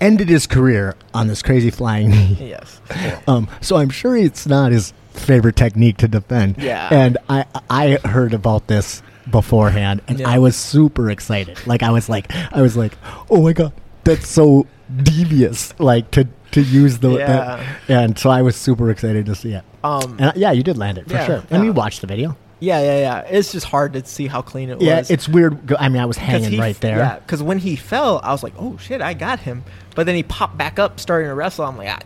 ended 0.00 0.28
his 0.28 0.46
career 0.46 0.96
on 1.14 1.28
this 1.28 1.40
crazy 1.42 1.70
flying 1.70 2.10
knee. 2.10 2.36
yes. 2.40 2.80
Um, 3.26 3.48
so 3.62 3.76
I'm 3.76 3.88
sure 3.90 4.16
it's 4.16 4.46
not 4.46 4.70
his 4.72 4.92
favorite 5.12 5.56
technique 5.56 5.96
to 5.98 6.08
defend. 6.08 6.58
Yeah. 6.58 6.88
And 6.90 7.16
I 7.30 7.46
I 7.70 7.98
heard 8.04 8.34
about 8.34 8.66
this 8.66 9.02
beforehand, 9.30 10.02
and 10.08 10.20
Yeah. 10.20 10.28
I 10.28 10.38
was 10.38 10.56
super 10.56 11.10
excited. 11.10 11.66
Like 11.66 11.82
I 11.82 11.90
was 11.90 12.08
like 12.10 12.30
I 12.52 12.60
was 12.60 12.76
like, 12.76 12.98
oh 13.30 13.40
my 13.42 13.54
god, 13.54 13.72
that's 14.04 14.28
so 14.28 14.66
devious. 15.02 15.72
Like 15.80 16.10
to 16.10 16.28
to 16.54 16.62
use 16.62 16.98
the 16.98 17.10
Yeah. 17.10 17.26
that- 17.26 17.60
and 17.88 18.18
so 18.18 18.30
I 18.30 18.42
was 18.42 18.56
super 18.56 18.90
excited 18.90 19.26
to 19.26 19.34
see 19.34 19.52
it. 19.52 19.62
Um. 19.84 20.16
And 20.18 20.32
yeah, 20.36 20.50
you 20.52 20.62
did 20.62 20.78
land 20.78 20.98
it 20.98 21.06
for 21.08 21.14
Yeah, 21.14 21.26
sure. 21.26 21.42
And 21.50 21.60
we 21.62 21.68
yeah. 21.68 21.74
watched 21.74 22.00
the 22.00 22.06
video. 22.06 22.36
Yeah, 22.60 22.80
yeah, 22.80 22.98
yeah. 22.98 23.18
It's 23.28 23.52
just 23.52 23.66
hard 23.66 23.92
to 23.92 24.04
see 24.06 24.26
how 24.26 24.40
clean 24.40 24.70
it 24.70 24.80
Yeah, 24.80 24.98
was. 25.00 25.10
Yeah, 25.10 25.14
it's 25.14 25.28
weird. 25.28 25.74
I 25.78 25.88
mean, 25.90 26.00
I 26.00 26.06
was 26.06 26.16
hanging 26.16 26.52
he- 26.52 26.58
right 26.58 26.80
there. 26.80 26.96
Yeah, 26.98 27.18
because 27.18 27.42
when 27.42 27.58
he 27.58 27.76
fell, 27.76 28.20
I 28.24 28.32
was 28.32 28.42
like, 28.42 28.54
"Oh 28.58 28.78
shit, 28.78 29.02
I 29.02 29.12
got 29.12 29.40
him!" 29.40 29.64
But 29.94 30.06
then 30.06 30.14
he 30.14 30.22
popped 30.22 30.56
back 30.56 30.78
up, 30.78 30.98
starting 30.98 31.28
to 31.28 31.34
wrestle. 31.34 31.66
I'm 31.66 31.76
like, 31.76 31.88
"Ah. 31.90 31.98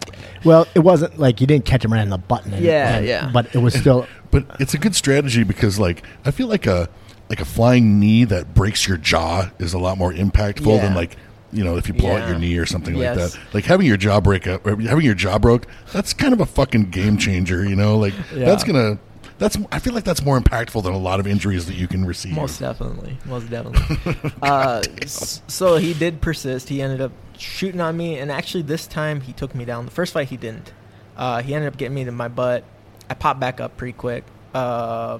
Well, 0.44 0.66
it 0.74 0.80
wasn't 0.80 1.18
like 1.18 1.40
you 1.40 1.46
didn't 1.46 1.64
catch 1.64 1.84
him 1.84 1.92
right 1.92 2.02
in 2.02 2.10
the 2.10 2.18
button. 2.18 2.52
and- 2.54 2.64
Yeah, 2.64 2.96
and- 2.96 3.06
yeah. 3.06 3.30
But 3.32 3.54
it 3.54 3.58
was 3.58 3.74
still. 3.74 4.06
But 4.32 4.44
it's 4.58 4.74
a 4.74 4.78
good 4.78 4.94
strategy 4.96 5.44
because, 5.44 5.78
like, 5.78 6.02
I 6.24 6.30
feel 6.32 6.48
like 6.48 6.66
a 6.66 6.88
like 7.30 7.40
a 7.40 7.44
flying 7.44 8.00
knee 8.00 8.24
that 8.24 8.54
breaks 8.54 8.88
your 8.88 8.96
jaw 8.96 9.50
is 9.58 9.74
a 9.74 9.78
lot 9.78 9.96
more 9.98 10.12
impactful 10.12 10.80
than 10.80 10.94
like 10.94 11.16
you 11.52 11.64
know 11.64 11.76
if 11.76 11.88
you 11.88 11.94
blow 11.94 12.16
out 12.16 12.28
your 12.28 12.38
knee 12.38 12.56
or 12.58 12.66
something 12.66 12.94
like 12.94 13.14
that. 13.14 13.38
Like 13.54 13.64
having 13.64 13.86
your 13.86 13.96
jaw 13.96 14.20
break 14.20 14.46
up, 14.46 14.66
having 14.66 15.04
your 15.04 15.14
jaw 15.14 15.38
broke, 15.38 15.66
that's 15.92 16.12
kind 16.12 16.32
of 16.32 16.40
a 16.40 16.46
fucking 16.46 16.90
game 16.90 17.18
changer. 17.18 17.64
You 17.68 17.76
know, 17.76 17.96
like 17.98 18.14
Yeah. 18.34 18.44
that's 18.46 18.64
gonna. 18.64 18.98
That's 19.38 19.56
I 19.70 19.78
feel 19.78 19.94
like 19.94 20.02
that's 20.02 20.24
more 20.24 20.38
impactful 20.40 20.82
than 20.82 20.92
a 20.92 20.98
lot 20.98 21.20
of 21.20 21.26
injuries 21.28 21.66
that 21.66 21.74
you 21.76 21.86
can 21.86 22.04
receive. 22.04 22.32
Most 22.34 22.58
definitely, 22.58 23.18
most 23.24 23.48
definitely. 23.48 24.32
uh, 24.42 24.82
so 25.06 25.76
he 25.76 25.94
did 25.94 26.20
persist. 26.20 26.68
He 26.68 26.82
ended 26.82 27.00
up 27.00 27.12
shooting 27.38 27.80
on 27.80 27.96
me, 27.96 28.18
and 28.18 28.32
actually 28.32 28.62
this 28.64 28.88
time 28.88 29.20
he 29.20 29.32
took 29.32 29.54
me 29.54 29.64
down. 29.64 29.84
The 29.84 29.92
first 29.92 30.12
fight 30.12 30.28
he 30.28 30.36
didn't. 30.36 30.72
Uh, 31.16 31.40
he 31.40 31.54
ended 31.54 31.68
up 31.72 31.76
getting 31.78 31.94
me 31.94 32.04
to 32.04 32.10
my 32.10 32.26
butt. 32.26 32.64
I 33.08 33.14
popped 33.14 33.38
back 33.38 33.60
up 33.60 33.76
pretty 33.76 33.92
quick. 33.92 34.24
Uh, 34.54 35.18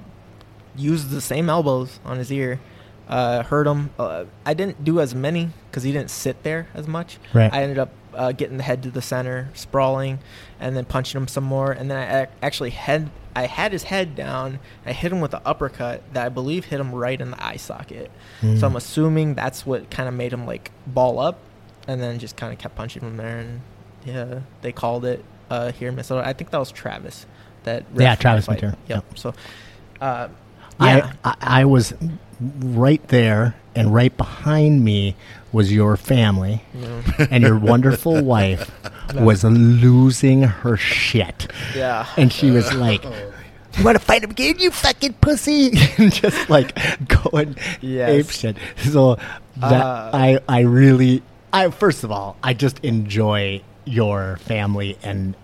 used 0.75 1.09
the 1.11 1.21
same 1.21 1.49
elbows 1.49 2.01
on 2.03 2.17
his 2.17 2.29
ear. 2.31 2.59
Uh, 3.07 3.43
hurt 3.43 3.67
him. 3.67 3.89
Uh, 3.97 4.25
I 4.45 4.53
didn't 4.53 4.83
do 4.83 4.99
as 4.99 5.15
many 5.15 5.49
because 5.69 5.83
he 5.83 5.91
didn't 5.91 6.09
sit 6.11 6.43
there 6.43 6.67
as 6.73 6.87
much. 6.87 7.17
Right. 7.33 7.51
I 7.53 7.63
ended 7.63 7.77
up 7.79 7.89
uh, 8.13 8.31
getting 8.31 8.57
the 8.57 8.63
head 8.63 8.83
to 8.83 8.91
the 8.91 9.01
center, 9.01 9.49
sprawling, 9.53 10.19
and 10.59 10.75
then 10.75 10.85
punching 10.85 11.19
him 11.19 11.27
some 11.27 11.43
more. 11.43 11.71
And 11.71 11.89
then 11.89 11.97
I 11.97 12.21
ac- 12.23 12.31
actually 12.41 12.71
had 12.71 13.09
I 13.35 13.45
had 13.45 13.71
his 13.71 13.83
head 13.83 14.15
down. 14.15 14.59
I 14.85 14.93
hit 14.93 15.11
him 15.11 15.21
with 15.21 15.33
an 15.33 15.41
uppercut 15.45 16.01
that 16.13 16.25
I 16.25 16.29
believe 16.29 16.65
hit 16.65 16.79
him 16.79 16.93
right 16.93 17.19
in 17.19 17.31
the 17.31 17.43
eye 17.43 17.57
socket. 17.57 18.11
Mm. 18.41 18.59
So 18.59 18.67
I'm 18.67 18.75
assuming 18.75 19.35
that's 19.35 19.65
what 19.65 19.89
kind 19.89 20.09
of 20.09 20.15
made 20.15 20.33
him 20.33 20.45
like 20.45 20.71
ball 20.87 21.19
up, 21.19 21.39
and 21.87 22.01
then 22.01 22.19
just 22.19 22.35
kind 22.35 22.51
of 22.51 22.59
kept 22.59 22.75
punching 22.75 23.01
him 23.03 23.17
there. 23.17 23.37
And 23.39 23.61
yeah, 24.05 24.39
they 24.61 24.71
called 24.71 25.05
it 25.05 25.23
uh, 25.49 25.71
here 25.71 25.89
in 25.89 25.95
Minnesota. 25.95 26.27
I 26.27 26.33
think 26.33 26.49
that 26.51 26.57
was 26.57 26.71
Travis. 26.71 27.25
That 27.63 27.85
Yeah, 27.95 28.15
Travis 28.15 28.45
fight. 28.47 28.61
Matera. 28.61 28.75
Yep. 28.87 29.17
So, 29.17 29.33
uh, 30.01 30.29
yeah. 30.81 31.13
I, 31.23 31.29
I 31.29 31.61
I 31.61 31.65
was 31.65 31.93
right 32.39 33.05
there, 33.09 33.55
and 33.75 33.93
right 33.93 34.15
behind 34.15 34.83
me 34.83 35.15
was 35.51 35.71
your 35.71 35.97
family, 35.97 36.63
yeah. 36.73 37.27
and 37.31 37.43
your 37.43 37.57
wonderful 37.57 38.21
wife 38.35 38.69
was 39.15 39.43
losing 39.43 40.43
her 40.43 40.77
shit. 40.77 41.51
Yeah. 41.75 42.05
And 42.17 42.31
she 42.31 42.51
was 42.51 42.71
like, 42.73 43.03
You 43.03 43.83
want 43.83 43.97
to 43.97 44.03
fight 44.03 44.23
him 44.23 44.31
again, 44.31 44.55
you 44.59 44.69
fucking 44.71 45.13
pussy? 45.13 45.71
and 45.97 46.13
just 46.13 46.49
like 46.49 46.77
going 47.07 47.55
Yes. 47.81 48.09
ape 48.09 48.29
shit. 48.29 48.57
So 48.77 49.15
that 49.57 49.81
Uh, 49.81 50.11
I, 50.13 50.39
I 50.47 50.59
really, 50.61 51.23
I 51.51 51.69
first 51.71 52.03
of 52.03 52.11
all, 52.11 52.37
I 52.43 52.53
just 52.53 52.79
enjoy 52.83 53.61
your 53.85 54.37
family 54.41 54.97
and 55.01 55.35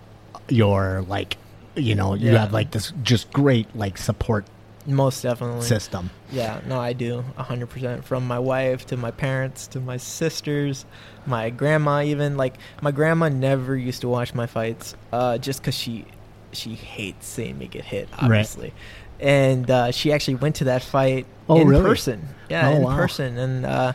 your 0.48 1.04
like, 1.08 1.36
you 1.74 1.94
know, 1.96 2.14
you 2.14 2.30
Yeah. 2.30 2.40
have 2.42 2.52
like 2.52 2.70
this 2.70 2.92
just 3.02 3.32
great 3.32 3.74
like 3.74 3.98
support 3.98 4.44
Most 4.86 5.22
definitely. 5.22 5.62
system. 5.66 6.10
Yeah, 6.32 6.60
no, 6.66 6.80
I 6.80 6.92
do, 6.92 7.22
hundred 7.36 7.68
percent. 7.70 8.04
From 8.04 8.26
my 8.26 8.38
wife 8.38 8.86
to 8.86 8.96
my 8.96 9.10
parents 9.12 9.66
to 9.68 9.80
my 9.80 9.96
sisters, 9.96 10.84
my 11.26 11.50
grandma, 11.50 12.02
even 12.02 12.36
like 12.36 12.56
my 12.82 12.90
grandma 12.90 13.28
never 13.28 13.76
used 13.76 14.00
to 14.00 14.08
watch 14.08 14.34
my 14.34 14.46
fights, 14.46 14.96
uh, 15.12 15.38
just 15.38 15.60
because 15.62 15.74
she 15.76 16.04
she 16.52 16.74
hates 16.74 17.26
seeing 17.28 17.58
me 17.58 17.68
get 17.68 17.84
hit, 17.84 18.08
obviously. 18.18 18.72
And 19.20 19.70
uh, 19.70 19.92
she 19.92 20.12
actually 20.12 20.34
went 20.36 20.56
to 20.56 20.64
that 20.64 20.82
fight 20.82 21.26
Oh, 21.48 21.60
in 21.60 21.68
really? 21.68 21.84
person. 21.84 22.28
Yeah, 22.48 22.68
Oh, 22.68 22.72
in 22.76 22.82
wow. 22.82 22.96
person. 22.96 23.38
And 23.38 23.64
uh, 23.66 23.92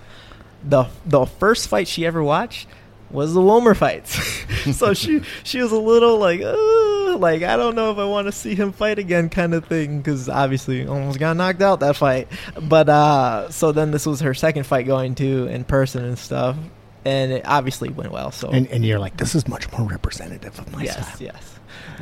the 0.63 0.85
the 1.05 1.25
first 1.25 1.67
fight 1.67 1.87
she 1.87 2.05
ever 2.05 2.23
watched 2.23 2.67
was 3.11 3.33
the 3.33 3.41
Willmar 3.41 3.75
fights. 3.75 4.13
so 4.77 4.93
she 4.93 5.21
she 5.43 5.61
was 5.61 5.71
a 5.71 5.79
little 5.79 6.17
like, 6.17 6.41
like 7.19 7.43
I 7.43 7.57
don't 7.57 7.75
know 7.75 7.91
if 7.91 7.97
I 7.97 8.05
want 8.05 8.27
to 8.27 8.31
see 8.31 8.55
him 8.55 8.71
fight 8.71 8.99
again, 8.99 9.29
kind 9.29 9.53
of 9.53 9.65
thing, 9.65 9.97
because 9.99 10.29
obviously 10.29 10.85
almost 10.87 11.19
got 11.19 11.35
knocked 11.37 11.61
out 11.61 11.79
that 11.81 11.95
fight. 11.95 12.27
But 12.61 12.89
uh, 12.89 13.49
so 13.49 13.71
then 13.71 13.91
this 13.91 14.05
was 14.05 14.19
her 14.21 14.33
second 14.33 14.65
fight 14.65 14.85
going 14.85 15.15
to 15.15 15.47
in 15.47 15.63
person 15.63 16.03
and 16.05 16.17
stuff, 16.17 16.57
and 17.05 17.31
it 17.31 17.43
obviously 17.45 17.89
went 17.89 18.11
well. 18.11 18.31
So 18.31 18.49
And, 18.49 18.67
and 18.67 18.85
you're 18.85 18.99
like, 18.99 19.17
this 19.17 19.35
is 19.35 19.47
much 19.47 19.71
more 19.71 19.87
representative 19.87 20.57
of 20.59 20.71
my 20.71 20.83
yes, 20.83 20.95
style. 21.07 21.17
yes. 21.19 21.59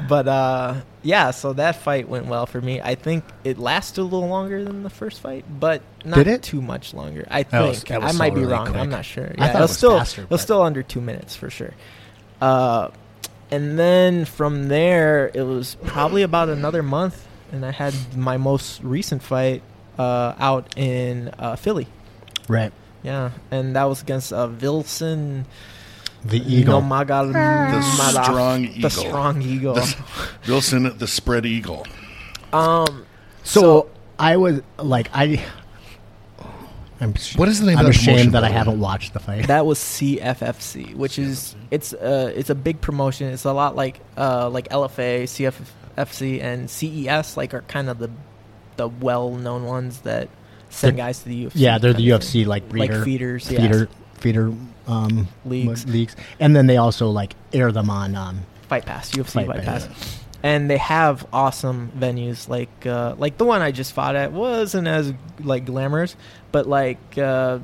But 0.07 0.27
uh, 0.27 0.75
yeah, 1.03 1.31
so 1.31 1.53
that 1.53 1.77
fight 1.77 2.07
went 2.07 2.27
well 2.27 2.45
for 2.45 2.61
me. 2.61 2.79
I 2.81 2.95
think 2.95 3.23
it 3.43 3.57
lasted 3.57 4.01
a 4.01 4.03
little 4.03 4.27
longer 4.27 4.63
than 4.63 4.83
the 4.83 4.89
first 4.89 5.19
fight, 5.21 5.45
but 5.59 5.81
not 6.05 6.15
Did 6.15 6.27
it? 6.27 6.43
too 6.43 6.61
much 6.61 6.93
longer. 6.93 7.25
I 7.29 7.43
That 7.43 7.61
was- 7.61 7.77
think 7.77 7.89
that 7.89 8.01
was 8.01 8.15
I 8.15 8.17
might 8.17 8.33
be 8.33 8.41
really 8.41 8.53
wrong. 8.53 8.65
quick. 8.67 8.77
I'm 8.77 8.89
not 8.89 9.05
sure. 9.05 9.25
I 9.37 9.45
Yeah, 9.45 9.51
thought 9.51 9.59
it 9.59 9.61
was 9.61 9.77
still 9.77 9.97
faster, 9.97 10.21
it 10.23 10.29
was 10.29 10.39
but- 10.39 10.43
still 10.43 10.61
under 10.61 10.83
two 10.83 11.01
minutes 11.01 11.35
for 11.35 11.49
sure. 11.49 11.73
Uh, 12.41 12.89
and 13.51 13.77
then 13.79 14.25
from 14.25 14.67
there, 14.67 15.31
it 15.33 15.41
was 15.43 15.75
probably 15.85 16.21
about 16.21 16.49
another 16.49 16.83
month, 16.83 17.27
and 17.51 17.65
I 17.65 17.71
had 17.71 17.93
my 18.15 18.37
most 18.37 18.81
recent 18.83 19.23
fight 19.23 19.61
uh, 19.97 20.33
out 20.39 20.77
in 20.77 21.31
uh, 21.39 21.55
Philly. 21.55 21.87
Right. 22.47 22.71
Yeah, 23.03 23.31
and 23.51 23.75
that 23.75 23.83
was 23.85 24.01
against 24.01 24.31
uh, 24.33 24.47
Vilson. 24.47 25.45
The 26.25 26.39
eagle. 26.53 26.81
Nomagal- 26.81 27.27
The 27.33 28.13
Mala- 28.13 28.23
strong 28.25 28.63
eagle. 28.65 28.73
The 28.73 28.77
eagle. 28.79 28.89
strong 28.89 29.41
eagle. 29.41 29.73
The- 29.75 29.95
Wilson, 30.47 30.97
the 30.97 31.07
spread 31.07 31.45
eagle. 31.45 31.85
um. 32.53 33.05
so, 33.43 33.61
So- 33.61 33.89
I 34.19 34.35
was 34.37 34.61
like, 34.77 35.09
I. 35.13 35.43
I'm, 37.01 37.13
What 37.37 37.47
is 37.47 37.61
the 37.61 37.67
name 37.67 37.77
I'm 37.77 37.85
of 37.85 37.91
ashamed 37.91 38.33
that 38.33 38.43
I 38.43 38.49
haven't 38.49 38.77
watched 38.81 39.13
the 39.13 39.19
fight. 39.21 39.47
That 39.47 39.65
was 39.65 39.79
CFFC, 39.79 40.95
which 40.95 41.17
is 41.17 41.55
it's 41.71 41.93
uh 41.93 42.33
it's 42.35 42.49
a 42.49 42.55
big 42.55 42.81
promotion. 42.81 43.29
It's 43.29 43.45
a 43.45 43.53
lot 43.53 43.77
like 43.77 44.01
uh 44.17 44.49
like 44.49 44.67
LFA, 44.67 45.23
CFFC, 45.23 46.41
and 46.41 46.69
CES, 46.69 47.37
like 47.37 47.53
are 47.53 47.61
kind 47.61 47.89
of 47.89 47.99
the 47.99 48.09
the 48.75 48.89
well 48.89 49.31
known 49.31 49.63
ones 49.63 49.99
that 50.01 50.27
send 50.69 50.97
They're- 50.97 51.05
guys 51.05 51.19
to 51.19 51.29
the 51.29 51.45
UFC. 51.45 51.51
yeah, 51.55 51.77
they're 51.77 51.93
the 51.93 52.09
UFC 52.09 52.45
like 52.45 52.67
breeder, 52.67 52.95
like 52.95 53.05
feeders, 53.05 53.49
yeah. 53.49 53.61
feeder, 53.61 53.87
feeder 54.19 54.53
um, 54.87 55.27
Leagues. 55.45 55.85
leagues, 55.85 56.15
and 56.39 56.55
then 56.55 56.67
they 56.67 56.77
also 56.77 57.09
like 57.09 57.35
air 57.53 57.71
them 57.71 57.89
on. 57.89 58.15
Um, 58.15 58.45
Fight 58.67 58.85
Pass, 58.85 59.11
UFC 59.11 59.33
Fight 59.33 59.47
Fight, 59.47 59.63
Pass. 59.63 59.87
Pass. 59.87 60.23
And 60.41 60.69
they 60.69 60.77
have 60.77 61.27
awesome 61.33 61.91
venues 61.97 62.47
like 62.47 62.85
uh, 62.85 63.15
like 63.17 63.37
the 63.37 63.45
one 63.45 63.61
I 63.61 63.71
just 63.71 63.91
fought 63.93 64.15
at 64.15 64.31
wasn't 64.31 64.87
as 64.87 65.13
like 65.41 65.65
glamorous, 65.65 66.15
but 66.51 66.65
like 66.67 67.17
uh, 67.17 67.59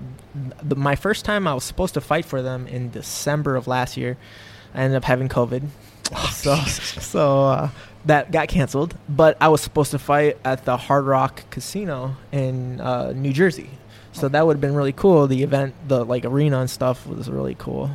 the, 0.61 0.75
my 0.75 0.95
first 0.95 1.23
time 1.25 1.47
I 1.47 1.53
was 1.53 1.63
supposed 1.63 1.93
to 1.93 2.01
fight 2.01 2.25
for 2.25 2.41
them 2.41 2.67
in 2.67 2.89
December 2.89 3.55
of 3.55 3.67
last 3.67 3.95
year, 3.95 4.17
I 4.73 4.81
ended 4.81 4.97
up 4.97 5.05
having 5.05 5.29
COVID, 5.29 5.67
so 6.31 6.55
so 6.55 7.45
uh, 7.45 7.69
that 8.05 8.31
got 8.31 8.49
canceled. 8.49 8.97
But 9.07 9.37
I 9.39 9.47
was 9.47 9.61
supposed 9.61 9.91
to 9.91 9.99
fight 9.99 10.37
at 10.43 10.65
the 10.65 10.75
Hard 10.75 11.05
Rock 11.05 11.49
Casino 11.51 12.17
in 12.33 12.81
uh, 12.81 13.13
New 13.13 13.31
Jersey, 13.31 13.69
so 14.15 14.29
that 14.29 14.47
would 14.47 14.55
have 14.55 14.61
been 14.61 14.75
really 14.75 14.93
cool. 14.93 15.27
The 15.27 15.43
event, 15.43 15.75
the 15.87 16.05
like 16.05 16.25
arena 16.25 16.59
and 16.59 16.69
stuff 16.69 17.05
was 17.05 17.29
really 17.29 17.55
cool, 17.55 17.91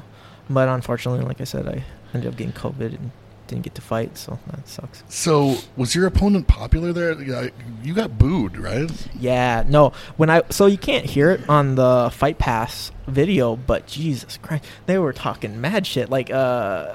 but 0.49 0.69
unfortunately, 0.69 1.25
like 1.25 1.41
I 1.41 1.45
said, 1.45 1.67
I 1.67 1.85
ended 2.15 2.31
up 2.31 2.37
getting 2.37 2.53
COVID 2.53 2.95
and 2.95 3.11
didn't 3.51 3.65
get 3.65 3.75
to 3.75 3.83
fight, 3.83 4.17
so 4.17 4.39
that 4.47 4.67
sucks. 4.69 5.03
So, 5.09 5.57
was 5.77 5.95
your 5.95 6.07
opponent 6.07 6.47
popular 6.47 6.93
there? 6.93 7.21
You 7.83 7.95
got 7.95 8.17
booed, 8.17 8.57
right? 8.57 8.91
Yeah, 9.19 9.65
no. 9.67 9.93
When 10.17 10.31
I 10.31 10.43
so 10.51 10.67
you 10.67 10.79
can't 10.79 11.05
hear 11.05 11.31
it 11.31 11.49
on 11.49 11.75
the 11.75 12.11
Fight 12.13 12.39
Pass 12.39 12.93
video, 13.07 13.57
but 13.57 13.87
Jesus 13.87 14.39
Christ, 14.41 14.65
they 14.87 14.99
were 14.99 15.13
talking 15.13 15.61
mad 15.61 15.87
shit. 15.87 16.11
Like, 16.11 16.31
uh, 16.31 16.95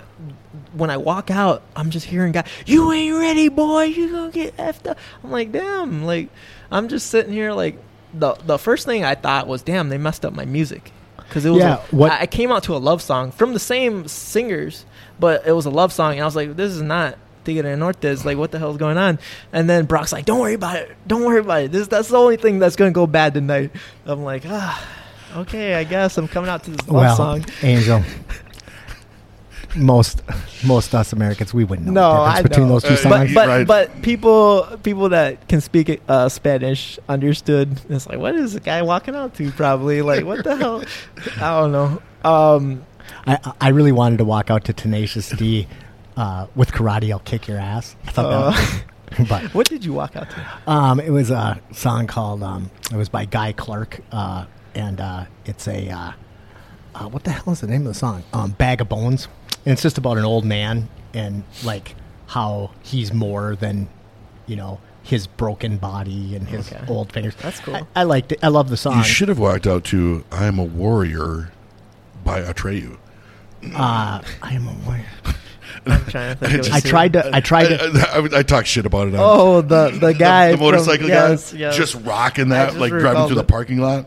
when 0.74 0.90
I 0.90 0.98
walk 0.98 1.30
out, 1.30 1.62
I'm 1.76 1.90
just 1.90 2.06
hearing 2.06 2.32
guys, 2.32 2.48
"You 2.66 2.92
ain't 2.92 3.18
ready, 3.18 3.50
boy. 3.50 3.84
You 3.84 4.12
gonna 4.12 4.32
get 4.32 4.56
effed 4.58 4.90
up." 4.90 4.98
I'm 5.24 5.32
like, 5.32 5.52
damn. 5.52 6.06
Like, 6.06 6.30
I'm 6.72 6.88
just 6.88 7.08
sitting 7.08 7.34
here. 7.34 7.52
Like, 7.52 7.78
the 8.18 8.34
the 8.46 8.58
first 8.58 8.86
thing 8.86 9.04
I 9.04 9.16
thought 9.16 9.48
was, 9.48 9.62
damn, 9.62 9.90
they 9.90 9.98
messed 9.98 10.26
up 10.26 10.34
my 10.34 10.46
music 10.46 10.92
because 11.18 11.46
it 11.46 11.50
was. 11.52 11.60
Yeah, 11.60 11.76
a, 11.76 11.96
what- 11.96 12.12
I 12.12 12.22
I 12.22 12.26
came 12.28 12.52
out 12.52 12.64
to 12.64 12.76
a 12.76 12.78
love 12.78 13.02
song 13.02 13.32
from 13.32 13.54
the 13.54 13.60
same 13.60 14.08
singers, 14.08 14.86
but 15.20 15.46
it 15.46 15.52
was 15.52 15.66
a 15.66 15.70
love 15.70 15.92
song, 15.94 16.14
and 16.14 16.22
I 16.22 16.26
was 16.26 16.36
like, 16.36 16.56
this 16.56 16.72
is 16.72 16.82
not. 16.82 17.18
Tigre 17.44 17.62
de 17.62 17.78
Nortes, 17.78 18.26
like 18.26 18.40
what 18.40 18.52
the 18.52 18.58
hell's 18.58 18.78
going 18.78 18.98
on? 18.98 19.20
And 19.54 19.70
then 19.70 19.86
Brock's 19.86 20.12
like, 20.12 20.26
"Don't 20.26 20.40
worry 20.40 20.56
about 20.56 20.78
it. 20.78 20.98
Don't 21.06 21.24
worry 21.24 21.42
about 21.42 21.62
it. 21.62 21.72
This 21.72 21.88
that's 21.88 22.10
the 22.10 22.18
only 22.18 22.38
thing 22.38 22.58
that's 22.58 22.76
gonna 22.76 22.90
go 22.90 23.06
bad 23.06 23.36
tonight." 23.36 23.70
I'm 24.08 24.24
like, 24.24 24.46
ah, 24.48 24.84
okay, 25.36 25.76
I 25.76 25.84
guess 25.84 26.18
I'm 26.18 26.28
coming 26.28 26.50
out 26.50 26.64
to 26.64 26.72
this 26.72 26.88
love 26.88 27.04
well, 27.04 27.16
song. 27.16 27.46
Angel. 27.62 28.02
most 29.76 30.22
most 30.66 30.94
us 30.96 31.14
Americans, 31.14 31.54
we 31.54 31.64
wouldn't 31.64 31.88
know 31.88 31.94
No, 31.94 32.02
the 32.02 32.18
I 32.20 32.26
difference 32.36 32.50
between 32.50 32.68
know. 32.68 32.74
those 32.74 32.84
two 32.84 32.94
Uh, 32.94 32.98
songs. 32.98 33.34
But 33.34 33.34
but 33.36 33.48
Right. 33.48 33.68
but 33.68 34.02
people 34.02 34.66
people 34.84 35.10
that 35.10 35.48
can 35.48 35.62
speak 35.62 36.02
uh, 36.08 36.30
Spanish 36.30 36.98
understood. 37.10 37.80
It's 37.90 38.08
like, 38.08 38.20
what 38.20 38.36
is 38.36 38.54
the 38.54 38.60
guy 38.60 38.82
walking 38.82 39.16
out 39.16 39.36
to? 39.36 39.52
Probably 39.52 40.02
like, 40.02 40.26
what 40.26 40.44
the 40.44 40.56
hell? 40.56 40.84
I 41.42 41.60
don't 41.62 41.72
know. 41.72 42.02
Um, 42.30 42.86
I, 43.28 43.54
I 43.62 43.70
really 43.70 43.92
wanted 43.92 44.18
to 44.18 44.26
walk 44.26 44.50
out 44.50 44.66
to 44.66 44.74
Tenacious 44.74 45.30
D 45.30 45.68
uh, 46.18 46.48
with 46.56 46.72
karate. 46.72 47.12
I'll 47.12 47.20
kick 47.20 47.48
your 47.48 47.58
ass. 47.60 47.96
I 48.08 48.12
thought 48.12 48.26
Uh. 48.26 48.52
that, 48.52 49.28
but 49.30 49.54
what 49.54 49.68
did 49.70 49.86
you 49.86 49.94
walk 49.94 50.16
out 50.16 50.28
to? 50.32 50.72
um, 50.72 51.00
it 51.00 51.12
was 51.12 51.30
a 51.32 51.60
song 51.72 52.08
called. 52.08 52.42
Um, 52.44 52.72
it 52.92 52.96
was 52.98 53.10
by 53.10 53.26
Guy 53.26 53.52
Clark, 53.52 54.00
uh, 54.12 54.46
and 54.74 55.00
uh, 55.00 55.26
it's 55.46 55.68
a 55.68 55.90
uh, 55.90 56.12
uh, 56.96 57.08
what 57.10 57.24
the 57.26 57.32
hell 57.32 57.54
is 57.54 57.62
the 57.62 57.68
name 57.68 57.82
of 57.82 57.88
the 57.88 57.94
song? 58.00 58.24
Um, 58.34 58.52
Bag 58.52 58.82
of 58.82 58.90
Bones, 58.90 59.28
and 59.66 59.74
it's 59.74 59.82
just 59.82 59.98
about 59.98 60.18
an 60.18 60.26
old 60.26 60.46
man 60.46 60.88
and 61.14 61.44
like 61.64 61.96
how 62.28 62.72
he's 62.84 63.14
more 63.14 63.56
than 63.56 63.88
you 64.48 64.56
know 64.56 64.80
his 65.04 65.28
broken 65.28 65.78
body 65.78 66.36
and 66.36 66.48
his 66.48 66.72
Okay. 66.72 66.84
old 66.88 67.12
fingers. 67.12 67.36
That's 67.36 67.60
cool. 67.60 67.76
I, 67.76 67.84
I 67.96 68.04
liked 68.04 68.32
it. 68.32 68.40
I 68.42 68.48
love 68.48 68.70
the 68.70 68.78
song. 68.78 68.98
You 68.98 69.04
should 69.04 69.30
have 69.30 69.40
walked 69.40 69.68
out 69.68 69.84
to 69.86 70.24
"I 70.32 70.46
Am 70.46 70.58
a 70.60 70.64
Warrior" 70.64 71.52
by 72.24 72.42
Atreyu. 72.42 72.98
Uh, 73.74 74.22
I 74.42 74.54
am 74.54 74.68
a 74.68 74.74
warrior. 74.86 75.06
I'm 75.88 76.06
trying 76.06 76.36
to 76.38 76.48
think. 76.48 76.60
Of 76.62 76.68
a 76.72 76.74
I 76.74 76.80
scene. 76.80 76.90
tried 76.90 77.14
to. 77.14 77.30
I 77.36 77.40
tried 77.42 77.68
to. 77.70 78.10
I, 78.12 78.20
I, 78.20 78.40
I 78.40 78.44
talk 78.44 78.66
shit 78.66 78.86
about 78.86 79.08
it. 79.08 79.14
on- 79.16 79.20
Oh, 79.22 79.62
the 79.62 79.90
the 79.90 80.14
guy, 80.18 80.52
the, 80.52 80.58
the 80.58 80.64
motorcycle 80.64 81.08
from, 81.08 81.16
guy, 81.16 81.30
yes. 81.32 81.52
just 81.78 81.96
rocking 82.04 82.50
that, 82.50 82.68
just 82.70 82.78
like 82.80 82.90
driving 82.90 83.08
recalled 83.10 83.30
through 83.30 83.38
the 83.38 83.44
parking 83.44 83.80
lot. 83.80 84.06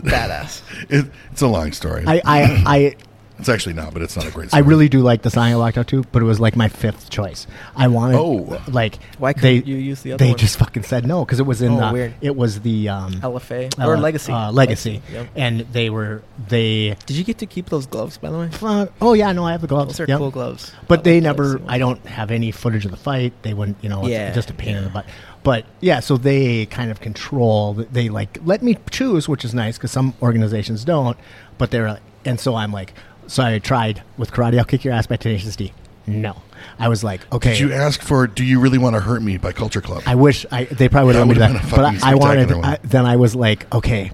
badass. 0.00 0.62
It, 0.88 1.06
it's 1.32 1.42
a 1.42 1.46
long 1.48 1.72
story. 1.72 2.04
I, 2.06 2.20
I, 2.24 2.62
I, 2.66 2.96
it's 3.38 3.48
actually 3.48 3.74
not, 3.74 3.92
but 3.92 4.02
it's 4.02 4.16
not 4.16 4.26
a 4.26 4.30
great. 4.30 4.52
I 4.54 4.60
really 4.60 4.88
do 4.88 5.00
like 5.00 5.22
the 5.22 5.30
song 5.30 5.44
I 5.44 5.56
walked 5.56 5.76
out 5.78 5.86
to, 5.88 6.02
but 6.12 6.22
it 6.22 6.24
was 6.24 6.40
like 6.40 6.56
my 6.56 6.68
fifth 6.68 7.10
choice. 7.10 7.46
I 7.74 7.88
wanted, 7.88 8.16
Oh. 8.16 8.60
like, 8.68 8.98
Why 9.18 9.32
they, 9.32 9.58
couldn't 9.60 9.66
you 9.66 9.76
use 9.76 10.02
the 10.02 10.12
other 10.12 10.24
They 10.24 10.30
one? 10.30 10.38
just 10.38 10.56
fucking 10.58 10.82
said 10.84 11.06
no 11.06 11.24
because 11.24 11.38
it 11.40 11.46
was 11.46 11.60
in 11.62 11.72
Oh, 11.72 11.86
the, 11.88 11.92
weird. 11.92 12.14
it 12.20 12.34
was 12.34 12.60
the 12.60 12.88
um, 12.88 13.12
LFA 13.20 13.78
uh, 13.78 13.86
or 13.88 13.96
Legacy. 13.98 14.32
uh, 14.32 14.50
legacy, 14.52 15.02
Yep. 15.12 15.28
and 15.36 15.60
they 15.72 15.90
were 15.90 16.22
they. 16.48 16.96
Did 17.06 17.16
you 17.16 17.24
get 17.24 17.38
to 17.38 17.46
keep 17.46 17.68
those 17.68 17.86
gloves, 17.86 18.18
by 18.18 18.30
the 18.30 18.38
way? 18.38 18.50
Uh, 18.62 18.86
oh 19.00 19.12
yeah, 19.14 19.32
no, 19.32 19.44
I 19.44 19.52
have 19.52 19.60
the 19.60 19.66
gloves. 19.66 19.98
Those 19.98 20.00
are 20.06 20.10
Yep. 20.10 20.18
cool 20.18 20.30
gloves. 20.30 20.72
But 20.88 21.00
I 21.00 21.02
they 21.02 21.14
like 21.16 21.22
never. 21.24 21.60
I 21.68 21.78
don't 21.78 22.04
have 22.06 22.30
any 22.30 22.50
footage 22.50 22.84
of 22.84 22.90
the 22.90 22.96
fight. 22.96 23.32
They 23.42 23.54
wouldn't. 23.54 23.76
You 23.82 23.88
know, 23.90 24.00
it's 24.00 24.08
Yeah, 24.10 24.32
just 24.32 24.50
a 24.50 24.54
pain 24.54 24.76
in 24.76 24.84
the 24.84 24.90
butt. 24.90 25.04
But 25.42 25.64
yeah, 25.80 26.00
so 26.00 26.16
they 26.16 26.66
kind 26.66 26.90
of 26.90 27.00
control. 27.00 27.74
They 27.74 28.08
like 28.08 28.38
let 28.44 28.62
me 28.62 28.78
choose, 28.90 29.28
which 29.28 29.44
is 29.44 29.54
nice 29.54 29.76
because 29.76 29.90
some 29.92 30.14
organizations 30.22 30.84
don't. 30.84 31.16
But 31.58 31.70
they're 31.70 31.88
like- 31.90 32.02
and 32.24 32.40
so 32.40 32.56
I'm 32.56 32.72
like, 32.72 32.92
so 33.26 33.42
I 33.44 33.58
tried 33.58 34.02
with 34.16 34.30
karate. 34.32 34.58
I'll 34.58 34.64
kick 34.64 34.84
your 34.84 34.94
ass 34.94 35.06
by 35.06 35.16
Tenacious 35.16 35.56
D. 35.56 35.72
No, 36.06 36.40
I 36.78 36.88
was 36.88 37.02
like, 37.02 37.20
okay. 37.32 37.50
Did 37.50 37.60
you 37.60 37.72
ask 37.72 38.00
for 38.00 38.26
"Do 38.26 38.44
You 38.44 38.60
Really 38.60 38.78
Want 38.78 38.94
to 38.94 39.00
Hurt 39.00 39.22
Me" 39.22 39.36
by 39.38 39.52
Culture 39.52 39.80
Club? 39.80 40.02
I 40.06 40.14
wish 40.14 40.46
I 40.52 40.64
they 40.64 40.88
probably 40.88 41.16
would 41.18 41.36
That 41.36 41.50
have 41.50 41.52
let 41.52 41.52
me 41.52 41.58
do 41.58 41.70
that, 41.70 41.98
but 41.98 42.04
I, 42.04 42.12
I 42.12 42.14
wanted. 42.14 42.52
I, 42.52 42.78
then 42.84 43.06
I 43.06 43.16
was 43.16 43.34
like, 43.34 43.72
okay, 43.74 44.12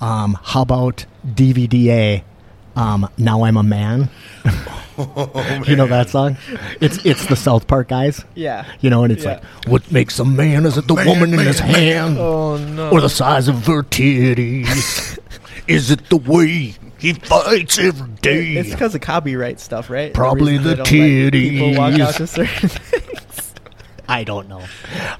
um, 0.00 0.38
how 0.42 0.62
about 0.62 1.06
DVDA? 1.26 2.22
Um, 2.76 3.08
now 3.18 3.44
I'm 3.44 3.56
a 3.56 3.62
man. 3.62 4.10
you 5.66 5.74
know 5.76 5.86
that 5.88 6.06
song? 6.08 6.36
It's 6.80 7.04
it's 7.04 7.26
the 7.26 7.34
South 7.36 7.66
Park 7.66 7.88
guys. 7.88 8.24
Yeah. 8.36 8.64
You 8.80 8.90
know, 8.90 9.02
and 9.02 9.12
it's 9.12 9.24
Yeah. 9.24 9.34
like, 9.34 9.44
what 9.66 9.90
makes 9.90 10.18
a 10.20 10.24
man? 10.24 10.66
Is 10.66 10.78
it 10.78 10.86
the 10.86 10.94
Man, 10.94 11.06
woman 11.06 11.32
in 11.34 11.40
his 11.40 11.60
man. 11.60 11.70
hand, 11.74 12.18
Oh 12.18 12.56
no. 12.58 12.90
or 12.90 13.00
the 13.00 13.08
size 13.08 13.48
of 13.48 13.66
her 13.66 13.82
titties? 13.82 15.18
Is 15.66 15.90
it 15.90 16.10
the 16.10 16.16
way 16.16 16.74
he 17.04 17.12
fights 17.14 17.78
every 17.78 18.08
day? 18.20 18.52
It's 18.54 18.70
because 18.70 18.94
of 18.94 19.00
copyright 19.00 19.60
stuff, 19.60 19.90
right? 19.90 20.12
Probably 20.12 20.58
reason 20.58 20.64
the 20.64 20.82
they 20.82 21.30
don't 21.30 21.30
People 21.32 21.74
walk 21.76 22.00
out 22.00 22.14
to 22.14 22.26
certain 22.26 22.68
things. 22.68 23.54
I 24.08 24.24
don't 24.24 24.48
know. 24.48 24.62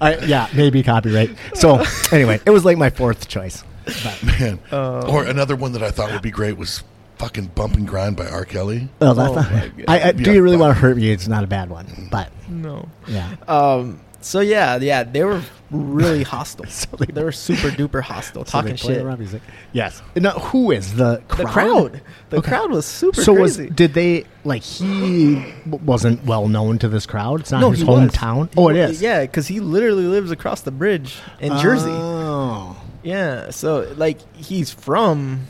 I, 0.00 0.16
yeah, 0.18 0.48
maybe 0.54 0.82
copyright. 0.82 1.30
So 1.54 1.82
anyway, 2.12 2.40
it 2.44 2.50
was 2.50 2.64
like 2.64 2.76
my 2.78 2.90
fourth 2.90 3.28
choice. 3.28 3.64
But, 3.84 4.22
Man. 4.40 4.58
Oh. 4.72 5.10
or 5.12 5.24
another 5.24 5.56
one 5.56 5.72
that 5.72 5.82
I 5.82 5.90
thought 5.90 6.10
would 6.12 6.22
be 6.22 6.30
great 6.30 6.56
was 6.56 6.82
"Fucking 7.18 7.46
Bump 7.54 7.74
and 7.74 7.86
Grind" 7.86 8.16
by 8.16 8.26
R. 8.26 8.44
Kelly. 8.44 8.88
oh, 9.00 9.12
that's 9.14 9.30
Oh 9.30 9.34
not, 9.34 9.52
my 9.52 9.68
God. 9.68 9.84
I, 9.88 10.08
I, 10.08 10.12
do 10.12 10.22
Yeah, 10.24 10.32
you 10.32 10.42
really 10.42 10.56
want 10.56 10.74
to 10.74 10.80
hurt 10.80 10.96
me? 10.96 11.10
It's 11.10 11.28
not 11.28 11.44
a 11.44 11.46
bad 11.46 11.68
one, 11.70 12.08
but 12.10 12.30
No. 12.48 12.88
yeah. 13.06 13.36
Um. 13.46 14.00
So 14.24 14.40
yeah, 14.40 14.76
yeah, 14.76 15.04
they 15.04 15.22
were 15.22 15.42
really 15.70 16.22
hostile. 16.34 16.66
So 16.66 16.88
they- 16.96 17.06
they, 17.12 17.22
were 17.22 17.30
super 17.32 17.68
duper 17.68 18.00
hostile, 18.02 18.44
So 18.46 18.50
talking 18.52 18.76
shit. 18.76 19.02
around 19.02 19.18
music. 19.18 19.42
Yes. 19.72 20.00
No, 20.16 20.30
who 20.30 20.70
is 20.70 20.94
the 20.94 21.22
crowd? 21.28 21.46
The 21.46 21.52
crowd, 21.52 22.00
the 22.30 22.36
Okay. 22.38 22.48
crowd 22.48 22.70
was 22.70 22.86
super 22.86 23.22
So 23.22 23.34
was 23.34 23.58
did 23.58 23.92
they 23.94 24.24
like 24.44 24.62
he 24.62 25.52
wasn't 25.66 26.24
well 26.24 26.48
known 26.48 26.78
to 26.78 26.88
this 26.88 27.04
crowd? 27.06 27.40
It's 27.40 27.50
not 27.52 27.60
no, 27.60 27.70
his 27.70 27.80
he 27.80 27.84
was. 27.84 28.10
hometown. 28.10 28.48
Oh, 28.56 28.68
it 28.70 28.76
is. 28.76 29.02
Yeah, 29.02 29.20
because 29.22 29.46
he 29.46 29.60
literally 29.60 30.06
lives 30.06 30.30
across 30.30 30.62
the 30.62 30.70
bridge 30.70 31.16
in 31.40 31.56
Jersey. 31.58 31.90
Oh. 31.90 32.80
Yeah, 33.02 33.50
so 33.50 33.92
like 33.96 34.18
he's 34.34 34.70
from 34.70 35.42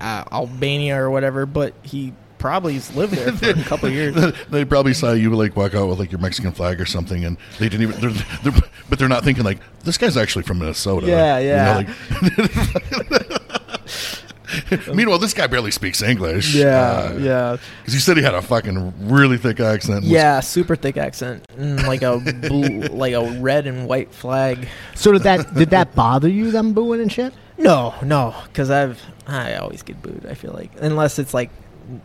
uh, 0.00 0.24
Albania 0.32 1.00
or 1.00 1.10
whatever, 1.10 1.46
but 1.46 1.74
he 1.82 2.12
probably's 2.40 2.92
lived 2.96 3.12
there 3.14 3.30
for 3.32 3.50
a 3.60 3.64
couple 3.68 3.88
of 3.88 3.94
years. 3.94 4.14
they 4.50 4.64
probably 4.64 4.94
saw 4.94 5.12
you 5.12 5.32
like 5.36 5.54
walk 5.56 5.74
out 5.74 5.86
with 5.88 5.98
like 6.00 6.10
your 6.10 6.20
Mexican 6.20 6.50
flag 6.52 6.80
or 6.80 6.86
something, 6.86 7.24
and 7.24 7.36
they 7.60 7.68
didn't 7.68 7.82
even. 7.88 8.00
They're, 8.00 8.24
they're, 8.50 8.62
but 8.88 8.98
they're 8.98 9.08
not 9.08 9.22
thinking 9.22 9.44
like 9.44 9.58
this 9.84 9.96
guy's 9.98 10.16
actually 10.16 10.42
from 10.42 10.58
Minnesota. 10.58 11.06
Yeah, 11.06 11.38
You 11.38 11.48
yeah. 11.48 11.64
know, 11.64 11.76
like- 11.78 13.40
Meanwhile, 14.92 15.18
this 15.20 15.32
guy 15.32 15.46
barely 15.46 15.70
speaks 15.70 16.02
English. 16.02 16.56
Yeah, 16.56 17.12
yeah, 17.18 17.56
Because 17.82 17.94
he 17.94 18.00
said 18.00 18.16
he 18.16 18.22
had 18.24 18.34
a 18.34 18.42
fucking 18.42 19.08
really 19.08 19.38
thick 19.38 19.60
accent. 19.60 19.98
and 19.98 20.04
was- 20.06 20.10
yeah. 20.12 20.40
Super 20.40 20.74
thick 20.74 20.96
accent, 20.96 21.44
mm, 21.56 21.86
like 21.86 22.02
a 22.02 22.18
blue, 22.48 22.80
like 22.90 23.12
a 23.12 23.38
red 23.40 23.68
and 23.68 23.86
white 23.86 24.12
flag. 24.12 24.66
So 24.96 25.12
did 25.12 25.22
that 25.22 25.54
did 25.54 25.70
that 25.70 25.94
bother 25.94 26.28
you 26.28 26.50
them 26.50 26.72
booing 26.72 27.00
and 27.00 27.12
shit? 27.12 27.32
No, 27.58 27.94
no, 28.02 28.34
because 28.44 28.70
I've 28.70 29.00
I 29.28 29.54
always 29.54 29.82
get 29.82 30.02
booed. 30.02 30.26
I 30.28 30.34
feel 30.34 30.52
like 30.52 30.72
unless 30.80 31.20
it's 31.20 31.32
like 31.32 31.50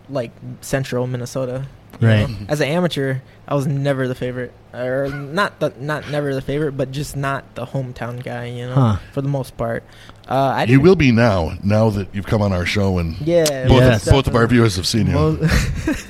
like 0.10 0.32
central 0.62 1.08
Minnesota. 1.08 1.66
Right. 2.02 2.28
know? 2.30 2.36
As 2.50 2.60
an 2.60 2.68
amateur, 2.68 3.20
I 3.48 3.56
was 3.56 3.68
never 3.68 4.06
the 4.10 4.16
favorite, 4.16 4.52
or 4.74 5.08
not 5.10 5.62
the 5.62 5.74
not 5.80 6.10
never 6.12 6.34
the 6.36 6.42
favorite, 6.42 6.74
but 6.74 6.92
just 6.92 7.16
not 7.16 7.56
the 7.56 7.66
hometown 7.66 8.22
guy. 8.22 8.48
You 8.48 8.68
know, 8.68 8.74
Huh. 8.76 8.98
for 9.14 9.22
the 9.22 9.30
most 9.30 9.56
part. 9.56 9.84
Uh, 10.28 10.34
I 10.34 10.64
You 10.66 10.82
will 10.82 10.96
be 10.98 11.12
now, 11.14 11.54
now 11.64 11.90
that 11.92 12.08
you've 12.14 12.26
come 12.26 12.42
on 12.42 12.52
our 12.52 12.66
show 12.66 12.98
and 12.98 13.16
Yeah, 13.22 13.68
both, 13.68 13.78
Yes. 13.82 14.08
of, 14.08 14.12
both 14.14 14.28
of 14.28 14.36
our 14.36 14.46
viewers 14.48 14.76
have 14.76 14.86
seen 14.88 15.08
you. 15.08 15.14
Most, 15.14 16.08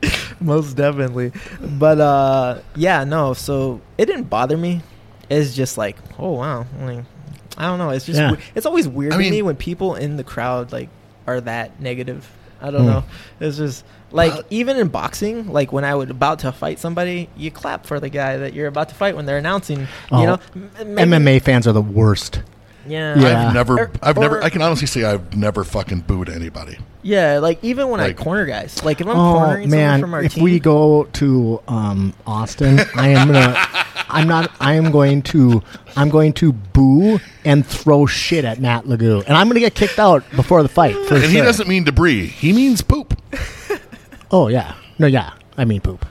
most 0.40 0.74
definitely. 0.76 1.32
But 1.60 2.00
uh 2.00 2.60
yeah, 2.74 3.04
no, 3.04 3.34
so 3.34 3.80
it 3.98 4.06
didn't 4.06 4.24
bother 4.30 4.56
me. 4.56 4.82
It's 5.28 5.54
just 5.54 5.76
like, 5.76 5.96
oh 6.18 6.32
wow. 6.32 6.66
Like, 6.80 7.04
I 7.58 7.64
don't 7.66 7.78
know. 7.78 7.90
It's 7.90 8.06
just 8.06 8.18
Yeah. 8.18 8.32
we- 8.32 8.38
it's 8.54 8.66
always 8.66 8.86
weird 8.88 9.12
I 9.12 9.16
to 9.16 9.20
mean- 9.22 9.30
me 9.32 9.42
when 9.42 9.56
people 9.56 9.94
in 9.96 10.16
the 10.16 10.24
crowd 10.24 10.72
like 10.72 10.88
are 11.26 11.40
that 11.42 11.80
negative. 11.80 12.30
I 12.60 12.70
don't 12.70 12.82
Hmm. 12.82 12.86
know. 12.86 13.04
It's 13.40 13.56
just 13.58 13.84
like 14.12 14.32
Uh, 14.32 14.42
even 14.50 14.76
in 14.76 14.88
boxing, 14.88 15.52
like 15.52 15.72
when 15.72 15.84
I 15.84 15.94
was 15.94 16.10
about 16.10 16.38
to 16.40 16.52
fight 16.52 16.78
somebody, 16.78 17.28
you 17.36 17.50
clap 17.50 17.86
for 17.86 18.00
the 18.00 18.08
guy 18.08 18.36
that 18.38 18.54
you're 18.54 18.68
about 18.68 18.88
to 18.90 18.94
fight 18.94 19.16
when 19.16 19.26
they're 19.26 19.38
announcing. 19.38 19.86
Oh, 20.10 20.20
you 20.20 20.26
know, 20.26 20.38
M- 20.54 21.10
MMA 21.10 21.40
fans 21.42 21.66
are 21.66 21.72
the 21.72 21.82
worst. 21.82 22.40
Yeah, 22.88 23.18
Yeah. 23.18 23.48
I've 23.48 23.54
never, 23.54 23.78
Or- 23.80 23.90
I've 24.00 24.16
never, 24.16 24.42
I 24.44 24.48
can 24.48 24.62
honestly 24.62 24.86
say 24.86 25.02
I've 25.02 25.36
never 25.36 25.64
fucking 25.64 26.04
booed 26.06 26.28
anybody. 26.28 26.78
yeah. 27.02 27.38
Like 27.40 27.58
even 27.62 27.88
when 27.88 28.00
Like- 28.00 28.18
I 28.20 28.22
corner 28.22 28.46
guys, 28.46 28.80
like 28.84 29.00
if 29.00 29.08
I'm 29.08 29.16
Oh 29.18 29.34
cornering 29.38 29.70
man, 29.70 29.94
someone 29.94 30.00
from 30.00 30.14
our 30.14 30.20
team. 30.20 30.26
if 30.26 30.34
team, 30.34 30.44
we 30.44 30.60
go 30.60 31.04
to 31.14 31.60
um, 31.66 32.14
Austin, 32.26 32.80
I 32.96 33.08
am 33.08 33.32
gonna. 33.32 33.56
I'm 34.08 34.28
not. 34.28 34.50
I 34.60 34.74
am 34.74 34.90
going 34.90 35.22
to. 35.22 35.62
I'm 35.96 36.08
going 36.10 36.32
to 36.34 36.52
boo 36.52 37.18
and 37.44 37.66
throw 37.66 38.06
shit 38.06 38.44
at 38.44 38.60
Nat 38.60 38.82
Lagoo, 38.84 39.24
and 39.26 39.36
I'm 39.36 39.48
gonna 39.48 39.60
get 39.60 39.74
kicked 39.74 39.98
out 39.98 40.22
before 40.36 40.62
the 40.62 40.68
fight. 40.68 40.94
For 41.06 41.14
And 41.14 41.24
he 41.24 41.38
doesn't 41.38 41.68
mean 41.68 41.84
debris; 41.84 42.26
he 42.26 42.52
means 42.52 42.82
poop. 42.82 43.20
Oh 44.30 44.48
yeah. 44.48 44.74
No, 44.98 45.06
yeah. 45.06 45.32
I 45.56 45.64
mean 45.64 45.80
poop. 45.80 46.04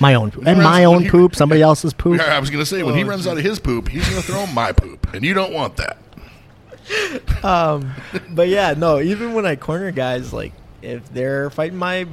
My 0.00 0.14
own 0.14 0.30
poop. 0.30 0.44
And 0.46 0.58
runs- 0.58 0.64
my 0.64 0.84
own 0.84 1.02
he- 1.04 1.10
poop. 1.10 1.34
Somebody 1.36 1.62
else's 1.62 1.92
poop. 1.92 2.20
I 2.20 2.38
was 2.38 2.50
going 2.50 2.62
to 2.62 2.66
say 2.66 2.82
when 2.82 2.94
he 2.94 3.04
Oh, 3.04 3.06
runs 3.08 3.26
out 3.26 3.36
of 3.38 3.44
his 3.44 3.58
poop, 3.58 3.88
he's 3.88 4.08
going 4.08 4.20
to 4.20 4.26
throw 4.26 4.46
my 4.46 4.72
poop, 4.72 5.12
and 5.14 5.24
you 5.24 5.32
don't 5.34 5.52
want 5.52 5.76
that. 5.76 5.98
Um, 7.44 7.92
but 8.30 8.48
yeah, 8.48 8.74
no. 8.76 9.00
Even 9.00 9.34
when 9.34 9.46
I 9.46 9.56
corner 9.56 9.90
guys, 9.92 10.32
like 10.32 10.52
if 10.82 11.12
they're 11.12 11.50
fighting 11.50 11.78
my 11.78 12.06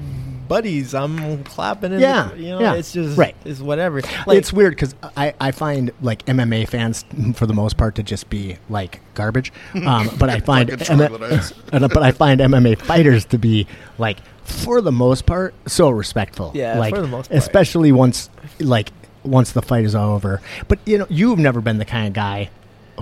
buddies, 0.49 0.93
I'm 0.93 1.45
clapping. 1.45 1.93
And 1.93 2.01
Yeah, 2.01 2.33
you 2.33 2.49
know, 2.49 2.59
yeah, 2.59 2.73
it's 2.73 2.91
just 2.91 3.17
right. 3.17 3.35
It's 3.45 3.61
whatever. 3.61 4.01
Like, 4.27 4.37
it's 4.37 4.51
weird 4.51 4.73
because 4.73 4.95
I, 5.15 5.33
I 5.39 5.51
find 5.51 5.91
like 6.01 6.25
MMA 6.25 6.67
fans 6.67 7.05
for 7.35 7.45
the 7.45 7.53
most 7.53 7.77
part 7.77 7.95
to 7.95 8.03
just 8.03 8.29
be 8.29 8.57
like 8.67 8.99
garbage, 9.13 9.53
um, 9.85 10.09
but 10.19 10.29
I 10.29 10.41
find 10.41 10.69
Fucking 10.69 10.99
and, 11.71 11.89
but 11.89 12.03
I 12.03 12.11
find 12.11 12.41
MMA 12.41 12.81
fighters 12.81 13.23
to 13.25 13.37
be 13.37 13.67
like 13.97 14.17
for 14.43 14.81
the 14.81 14.91
most 14.91 15.25
part 15.25 15.53
so 15.67 15.89
respectful. 15.89 16.51
Yeah, 16.53 16.77
like, 16.77 16.93
for 16.93 17.01
the 17.01 17.07
most 17.07 17.29
part. 17.29 17.37
especially 17.37 17.93
once 17.93 18.29
like 18.59 18.91
once 19.23 19.51
the 19.51 19.61
fight 19.61 19.85
is 19.85 19.95
over. 19.95 20.41
But 20.67 20.79
you 20.85 20.97
know, 20.97 21.07
you've 21.09 21.39
never 21.39 21.61
been 21.61 21.77
the 21.77 21.85
kind 21.85 22.07
of 22.07 22.13
guy 22.13 22.49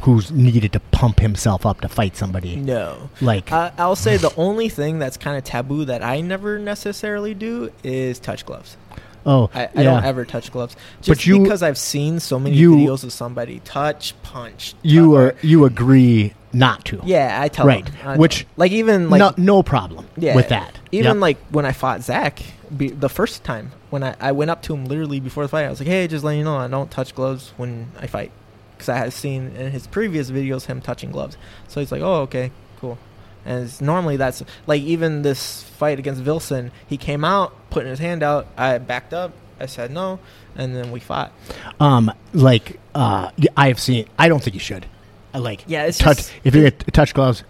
who's 0.01 0.31
needed 0.31 0.73
to 0.73 0.79
pump 0.79 1.19
himself 1.19 1.65
up 1.65 1.81
to 1.81 1.89
fight 1.89 2.15
somebody. 2.15 2.55
no. 2.55 3.09
Like 3.21 3.51
I 3.51 3.71
I'll 3.77 3.95
say 3.95 4.17
the 4.17 4.33
only 4.37 4.69
thing 4.69 4.99
that's 4.99 5.17
kind 5.17 5.37
of 5.37 5.43
taboo 5.43 5.85
that 5.85 6.03
I 6.03 6.21
never 6.21 6.59
necessarily 6.59 7.33
do 7.33 7.71
is 7.83 8.19
touch 8.19 8.45
gloves. 8.45 8.77
oh, 9.25 9.49
I, 9.53 9.63
I 9.65 9.69
yeah. 9.75 9.83
don't 9.83 10.03
ever 10.05 10.23
touch 10.25 10.51
gloves, 10.51 10.75
just 11.01 11.25
you- 11.25 11.41
because 11.43 11.61
I've 11.63 11.77
seen 11.77 12.19
so 12.19 12.39
many 12.39 12.55
you- 12.55 12.75
videos 12.75 13.03
of 13.03 13.11
somebody 13.11 13.59
touch, 13.65 14.13
punch. 14.23 14.73
You 14.83 15.01
tou- 15.07 15.15
are 15.15 15.35
you 15.41 15.65
agree 15.65 16.33
not 16.53 16.85
to. 16.85 17.01
Yeah, 17.03 17.37
I 17.41 17.49
tell 17.49 17.65
Right. 17.67 17.85
them. 17.85 17.93
I 18.05 18.17
Which- 18.17 18.45
like 18.55 18.71
even 18.71 19.09
like 19.09 19.19
no, 19.19 19.33
no 19.37 19.63
problem 19.63 20.07
yeah, 20.15 20.35
with 20.35 20.49
that. 20.49 20.79
Even 20.91 21.13
Yep. 21.15 21.21
like 21.21 21.37
when 21.51 21.65
I 21.65 21.71
fought 21.73 22.01
Zach, 22.03 22.41
be, 22.75 22.89
the 22.89 23.09
first 23.09 23.43
time 23.43 23.71
when 23.89 24.03
I, 24.03 24.15
I 24.19 24.31
went 24.31 24.49
up 24.51 24.61
to 24.63 24.73
him 24.73 24.85
literally 24.85 25.19
before 25.19 25.43
the 25.43 25.49
fight, 25.49 25.65
I 25.65 25.69
was 25.69 25.79
like, 25.79 25.87
"Hey, 25.89 26.07
just 26.07 26.23
letting 26.23 26.39
you 26.39 26.45
know, 26.45 26.57
I 26.57 26.67
don't 26.67 26.89
touch 26.91 27.13
gloves 27.15 27.51
when 27.57 27.91
I 27.99 28.07
fight," 28.07 28.31
because 28.77 28.89
I 28.89 28.97
had 28.97 29.13
seen 29.13 29.55
in 29.55 29.71
his 29.71 29.87
previous 29.87 30.29
videos 30.31 30.65
him 30.65 30.81
touching 30.81 31.11
gloves. 31.11 31.37
So 31.67 31.79
he's 31.79 31.91
like, 31.91 32.01
"Oh, 32.01 32.21
okay, 32.21 32.51
cool." 32.79 32.97
And 33.45 33.63
it's, 33.65 33.79
normally 33.81 34.17
that's 34.17 34.43
like 34.65 34.81
even 34.81 35.21
this 35.21 35.63
fight 35.63 35.99
against 35.99 36.21
Vilson, 36.23 36.71
he 36.87 36.97
came 36.97 37.23
out 37.23 37.53
putting 37.69 37.89
his 37.89 37.99
hand 37.99 38.21
out. 38.23 38.47
I 38.57 38.77
backed 38.77 39.13
up. 39.13 39.31
I 39.59 39.65
said 39.65 39.89
no, 39.89 40.19
and 40.55 40.75
then 40.75 40.91
we 40.91 40.99
fought. 40.99 41.31
um 41.79 42.11
like 42.33 42.79
uh, 42.93 43.31
I 43.55 43.69
have 43.69 43.79
seen. 43.79 44.07
I 44.19 44.27
don't 44.29 44.41
think 44.43 44.53
you 44.53 44.59
should. 44.59 44.85
I 45.33 45.39
like 45.39 45.63
Yeah, 45.67 45.85
it's 45.85 45.97
touch. 45.97 46.17
just- 46.17 46.33
if 46.43 46.53
you're 46.55 46.69
gonna 46.69 46.83
touch 46.91 47.13
gloves, 47.13 47.43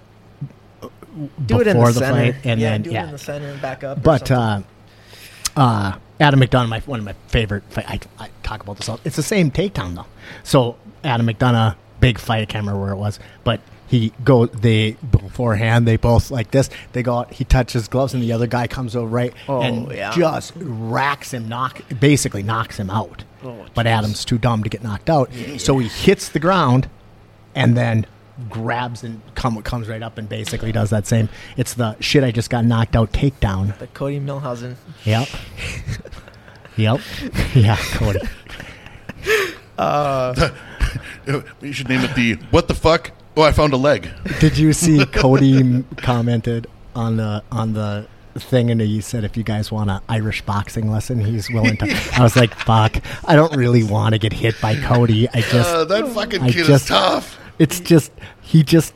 Do 0.82 1.60
it 1.62 1.68
in 1.68 1.78
the, 1.78 1.84
before 1.84 1.92
center. 1.94 2.32
fight, 2.34 2.36
and 2.46 2.60
yeah, 2.62 2.70
then 2.72 2.82
do 2.84 2.92
yeah. 2.92 3.02
it 3.04 3.06
in 3.08 3.12
the 3.12 3.18
center 3.18 3.48
and 3.48 3.62
back 3.62 3.84
up. 3.84 4.04
But 4.04 4.30
uh, 4.32 4.62
uh, 5.56 5.98
Adam 6.20 6.40
McDonough, 6.40 6.70
my, 6.70 6.80
one 6.82 7.00
of 7.00 7.06
my 7.06 7.14
favorite. 7.28 7.64
Fight, 7.70 7.86
I, 7.90 8.00
I 8.26 8.30
talk 8.44 8.62
about 8.62 8.78
this 8.78 8.88
all. 8.90 9.00
It's 9.04 9.16
the 9.16 9.24
same 9.24 9.52
takedown 9.52 9.96
though. 9.96 10.06
So 10.44 10.78
Adam 11.08 11.26
McDonough, 11.28 11.76
big 12.00 12.20
fight. 12.20 12.42
I 12.42 12.46
can't 12.46 12.64
remember 12.66 12.82
where 12.82 12.92
it 12.94 12.98
was, 12.98 13.20
but 13.44 13.60
he 13.88 14.12
go. 14.24 14.46
They 14.48 14.92
beforehand. 15.12 15.88
They 15.88 15.96
both 15.98 16.30
like 16.30 16.52
this. 16.52 16.70
They 16.92 17.04
go. 17.04 17.20
out, 17.20 17.34
He 17.34 17.44
touches 17.46 17.88
gloves, 17.88 18.14
and 18.14 18.22
the 18.22 18.34
other 18.34 18.48
guy 18.48 18.68
comes 18.68 18.96
over 18.96 19.08
right 19.08 19.34
Oh, 19.48 19.62
and 19.62 19.90
yeah. 19.92 20.12
just 20.14 20.54
racks 20.56 21.34
him, 21.34 21.48
knock 21.48 21.82
basically 22.00 22.44
knocks 22.44 22.78
him 22.78 22.90
out. 22.90 23.24
Oh, 23.44 23.66
but. 23.74 23.88
Adam's 23.88 24.26
too 24.26 24.38
dumb 24.38 24.64
to 24.64 24.70
get 24.70 24.84
knocked 24.84 25.10
out, 25.10 25.32
so 25.58 25.78
he 25.78 25.88
hits 25.88 26.30
the 26.30 26.40
ground, 26.40 26.90
and 27.56 27.78
then 27.78 28.06
grabs 28.50 29.04
and 29.04 29.20
come 29.34 29.60
comes 29.64 29.88
right 29.88 30.04
up 30.04 30.18
and 30.20 30.28
basically 30.30 30.72
does 30.72 30.90
that 30.92 31.08
same. 31.08 31.28
It's 31.56 31.74
the 31.74 31.96
shit. 32.00 32.24
I 32.24 32.32
just 32.32 32.50
got 32.50 32.66
knocked 32.66 32.96
out 32.96 33.12
takedown. 33.14 33.78
the 33.80 33.88
Cody 33.88 34.20
Milhausen. 34.20 34.76
Yep. 35.06 35.28
yep. 36.78 37.00
Yeah, 37.56 37.78
Cody. 37.94 38.20
Uh, 39.78 40.50
you 41.62 41.74
should 41.74 41.90
name 41.90 42.02
it 42.02 42.16
the 42.16 42.34
what 42.52 42.68
the 42.68 42.74
fuck? 42.74 43.12
Oh, 43.36 43.44
I 43.44 43.52
found 43.52 43.74
a 43.74 43.78
leg. 43.78 44.10
Did 44.40 44.58
you 44.58 44.74
see 44.74 45.06
Cody 45.06 45.84
commented 45.98 46.68
on 46.96 47.18
the 47.18 47.44
on 47.52 47.74
the 47.74 48.08
thing 48.36 48.70
and 48.72 48.80
he 48.82 49.02
said 49.02 49.24
if 49.24 49.36
you 49.36 49.44
guys 49.44 49.72
want 49.72 49.90
an 49.90 50.00
Irish 50.10 50.42
boxing 50.44 50.90
lesson, 50.92 51.20
he's 51.20 51.50
willing 51.50 51.78
to. 51.78 52.10
I 52.18 52.24
was 52.24 52.36
like, 52.36 52.54
fuck, 52.56 52.98
I 53.26 53.36
don't 53.36 53.56
really 53.56 53.84
want 53.84 54.14
to 54.14 54.20
get 54.20 54.34
hit 54.34 54.60
by 54.62 54.76
Cody. 54.76 55.28
I 55.30 55.42
just, 55.42 55.70
Uh, 55.70 55.86
that 55.86 56.08
fucking 56.10 56.42
I 56.44 56.48
kid 56.52 56.66
just- 56.66 56.84
is 56.84 56.88
tough. 56.90 57.38
it's 57.60 57.80
just 57.80 58.12
he 58.42 58.64
just, 58.64 58.94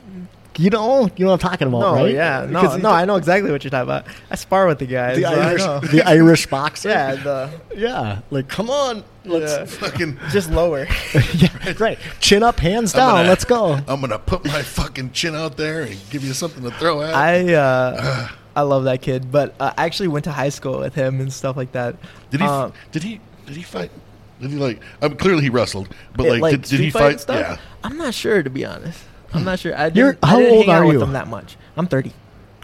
you 0.58 0.70
know, 0.70 1.08
you 1.16 1.24
know 1.24 1.30
what 1.32 1.44
I'm 1.44 1.50
talking 1.50 1.68
about, 1.68 1.80
no, 1.80 1.94
right? 1.94 2.12
yeah, 2.14 2.46
no, 2.48 2.60
Because 2.60 2.82
no, 2.82 2.90
I 2.90 3.04
know 3.04 3.16
exactly 3.16 3.50
what 3.50 3.64
you're 3.64 3.70
talking 3.70 3.84
about. 3.90 4.06
I 4.30 4.34
spar 4.36 4.66
with 4.66 4.78
the 4.78 4.86
guys. 4.86 5.16
The 5.16 5.22
so 5.22 5.30
Irish, 5.72 5.90
the 5.90 6.02
Irish 6.06 6.46
boxer. 6.46 6.88
yeah, 6.90 7.14
the 7.14 7.50
yeah. 7.74 8.20
Like, 8.30 8.48
come 8.48 8.68
on, 8.70 9.02
let's. 9.24 9.52
yeah. 9.52 9.64
Fucking. 9.64 10.18
just 10.30 10.50
lower. 10.50 10.86
yeah, 11.34 11.72
right. 11.78 11.98
Chin 12.20 12.42
up, 12.42 12.58
hands 12.60 12.92
down. 12.92 13.14
gonna- 13.14 13.28
Let's 13.28 13.44
go. 13.44 13.74
I'm 13.88 14.00
gonna 14.00 14.18
put 14.18 14.44
my 14.44 14.62
fucking 14.62 15.12
chin 15.12 15.34
out 15.34 15.56
there 15.56 15.82
and 15.82 15.96
give 16.10 16.24
you 16.24 16.32
something 16.34 16.62
to 16.64 16.70
throw 16.72 17.02
at. 17.02 17.14
I 17.14 17.54
uh, 17.54 18.28
I 18.56 18.62
love 18.62 18.84
that 18.84 19.00
kid, 19.00 19.32
but 19.32 19.54
uh, 19.58 19.72
I 19.78 19.86
actually 19.86 20.08
went 20.08 20.24
to 20.24 20.32
high 20.32 20.50
school 20.50 20.78
with 20.80 20.94
him 20.94 21.20
and 21.20 21.32
stuff 21.32 21.56
like 21.56 21.72
that. 21.72 21.96
did 22.30 22.40
he? 22.40 22.46
Um, 22.46 22.72
did 22.90 23.02
he? 23.02 23.20
Did 23.46 23.56
he 23.56 23.62
fight? 23.62 23.90
Did 24.40 24.50
he 24.50 24.56
like? 24.56 24.80
Um, 25.00 25.16
clearly 25.16 25.42
he 25.44 25.48
wrestled, 25.50 25.88
but 26.16 26.26
it- 26.26 26.40
like, 26.42 26.52
did, 26.60 26.62
did 26.64 26.80
he 26.80 26.90
fight 26.90 27.00
fight? 27.12 27.20
stuff? 27.20 27.36
Yeah. 27.40 27.56
I'm 27.84 27.96
not 27.96 28.12
sure 28.12 28.42
to 28.42 28.50
be 28.50 28.64
honest. 28.64 29.02
I'm 29.34 29.44
not 29.44 29.58
sure. 29.58 29.76
I 29.76 29.84
didn't, 29.90 29.96
You're- 29.96 30.16
I 30.22 30.26
how 30.26 30.38
didn't 30.38 30.54
old 30.54 30.66
hang 30.66 30.74
out 30.74 30.82
are 30.82 30.86
with 30.86 30.94
you? 30.96 31.02
him 31.02 31.12
that 31.12 31.28
much. 31.28 31.56
I'm 31.76 31.86
30. 31.86 32.12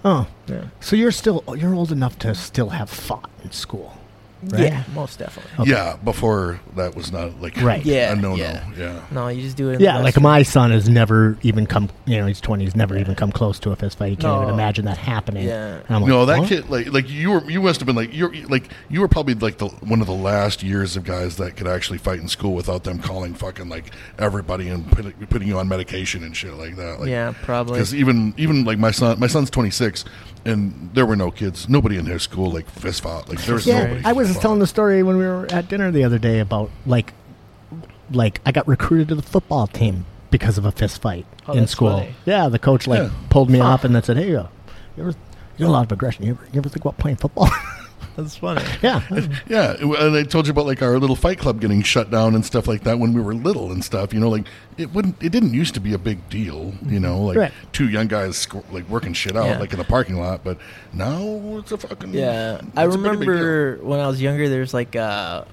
Oh, 0.05 0.27
Yeah. 0.47 0.65
so 0.81 0.95
you're 0.97 1.11
still 1.11 1.43
you're 1.57 1.75
old 1.75 1.91
enough 1.91 2.19
to 2.21 2.35
still 2.35 2.69
have 2.71 2.89
fought 2.89 3.29
in 3.43 3.51
school, 3.51 3.98
right? 4.45 4.63
Yeah, 4.63 4.85
most 4.95 5.19
definitely. 5.19 5.71
Yeah, 5.71 5.97
before 6.05 6.61
that 6.77 6.95
was 6.95 7.11
not 7.13 7.41
like 7.41 7.57
Right. 7.61 7.85
Yeah, 7.89 8.13
a 8.13 8.17
no 8.17 8.31
no. 8.31 8.37
yeah. 8.37 8.65
Yeah. 8.77 9.01
No, 9.11 9.29
you 9.29 9.43
just 9.43 9.57
do 9.57 9.71
it. 9.71 9.75
In 9.77 9.81
Yeah, 9.81 9.99
the 9.99 10.05
like 10.05 10.15
restroom. 10.15 10.23
my 10.23 10.43
son 10.43 10.71
has 10.71 10.89
never 10.89 11.37
even 11.43 11.67
come. 11.67 11.89
You 12.07 12.19
know, 12.19 12.27
he's 12.27 12.41
twenty. 12.41 12.65
He's 12.65 12.77
never 12.77 12.97
even 12.97 13.15
come 13.15 13.33
close 13.33 13.59
to 13.61 13.71
a 13.71 13.77
fist 13.77 13.99
fight. 13.99 14.11
He 14.11 14.17
can't 14.17 14.43
even 14.43 14.55
imagine 14.55 14.85
that 14.87 14.99
happening. 14.99 15.47
Yeah. 15.47 15.77
And 15.87 15.97
I'm 15.97 16.03
like, 16.03 16.09
No, 16.09 16.27
that 16.27 16.39
what? 16.41 16.49
kid 16.49 16.69
like 16.71 16.93
like 16.93 17.09
you 17.11 17.31
were 17.33 17.51
you 17.51 17.61
must 17.63 17.81
have 17.81 17.87
been 17.87 17.97
like 17.97 18.15
you're 18.15 18.33
like 18.49 18.69
you 18.89 19.01
were 19.01 19.09
probably 19.09 19.35
like 19.35 19.59
the 19.59 19.69
one 19.69 20.01
of 20.01 20.07
the 20.07 20.13
last 20.15 20.63
years 20.63 20.97
of 20.97 21.05
guys 21.05 21.37
that 21.39 21.57
could 21.57 21.67
actually 21.67 21.99
fight 21.99 22.21
in 22.21 22.29
school 22.29 22.55
without 22.55 22.85
them 22.85 22.99
calling 22.99 23.35
fucking 23.35 23.69
like 23.69 23.91
everybody 24.19 24.69
and 24.69 24.91
putting 24.93 25.13
putting 25.29 25.49
you 25.49 25.59
on 25.59 25.69
medication 25.69 26.23
and 26.23 26.37
shit 26.37 26.53
like 26.55 26.77
that. 26.77 27.01
Like, 27.01 27.09
yeah, 27.09 27.33
probably. 27.43 27.75
Because 27.75 27.95
even 27.95 28.35
even 28.37 28.65
like 28.65 28.79
my 28.79 28.91
son, 28.91 29.19
my 29.21 29.27
son's 29.27 29.51
26, 29.51 30.05
and 30.45 30.91
there 30.95 31.07
were 31.07 31.17
no 31.17 31.31
kids, 31.31 31.69
nobody 31.69 31.97
in 31.97 32.07
his 32.07 32.23
school 32.23 32.51
like 32.51 32.69
fist 32.71 33.03
fought. 33.03 33.29
Like 33.29 33.43
there 33.45 33.55
was 33.55 33.67
Yeah, 33.67 33.85
nobody. 33.85 34.05
I 34.05 34.13
was 34.13 34.28
fist 34.29 34.37
just 34.37 34.43
telling 34.43 34.59
the 34.61 34.67
story 34.67 35.03
when 35.03 35.17
we 35.17 35.25
were 35.25 35.47
at 35.51 35.69
dinner 35.69 35.91
the 35.91 36.05
other 36.05 36.19
day 36.19 36.39
about 36.41 36.71
like, 36.87 37.13
like 38.11 38.41
I 38.47 38.53
got 38.53 38.67
recruited 38.69 39.09
to 39.09 39.15
the 39.15 39.23
football 39.23 39.67
team 39.67 40.07
because 40.31 40.59
of 40.59 40.65
a 40.65 40.73
fist 40.73 41.01
fight 41.03 41.27
Oh, 41.47 41.53
in 41.53 41.61
that's 41.61 41.73
school. 41.73 41.91
funny. 41.99 42.15
Yeah, 42.27 42.49
the 42.49 42.59
coach 42.59 42.87
like 42.87 43.03
Yeah. 43.03 43.11
pulled 43.31 43.51
me 43.51 43.61
off 43.61 43.85
and 43.85 43.95
then 43.95 44.03
said, 44.03 44.17
"Hey, 44.19 44.35
uh, 44.37 44.45
you 44.97 45.03
ever 45.05 45.11
you 45.57 45.65
got 45.65 45.69
a 45.69 45.73
lot 45.73 45.85
of 45.85 45.93
aggression. 45.93 46.25
You 46.25 46.33
ever, 46.33 46.45
you 46.53 46.59
ever 46.59 46.69
think 46.69 46.85
about 46.85 46.99
playing 46.99 47.17
football?" 47.17 47.49
That's 48.19 48.37
funny. 48.37 48.65
yeah, 48.83 49.01
Yeah, 49.47 49.77
and 49.81 50.17
I 50.17 50.25
told 50.25 50.49
you 50.49 50.51
about 50.51 50.67
like 50.67 50.83
our 50.83 50.99
little 50.99 51.15
fight 51.15 51.39
club 51.39 51.61
getting 51.61 51.83
shut 51.83 52.11
down 52.11 52.35
and 52.35 52.45
stuff 52.45 52.67
like 52.67 52.83
that 52.83 52.99
when 52.99 53.13
we 53.13 53.21
were 53.21 53.33
little 53.33 53.71
and 53.71 53.85
stuff. 53.85 54.13
You 54.13 54.19
know, 54.19 54.29
like 54.29 54.45
it 54.77 54.93
wouldn't, 54.93 55.23
it 55.23 55.31
didn't 55.31 55.55
used 55.55 55.75
to 55.75 55.81
be 55.81 55.93
a 55.95 55.99
big 55.99 56.29
deal. 56.29 56.75
You 56.85 56.99
know, 56.99 57.23
like 57.23 57.37
Right. 57.37 57.53
two 57.71 57.89
young 57.89 58.09
guys 58.09 58.37
sco- 58.37 58.65
like 58.73 58.89
working 58.89 59.13
shit 59.13 59.37
out 59.37 59.47
Yeah. 59.47 59.59
like 59.61 59.73
in 59.73 59.79
the 59.79 59.85
parking 59.85 60.17
lot. 60.19 60.43
But 60.43 60.59
now 60.93 61.59
it's 61.59 61.71
a 61.71 61.79
fucking 61.79 62.13
Yeah, 62.13 62.61
I 62.77 62.83
I 62.83 62.85
a 62.87 62.89
big, 62.89 62.99
big 62.99 63.09
remember 63.29 63.79
when 63.83 64.01
I 64.01 64.09
was 64.09 64.21
younger. 64.21 64.49
There's 64.49 64.75
like 64.75 64.97
uh, 64.97 65.45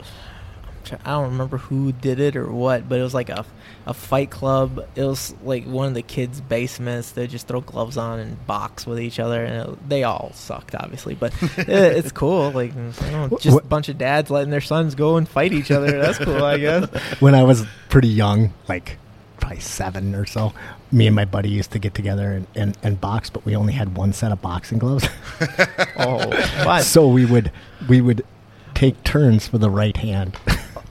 I 1.04 1.12
don't 1.12 1.32
remember 1.32 1.58
who 1.58 1.92
did 1.92 2.20
it 2.20 2.36
or 2.36 2.52
what, 2.52 2.90
but 2.90 3.00
it 3.00 3.04
was 3.04 3.14
like 3.14 3.30
a 3.30 3.46
a 3.88 3.94
fight 3.94 4.32
club. 4.32 4.88
It 4.96 5.04
was 5.04 5.34
like 5.44 5.66
one 5.66 5.88
of 5.88 5.94
the 5.94 6.02
kids' 6.02 6.42
basements. 6.42 7.12
They 7.12 7.28
just 7.28 7.48
throw 7.48 7.62
gloves 7.62 7.98
on 7.98 8.20
and 8.20 8.48
box 8.48 8.86
with 8.88 9.00
each 9.00 9.20
other, 9.20 9.44
and 9.44 9.70
it, 9.74 9.90
they 9.90 10.04
all 10.04 10.32
sucked, 10.34 10.74
obviously. 10.76 11.16
But 11.16 11.34
it, 11.58 11.70
it's 11.70 12.12
cool. 12.12 12.52
Like 12.52 12.74
you 12.74 13.12
know, 13.12 13.30
just 13.40 13.54
what- 13.56 13.64
a 13.66 13.68
bunch 13.68 13.90
of 13.90 13.98
dads 13.98 14.30
letting 14.30 14.50
their 14.52 14.62
sons 14.62 14.96
go 14.96 15.18
and 15.18 15.28
fight 15.30 15.54
each 15.54 15.72
other. 15.72 16.00
That's 16.02 16.18
cool, 16.18 16.44
I 16.44 16.58
guess. 16.58 16.90
when 17.20 17.36
I 17.36 17.44
was 17.44 17.66
pretty 17.90 18.08
young, 18.10 18.54
like 18.68 18.98
probably 19.40 19.60
seven 19.60 20.16
or 20.16 20.26
so, 20.26 20.54
me 20.92 21.06
and 21.08 21.16
my 21.16 21.26
buddy 21.26 21.50
used 21.50 21.72
to 21.72 21.80
get 21.80 21.94
together 21.94 22.32
and, 22.32 22.48
and, 22.56 22.78
and 22.82 23.00
box, 23.02 23.30
but 23.30 23.46
we 23.46 23.56
only 23.56 23.74
had 23.74 23.96
one 23.98 24.14
set 24.14 24.32
of 24.32 24.42
boxing 24.42 24.80
gloves. 24.80 25.08
Oh, 25.98 26.28
what? 26.66 26.84
so 26.84 27.08
we 27.08 27.26
would 27.26 27.52
we 27.88 28.02
would 28.02 28.26
take 28.74 29.02
turns 29.04 29.48
for 29.48 29.58
the 29.58 29.70
right 29.70 29.96
hand. 29.96 30.38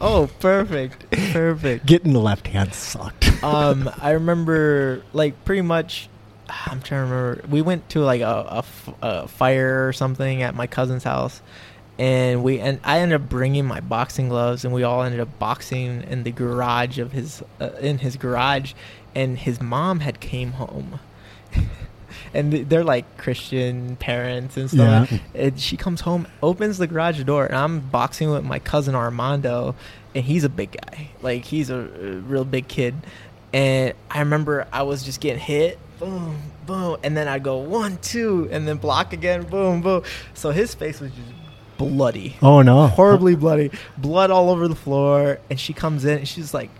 Oh, 0.05 0.31
perfect, 0.39 1.11
perfect. 1.33 1.87
Getting 1.87 2.13
the 2.13 2.21
left 2.21 2.47
hand 2.47 2.75
sucked. 2.75 3.31
um, 3.45 3.91
I 4.01 4.13
remember 4.13 5.03
like 5.13 5.45
pretty 5.45 5.63
much. 5.63 6.09
I'm 6.49 6.83
trying 6.83 7.09
to 7.09 7.15
remember. 7.15 7.49
We 7.49 7.63
went 7.63 7.89
to 7.91 8.01
like 8.01 8.21
a, 8.21 8.47
a 8.49 8.59
f- 8.59 8.95
a 9.03 9.29
fire 9.29 9.89
or 9.89 9.93
something 9.93 10.43
at 10.43 10.55
my 10.55 10.67
cousin's 10.67 11.05
house, 11.05 11.41
and 11.99 12.45
we 12.45 12.61
and 12.61 12.81
I 12.85 12.99
ended 13.01 13.21
up 13.23 13.29
bringing 13.29 13.65
my 13.65 13.81
boxing 13.81 14.29
gloves, 14.29 14.65
and 14.65 14.75
we 14.75 14.83
all 14.83 15.03
ended 15.03 15.21
up 15.21 15.39
boxing 15.39 16.03
in 16.03 16.23
the 16.25 16.33
garage 16.33 16.99
of 16.99 17.13
his 17.13 17.43
uh, 17.61 17.71
in 17.81 17.99
his 17.99 18.17
garage, 18.17 18.75
and 19.15 19.39
his 19.39 19.61
mom 19.61 20.01
had 20.01 20.21
came 20.21 20.53
home. 20.53 21.01
And 22.35 22.53
they're 22.53 22.85
like 22.85 23.17
Christian 23.17 23.97
parents 23.97 24.57
and 24.57 24.69
stuff. 24.69 25.11
Yeah. 25.11 25.19
And 25.35 25.61
she 25.61 25.77
comes 25.77 26.01
home, 26.01 26.27
opens 26.43 26.79
the 26.79 26.87
garage 26.87 27.23
door, 27.23 27.47
and 27.47 27.55
I'm 27.55 27.81
boxing 27.81 28.31
with 28.31 28.45
my 28.45 28.59
cousin 28.59 28.95
Armando, 28.95 29.75
and 30.15 30.25
he's 30.25 30.45
a 30.45 30.49
big 30.49 30.73
guy. 30.73 31.11
Like 31.23 31.45
he's 31.45 31.71
a, 31.71 31.77
a 31.79 32.17
real 32.19 32.45
big 32.45 32.67
kid. 32.69 32.95
And 33.53 33.95
I 34.11 34.19
remember 34.19 34.67
I 34.73 34.83
was 34.83 35.05
just 35.05 35.21
getting 35.21 35.39
hit, 35.39 35.79
boom, 36.01 36.37
boom, 36.67 36.97
and 37.05 37.17
then 37.17 37.29
I'd 37.29 37.45
go 37.45 37.59
one, 37.59 37.99
two, 37.99 38.49
and 38.51 38.67
then 38.67 38.79
block 38.79 39.13
again, 39.13 39.45
boom, 39.45 39.81
boom. 39.81 40.03
So 40.35 40.51
his 40.51 40.75
face 40.75 41.01
was 41.01 41.13
just 41.13 41.29
bloody, 41.79 42.37
Oh 42.43 42.63
no! 42.63 42.87
horribly 42.89 43.37
bloody, 43.37 43.71
blood 43.97 44.31
all 44.31 44.51
over 44.51 44.67
the 44.67 44.75
floor. 44.75 45.39
And 45.51 45.59
she 45.61 45.73
comes 45.73 46.05
in 46.05 46.19
and 46.19 46.29
she's 46.29 46.53
like 46.53 46.71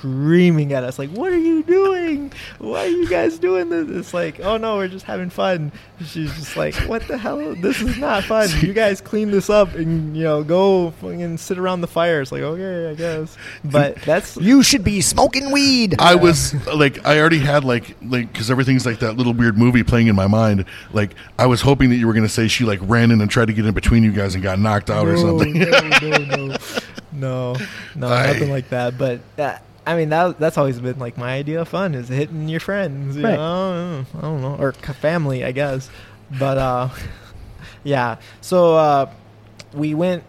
screaming 0.00 0.72
at 0.72 0.82
us, 0.82 0.98
like, 0.98 1.10
"What 1.10 1.32
are 1.32 1.38
you 1.38 1.62
doing? 1.62 2.32
Why 2.58 2.80
are 2.84 2.88
you 2.88 3.08
guys 3.08 3.38
doing 3.38 3.68
this?" 3.68 3.88
It's 3.90 4.14
like, 4.14 4.40
"Oh 4.40 4.56
no, 4.56 4.76
we're 4.76 4.88
just 4.88 5.04
having 5.04 5.28
fun." 5.30 5.72
She's 6.04 6.34
just 6.34 6.56
like, 6.56 6.74
"What 6.88 7.06
the 7.06 7.18
hell? 7.18 7.54
This 7.54 7.80
is 7.82 7.98
not 7.98 8.24
fun. 8.24 8.48
You 8.60 8.72
guys 8.72 9.00
clean 9.00 9.30
this 9.30 9.50
up 9.50 9.74
and 9.74 10.16
you 10.16 10.24
know 10.24 10.42
go 10.42 10.90
fucking 11.02 11.36
sit 11.38 11.58
around 11.58 11.82
the 11.82 11.86
fire." 11.86 12.20
It's 12.22 12.32
like, 12.32 12.42
okay, 12.42 12.90
I 12.90 12.94
guess, 12.94 13.36
but 13.64 13.96
that's 14.02 14.36
You 14.38 14.62
should 14.62 14.84
be 14.84 15.00
smoking 15.02 15.50
weed. 15.50 15.96
I 15.98 16.14
was 16.14 16.54
like, 16.66 17.06
I 17.06 17.18
already 17.20 17.38
had 17.38 17.64
like, 17.64 17.96
like, 18.02 18.32
because 18.32 18.50
everything's 18.50 18.86
like 18.86 19.00
that 19.00 19.16
little 19.16 19.34
weird 19.34 19.58
movie 19.58 19.82
playing 19.82 20.06
in 20.06 20.16
my 20.16 20.26
mind. 20.26 20.64
Like, 20.92 21.14
I 21.38 21.46
was 21.46 21.60
hoping 21.60 21.90
that 21.90 21.96
you 21.96 22.06
were 22.06 22.14
going 22.14 22.24
to 22.24 22.28
say 22.28 22.48
she 22.48 22.64
like 22.64 22.80
ran 22.82 23.10
in 23.10 23.20
and 23.20 23.30
tried 23.30 23.46
to 23.46 23.52
get 23.52 23.66
in 23.66 23.74
between 23.74 24.02
you 24.02 24.12
guys 24.12 24.34
and 24.34 24.42
got 24.42 24.58
knocked 24.58 24.88
out 24.90 25.06
or 25.06 25.16
something. 25.18 25.58
no, 25.58 25.66
no, 26.00 26.18
no, 26.18 26.56
no, 27.12 27.56
no, 27.96 28.06
I- 28.08 28.26
nothing 28.32 28.50
like 28.50 28.68
that. 28.70 28.96
But 28.96 29.20
that, 29.36 29.62
I 29.86 29.96
mean, 29.96 30.10
that 30.10 30.38
that's 30.38 30.58
always 30.58 30.78
been 30.80 30.98
like 30.98 31.16
my 31.18 31.32
idea 31.32 31.60
of 31.62 31.68
fun 31.68 31.94
is 31.94 32.08
hitting 32.08 32.48
your 32.48 32.60
friends, 32.60 33.16
you 33.16 33.24
Right. 33.24 33.36
know, 33.36 34.04
I 34.16 34.20
don't 34.20 34.40
know, 34.42 34.56
or 34.58 34.74
c- 34.74 34.92
family, 34.92 35.44
I 35.44 35.52
guess. 35.52 35.88
But 36.38 36.58
uh, 36.58 36.88
yeah. 37.84 38.16
So 38.40 38.76
uh, 38.76 39.10
we 39.72 39.94
went. 39.94 40.24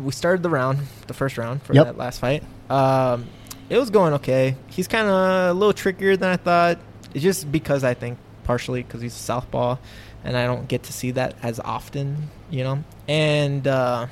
We 0.00 0.10
started 0.12 0.42
the 0.42 0.50
round, 0.50 0.80
the 1.06 1.14
first 1.14 1.38
round 1.38 1.62
for 1.62 1.74
Yep. 1.74 1.86
that 1.86 1.96
last 1.96 2.18
fight. 2.20 2.42
Um, 2.68 3.26
it 3.70 3.78
was 3.78 3.90
going 3.90 4.14
okay. 4.14 4.56
He's 4.68 4.88
kind 4.88 5.06
of 5.08 5.50
a 5.50 5.52
little 5.54 5.72
trickier 5.72 6.16
than 6.16 6.28
I 6.30 6.36
thought. 6.36 6.78
It's 7.14 7.22
just 7.22 7.50
because 7.52 7.84
I 7.84 7.94
think 7.94 8.18
partially 8.44 8.82
because 8.82 9.00
he's 9.00 9.14
a 9.14 9.18
southpaw, 9.18 9.76
and 10.24 10.36
I 10.36 10.46
don't 10.46 10.66
get 10.68 10.82
to 10.84 10.92
see 10.92 11.10
that 11.12 11.36
as 11.42 11.60
often, 11.60 12.30
you 12.50 12.64
know. 12.64 12.84
And 13.08 13.66
uh, 13.66 14.06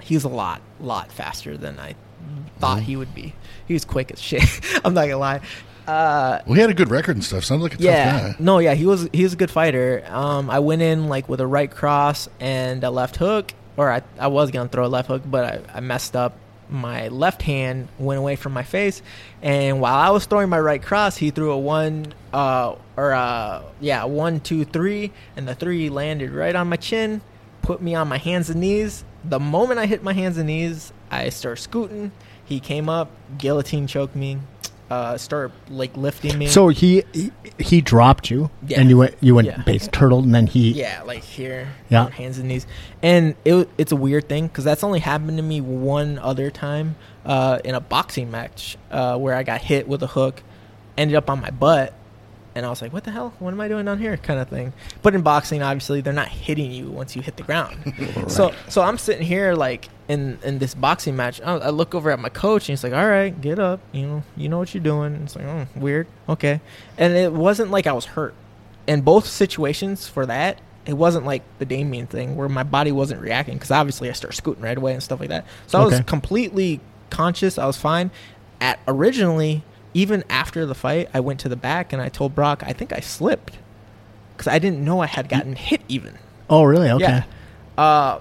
he's 0.00 0.24
a 0.24 0.28
lot, 0.28 0.60
lot 0.80 1.10
faster 1.12 1.56
than 1.56 1.78
I 1.80 1.94
thought 2.58 2.82
he 2.82 2.96
would 2.96 3.14
be. 3.14 3.34
He 3.66 3.74
was 3.74 3.84
quick 3.84 4.10
as 4.10 4.20
shit. 4.20 4.42
I'm 4.84 4.94
not 4.94 5.02
gonna 5.06 5.18
lie. 5.18 5.40
Uh, 5.86 6.40
Well, 6.46 6.54
he 6.54 6.60
had 6.60 6.70
a 6.70 6.74
good 6.74 6.90
record 6.90 7.16
and 7.16 7.24
stuff. 7.24 7.44
Sounded 7.44 7.62
like 7.64 7.78
a 7.78 7.82
yeah, 7.82 8.10
tough 8.12 8.22
guy. 8.22 8.36
no, 8.38 8.58
yeah, 8.58 8.74
he 8.74 8.86
was 8.86 9.08
he 9.12 9.22
was 9.22 9.32
a 9.34 9.36
good 9.36 9.50
fighter. 9.50 10.02
Um, 10.08 10.48
I 10.50 10.58
went 10.60 10.82
in 10.82 11.08
like 11.08 11.28
with 11.28 11.40
a 11.40 11.46
right 11.46 11.70
cross 11.70 12.28
and 12.40 12.82
a 12.84 12.90
left 12.90 13.16
hook, 13.16 13.52
or 13.76 13.90
I, 13.90 14.02
I 14.18 14.28
was 14.28 14.50
gonna 14.50 14.68
throw 14.68 14.86
a 14.86 14.88
left 14.88 15.08
hook, 15.08 15.22
but 15.26 15.44
I, 15.44 15.78
I 15.78 15.80
messed 15.80 16.16
up. 16.16 16.36
My 16.70 17.08
left 17.08 17.42
hand 17.42 17.88
went 17.98 18.18
away 18.18 18.36
from 18.36 18.52
my 18.54 18.62
face, 18.62 19.02
and 19.42 19.80
while 19.82 19.94
I 19.96 20.08
was 20.08 20.24
throwing 20.24 20.48
my 20.48 20.58
right 20.58 20.82
cross, 20.82 21.18
he 21.18 21.30
threw 21.30 21.52
a 21.52 21.58
one, 21.58 22.14
uh, 22.32 22.76
or 22.96 23.12
uh, 23.12 23.62
yeah, 23.80 24.04
one, 24.04 24.40
two, 24.40 24.64
three, 24.64 25.12
and 25.36 25.46
the 25.46 25.54
three 25.54 25.90
landed 25.90 26.30
right 26.30 26.56
on 26.56 26.68
my 26.70 26.76
chin, 26.76 27.20
put 27.60 27.82
me 27.82 27.94
on 27.94 28.08
my 28.08 28.16
hands 28.16 28.48
and 28.48 28.60
knees. 28.62 29.04
The 29.26 29.40
moment 29.40 29.80
I 29.80 29.86
hit 29.86 30.02
my 30.02 30.12
hands 30.12 30.36
and 30.36 30.46
knees, 30.48 30.92
I 31.10 31.28
start 31.30 31.58
scooting. 31.58 32.12
He 32.44 32.60
came 32.60 32.88
up, 32.88 33.10
guillotine 33.38 33.86
choked 33.86 34.14
me, 34.14 34.38
uh, 34.90 35.16
started 35.16 35.52
like 35.70 35.96
lifting 35.96 36.36
me. 36.38 36.46
So 36.46 36.68
he, 36.68 37.04
he 37.14 37.30
he 37.58 37.80
dropped 37.80 38.30
you, 38.30 38.50
Yeah. 38.66 38.80
and 38.80 38.90
you 38.90 38.98
went 38.98 39.14
you 39.22 39.34
went 39.34 39.46
Yeah. 39.48 39.62
base 39.62 39.88
turtle, 39.92 40.18
and 40.18 40.34
then 40.34 40.46
he 40.46 40.72
Yeah, 40.72 41.02
like 41.06 41.22
here, 41.24 41.68
Yeah. 41.88 42.10
hands 42.10 42.38
and 42.38 42.48
knees, 42.48 42.66
and 43.02 43.34
it 43.46 43.68
it's 43.78 43.92
a 43.92 43.96
weird 43.96 44.28
thing 44.28 44.46
because 44.48 44.64
that's 44.64 44.84
only 44.84 45.00
happened 45.00 45.38
to 45.38 45.42
me 45.42 45.60
one 45.62 46.18
other 46.18 46.50
time 46.50 46.96
uh, 47.24 47.60
in 47.64 47.74
a 47.74 47.80
boxing 47.80 48.30
match 48.30 48.76
uh, 48.90 49.16
where 49.16 49.34
I 49.34 49.42
got 49.42 49.62
hit 49.62 49.88
with 49.88 50.02
a 50.02 50.08
hook, 50.08 50.42
ended 50.98 51.16
up 51.16 51.30
on 51.30 51.40
my 51.40 51.50
butt, 51.50 51.94
and 52.54 52.64
I 52.64 52.70
was 52.70 52.80
like, 52.80 52.92
"What 52.92 53.04
the 53.04 53.10
hell? 53.10 53.34
What 53.38 53.52
am 53.52 53.60
I 53.60 53.68
doing 53.68 53.84
down 53.84 53.98
here?" 53.98 54.16
kind 54.16 54.38
of 54.40 54.48
thing. 54.48 54.72
But 55.02 55.14
in 55.14 55.22
boxing, 55.22 55.62
obviously, 55.62 56.00
they're 56.00 56.12
not 56.12 56.28
hitting 56.28 56.70
you 56.70 56.88
once 56.88 57.16
you 57.16 57.22
hit 57.22 57.36
the 57.36 57.42
ground. 57.42 57.76
So 58.28 58.52
so 58.68 58.82
I'm 58.82 58.98
sitting 58.98 59.26
here 59.26 59.54
like 59.54 59.88
in 60.08 60.38
in 60.42 60.58
this 60.58 60.74
boxing 60.74 61.16
match. 61.16 61.40
I, 61.42 61.54
I 61.54 61.70
look 61.70 61.94
over 61.94 62.10
at 62.10 62.18
my 62.18 62.28
coach 62.28 62.68
and 62.68 62.78
he's 62.78 62.84
like, 62.84 62.92
"All 62.92 63.08
right, 63.08 63.38
get 63.40 63.58
up. 63.58 63.80
You 63.92 64.06
know, 64.06 64.22
you 64.36 64.48
know 64.48 64.58
what 64.58 64.74
you're 64.74 64.82
doing." 64.82 65.14
It's 65.22 65.36
like, 65.36 65.44
"Oh, 65.44 65.66
weird. 65.76 66.06
Okay." 66.28 66.60
And 66.96 67.14
it 67.14 67.32
wasn't 67.32 67.70
like 67.70 67.86
I 67.86 67.92
was 67.92 68.06
hurt. 68.06 68.34
In 68.86 69.00
both 69.00 69.26
situations 69.26 70.06
for 70.08 70.26
that, 70.26 70.60
it 70.86 70.94
wasn't 70.94 71.26
like 71.26 71.42
the 71.58 71.64
Damien 71.64 72.06
thing 72.06 72.36
where 72.36 72.48
my 72.48 72.62
body 72.62 72.92
wasn't 72.92 73.20
reacting 73.20 73.54
because 73.54 73.70
obviously 73.70 74.08
I 74.08 74.12
start 74.12 74.34
scooting 74.34 74.62
right 74.62 74.76
away 74.76 74.92
and 74.92 75.02
stuff 75.02 75.20
like 75.20 75.30
that. 75.30 75.46
So 75.66 75.80
I 75.80 75.84
was 75.84 76.00
completely 76.00 76.80
conscious. 77.10 77.58
I 77.58 77.66
was 77.66 77.76
fine. 77.76 78.10
At 78.60 78.78
originally, 78.86 79.62
even 79.94 80.24
after 80.28 80.66
the 80.66 80.74
fight, 80.74 81.08
I 81.14 81.20
went 81.20 81.40
to 81.40 81.48
the 81.48 81.56
back 81.56 81.92
and 81.92 82.02
I 82.02 82.08
told 82.08 82.34
Brock, 82.34 82.62
I 82.66 82.72
think 82.72 82.92
I 82.92 83.00
slipped 83.00 83.58
because 84.36 84.48
I 84.52 84.58
didn't 84.58 84.84
know 84.84 85.00
I 85.00 85.06
had 85.06 85.28
gotten 85.28 85.54
hit 85.56 85.80
even. 85.88 86.18
oh 86.50 86.64
really 86.64 86.90
okay. 86.90 87.24
Yeah. 87.78 87.82
Uh, 87.82 88.20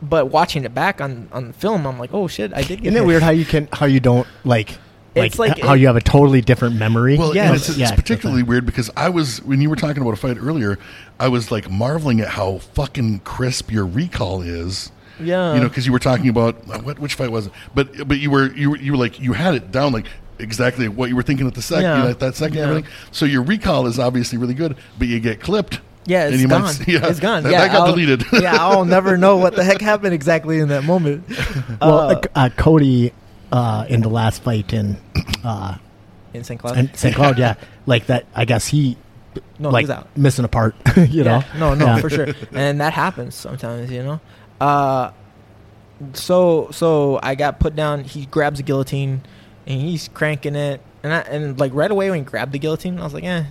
but 0.00 0.26
watching 0.30 0.64
it 0.64 0.74
back 0.74 1.00
on 1.00 1.28
on 1.32 1.52
film, 1.52 1.86
I'm 1.86 1.98
like, 1.98 2.14
oh 2.14 2.28
shit, 2.28 2.52
I 2.54 2.62
did 2.62 2.82
get. 2.82 2.92
Isn't 2.92 3.02
it 3.02 3.06
weird 3.06 3.22
how 3.22 3.30
you 3.30 3.44
can 3.44 3.68
how 3.72 3.86
you 3.86 4.00
don't 4.00 4.26
like 4.44 4.78
like, 5.16 5.26
It's 5.32 5.38
like 5.38 5.58
how 5.58 5.72
it- 5.74 5.80
you 5.80 5.86
have 5.88 5.96
a 5.96 6.00
totally 6.00 6.40
different 6.40 6.76
memory? 6.76 7.16
Well, 7.18 7.34
Yeah. 7.34 7.48
yeah, 7.50 7.54
it's, 7.56 7.68
it's 7.68 7.78
Yeah, 7.78 7.94
particularly 7.94 8.44
weird 8.44 8.64
because 8.66 8.90
I 8.96 9.08
was 9.08 9.42
when 9.42 9.60
you 9.60 9.68
were 9.68 9.74
talking 9.76 10.00
about 10.02 10.12
a 10.14 10.16
fight 10.16 10.36
earlier, 10.38 10.78
I 11.18 11.26
was 11.28 11.50
like 11.50 11.68
marveling 11.68 12.20
at 12.20 12.28
how 12.28 12.58
fucking 12.58 13.20
crisp 13.20 13.72
your 13.72 13.84
recall 13.86 14.42
is. 14.42 14.92
Yeah. 15.20 15.54
you 15.54 15.60
know, 15.60 15.68
because 15.68 15.84
you 15.84 15.90
were 15.90 15.98
talking 15.98 16.28
about 16.28 16.64
what 16.84 17.00
which 17.00 17.14
fight 17.14 17.32
was 17.32 17.46
it? 17.48 17.52
But 17.74 18.06
but 18.06 18.20
you 18.20 18.30
were 18.30 18.52
you 18.54 18.70
were, 18.70 18.76
you 18.76 18.92
were 18.92 18.98
like 18.98 19.18
you 19.18 19.32
had 19.32 19.54
it 19.56 19.72
down 19.72 19.92
like 19.92 20.06
exactly 20.38 20.88
what 20.88 21.08
you 21.08 21.16
were 21.16 21.22
thinking 21.22 21.46
at 21.46 21.54
the 21.54 21.62
second 21.62 21.82
Yeah. 21.84 22.06
at 22.08 22.18
that 22.20 22.34
second 22.36 22.58
Yeah. 22.58 22.64
everything. 22.68 22.90
So 23.12 23.24
your 23.26 23.42
recall 23.42 23.86
is 23.86 23.98
obviously 23.98 24.38
really 24.38 24.54
good, 24.54 24.76
but 24.98 25.08
you 25.08 25.20
get 25.20 25.40
clipped. 25.40 25.80
Yeah, 26.06 26.24
and 26.24 26.34
it's 26.34 26.42
you 26.42 26.48
gone. 26.48 26.62
might- 26.62 26.88
yeah, 26.88 27.06
it's 27.06 27.20
gone. 27.20 27.42
That, 27.42 27.52
yeah, 27.52 27.60
that 27.62 27.72
got 27.72 27.80
I'll- 27.88 27.94
deleted. 27.94 28.24
yeah, 28.32 28.56
I'll 28.58 28.84
never 28.86 29.16
know 29.18 29.36
what 29.36 29.54
the 29.56 29.62
heck 29.64 29.80
happened 29.80 30.14
exactly 30.14 30.58
in 30.58 30.68
that 30.68 30.84
moment. 30.84 31.24
well, 31.80 32.10
Uh, 32.10 32.20
uh, 32.34 32.48
Cody 32.56 33.12
uh, 33.52 33.84
in 33.88 34.00
the 34.00 34.08
last 34.08 34.42
fight 34.42 34.72
in 34.72 34.96
uh, 35.44 35.76
in 36.34 36.44
St. 36.44 36.58
Cloud. 36.60 36.78
in 36.78 36.94
St. 36.94 37.14
Cloud, 37.14 37.38
yeah, 37.38 37.54
like 37.86 38.06
that. 38.06 38.24
I 38.34 38.44
guess 38.46 38.66
he 38.66 38.96
no, 39.58 39.68
like 39.70 39.82
he's 39.84 39.90
out. 39.90 40.08
missing 40.16 40.44
a 40.44 40.48
part. 40.48 40.74
you 40.96 41.24
know, 41.24 41.42
no, 41.58 41.74
no, 41.74 41.84
Yeah. 41.86 41.98
for 41.98 42.08
sure, 42.10 42.28
and 42.52 42.80
that 42.80 42.92
happens 42.94 43.34
sometimes, 43.34 43.90
you 43.90 44.02
know. 44.02 44.20
Uh, 44.60 45.10
so 46.14 46.68
so 46.70 47.18
I 47.22 47.34
got 47.34 47.58
put 47.60 47.74
down. 47.76 48.04
He 48.04 48.26
grabs 48.26 48.60
a 48.60 48.62
guillotine, 48.62 49.22
and 49.68 49.80
he's 49.80 50.08
cranking 50.08 50.56
it, 50.56 50.80
and 51.04 51.12
I, 51.12 51.18
and 51.20 51.58
like 51.60 51.72
right 51.74 51.90
away 51.90 52.10
when 52.10 52.18
he 52.20 52.24
grabbed 52.24 52.50
the 52.52 52.58
guillotine, 52.58 52.98
I 52.98 53.04
was 53.04 53.14
like, 53.14 53.22
eh, 53.24 53.44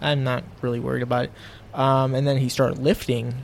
I'm 0.00 0.22
not 0.22 0.44
really 0.62 0.78
worried 0.78 1.02
about 1.02 1.24
it. 1.24 1.32
Um, 1.74 2.14
and 2.14 2.26
then 2.26 2.36
he 2.36 2.48
started 2.48 2.78
lifting, 2.78 3.34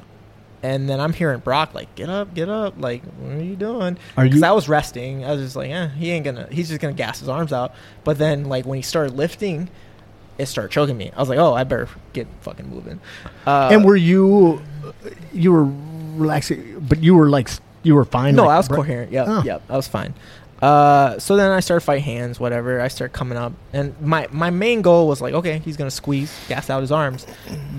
and 0.62 0.88
then 0.88 1.00
I'm 1.00 1.12
hearing 1.12 1.40
Brock 1.40 1.74
like, 1.74 1.94
get 1.94 2.08
up, 2.08 2.34
get 2.34 2.48
up, 2.48 2.74
like, 2.78 3.02
what 3.18 3.32
are 3.38 3.42
you 3.42 3.56
doing? 3.56 3.98
Are 4.16 4.24
Because 4.24 4.40
you- 4.40 4.46
I 4.46 4.52
was 4.52 4.68
resting. 4.68 5.24
I 5.24 5.32
was 5.32 5.40
just 5.40 5.56
like, 5.56 5.70
eh, 5.70 5.88
he 5.88 6.10
ain't 6.10 6.24
gonna. 6.24 6.46
He's 6.50 6.68
just 6.68 6.80
gonna 6.80 6.94
gas 6.94 7.18
his 7.20 7.28
arms 7.28 7.52
out. 7.52 7.74
But 8.04 8.18
then 8.18 8.44
like 8.44 8.66
when 8.66 8.76
he 8.76 8.82
started 8.82 9.14
lifting. 9.16 9.68
It 10.36 10.46
started 10.46 10.72
choking 10.72 10.96
me. 10.96 11.12
I 11.16 11.20
was 11.20 11.28
like, 11.28 11.38
"Oh, 11.38 11.54
I 11.54 11.62
better 11.62 11.88
get 12.12 12.26
fucking 12.40 12.68
moving." 12.68 12.98
Uh, 13.46 13.68
and 13.70 13.84
were 13.84 13.94
you 13.94 14.60
you 15.32 15.52
were 15.52 15.68
relaxing, 16.16 16.80
but 16.88 17.04
you 17.04 17.14
were 17.14 17.28
like 17.28 17.48
you 17.84 17.94
were 17.94 18.04
fine. 18.04 18.34
No, 18.34 18.42
like, 18.46 18.50
I 18.50 18.56
was 18.56 18.66
br- 18.68 18.74
coherent. 18.74 19.12
Yep, 19.12 19.26
Oh. 19.28 19.42
yep, 19.44 19.62
I 19.68 19.76
was 19.76 19.86
fine. 19.86 20.12
Uh, 20.64 21.18
so 21.18 21.36
then 21.36 21.50
I 21.50 21.60
start 21.60 21.82
fight 21.82 22.00
hands, 22.00 22.40
whatever. 22.40 22.80
I 22.80 22.88
start 22.88 23.12
coming 23.12 23.36
up, 23.36 23.52
and 23.74 24.00
my 24.00 24.28
my 24.30 24.48
main 24.48 24.80
goal 24.80 25.06
was 25.06 25.20
like, 25.20 25.34
okay, 25.34 25.58
he's 25.58 25.76
gonna 25.76 25.90
squeeze, 25.90 26.34
gas 26.48 26.70
out 26.70 26.80
his 26.80 26.90
arms, 26.90 27.26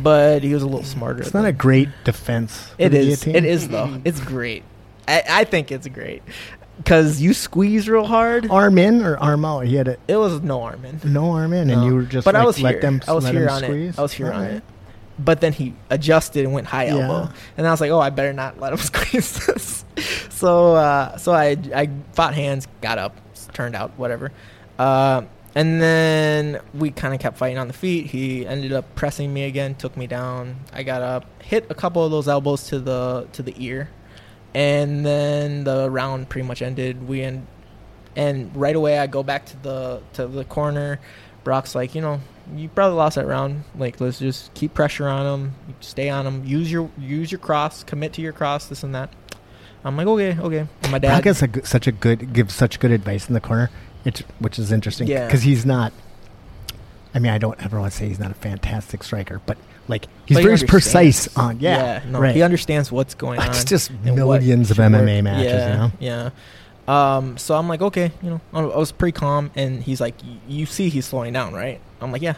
but 0.03 0.43
he 0.43 0.53
was 0.53 0.61
a 0.61 0.67
little 0.67 0.83
smarter. 0.83 1.23
It's 1.23 1.33
not 1.33 1.45
a 1.45 1.51
great 1.51 1.89
defense. 2.03 2.71
It 2.77 2.93
is. 2.93 3.25
It 3.25 3.43
is 3.43 3.69
though. 3.69 3.99
It's 4.05 4.19
great. 4.19 4.63
I, 5.07 5.23
I 5.27 5.43
think 5.45 5.71
it's 5.71 5.87
great 5.87 6.21
because 6.77 7.19
you 7.19 7.33
squeeze 7.33 7.89
real 7.89 8.05
hard. 8.05 8.51
arm 8.51 8.77
in 8.77 9.01
or 9.01 9.17
arm 9.17 9.45
out. 9.45 9.61
He 9.61 9.77
had 9.77 9.87
it. 9.87 9.99
It 10.07 10.17
was 10.17 10.41
no 10.41 10.61
arm 10.61 10.85
in. 10.85 10.99
no 11.11 11.31
arm 11.31 11.53
in, 11.53 11.71
and 11.71 11.85
you 11.85 11.95
were 11.95 12.03
just 12.03 12.25
but 12.25 12.35
like, 12.35 12.43
I 12.43 12.45
was 12.45 12.61
let 12.61 12.73
here. 12.75 12.81
them. 12.81 13.01
I 13.07 13.13
was 13.13 13.27
here 13.27 13.49
on 13.49 13.63
squeeze. 13.63 13.95
it. 13.95 13.99
I 13.99 14.01
was 14.03 14.13
here 14.13 14.27
on 14.31 14.33
Alright. 14.43 14.51
it. 14.57 14.63
But 15.17 15.39
then 15.41 15.53
he 15.53 15.73
adjusted 15.89 16.43
and 16.43 16.53
went 16.53 16.67
high 16.67 16.85
Yeah. 16.85 16.95
elbow, 17.07 17.29
and 17.57 17.65
I 17.65 17.71
was 17.71 17.79
like, 17.79 17.89
"Oh, 17.91 17.99
I 17.99 18.09
better 18.09 18.33
not 18.33 18.59
let 18.59 18.73
him 18.73 18.79
squeeze 18.91 19.45
this." 19.45 19.85
so, 20.29 20.75
uh, 20.75 21.17
so 21.17 21.31
I 21.33 21.55
I 21.73 21.89
fought 22.13 22.33
hands, 22.33 22.67
got 22.81 22.97
up, 22.97 23.15
turned 23.53 23.75
out 23.75 23.91
whatever, 23.97 24.31
uh, 24.77 25.21
and 25.55 25.81
then 25.81 26.59
we 26.73 26.91
kind 26.91 27.13
of 27.13 27.21
kept 27.21 27.37
fighting 27.37 27.57
on 27.57 27.67
the 27.67 27.73
feet. 27.73 28.07
He 28.07 28.45
ended 28.45 28.73
up 28.73 28.93
pressing 28.95 29.33
me 29.33 29.45
again, 29.45 29.75
took 29.75 29.95
me 29.95 30.05
down. 30.05 30.57
I 30.73 30.83
got 30.83 31.01
up, 31.01 31.23
hit 31.41 31.65
a 31.69 31.75
couple 31.75 32.03
of 32.03 32.11
those 32.11 32.27
elbows 32.27 32.67
to 32.67 32.79
the 32.79 33.27
to 33.31 33.41
the 33.41 33.55
ear, 33.57 33.89
and 34.53 35.05
then 35.05 35.63
the 35.63 35.89
round 35.89 36.27
pretty 36.27 36.45
much 36.45 36.61
ended. 36.61 37.07
We 37.07 37.21
end, 37.21 37.47
and 38.17 38.53
right 38.53 38.75
away 38.75 38.99
I 38.99 39.07
go 39.07 39.23
back 39.23 39.45
to 39.45 39.57
the 39.63 40.01
to 40.13 40.27
the 40.27 40.43
corner. 40.43 40.99
Brock's 41.45 41.73
like, 41.73 41.95
you 41.95 42.01
know, 42.01 42.19
you 42.55 42.69
probably 42.69 42.97
lost 42.97 43.15
that 43.15 43.25
round. 43.27 43.63
Like, 43.77 43.99
let's 44.01 44.19
just 44.19 44.53
keep 44.53 44.73
pressure 44.73 45.07
on 45.07 45.25
him, 45.25 45.53
stay 45.79 46.09
on 46.09 46.27
him, 46.27 46.43
use 46.45 46.71
your 46.71 46.89
use 46.97 47.31
your 47.31 47.39
cross, 47.39 47.83
commit 47.83 48.13
to 48.13 48.21
your 48.21 48.33
cross, 48.33 48.67
this 48.67 48.83
and 48.83 48.93
that. 48.95 49.09
I'm 49.83 49.95
like, 49.97 50.07
okay, 50.07 50.37
okay. 50.39 50.67
And 50.83 50.91
my 50.91 50.97
dad, 50.99 51.21
Brock 51.21 51.25
is 51.27 51.43
a, 51.43 51.65
such 51.65 51.85
a 51.87 51.91
good 51.91 52.33
gives 52.33 52.53
such 52.55 52.79
good 52.79 52.91
advice 52.91 53.27
in 53.27 53.33
the 53.35 53.39
corner, 53.41 53.69
it's, 54.03 54.21
which 54.39 54.57
is 54.57 54.71
interesting. 54.71 55.07
Yeah. 55.07 55.25
because 55.27 55.43
he's 55.43 55.65
not. 55.65 55.93
I 57.13 57.19
mean, 57.19 57.31
I 57.31 57.37
don't 57.37 57.63
ever 57.63 57.79
want 57.79 57.93
to 57.93 57.97
say 57.97 58.07
he's 58.07 58.19
not 58.19 58.31
a 58.31 58.35
fantastic 58.35 59.03
striker, 59.03 59.41
but 59.45 59.57
like 59.87 60.07
he's 60.25 60.37
but 60.37 60.41
very 60.41 60.53
understands. 60.53 60.71
precise 60.71 61.37
on 61.37 61.59
yeah, 61.59 62.01
no, 62.07 62.19
right. 62.19 62.35
he 62.35 62.41
understands 62.41 62.91
what's 62.91 63.13
going 63.13 63.39
on. 63.39 63.49
It's 63.49 63.63
just 63.63 63.91
what 63.91 64.15
millions 64.15 64.71
of. 64.71 64.77
MMA 64.77 65.23
matches, 65.23 65.45
Yeah, 65.51 65.71
you 65.71 65.77
know. 65.77 65.91
yeah. 65.99 66.29
Um, 66.87 67.37
so 67.37 67.55
I'm 67.55 67.67
like, 67.67 67.81
okay, 67.81 68.11
you 68.21 68.29
know, 68.29 68.41
I 68.53 68.61
was 68.63 68.91
pretty 68.91 69.17
calm, 69.17 69.51
and 69.55 69.81
he's 69.81 69.99
like, 69.99 70.15
you 70.47 70.65
see, 70.65 70.89
he's 70.89 71.05
slowing 71.05 71.33
down, 71.33 71.53
right? 71.53 71.79
I'm 71.99 72.11
like, 72.11 72.21
yeah, 72.21 72.35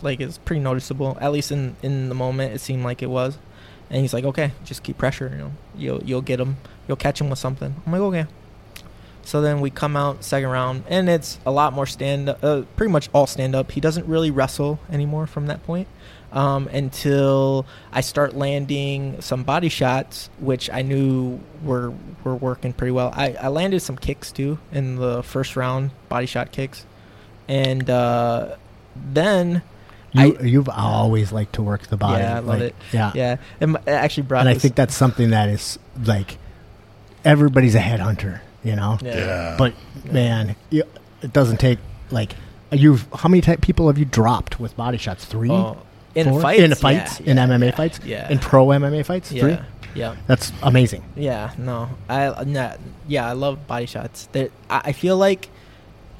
like 0.00 0.20
it's 0.20 0.38
pretty 0.38 0.60
noticeable. 0.60 1.18
At 1.20 1.32
least 1.32 1.50
in 1.50 1.76
in 1.82 2.08
the 2.08 2.14
moment, 2.14 2.54
it 2.54 2.60
seemed 2.60 2.84
like 2.84 3.02
it 3.02 3.10
was. 3.10 3.38
And 3.88 4.00
he's 4.00 4.14
like, 4.14 4.24
okay, 4.24 4.52
just 4.64 4.84
keep 4.84 4.96
pressure. 4.98 5.28
You 5.32 5.38
know, 5.38 5.52
you'll 5.76 6.04
you'll 6.04 6.22
get 6.22 6.38
him, 6.38 6.58
you'll 6.86 6.96
catch 6.96 7.20
him 7.20 7.30
with 7.30 7.38
something. 7.38 7.74
I'm 7.84 7.92
like, 7.92 8.02
okay. 8.02 8.26
So 9.22 9.40
then 9.40 9.60
we 9.60 9.70
come 9.70 9.96
out 9.96 10.24
second 10.24 10.48
round, 10.48 10.84
and 10.88 11.08
it's 11.08 11.38
a 11.44 11.50
lot 11.50 11.72
more 11.72 11.86
stand 11.86 12.28
uh, 12.28 12.62
pretty 12.76 12.92
much 12.92 13.10
all 13.12 13.26
stand 13.26 13.54
up. 13.54 13.72
He 13.72 13.80
doesn't 13.80 14.06
really 14.06 14.30
wrestle 14.30 14.78
anymore 14.90 15.26
from 15.26 15.46
that 15.46 15.64
point 15.64 15.88
um, 16.32 16.68
until 16.68 17.66
I 17.92 18.00
start 18.02 18.34
landing 18.34 19.20
some 19.20 19.42
body 19.42 19.68
shots, 19.68 20.30
which 20.38 20.70
I 20.70 20.82
knew 20.82 21.40
were 21.62 21.92
were 22.24 22.36
working 22.36 22.72
pretty 22.72 22.92
well. 22.92 23.12
I, 23.14 23.32
I 23.34 23.48
landed 23.48 23.80
some 23.80 23.96
kicks 23.96 24.30
too 24.32 24.58
in 24.72 24.96
the 24.96 25.22
first 25.22 25.56
round, 25.56 25.90
body 26.08 26.26
shot 26.26 26.52
kicks, 26.52 26.84
and 27.48 27.88
uh, 27.90 28.56
then 28.94 29.62
You, 30.12 30.36
I- 30.38 30.42
you've 30.42 30.68
always 30.68 31.32
liked 31.32 31.54
to 31.54 31.62
work 31.62 31.82
the 31.88 31.96
body. 31.96 32.22
Yeah, 32.22 32.32
I 32.36 32.38
love 32.38 32.46
like, 32.46 32.60
it. 32.62 32.74
Yeah, 32.92 33.12
yeah, 33.14 33.36
and 33.60 33.72
my- 33.72 33.80
it 33.80 33.88
actually 33.90 34.24
brought. 34.24 34.40
and 34.40 34.48
I 34.48 34.54
think 34.54 34.74
that's 34.76 34.94
something 34.94 35.30
that 35.30 35.48
is 35.48 35.78
like 36.04 36.38
everybody's 37.24 37.74
a 37.74 37.80
headhunter, 37.80 38.40
you 38.64 38.76
know. 38.76 38.98
yeah. 39.02 39.14
Yeah. 39.16 39.54
But 39.58 39.74
man, 40.04 40.56
you, 40.70 40.84
it 41.22 41.32
doesn't 41.32 41.58
take 41.58 41.78
like 42.10 42.34
you've 42.72 43.06
how 43.14 43.28
many 43.28 43.40
type 43.40 43.60
people 43.60 43.88
have 43.88 43.98
you 43.98 44.04
dropped 44.04 44.60
with 44.60 44.76
body 44.76 44.96
shots? 44.98 45.24
Three, 45.24 45.50
Oh, 45.50 45.76
in 46.14 46.28
Four? 46.28 46.40
fights, 46.40 46.60
in 46.62 46.74
fights, 46.74 47.20
yeah, 47.20 47.30
in 47.30 47.36
yeah, 47.36 47.46
MMA 47.46 47.64
yeah, 47.66 47.76
fights, 47.76 48.00
yeah, 48.04 48.30
in 48.32 48.38
pro 48.38 48.66
MMA 48.66 49.04
fights. 49.04 49.30
yeah. 49.32 49.40
Three. 49.42 49.58
Yeah. 49.94 50.16
That's 50.28 50.52
amazing. 50.62 51.02
Yeah, 51.16 51.52
no, 51.58 51.88
I 52.08 52.76
yeah, 53.08 53.26
I 53.28 53.32
love 53.32 53.66
body 53.66 53.86
shots. 53.86 54.26
That 54.32 54.52
I, 54.68 54.80
I 54.86 54.92
feel 54.92 55.16
like 55.16 55.48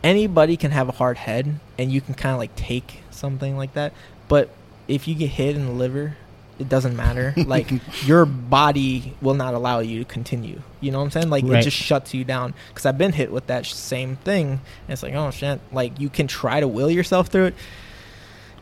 anybody 0.03 0.57
can 0.57 0.71
have 0.71 0.89
a 0.89 0.93
hard 0.93 1.19
head, 1.19 1.61
and 1.79 1.93
you 1.93 2.01
can 2.01 2.15
kind 2.15 2.33
of 2.33 2.39
like 2.39 2.55
take 2.57 3.03
something 3.11 3.57
like 3.57 3.75
that. 3.75 3.93
But 4.29 4.51
if 4.89 5.07
you 5.07 5.15
get 5.15 5.29
hit 5.31 5.55
in 5.57 5.67
the 5.67 5.73
liver, 5.73 6.17
it 6.59 6.69
doesn't 6.69 6.97
matter. 6.97 7.33
like 7.47 7.71
your 8.07 8.27
body 8.27 9.15
will 9.23 9.35
not 9.35 9.55
allow 9.55 9.79
you 9.81 10.01
to 10.01 10.05
continue. 10.05 10.63
You 10.81 10.91
know 10.91 10.99
what 10.99 11.05
I'm 11.05 11.11
saying? 11.13 11.31
Like 11.31 11.45
Right. 11.45 11.61
it 11.61 11.63
just 11.63 11.77
shuts 11.77 12.13
you 12.15 12.25
down. 12.25 12.55
Because 12.69 12.87
I've 12.87 12.99
been 12.99 13.13
hit 13.13 13.31
with 13.31 13.47
that 13.49 13.67
same 13.67 14.17
thing. 14.17 14.61
It's 14.89 15.03
like, 15.03 15.15
oh 15.15 15.31
shit! 15.31 15.61
Like 15.73 16.01
you 16.01 16.09
can 16.09 16.27
try 16.27 16.61
to 16.61 16.67
will 16.69 16.91
yourself 16.91 17.29
through 17.29 17.47
it. 17.47 17.55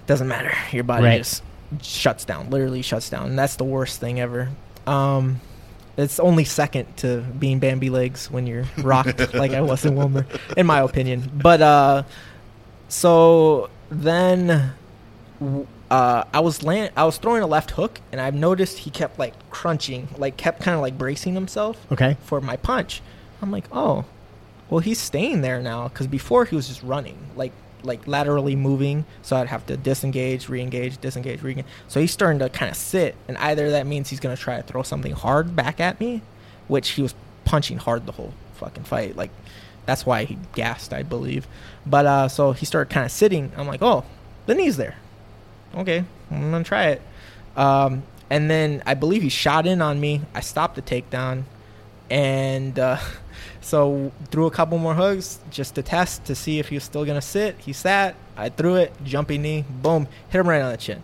Doesn't 0.08 0.26
matter. 0.26 0.52
Your 0.72 0.82
body 0.84 1.04
Right. 1.04 1.18
just 1.18 1.44
shuts 1.80 2.24
down. 2.24 2.50
Literally 2.50 2.82
shuts 2.82 3.08
down. 3.08 3.26
And 3.30 3.38
that's 3.38 3.54
the 3.54 3.64
worst 3.64 4.00
thing 4.00 4.18
ever. 4.18 4.48
Um, 4.88 5.40
it's 5.96 6.18
only 6.18 6.44
second 6.44 6.96
to 6.98 7.20
being 7.38 7.58
Bambi 7.60 7.90
legs 7.90 8.28
when 8.30 8.46
you're 8.48 8.64
rocked 8.78 9.34
like 9.34 9.52
I 9.52 9.60
was 9.60 9.84
in 9.84 9.94
Willmar, 9.94 10.24
in 10.56 10.66
my 10.66 10.80
opinion. 10.80 11.30
But 11.34 11.60
uh, 11.62 12.02
so 12.88 13.68
then 13.90 14.72
uh, 15.90 16.24
I 16.32 16.40
was 16.40 16.62
land- 16.62 16.92
I 16.96 17.04
was 17.04 17.18
throwing 17.18 17.42
a 17.42 17.46
left 17.46 17.72
hook, 17.72 18.00
and 18.12 18.20
I've 18.20 18.34
noticed 18.34 18.78
he 18.78 18.90
kept 18.90 19.18
like 19.18 19.34
crunching, 19.50 20.08
like 20.16 20.36
kept 20.36 20.62
kind 20.62 20.74
of 20.74 20.80
like 20.82 20.96
bracing 20.96 21.34
himself 21.34 21.76
Okay. 21.92 22.16
for 22.22 22.40
my 22.40 22.56
punch. 22.56 23.02
I'm 23.42 23.50
like, 23.50 23.64
oh, 23.72 24.04
well, 24.70 24.80
he's 24.80 24.98
staying 25.00 25.42
there 25.42 25.60
now 25.60 25.88
because 25.88 26.06
before 26.06 26.44
he 26.44 26.56
was 26.56 26.68
just 26.68 26.82
running, 26.82 27.16
like 27.36 27.52
like 27.82 28.06
laterally 28.06 28.56
moving, 28.56 29.04
so 29.22 29.36
I'd 29.36 29.48
have 29.48 29.66
to 29.66 29.76
disengage, 29.76 30.48
re-engage, 30.48 31.00
disengage, 31.00 31.42
re-engage. 31.42 31.66
So 31.88 32.00
he's 32.00 32.12
starting 32.12 32.38
to 32.40 32.48
kind 32.48 32.70
of 32.70 32.76
sit, 32.76 33.14
and 33.26 33.36
either 33.38 33.70
that 33.70 33.86
means 33.86 34.10
he's 34.10 34.20
gonna 34.20 34.36
try 34.36 34.56
to 34.56 34.62
throw 34.62 34.82
something 34.82 35.12
hard 35.12 35.54
back 35.54 35.80
at 35.80 36.00
me, 36.00 36.22
which 36.66 36.90
he 36.90 37.02
was 37.02 37.14
punching 37.44 37.78
hard 37.78 38.06
the 38.06 38.12
whole 38.12 38.34
fucking 38.54 38.84
fight. 38.84 39.16
Like 39.16 39.30
that's 39.86 40.04
why 40.04 40.24
he 40.24 40.38
gassed, 40.54 40.92
I 40.92 41.02
believe. 41.02 41.46
But 41.86 42.06
uh, 42.06 42.28
so 42.28 42.52
he 42.52 42.66
started 42.66 42.92
kind 42.92 43.06
of 43.06 43.12
sitting. 43.12 43.52
I'm 43.56 43.66
like, 43.66 43.82
oh, 43.82 44.04
the 44.46 44.54
knee's 44.54 44.76
there. 44.76 44.96
Okay, 45.74 46.04
I'm 46.30 46.50
gonna 46.50 46.64
try 46.64 46.88
it. 46.88 47.02
Um, 47.56 48.02
and 48.30 48.50
then 48.50 48.82
I 48.86 48.94
believe 48.94 49.22
he 49.22 49.30
shot 49.30 49.66
in 49.66 49.80
on 49.80 50.00
me. 50.00 50.22
I 50.34 50.40
stopped 50.40 50.74
the 50.74 50.82
takedown, 50.82 51.44
and 52.10 52.78
uh, 52.78 52.98
so 53.68 54.10
threw 54.30 54.46
a 54.46 54.50
couple 54.50 54.78
more 54.78 54.94
hooks 54.94 55.38
just 55.50 55.74
to 55.76 55.82
test 55.82 56.24
to 56.24 56.34
see 56.34 56.58
if 56.58 56.68
he 56.68 56.76
was 56.76 56.84
still 56.84 57.04
gonna 57.04 57.20
sit. 57.22 57.56
He 57.58 57.72
sat. 57.72 58.14
I 58.36 58.48
threw 58.48 58.76
it, 58.76 58.92
jumping 59.04 59.42
knee, 59.42 59.64
boom, 59.68 60.06
hit 60.30 60.40
him 60.40 60.48
right 60.48 60.62
on 60.62 60.70
the 60.72 60.78
chin. 60.78 61.02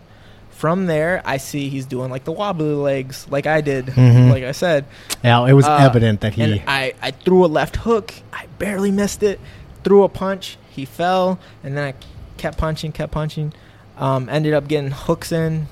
From 0.51 0.85
there, 0.87 1.21
I 1.25 1.37
see 1.37 1.67
he's 1.69 1.85
doing 1.85 2.09
like 2.09 2.23
the 2.23 2.31
wobbly 2.31 2.73
legs, 2.73 3.27
like 3.29 3.45
I 3.45 3.59
did, 3.61 3.87
Mhm. 3.87 4.31
like 4.31 4.43
I 4.43 4.53
said. 4.53 4.85
Yeah, 5.23 5.45
it 5.45 5.53
was 5.53 5.65
Uh, 5.65 5.75
evident 5.81 6.21
that 6.21 6.33
he. 6.33 6.41
And 6.43 6.61
I, 6.65 6.93
I 7.01 7.11
threw 7.11 7.43
a 7.45 7.47
left 7.47 7.75
hook. 7.77 8.13
I 8.31 8.45
barely 8.57 8.89
missed 8.91 9.21
it. 9.21 9.39
Threw 9.83 10.03
a 10.03 10.09
punch. 10.09 10.57
He 10.69 10.85
fell, 10.85 11.39
and 11.63 11.77
then 11.77 11.83
I 11.89 11.93
kept 12.37 12.57
punching, 12.57 12.93
kept 12.93 13.11
punching. 13.11 13.53
Um, 13.97 14.27
ended 14.29 14.53
up 14.53 14.67
getting 14.67 14.91
hooks 14.91 15.31
in, 15.31 15.67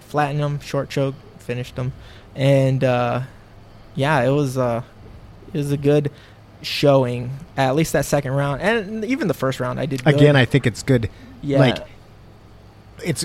flattened 0.00 0.40
him, 0.40 0.60
short 0.60 0.88
choke, 0.90 1.14
finished 1.38 1.76
him, 1.76 1.92
and 2.36 2.84
uh, 2.84 3.22
yeah, 3.94 4.20
it 4.22 4.30
was 4.30 4.56
uh, 4.58 4.82
it 5.54 5.56
was 5.58 5.72
a 5.72 5.76
good 5.78 6.10
showing. 6.62 7.30
At 7.56 7.74
least 7.76 7.92
that 7.92 8.04
second 8.04 8.32
round, 8.32 8.60
and 8.62 9.04
even 9.04 9.28
the 9.28 9.34
first 9.34 9.60
round, 9.60 9.78
I 9.80 9.86
did 9.86 10.04
good. 10.04 10.14
again, 10.14 10.36
I 10.36 10.44
think 10.44 10.66
it's 10.66 10.82
good. 10.82 11.10
yeah, 11.42 11.58
Like, 11.58 11.78
it's 13.04 13.24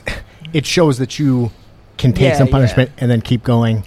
it 0.53 0.65
shows 0.65 0.97
that 0.99 1.17
you 1.19 1.51
can 1.97 2.13
take 2.13 2.23
Yeah, 2.29 2.37
some 2.37 2.47
yeah. 2.47 2.51
punishment 2.51 2.91
and 2.97 3.09
then 3.09 3.21
keep 3.21 3.43
going, 3.43 3.83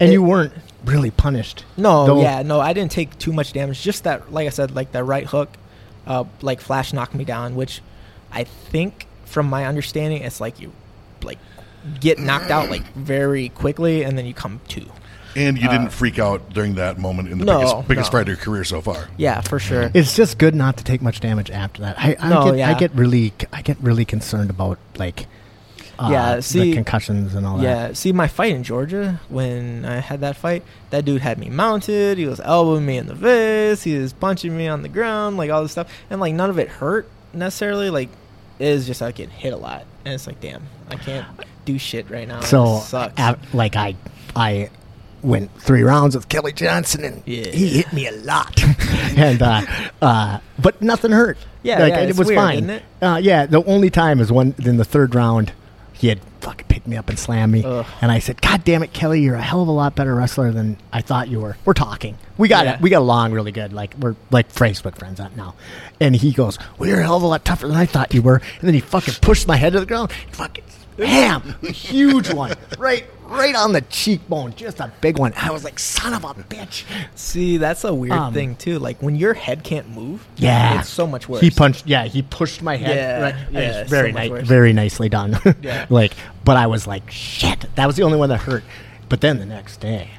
and 0.00 0.10
It- 0.10 0.12
you 0.12 0.22
weren't 0.22 0.52
really 0.84 1.10
punished. 1.10 1.64
No, 1.76 2.06
Though- 2.06 2.22
yeah, 2.22 2.42
no, 2.42 2.60
I 2.60 2.72
didn't 2.72 2.90
take 2.92 3.16
too 3.18 3.32
much 3.32 3.52
damage. 3.52 3.80
Just 3.82 4.04
that, 4.04 4.32
like 4.32 4.46
I 4.46 4.50
said, 4.50 4.74
like 4.74 4.92
that 4.92 5.04
right 5.04 5.26
hook, 5.26 5.50
uh, 6.06 6.24
like 6.40 6.60
flash 6.60 6.92
knocked 6.92 7.14
me 7.14 7.24
down. 7.24 7.54
Which 7.54 7.80
I 8.32 8.44
think, 8.44 9.06
from 9.24 9.46
my 9.48 9.64
understanding, 9.66 10.22
it's 10.22 10.40
like 10.40 10.60
you, 10.60 10.72
like, 11.22 11.38
get 12.00 12.18
knocked 12.18 12.50
out 12.50 12.68
like 12.70 12.92
very 12.94 13.48
quickly, 13.50 14.02
and 14.02 14.16
then 14.18 14.26
you 14.26 14.34
come 14.34 14.60
to. 14.68 14.82
And 15.36 15.58
you 15.58 15.68
Uh, 15.68 15.72
didn't 15.72 15.90
freak 15.90 16.18
out 16.18 16.52
during 16.52 16.74
that 16.74 16.98
moment 16.98 17.28
in 17.30 17.38
the 17.38 17.44
No, 17.44 17.58
biggest, 17.58 17.88
biggest 17.88 18.12
no. 18.12 18.18
fight 18.18 18.22
of 18.22 18.28
your 18.28 18.36
career 18.36 18.64
so 18.64 18.80
far. 18.80 19.08
Yeah, 19.16 19.40
for 19.40 19.58
sure. 19.58 19.90
It's 19.94 20.14
just 20.14 20.38
good 20.38 20.54
not 20.54 20.76
to 20.78 20.84
take 20.84 21.00
much 21.02 21.20
damage 21.20 21.50
after 21.50 21.82
that. 21.82 21.96
I, 21.98 22.16
I 22.20 22.28
No, 22.28 22.52
get 22.52 22.68
I 22.68 22.74
get 22.78 22.94
really 22.94 23.32
I 23.52 23.62
get 23.62 23.76
really 23.80 24.04
concerned 24.04 24.50
about 24.50 24.78
like 24.98 25.26
uh, 25.98 26.08
Yeah, 26.10 26.36
the 26.36 26.42
see- 26.42 26.74
concussions 26.74 27.34
and 27.34 27.46
all 27.46 27.58
that. 27.58 27.62
Yeah, 27.62 27.92
see 27.92 28.12
my 28.12 28.26
fight 28.26 28.54
in 28.54 28.62
Georgia 28.64 29.20
when 29.28 29.84
I 29.84 29.96
had 30.00 30.20
that 30.22 30.36
fight, 30.36 30.64
that 30.90 31.04
dude 31.04 31.20
had 31.20 31.38
me 31.38 31.48
mounted. 31.48 32.18
He 32.18 32.26
was 32.26 32.40
elbowing 32.40 32.84
me 32.86 32.96
in 32.96 33.06
the 33.06 33.14
face. 33.14 33.82
He 33.84 33.96
was 33.98 34.12
punching 34.12 34.56
me 34.56 34.66
on 34.68 34.82
the 34.82 34.88
ground, 34.88 35.36
like 35.36 35.50
all 35.50 35.62
this 35.62 35.72
stuff, 35.72 35.88
and 36.10 36.20
like 36.20 36.34
none 36.34 36.50
of 36.50 36.58
it 36.58 36.68
hurt 36.68 37.08
necessarily. 37.32 37.90
Like 37.90 38.08
it 38.58 38.66
is 38.68 38.86
just 38.86 39.00
I 39.02 39.12
get 39.12 39.28
hit 39.30 39.52
a 39.52 39.56
lot, 39.56 39.84
and 40.04 40.12
it's 40.14 40.26
like, 40.26 40.40
damn, 40.40 40.62
I 40.90 40.96
can't 40.96 41.26
do 41.64 41.78
shit 41.78 42.10
right 42.10 42.26
now. 42.26 42.40
So 42.40 42.76
It 42.78 42.80
sucks. 42.82 43.20
a- 43.20 43.38
like 43.54 43.76
I 43.76 43.94
I 44.34 44.70
went 45.22 45.50
three 45.60 45.82
rounds 45.82 46.14
with 46.16 46.28
Kelly 46.28 46.52
Johnson 46.52 47.04
and 47.04 47.22
Yeah. 47.26 47.48
he 47.48 47.68
hit 47.68 47.92
me 47.92 48.06
a 48.08 48.12
lot, 48.12 48.62
and 49.16 49.40
uh, 49.42 49.62
uh, 50.02 50.38
but 50.58 50.80
nothing 50.82 51.12
hurt. 51.12 51.38
Yeah, 51.62 51.78
like, 51.78 51.92
yeah, 51.92 52.00
it 52.00 52.16
was 52.16 52.26
weird, 52.28 52.38
fine. 52.38 52.70
it? 52.70 52.82
Uh, 53.00 53.20
yeah, 53.22 53.46
the 53.46 53.62
only 53.64 53.88
time 53.90 54.18
is 54.20 54.32
when 54.32 54.54
in 54.64 54.76
the 54.78 54.84
third 54.84 55.14
round 55.14 55.52
he 55.92 56.08
had 56.08 56.18
fucking 56.40 56.66
picked 56.66 56.88
me 56.88 56.96
up 56.96 57.08
and 57.08 57.16
slammed 57.16 57.52
me, 57.52 57.62
Ugh. 57.64 57.86
and 58.00 58.10
I 58.10 58.18
said, 58.18 58.42
"God 58.42 58.64
damn 58.64 58.82
it, 58.82 58.92
Kelly, 58.92 59.20
you're 59.20 59.36
a 59.36 59.42
hell 59.42 59.62
of 59.62 59.68
a 59.68 59.72
lot 59.72 59.94
better 59.94 60.12
wrestler 60.16 60.50
than 60.50 60.76
I 60.92 61.00
thought 61.02 61.28
you 61.28 61.38
were." 61.38 61.56
We're 61.64 61.74
talking. 61.74 62.18
We 62.36 62.48
got 62.48 62.64
Yeah. 62.66 62.74
it. 62.74 62.80
We 62.80 62.90
got 62.90 62.98
along 63.02 63.30
really 63.32 63.52
good. 63.52 63.72
Like 63.72 63.94
we're 64.00 64.16
like 64.32 64.52
Facebook 64.52 64.96
friends 64.98 65.20
now. 65.36 65.54
And 66.00 66.16
he 66.16 66.32
goes, 66.32 66.58
"Well, 66.78 66.88
you're 66.88 66.98
a 66.98 67.04
hell 67.04 67.18
of 67.18 67.22
a 67.22 67.26
lot 67.26 67.44
tougher 67.44 67.68
than 67.68 67.76
I 67.76 67.86
thought 67.86 68.12
you 68.12 68.22
were." 68.22 68.36
And 68.58 68.62
then 68.66 68.74
he 68.74 68.80
fucking 68.80 69.14
pushed 69.20 69.46
my 69.46 69.54
head 69.54 69.74
to 69.74 69.80
the 69.80 69.86
ground. 69.86 70.10
Fucking 70.32 70.64
bam, 70.96 71.54
a 71.62 71.70
huge 71.70 72.32
one, 72.32 72.54
right, 72.78 73.04
right 73.32 73.54
on 73.54 73.72
the 73.72 73.80
cheekbone, 73.82 74.54
just 74.54 74.78
a 74.80 74.92
big 75.00 75.18
one. 75.18 75.32
I 75.36 75.50
was 75.50 75.64
like, 75.64 75.78
"Son 75.78 76.14
of 76.14 76.24
a 76.24 76.34
bitch." 76.34 76.84
See, 77.14 77.56
that's 77.56 77.84
a 77.84 77.92
weird 77.94 78.12
Um, 78.12 78.32
thing 78.34 78.56
too. 78.56 78.78
Like 78.78 79.02
when 79.02 79.16
your 79.16 79.34
head 79.34 79.64
can't 79.64 79.88
move, 79.88 80.26
Yeah, 80.36 80.78
it's 80.80 80.88
so 80.88 81.06
much 81.06 81.28
worse. 81.28 81.40
He 81.40 81.50
punched. 81.50 81.86
Yeah, 81.86 82.04
he 82.04 82.22
pushed 82.22 82.62
my 82.62 82.76
head. 82.76 82.96
Yeah, 82.96 83.20
right, 83.22 83.34
yeah, 83.50 83.82
so 83.82 83.88
very 83.88 84.12
much 84.12 84.30
nice, 84.30 84.46
very 84.46 84.72
nicely 84.72 85.08
done. 85.08 85.38
Yeah. 85.62 85.86
like, 85.90 86.12
but 86.44 86.56
I 86.56 86.66
was 86.66 86.86
like, 86.86 87.10
shit. 87.10 87.66
That 87.76 87.86
was 87.86 87.96
the 87.96 88.02
only 88.02 88.18
one 88.18 88.28
that 88.30 88.38
hurt. 88.38 88.64
But 89.08 89.20
then 89.20 89.38
the 89.38 89.46
next 89.46 89.78
day, 89.80 90.10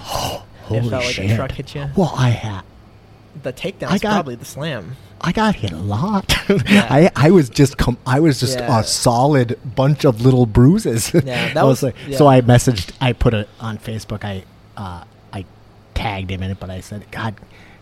oh, 0.00 0.44
It 0.44 0.66
holy 0.66 0.80
felt 0.90 0.92
like 1.04 1.18
a 1.18 1.28
shit! 1.28 1.36
truck 1.36 1.52
hit 1.52 1.74
you. 1.74 1.86
Well, 1.96 2.12
I 2.16 2.30
had. 2.30 2.62
the 3.42 3.52
takedown. 3.52 3.88
I 3.90 3.98
got- 3.98 4.12
probably 4.12 4.34
the 4.36 4.44
slam. 4.44 4.96
I 5.24 5.32
got 5.32 5.54
hit 5.54 5.72
a 5.72 5.76
lot. 5.76 6.34
Yeah. 6.66 6.86
I 6.90 7.10
I 7.16 7.30
was 7.30 7.48
just 7.48 7.78
com- 7.78 7.96
I 8.06 8.18
was 8.20 8.40
just 8.40 8.58
Yeah. 8.58 8.80
a 8.80 8.84
solid 8.84 9.58
bunch 9.74 10.04
of 10.04 10.20
little 10.20 10.44
bruises. 10.46 11.12
Yeah, 11.14 11.54
that 11.54 11.64
was- 11.64 11.82
like, 11.82 11.94
yeah. 12.06 12.16
so 12.18 12.26
I 12.26 12.40
messaged. 12.42 12.92
I 13.00 13.12
put 13.12 13.32
it 13.32 13.48
on 13.60 13.78
Facebook. 13.78 14.24
I 14.24 14.44
uh, 14.76 15.04
I 15.32 15.44
tagged 15.94 16.30
him 16.30 16.42
in 16.42 16.50
it, 16.50 16.58
but 16.60 16.68
I 16.70 16.80
said, 16.80 17.04
God, 17.10 17.34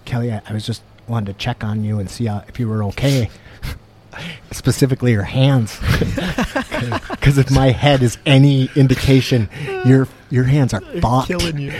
Kelly, 0.05 0.31
I, 0.33 0.43
I 0.49 0.53
was 0.53 0.65
just 0.67 0.83
wanted 1.09 1.33
to 1.33 1.39
check 1.43 1.65
on 1.65 1.83
you 1.83 1.99
and 1.99 2.09
see 2.11 2.27
how, 2.27 2.45
if 2.49 2.61
you 2.61 2.69
were 2.69 2.85
okay. 2.85 3.31
Specifically, 4.53 5.13
your 5.13 5.23
hands, 5.23 5.79
because 7.11 7.39
if 7.39 7.51
my 7.51 7.71
head 7.71 8.03
is 8.03 8.19
any 8.27 8.69
indication, 8.77 9.49
your 9.87 10.09
your 10.31 10.45
hands 10.45 10.75
are 10.75 10.81
fucked. 11.01 11.29
killing 11.29 11.59
you. 11.59 11.73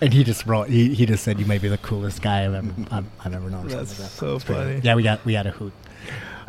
And 0.00 0.12
he 0.12 0.24
just 0.24 0.44
wrote. 0.46 0.68
He, 0.68 0.94
he 0.94 1.06
just 1.06 1.24
said, 1.24 1.38
"You 1.40 1.46
may 1.46 1.58
be 1.58 1.68
the 1.68 1.78
coolest 1.78 2.20
guy 2.22 2.44
I've 2.44 2.54
ever 2.54 2.70
I've, 2.90 3.04
I've 3.24 3.34
ever 3.34 3.48
known." 3.50 3.66
That's 3.68 3.90
like 3.98 3.98
that. 3.98 4.10
so 4.10 4.34
It's 4.36 4.44
pretty- 4.44 4.60
funny. 4.62 4.80
Yeah, 4.82 4.94
we 4.94 5.02
got 5.02 5.24
we 5.24 5.32
got 5.32 5.46
a 5.46 5.50
hoot. 5.50 5.72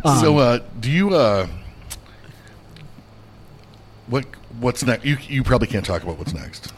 so, 0.03 0.34
Um, 0.34 0.38
uh, 0.38 0.59
do 0.80 0.92
you? 0.92 1.16
Uh, 1.16 1.48
what 4.08 4.26
What's 4.59 4.84
next? 4.84 5.06
You 5.06 5.17
you 5.27 5.43
probably 5.43 5.67
can't 5.67 5.85
talk 5.85 6.03
about 6.03 6.17
what's 6.17 6.34
next. 6.34 6.74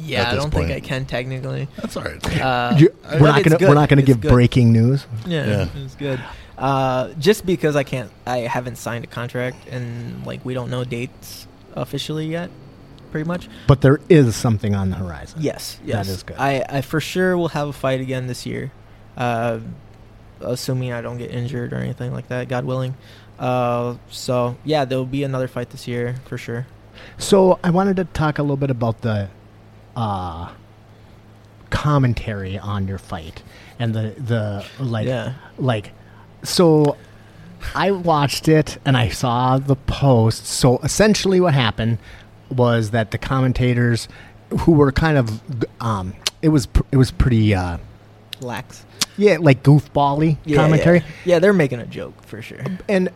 Yeah, 0.00 0.30
I 0.30 0.34
don't 0.34 0.50
point. 0.50 0.68
think 0.68 0.84
I 0.84 0.86
can 0.86 1.04
technically. 1.04 1.68
That's 1.76 1.96
all 1.96 2.04
right. 2.04 2.40
Uh, 2.40 2.78
we're 3.12 3.18
not 3.20 3.42
gonna 3.44 3.56
we're 3.60 3.74
not 3.74 3.88
gonna 3.88 4.02
give 4.02 4.20
good. 4.20 4.30
breaking 4.30 4.72
news. 4.72 5.06
Yeah, 5.26 5.46
Yeah. 5.46 5.68
it's 5.84 5.94
good. 5.94 6.20
Uh, 6.56 7.08
just 7.18 7.44
because 7.44 7.74
I 7.76 7.82
can't, 7.82 8.10
I 8.26 8.38
haven't 8.38 8.76
signed 8.76 9.04
a 9.04 9.08
contract, 9.08 9.66
and 9.68 10.24
like 10.24 10.44
we 10.44 10.54
don't 10.54 10.70
know 10.70 10.84
dates 10.84 11.46
officially 11.74 12.26
yet. 12.26 12.50
Pretty 13.14 13.28
much. 13.28 13.48
But 13.68 13.80
there 13.80 14.00
is 14.08 14.34
something 14.34 14.74
on 14.74 14.90
the 14.90 14.96
horizon. 14.96 15.38
Yes, 15.40 15.76
That 15.82 15.86
yes. 15.86 16.08
is 16.08 16.24
good. 16.24 16.36
I, 16.36 16.64
I 16.68 16.80
for 16.80 17.00
sure 17.00 17.36
will 17.38 17.46
have 17.50 17.68
a 17.68 17.72
fight 17.72 18.00
again 18.00 18.26
this 18.26 18.44
year, 18.44 18.72
uh, 19.16 19.60
assuming 20.40 20.92
I 20.92 21.00
don't 21.00 21.16
get 21.18 21.30
injured 21.30 21.72
or 21.72 21.76
anything 21.76 22.12
like 22.12 22.26
that. 22.26 22.48
God 22.48 22.64
willing. 22.64 22.96
Uh, 23.38 23.98
so 24.10 24.56
yeah, 24.64 24.84
there 24.84 24.98
will 24.98 25.06
be 25.06 25.22
another 25.22 25.46
fight 25.46 25.70
this 25.70 25.86
year 25.86 26.16
for 26.24 26.36
sure. 26.36 26.66
So 27.16 27.60
I 27.62 27.70
wanted 27.70 27.94
to 27.98 28.04
talk 28.06 28.40
a 28.40 28.42
little 28.42 28.56
bit 28.56 28.72
about 28.72 29.02
the 29.02 29.28
uh, 29.94 30.50
commentary 31.70 32.58
on 32.58 32.88
your 32.88 32.98
fight 32.98 33.44
and 33.78 33.94
the 33.94 34.14
the 34.18 34.66
like 34.82 35.06
Yeah. 35.06 35.34
like 35.56 35.92
so 36.42 36.96
I 37.76 37.92
watched 37.92 38.48
it 38.48 38.78
and 38.84 38.96
I 38.96 39.08
saw 39.10 39.58
the 39.58 39.76
post. 39.76 40.46
So 40.46 40.78
essentially, 40.78 41.38
what 41.40 41.54
happened 41.54 41.98
was 42.50 42.90
that 42.90 43.10
the 43.10 43.18
commentators 43.18 44.08
who 44.60 44.72
were 44.72 44.92
kind 44.92 45.16
of 45.18 45.40
um, 45.80 46.14
it 46.42 46.48
was 46.48 46.66
pr- 46.66 46.82
it 46.92 46.96
was 46.96 47.10
pretty 47.10 47.54
uh, 47.54 47.78
Lax. 48.40 48.84
yeah 49.16 49.38
like 49.40 49.62
goofbally 49.62 50.38
Yeah, 50.44 50.56
commentary 50.56 50.98
Yeah. 50.98 51.04
yeah, 51.24 51.38
they're 51.38 51.52
making 51.52 51.80
a 51.80 51.86
joke 51.86 52.22
for 52.22 52.42
sure. 52.42 52.62
and 52.88 53.08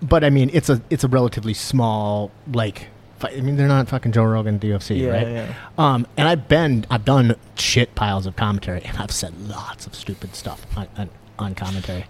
but 0.00 0.22
I 0.24 0.30
mean 0.30 0.50
it's 0.52 0.68
a 0.70 0.80
it's 0.90 1.02
a 1.04 1.08
relatively 1.08 1.54
small 1.54 2.30
like 2.52 2.86
I 3.20 3.40
mean 3.40 3.56
they're 3.56 3.66
not 3.66 3.88
fucking 3.88 4.12
Joe 4.12 4.22
Rogan 4.24 4.60
UFC 4.60 5.00
Yeah, 5.00 5.08
right 5.08 5.26
yeah. 5.28 5.54
um 5.76 6.06
and 6.16 6.28
I've 6.28 6.46
been 6.46 6.86
I've 6.90 7.04
done 7.04 7.34
shit 7.56 7.94
piles 7.96 8.26
of 8.26 8.36
commentary 8.36 8.82
and 8.84 8.96
I've 8.98 9.10
said 9.10 9.34
lots 9.48 9.86
of 9.86 9.94
stupid 9.96 10.36
stuff 10.36 10.64
on 10.76 10.86
on, 10.96 11.10
on 11.38 11.54
commentary 11.56 12.06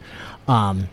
um 0.47 0.89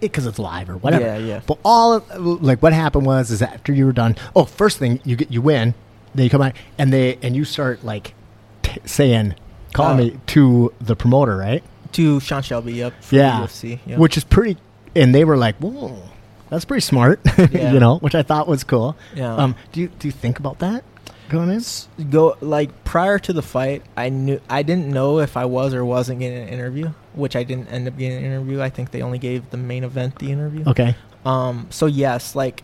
because 0.00 0.26
it's 0.26 0.38
live 0.38 0.68
or 0.70 0.76
whatever 0.76 1.04
Yeah, 1.04 1.16
yeah. 1.18 1.40
but 1.46 1.58
all 1.64 1.94
of, 1.94 2.42
like 2.42 2.62
what 2.62 2.72
happened 2.72 3.06
was 3.06 3.30
is 3.30 3.42
after 3.42 3.72
you 3.72 3.86
were 3.86 3.92
done 3.92 4.16
oh 4.36 4.44
first 4.44 4.78
thing 4.78 5.00
you 5.04 5.16
get 5.16 5.30
you 5.30 5.40
win 5.42 5.74
then 6.14 6.24
you 6.24 6.30
come 6.30 6.42
out 6.42 6.54
and 6.78 6.92
they 6.92 7.18
and 7.22 7.34
you 7.36 7.44
start 7.44 7.84
like 7.84 8.14
t- 8.62 8.80
saying 8.84 9.34
call 9.72 9.92
Oh. 9.92 9.96
me 9.96 10.18
to 10.28 10.72
the 10.80 10.96
promoter 10.96 11.36
right 11.36 11.62
To 11.92 12.20
Sean 12.20 12.42
Shelby, 12.42 12.72
yep. 12.74 12.92
For 13.02 13.14
yeah, 13.16 13.40
UFC, 13.40 13.78
yep. 13.86 13.98
which 13.98 14.16
is 14.16 14.24
pretty. 14.24 14.56
And 14.94 15.14
they 15.14 15.24
were 15.24 15.36
like, 15.38 15.56
"Whoa, 15.56 15.96
that's 16.50 16.64
pretty 16.66 16.82
smart," 16.82 17.20
Yeah. 17.50 17.72
you 17.72 17.80
know, 17.80 17.96
which 17.98 18.14
I 18.14 18.22
thought 18.22 18.46
was 18.48 18.62
cool. 18.64 18.94
Yeah. 19.14 19.34
Um, 19.34 19.54
do 19.72 19.80
you 19.80 19.88
do 19.98 20.08
you 20.08 20.12
think 20.12 20.38
about 20.38 20.58
that 20.58 20.84
going 21.30 21.50
in? 21.50 21.62
go 22.10 22.36
like 22.40 22.70
prior 22.84 23.18
to 23.18 23.32
the 23.34 23.42
fight 23.42 23.82
i 23.98 24.08
knew 24.08 24.40
i 24.48 24.62
didn't 24.62 24.88
know 24.88 25.18
if 25.18 25.36
i 25.36 25.44
was 25.44 25.74
or 25.74 25.84
wasn't 25.84 26.18
getting 26.18 26.38
an 26.42 26.48
interview 26.48 26.88
which 27.18 27.36
i 27.36 27.42
didn't 27.42 27.68
end 27.68 27.86
up 27.88 27.96
getting 27.98 28.18
an 28.18 28.24
interview 28.24 28.62
i 28.62 28.70
think 28.70 28.90
they 28.92 29.02
only 29.02 29.18
gave 29.18 29.50
the 29.50 29.56
main 29.56 29.84
event 29.84 30.18
the 30.18 30.30
interview 30.32 30.64
Okay. 30.66 30.94
um 31.26 31.66
so 31.70 31.86
yes 31.86 32.34
like 32.34 32.62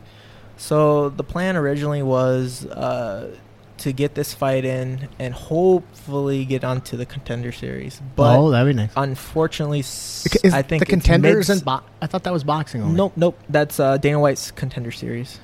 so 0.57 1.09
the 1.11 1.25
plan 1.25 1.57
originally 1.57 2.03
was 2.03 2.65
uh 2.67 3.35
to 3.77 3.93
get 3.93 4.15
this 4.15 4.33
fight 4.33 4.65
in 4.65 5.09
and 5.19 5.35
hopefully 5.35 6.45
get 6.45 6.63
onto 6.63 6.97
the 6.97 7.05
contender 7.05 7.51
series 7.51 8.01
but 8.15 8.39
oh, 8.39 8.51
that'd 8.51 8.73
be 8.75 8.81
nice. 8.81 8.93
unfortunately 8.97 9.81
s- 9.81 10.27
Is 10.45 10.55
i 10.55 10.63
think 10.63 10.81
the 10.81 10.87
contenders 10.87 11.49
mid- 11.49 11.57
and 11.57 11.65
bo- 11.65 11.81
I 12.01 12.07
thought 12.07 12.23
that 12.23 12.33
was 12.33 12.45
boxing. 12.45 12.83
Only. 12.83 12.95
nope 12.97 13.13
nope 13.17 13.39
that's 13.49 13.81
uh 13.81 13.97
dana 13.99 14.21
white's 14.21 14.51
contender 14.53 14.93
series 14.93 15.41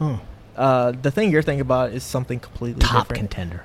Oh, 0.00 0.20
uh 0.56 0.90
the 0.90 1.10
thing 1.10 1.30
you're 1.30 1.42
thinking 1.42 1.60
about 1.60 1.92
is 1.92 2.02
something 2.02 2.40
completely 2.40 2.80
top 2.80 3.08
different 3.08 3.30
contender, 3.30 3.64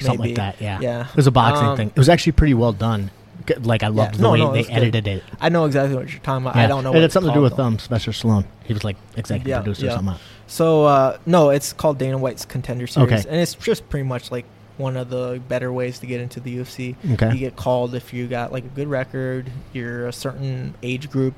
something 0.00 0.20
like 0.26 0.34
that. 0.36 0.60
Yeah. 0.60 0.80
yeah 0.80 1.06
It 1.10 1.16
was 1.16 1.26
a 1.26 1.30
boxing 1.30 1.66
Um, 1.68 1.76
thing. 1.76 1.88
It 1.90 1.98
was 1.98 2.08
actually 2.08 2.32
pretty 2.32 2.54
well 2.54 2.72
done. 2.72 3.10
Like 3.56 3.82
I 3.82 3.88
loved 3.88 4.14
the 4.16 4.22
No, 4.22 4.32
way 4.32 4.38
no, 4.40 4.52
they 4.52 4.62
good. 4.62 4.72
edited 4.72 5.06
it. 5.08 5.24
I 5.40 5.48
know 5.48 5.64
exactly 5.64 5.94
what 5.96 6.10
you're 6.10 6.20
talking 6.20 6.44
about. 6.46 6.56
Yeah. 6.56 6.64
I 6.64 6.66
don't 6.66 6.84
know. 6.84 6.90
It 6.90 6.94
what 6.94 7.00
had 7.02 7.04
it's 7.04 7.14
something 7.14 7.30
to 7.30 7.34
do 7.34 7.40
called, 7.40 7.50
with 7.52 7.56
though. 7.56 7.64
um, 7.64 7.78
Sylvester 7.78 8.10
Stallone. 8.12 8.44
He 8.64 8.72
was 8.74 8.84
like 8.84 8.96
executive 9.16 9.48
Yeah, 9.48 9.58
producer 9.60 9.86
yeah. 9.86 9.92
or 9.92 9.96
something. 9.96 10.14
So 10.46 10.84
uh, 10.84 11.18
no, 11.26 11.50
it's 11.50 11.72
called 11.72 11.98
Dana 11.98 12.18
White's 12.18 12.44
Contender 12.44 12.86
Series, 12.86 13.12
Okay. 13.12 13.28
and 13.28 13.40
it's 13.40 13.54
just 13.54 13.88
pretty 13.88 14.04
much 14.06 14.30
like 14.30 14.44
one 14.78 14.96
of 14.96 15.10
the 15.10 15.40
better 15.48 15.72
ways 15.72 15.98
to 15.98 16.06
get 16.06 16.20
into 16.20 16.40
the 16.40 16.56
UFC. 16.58 16.94
Okay. 17.14 17.32
You 17.32 17.38
get 17.38 17.56
called 17.56 17.94
if 17.94 18.12
you 18.14 18.26
got 18.28 18.52
like 18.52 18.64
a 18.64 18.68
good 18.68 18.88
record, 18.88 19.50
you're 19.72 20.06
a 20.06 20.12
certain 20.12 20.74
age 20.82 21.10
group, 21.10 21.34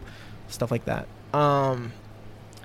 stuff 0.48 0.70
like 0.70 0.84
that. 0.84 1.08
Um, 1.32 1.92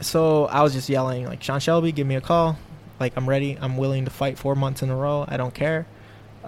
so 0.01 0.45
I 0.45 0.61
was 0.63 0.73
just 0.73 0.89
yelling 0.89 1.25
like 1.25 1.41
Sean 1.41 1.59
Shelby, 1.59 1.91
give 1.91 2.05
me 2.07 2.15
a 2.15 2.21
call. 2.21 2.57
Like 2.99 3.13
I'm 3.15 3.27
ready. 3.27 3.57
I'm 3.59 3.77
willing 3.77 4.05
to 4.05 4.11
fight 4.11 4.37
four 4.37 4.55
months 4.55 4.81
in 4.81 4.89
a 4.89 4.95
row. 4.95 5.25
I 5.27 5.37
don't 5.37 5.53
care. 5.53 5.85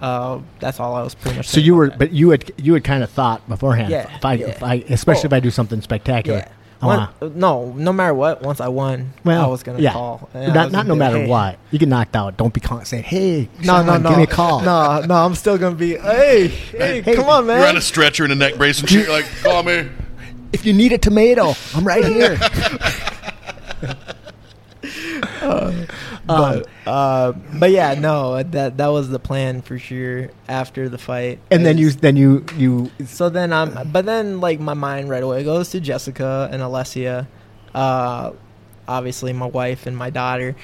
Uh, 0.00 0.40
that's 0.60 0.80
all 0.80 0.94
I 0.94 1.02
was 1.02 1.14
pretty 1.14 1.36
much. 1.38 1.48
So 1.48 1.60
you 1.60 1.74
were, 1.74 1.90
that. 1.90 1.98
but 1.98 2.12
you 2.12 2.30
had 2.30 2.50
you 2.56 2.74
had 2.74 2.84
kind 2.84 3.02
of 3.02 3.10
thought 3.10 3.46
beforehand. 3.48 3.90
Yeah, 3.90 4.14
If 4.16 4.24
I, 4.24 4.32
yeah. 4.34 4.46
if 4.46 4.62
I 4.62 4.74
especially 4.88 5.24
Oh. 5.24 5.26
if 5.26 5.32
I 5.34 5.40
do 5.40 5.50
something 5.50 5.80
spectacular. 5.82 6.38
yeah. 6.38 6.48
One- 6.80 7.08
no, 7.34 7.72
no 7.76 7.92
matter 7.92 8.14
what. 8.14 8.40
Once 8.42 8.60
I 8.60 8.68
won, 8.68 9.12
Well, 9.24 9.42
I 9.44 9.48
was 9.48 9.64
gonna 9.64 9.80
yeah. 9.80 9.92
call. 9.92 10.28
and 10.32 10.54
not 10.54 10.70
not 10.70 10.86
no 10.86 10.94
be 10.94 10.98
matter 11.00 11.18
"Hey." 11.18 11.26
what. 11.26 11.58
You 11.72 11.78
get 11.80 11.88
knocked 11.88 12.14
out. 12.14 12.36
Don't 12.36 12.54
be 12.54 12.60
calling 12.60 12.84
saying, 12.84 13.02
"Hey, 13.02 13.48
No, 13.58 13.64
Sean, 13.78 13.86
no, 13.86 13.96
no. 13.98 14.08
give 14.10 14.18
me 14.18 14.22
a 14.24 14.26
call." 14.28 14.60
No, 14.60 15.00
no, 15.00 15.14
I'm 15.16 15.34
still 15.34 15.58
gonna 15.58 15.74
be. 15.74 15.96
Hey, 15.96 16.46
hey, 16.46 17.02
Hey, 17.02 17.16
come 17.16 17.28
on, 17.28 17.46
man. 17.48 17.58
You're 17.58 17.68
on 17.68 17.76
a 17.76 17.80
stretcher 17.80 18.24
in 18.24 18.30
a 18.30 18.36
neck 18.36 18.54
brace 18.56 18.78
and 18.78 18.88
shit. 18.88 19.06
You're 19.06 19.12
like, 19.12 19.26
call 19.42 19.64
me. 19.64 19.88
If 20.52 20.64
you 20.64 20.72
need 20.72 20.92
a 20.92 20.98
tomato, 20.98 21.54
I'm 21.74 21.84
right 21.84 22.04
here. 22.04 22.38
but, 26.28 26.66
uh, 26.86 27.32
but 27.58 27.70
yeah, 27.70 27.94
no, 27.94 28.42
that 28.42 28.76
that 28.76 28.86
was 28.88 29.08
the 29.08 29.18
plan 29.18 29.62
for 29.62 29.78
sure. 29.78 30.30
After 30.48 30.88
the 30.88 30.98
fight, 30.98 31.40
and 31.50 31.64
then 31.66 31.78
you 31.78 31.90
then 31.90 32.16
you 32.16 32.44
you 32.56 32.90
So 33.06 33.28
then 33.30 33.52
I'm, 33.52 33.90
but 33.90 34.04
then 34.06 34.40
like 34.40 34.60
my 34.60 34.74
mind 34.74 35.08
right 35.08 35.22
away 35.22 35.42
goes 35.44 35.70
to 35.70 35.80
Jessica 35.80 36.48
and 36.52 36.62
Alessia, 36.62 37.26
uh, 37.74 38.32
obviously 38.86 39.32
my 39.32 39.46
wife 39.46 39.86
and 39.86 39.96
my 39.96 40.10
daughter, 40.10 40.54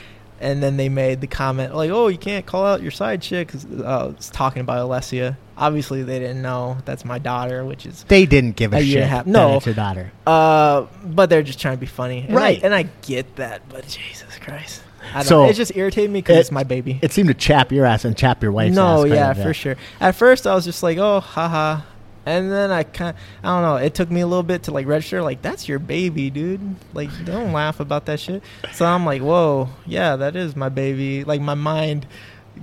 and 0.41 0.63
then 0.63 0.77
they 0.77 0.89
made 0.89 1.21
the 1.21 1.27
comment 1.27 1.75
like, 1.75 1.91
"Oh, 1.91 2.09
you 2.09 2.19
can't 2.19 2.47
call 2.47 2.65
out 2.67 2.83
your 2.83 2.91
side 2.91 3.23
chick," 3.23 3.49
'cause, 3.49 3.65
uh, 3.67 4.13
it's 4.17 4.31
talking 4.31 4.61
about 4.61 4.89
Alessia. 4.89 5.37
Obviously, 5.57 6.03
they 6.03 6.19
didn't 6.19 6.43
know 6.43 6.79
that's 6.85 7.05
my 7.05 7.19
daughter, 7.21 7.65
which 7.65 7.87
is 7.87 8.05
they 8.09 8.27
didn't 8.27 8.57
give 8.57 8.73
a, 8.75 8.79
A 8.79 8.83
shit. 8.85 9.05
half- 9.05 9.25
no. 9.27 9.57
it's 9.57 9.67
your 9.67 9.75
daughter. 9.75 10.11
Uh, 10.27 10.87
but 11.05 11.31
they're 11.31 11.45
just 11.45 11.61
trying 11.61 11.77
to 11.77 11.81
be 11.81 11.87
funny, 11.87 12.25
and 12.27 12.35
Right. 12.35 12.59
I, 12.63 12.67
and 12.67 12.75
I 12.75 12.87
get 13.03 13.37
that, 13.37 13.63
but 13.69 13.87
Jesus 13.87 14.37
Christ, 14.41 14.81
I 15.15 15.19
don't, 15.19 15.25
So, 15.27 15.45
it 15.47 15.53
just 15.55 15.77
irritated 15.77 16.11
me 16.11 16.21
because 16.21 16.37
it- 16.37 16.41
it's 16.41 16.51
my 16.53 16.65
baby. 16.65 16.99
It 17.03 17.13
seemed 17.13 17.29
to 17.29 17.35
chap 17.35 17.71
your 17.73 17.87
ass 17.87 18.05
and 18.05 18.17
chap 18.17 18.43
your 18.43 18.53
wife's 18.53 18.73
ass. 18.73 18.77
no, 18.77 19.05
yeah, 19.05 19.31
of, 19.31 19.43
for 19.43 19.55
sure. 19.55 19.77
At 20.01 20.15
first, 20.17 20.47
I 20.47 20.55
was 20.55 20.65
just 20.65 20.83
like, 20.83 20.99
oh, 20.99 21.21
haha, 21.21 21.83
and 22.27 22.51
then 22.51 22.71
I 22.71 22.83
kind, 22.85 23.17
I 23.43 23.49
don't 23.49 23.63
know. 23.63 23.77
It 23.77 23.95
took 23.95 24.11
me 24.11 24.21
a 24.23 24.27
little 24.27 24.43
bit 24.43 24.65
to 24.65 24.71
like 24.73 24.87
register, 24.87 25.23
like 25.23 25.43
that's 25.43 25.69
your 25.69 25.79
baby, 25.79 26.31
dude. 26.31 26.77
Like, 26.95 27.11
don't 27.25 27.53
laugh 27.53 27.81
about 27.81 28.07
that 28.07 28.19
shit. 28.19 28.43
So 28.73 28.87
I'm 28.87 29.05
like, 29.05 29.23
whoa, 29.23 29.69
yeah, 29.87 30.17
that 30.17 30.35
is 30.35 30.57
my 30.57 30.69
baby. 30.71 31.23
Like 31.25 31.41
my 31.41 31.55
mind 31.55 32.07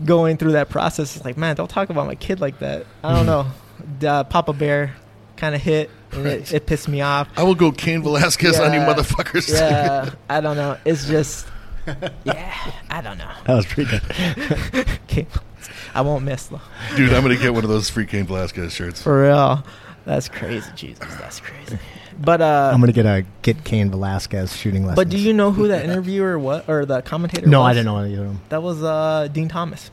going 0.06 0.38
through 0.38 0.54
that 0.54 0.70
process 0.70 1.16
is 1.16 1.24
like, 1.26 1.38
man, 1.38 1.56
don't 1.56 1.70
talk 1.70 1.90
about 1.90 2.08
my 2.08 2.16
kid 2.16 2.40
like 2.42 2.60
that. 2.60 2.86
I 3.04 3.14
don't 3.16 3.26
know. 4.02 4.08
Uh, 4.08 4.24
Papa 4.24 4.54
Bear 4.54 4.96
kind 5.38 5.54
of 5.56 5.62
hit, 5.62 5.90
and 6.12 6.26
it, 6.28 6.54
it 6.54 6.66
pissed 6.66 6.88
me 6.88 7.02
off. 7.02 7.28
I 7.38 7.44
will 7.44 7.56
go 7.56 7.72
Cain 7.72 8.02
Velasquez 8.04 8.60
on 8.60 8.74
you 8.74 8.80
motherfuckers. 8.80 9.52
Yeah, 9.52 10.12
I 10.30 10.40
don't 10.42 10.56
know. 10.56 10.78
It's 10.86 11.08
just, 11.08 11.48
yeah, 12.24 12.72
I 12.90 13.02
don't 13.02 13.18
know. 13.18 13.30
That 13.46 13.56
was 13.56 13.66
pretty 13.66 13.92
good. 13.92 14.88
Okay. 15.12 15.28
I 15.94 16.00
won't 16.02 16.24
miss 16.24 16.46
though. 16.48 16.62
Dude, 16.96 17.12
I'm 17.12 17.22
going 17.24 17.36
to 17.36 17.42
get 17.42 17.54
one 17.54 17.66
of 17.66 17.70
those 17.70 17.90
free 17.90 18.06
Cain 18.06 18.26
Velasquez 18.26 18.72
shirts. 18.72 19.02
For 19.02 19.24
real. 19.24 19.64
That's 20.06 20.30
crazy, 20.30 20.70
Jesus. 20.76 21.04
That's 21.20 21.42
crazy. 21.42 21.78
But 22.20 22.42
uh 22.42 22.72
I'm 22.74 22.80
gonna 22.80 22.92
get 22.92 23.06
a 23.06 23.26
get 23.42 23.64
Cain 23.64 23.90
Velasquez 23.90 24.56
shooting 24.56 24.84
lessons. 24.86 24.96
but 24.96 25.10
do 25.10 25.18
you 25.18 25.34
know 25.34 25.52
who 25.52 25.68
that 25.70 25.84
interviewer 25.86 26.38
what 26.40 26.68
or 26.70 26.86
the 26.86 27.02
commentator 27.02 27.48
No, 27.48 27.62
was? 27.62 27.70
I 27.70 27.74
didn't 27.74 27.86
know 27.86 27.98
either 27.98 28.22
of 28.22 28.28
them. 28.28 28.42
That 28.50 28.62
was 28.64 28.84
uh 28.84 29.28
Dean 29.32 29.48
Thomas 29.48 29.90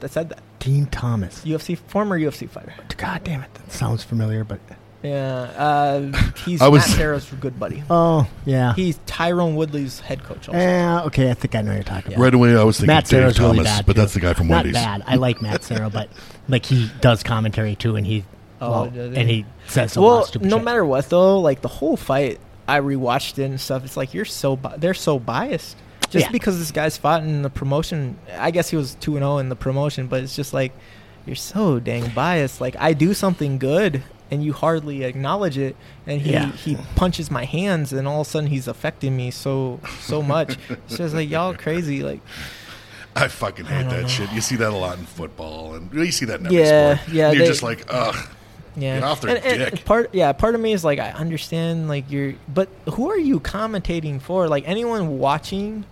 that 0.00 0.10
said 0.10 0.28
that. 0.30 0.40
Dean 0.58 0.86
Thomas. 0.86 1.42
UFC 1.44 1.76
former 1.78 2.18
UFC 2.18 2.48
fighter. 2.48 2.72
God 2.96 3.24
damn 3.24 3.42
it, 3.42 3.52
that 3.54 3.72
sounds 3.72 4.02
familiar, 4.02 4.42
but 4.44 4.58
Yeah. 5.02 5.40
Uh 5.42 6.12
he's 6.44 6.60
I 6.62 6.68
was- 6.68 6.86
Matt 6.88 6.96
Serra's 6.96 7.30
good 7.40 7.58
buddy. 7.60 7.82
oh 7.90 8.28
yeah. 8.44 8.74
He's 8.74 8.98
Tyron 9.06 9.54
Woodley's 9.54 10.00
head 10.00 10.22
coach 10.24 10.48
also. 10.48 10.58
Yeah, 10.58 11.02
okay, 11.04 11.30
I 11.30 11.34
think 11.34 11.54
I 11.54 11.60
know 11.62 11.70
what 11.70 11.74
you're 11.76 11.84
talking 11.84 12.12
about. 12.14 12.22
Right 12.22 12.34
away, 12.34 12.56
I 12.56 12.64
was 12.64 12.78
thinking 12.78 12.94
Matt 12.94 13.04
Dave 13.04 13.08
Serra's 13.20 13.36
Thomas, 13.36 13.52
really 13.52 13.64
bad, 13.64 13.86
but 13.86 13.92
too. 13.94 14.00
that's 14.00 14.14
the 14.14 14.20
guy 14.20 14.32
from 14.34 14.48
Not 14.48 14.56
Wendy's. 14.64 14.72
bad. 14.74 15.02
I 15.06 15.16
like 15.16 15.40
Matt 15.42 15.62
Serra, 15.64 15.90
but 15.90 16.08
like 16.48 16.64
he 16.66 16.90
does 17.00 17.22
commentary 17.22 17.76
too, 17.76 17.96
and 17.96 18.06
he 18.06 18.24
Oh, 18.60 18.70
well, 18.70 18.90
does 18.90 19.14
he? 19.14 19.20
and 19.20 19.28
he 19.30 19.44
says 19.66 19.92
some 19.92 20.02
lot 20.02 20.08
well, 20.08 20.18
of 20.22 20.28
stupid 20.28 20.48
no 20.48 20.56
shit. 20.56 20.64
matter 20.64 20.84
what 20.84 21.08
though, 21.10 21.40
like 21.40 21.60
the 21.60 21.68
whole 21.68 21.96
fight, 21.96 22.40
I 22.66 22.80
rewatched 22.80 23.38
it 23.38 23.44
and 23.44 23.60
stuff. 23.60 23.84
It's 23.84 23.96
like 23.98 24.14
you're 24.14 24.24
so 24.24 24.56
bi- 24.56 24.76
they're 24.78 24.94
so 24.94 25.18
biased 25.18 25.76
just 26.08 26.26
Yeah. 26.26 26.32
because 26.32 26.58
this 26.58 26.70
guy's 26.72 26.96
fought 26.96 27.22
in 27.22 27.42
the 27.42 27.50
promotion. 27.50 28.16
I 28.38 28.50
guess 28.50 28.70
he 28.70 28.76
was 28.76 28.94
two 28.94 29.12
and 29.16 29.22
zero 29.22 29.38
in 29.38 29.50
the 29.50 29.56
promotion, 29.56 30.06
but 30.06 30.22
it's 30.22 30.34
just 30.34 30.54
like 30.54 30.72
you're 31.26 31.36
so 31.36 31.78
dang 31.78 32.08
biased. 32.14 32.60
Like 32.60 32.76
I 32.78 32.94
do 32.94 33.12
something 33.12 33.58
good 33.58 34.02
and 34.30 34.42
you 34.44 34.52
hardly 34.52 35.04
acknowledge 35.04 35.56
it, 35.58 35.76
and 36.06 36.20
he 36.20 36.32
Yeah. 36.32 36.50
he 36.52 36.76
punches 36.96 37.30
my 37.30 37.44
hands, 37.44 37.92
and 37.92 38.06
all 38.08 38.20
of 38.22 38.26
a 38.26 38.30
sudden 38.30 38.48
he's 38.50 38.66
affecting 38.68 39.16
me 39.16 39.30
so 39.30 39.80
so 40.00 40.22
much. 40.22 40.58
it's 40.68 40.96
just 40.96 41.14
like 41.14 41.28
y'all 41.30 41.54
crazy. 41.54 42.02
Like 42.02 42.20
I 43.14 43.28
fucking 43.28 43.64
hate 43.64 43.82
don't 43.82 43.90
that 43.90 44.02
know. 44.02 44.08
shit. 44.08 44.30
You 44.32 44.40
see 44.40 44.56
that 44.56 44.72
a 44.72 44.76
lot 44.76 44.98
in 44.98 45.06
football, 45.06 45.74
and 45.74 45.92
you 45.92 46.12
see 46.12 46.26
that 46.26 46.40
in 46.40 46.46
every 46.46 46.58
Yeah, 46.58 46.96
sport. 46.98 47.14
yeah, 47.14 47.26
And 47.28 47.36
you're 47.36 47.44
they- 47.46 47.50
just 47.50 47.62
like, 47.62 47.84
ugh. 47.88 48.16
Yeah, 48.78 48.96
Get 48.96 49.04
off 49.04 49.20
their 49.22 49.36
and, 49.36 49.44
and 49.46 49.70
dick. 49.76 49.84
part 49.86 50.10
yeah, 50.12 50.32
part 50.32 50.54
of 50.54 50.60
me 50.60 50.72
is 50.74 50.84
like 50.84 50.98
I 50.98 51.10
understand 51.12 51.88
like 51.88 52.10
you're, 52.10 52.34
but 52.46 52.68
who 52.92 53.10
are 53.10 53.18
you 53.18 53.40
commentating 53.40 54.20
for? 54.20 54.48
Like 54.48 54.64
anyone 54.68 55.18
watching 55.18 55.86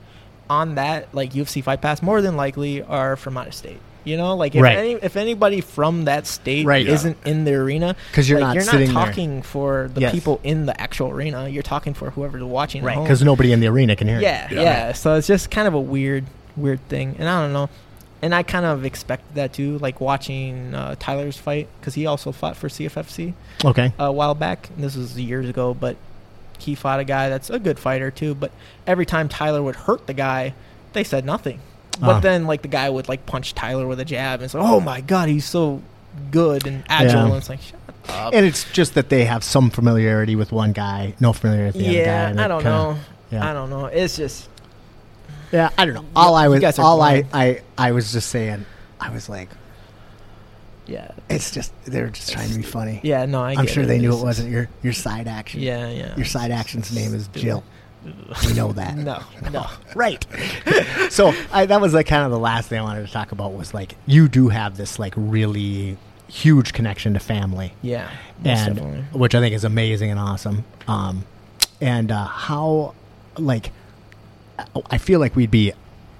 on 0.51 0.75
that 0.75 1.09
like 1.15 1.33
UFC 1.33 1.65
Fight 1.65 1.81
Pass 1.81 2.03
more 2.03 2.21
than 2.21 2.37
likely 2.37 2.83
are 2.83 3.17
from 3.17 3.39
out 3.39 3.47
of 3.47 3.55
state. 3.55 3.81
You 4.05 4.17
know, 4.19 4.37
like 4.37 4.55
if 4.55 4.63
Right. 4.63 4.77
any 4.77 4.93
if 4.93 5.17
anybody 5.17 5.61
from 5.63 6.05
that 6.05 6.27
state 6.27 6.67
Right. 6.67 6.87
isn't 6.87 7.17
in 7.25 7.45
the 7.45 7.55
arena, 7.55 7.97
'Cause 8.13 8.29
you're 8.29 8.39
like, 8.39 8.49
not 8.49 8.55
you're 8.55 8.65
sitting 8.65 8.93
not 8.93 9.05
there. 9.07 9.07
talking 9.07 9.43
for 9.43 9.91
the 9.95 10.03
Yes. 10.03 10.13
people 10.13 10.41
in 10.45 10.67
the 10.67 10.79
actual 10.81 11.11
arena. 11.11 11.49
You're 11.49 11.63
talking 11.63 11.95
for 11.95 12.11
whoever's 12.11 12.43
watching. 12.43 12.83
at 12.83 12.87
right? 12.87 12.95
home. 12.97 13.05
Because 13.05 13.23
nobody 13.23 13.53
in 13.53 13.61
the 13.61 13.67
arena 13.69 13.97
can 13.97 14.09
hear. 14.09 14.19
it. 14.19 14.23
Yeah, 14.23 14.47
Yeah. 14.51 14.61
yeah, 14.61 14.93
So 14.93 15.15
it's 15.15 15.27
just 15.27 15.51
kind 15.51 15.67
of 15.67 15.73
a 15.75 15.81
weird, 15.81 16.25
weird 16.57 16.87
thing, 16.89 17.17
and 17.19 17.29
I 17.29 17.41
don't 17.43 17.53
know. 17.53 17.69
And 18.23 18.35
I 18.35 18.43
kind 18.43 18.65
of 18.65 18.85
expected 18.87 19.35
that 19.37 19.53
too, 19.53 19.79
like 19.79 20.01
watching 20.01 20.75
uh, 20.75 20.95
Tyler's 20.99 21.37
fight 21.37 21.69
because 21.81 21.95
he 21.95 22.07
also 22.07 22.33
fought 22.33 22.57
for 22.57 22.69
CFFC 22.69 23.35
Okay. 23.65 23.93
a 23.99 24.11
while 24.13 24.35
back. 24.35 24.69
And 24.75 24.85
this 24.85 24.97
was 24.97 25.19
years 25.21 25.49
ago, 25.49 25.75
but 25.79 25.97
he 26.59 26.75
fought 26.75 27.01
a 27.01 27.05
guy 27.05 27.29
that's 27.29 27.51
a 27.51 27.59
good 27.59 27.79
fighter 27.79 28.11
too. 28.11 28.35
But 28.35 28.51
every 28.87 29.05
time 29.05 29.29
Tyler 29.29 29.63
would 29.63 29.77
hurt 29.77 30.07
the 30.07 30.15
guy, 30.15 30.55
they 30.95 31.05
said 31.05 31.25
nothing. 31.27 31.59
But 32.01 32.17
Uh. 32.17 32.21
then 32.21 32.47
like 32.47 32.63
the 32.63 32.69
guy 32.69 32.89
would 32.91 33.09
like 33.09 33.25
punch 33.27 33.55
Tyler 33.55 33.87
with 33.87 34.01
a 34.01 34.05
jab 34.05 34.41
and 34.41 34.45
it's 34.45 34.55
like, 34.55 34.65
oh 34.67 34.81
my 34.81 35.01
god, 35.01 35.29
he's 35.29 35.45
so 35.45 35.83
good 36.31 36.67
and 36.67 36.83
agile. 36.89 37.13
Yeah. 37.13 37.25
And 37.27 37.35
it's 37.35 37.49
like, 37.49 37.61
shut 37.61 37.79
up. 38.09 38.35
And 38.35 38.45
it's 38.47 38.71
just 38.73 38.95
that 38.95 39.09
they 39.09 39.25
have 39.25 39.43
some 39.45 39.71
familiarity 39.71 40.37
with 40.37 40.53
one 40.53 40.73
guy, 40.73 41.15
no 41.21 41.33
familiarity 41.33 41.79
with 41.79 41.87
the 41.87 41.93
other 42.01 42.05
guy. 42.05 42.11
yeah, 42.35 42.45
I 42.45 42.49
don't 42.49 42.63
kinda- 42.63 42.71
know. 42.79 42.97
Yeah. 43.31 43.51
I 43.51 43.53
don't 43.53 43.71
know. 43.71 43.87
It's 43.87 44.17
just 44.17 44.49
Yeah, 45.53 45.71
I 45.79 45.85
don't 45.85 45.95
know. 45.95 46.05
All 46.17 46.35
I 46.35 46.49
was, 46.49 46.79
all 46.79 47.01
I. 47.01 47.25
I, 47.33 47.61
I 47.79 47.93
was 47.93 48.13
just 48.13 48.29
saying, 48.31 48.67
I 49.01 49.11
was 49.11 49.29
like, 49.29 49.49
yeah, 50.87 51.13
it's 51.31 51.51
just 51.51 51.73
they're 51.87 52.09
just 52.11 52.31
trying 52.33 52.51
to 52.51 52.57
be 52.57 52.63
funny. 52.63 53.01
yeah. 53.03 53.25
No, 53.25 53.41
I. 53.43 53.53
I'm 53.53 53.65
get 53.65 53.71
sure 53.71 53.85
it. 53.85 53.87
they 53.87 53.99
knew 53.99 54.17
it 54.17 54.23
wasn't 54.23 54.51
your 54.51 54.69
your 54.83 54.93
side 54.93 55.27
action. 55.29 55.61
Yeah, 55.61 55.89
yeah. 55.89 56.15
Your 56.17 56.27
side 56.27 56.51
action's 56.51 56.95
name 56.95 57.15
is 57.15 57.29
Jill. 57.29 57.65
We 58.47 58.53
know 58.55 58.73
that. 58.75 58.97
No, 58.97 59.23
no. 59.53 59.67
right. 59.95 60.25
so 61.11 61.33
I, 61.53 61.67
that 61.67 61.81
was 61.81 61.95
like 61.95 62.07
kind 62.07 62.25
of 62.25 62.31
the 62.31 62.39
last 62.39 62.69
thing 62.69 62.79
I 62.79 62.83
wanted 62.83 63.07
to 63.07 63.13
talk 63.13 63.33
about 63.33 63.55
was 63.55 63.73
like 63.75 63.95
you 64.07 64.29
do 64.29 64.49
have 64.49 64.77
this 64.77 64.99
like 64.99 65.15
really 65.17 65.97
huge 66.29 66.73
connection 66.73 67.15
to 67.15 67.21
family, 67.21 67.73
Yeah, 67.83 68.11
and 68.45 68.77
definitely. 68.77 69.05
which 69.19 69.35
I 69.35 69.41
think 69.41 69.55
is 69.55 69.65
amazing 69.65 70.11
and 70.11 70.19
awesome. 70.19 70.65
Um, 70.89 71.25
and 71.81 72.11
uh, 72.11 72.25
how 72.27 72.95
like 73.39 73.71
I 74.91 74.99
feel 74.99 75.21
like 75.21 75.35
we'd 75.37 75.51
be 75.51 75.73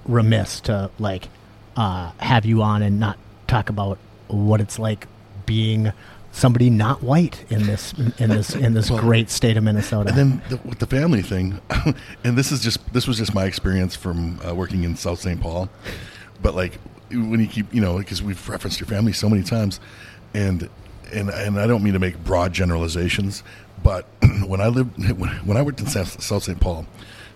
remiss 0.05 0.59
to 0.61 0.89
like 0.99 1.29
uh, 1.75 2.11
have 2.17 2.45
you 2.45 2.61
on 2.61 2.81
and 2.81 2.99
not 2.99 3.17
talk 3.47 3.69
about 3.69 3.97
what 4.27 4.61
it's 4.61 4.77
like 4.79 5.07
being 5.45 5.91
somebody 6.35 6.69
not 6.69 7.01
white 7.01 7.45
in 7.49 7.65
this 7.65 7.93
in 8.19 8.29
this 8.29 8.53
in 8.53 8.73
this 8.73 8.91
Well, 8.91 8.99
great 8.99 9.29
state 9.29 9.55
of 9.55 9.63
Minnesota. 9.63 10.09
And 10.09 10.17
then 10.17 10.41
the, 10.49 10.57
with 10.67 10.79
the 10.79 10.85
family 10.85 11.21
thing, 11.21 11.61
and 12.23 12.37
this 12.37 12.51
is 12.51 12.61
just 12.61 12.93
this 12.93 13.07
was 13.07 13.17
just 13.17 13.33
my 13.33 13.45
experience 13.45 13.95
from 13.95 14.39
uh, 14.45 14.53
working 14.53 14.83
in 14.83 14.95
South 14.95 15.19
St. 15.19 15.39
Paul. 15.39 15.69
But 16.41 16.53
like 16.53 16.73
when 17.09 17.39
you 17.39 17.47
keep, 17.47 17.73
you 17.73 17.81
know, 17.81 17.97
because 17.97 18.21
we've 18.21 18.49
referenced 18.49 18.79
your 18.79 18.87
family 18.87 19.13
so 19.13 19.29
many 19.29 19.43
times, 19.43 19.79
and 20.33 20.69
and 21.13 21.29
and 21.29 21.59
I 21.59 21.67
don't 21.67 21.83
mean 21.83 21.93
to 21.93 21.99
make 21.99 22.21
broad 22.23 22.51
generalizations, 22.51 23.41
but 23.81 24.05
when 24.45 24.59
I 24.59 24.67
lived 24.67 24.97
when, 25.17 25.29
when 25.45 25.57
I 25.57 25.61
worked 25.61 25.79
in 25.79 25.87
South, 25.87 26.21
South 26.21 26.43
St. 26.43 26.59
Paul, 26.59 26.85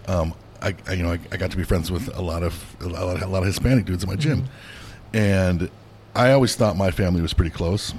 um, 0.08 0.34
I, 0.62 0.76
I 0.88 0.94
you 0.94 1.04
know 1.04 1.14
I, 1.14 1.20
I 1.32 1.38
got 1.38 1.52
to 1.52 1.58
be 1.58 1.64
friends 1.64 1.90
with 1.90 2.14
a 2.18 2.22
lot 2.22 2.44
of 2.44 2.76
a 2.82 2.88
lot, 2.88 3.22
a 3.22 3.28
lot 3.28 3.44
of 3.44 3.46
Hispanic 3.46 3.86
dudes 3.86 4.04
in 4.04 4.10
my 4.10 4.18
gym, 4.18 4.50
and 5.14 5.70
I 6.16 6.34
always 6.34 6.56
thought 6.56 6.76
my 6.76 6.92
family 6.92 7.22
was 7.22 7.34
pretty 7.34 7.52
close 7.52 7.94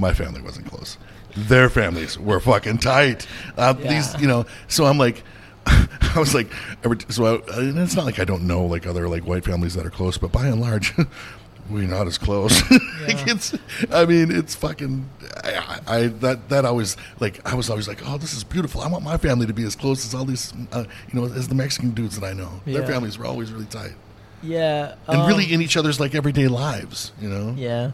my 0.00 0.12
family 0.12 0.40
wasn't 0.40 0.66
close. 0.66 0.96
Their 1.36 1.68
families 1.70 2.18
were 2.18 2.40
fucking 2.40 2.78
tight. 2.78 3.26
Uh, 3.56 3.74
Yeah. 3.78 3.88
These, 3.88 4.20
you 4.20 4.26
know, 4.26 4.46
so 4.68 4.86
I'm 4.86 4.98
like, 4.98 5.22
I 5.66 6.14
was 6.16 6.34
like, 6.34 6.50
so 7.10 7.36
I, 7.36 7.40
it's 7.82 7.94
not 7.94 8.04
like 8.04 8.18
I 8.18 8.24
don't 8.24 8.46
know 8.46 8.64
like 8.64 8.86
other 8.86 9.08
like 9.08 9.24
white 9.24 9.44
families 9.44 9.74
that 9.74 9.86
are 9.86 9.90
close, 9.90 10.18
but 10.18 10.32
by 10.32 10.46
and 10.46 10.60
large, 10.60 10.94
we're 11.70 11.86
not 11.86 12.06
as 12.08 12.18
close. 12.18 12.60
like 12.70 13.28
it's, 13.28 13.54
I 13.92 14.06
mean, 14.06 14.30
it's 14.32 14.54
fucking. 14.54 15.08
I, 15.44 15.80
I 15.86 16.06
that 16.06 16.48
that 16.48 16.64
always 16.64 16.96
like 17.20 17.46
I 17.46 17.54
was 17.54 17.70
always 17.70 17.86
like, 17.86 18.00
oh, 18.06 18.18
this 18.18 18.32
is 18.32 18.42
beautiful. 18.42 18.80
I 18.80 18.88
want 18.88 19.04
my 19.04 19.16
family 19.18 19.46
to 19.46 19.52
be 19.52 19.64
as 19.64 19.76
close 19.76 20.04
as 20.04 20.14
all 20.14 20.24
these, 20.24 20.52
uh, 20.72 20.84
you 21.12 21.20
know, 21.20 21.26
as 21.26 21.46
the 21.48 21.54
Mexican 21.54 21.90
dudes 21.90 22.18
that 22.18 22.26
I 22.26 22.32
know. 22.32 22.60
Their 22.64 22.86
families 22.86 23.18
were 23.18 23.26
always 23.26 23.52
really 23.52 23.66
tight 23.66 23.92
Yeah, 24.42 24.94
and 25.06 25.20
um, 25.20 25.28
really 25.28 25.52
in 25.52 25.60
each 25.62 25.76
other's 25.76 26.00
like 26.00 26.14
everyday 26.14 26.48
lives. 26.48 27.12
You 27.20 27.28
know. 27.28 27.54
Yeah. 27.56 27.92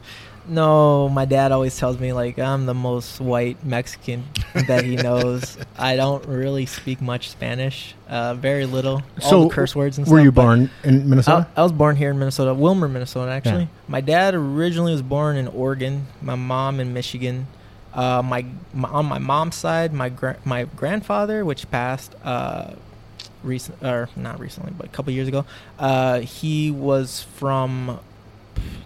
No, 0.48 1.08
my 1.08 1.24
dad 1.24 1.50
always 1.52 1.76
tells 1.76 1.98
me 1.98 2.12
like 2.12 2.38
I'm 2.38 2.66
the 2.66 2.74
most 2.74 3.20
white 3.20 3.64
Mexican 3.64 4.24
that 4.54 4.84
he 4.84 4.96
knows. 4.96 5.58
I 5.76 5.96
don't 5.96 6.24
really 6.26 6.66
speak 6.66 7.00
much 7.00 7.30
Spanish, 7.30 7.94
uh, 8.08 8.34
very 8.34 8.64
little. 8.66 9.02
All 9.22 9.30
so 9.30 9.44
the 9.44 9.50
curse 9.54 9.74
words 9.74 9.98
and 9.98 10.06
were 10.06 10.18
stuff. 10.18 10.24
you 10.24 10.32
born 10.32 10.70
in 10.84 11.00
I, 11.02 11.04
Minnesota? 11.04 11.48
I 11.56 11.62
was 11.62 11.72
born 11.72 11.96
here 11.96 12.10
in 12.10 12.18
Minnesota, 12.18 12.54
Willmar, 12.54 12.90
Minnesota. 12.90 13.30
Actually, 13.32 13.62
Yeah. 13.62 13.68
my 13.88 14.00
dad 14.00 14.34
originally 14.34 14.92
was 14.92 15.02
born 15.02 15.36
in 15.36 15.48
Oregon. 15.48 16.06
My 16.22 16.36
mom 16.36 16.78
in 16.80 16.92
Michigan. 16.92 17.48
Uh, 17.92 18.22
my, 18.22 18.44
my 18.74 18.88
on 18.90 19.06
my 19.06 19.18
mom's 19.18 19.54
side, 19.56 19.92
my 19.92 20.10
gra- 20.10 20.36
my 20.44 20.64
grandfather, 20.76 21.44
which 21.44 21.70
passed 21.70 22.14
uh, 22.24 22.72
recent 23.42 23.82
or 23.82 24.10
not 24.16 24.38
recently, 24.38 24.72
but 24.76 24.86
a 24.86 24.90
couple 24.90 25.12
years 25.14 25.28
ago, 25.28 25.44
uh, 25.78 26.20
he 26.20 26.70
was 26.70 27.22
from 27.36 27.98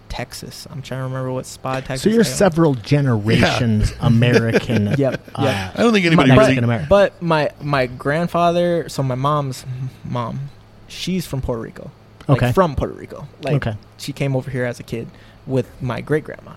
Texas. 0.09 0.67
I'm 0.69 0.81
trying 0.81 0.99
to 0.99 1.03
remember 1.05 1.31
what 1.31 1.45
spot 1.45 1.85
Texas. 1.85 2.01
so 2.03 2.09
you're 2.09 2.21
I 2.21 2.23
don't- 2.23 2.33
several 2.33 2.73
generations 2.75 3.93
American. 4.01 4.93
Yep, 4.97 5.21
uh. 5.35 5.71
I 5.73 5.81
don't 5.81 5.93
think 5.93 6.05
anybody 6.05 6.31
really. 6.31 6.39
Mexican 6.41 6.63
American. 6.63 6.89
But 6.89 7.21
my 7.21 7.51
my 7.61 7.85
grandfather, 7.87 8.89
so 8.89 9.03
my 9.03 9.15
mom's 9.15 9.65
mom, 10.03 10.49
she's 10.87 11.25
from 11.25 11.41
Puerto 11.41 11.61
Rico. 11.61 11.91
Like 12.27 12.43
Okay. 12.43 12.51
From 12.51 12.75
Puerto 12.75 12.93
Rico. 12.93 13.27
Like 13.41 13.55
Okay. 13.65 13.77
she 13.97 14.11
came 14.13 14.35
over 14.35 14.49
here 14.51 14.65
as 14.65 14.79
a 14.79 14.83
kid 14.83 15.07
with 15.47 15.67
my 15.81 16.01
great 16.01 16.23
grandma. 16.23 16.53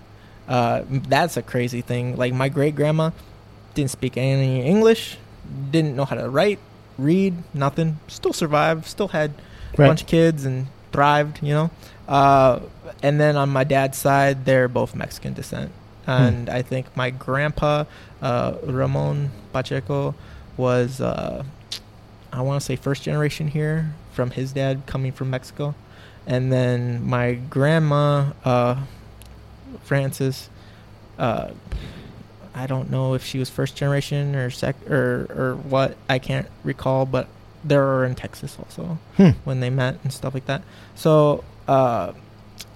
Uh, 0.47 0.83
that's 0.89 1.37
a 1.37 1.43
crazy 1.43 1.81
thing. 1.81 2.17
Like 2.17 2.35
my 2.35 2.49
great 2.49 2.75
grandma 2.77 3.11
didn't 3.75 3.91
speak 3.91 4.17
any 4.17 4.63
English, 4.67 5.17
didn't 5.71 5.97
know 5.97 6.05
how 6.05 6.17
to 6.17 6.29
write, 6.29 6.59
read, 6.99 7.35
nothing. 7.55 7.99
Still 8.09 8.33
survived. 8.33 8.85
Still 8.87 9.09
had 9.09 9.31
a 9.31 9.35
Right. 9.81 9.87
bunch 9.89 10.03
of 10.03 10.07
kids 10.09 10.45
and 10.45 10.67
thrived. 10.93 11.39
You 11.43 11.55
know. 11.55 11.71
Uh, 12.09 12.61
and 13.03 13.19
then 13.21 13.37
on 13.37 13.49
my 13.49 13.65
dad's 13.65 13.97
side, 13.99 14.45
they're 14.45 14.69
both 14.69 14.95
Mexican 14.95 15.33
descent. 15.35 15.73
And 16.07 16.51
I 16.51 16.61
think 16.63 16.95
my 16.97 17.09
grandpa, 17.11 17.85
uh, 18.21 18.55
Ramon 18.65 19.31
Pacheco, 19.53 20.15
was 20.57 21.01
uh, 21.01 21.43
I 22.33 22.43
want 22.43 22.61
to 22.61 22.65
say 22.65 22.77
first 22.77 23.03
generation 23.03 23.49
here 23.49 23.95
from 24.13 24.31
his 24.31 24.53
dad 24.53 24.83
coming 24.87 25.13
from 25.13 25.31
Mexico, 25.31 25.75
and 26.27 26.53
then 26.53 27.05
my 27.07 27.33
grandma, 27.35 28.33
uh, 28.45 28.83
Frances, 29.83 30.49
uh, 31.19 31.51
I 32.55 32.67
don't 32.67 32.91
know 32.91 33.15
if 33.15 33.25
she 33.25 33.39
was 33.39 33.49
first 33.51 33.75
generation 33.77 34.35
or 34.37 34.51
sec 34.51 34.77
or 34.91 35.27
or 35.31 35.57
what. 35.69 35.97
I 36.09 36.19
can't 36.19 36.47
recall, 36.63 37.07
but 37.07 37.27
they 37.65 37.77
were 37.79 38.05
in 38.05 38.15
Texas 38.15 38.57
also 38.59 38.99
Hmm. 39.17 39.31
when 39.45 39.61
they 39.61 39.71
met 39.71 39.97
and 40.05 40.13
stuff 40.13 40.35
like 40.35 40.47
that. 40.47 40.63
So, 40.95 41.43
uh, 41.69 42.13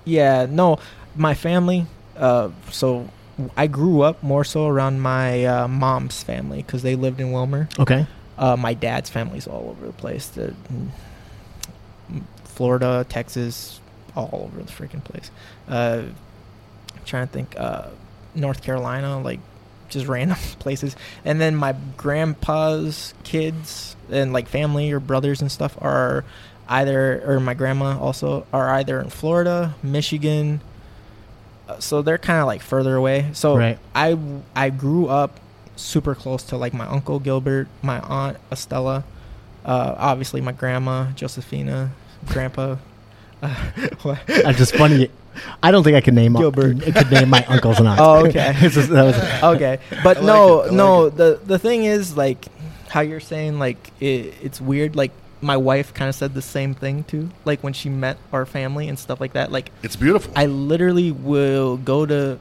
yeah, 0.05 0.47
no, 0.49 0.79
my 1.17 1.35
family. 1.35 1.87
Uh, 2.17 2.51
so 2.71 3.09
I 3.57 3.67
grew 3.67 4.03
up 4.03 4.23
more 4.23 4.45
so 4.45 4.67
around 4.67 5.01
my 5.01 5.45
uh, 5.45 5.69
mom's 5.69 6.23
family 6.23 6.63
because 6.63 6.83
they 6.83 6.97
lived 6.97 7.21
in 7.21 7.29
Willmar. 7.29 7.79
Okay. 7.79 8.07
Uh, 8.37 8.57
my 8.57 8.75
dad's 8.75 9.11
family's 9.11 9.47
all 9.47 9.71
over 9.71 9.87
the 9.87 9.93
place. 9.93 10.29
The, 10.29 10.55
Florida, 12.45 13.07
Texas, 13.09 13.81
all 14.17 14.51
over 14.53 14.63
the 14.63 14.73
freaking 14.73 15.05
place. 15.05 15.31
Uh, 15.69 16.03
I'm 16.97 17.05
trying 17.05 17.27
to 17.27 17.33
think. 17.33 17.55
Uh, 17.57 17.89
North 18.35 18.63
Carolina, 18.63 19.21
like 19.21 19.41
just 19.89 20.07
random 20.09 20.37
places. 20.59 20.97
And 21.25 21.41
then 21.41 21.57
my 21.57 21.75
grandpa's 21.97 23.15
kids 23.25 23.97
and 24.11 24.33
like 24.33 24.49
family 24.49 24.91
or 24.93 25.01
brothers 25.01 25.41
and 25.41 25.51
stuff 25.51 25.77
are 25.81 26.25
either, 26.69 27.23
or 27.27 27.41
my 27.41 27.55
grandma 27.55 27.99
also 27.99 28.47
are 28.53 28.69
either 28.71 29.01
in 29.01 29.11
Florida, 29.11 29.75
Michigan. 29.83 30.61
Uh, 31.69 31.79
so 31.79 32.03
they're 32.03 32.19
kind 32.19 32.41
of 32.41 32.47
like 32.47 32.63
further 32.63 32.97
away. 32.97 33.31
So 33.33 33.57
Right. 33.57 33.79
I 33.95 34.17
I 34.57 34.71
grew 34.71 35.07
up 35.09 35.39
super 35.77 36.15
close 36.15 36.43
to 36.45 36.57
like 36.57 36.75
my 36.75 36.87
uncle 36.87 37.19
Gilbert, 37.21 37.69
my 37.83 38.01
aunt 38.01 38.37
Estella, 38.51 39.05
uh, 39.65 39.95
obviously 39.99 40.41
my 40.41 40.53
grandma 40.53 41.11
Josephina, 41.13 41.91
grandpa. 42.27 42.77
Uh, 43.43 43.49
what? 44.03 44.19
I'm 44.47 44.55
just 44.55 44.75
funny. 44.77 45.11
I 45.63 45.71
don't 45.71 45.85
think 45.85 45.95
I 45.97 46.01
could 46.01 46.15
name 46.15 46.33
Gilbert. 46.35 46.83
I 46.87 46.91
could 46.91 47.11
name 47.13 47.29
my 47.31 47.45
uncles 47.45 47.79
and 47.79 47.87
aunts. 47.89 48.03
Oh, 48.03 48.27
okay. 48.27 48.53
It's 48.61 48.75
just- 48.75 48.91
was- 48.91 49.43
okay, 49.43 49.79
but 50.03 50.17
like 50.17 50.25
no, 50.27 50.61
it, 50.61 50.63
I 50.63 50.63
like 50.65 50.73
no. 50.73 51.05
it. 51.07 51.17
The 51.17 51.41
the 51.47 51.59
thing 51.59 51.85
is 51.85 52.17
like 52.17 52.47
how 52.89 53.01
you're 53.03 53.21
saying 53.21 53.59
like 53.59 53.93
it, 54.01 54.35
it's 54.43 54.61
weird. 54.61 54.97
Like 54.97 55.13
my 55.41 55.57
wife 55.57 55.95
kind 55.95 56.09
of 56.09 56.15
said 56.15 56.35
the 56.35 56.43
same 56.43 56.75
thing 56.75 57.05
too. 57.05 57.31
Like 57.45 57.63
when 57.63 57.73
she 57.73 57.89
met 57.89 58.19
our 58.33 58.45
family 58.47 58.89
and 58.89 58.99
stuff 58.99 59.21
like 59.21 59.35
that. 59.35 59.53
Like 59.53 59.71
It's 59.83 59.97
beautiful. 59.97 60.33
I 60.37 60.47
literally 60.47 61.13
will 61.13 61.77
go 61.77 62.07
to 62.07 62.39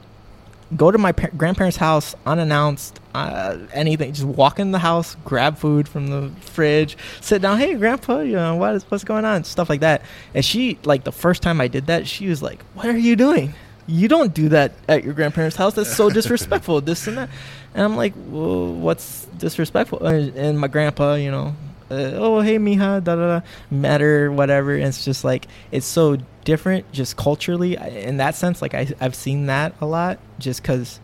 go 0.76 0.90
to 0.90 0.98
my 0.98 1.12
par- 1.12 1.30
grandparents' 1.36 1.78
house 1.78 2.14
unannounced, 2.26 3.00
uh, 3.14 3.56
anything. 3.72 4.12
Just 4.12 4.26
walk 4.26 4.58
in 4.58 4.70
the 4.70 4.78
house, 4.78 5.16
grab 5.24 5.56
food 5.56 5.88
from 5.88 6.08
the 6.08 6.30
fridge, 6.40 6.96
sit 7.20 7.40
down. 7.40 7.58
Hey, 7.58 7.74
grandpa, 7.74 8.20
you 8.20 8.32
know 8.32 8.56
what 8.56 8.74
is 8.74 8.84
what's 8.90 9.04
going 9.04 9.24
on? 9.24 9.44
Stuff 9.44 9.70
like 9.70 9.80
that. 9.80 10.02
And 10.34 10.44
she 10.44 10.78
like 10.84 11.04
the 11.04 11.12
first 11.12 11.42
time 11.42 11.60
I 11.60 11.68
did 11.68 11.86
that, 11.86 12.06
she 12.06 12.26
was 12.28 12.42
like, 12.42 12.62
"What 12.74 12.86
are 12.86 12.98
you 12.98 13.16
doing? 13.16 13.54
You 13.86 14.06
don't 14.08 14.34
do 14.34 14.50
that 14.50 14.72
at 14.88 15.04
your 15.04 15.14
grandparents' 15.14 15.56
house. 15.56 15.74
That's 15.74 15.94
so 15.94 16.10
disrespectful. 16.18 16.80
this 16.82 17.06
and 17.06 17.16
that." 17.16 17.30
And 17.74 17.82
I'm 17.84 17.96
like, 17.96 18.14
well, 18.16 18.72
"What's 18.72 19.24
disrespectful?" 19.38 20.04
And, 20.04 20.34
and 20.36 20.58
my 20.58 20.68
grandpa, 20.68 21.14
you 21.14 21.30
know. 21.30 21.54
Uh, 21.90 22.12
oh 22.16 22.40
hey 22.40 22.58
mija 22.58 23.02
da 23.02 23.16
da 23.16 23.26
da 23.38 23.40
matter 23.70 24.30
whatever. 24.30 24.74
And 24.74 24.84
it's 24.84 25.04
just 25.04 25.24
like 25.24 25.46
it's 25.72 25.86
so 25.86 26.18
different 26.44 26.90
just 26.92 27.16
culturally. 27.16 27.76
In 27.76 28.18
that 28.18 28.34
sense 28.34 28.60
like 28.62 28.74
I, 28.74 28.88
i've 29.00 29.14
seen 29.14 29.46
that 29.46 29.74
a 29.80 29.86
lot 29.86 30.18
just 30.38 30.62
because 30.62 31.00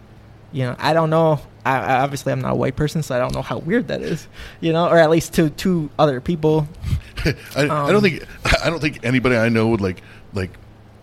you 0.52 0.64
know 0.64 0.74
i 0.78 0.92
don't 0.92 1.10
know. 1.10 1.40
I, 1.66 1.78
I 1.78 2.00
obviously 2.02 2.30
I'm 2.32 2.42
not 2.42 2.52
a 2.52 2.56
white 2.56 2.76
person, 2.76 3.02
so 3.02 3.16
I 3.16 3.18
don't 3.18 3.32
know 3.34 3.40
how 3.40 3.56
weird 3.58 3.88
that 3.88 4.02
is, 4.02 4.28
you 4.60 4.74
know, 4.74 4.86
or 4.86 4.98
at 4.98 5.08
least 5.08 5.32
to 5.34 5.48
to 5.48 5.88
other 5.98 6.20
people. 6.20 6.68
I, 7.24 7.34
I 7.56 7.68
Um, 7.68 7.90
don't 7.92 8.02
think 8.02 8.22
I 8.62 8.68
don't 8.68 8.80
think 8.80 9.00
anybody 9.02 9.36
I 9.36 9.48
know 9.48 9.68
would 9.68 9.80
like 9.80 10.02
like 10.34 10.50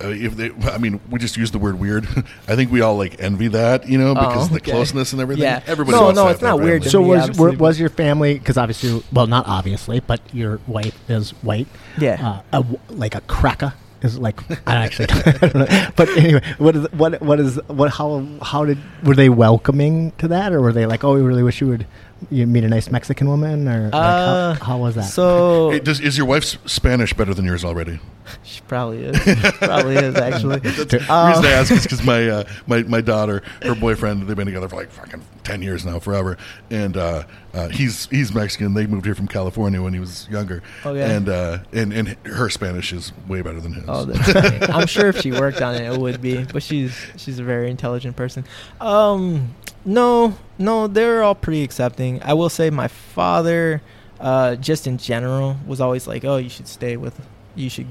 uh, 0.03 0.09
if 0.09 0.35
they. 0.35 0.51
I 0.69 0.77
mean, 0.77 0.99
we 1.09 1.19
just 1.19 1.38
use 1.38 1.51
the 1.51 1.59
word 1.59 1.80
weird. 1.80 2.05
I 2.47 2.55
think 2.55 2.71
we 2.71 2.81
all 2.81 2.95
like 2.97 3.19
envy 3.19 3.47
that, 3.49 3.88
you 3.88 3.97
know, 3.97 4.13
because 4.13 4.43
Oh, 4.43 4.47
of 4.47 4.53
the 4.53 4.59
closeness 4.59 5.13
and 5.13 5.21
everything. 5.21 5.43
Yeah. 5.43 5.61
everybody. 5.67 5.97
No, 5.97 6.03
wants 6.05 6.15
no, 6.17 6.21
to 6.23 6.27
have 6.27 6.35
it's 6.35 6.41
not 6.43 6.57
that 6.57 6.63
weird 6.63 6.83
So 6.85 7.01
me, 7.01 7.07
was 7.09 7.38
were, 7.38 7.51
was 7.53 7.80
your 7.80 7.89
family 7.89 8.33
because 8.38 8.57
obviously, 8.57 9.03
well, 9.11 9.27
not 9.27 9.47
obviously, 9.47 9.99
but 9.99 10.21
your 10.33 10.59
wife 10.67 10.97
is 11.09 11.31
white. 11.43 11.67
Yeah. 11.97 12.41
uh, 12.51 12.59
a 12.59 12.63
w 12.63 12.80
like 12.89 13.15
a 13.15 13.21
cracker 13.21 13.73
is 14.01 14.17
like 14.17 14.39
I 14.67 14.75
actually, 14.75 15.07
I 15.11 15.31
don't 15.47 15.55
know. 15.55 15.88
but 15.95 16.09
anyway, 16.17 16.41
what 16.57 16.75
is 16.75 16.91
what 16.93 17.21
what 17.21 17.39
is 17.39 17.59
what 17.67 17.91
how 17.91 18.25
how 18.41 18.65
did 18.65 18.80
were 19.03 19.15
they 19.15 19.30
welcoming 19.30 20.11
to 20.17 20.27
that 20.30 20.53
or 20.53 20.61
were 20.61 20.73
they 20.73 20.85
like 20.88 21.03
oh 21.03 21.13
we 21.13 21.21
really 21.21 21.43
wish 21.43 21.61
you 21.61 21.67
would 21.67 21.85
you 22.30 22.45
meet 22.45 22.64
a 22.64 22.69
nice 22.69 22.91
Mexican 22.91 23.27
woman 23.27 23.67
or 23.67 23.83
like, 23.85 23.93
Uh, 23.93 24.53
how, 24.53 24.66
how 24.66 24.77
was 24.77 24.95
that? 24.95 25.03
So 25.06 25.72
Hey, 25.72 25.80
does, 25.80 26.00
is 26.00 26.17
your 26.17 26.27
wife's 26.27 26.58
Spanish 26.66 27.14
better 27.14 27.33
than 27.33 27.45
yours 27.45 27.66
already? 27.66 28.00
she 28.43 28.61
probably 28.67 29.03
is. 29.06 29.17
probably 29.58 29.95
is 29.95 30.16
actually. 30.16 30.59
the 30.59 31.06
Um, 31.09 31.27
reason 31.30 31.45
I 31.45 31.51
ask 31.51 31.72
is 31.72 31.83
because 31.83 32.03
my, 32.03 32.30
uh, 32.30 32.43
my 32.67 32.83
my 32.83 33.01
daughter, 33.01 33.41
her 33.64 33.75
boyfriend, 33.75 34.27
they've 34.27 34.35
been 34.38 34.45
together 34.45 34.69
for 34.69 34.75
like 34.77 34.91
fucking 34.91 35.22
ten 35.43 35.61
years 35.61 35.83
now, 35.85 36.00
forever, 36.00 36.38
and 36.69 36.95
uh, 36.95 37.24
uh, 37.53 37.67
he's 37.69 38.06
he's 38.08 38.33
Mexican. 38.33 38.74
They 38.74 38.85
moved 38.85 39.06
here 39.06 39.16
from 39.16 39.27
California 39.27 39.82
when 39.82 39.93
he 39.93 40.00
was 40.00 40.30
younger, 40.30 40.61
Okay. 40.85 41.01
and 41.16 41.27
uh, 41.27 41.58
and 41.74 41.91
and 41.91 42.09
her 42.25 42.50
Spanish 42.50 42.93
is 42.93 43.11
way 43.27 43.41
better 43.41 43.59
than 43.59 43.74
his. 43.74 43.83
Oh, 43.88 44.06
that's 44.06 44.32
funny. 44.32 44.72
I'm 44.72 44.88
sure 44.88 45.09
if 45.09 45.17
she 45.19 45.32
worked 45.32 45.61
on 45.61 45.75
it, 45.75 45.91
it 45.91 46.00
would 46.00 46.22
be. 46.22 46.43
But 46.43 46.61
she's 46.64 46.95
she's 47.17 47.40
a 47.40 47.43
very 47.43 47.69
intelligent 47.72 48.16
person. 48.16 48.45
Um, 48.80 49.53
no, 49.85 50.37
no, 50.57 50.87
they're 50.87 51.23
all 51.23 51.35
pretty 51.35 51.63
accepting. 51.63 52.21
I 52.23 52.33
will 52.33 52.49
say 52.49 52.69
my 52.69 52.87
father, 52.87 53.81
uh, 54.19 54.55
just 54.55 54.87
in 54.87 54.97
general, 54.97 55.57
was 55.65 55.81
always 55.81 56.07
like, 56.07 56.23
"Oh, 56.25 56.37
you 56.37 56.49
should 56.49 56.67
stay 56.67 56.97
with, 56.97 57.19
you 57.55 57.69
should 57.69 57.87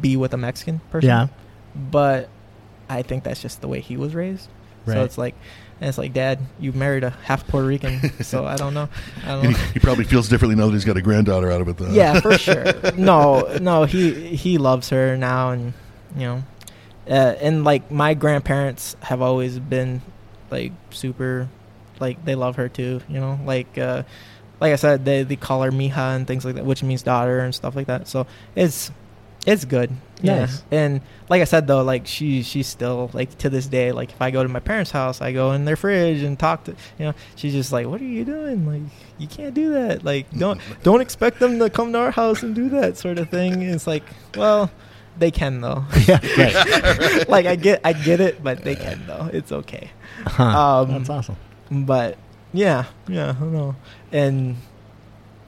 be 0.00 0.16
with 0.16 0.32
a 0.32 0.36
Mexican 0.38 0.80
person." 0.90 1.08
yeah, 1.08 1.28
But 1.90 2.28
I 2.88 3.02
think 3.02 3.24
that's 3.24 3.40
just 3.42 3.60
the 3.60 3.68
way 3.68 3.80
he 3.80 3.96
was 3.96 4.14
raised. 4.14 4.48
Right. 4.84 4.94
So 4.94 5.04
it's 5.04 5.16
like, 5.18 5.34
and 5.80 5.88
it's 5.88 5.98
like, 5.98 6.12
Dad, 6.12 6.40
you 6.58 6.72
married 6.72 7.04
a 7.04 7.10
half 7.10 7.46
Puerto 7.46 7.66
Rican, 7.66 8.00
so 8.22 8.44
I 8.46 8.56
don't 8.56 8.74
know. 8.74 8.88
I 9.24 9.28
don't 9.28 9.42
know. 9.44 9.50
he, 9.50 9.72
he 9.74 9.80
probably 9.80 10.04
feels 10.04 10.28
differently 10.28 10.56
now 10.56 10.66
that 10.66 10.72
he's 10.72 10.84
got 10.84 10.96
a 10.96 11.02
granddaughter 11.02 11.50
out 11.52 11.60
of 11.60 11.68
it. 11.68 11.76
Though. 11.76 11.90
Yeah, 11.90 12.20
for 12.20 12.36
sure. 12.38 12.64
No, 12.96 13.58
no, 13.60 13.84
he 13.84 14.34
he 14.34 14.58
loves 14.58 14.88
her 14.88 15.16
now, 15.16 15.50
and 15.50 15.72
you 16.16 16.22
know, 16.22 16.42
uh, 17.08 17.34
and 17.40 17.64
like 17.64 17.90
my 17.90 18.14
grandparents 18.14 18.96
have 19.02 19.20
always 19.22 19.58
been 19.58 20.02
like 20.52 20.72
super, 20.90 21.48
like 21.98 22.24
they 22.24 22.36
love 22.36 22.56
her 22.56 22.68
too. 22.68 23.00
You 23.08 23.20
know, 23.20 23.40
like 23.44 23.76
uh, 23.78 24.04
like 24.60 24.72
I 24.72 24.76
said, 24.76 25.04
they 25.04 25.24
they 25.24 25.36
call 25.36 25.62
her 25.62 25.72
Mija 25.72 26.14
and 26.16 26.26
things 26.26 26.44
like 26.44 26.54
that, 26.54 26.64
which 26.64 26.82
means 26.82 27.02
daughter 27.02 27.40
and 27.40 27.54
stuff 27.54 27.74
like 27.74 27.88
that. 27.88 28.06
So 28.06 28.26
it's 28.54 28.92
it's 29.44 29.64
good. 29.64 29.90
Yeah. 30.22 30.40
Nice. 30.40 30.62
And 30.70 31.00
like 31.28 31.40
I 31.42 31.44
said 31.44 31.66
though, 31.66 31.82
like 31.82 32.06
she 32.06 32.42
she's 32.42 32.68
still 32.68 33.10
like 33.12 33.36
to 33.38 33.50
this 33.50 33.66
day, 33.66 33.90
like 33.90 34.12
if 34.12 34.22
I 34.22 34.30
go 34.30 34.42
to 34.42 34.48
my 34.48 34.60
parents' 34.60 34.92
house, 34.92 35.20
I 35.20 35.32
go 35.32 35.52
in 35.52 35.64
their 35.64 35.74
fridge 35.74 36.22
and 36.22 36.38
talk 36.38 36.64
to 36.64 36.76
you 36.98 37.06
know, 37.06 37.14
she's 37.34 37.52
just 37.52 37.72
like, 37.72 37.86
What 37.86 38.00
are 38.00 38.04
you 38.04 38.24
doing? 38.24 38.66
Like 38.66 38.92
you 39.18 39.26
can't 39.26 39.54
do 39.54 39.72
that. 39.72 40.04
Like 40.04 40.30
don't 40.30 40.60
don't 40.84 41.00
expect 41.00 41.40
them 41.40 41.58
to 41.58 41.68
come 41.70 41.92
to 41.92 41.98
our 41.98 42.10
house 42.12 42.42
and 42.44 42.54
do 42.54 42.68
that 42.68 42.96
sort 42.98 43.18
of 43.18 43.30
thing. 43.30 43.62
It's 43.62 43.86
like, 43.86 44.04
well, 44.36 44.70
they 45.22 45.30
can 45.30 45.60
though. 45.60 45.84
yeah, 46.06 46.18
right. 46.36 47.28
like 47.28 47.46
I 47.46 47.54
get 47.54 47.80
I 47.84 47.92
get 47.92 48.20
it, 48.20 48.42
but 48.42 48.64
they 48.64 48.74
can 48.74 49.06
though. 49.06 49.30
It's 49.32 49.52
okay. 49.52 49.90
Huh. 50.26 50.82
Um, 50.82 50.90
That's 50.90 51.08
awesome. 51.08 51.36
But 51.70 52.18
yeah, 52.52 52.86
yeah, 53.06 53.30
I 53.30 53.32
don't 53.34 53.52
know. 53.52 53.76
And 54.10 54.56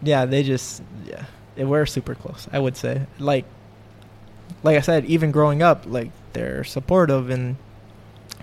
yeah, 0.00 0.26
they 0.26 0.44
just 0.44 0.82
yeah, 1.04 1.24
they 1.56 1.64
were 1.64 1.86
super 1.86 2.14
close. 2.14 2.46
I 2.52 2.60
would 2.60 2.76
say 2.76 3.06
like 3.18 3.46
like 4.62 4.76
I 4.76 4.80
said, 4.80 5.06
even 5.06 5.32
growing 5.32 5.60
up, 5.60 5.84
like 5.86 6.12
they're 6.34 6.62
supportive 6.62 7.28
and 7.28 7.56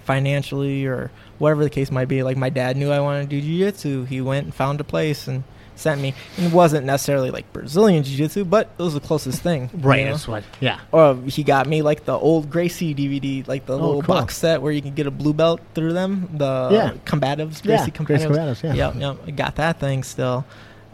financially 0.03 0.85
or 0.85 1.11
whatever 1.39 1.63
the 1.63 1.69
case 1.69 1.91
might 1.91 2.09
be. 2.09 2.23
Like 2.23 2.35
my 2.35 2.49
dad 2.49 2.75
knew 2.75 2.91
I 2.91 2.99
wanted 2.99 3.29
to 3.29 3.39
do 3.39 3.41
jiu-jitsu. 3.41 4.03
He 4.03 4.19
went 4.19 4.45
and 4.45 4.53
found 4.53 4.81
a 4.81 4.83
place 4.83 5.29
and 5.29 5.45
sent 5.75 5.99
me. 6.01 6.13
And 6.37 6.47
it 6.47 6.53
wasn't 6.53 6.85
necessarily 6.85 7.31
like 7.31 7.51
Brazilian 7.53 8.03
jiu-jitsu, 8.03 8.45
but 8.45 8.69
it 8.77 8.81
was 8.83 8.93
the 8.93 8.99
closest 8.99 9.41
thing. 9.41 9.69
you 9.73 9.79
Right. 9.79 10.05
know? 10.05 10.11
That's 10.11 10.27
what. 10.27 10.43
Yeah. 10.59 10.79
Or 10.91 11.15
he 11.27 11.43
got 11.43 11.67
me 11.67 11.81
like 11.81 12.05
the 12.05 12.13
old 12.13 12.49
Gracie 12.49 12.93
DVD, 12.93 13.47
like 13.47 13.65
the 13.65 13.73
Oh, 13.73 13.77
little 13.77 14.01
cool. 14.01 14.15
box 14.15 14.37
set 14.37 14.61
where 14.61 14.71
you 14.71 14.81
can 14.81 14.93
get 14.93 15.07
a 15.07 15.11
blue 15.11 15.33
belt 15.33 15.61
through 15.73 15.93
them. 15.93 16.29
The 16.33 16.69
Yeah. 16.71 16.91
combatives, 17.05 17.63
Yeah, 17.65 17.77
Gracie 17.77 17.91
Gracie 17.91 17.91
combatives. 18.27 18.27
Combatives, 18.37 18.63
yeah. 18.63 18.73
Yep, 18.73 18.95
yep. 18.99 19.17
I 19.27 19.31
got 19.31 19.55
that 19.55 19.79
thing 19.79 20.03
still, 20.03 20.45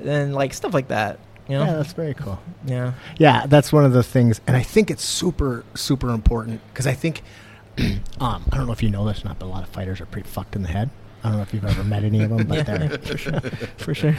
and 0.06 0.34
like 0.34 0.54
stuff 0.54 0.74
like 0.74 0.88
that. 0.90 1.20
You 1.50 1.58
know, 1.58 1.64
Yeah, 1.66 1.74
that's 1.76 1.94
very 1.94 2.14
cool. 2.14 2.40
yeah, 2.66 2.92
Yeah, 3.18 3.46
that's 3.48 3.72
one 3.72 3.86
of 3.86 3.94
the 3.94 4.04
things, 4.04 4.42
and 4.48 4.58
I 4.58 4.62
think 4.64 4.92
it's 4.92 5.04
super, 5.06 5.64
super 5.76 6.10
important 6.10 6.60
because 6.74 6.86
I 6.86 6.94
think, 6.94 7.24
um, 8.20 8.44
I 8.52 8.58
don't 8.58 8.66
know 8.68 8.74
if 8.74 8.84
you 8.84 8.90
know 8.90 9.06
this 9.06 9.24
or 9.24 9.30
not, 9.30 9.40
but 9.40 9.46
a 9.46 9.48
lot 9.48 9.64
of 9.64 9.70
fighters 9.70 10.02
are 10.02 10.06
pretty 10.06 10.28
fucked 10.28 10.56
in 10.58 10.64
the 10.64 10.68
head. 10.70 10.90
I 11.24 11.30
don't 11.30 11.38
know 11.38 11.44
if 11.44 11.54
you've 11.54 11.66
ever 11.66 11.84
met 11.84 12.04
any 12.04 12.24
of 12.24 12.30
them, 12.30 12.48
but 12.48 12.58
yeah, 12.68 12.78
they're 12.88 12.98
for 13.00 13.18
sure, 13.18 13.40
for 13.78 13.94
sure. 13.96 14.16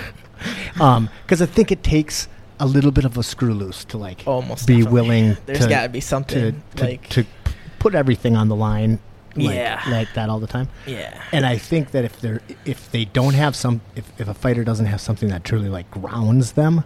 Um, 0.81 1.09
because 1.23 1.41
I 1.43 1.47
think 1.47 1.71
it 1.73 1.83
takes 1.83 2.29
a 2.61 2.67
little 2.67 2.91
bit 2.91 3.05
of 3.05 3.17
a 3.17 3.23
screw 3.23 3.55
loose 3.55 3.85
to 3.87 3.99
like 3.99 4.23
Almost 4.27 4.67
be 4.67 4.79
definitely. 4.79 4.93
willing 5.01 5.37
There's 5.47 5.61
to, 5.61 5.69
got 5.69 5.83
to 5.85 5.89
be 5.89 6.01
something 6.01 6.61
to, 6.77 6.85
like 6.85 7.09
to 7.11 7.25
put 7.79 7.95
everything 7.95 8.35
on 8.37 8.49
the 8.49 8.57
line, 8.57 8.99
like, 9.37 9.55
Yeah. 9.55 9.81
like 9.89 10.13
that 10.15 10.29
all 10.29 10.41
the 10.41 10.49
time. 10.49 10.69
yeah, 10.87 11.23
And 11.33 11.47
I 11.47 11.57
think 11.57 11.93
that 11.93 12.05
if 12.05 12.21
they're 12.21 12.41
if 12.65 12.91
they 12.91 13.05
don't 13.05 13.35
have 13.35 13.55
some 13.55 13.81
if, 13.95 14.11
if 14.21 14.27
a 14.29 14.35
fighter 14.35 14.65
doesn't 14.65 14.87
have 14.87 15.01
something 15.01 15.29
that 15.29 15.45
truly 15.45 15.69
like 15.69 15.89
grounds 15.93 16.53
them, 16.53 16.83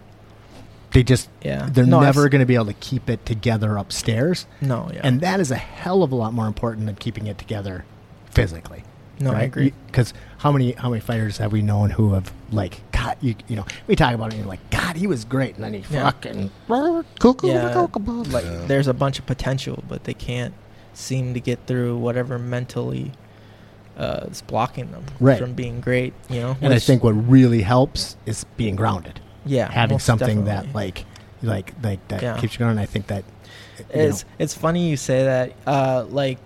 they 0.91 1.01
just 1.01 1.27
yeah. 1.41 1.67
they're 1.71 1.87
No, 1.87 2.01
never 2.01 2.29
going 2.29 2.41
to 2.41 2.45
be 2.45 2.53
able 2.53 2.67
to 2.67 2.73
keep 2.73 3.09
it 3.09 3.25
together 3.25 3.75
upstairs. 3.77 4.45
No, 4.61 4.91
yeah, 4.93 5.01
And 5.03 5.21
that 5.21 5.39
is 5.39 5.49
a 5.49 5.55
hell 5.55 6.03
of 6.03 6.11
a 6.11 6.15
lot 6.15 6.33
more 6.33 6.45
important 6.45 6.85
than 6.85 6.95
keeping 6.95 7.25
it 7.25 7.39
together 7.39 7.83
physically. 8.29 8.83
No, 9.23 9.31
I 9.33 9.41
agree. 9.43 9.73
Because 9.87 10.13
how 10.37 10.51
many 10.51 10.73
how 10.73 10.89
many 10.89 10.99
fighters 11.01 11.37
have 11.37 11.51
we 11.51 11.61
known 11.61 11.89
who 11.91 12.13
have 12.13 12.31
like 12.51 12.81
God 12.91 13.17
you 13.21 13.35
you 13.47 13.55
know 13.55 13.65
we 13.87 13.95
talk 13.95 14.13
about 14.13 14.27
it 14.27 14.33
and 14.33 14.39
you're 14.43 14.47
like 14.49 14.69
God 14.69 14.95
he 14.95 15.07
was 15.07 15.25
great 15.25 15.55
and 15.55 15.63
then 15.63 15.73
he 15.73 15.83
Yeah. 15.93 16.03
fucking 16.03 16.51
yeah, 16.69 17.85
like 18.31 18.43
Yeah. 18.45 18.65
there's 18.67 18.87
a 18.87 18.93
bunch 18.93 19.19
of 19.19 19.25
potential, 19.25 19.83
but 19.87 20.03
they 20.03 20.13
can't 20.13 20.53
seem 20.93 21.33
to 21.33 21.39
get 21.39 21.59
through 21.67 21.97
whatever 21.97 22.37
mentally 22.37 23.11
uh, 23.97 24.25
is 24.31 24.41
blocking 24.41 24.91
them 24.91 25.03
Right. 25.19 25.37
from 25.39 25.53
being 25.53 25.79
great. 25.79 26.13
You 26.29 26.41
know, 26.41 26.57
and 26.61 26.73
I 26.73 26.79
think 26.79 27.03
what 27.03 27.11
really 27.11 27.61
helps 27.61 28.15
is 28.25 28.43
being 28.57 28.75
grounded, 28.75 29.19
yeah, 29.45 29.71
having 29.71 29.99
something 29.99 30.45
definitely. 30.45 30.71
that 30.71 30.75
like 30.75 31.05
like 31.43 31.73
like 31.83 32.07
that 32.07 32.21
Yeah. 32.21 32.37
keeps 32.37 32.53
you 32.55 32.59
going. 32.59 32.77
I 32.79 32.85
think 32.85 33.07
that 33.07 33.23
you 33.79 33.85
It's 34.01 34.23
know, 34.23 34.29
it's 34.39 34.53
funny 34.53 34.89
you 34.89 34.97
say 34.97 35.23
that. 35.25 35.53
Uh, 35.67 36.05
like 36.09 36.39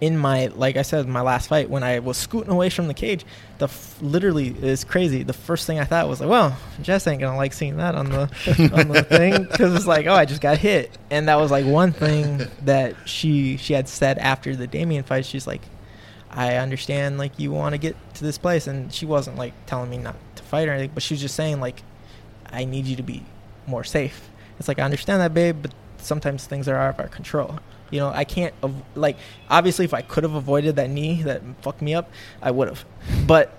in 0.00 0.18
my 0.18 0.48
like 0.48 0.76
I 0.76 0.82
said, 0.82 1.06
my 1.08 1.22
last 1.22 1.48
fight 1.48 1.70
when 1.70 1.82
I 1.82 2.00
was 2.00 2.16
scooting 2.18 2.50
away 2.52 2.68
from 2.68 2.86
the 2.86 2.94
cage, 2.94 3.24
the 3.58 3.64
f- 3.64 3.96
literally 4.02 4.48
is 4.48 4.84
crazy. 4.84 5.22
The 5.22 5.32
first 5.32 5.66
thing 5.66 5.78
I 5.78 5.84
thought 5.84 6.06
was 6.08 6.20
like, 6.20 6.28
well, 6.28 6.56
Jess 6.82 7.06
ain't 7.06 7.20
gonna 7.20 7.36
like 7.36 7.52
seeing 7.54 7.78
that 7.78 7.94
on 7.94 8.10
the 8.10 8.22
on 8.74 8.88
the 8.88 9.02
thing 9.08 9.44
because 9.44 9.74
it's 9.74 9.86
like, 9.86 10.06
oh, 10.06 10.14
I 10.14 10.26
just 10.26 10.40
got 10.42 10.58
hit, 10.58 10.96
and 11.10 11.28
that 11.28 11.36
was 11.36 11.50
like 11.50 11.64
one 11.64 11.92
thing 11.92 12.42
that 12.64 12.94
she 13.06 13.56
she 13.56 13.72
had 13.72 13.88
said 13.88 14.18
after 14.18 14.54
the 14.54 14.66
Damien 14.66 15.02
fight. 15.02 15.24
She's 15.24 15.46
like, 15.46 15.62
I 16.30 16.56
understand 16.56 17.16
like 17.16 17.38
you 17.38 17.50
want 17.52 17.74
to 17.74 17.78
get 17.78 17.96
to 18.16 18.24
this 18.24 18.36
place, 18.36 18.66
and 18.66 18.92
she 18.92 19.06
wasn't 19.06 19.38
like 19.38 19.54
telling 19.64 19.88
me 19.88 19.96
not 19.96 20.16
to 20.36 20.42
fight 20.42 20.68
or 20.68 20.72
anything, 20.72 20.90
but 20.92 21.02
she 21.02 21.14
was 21.14 21.22
just 21.22 21.34
saying 21.34 21.58
like, 21.60 21.82
I 22.50 22.66
need 22.66 22.84
you 22.86 22.96
to 22.96 23.02
be 23.02 23.24
more 23.66 23.82
safe. 23.84 24.28
It's 24.58 24.68
like 24.68 24.78
I 24.78 24.82
understand 24.82 25.22
that, 25.22 25.32
babe, 25.32 25.56
but 25.62 25.72
sometimes 25.98 26.44
things 26.44 26.68
are 26.68 26.76
out 26.76 26.94
of 26.94 27.00
our 27.00 27.08
control. 27.08 27.58
You 27.90 28.00
know, 28.00 28.08
I 28.08 28.24
can't 28.24 28.54
like 28.94 29.16
obviously 29.48 29.84
if 29.84 29.94
I 29.94 30.02
could 30.02 30.24
have 30.24 30.34
avoided 30.34 30.76
that 30.76 30.90
knee 30.90 31.22
that 31.22 31.42
fucked 31.62 31.82
me 31.82 31.94
up, 31.94 32.10
I 32.42 32.50
would 32.50 32.68
have. 32.68 32.84
But 33.26 33.52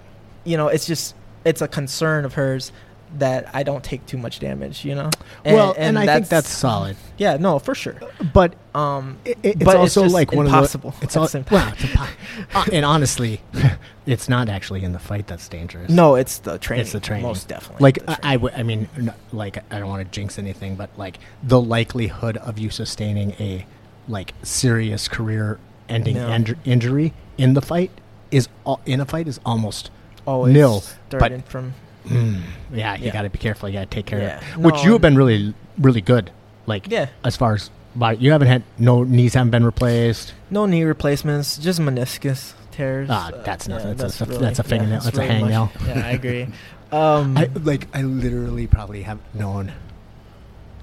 you 0.43 0.57
know, 0.57 0.67
it's 0.67 0.85
just 0.85 1.15
it's 1.45 1.61
a 1.61 1.67
concern 1.67 2.25
of 2.25 2.33
hers 2.33 2.71
that 3.19 3.49
I 3.53 3.63
don't 3.63 3.83
take 3.83 4.05
too 4.05 4.17
much 4.17 4.39
damage. 4.39 4.83
You 4.83 4.95
know. 4.95 5.09
well, 5.45 5.73
and, 5.77 5.97
I 5.97 6.05
think 6.05 6.27
that's 6.27 6.49
solid. 6.49 6.97
Yeah, 7.17 7.37
no, 7.37 7.57
for 7.59 7.73
sure. 7.73 7.95
But 8.33 8.55
Um, 8.75 9.17
it, 9.25 9.37
it's 9.43 9.63
But 9.63 9.77
also 9.77 10.03
just 10.03 10.13
like 10.13 10.33
one 10.33 10.45
impossible 10.45 10.89
of 10.89 10.99
the. 10.99 11.05
It's 11.05 11.15
all, 11.15 11.21
well, 11.49 11.71
it's 11.73 11.83
impo- 11.83 12.09
uh, 12.53 12.65
and 12.71 12.85
honestly, 12.85 13.41
it's 14.05 14.29
not 14.29 14.49
actually 14.49 14.83
in 14.83 14.91
the 14.91 14.99
fight 14.99 15.25
that's 15.25 15.47
dangerous. 15.47 15.89
no, 15.89 16.15
it's 16.15 16.39
the 16.39 16.57
training. 16.57 16.83
It's 16.83 16.91
the 16.91 16.99
training. 16.99 17.23
most 17.23 17.47
definitely. 17.47 17.81
Like 17.83 17.99
I, 18.07 18.17
I, 18.23 18.33
w- 18.33 18.53
I 18.55 18.63
mean, 18.63 18.89
like 19.31 19.63
I 19.73 19.79
don't 19.79 19.89
want 19.89 20.05
to 20.05 20.11
jinx 20.13 20.37
anything, 20.37 20.75
but 20.75 20.89
like 20.97 21.19
the 21.43 21.61
likelihood 21.61 22.37
of 22.37 22.59
you 22.59 22.69
sustaining 22.69 23.31
a 23.39 23.65
like 24.07 24.33
serious 24.43 25.07
career-ending 25.07 26.15
No. 26.15 26.27
inju- 26.29 26.57
injury 26.65 27.13
in 27.37 27.53
the 27.53 27.61
fight 27.61 27.91
is 28.31 28.47
al- 28.65 28.79
in 28.85 28.99
a 28.99 29.05
fight 29.05 29.27
is 29.27 29.39
almost 29.45 29.89
always 30.25 30.53
nil, 30.53 30.83
starting 31.09 31.41
from 31.43 31.73
mm, 32.07 32.41
yeah. 32.73 32.95
You 32.95 33.05
Yeah. 33.05 33.13
got 33.13 33.21
to 33.23 33.29
be 33.29 33.37
careful. 33.37 33.69
You 33.69 33.75
got 33.79 33.89
to 33.91 33.95
take 33.95 34.05
care 34.05 34.19
Yeah. 34.19 34.37
of 34.37 34.43
it. 34.43 34.57
Which 34.59 34.75
No, 34.75 34.83
you 34.83 34.91
have 34.93 35.01
been 35.01 35.15
really, 35.17 35.53
really 35.77 36.01
good. 36.01 36.31
Like 36.65 36.87
yeah. 36.89 37.07
as 37.23 37.35
far 37.37 37.53
as 37.55 37.69
body, 37.95 38.17
you 38.17 38.31
haven't 38.31 38.47
had 38.49 38.63
no 38.77 39.03
knees 39.03 39.33
haven't 39.33 39.51
been 39.51 39.65
replaced. 39.65 40.33
No 40.49 40.65
knee 40.65 40.83
replacements, 40.83 41.57
just 41.57 41.79
meniscus 41.79 42.53
tears. 42.71 43.07
Ah, 43.11 43.27
uh, 43.33 43.41
that's 43.43 43.67
nothing. 43.67 43.87
yeah, 43.89 43.93
That's 43.93 44.21
a- 44.21 44.25
that's 44.25 44.59
a 44.59 44.63
yeah, 44.63 44.69
fingernail. 44.69 44.99
That's 45.01 45.17
a 45.17 45.21
really 45.21 45.39
much- 45.41 45.51
hangnail. 45.51 45.69
Yeah, 45.87 46.05
I 46.05 46.11
agree. 46.11 46.47
Um, 46.89 47.37
I 47.37 47.49
like. 47.63 47.85
I 47.93 48.01
literally 48.03 48.65
probably 48.65 49.01
have 49.01 49.19
known 49.33 49.73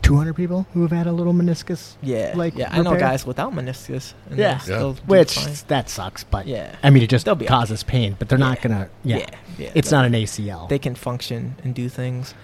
200 0.05 0.34
people 0.34 0.66
who 0.73 0.83
have 0.83 0.91
had 0.92 1.07
a 1.07 1.12
little 1.12 1.33
meniscus. 1.33 1.97
yeah, 2.02 2.33
like, 2.36 2.57
yeah. 2.57 2.68
I 2.70 2.83
know 2.83 2.97
guys 2.99 3.26
without 3.26 3.52
meniscus. 3.52 4.15
And 4.31 4.39
Yeah. 4.39 4.58
still 4.58 4.92
do 4.94 5.02
Which 5.07 5.34
fine. 5.39 5.55
that 5.68 5.89
sucks, 5.91 6.23
but 6.24 6.47
Yeah. 6.47 6.74
I 6.83 6.91
mean, 6.91 7.02
it 7.02 7.08
just 7.10 7.24
They'll 7.24 7.34
be 7.34 7.47
causes 7.47 7.83
pain. 7.83 8.15
But 8.18 8.28
they're 8.28 8.39
not 8.39 8.62
gonna. 8.62 8.89
Yeah, 9.02 9.16
yeah, 9.18 9.26
yeah, 9.58 9.70
it's 9.74 9.91
not 9.91 10.05
an 10.05 10.15
ACL. 10.15 10.68
They 10.68 10.78
can 10.78 10.94
function 10.94 11.57
and 11.65 11.74
do 11.74 11.89
things, 11.89 12.34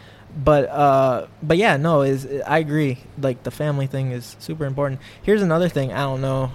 but 0.44 0.68
uh, 0.70 1.26
but 1.42 1.56
yeah, 1.58 1.76
no, 1.76 2.02
is 2.02 2.26
I 2.46 2.58
agree. 2.58 2.98
Like 3.20 3.42
the 3.42 3.50
family 3.50 3.86
thing 3.86 4.10
is 4.12 4.36
super 4.38 4.64
important. 4.64 5.00
Here's 5.22 5.42
another 5.42 5.68
thing. 5.68 5.92
I 5.92 6.00
don't 6.00 6.20
know 6.22 6.52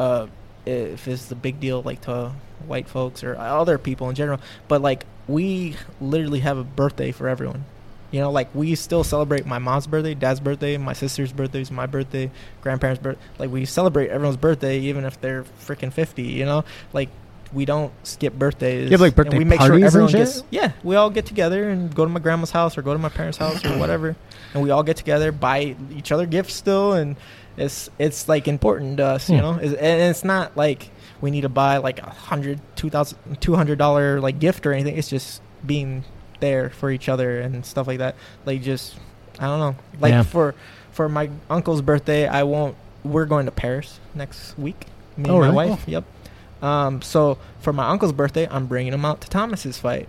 uh, 0.00 0.26
if 0.66 1.06
it's 1.08 1.26
the 1.26 1.34
big 1.34 1.60
deal 1.60 1.82
like 1.82 2.00
to 2.02 2.32
white 2.66 2.88
folks 2.88 3.22
or 3.22 3.36
other 3.36 3.78
people 3.78 4.08
in 4.08 4.14
general, 4.14 4.40
but 4.66 4.82
like 4.82 5.06
we 5.28 5.76
literally 6.00 6.40
have 6.40 6.58
a 6.58 6.64
birthday 6.64 7.12
for 7.12 7.28
everyone. 7.28 7.64
You 8.10 8.20
know, 8.20 8.30
like 8.30 8.54
we 8.54 8.74
still 8.74 9.04
celebrate 9.04 9.44
my 9.46 9.58
mom's 9.58 9.86
birthday, 9.86 10.14
dad's 10.14 10.40
birthday, 10.40 10.76
my 10.78 10.94
sister's 10.94 11.32
birthdays, 11.32 11.70
my 11.70 11.86
birthday, 11.86 12.30
grandparents' 12.62 13.02
birthday. 13.02 13.20
Like 13.38 13.50
we 13.50 13.64
celebrate 13.66 14.08
everyone's 14.08 14.36
birthday, 14.38 14.78
even 14.80 15.04
if 15.04 15.20
they're 15.20 15.44
freaking 15.60 15.92
fifty. 15.92 16.22
You 16.22 16.46
know, 16.46 16.64
like 16.92 17.10
we 17.52 17.64
don't 17.64 17.92
skip 18.06 18.34
birthdays. 18.34 18.84
You 18.90 18.92
have, 18.92 19.00
like, 19.00 19.10
and 19.16 19.16
birthday 19.24 19.38
we 19.38 19.44
make 19.44 19.58
parties 19.58 19.68
sure 19.70 19.76
and 19.76 19.84
everyone 19.84 20.10
shit? 20.10 20.18
gets. 20.20 20.42
Yeah, 20.50 20.72
we 20.82 20.96
all 20.96 21.10
get 21.10 21.26
together 21.26 21.68
and 21.68 21.94
go 21.94 22.04
to 22.04 22.10
my 22.10 22.20
grandma's 22.20 22.50
house 22.50 22.76
or 22.78 22.82
go 22.82 22.92
to 22.94 22.98
my 22.98 23.08
parents' 23.10 23.38
house 23.38 23.64
or 23.64 23.76
whatever, 23.78 24.16
and 24.54 24.62
we 24.62 24.70
all 24.70 24.82
get 24.82 24.96
together, 24.96 25.30
buy 25.32 25.76
each 25.94 26.10
other 26.12 26.24
gifts 26.26 26.54
still, 26.54 26.92
and 26.94 27.16
it's 27.58 27.90
it's 27.98 28.28
like 28.28 28.48
important 28.48 28.96
to 28.98 29.04
us, 29.04 29.28
you 29.28 29.36
Hmm. 29.36 29.42
know. 29.42 29.54
It's, 29.56 29.74
and 29.74 30.00
it's 30.00 30.24
not 30.24 30.56
like 30.56 30.90
we 31.20 31.30
need 31.30 31.42
to 31.42 31.48
buy 31.50 31.76
like 31.78 32.00
a 32.00 32.08
hundred, 32.10 32.60
two 32.76 32.88
thousand, 32.88 33.18
two 33.40 33.54
hundred 33.54 33.78
dollar 33.78 34.18
like 34.20 34.38
gift 34.38 34.64
or 34.66 34.72
anything. 34.72 34.96
It's 34.96 35.08
just 35.10 35.42
being 35.66 36.04
there 36.40 36.70
for 36.70 36.90
each 36.90 37.08
other 37.08 37.40
and 37.40 37.64
stuff 37.64 37.86
like 37.86 37.98
that. 37.98 38.14
Like 38.46 38.62
just 38.62 38.96
I 39.38 39.46
don't 39.46 39.60
know. 39.60 39.76
Like 40.00 40.10
Yeah. 40.12 40.22
for 40.22 40.54
for 40.92 41.08
my 41.08 41.30
uncle's 41.48 41.82
birthday, 41.82 42.26
I 42.26 42.42
won't. 42.42 42.76
We're 43.04 43.26
going 43.26 43.46
to 43.46 43.52
Paris 43.52 44.00
next 44.14 44.58
week. 44.58 44.86
Me 45.16 45.30
Oh, 45.30 45.42
and 45.42 45.54
my 45.54 45.62
really? 45.62 45.70
wife. 45.70 45.84
Yep. 45.86 46.04
Um, 46.62 47.02
so 47.02 47.38
for 47.60 47.72
my 47.72 47.88
uncle's 47.88 48.12
birthday, 48.12 48.48
I'm 48.50 48.66
bringing 48.66 48.92
him 48.92 49.04
out 49.04 49.20
to 49.20 49.28
Thomas's 49.28 49.78
fight 49.78 50.08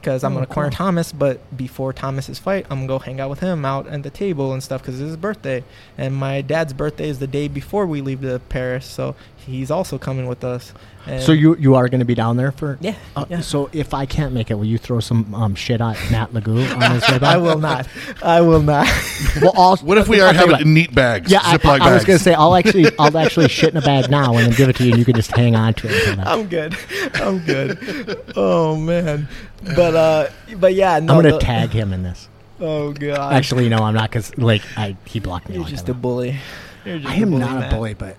because 0.00 0.22
I'm 0.22 0.32
Oh, 0.32 0.36
gonna 0.36 0.46
corner. 0.46 0.70
Thomas. 0.70 1.10
But 1.10 1.40
before 1.56 1.92
Thomas's 1.92 2.38
fight, 2.38 2.66
I'm 2.70 2.78
gonna 2.86 2.86
go 2.86 2.98
hang 3.00 3.20
out 3.20 3.30
with 3.30 3.40
him 3.40 3.64
out 3.64 3.88
at 3.88 4.04
the 4.04 4.10
table 4.10 4.52
and 4.52 4.62
stuff 4.62 4.80
because 4.80 5.00
it's 5.00 5.08
his 5.08 5.16
birthday. 5.16 5.64
And 5.96 6.14
my 6.14 6.40
dad's 6.40 6.72
birthday 6.72 7.08
is 7.08 7.18
the 7.18 7.26
day 7.26 7.48
before 7.48 7.84
we 7.86 8.00
leave 8.00 8.20
to 8.20 8.38
Paris, 8.48 8.86
so 8.86 9.16
he's 9.36 9.70
also 9.72 9.98
coming 9.98 10.28
with 10.28 10.44
us. 10.44 10.72
And 11.08 11.22
so 11.22 11.32
you 11.32 11.56
you 11.56 11.74
are 11.74 11.88
going 11.88 12.00
to 12.00 12.04
be 12.06 12.14
down 12.14 12.36
there 12.36 12.52
for? 12.52 12.76
yeah, 12.80 12.94
Uh, 13.16 13.24
yeah. 13.30 13.40
So 13.40 13.70
if 13.72 13.94
I 13.94 14.04
can't 14.06 14.32
make 14.34 14.50
it, 14.50 14.54
will 14.54 14.64
you 14.66 14.78
throw 14.78 15.00
some 15.00 15.34
um, 15.34 15.54
shit 15.54 15.80
at 15.80 15.96
Matt 16.10 16.32
Lagoo 16.32 16.60
on 16.76 16.90
his 17.00 17.02
way 17.10 17.18
back? 17.18 17.34
I 17.34 17.36
will 17.38 17.58
not. 17.58 17.88
I 18.22 18.40
will 18.40 18.62
not. 18.62 18.86
Well, 19.42 19.52
all, 19.56 19.76
What 19.78 19.98
if 19.98 20.08
we 20.08 20.20
are 20.20 20.32
tell 20.32 20.34
you 20.34 20.38
having 20.38 20.52
what. 20.52 20.60
in 20.62 20.74
neat 20.74 20.94
bags? 20.94 21.30
Yeah, 21.30 21.40
I, 21.42 21.56
Ziploc 21.58 21.80
I 21.80 21.92
was 21.94 22.04
going 22.04 22.18
to 22.18 22.22
say 22.24 22.34
I'll 22.34 22.54
actually 22.54 22.86
I'll 22.98 23.16
actually 23.16 23.48
shit 23.48 23.70
in 23.70 23.76
a 23.76 23.80
bag 23.82 24.10
now 24.10 24.36
and 24.36 24.46
then 24.46 24.52
give 24.56 24.68
it 24.68 24.76
to 24.76 24.84
you, 24.84 24.90
and 24.90 24.98
you 24.98 25.04
can 25.04 25.14
just 25.14 25.30
hang 25.30 25.54
on 25.56 25.74
to 25.74 25.88
it. 25.88 26.08
Until. 26.08 26.28
I'm 26.28 26.46
good. 26.48 26.76
I'm 27.14 27.38
good. 27.40 28.24
Oh 28.36 28.76
man. 28.76 29.28
But 29.62 29.94
uh, 29.94 30.28
but 30.56 30.74
yeah. 30.74 30.98
No, 31.00 31.14
I'm 31.16 31.22
going 31.22 31.38
to 31.38 31.44
tag 31.44 31.70
him 31.70 31.92
in 31.92 32.02
this. 32.02 32.28
Oh 32.60 32.92
god. 32.92 33.32
Actually, 33.34 33.68
no, 33.68 33.78
I'm 33.78 33.94
not 33.94 34.10
because 34.10 34.36
like 34.38 34.62
I 34.76 34.96
he 35.04 35.20
blocked 35.20 35.48
me. 35.48 35.54
you're 35.56 35.64
just 35.64 35.88
a 35.88 35.94
bully. 35.94 36.36
You're 36.84 36.98
just 36.98 37.10
I 37.10 37.16
am 37.16 37.30
bully, 37.30 37.40
not 37.40 37.60
Matt. 37.60 37.72
a 37.72 37.76
bully, 37.76 37.94
but 37.94 38.16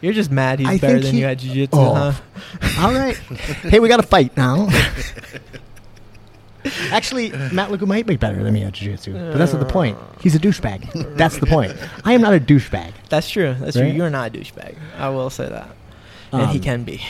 You're 0.00 0.12
just 0.14 0.30
mad 0.30 0.58
he's 0.60 0.68
I 0.68 0.78
better 0.78 0.98
than 1.00 1.12
he- 1.14 1.20
you 1.20 1.26
at 1.26 1.38
jiu-jitsu, 1.38 1.78
Oh. 1.78 1.94
huh? 1.94 2.12
all 2.86 2.94
right. 2.94 3.16
hey, 3.16 3.80
we 3.80 3.88
got 3.88 3.98
to 3.98 4.06
fight 4.06 4.36
now. 4.36 4.68
Actually, 6.90 7.30
Matt 7.30 7.70
Legoo 7.70 7.86
might 7.86 8.06
be 8.06 8.16
better 8.16 8.42
than 8.42 8.52
me 8.52 8.62
at 8.64 8.74
jiu-jitsu, 8.74 9.12
but 9.14 9.38
that's 9.38 9.52
not 9.54 9.60
the 9.60 9.72
point. 9.72 9.96
He's 10.20 10.34
a 10.34 10.38
douchebag. 10.38 11.16
That's 11.16 11.38
the 11.38 11.46
point. 11.46 11.74
I 12.04 12.12
am 12.12 12.20
not 12.20 12.34
a 12.34 12.40
douchebag. 12.40 12.92
That's 13.08 13.30
true. 13.30 13.54
That's 13.58 13.76
true. 13.78 13.86
You're 13.86 14.10
not 14.10 14.28
a 14.28 14.38
douchebag. 14.38 14.76
I 14.98 15.08
will 15.08 15.30
say 15.30 15.48
that. 15.48 15.70
and 16.32 16.50
he 16.50 16.58
Um, 16.58 16.62
can 16.64 16.84
be. 16.84 17.00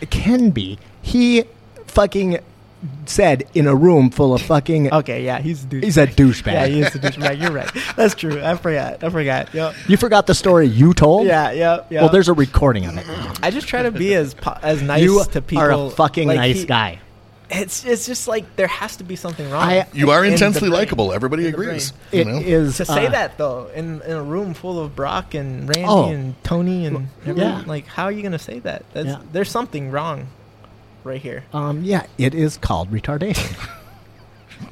It 0.00 0.10
can 0.10 0.50
be. 0.50 0.78
He 1.00 1.44
fucking 1.86 2.38
said 3.06 3.44
in 3.54 3.66
a 3.66 3.74
room 3.74 4.10
full 4.10 4.32
of 4.34 4.42
fucking. 4.42 4.92
Okay, 4.92 5.24
yeah, 5.24 5.40
he's 5.40 5.64
a 5.64 5.66
douchebag. 5.66 5.82
He's 5.84 5.96
a 5.98 6.06
douchebag. 6.06 6.52
Yeah, 6.52 6.66
he 6.66 6.80
is 6.82 6.94
a 6.94 6.98
douchebag. 6.98 7.40
You're 7.42 7.50
right. 7.50 7.70
That's 7.96 8.14
true. 8.14 8.40
I 8.42 8.54
forgot. 8.56 9.02
I 9.02 9.10
forgot. 9.10 9.52
Yep. 9.54 9.74
You 9.88 9.96
forgot 9.96 10.26
the 10.26 10.34
story 10.34 10.66
you 10.68 10.94
told. 10.94 11.26
Yeah, 11.26 11.50
yeah, 11.50 11.84
yeah. 11.90 12.02
Well, 12.02 12.10
there's 12.10 12.28
a 12.28 12.32
recording 12.34 12.86
of 12.86 12.96
it. 12.96 13.06
I 13.42 13.50
just 13.50 13.66
try 13.68 13.82
to 13.82 13.90
be 13.90 14.14
as 14.14 14.34
po- 14.34 14.58
as 14.62 14.82
nice 14.82 15.02
you 15.02 15.24
to 15.32 15.42
people. 15.42 15.64
are 15.64 15.70
a 15.72 15.90
fucking 15.90 16.28
Like, 16.28 16.36
nice 16.36 16.60
he- 16.60 16.66
guy. 16.66 17.00
It's 17.50 17.82
it's 17.86 18.04
just 18.04 18.28
like 18.28 18.56
there 18.56 18.66
has 18.66 18.96
to 18.96 19.04
be 19.04 19.16
something 19.16 19.48
wrong. 19.50 19.62
I- 19.62 19.86
you 19.94 20.10
are 20.10 20.22
intensely 20.22 20.68
brain. 20.68 20.80
likable. 20.80 21.14
Everybody 21.14 21.46
In 21.46 21.54
agrees. 21.54 21.94
It 22.12 22.26
you 22.26 22.36
is 22.40 22.76
to 22.76 22.84
say 22.84 23.06
uh, 23.06 23.10
that 23.10 23.38
though 23.38 23.70
in 23.74 24.02
in 24.02 24.12
a 24.12 24.22
room 24.22 24.52
full 24.52 24.78
of 24.78 24.94
Brock 24.94 25.32
and 25.32 25.66
Randy 25.66 25.84
Oh. 25.88 26.10
and 26.10 26.34
Tony 26.44 26.84
and 26.84 27.08
everyone, 27.26 27.42
yeah. 27.42 27.62
like 27.66 27.86
how 27.86 28.04
are 28.04 28.12
you 28.12 28.22
gonna 28.22 28.38
say 28.38 28.58
that? 28.58 28.84
That's, 28.92 29.06
Yeah. 29.08 29.20
There's 29.32 29.50
something 29.50 29.90
wrong, 29.90 30.26
right 31.08 31.20
here. 31.20 31.44
Um, 31.52 31.82
yeah, 31.82 32.06
it 32.18 32.34
is 32.34 32.56
called 32.56 32.90
retardation. 32.92 33.56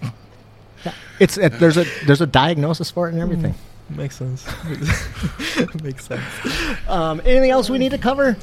yeah, 0.84 0.92
it's 1.18 1.36
it, 1.38 1.58
there's 1.58 1.76
a 1.76 1.84
there's 2.06 2.20
a 2.20 2.26
diagnosis 2.26 2.90
for 2.90 3.08
it 3.08 3.12
and 3.14 3.20
everything. 3.22 3.54
Makes 3.88 4.16
sense. 4.16 4.44
Makes 5.82 6.06
sense. 6.06 6.22
Um, 6.88 7.20
anything 7.24 7.50
else 7.50 7.70
we 7.70 7.78
need 7.78 7.90
to 7.92 7.98
cover? 7.98 8.36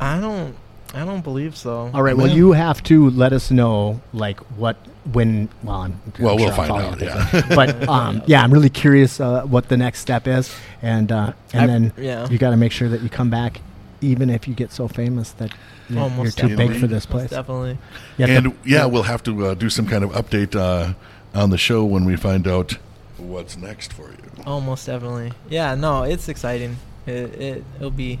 I 0.00 0.20
don't. 0.20 0.54
I 0.94 1.04
don't 1.04 1.22
believe 1.24 1.56
so. 1.56 1.90
All 1.92 2.02
right. 2.04 2.16
Well, 2.16 2.28
you 2.28 2.52
have 2.52 2.80
to 2.84 3.10
let 3.10 3.32
us 3.32 3.50
know 3.50 4.00
like 4.12 4.38
what 4.56 4.76
when. 5.12 5.48
Well, 5.64 5.76
I'm, 5.82 6.00
Well, 6.20 6.34
I'm 6.34 6.36
we'll 6.40 6.50
I'll 6.50 6.54
find 6.54 6.70
out, 6.70 7.00
yeah. 7.02 7.28
up. 7.32 7.48
But 7.48 7.88
um, 7.88 8.22
yeah, 8.26 8.42
I'm 8.44 8.52
really 8.52 8.70
curious 8.70 9.18
uh, 9.20 9.42
what 9.42 9.68
the 9.68 9.76
next 9.76 9.98
step 9.98 10.28
is, 10.28 10.54
and 10.80 11.10
uh, 11.10 11.32
and 11.52 11.62
I- 11.62 11.66
then 11.66 11.92
yeah. 11.96 12.28
you 12.28 12.38
got 12.38 12.50
to 12.50 12.56
make 12.56 12.70
sure 12.70 12.88
that 12.88 13.00
you 13.02 13.08
come 13.08 13.28
back, 13.30 13.60
even 14.04 14.30
if 14.30 14.46
you 14.48 14.54
get 14.54 14.70
so 14.72 14.88
famous 14.88 15.30
that 15.32 15.50
you're, 15.88 16.00
you're 16.00 16.10
most 16.10 16.38
too 16.38 16.56
big 16.56 16.72
for 16.80 16.86
this 16.86 17.08
Most 17.08 17.10
place. 17.10 17.30
Definitely. 17.30 17.78
You 18.18 18.26
have 18.26 18.42
to- 18.44 18.50
And 18.50 18.58
yeah, 18.64 18.86
we'll 18.86 19.02
have 19.04 19.22
to 19.24 19.46
uh, 19.48 19.54
do 19.54 19.68
some 19.70 19.86
kind 19.86 20.04
of 20.04 20.10
update 20.10 20.54
uh, 20.54 20.94
on 21.34 21.50
the 21.50 21.58
show 21.58 21.84
when 21.84 22.04
we 22.04 22.16
find 22.16 22.46
out 22.46 22.78
what's 23.18 23.56
next 23.56 23.92
for 23.92 24.10
you. 24.10 24.42
Almost 24.46 24.86
definitely. 24.86 25.32
Yeah. 25.48 25.74
No, 25.74 26.02
it's 26.02 26.28
exciting. 26.28 26.76
It, 27.06 27.12
it 27.40 27.64
it'll 27.76 27.90
be 27.90 28.18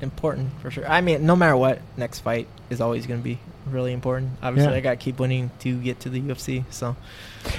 important 0.00 0.50
for 0.60 0.70
sure. 0.70 0.86
I 0.88 1.00
mean, 1.00 1.24
no 1.26 1.36
matter 1.36 1.56
what, 1.56 1.80
next 1.96 2.20
fight 2.20 2.46
is 2.70 2.80
always 2.80 3.06
going 3.06 3.20
to 3.20 3.24
be 3.24 3.38
really 3.66 3.92
important. 3.92 4.32
Obviously, 4.42 4.72
Yeah. 4.72 4.78
I 4.78 4.80
got 4.80 4.90
to 4.90 4.96
keep 4.96 5.18
winning 5.18 5.50
to 5.60 5.76
get 5.80 6.00
to 6.00 6.08
the 6.10 6.20
UFC. 6.20 6.64
So 6.70 6.96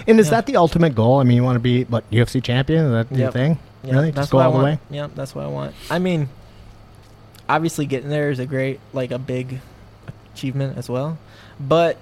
and 0.07 0.19
is 0.19 0.27
yeah. 0.27 0.31
that 0.31 0.45
the 0.45 0.57
ultimate 0.57 0.93
goal? 0.95 1.19
I 1.19 1.23
mean, 1.23 1.37
you 1.37 1.43
want 1.43 1.55
to 1.55 1.59
be 1.61 1.83
what 1.85 2.09
UFC 2.11 2.43
champion? 2.43 2.85
Is 2.85 2.91
that 3.09 3.15
your 3.17 3.31
thing? 3.31 3.57
Yeah, 3.83 3.91
really? 3.93 4.11
that's 4.11 4.25
Just 4.25 4.31
go 4.31 4.37
what 4.37 4.43
I 4.43 4.45
all 4.47 4.51
the 4.53 4.57
want. 4.63 4.81
way. 4.91 4.95
Yeah, 4.97 5.07
that's 5.13 5.33
what 5.35 5.45
I 5.45 5.47
want. 5.47 5.75
I 5.89 5.99
mean, 5.99 6.27
obviously 7.49 7.85
getting 7.85 8.09
there 8.09 8.29
is 8.31 8.39
a 8.39 8.45
great, 8.45 8.79
like 8.93 9.11
a 9.11 9.19
big 9.19 9.59
achievement 10.33 10.77
as 10.77 10.89
well. 10.89 11.17
But 11.59 11.97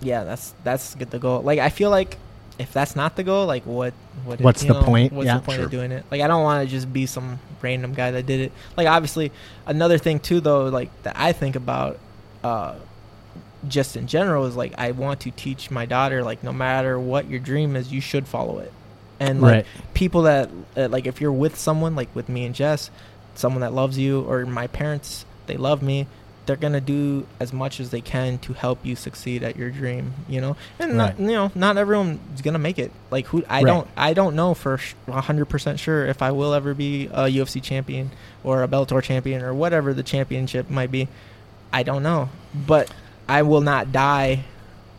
yeah, 0.00 0.24
that's 0.24 0.54
that's 0.64 0.94
good 0.94 1.10
the 1.10 1.18
goal. 1.18 1.42
Like 1.42 1.58
I 1.58 1.70
feel 1.70 1.90
like 1.90 2.18
if 2.58 2.72
that's 2.72 2.94
not 2.94 3.16
the 3.16 3.22
goal, 3.24 3.46
like 3.46 3.64
what 3.64 3.92
what 4.24 4.40
What's 4.40 4.62
you 4.62 4.68
the 4.68 4.74
know, 4.80 4.82
point? 4.86 5.12
What's 5.12 5.26
Yeah. 5.26 5.38
the 5.38 5.42
point 5.42 5.56
Sure. 5.56 5.64
of 5.66 5.70
doing 5.70 5.90
it? 5.92 6.04
Like 6.10 6.20
I 6.20 6.26
don't 6.28 6.42
want 6.42 6.64
to 6.66 6.70
just 6.70 6.92
be 6.92 7.06
some 7.06 7.38
random 7.62 7.94
guy 7.94 8.10
that 8.12 8.26
did 8.26 8.40
it. 8.40 8.52
Like 8.76 8.86
obviously, 8.86 9.32
another 9.66 9.98
thing 9.98 10.20
too 10.20 10.40
though, 10.40 10.68
like 10.68 10.90
that 11.02 11.16
I 11.18 11.32
think 11.32 11.56
about. 11.56 11.98
uh 12.42 12.74
just 13.66 13.96
in 13.96 14.06
general 14.06 14.44
is 14.44 14.54
like 14.56 14.74
I 14.76 14.90
want 14.90 15.20
to 15.20 15.30
teach 15.30 15.70
my 15.70 15.86
daughter 15.86 16.22
like 16.22 16.44
no 16.44 16.52
matter 16.52 17.00
what 17.00 17.30
your 17.30 17.40
dream 17.40 17.76
is 17.76 17.90
you 17.90 18.02
should 18.02 18.28
follow 18.28 18.58
it 18.58 18.70
and 19.18 19.40
like 19.40 19.50
Right. 19.52 19.66
people 19.94 20.22
that 20.24 20.50
uh, 20.76 20.88
like 20.88 21.06
if 21.06 21.18
you're 21.18 21.32
with 21.32 21.56
someone 21.58 21.96
like 21.96 22.14
with 22.14 22.28
me 22.28 22.44
and 22.44 22.54
Jess, 22.54 22.90
someone 23.34 23.60
that 23.62 23.72
loves 23.72 23.98
you 23.98 24.22
or 24.22 24.44
my 24.46 24.66
parents, 24.66 25.24
they 25.46 25.56
love 25.56 25.82
me. 25.82 26.06
They're 26.46 26.56
gonna 26.56 26.80
do 26.80 27.26
as 27.40 27.54
much 27.54 27.80
as 27.80 27.88
they 27.90 28.02
can 28.02 28.36
to 28.40 28.52
help 28.52 28.84
you 28.84 28.96
succeed 28.96 29.42
at 29.42 29.56
your 29.56 29.70
dream, 29.70 30.12
you 30.28 30.42
know. 30.42 30.56
And 30.78 30.94
not, 30.94 31.18
you 31.18 31.28
know, 31.28 31.50
not 31.54 31.78
everyone's 31.78 32.42
gonna 32.42 32.58
make 32.58 32.78
it. 32.78 32.92
Like 33.10 33.26
who 33.28 33.42
I 33.48 33.62
Right. 33.62 33.66
don't, 33.66 33.88
I 33.96 34.12
don't 34.12 34.36
know 34.36 34.52
for 34.52 34.78
hundred 35.08 35.46
percent 35.46 35.80
sure 35.80 36.04
if 36.06 36.20
I 36.20 36.32
will 36.32 36.52
ever 36.52 36.74
be 36.74 37.06
a 37.06 37.28
UFC 37.28 37.62
champion 37.62 38.10
or 38.42 38.62
a 38.62 38.68
Bellator 38.68 39.02
champion 39.02 39.40
or 39.42 39.54
whatever 39.54 39.94
the 39.94 40.02
championship 40.02 40.68
might 40.68 40.90
be. 40.90 41.08
I 41.72 41.82
don't 41.82 42.02
know, 42.02 42.28
but 42.54 42.90
I 43.26 43.40
will 43.40 43.62
not 43.62 43.90
die. 43.90 44.44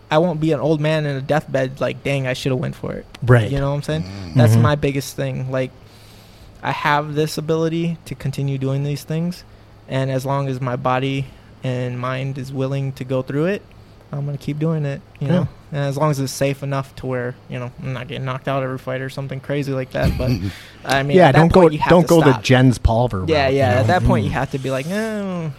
I 0.09 0.17
won't 0.17 0.39
be 0.41 0.51
an 0.51 0.59
old 0.59 0.81
man 0.81 1.05
in 1.05 1.15
a 1.15 1.22
deathbed 1.22 1.80
like, 1.80 2.03
dang, 2.03 2.25
I 2.25 2.33
should 2.33 2.51
have 2.53 2.59
went 2.59 2.75
for 2.75 2.93
it. 2.93 3.05
Right. 3.23 3.51
You 3.51 3.59
know 3.59 3.69
what 3.69 3.75
I'm 3.75 3.83
saying? 3.83 4.03
That's 4.35 4.55
Mhm. 4.55 4.61
my 4.61 4.75
biggest 4.75 5.15
thing. 5.15 5.51
Like, 5.51 5.69
I 6.66 6.72
have 6.72 7.14
this 7.16 7.38
ability 7.38 7.98
to 8.06 8.16
continue 8.16 8.58
doing 8.58 8.84
these 8.84 9.03
things, 9.03 9.44
and 9.88 10.10
as 10.10 10.26
long 10.26 10.48
as 10.48 10.60
my 10.60 10.76
body 10.76 11.27
and 11.64 12.00
mind 12.00 12.38
is 12.38 12.52
willing 12.52 12.92
to 12.94 13.03
go 13.03 13.22
through 13.22 13.45
it, 13.45 13.61
I'm 14.11 14.26
gonna 14.26 14.38
keep 14.38 14.58
doing 14.60 14.84
it. 14.85 15.02
You 15.19 15.27
Yeah. 15.27 15.34
know, 15.34 15.48
and 15.72 15.82
as 15.84 15.95
long 15.98 16.10
as 16.11 16.19
it's 16.19 16.34
safe 16.34 16.64
enough 16.64 16.95
to 16.98 17.06
where 17.06 17.35
you 17.50 17.60
know 17.60 17.72
I'm 17.84 17.94
not 17.94 18.08
getting 18.08 18.26
knocked 18.26 18.48
out 18.48 18.64
every 18.64 18.77
fight 18.80 19.02
or 19.02 19.10
something 19.10 19.40
crazy 19.40 19.74
like 19.74 19.92
that. 19.92 20.18
But 20.18 20.32
I 20.85 21.03
mean, 21.03 21.18
yeah, 21.18 21.32
don't 21.32 21.52
go 21.52 21.69
you 21.69 21.80
don't 21.88 22.02
to 22.03 22.08
go 22.08 22.22
stop. 22.22 22.38
the 22.38 22.42
Jens 22.44 22.77
Pulver. 22.80 23.26
Yeah, 23.27 23.44
route, 23.45 23.52
you 23.53 23.58
yeah. 23.60 23.74
know? 23.76 23.80
At 23.82 23.88
that 23.88 24.03
point, 24.03 24.24
you 24.26 24.32
Mm. 24.32 24.34
have 24.34 24.52
to 24.52 24.58
be 24.60 24.72
like, 24.72 24.88
no, 24.88 25.52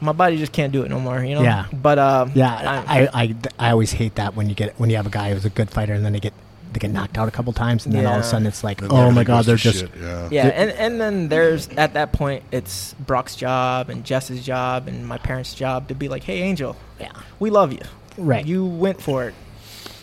my 0.00 0.12
body 0.12 0.36
just 0.38 0.52
can't 0.52 0.72
do 0.72 0.82
it 0.82 0.90
no 0.90 1.00
more. 1.00 1.22
You 1.24 1.34
know. 1.36 1.42
Yeah. 1.42 1.66
But 1.72 1.98
um, 1.98 2.32
Yeah, 2.34 2.54
I- 2.86 3.00
I, 3.02 3.08
I, 3.22 3.34
I 3.58 3.70
always 3.70 3.92
hate 3.92 4.14
that 4.16 4.34
when 4.36 4.48
you 4.48 4.54
get 4.54 4.78
when 4.78 4.88
you 4.90 4.96
have 4.96 5.06
a 5.06 5.10
guy 5.10 5.32
who's 5.34 5.44
a 5.44 5.50
good 5.50 5.70
fighter 5.70 5.92
and 5.94 6.04
then 6.04 6.12
they 6.12 6.20
get 6.20 6.34
they 6.74 6.80
get 6.80 6.90
knocked 6.90 7.16
out 7.16 7.26
a 7.28 7.30
couple 7.30 7.52
times 7.52 7.86
and 7.86 7.94
then 7.94 8.04
all 8.06 8.14
of 8.16 8.20
a 8.20 8.24
sudden 8.24 8.46
it's 8.46 8.62
like, 8.62 8.80
Then 8.80 8.90
oh 8.92 8.94
my 8.96 9.02
everything 9.22 9.24
god, 9.24 9.36
goes 9.38 9.46
they're 9.46 9.56
to 9.56 9.62
just 9.62 9.78
shit, 9.80 9.90
yeah. 10.00 10.28
Yeah, 10.30 10.46
and 10.48 10.70
and 10.72 11.00
then 11.00 11.28
there's 11.28 11.68
at 11.70 11.94
that 11.94 12.12
point 12.12 12.42
it's 12.52 12.94
Brock's 12.94 13.36
job 13.36 13.88
and 13.90 14.04
Jess's 14.04 14.44
job 14.44 14.88
and 14.88 15.06
my 15.06 15.18
parents' 15.18 15.54
job 15.54 15.88
to 15.88 15.94
be 15.94 16.08
like, 16.08 16.24
hey 16.24 16.40
Angel, 16.42 16.76
yeah, 17.00 17.12
we 17.40 17.50
love 17.50 17.72
you. 17.72 17.80
Right. 18.18 18.44
You 18.46 18.64
went 18.66 19.00
for 19.02 19.24
it. 19.28 19.34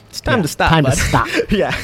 It's 0.10 0.20
time 0.22 0.40
Yeah, 0.40 0.42
to 0.44 0.48
stop. 0.48 0.70
time 0.70 0.84
to 0.86 0.90
bud. 0.92 0.98
stop. 0.98 1.28
yeah. 1.52 1.76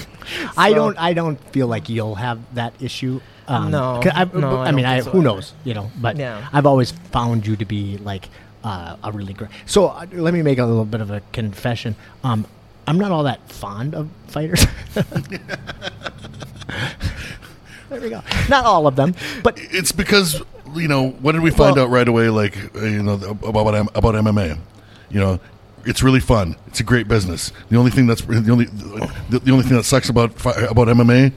I 0.58 0.70
So- 0.70 0.76
don't 0.76 0.98
I 1.00 1.14
don't 1.14 1.40
feel 1.54 1.68
like 1.68 1.88
you'll 1.90 2.16
have 2.16 2.40
that 2.56 2.74
issue. 2.82 3.22
Um, 3.48 3.72
No, 3.72 4.02
'cause 4.04 4.12
I, 4.14 4.26
no, 4.26 4.58
I 4.58 4.66
I 4.68 4.72
mean, 4.72 4.84
don't 4.84 4.92
I, 4.92 4.96
think 4.96 5.04
so 5.06 5.12
who 5.12 5.18
either. 5.20 5.24
knows, 5.30 5.54
you 5.64 5.74
know? 5.74 5.90
But 6.02 6.18
Yeah. 6.18 6.46
I've 6.52 6.66
always 6.66 6.92
found 6.92 7.48
you 7.48 7.56
to 7.56 7.64
be 7.66 7.98
like 7.98 8.28
uh, 8.64 8.98
a 9.02 9.12
really 9.14 9.32
great. 9.32 9.52
So 9.66 9.88
uh, 9.88 10.06
let 10.12 10.34
me 10.34 10.42
make 10.42 10.58
a 10.58 10.66
little 10.66 10.84
bit 10.84 11.00
of 11.00 11.10
a 11.12 11.22
confession. 11.32 11.96
Um, 12.26 12.46
I'm 12.88 12.98
not 12.98 13.12
all 13.12 13.24
that 13.24 13.52
fond 13.52 13.94
of 13.94 14.10
fighters. 14.28 14.66
there 17.90 18.02
we 18.02 18.10
go. 18.10 18.22
Not 18.50 18.66
all 18.66 18.88
of 18.88 18.96
them, 18.96 19.16
but 19.44 19.58
It's 19.58 19.92
because 19.92 20.42
you 20.76 20.88
know 20.88 21.10
what 21.10 21.34
did 21.34 21.42
we 21.42 21.52
find 21.52 21.76
Well- 21.76 21.86
out 21.86 21.90
right 21.90 22.08
away? 22.08 22.30
Like 22.30 22.58
uh, 22.76 22.86
you 22.86 23.04
know 23.04 23.14
about 23.44 23.68
about 23.96 24.16
MMA. 24.16 24.58
You 25.10 25.20
know, 25.20 25.40
it's 25.86 26.04
really 26.04 26.20
fun. 26.20 26.56
It's 26.68 26.80
a 26.80 26.84
great 26.84 27.08
business. 27.08 27.52
The 27.70 27.78
only 27.78 27.92
thing 27.92 28.08
that's 28.08 28.22
the 28.22 28.52
only 28.52 28.66
the, 28.66 29.40
the 29.40 29.52
only 29.52 29.64
thing 29.64 29.78
that 29.78 29.84
sucks 29.84 30.10
about 30.10 30.32
about 30.46 30.88
MMA 30.88 31.32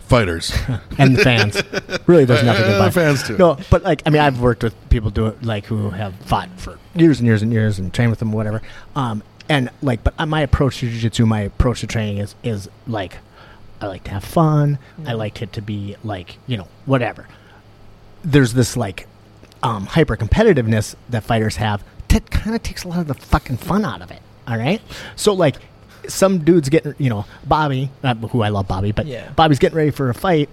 fighters. 0.00 0.52
and 0.98 1.16
the 1.16 1.22
fans. 1.22 1.62
Really, 2.06 2.24
there's 2.26 2.42
nothing 2.44 2.66
the 2.66 2.76
about 2.76 2.92
fans, 2.92 3.22
too. 3.22 3.38
No, 3.38 3.56
but 3.70 3.82
like 3.82 4.02
I 4.06 4.10
mean, 4.10 4.20
I've 4.20 4.40
worked 4.40 4.62
with 4.62 4.74
people 4.90 5.10
do 5.10 5.26
it 5.28 5.42
like 5.42 5.64
who 5.66 5.90
have 5.90 6.14
fought 6.16 6.50
for 6.58 6.78
years 6.94 7.18
and 7.20 7.26
years 7.26 7.40
and 7.42 7.52
years 7.52 7.78
and 7.78 7.92
trained 7.92 8.10
with 8.10 8.18
them, 8.18 8.32
whatever. 8.32 8.60
Um, 8.94 9.22
and 9.48 9.70
like, 9.82 10.02
but 10.04 10.14
uh, 10.18 10.26
my 10.26 10.40
approach 10.40 10.78
to 10.80 10.88
jujitsu, 10.90 11.26
my 11.26 11.40
approach 11.40 11.80
to 11.80 11.86
training 11.86 12.18
is 12.18 12.34
is 12.42 12.68
like, 12.86 13.18
I 13.80 13.86
like 13.86 14.04
to 14.04 14.10
have 14.12 14.24
fun. 14.24 14.78
I 15.06 15.12
like 15.12 15.42
it 15.42 15.52
to 15.54 15.62
be 15.62 15.96
like 16.04 16.38
you 16.46 16.56
know 16.56 16.68
whatever. 16.86 17.26
There's 18.22 18.54
this 18.54 18.76
like 18.76 19.06
um, 19.62 19.86
hyper 19.86 20.16
competitiveness 20.16 20.94
that 21.10 21.24
fighters 21.24 21.56
have 21.56 21.82
that 22.08 22.30
kind 22.30 22.54
of 22.54 22.62
takes 22.62 22.84
a 22.84 22.88
lot 22.88 23.00
of 23.00 23.06
the 23.08 23.14
fucking 23.14 23.56
fun 23.58 23.84
out 23.84 24.00
of 24.02 24.10
it. 24.10 24.20
All 24.48 24.56
right, 24.58 24.80
so 25.16 25.32
like. 25.32 25.56
Some 26.06 26.40
dudes 26.44 26.68
getting, 26.68 26.94
you 26.98 27.08
know, 27.08 27.24
Bobby, 27.46 27.88
uh, 28.02 28.14
who 28.14 28.42
I 28.42 28.50
love 28.50 28.68
Bobby, 28.68 28.92
but 28.92 29.06
Yeah. 29.06 29.30
Bobby's 29.30 29.58
getting 29.58 29.78
ready 29.78 29.90
for 29.90 30.10
a 30.10 30.14
fight. 30.14 30.50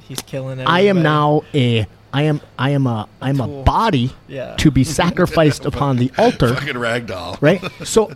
He's 0.00 0.22
killing 0.22 0.58
it. 0.60 0.64
I 0.66 0.80
am 0.86 1.02
now 1.02 1.42
a 1.52 1.86
I 2.10 2.22
am 2.22 2.40
I 2.58 2.70
am 2.70 2.86
a 2.86 3.06
I'm 3.20 3.38
a 3.38 3.46
tool. 3.46 3.62
body 3.64 4.14
Yeah. 4.28 4.56
to 4.56 4.70
be 4.70 4.82
sacrificed 4.82 5.66
upon 5.66 5.98
the 5.98 6.10
altar, 6.18 6.54
Fucking 6.54 6.76
ragdoll. 6.76 7.36
right? 7.42 7.62
So 7.84 8.12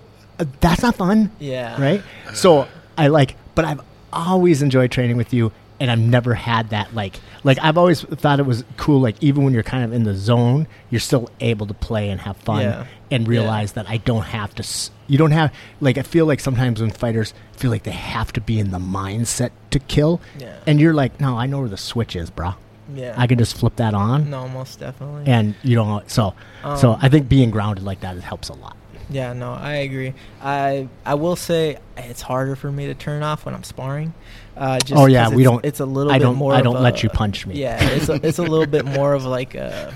that's 0.60 0.82
not 0.82 0.96
fun, 0.96 1.30
Yeah. 1.38 1.80
right? 1.80 2.02
So 2.34 2.66
I 2.96 3.08
like, 3.08 3.36
but 3.54 3.64
I've 3.64 3.80
always 4.12 4.62
enjoyed 4.62 4.90
training 4.90 5.16
with 5.16 5.32
you, 5.34 5.52
and 5.80 5.90
I've 5.90 5.98
never 5.98 6.34
had 6.34 6.70
that 6.70 6.94
like 6.94 7.20
like 7.44 7.58
I've 7.62 7.78
always 7.78 8.02
thought 8.02 8.40
it 8.40 8.46
was 8.46 8.64
cool. 8.76 9.00
Like 9.00 9.16
even 9.22 9.44
when 9.44 9.52
you're 9.54 9.62
kind 9.62 9.84
of 9.84 9.92
in 9.92 10.02
the 10.04 10.14
zone, 10.14 10.66
you're 10.90 11.00
still 11.00 11.30
able 11.40 11.66
to 11.66 11.74
play 11.74 12.10
and 12.10 12.20
have 12.22 12.36
fun 12.38 12.62
Yeah. 12.62 12.84
and 13.12 13.24
Yeah. 13.24 13.28
realize 13.30 13.72
that 13.72 13.88
I 13.88 13.98
don't 13.98 14.24
have 14.24 14.54
to. 14.56 14.90
You 15.06 15.18
don't 15.18 15.30
have 15.30 15.52
like 15.80 15.96
I 15.98 16.02
feel 16.02 16.26
like 16.26 16.40
sometimes 16.40 16.80
when 16.80 16.90
fighters 16.90 17.32
feel 17.52 17.70
like 17.70 17.84
they 17.84 17.92
have 17.92 18.32
to 18.32 18.40
be 18.40 18.58
in 18.58 18.70
the 18.72 18.78
mindset 18.80 19.50
to 19.70 19.78
kill, 19.78 20.20
Yeah. 20.38 20.54
and 20.66 20.80
you're 20.80 20.94
like, 20.94 21.20
no, 21.20 21.38
I 21.38 21.46
know 21.46 21.60
where 21.60 21.68
the 21.68 21.76
switch 21.76 22.16
is, 22.16 22.28
brah. 22.30 22.56
Yeah. 22.94 23.14
I 23.16 23.26
can 23.26 23.36
just 23.38 23.54
flip 23.56 23.76
that 23.76 23.92
on, 23.94 24.30
No, 24.30 24.48
most 24.48 24.80
definitely. 24.80 25.30
and 25.30 25.54
you 25.62 25.76
don't. 25.76 26.10
So, 26.10 26.32
so 26.78 26.92
Um, 26.94 26.98
I 27.02 27.08
think 27.10 27.28
being 27.28 27.50
grounded 27.50 27.84
like 27.84 28.00
that 28.00 28.16
it 28.16 28.22
helps 28.24 28.48
a 28.48 28.54
lot. 28.54 28.76
Yeah, 29.10 29.32
no, 29.32 29.52
I 29.52 29.76
agree. 29.76 30.12
I 30.42 30.88
I 31.06 31.14
will 31.14 31.36
say 31.36 31.78
it's 31.96 32.20
harder 32.22 32.56
for 32.56 32.70
me 32.70 32.86
to 32.86 32.94
turn 32.94 33.22
off 33.22 33.46
when 33.46 33.54
I'm 33.54 33.62
sparring. 33.64 34.12
Uh, 34.56 34.78
just 34.80 35.00
Oh, 35.00 35.06
yeah, 35.06 35.28
we 35.28 35.42
it's- 35.42 35.44
don't- 35.44 35.64
It's 35.64 35.80
a 35.80 35.86
little. 35.86 36.12
I 36.12 36.18
bit 36.18 36.24
don't- 36.24 36.36
More 36.36 36.52
I 36.52 36.60
don't 36.62 36.82
let 36.82 36.98
a- 37.00 37.02
you 37.04 37.08
punch 37.08 37.46
me. 37.46 37.54
Yeah, 37.60 37.78
it's 37.80 38.08
a, 38.08 38.14
it's 38.26 38.38
a 38.38 38.42
little 38.42 38.66
bit 38.66 38.84
more 38.84 39.14
of 39.14 39.24
like 39.24 39.54
a. 39.54 39.94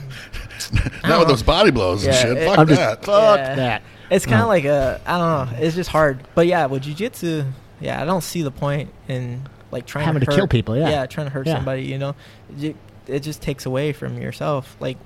Not 1.07 1.18
with 1.18 1.28
those 1.28 1.42
body 1.42 1.70
blows 1.70 2.07
and 2.07 2.15
shit. 2.15 2.39
it- 2.39 2.47
Fuck 2.47 2.58
I'm 2.58 2.68
just 2.68 2.81
that. 2.81 3.05
fuck 3.05 3.39
Yeah. 3.39 3.55
that. 3.57 3.82
It's 4.10 4.24
kind 4.24 4.36
of 4.41 4.42
No. 4.44 4.49
like 4.49 4.65
a. 4.65 5.00
I 5.07 5.18
don't 5.18 5.50
know. 5.52 5.58
It's 5.58 5.74
just 5.74 5.91
hard. 5.91 6.20
But 6.34 6.47
yeah, 6.47 6.66
with 6.66 6.84
jujitsu, 6.84 7.50
yeah, 7.81 8.00
I 8.00 8.05
don't 8.05 8.23
see 8.23 8.42
the 8.42 8.50
point 8.50 8.91
in 9.08 9.42
like 9.70 9.84
trying 9.86 10.05
Having 10.07 10.20
to, 10.20 10.26
to 10.26 10.36
kill 10.36 10.47
people, 10.47 10.76
yeah. 10.76 10.89
yeah, 10.91 11.07
trying 11.07 11.26
to 11.26 11.32
hurt 11.32 11.47
Yeah. 11.47 11.57
somebody. 11.57 11.82
You 11.82 11.99
know, 11.99 12.15
it, 12.60 12.76
it 13.07 13.20
just 13.20 13.42
takes 13.42 13.66
away 13.66 13.92
from 13.92 14.20
yourself. 14.20 14.76
Like, 14.81 14.97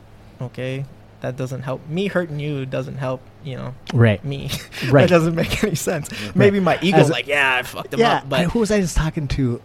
okay, 0.42 0.84
that 1.22 1.36
doesn't 1.36 1.62
help. 1.62 1.88
Me 1.88 2.08
hurting 2.08 2.38
you 2.40 2.66
doesn't 2.66 2.98
help. 2.98 3.22
You 3.46 3.56
know, 3.56 3.74
Right. 3.94 4.22
me. 4.24 4.50
Right. 4.90 5.02
that 5.02 5.08
doesn't 5.08 5.36
make 5.36 5.62
any 5.62 5.76
sense. 5.76 6.10
Maybe 6.34 6.58
my 6.58 6.78
ego, 6.82 6.96
As 6.98 7.08
like, 7.08 7.28
yeah, 7.28 7.54
I 7.54 7.62
fucked 7.62 7.94
him 7.94 8.00
Yeah. 8.00 8.16
up. 8.16 8.28
But 8.28 8.46
who 8.46 8.58
was 8.58 8.70
I 8.72 8.80
just 8.80 8.96
talking 8.96 9.28
to? 9.28 9.62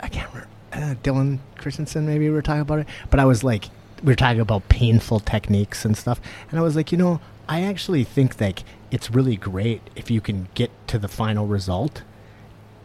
I 0.00 0.08
can't 0.08 0.28
remember. 0.30 0.48
Uh, 0.72 0.94
Dylan 1.04 1.38
Christensen, 1.56 2.04
maybe 2.06 2.28
we 2.28 2.34
were 2.34 2.42
talking 2.42 2.62
about 2.62 2.80
it. 2.80 2.88
But 3.10 3.20
I 3.20 3.24
was 3.24 3.44
like, 3.44 3.66
we 4.02 4.08
were 4.10 4.16
talking 4.16 4.40
about 4.40 4.68
painful 4.68 5.20
techniques 5.20 5.84
and 5.84 5.96
stuff. 5.96 6.20
And 6.50 6.58
I 6.58 6.62
was 6.64 6.74
like, 6.74 6.90
you 6.90 6.98
know, 6.98 7.20
I 7.48 7.62
actually 7.62 8.02
think 8.02 8.40
like 8.40 8.64
it's 8.90 9.10
really 9.12 9.36
great 9.36 9.80
if 9.94 10.10
you 10.10 10.20
can 10.20 10.48
get 10.54 10.70
to 10.88 10.98
the 10.98 11.08
final 11.08 11.46
result. 11.46 12.02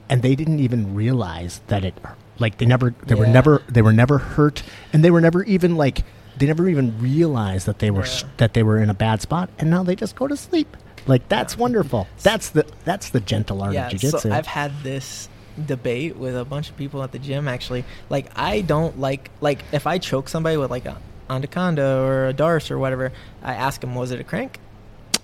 And 0.09 0.21
they 0.21 0.35
didn't 0.35 0.59
even 0.59 0.93
realize 0.93 1.61
that 1.67 1.83
it, 1.83 1.95
like 2.37 2.59
they 2.59 2.67
never, 2.67 2.93
they 3.07 3.15
were 3.15 3.25
never, 3.27 3.63
they 3.67 3.81
were 3.81 3.93
never 3.93 4.19
hurt, 4.19 4.61
and 4.93 5.03
they 5.03 5.09
were 5.11 5.21
never 5.21 5.43
even 5.43 5.75
like, 5.75 6.03
they 6.39 6.47
never 6.47 6.67
even 6.67 6.99
realized 6.99 7.65
that 7.67 7.79
they 7.79 7.91
were 7.91 8.05
Yeah. 8.05 8.23
that 8.37 8.53
they 8.53 8.63
were 8.63 8.79
in 8.79 8.89
a 8.89 8.93
bad 8.93 9.21
spot, 9.21 9.49
and 9.59 9.69
now 9.69 9.83
they 9.83 9.95
just 9.95 10.15
go 10.15 10.27
to 10.27 10.35
sleep. 10.35 10.75
Like 11.05 11.27
that's 11.29 11.57
wonderful. 11.57 12.07
That's 12.23 12.49
the 12.49 12.65
that's 12.85 13.09
the 13.09 13.19
gentle 13.19 13.61
art 13.61 13.73
yeah, 13.73 13.87
of 13.87 13.93
jujitsu. 13.93 14.19
so 14.21 14.31
I've 14.31 14.47
had 14.47 14.71
this 14.83 15.29
debate 15.65 16.15
with 16.15 16.37
a 16.37 16.45
bunch 16.45 16.69
of 16.69 16.77
people 16.77 17.03
at 17.03 17.11
the 17.11 17.19
gym. 17.19 17.47
Actually, 17.47 17.83
like 18.09 18.27
I 18.35 18.61
don't 18.61 18.99
like 18.99 19.29
like 19.41 19.63
if 19.71 19.85
I 19.87 19.97
choke 19.97 20.29
somebody 20.29 20.57
with 20.57 20.71
like 20.71 20.85
a 20.85 20.97
anaconda 21.29 21.97
or 21.99 22.27
a 22.27 22.33
darce 22.33 22.71
or 22.71 22.77
whatever, 22.79 23.11
I 23.43 23.53
ask 23.53 23.81
them, 23.81 23.95
was 23.95 24.11
it 24.11 24.19
a 24.19 24.23
crank? 24.23 24.59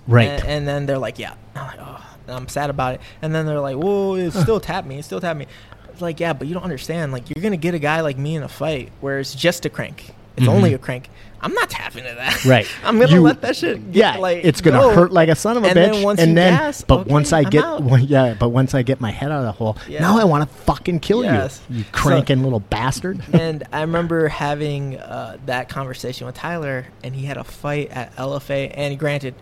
right. 0.08 0.30
And, 0.30 0.46
and 0.46 0.68
then 0.68 0.86
they're 0.86 1.00
like, 1.00 1.18
yeah. 1.18 1.34
I'm 1.56 1.66
like, 1.68 1.80
oh, 1.80 2.06
I'm 2.28 2.48
sad 2.48 2.70
about 2.70 2.94
it. 2.96 3.02
And 3.24 3.34
then 3.34 3.46
they're 3.48 3.60
like, 3.60 3.76
whoa, 3.76 4.16
it 4.16 4.32
still 4.46 4.60
tapped 4.60 4.88
me. 4.88 5.00
It 5.00 5.06
still 5.06 5.20
tapped 5.20 5.40
me. 5.40 5.48
It's 5.92 6.02
like, 6.02 6.20
yeah, 6.20 6.34
but 6.34 6.48
you 6.48 6.54
don't 6.54 6.64
understand. 6.64 7.12
Like, 7.12 7.30
you're 7.30 7.42
gonna 7.42 7.58
get 7.58 7.74
a 7.74 7.80
guy 7.80 8.02
like 8.02 8.18
me 8.18 8.36
in 8.36 8.44
a 8.44 8.48
fight 8.48 8.92
where 9.02 9.20
it's 9.20 9.34
just 9.34 9.66
a 9.66 9.70
crank. 9.70 10.14
It's 10.38 10.46
Mhm. 10.46 10.50
only 10.50 10.74
a 10.74 10.78
crank. 10.78 11.10
I'm 11.42 11.54
not 11.54 11.70
tapping 11.70 12.04
to 12.06 12.14
that. 12.16 12.44
Right. 12.46 12.66
I'm 12.84 12.98
gonna 13.00 13.14
You- 13.14 13.22
let 13.22 13.42
that 13.42 13.56
shit. 13.56 13.92
Get, 13.92 14.00
yeah, 14.00 14.18
like 14.18 14.44
it's 14.44 14.62
gonna 14.62 14.80
go. 14.80 14.92
hurt 14.96 15.12
like 15.12 15.30
a 15.30 15.36
son 15.36 15.58
of 15.58 15.64
a 15.64 15.68
And 15.68 15.78
bitch. 15.78 15.94
then 15.94 16.04
once 16.04 16.20
and 16.20 16.30
you 16.30 16.36
then, 16.36 16.58
gas, 16.58 16.82
but 16.82 17.02
okay, 17.02 17.12
once 17.12 17.32
I 17.34 17.40
I'm 17.40 17.50
get, 17.52 17.82
well, 17.82 18.00
yeah, 18.00 18.34
but 18.40 18.50
once 18.50 18.74
I 18.74 18.82
get 18.82 19.00
my 19.00 19.12
head 19.12 19.32
out 19.32 19.40
of 19.40 19.46
the 19.46 19.52
hole, 19.52 19.78
Yeah. 19.88 20.00
now 20.02 20.18
I 20.20 20.24
want 20.24 20.50
to 20.50 20.58
fucking 20.64 21.02
kill 21.02 21.24
Yes. 21.24 21.62
you, 21.70 21.78
you 21.78 21.84
So- 21.84 21.90
cranking 21.92 22.42
little 22.44 22.62
bastard. 22.62 23.22
and 23.34 23.64
I 23.72 23.82
remember 23.82 24.28
having 24.28 24.98
uh, 24.98 25.38
that 25.46 25.70
conversation 25.70 26.26
with 26.26 26.36
Tyler, 26.36 26.88
and 27.04 27.16
he 27.16 27.26
had 27.28 27.38
a 27.38 27.44
fight 27.44 27.92
at 27.92 28.16
LFA. 28.16 28.72
And 28.74 28.98
granted, 28.98 29.36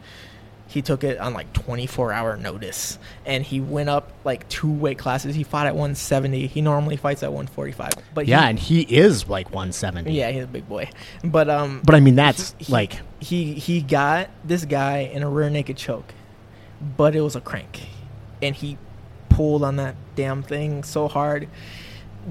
he 0.73 0.81
took 0.81 1.03
it 1.03 1.19
on 1.19 1.33
like 1.33 1.53
24 1.53 2.11
hour 2.11 2.35
notice, 2.35 2.97
and 3.27 3.43
he 3.43 3.61
went 3.61 3.89
up 3.89 4.11
like 4.23 4.49
two 4.49 4.71
weight 4.71 4.97
classes. 4.97 5.35
He 5.35 5.43
fought 5.43 5.67
at 5.67 5.75
170. 5.75 6.47
He 6.47 6.61
normally 6.61 6.97
fights 6.97 7.21
at 7.21 7.31
145. 7.31 7.91
But 8.13 8.27
yeah, 8.27 8.41
he, 8.41 8.49
and 8.49 8.59
he 8.59 8.81
is 8.81 9.29
like 9.29 9.47
170. 9.49 10.11
yeah, 10.11 10.31
he's 10.31 10.43
a 10.43 10.47
big 10.47 10.67
boy. 10.67 10.89
But 11.23 11.49
um, 11.49 11.81
but 11.85 11.95
I 11.95 11.99
mean 11.99 12.15
that's 12.15 12.55
he- 12.57 12.71
like 12.71 12.99
he 13.19 13.53
he 13.53 13.81
got 13.81 14.29
this 14.43 14.65
guy 14.65 14.99
in 14.99 15.23
a 15.23 15.29
rear 15.29 15.49
naked 15.49 15.77
choke, 15.77 16.13
but 16.97 17.15
it 17.15 17.21
was 17.21 17.35
a 17.35 17.41
crank, 17.41 17.81
and 18.41 18.55
he 18.55 18.77
pulled 19.29 19.63
on 19.63 19.77
that 19.77 19.95
damn 20.15 20.43
thing 20.43 20.83
so 20.83 21.07
hard. 21.07 21.47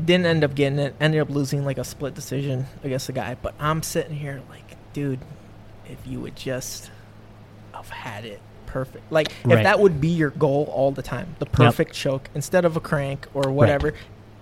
Didn't 0.04 0.26
end 0.26 0.42
up 0.44 0.54
getting 0.54 0.78
it. 0.78 0.94
Ended 1.00 1.20
up 1.20 1.28
losing 1.30 1.64
like 1.64 1.76
a 1.78 1.84
split 1.84 2.14
decision 2.14 2.66
against 2.84 3.08
the 3.08 3.12
guy. 3.12 3.36
But 3.40 3.54
I'm 3.58 3.82
sitting 3.82 4.14
here 4.16 4.40
like, 4.48 4.76
dude, 4.94 5.18
if 5.86 5.98
you 6.06 6.18
would 6.20 6.34
just 6.36 6.90
had 7.90 8.24
it 8.24 8.40
perfect, 8.66 9.10
like 9.12 9.28
Right. 9.44 9.58
if 9.58 9.64
that 9.64 9.80
would 9.80 10.00
be 10.00 10.08
your 10.08 10.30
goal 10.30 10.70
all 10.74 10.90
the 10.92 11.02
time, 11.02 11.36
the 11.38 11.46
perfect 11.46 11.92
choke 11.94 12.28
instead 12.34 12.64
of 12.64 12.76
a 12.76 12.80
crank 12.80 13.26
or 13.34 13.50
whatever, 13.52 13.92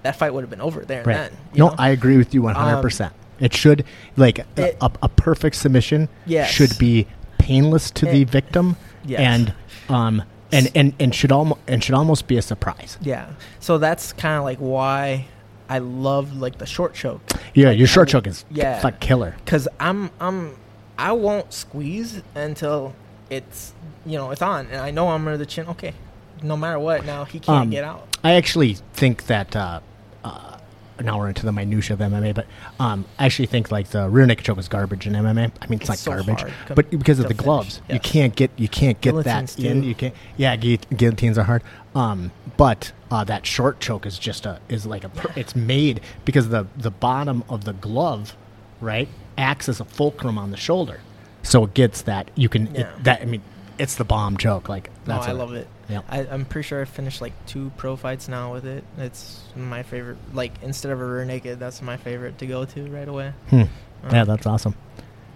that 0.02 0.16
fight 0.16 0.32
would 0.32 0.42
have 0.42 0.50
been 0.50 0.60
over 0.60 0.82
there 0.84 0.98
and 1.00 1.06
right. 1.06 1.16
then. 1.16 1.32
No, 1.54 1.68
know? 1.68 1.74
I 1.78 1.88
agree 1.90 2.16
with 2.16 2.32
you 2.34 2.42
100. 2.42 2.80
percent 2.82 3.12
It 3.40 3.54
should 3.54 3.84
like 4.16 4.38
a- 4.40 4.44
It- 4.56 4.76
a, 4.80 4.90
a 5.02 5.08
perfect 5.08 5.56
submission 5.56 6.08
Yes. 6.26 6.48
should 6.50 6.78
be 6.78 7.06
painless 7.38 7.90
to 7.92 8.06
the 8.06 8.24
victim, 8.24 8.76
Yes. 9.04 9.20
and 9.20 9.54
um 9.88 10.22
and 10.52 10.70
and 10.74 10.92
and 11.00 11.14
should 11.14 11.32
almost 11.32 11.60
and 11.66 11.82
should 11.82 11.94
almost 11.94 12.26
be 12.28 12.36
a 12.36 12.42
surprise. 12.42 12.98
Yeah. 13.00 13.26
So 13.60 13.78
that's 13.78 14.12
kind 14.12 14.36
of 14.38 14.44
like 14.44 14.58
why 14.58 15.26
I 15.68 15.78
love 15.78 16.36
like 16.36 16.58
the 16.58 16.66
short 16.66 16.94
choke 16.94 17.20
Yeah, 17.54 17.70
your 17.70 17.86
short 17.86 18.08
choke 18.08 18.26
is 18.26 18.44
Yeah. 18.50 18.78
fuck 18.80 19.00
killer. 19.00 19.34
cuz 19.46 19.66
I'm 19.80 20.10
I'm 20.20 20.56
I 20.98 21.12
won't 21.12 21.52
squeeze 21.52 22.20
until 22.34 22.94
it's 23.30 23.72
you 24.04 24.16
know, 24.18 24.30
it's 24.30 24.42
on 24.42 24.66
and 24.66 24.80
I 24.80 24.90
know 24.90 25.08
I'm 25.08 25.26
under 25.26 25.38
the 25.38 25.46
chin. 25.46 25.66
Okay. 25.68 25.94
No 26.42 26.56
matter 26.56 26.78
what, 26.78 27.04
now 27.04 27.24
he 27.24 27.38
can't 27.38 27.62
Um, 27.64 27.70
get 27.70 27.84
out. 27.84 28.06
I 28.24 28.32
actually 28.32 28.74
think 28.94 29.26
that 29.26 29.54
uh, 29.54 29.80
uh, 30.24 30.56
now 31.02 31.18
we're 31.18 31.28
into 31.28 31.44
the 31.44 31.52
minutia 31.52 31.94
of 31.94 32.00
MMA, 32.00 32.34
but 32.34 32.46
um, 32.78 33.04
I 33.18 33.26
actually 33.26 33.44
think 33.46 33.70
like 33.70 33.88
the 33.88 34.08
rear 34.08 34.24
naked 34.26 34.44
choke 34.46 34.58
is 34.58 34.66
garbage 34.68 35.06
in 35.06 35.12
MMA. 35.12 35.28
I 35.28 35.32
mean, 35.34 35.80
it's, 35.80 35.82
It's 35.82 35.88
like 35.90 35.98
so 35.98 36.12
garbage, 36.12 36.50
but 36.74 36.90
because 36.90 37.18
of 37.18 37.24
the 37.24 37.34
finish. 37.34 37.44
gloves, 37.44 37.82
you 37.90 38.00
can't 38.00 38.34
get 38.34 38.50
you 38.56 38.68
can't 38.68 38.98
get 39.02 39.10
Guillotines 39.12 39.54
that 39.56 39.64
in. 39.64 39.82
too. 39.82 39.88
You 39.88 39.94
can't. 39.94 40.14
Yeah, 40.38 40.56
gu- 40.56 40.78
guillotines 40.96 41.36
are 41.36 41.44
hard. 41.44 41.62
Um, 41.94 42.30
but 42.56 42.92
uh, 43.10 43.24
that 43.24 43.44
short 43.44 43.80
choke 43.80 44.06
is 44.06 44.18
just 44.18 44.46
a 44.46 44.60
is 44.70 44.86
like 44.86 45.04
a 45.04 45.10
per- 45.10 45.32
it's 45.36 45.54
made 45.54 46.00
because 46.24 46.48
the 46.48 46.66
the 46.76 46.90
bottom 46.90 47.44
of 47.50 47.64
the 47.64 47.74
glove, 47.74 48.34
right, 48.80 49.08
acts 49.36 49.68
as 49.68 49.78
a 49.80 49.84
fulcrum 49.84 50.38
on 50.38 50.50
the 50.52 50.56
shoulder, 50.56 51.00
so 51.42 51.64
it 51.64 51.74
gets 51.74 52.02
that 52.02 52.30
you 52.34 52.48
can 52.48 52.74
Yeah. 52.74 52.80
it, 52.82 53.04
that 53.04 53.22
I 53.22 53.24
mean 53.24 53.42
it's 53.78 53.94
the 53.94 54.04
bomb 54.04 54.36
joke 54.36 54.68
like 54.68 54.90
No, 55.06 55.14
that's 55.14 55.28
I 55.28 55.30
a- 55.30 55.34
love 55.34 55.52
it. 55.54 55.66
Yeah. 55.88 56.02
I, 56.08 56.20
I'm 56.26 56.44
pretty 56.44 56.68
sure 56.68 56.82
I 56.82 56.84
finished 56.84 57.20
like 57.20 57.32
two 57.46 57.72
pro 57.76 57.96
fights 57.96 58.28
now 58.28 58.52
with 58.52 58.64
it. 58.64 58.84
It's 58.98 59.40
my 59.56 59.82
favorite. 59.82 60.18
Like 60.32 60.52
instead 60.62 60.92
of 60.92 61.00
a 61.00 61.04
rear 61.04 61.24
naked, 61.24 61.58
that's 61.58 61.82
my 61.82 61.96
favorite 61.96 62.38
to 62.38 62.46
go 62.46 62.64
to 62.64 62.86
right 62.86 63.08
away. 63.08 63.32
Hmm. 63.48 63.62
Uh, 64.04 64.10
Yeah, 64.12 64.24
that's 64.24 64.46
awesome. 64.46 64.74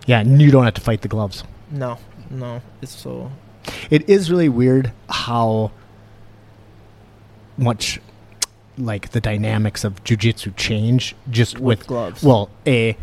Yeah, 0.07 0.21
and 0.21 0.41
you 0.41 0.51
don't 0.53 0.65
have 0.65 0.75
to 0.75 0.81
fight 0.81 1.01
the 1.03 1.09
gloves. 1.09 1.43
No, 1.71 1.99
no, 2.31 2.61
it's 2.83 2.95
so. 2.95 3.33
It 3.91 4.09
is 4.09 4.31
really 4.31 4.49
weird 4.51 4.93
how 5.09 5.73
much 7.57 8.01
like 8.77 9.11
the 9.11 9.21
dynamics 9.21 9.85
of 9.85 10.03
jujitsu 10.05 10.55
change 10.57 11.15
just 11.31 11.59
with, 11.59 11.79
With 11.81 11.87
gloves. 11.87 12.23
Well, 12.23 12.51
a 12.67 12.97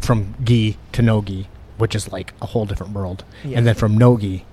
from 0.00 0.34
gi 0.42 0.76
to 0.92 1.02
no 1.02 1.20
gi, 1.22 1.48
which 1.78 1.94
is 1.94 2.10
like 2.12 2.32
a 2.42 2.46
whole 2.46 2.64
different 2.66 2.92
world, 2.92 3.24
Yeah. 3.44 3.58
and 3.58 3.66
then 3.66 3.74
from 3.74 3.96
nogi 3.98 4.44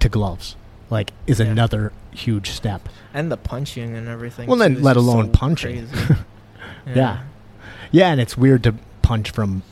to 0.00 0.08
gloves, 0.08 0.56
like 0.90 1.12
is 1.26 1.38
Yeah. 1.40 1.46
another 1.46 1.92
huge 2.12 2.50
step. 2.50 2.88
and 3.14 3.30
the 3.30 3.36
punching 3.36 3.94
and 3.96 4.08
everything. 4.08 4.48
Well, 4.48 4.58
then 4.58 4.82
let 4.82 4.96
alone 4.96 5.26
so 5.26 5.30
punching. 5.32 5.88
crazy. 5.88 6.14
Yeah. 6.94 7.18
Yeah, 7.92 8.08
and 8.10 8.20
it's 8.20 8.36
weird 8.36 8.64
to 8.64 8.74
punch 9.02 9.30
from 9.30 9.62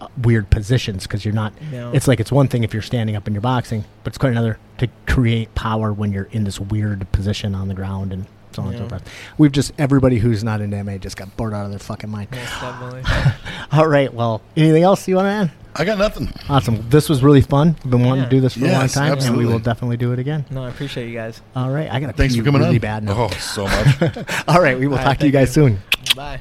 uh, 0.00 0.06
weird 0.22 0.48
positions 0.50 1.02
because 1.04 1.24
you're 1.24 1.34
not. 1.34 1.52
Yeah. 1.72 1.90
It's 1.92 2.08
like 2.08 2.20
it's 2.20 2.32
one 2.32 2.48
thing 2.48 2.64
if 2.64 2.72
you're 2.72 2.82
standing 2.82 3.16
up 3.16 3.26
and 3.26 3.34
you're 3.34 3.40
boxing, 3.42 3.84
but 4.02 4.12
it's 4.12 4.18
quite 4.18 4.32
another 4.32 4.58
to 4.78 4.88
create 5.06 5.54
power 5.54 5.92
when 5.92 6.12
you're 6.12 6.28
in 6.32 6.44
this 6.44 6.58
weird 6.60 7.10
position 7.12 7.54
on 7.54 7.68
the 7.68 7.74
ground 7.74 8.12
and 8.12 8.26
so 8.52 8.62
on 8.62 8.68
and 8.68 8.76
so 8.78 8.82
Yeah. 8.84 8.88
forth. 8.88 9.10
We've 9.36 9.52
just 9.52 9.72
everybody 9.78 10.18
who's 10.18 10.42
not 10.44 10.60
in 10.60 10.70
MA 10.72 10.96
just 10.98 11.16
got 11.16 11.36
bored 11.36 11.52
out 11.52 11.64
of 11.64 11.70
their 11.70 11.78
fucking 11.80 12.10
mind. 12.10 12.28
All 13.72 13.86
right, 13.86 14.12
well, 14.14 14.40
anything 14.56 14.82
else 14.84 15.06
you 15.08 15.16
want 15.16 15.26
to 15.26 15.30
add? 15.30 15.50
I 15.76 15.84
got 15.84 15.98
nothing. 15.98 16.32
Awesome. 16.48 16.88
This 16.88 17.08
was 17.08 17.22
really 17.22 17.40
fun. 17.40 17.76
We've 17.82 17.90
been 17.90 18.04
wanting 18.04 18.24
Yeah. 18.24 18.28
to 18.28 18.36
do 18.36 18.40
this 18.40 18.54
for 18.54 18.60
a 18.60 18.68
long 18.70 18.82
Yes, 18.82 18.94
time, 18.94 19.18
and 19.18 19.36
we 19.36 19.44
will 19.44 19.58
definitely 19.58 19.96
do 19.96 20.12
it 20.12 20.18
again. 20.20 20.44
no, 20.50 20.62
I 20.64 20.68
appreciate 20.68 21.08
you 21.08 21.14
guys. 21.14 21.40
All 21.56 21.70
right, 21.70 21.90
I 21.90 21.98
got 21.98 22.08
to 22.08 22.12
Thanks 22.12 22.34
pee 22.34 22.40
for 22.40 22.44
coming 22.46 22.60
really 22.62 22.76
on. 22.76 22.80
bad 22.80 23.02
now. 23.04 23.14
Oh, 23.16 23.28
so 23.38 23.64
much. 23.66 24.18
All 24.48 24.60
right, 24.62 24.78
we 24.78 24.86
will 24.86 24.94
All 24.96 24.98
talk 25.02 25.06
right, 25.08 25.20
to 25.20 25.26
you 25.26 25.32
thank 25.32 25.48
guys 25.48 25.56
you. 25.56 25.78
soon. 25.78 25.82
Bye. 26.14 26.40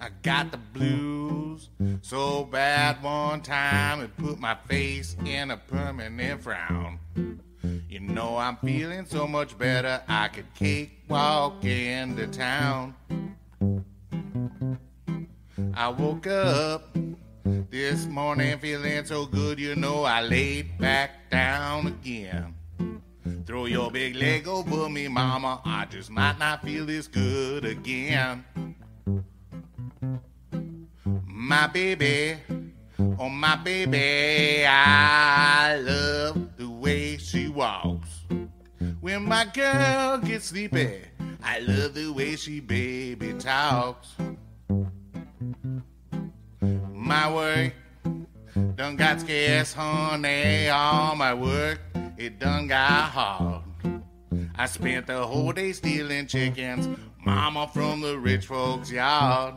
I 0.00 0.08
got 0.22 0.50
the 0.52 0.58
blues 0.58 1.68
so 2.02 2.44
bad 2.44 3.02
one 3.02 3.40
time 3.42 4.00
it 4.00 4.16
put 4.16 4.38
my 4.38 4.54
face 4.68 5.16
in 5.24 5.50
a 5.50 5.56
permanent 5.56 6.42
frown. 6.42 6.98
You 7.88 8.00
know 8.00 8.36
I'm 8.36 8.56
feeling 8.56 9.06
so 9.06 9.26
much 9.26 9.56
better 9.58 10.02
I 10.08 10.28
could 10.28 10.52
cakewalk 10.54 11.64
into 11.64 12.26
town. 12.26 12.94
I 15.74 15.88
woke 15.88 16.26
up 16.26 16.96
this 17.70 18.06
morning 18.06 18.58
feeling 18.58 19.04
so 19.04 19.26
good, 19.26 19.58
you 19.58 19.76
know 19.76 20.04
I 20.04 20.22
laid 20.22 20.78
back 20.78 21.30
down 21.30 21.86
again. 21.86 22.54
Throw 23.46 23.66
your 23.66 23.90
big 23.90 24.16
leg 24.16 24.48
over 24.48 24.88
me, 24.88 25.08
mama. 25.08 25.60
I 25.64 25.86
just 25.86 26.10
might 26.10 26.38
not 26.38 26.62
feel 26.62 26.86
this 26.86 27.06
good 27.06 27.64
again. 27.64 28.44
My 31.26 31.66
baby, 31.68 32.38
oh 32.98 33.28
my 33.28 33.56
baby, 33.56 34.64
I 34.66 35.76
love 35.76 36.56
the 36.56 36.68
way 36.68 37.16
she 37.18 37.48
walks. 37.48 38.20
When 39.00 39.24
my 39.24 39.46
girl 39.52 40.18
gets 40.18 40.46
sleepy, 40.46 41.02
I 41.42 41.60
love 41.60 41.94
the 41.94 42.12
way 42.12 42.36
she 42.36 42.60
baby 42.60 43.34
talks. 43.34 44.14
My 46.60 47.32
work 47.32 47.72
done 48.74 48.96
got 48.96 49.20
scarce, 49.20 49.72
honey. 49.72 50.68
All 50.68 51.14
my 51.16 51.34
work, 51.34 51.80
it 52.16 52.38
done 52.38 52.66
got 52.66 53.10
hard. 53.10 53.62
I 54.56 54.66
spent 54.66 55.06
the 55.06 55.24
whole 55.26 55.52
day 55.52 55.72
stealing 55.72 56.26
chickens, 56.26 56.88
mama 57.24 57.68
from 57.72 58.00
the 58.00 58.18
rich 58.18 58.46
folks' 58.46 58.90
yard. 58.90 59.54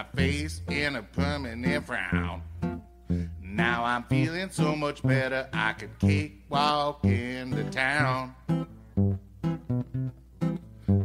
My 0.00 0.06
face 0.16 0.62
in 0.70 0.96
a 0.96 1.02
permanent 1.02 1.86
frown. 1.86 2.42
Now 3.42 3.84
I'm 3.84 4.04
feeling 4.04 4.48
so 4.50 4.74
much 4.74 5.02
better 5.02 5.46
I 5.52 5.74
could 5.74 5.98
cakewalk 5.98 7.04
into 7.04 7.64
town. 7.64 8.34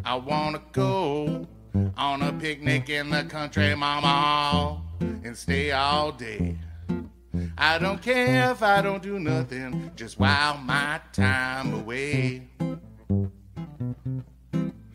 I 0.06 0.16
wanna 0.16 0.62
go 0.72 1.46
on 1.98 2.22
a 2.22 2.32
picnic 2.34 2.90
in 2.90 3.10
the 3.10 3.26
country, 3.26 3.76
mama, 3.76 4.82
and 5.02 5.36
stay 5.36 5.72
all 5.72 6.14
day. 6.14 6.58
I 7.58 7.80
don't 7.80 8.02
care 8.02 8.52
if 8.52 8.64
I 8.64 8.82
don't 8.82 9.04
do 9.04 9.20
nothing, 9.20 9.92
just 9.98 10.20
while 10.20 10.58
my 10.58 11.02
time 11.12 11.74
away. 11.74 12.48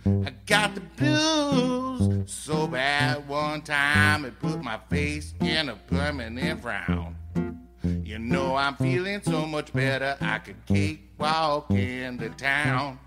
I 0.06 0.32
got 0.46 0.74
the 0.74 0.80
blues 0.80 2.30
so 2.30 2.66
bad 2.66 3.28
one 3.28 3.62
time 3.62 4.24
it 4.24 4.38
put 4.38 4.62
my 4.62 4.78
face 4.88 5.34
in 5.40 5.68
a 5.68 5.76
permanent 5.76 6.62
frown. 6.62 7.16
You 7.82 8.18
know 8.18 8.56
I'm 8.56 8.76
feeling 8.76 9.22
so 9.22 9.46
much 9.46 9.72
better 9.72 10.16
I 10.20 10.38
could 10.38 10.64
keep 10.66 11.12
walking 11.18 12.16
the 12.16 12.30
town. 12.30 12.98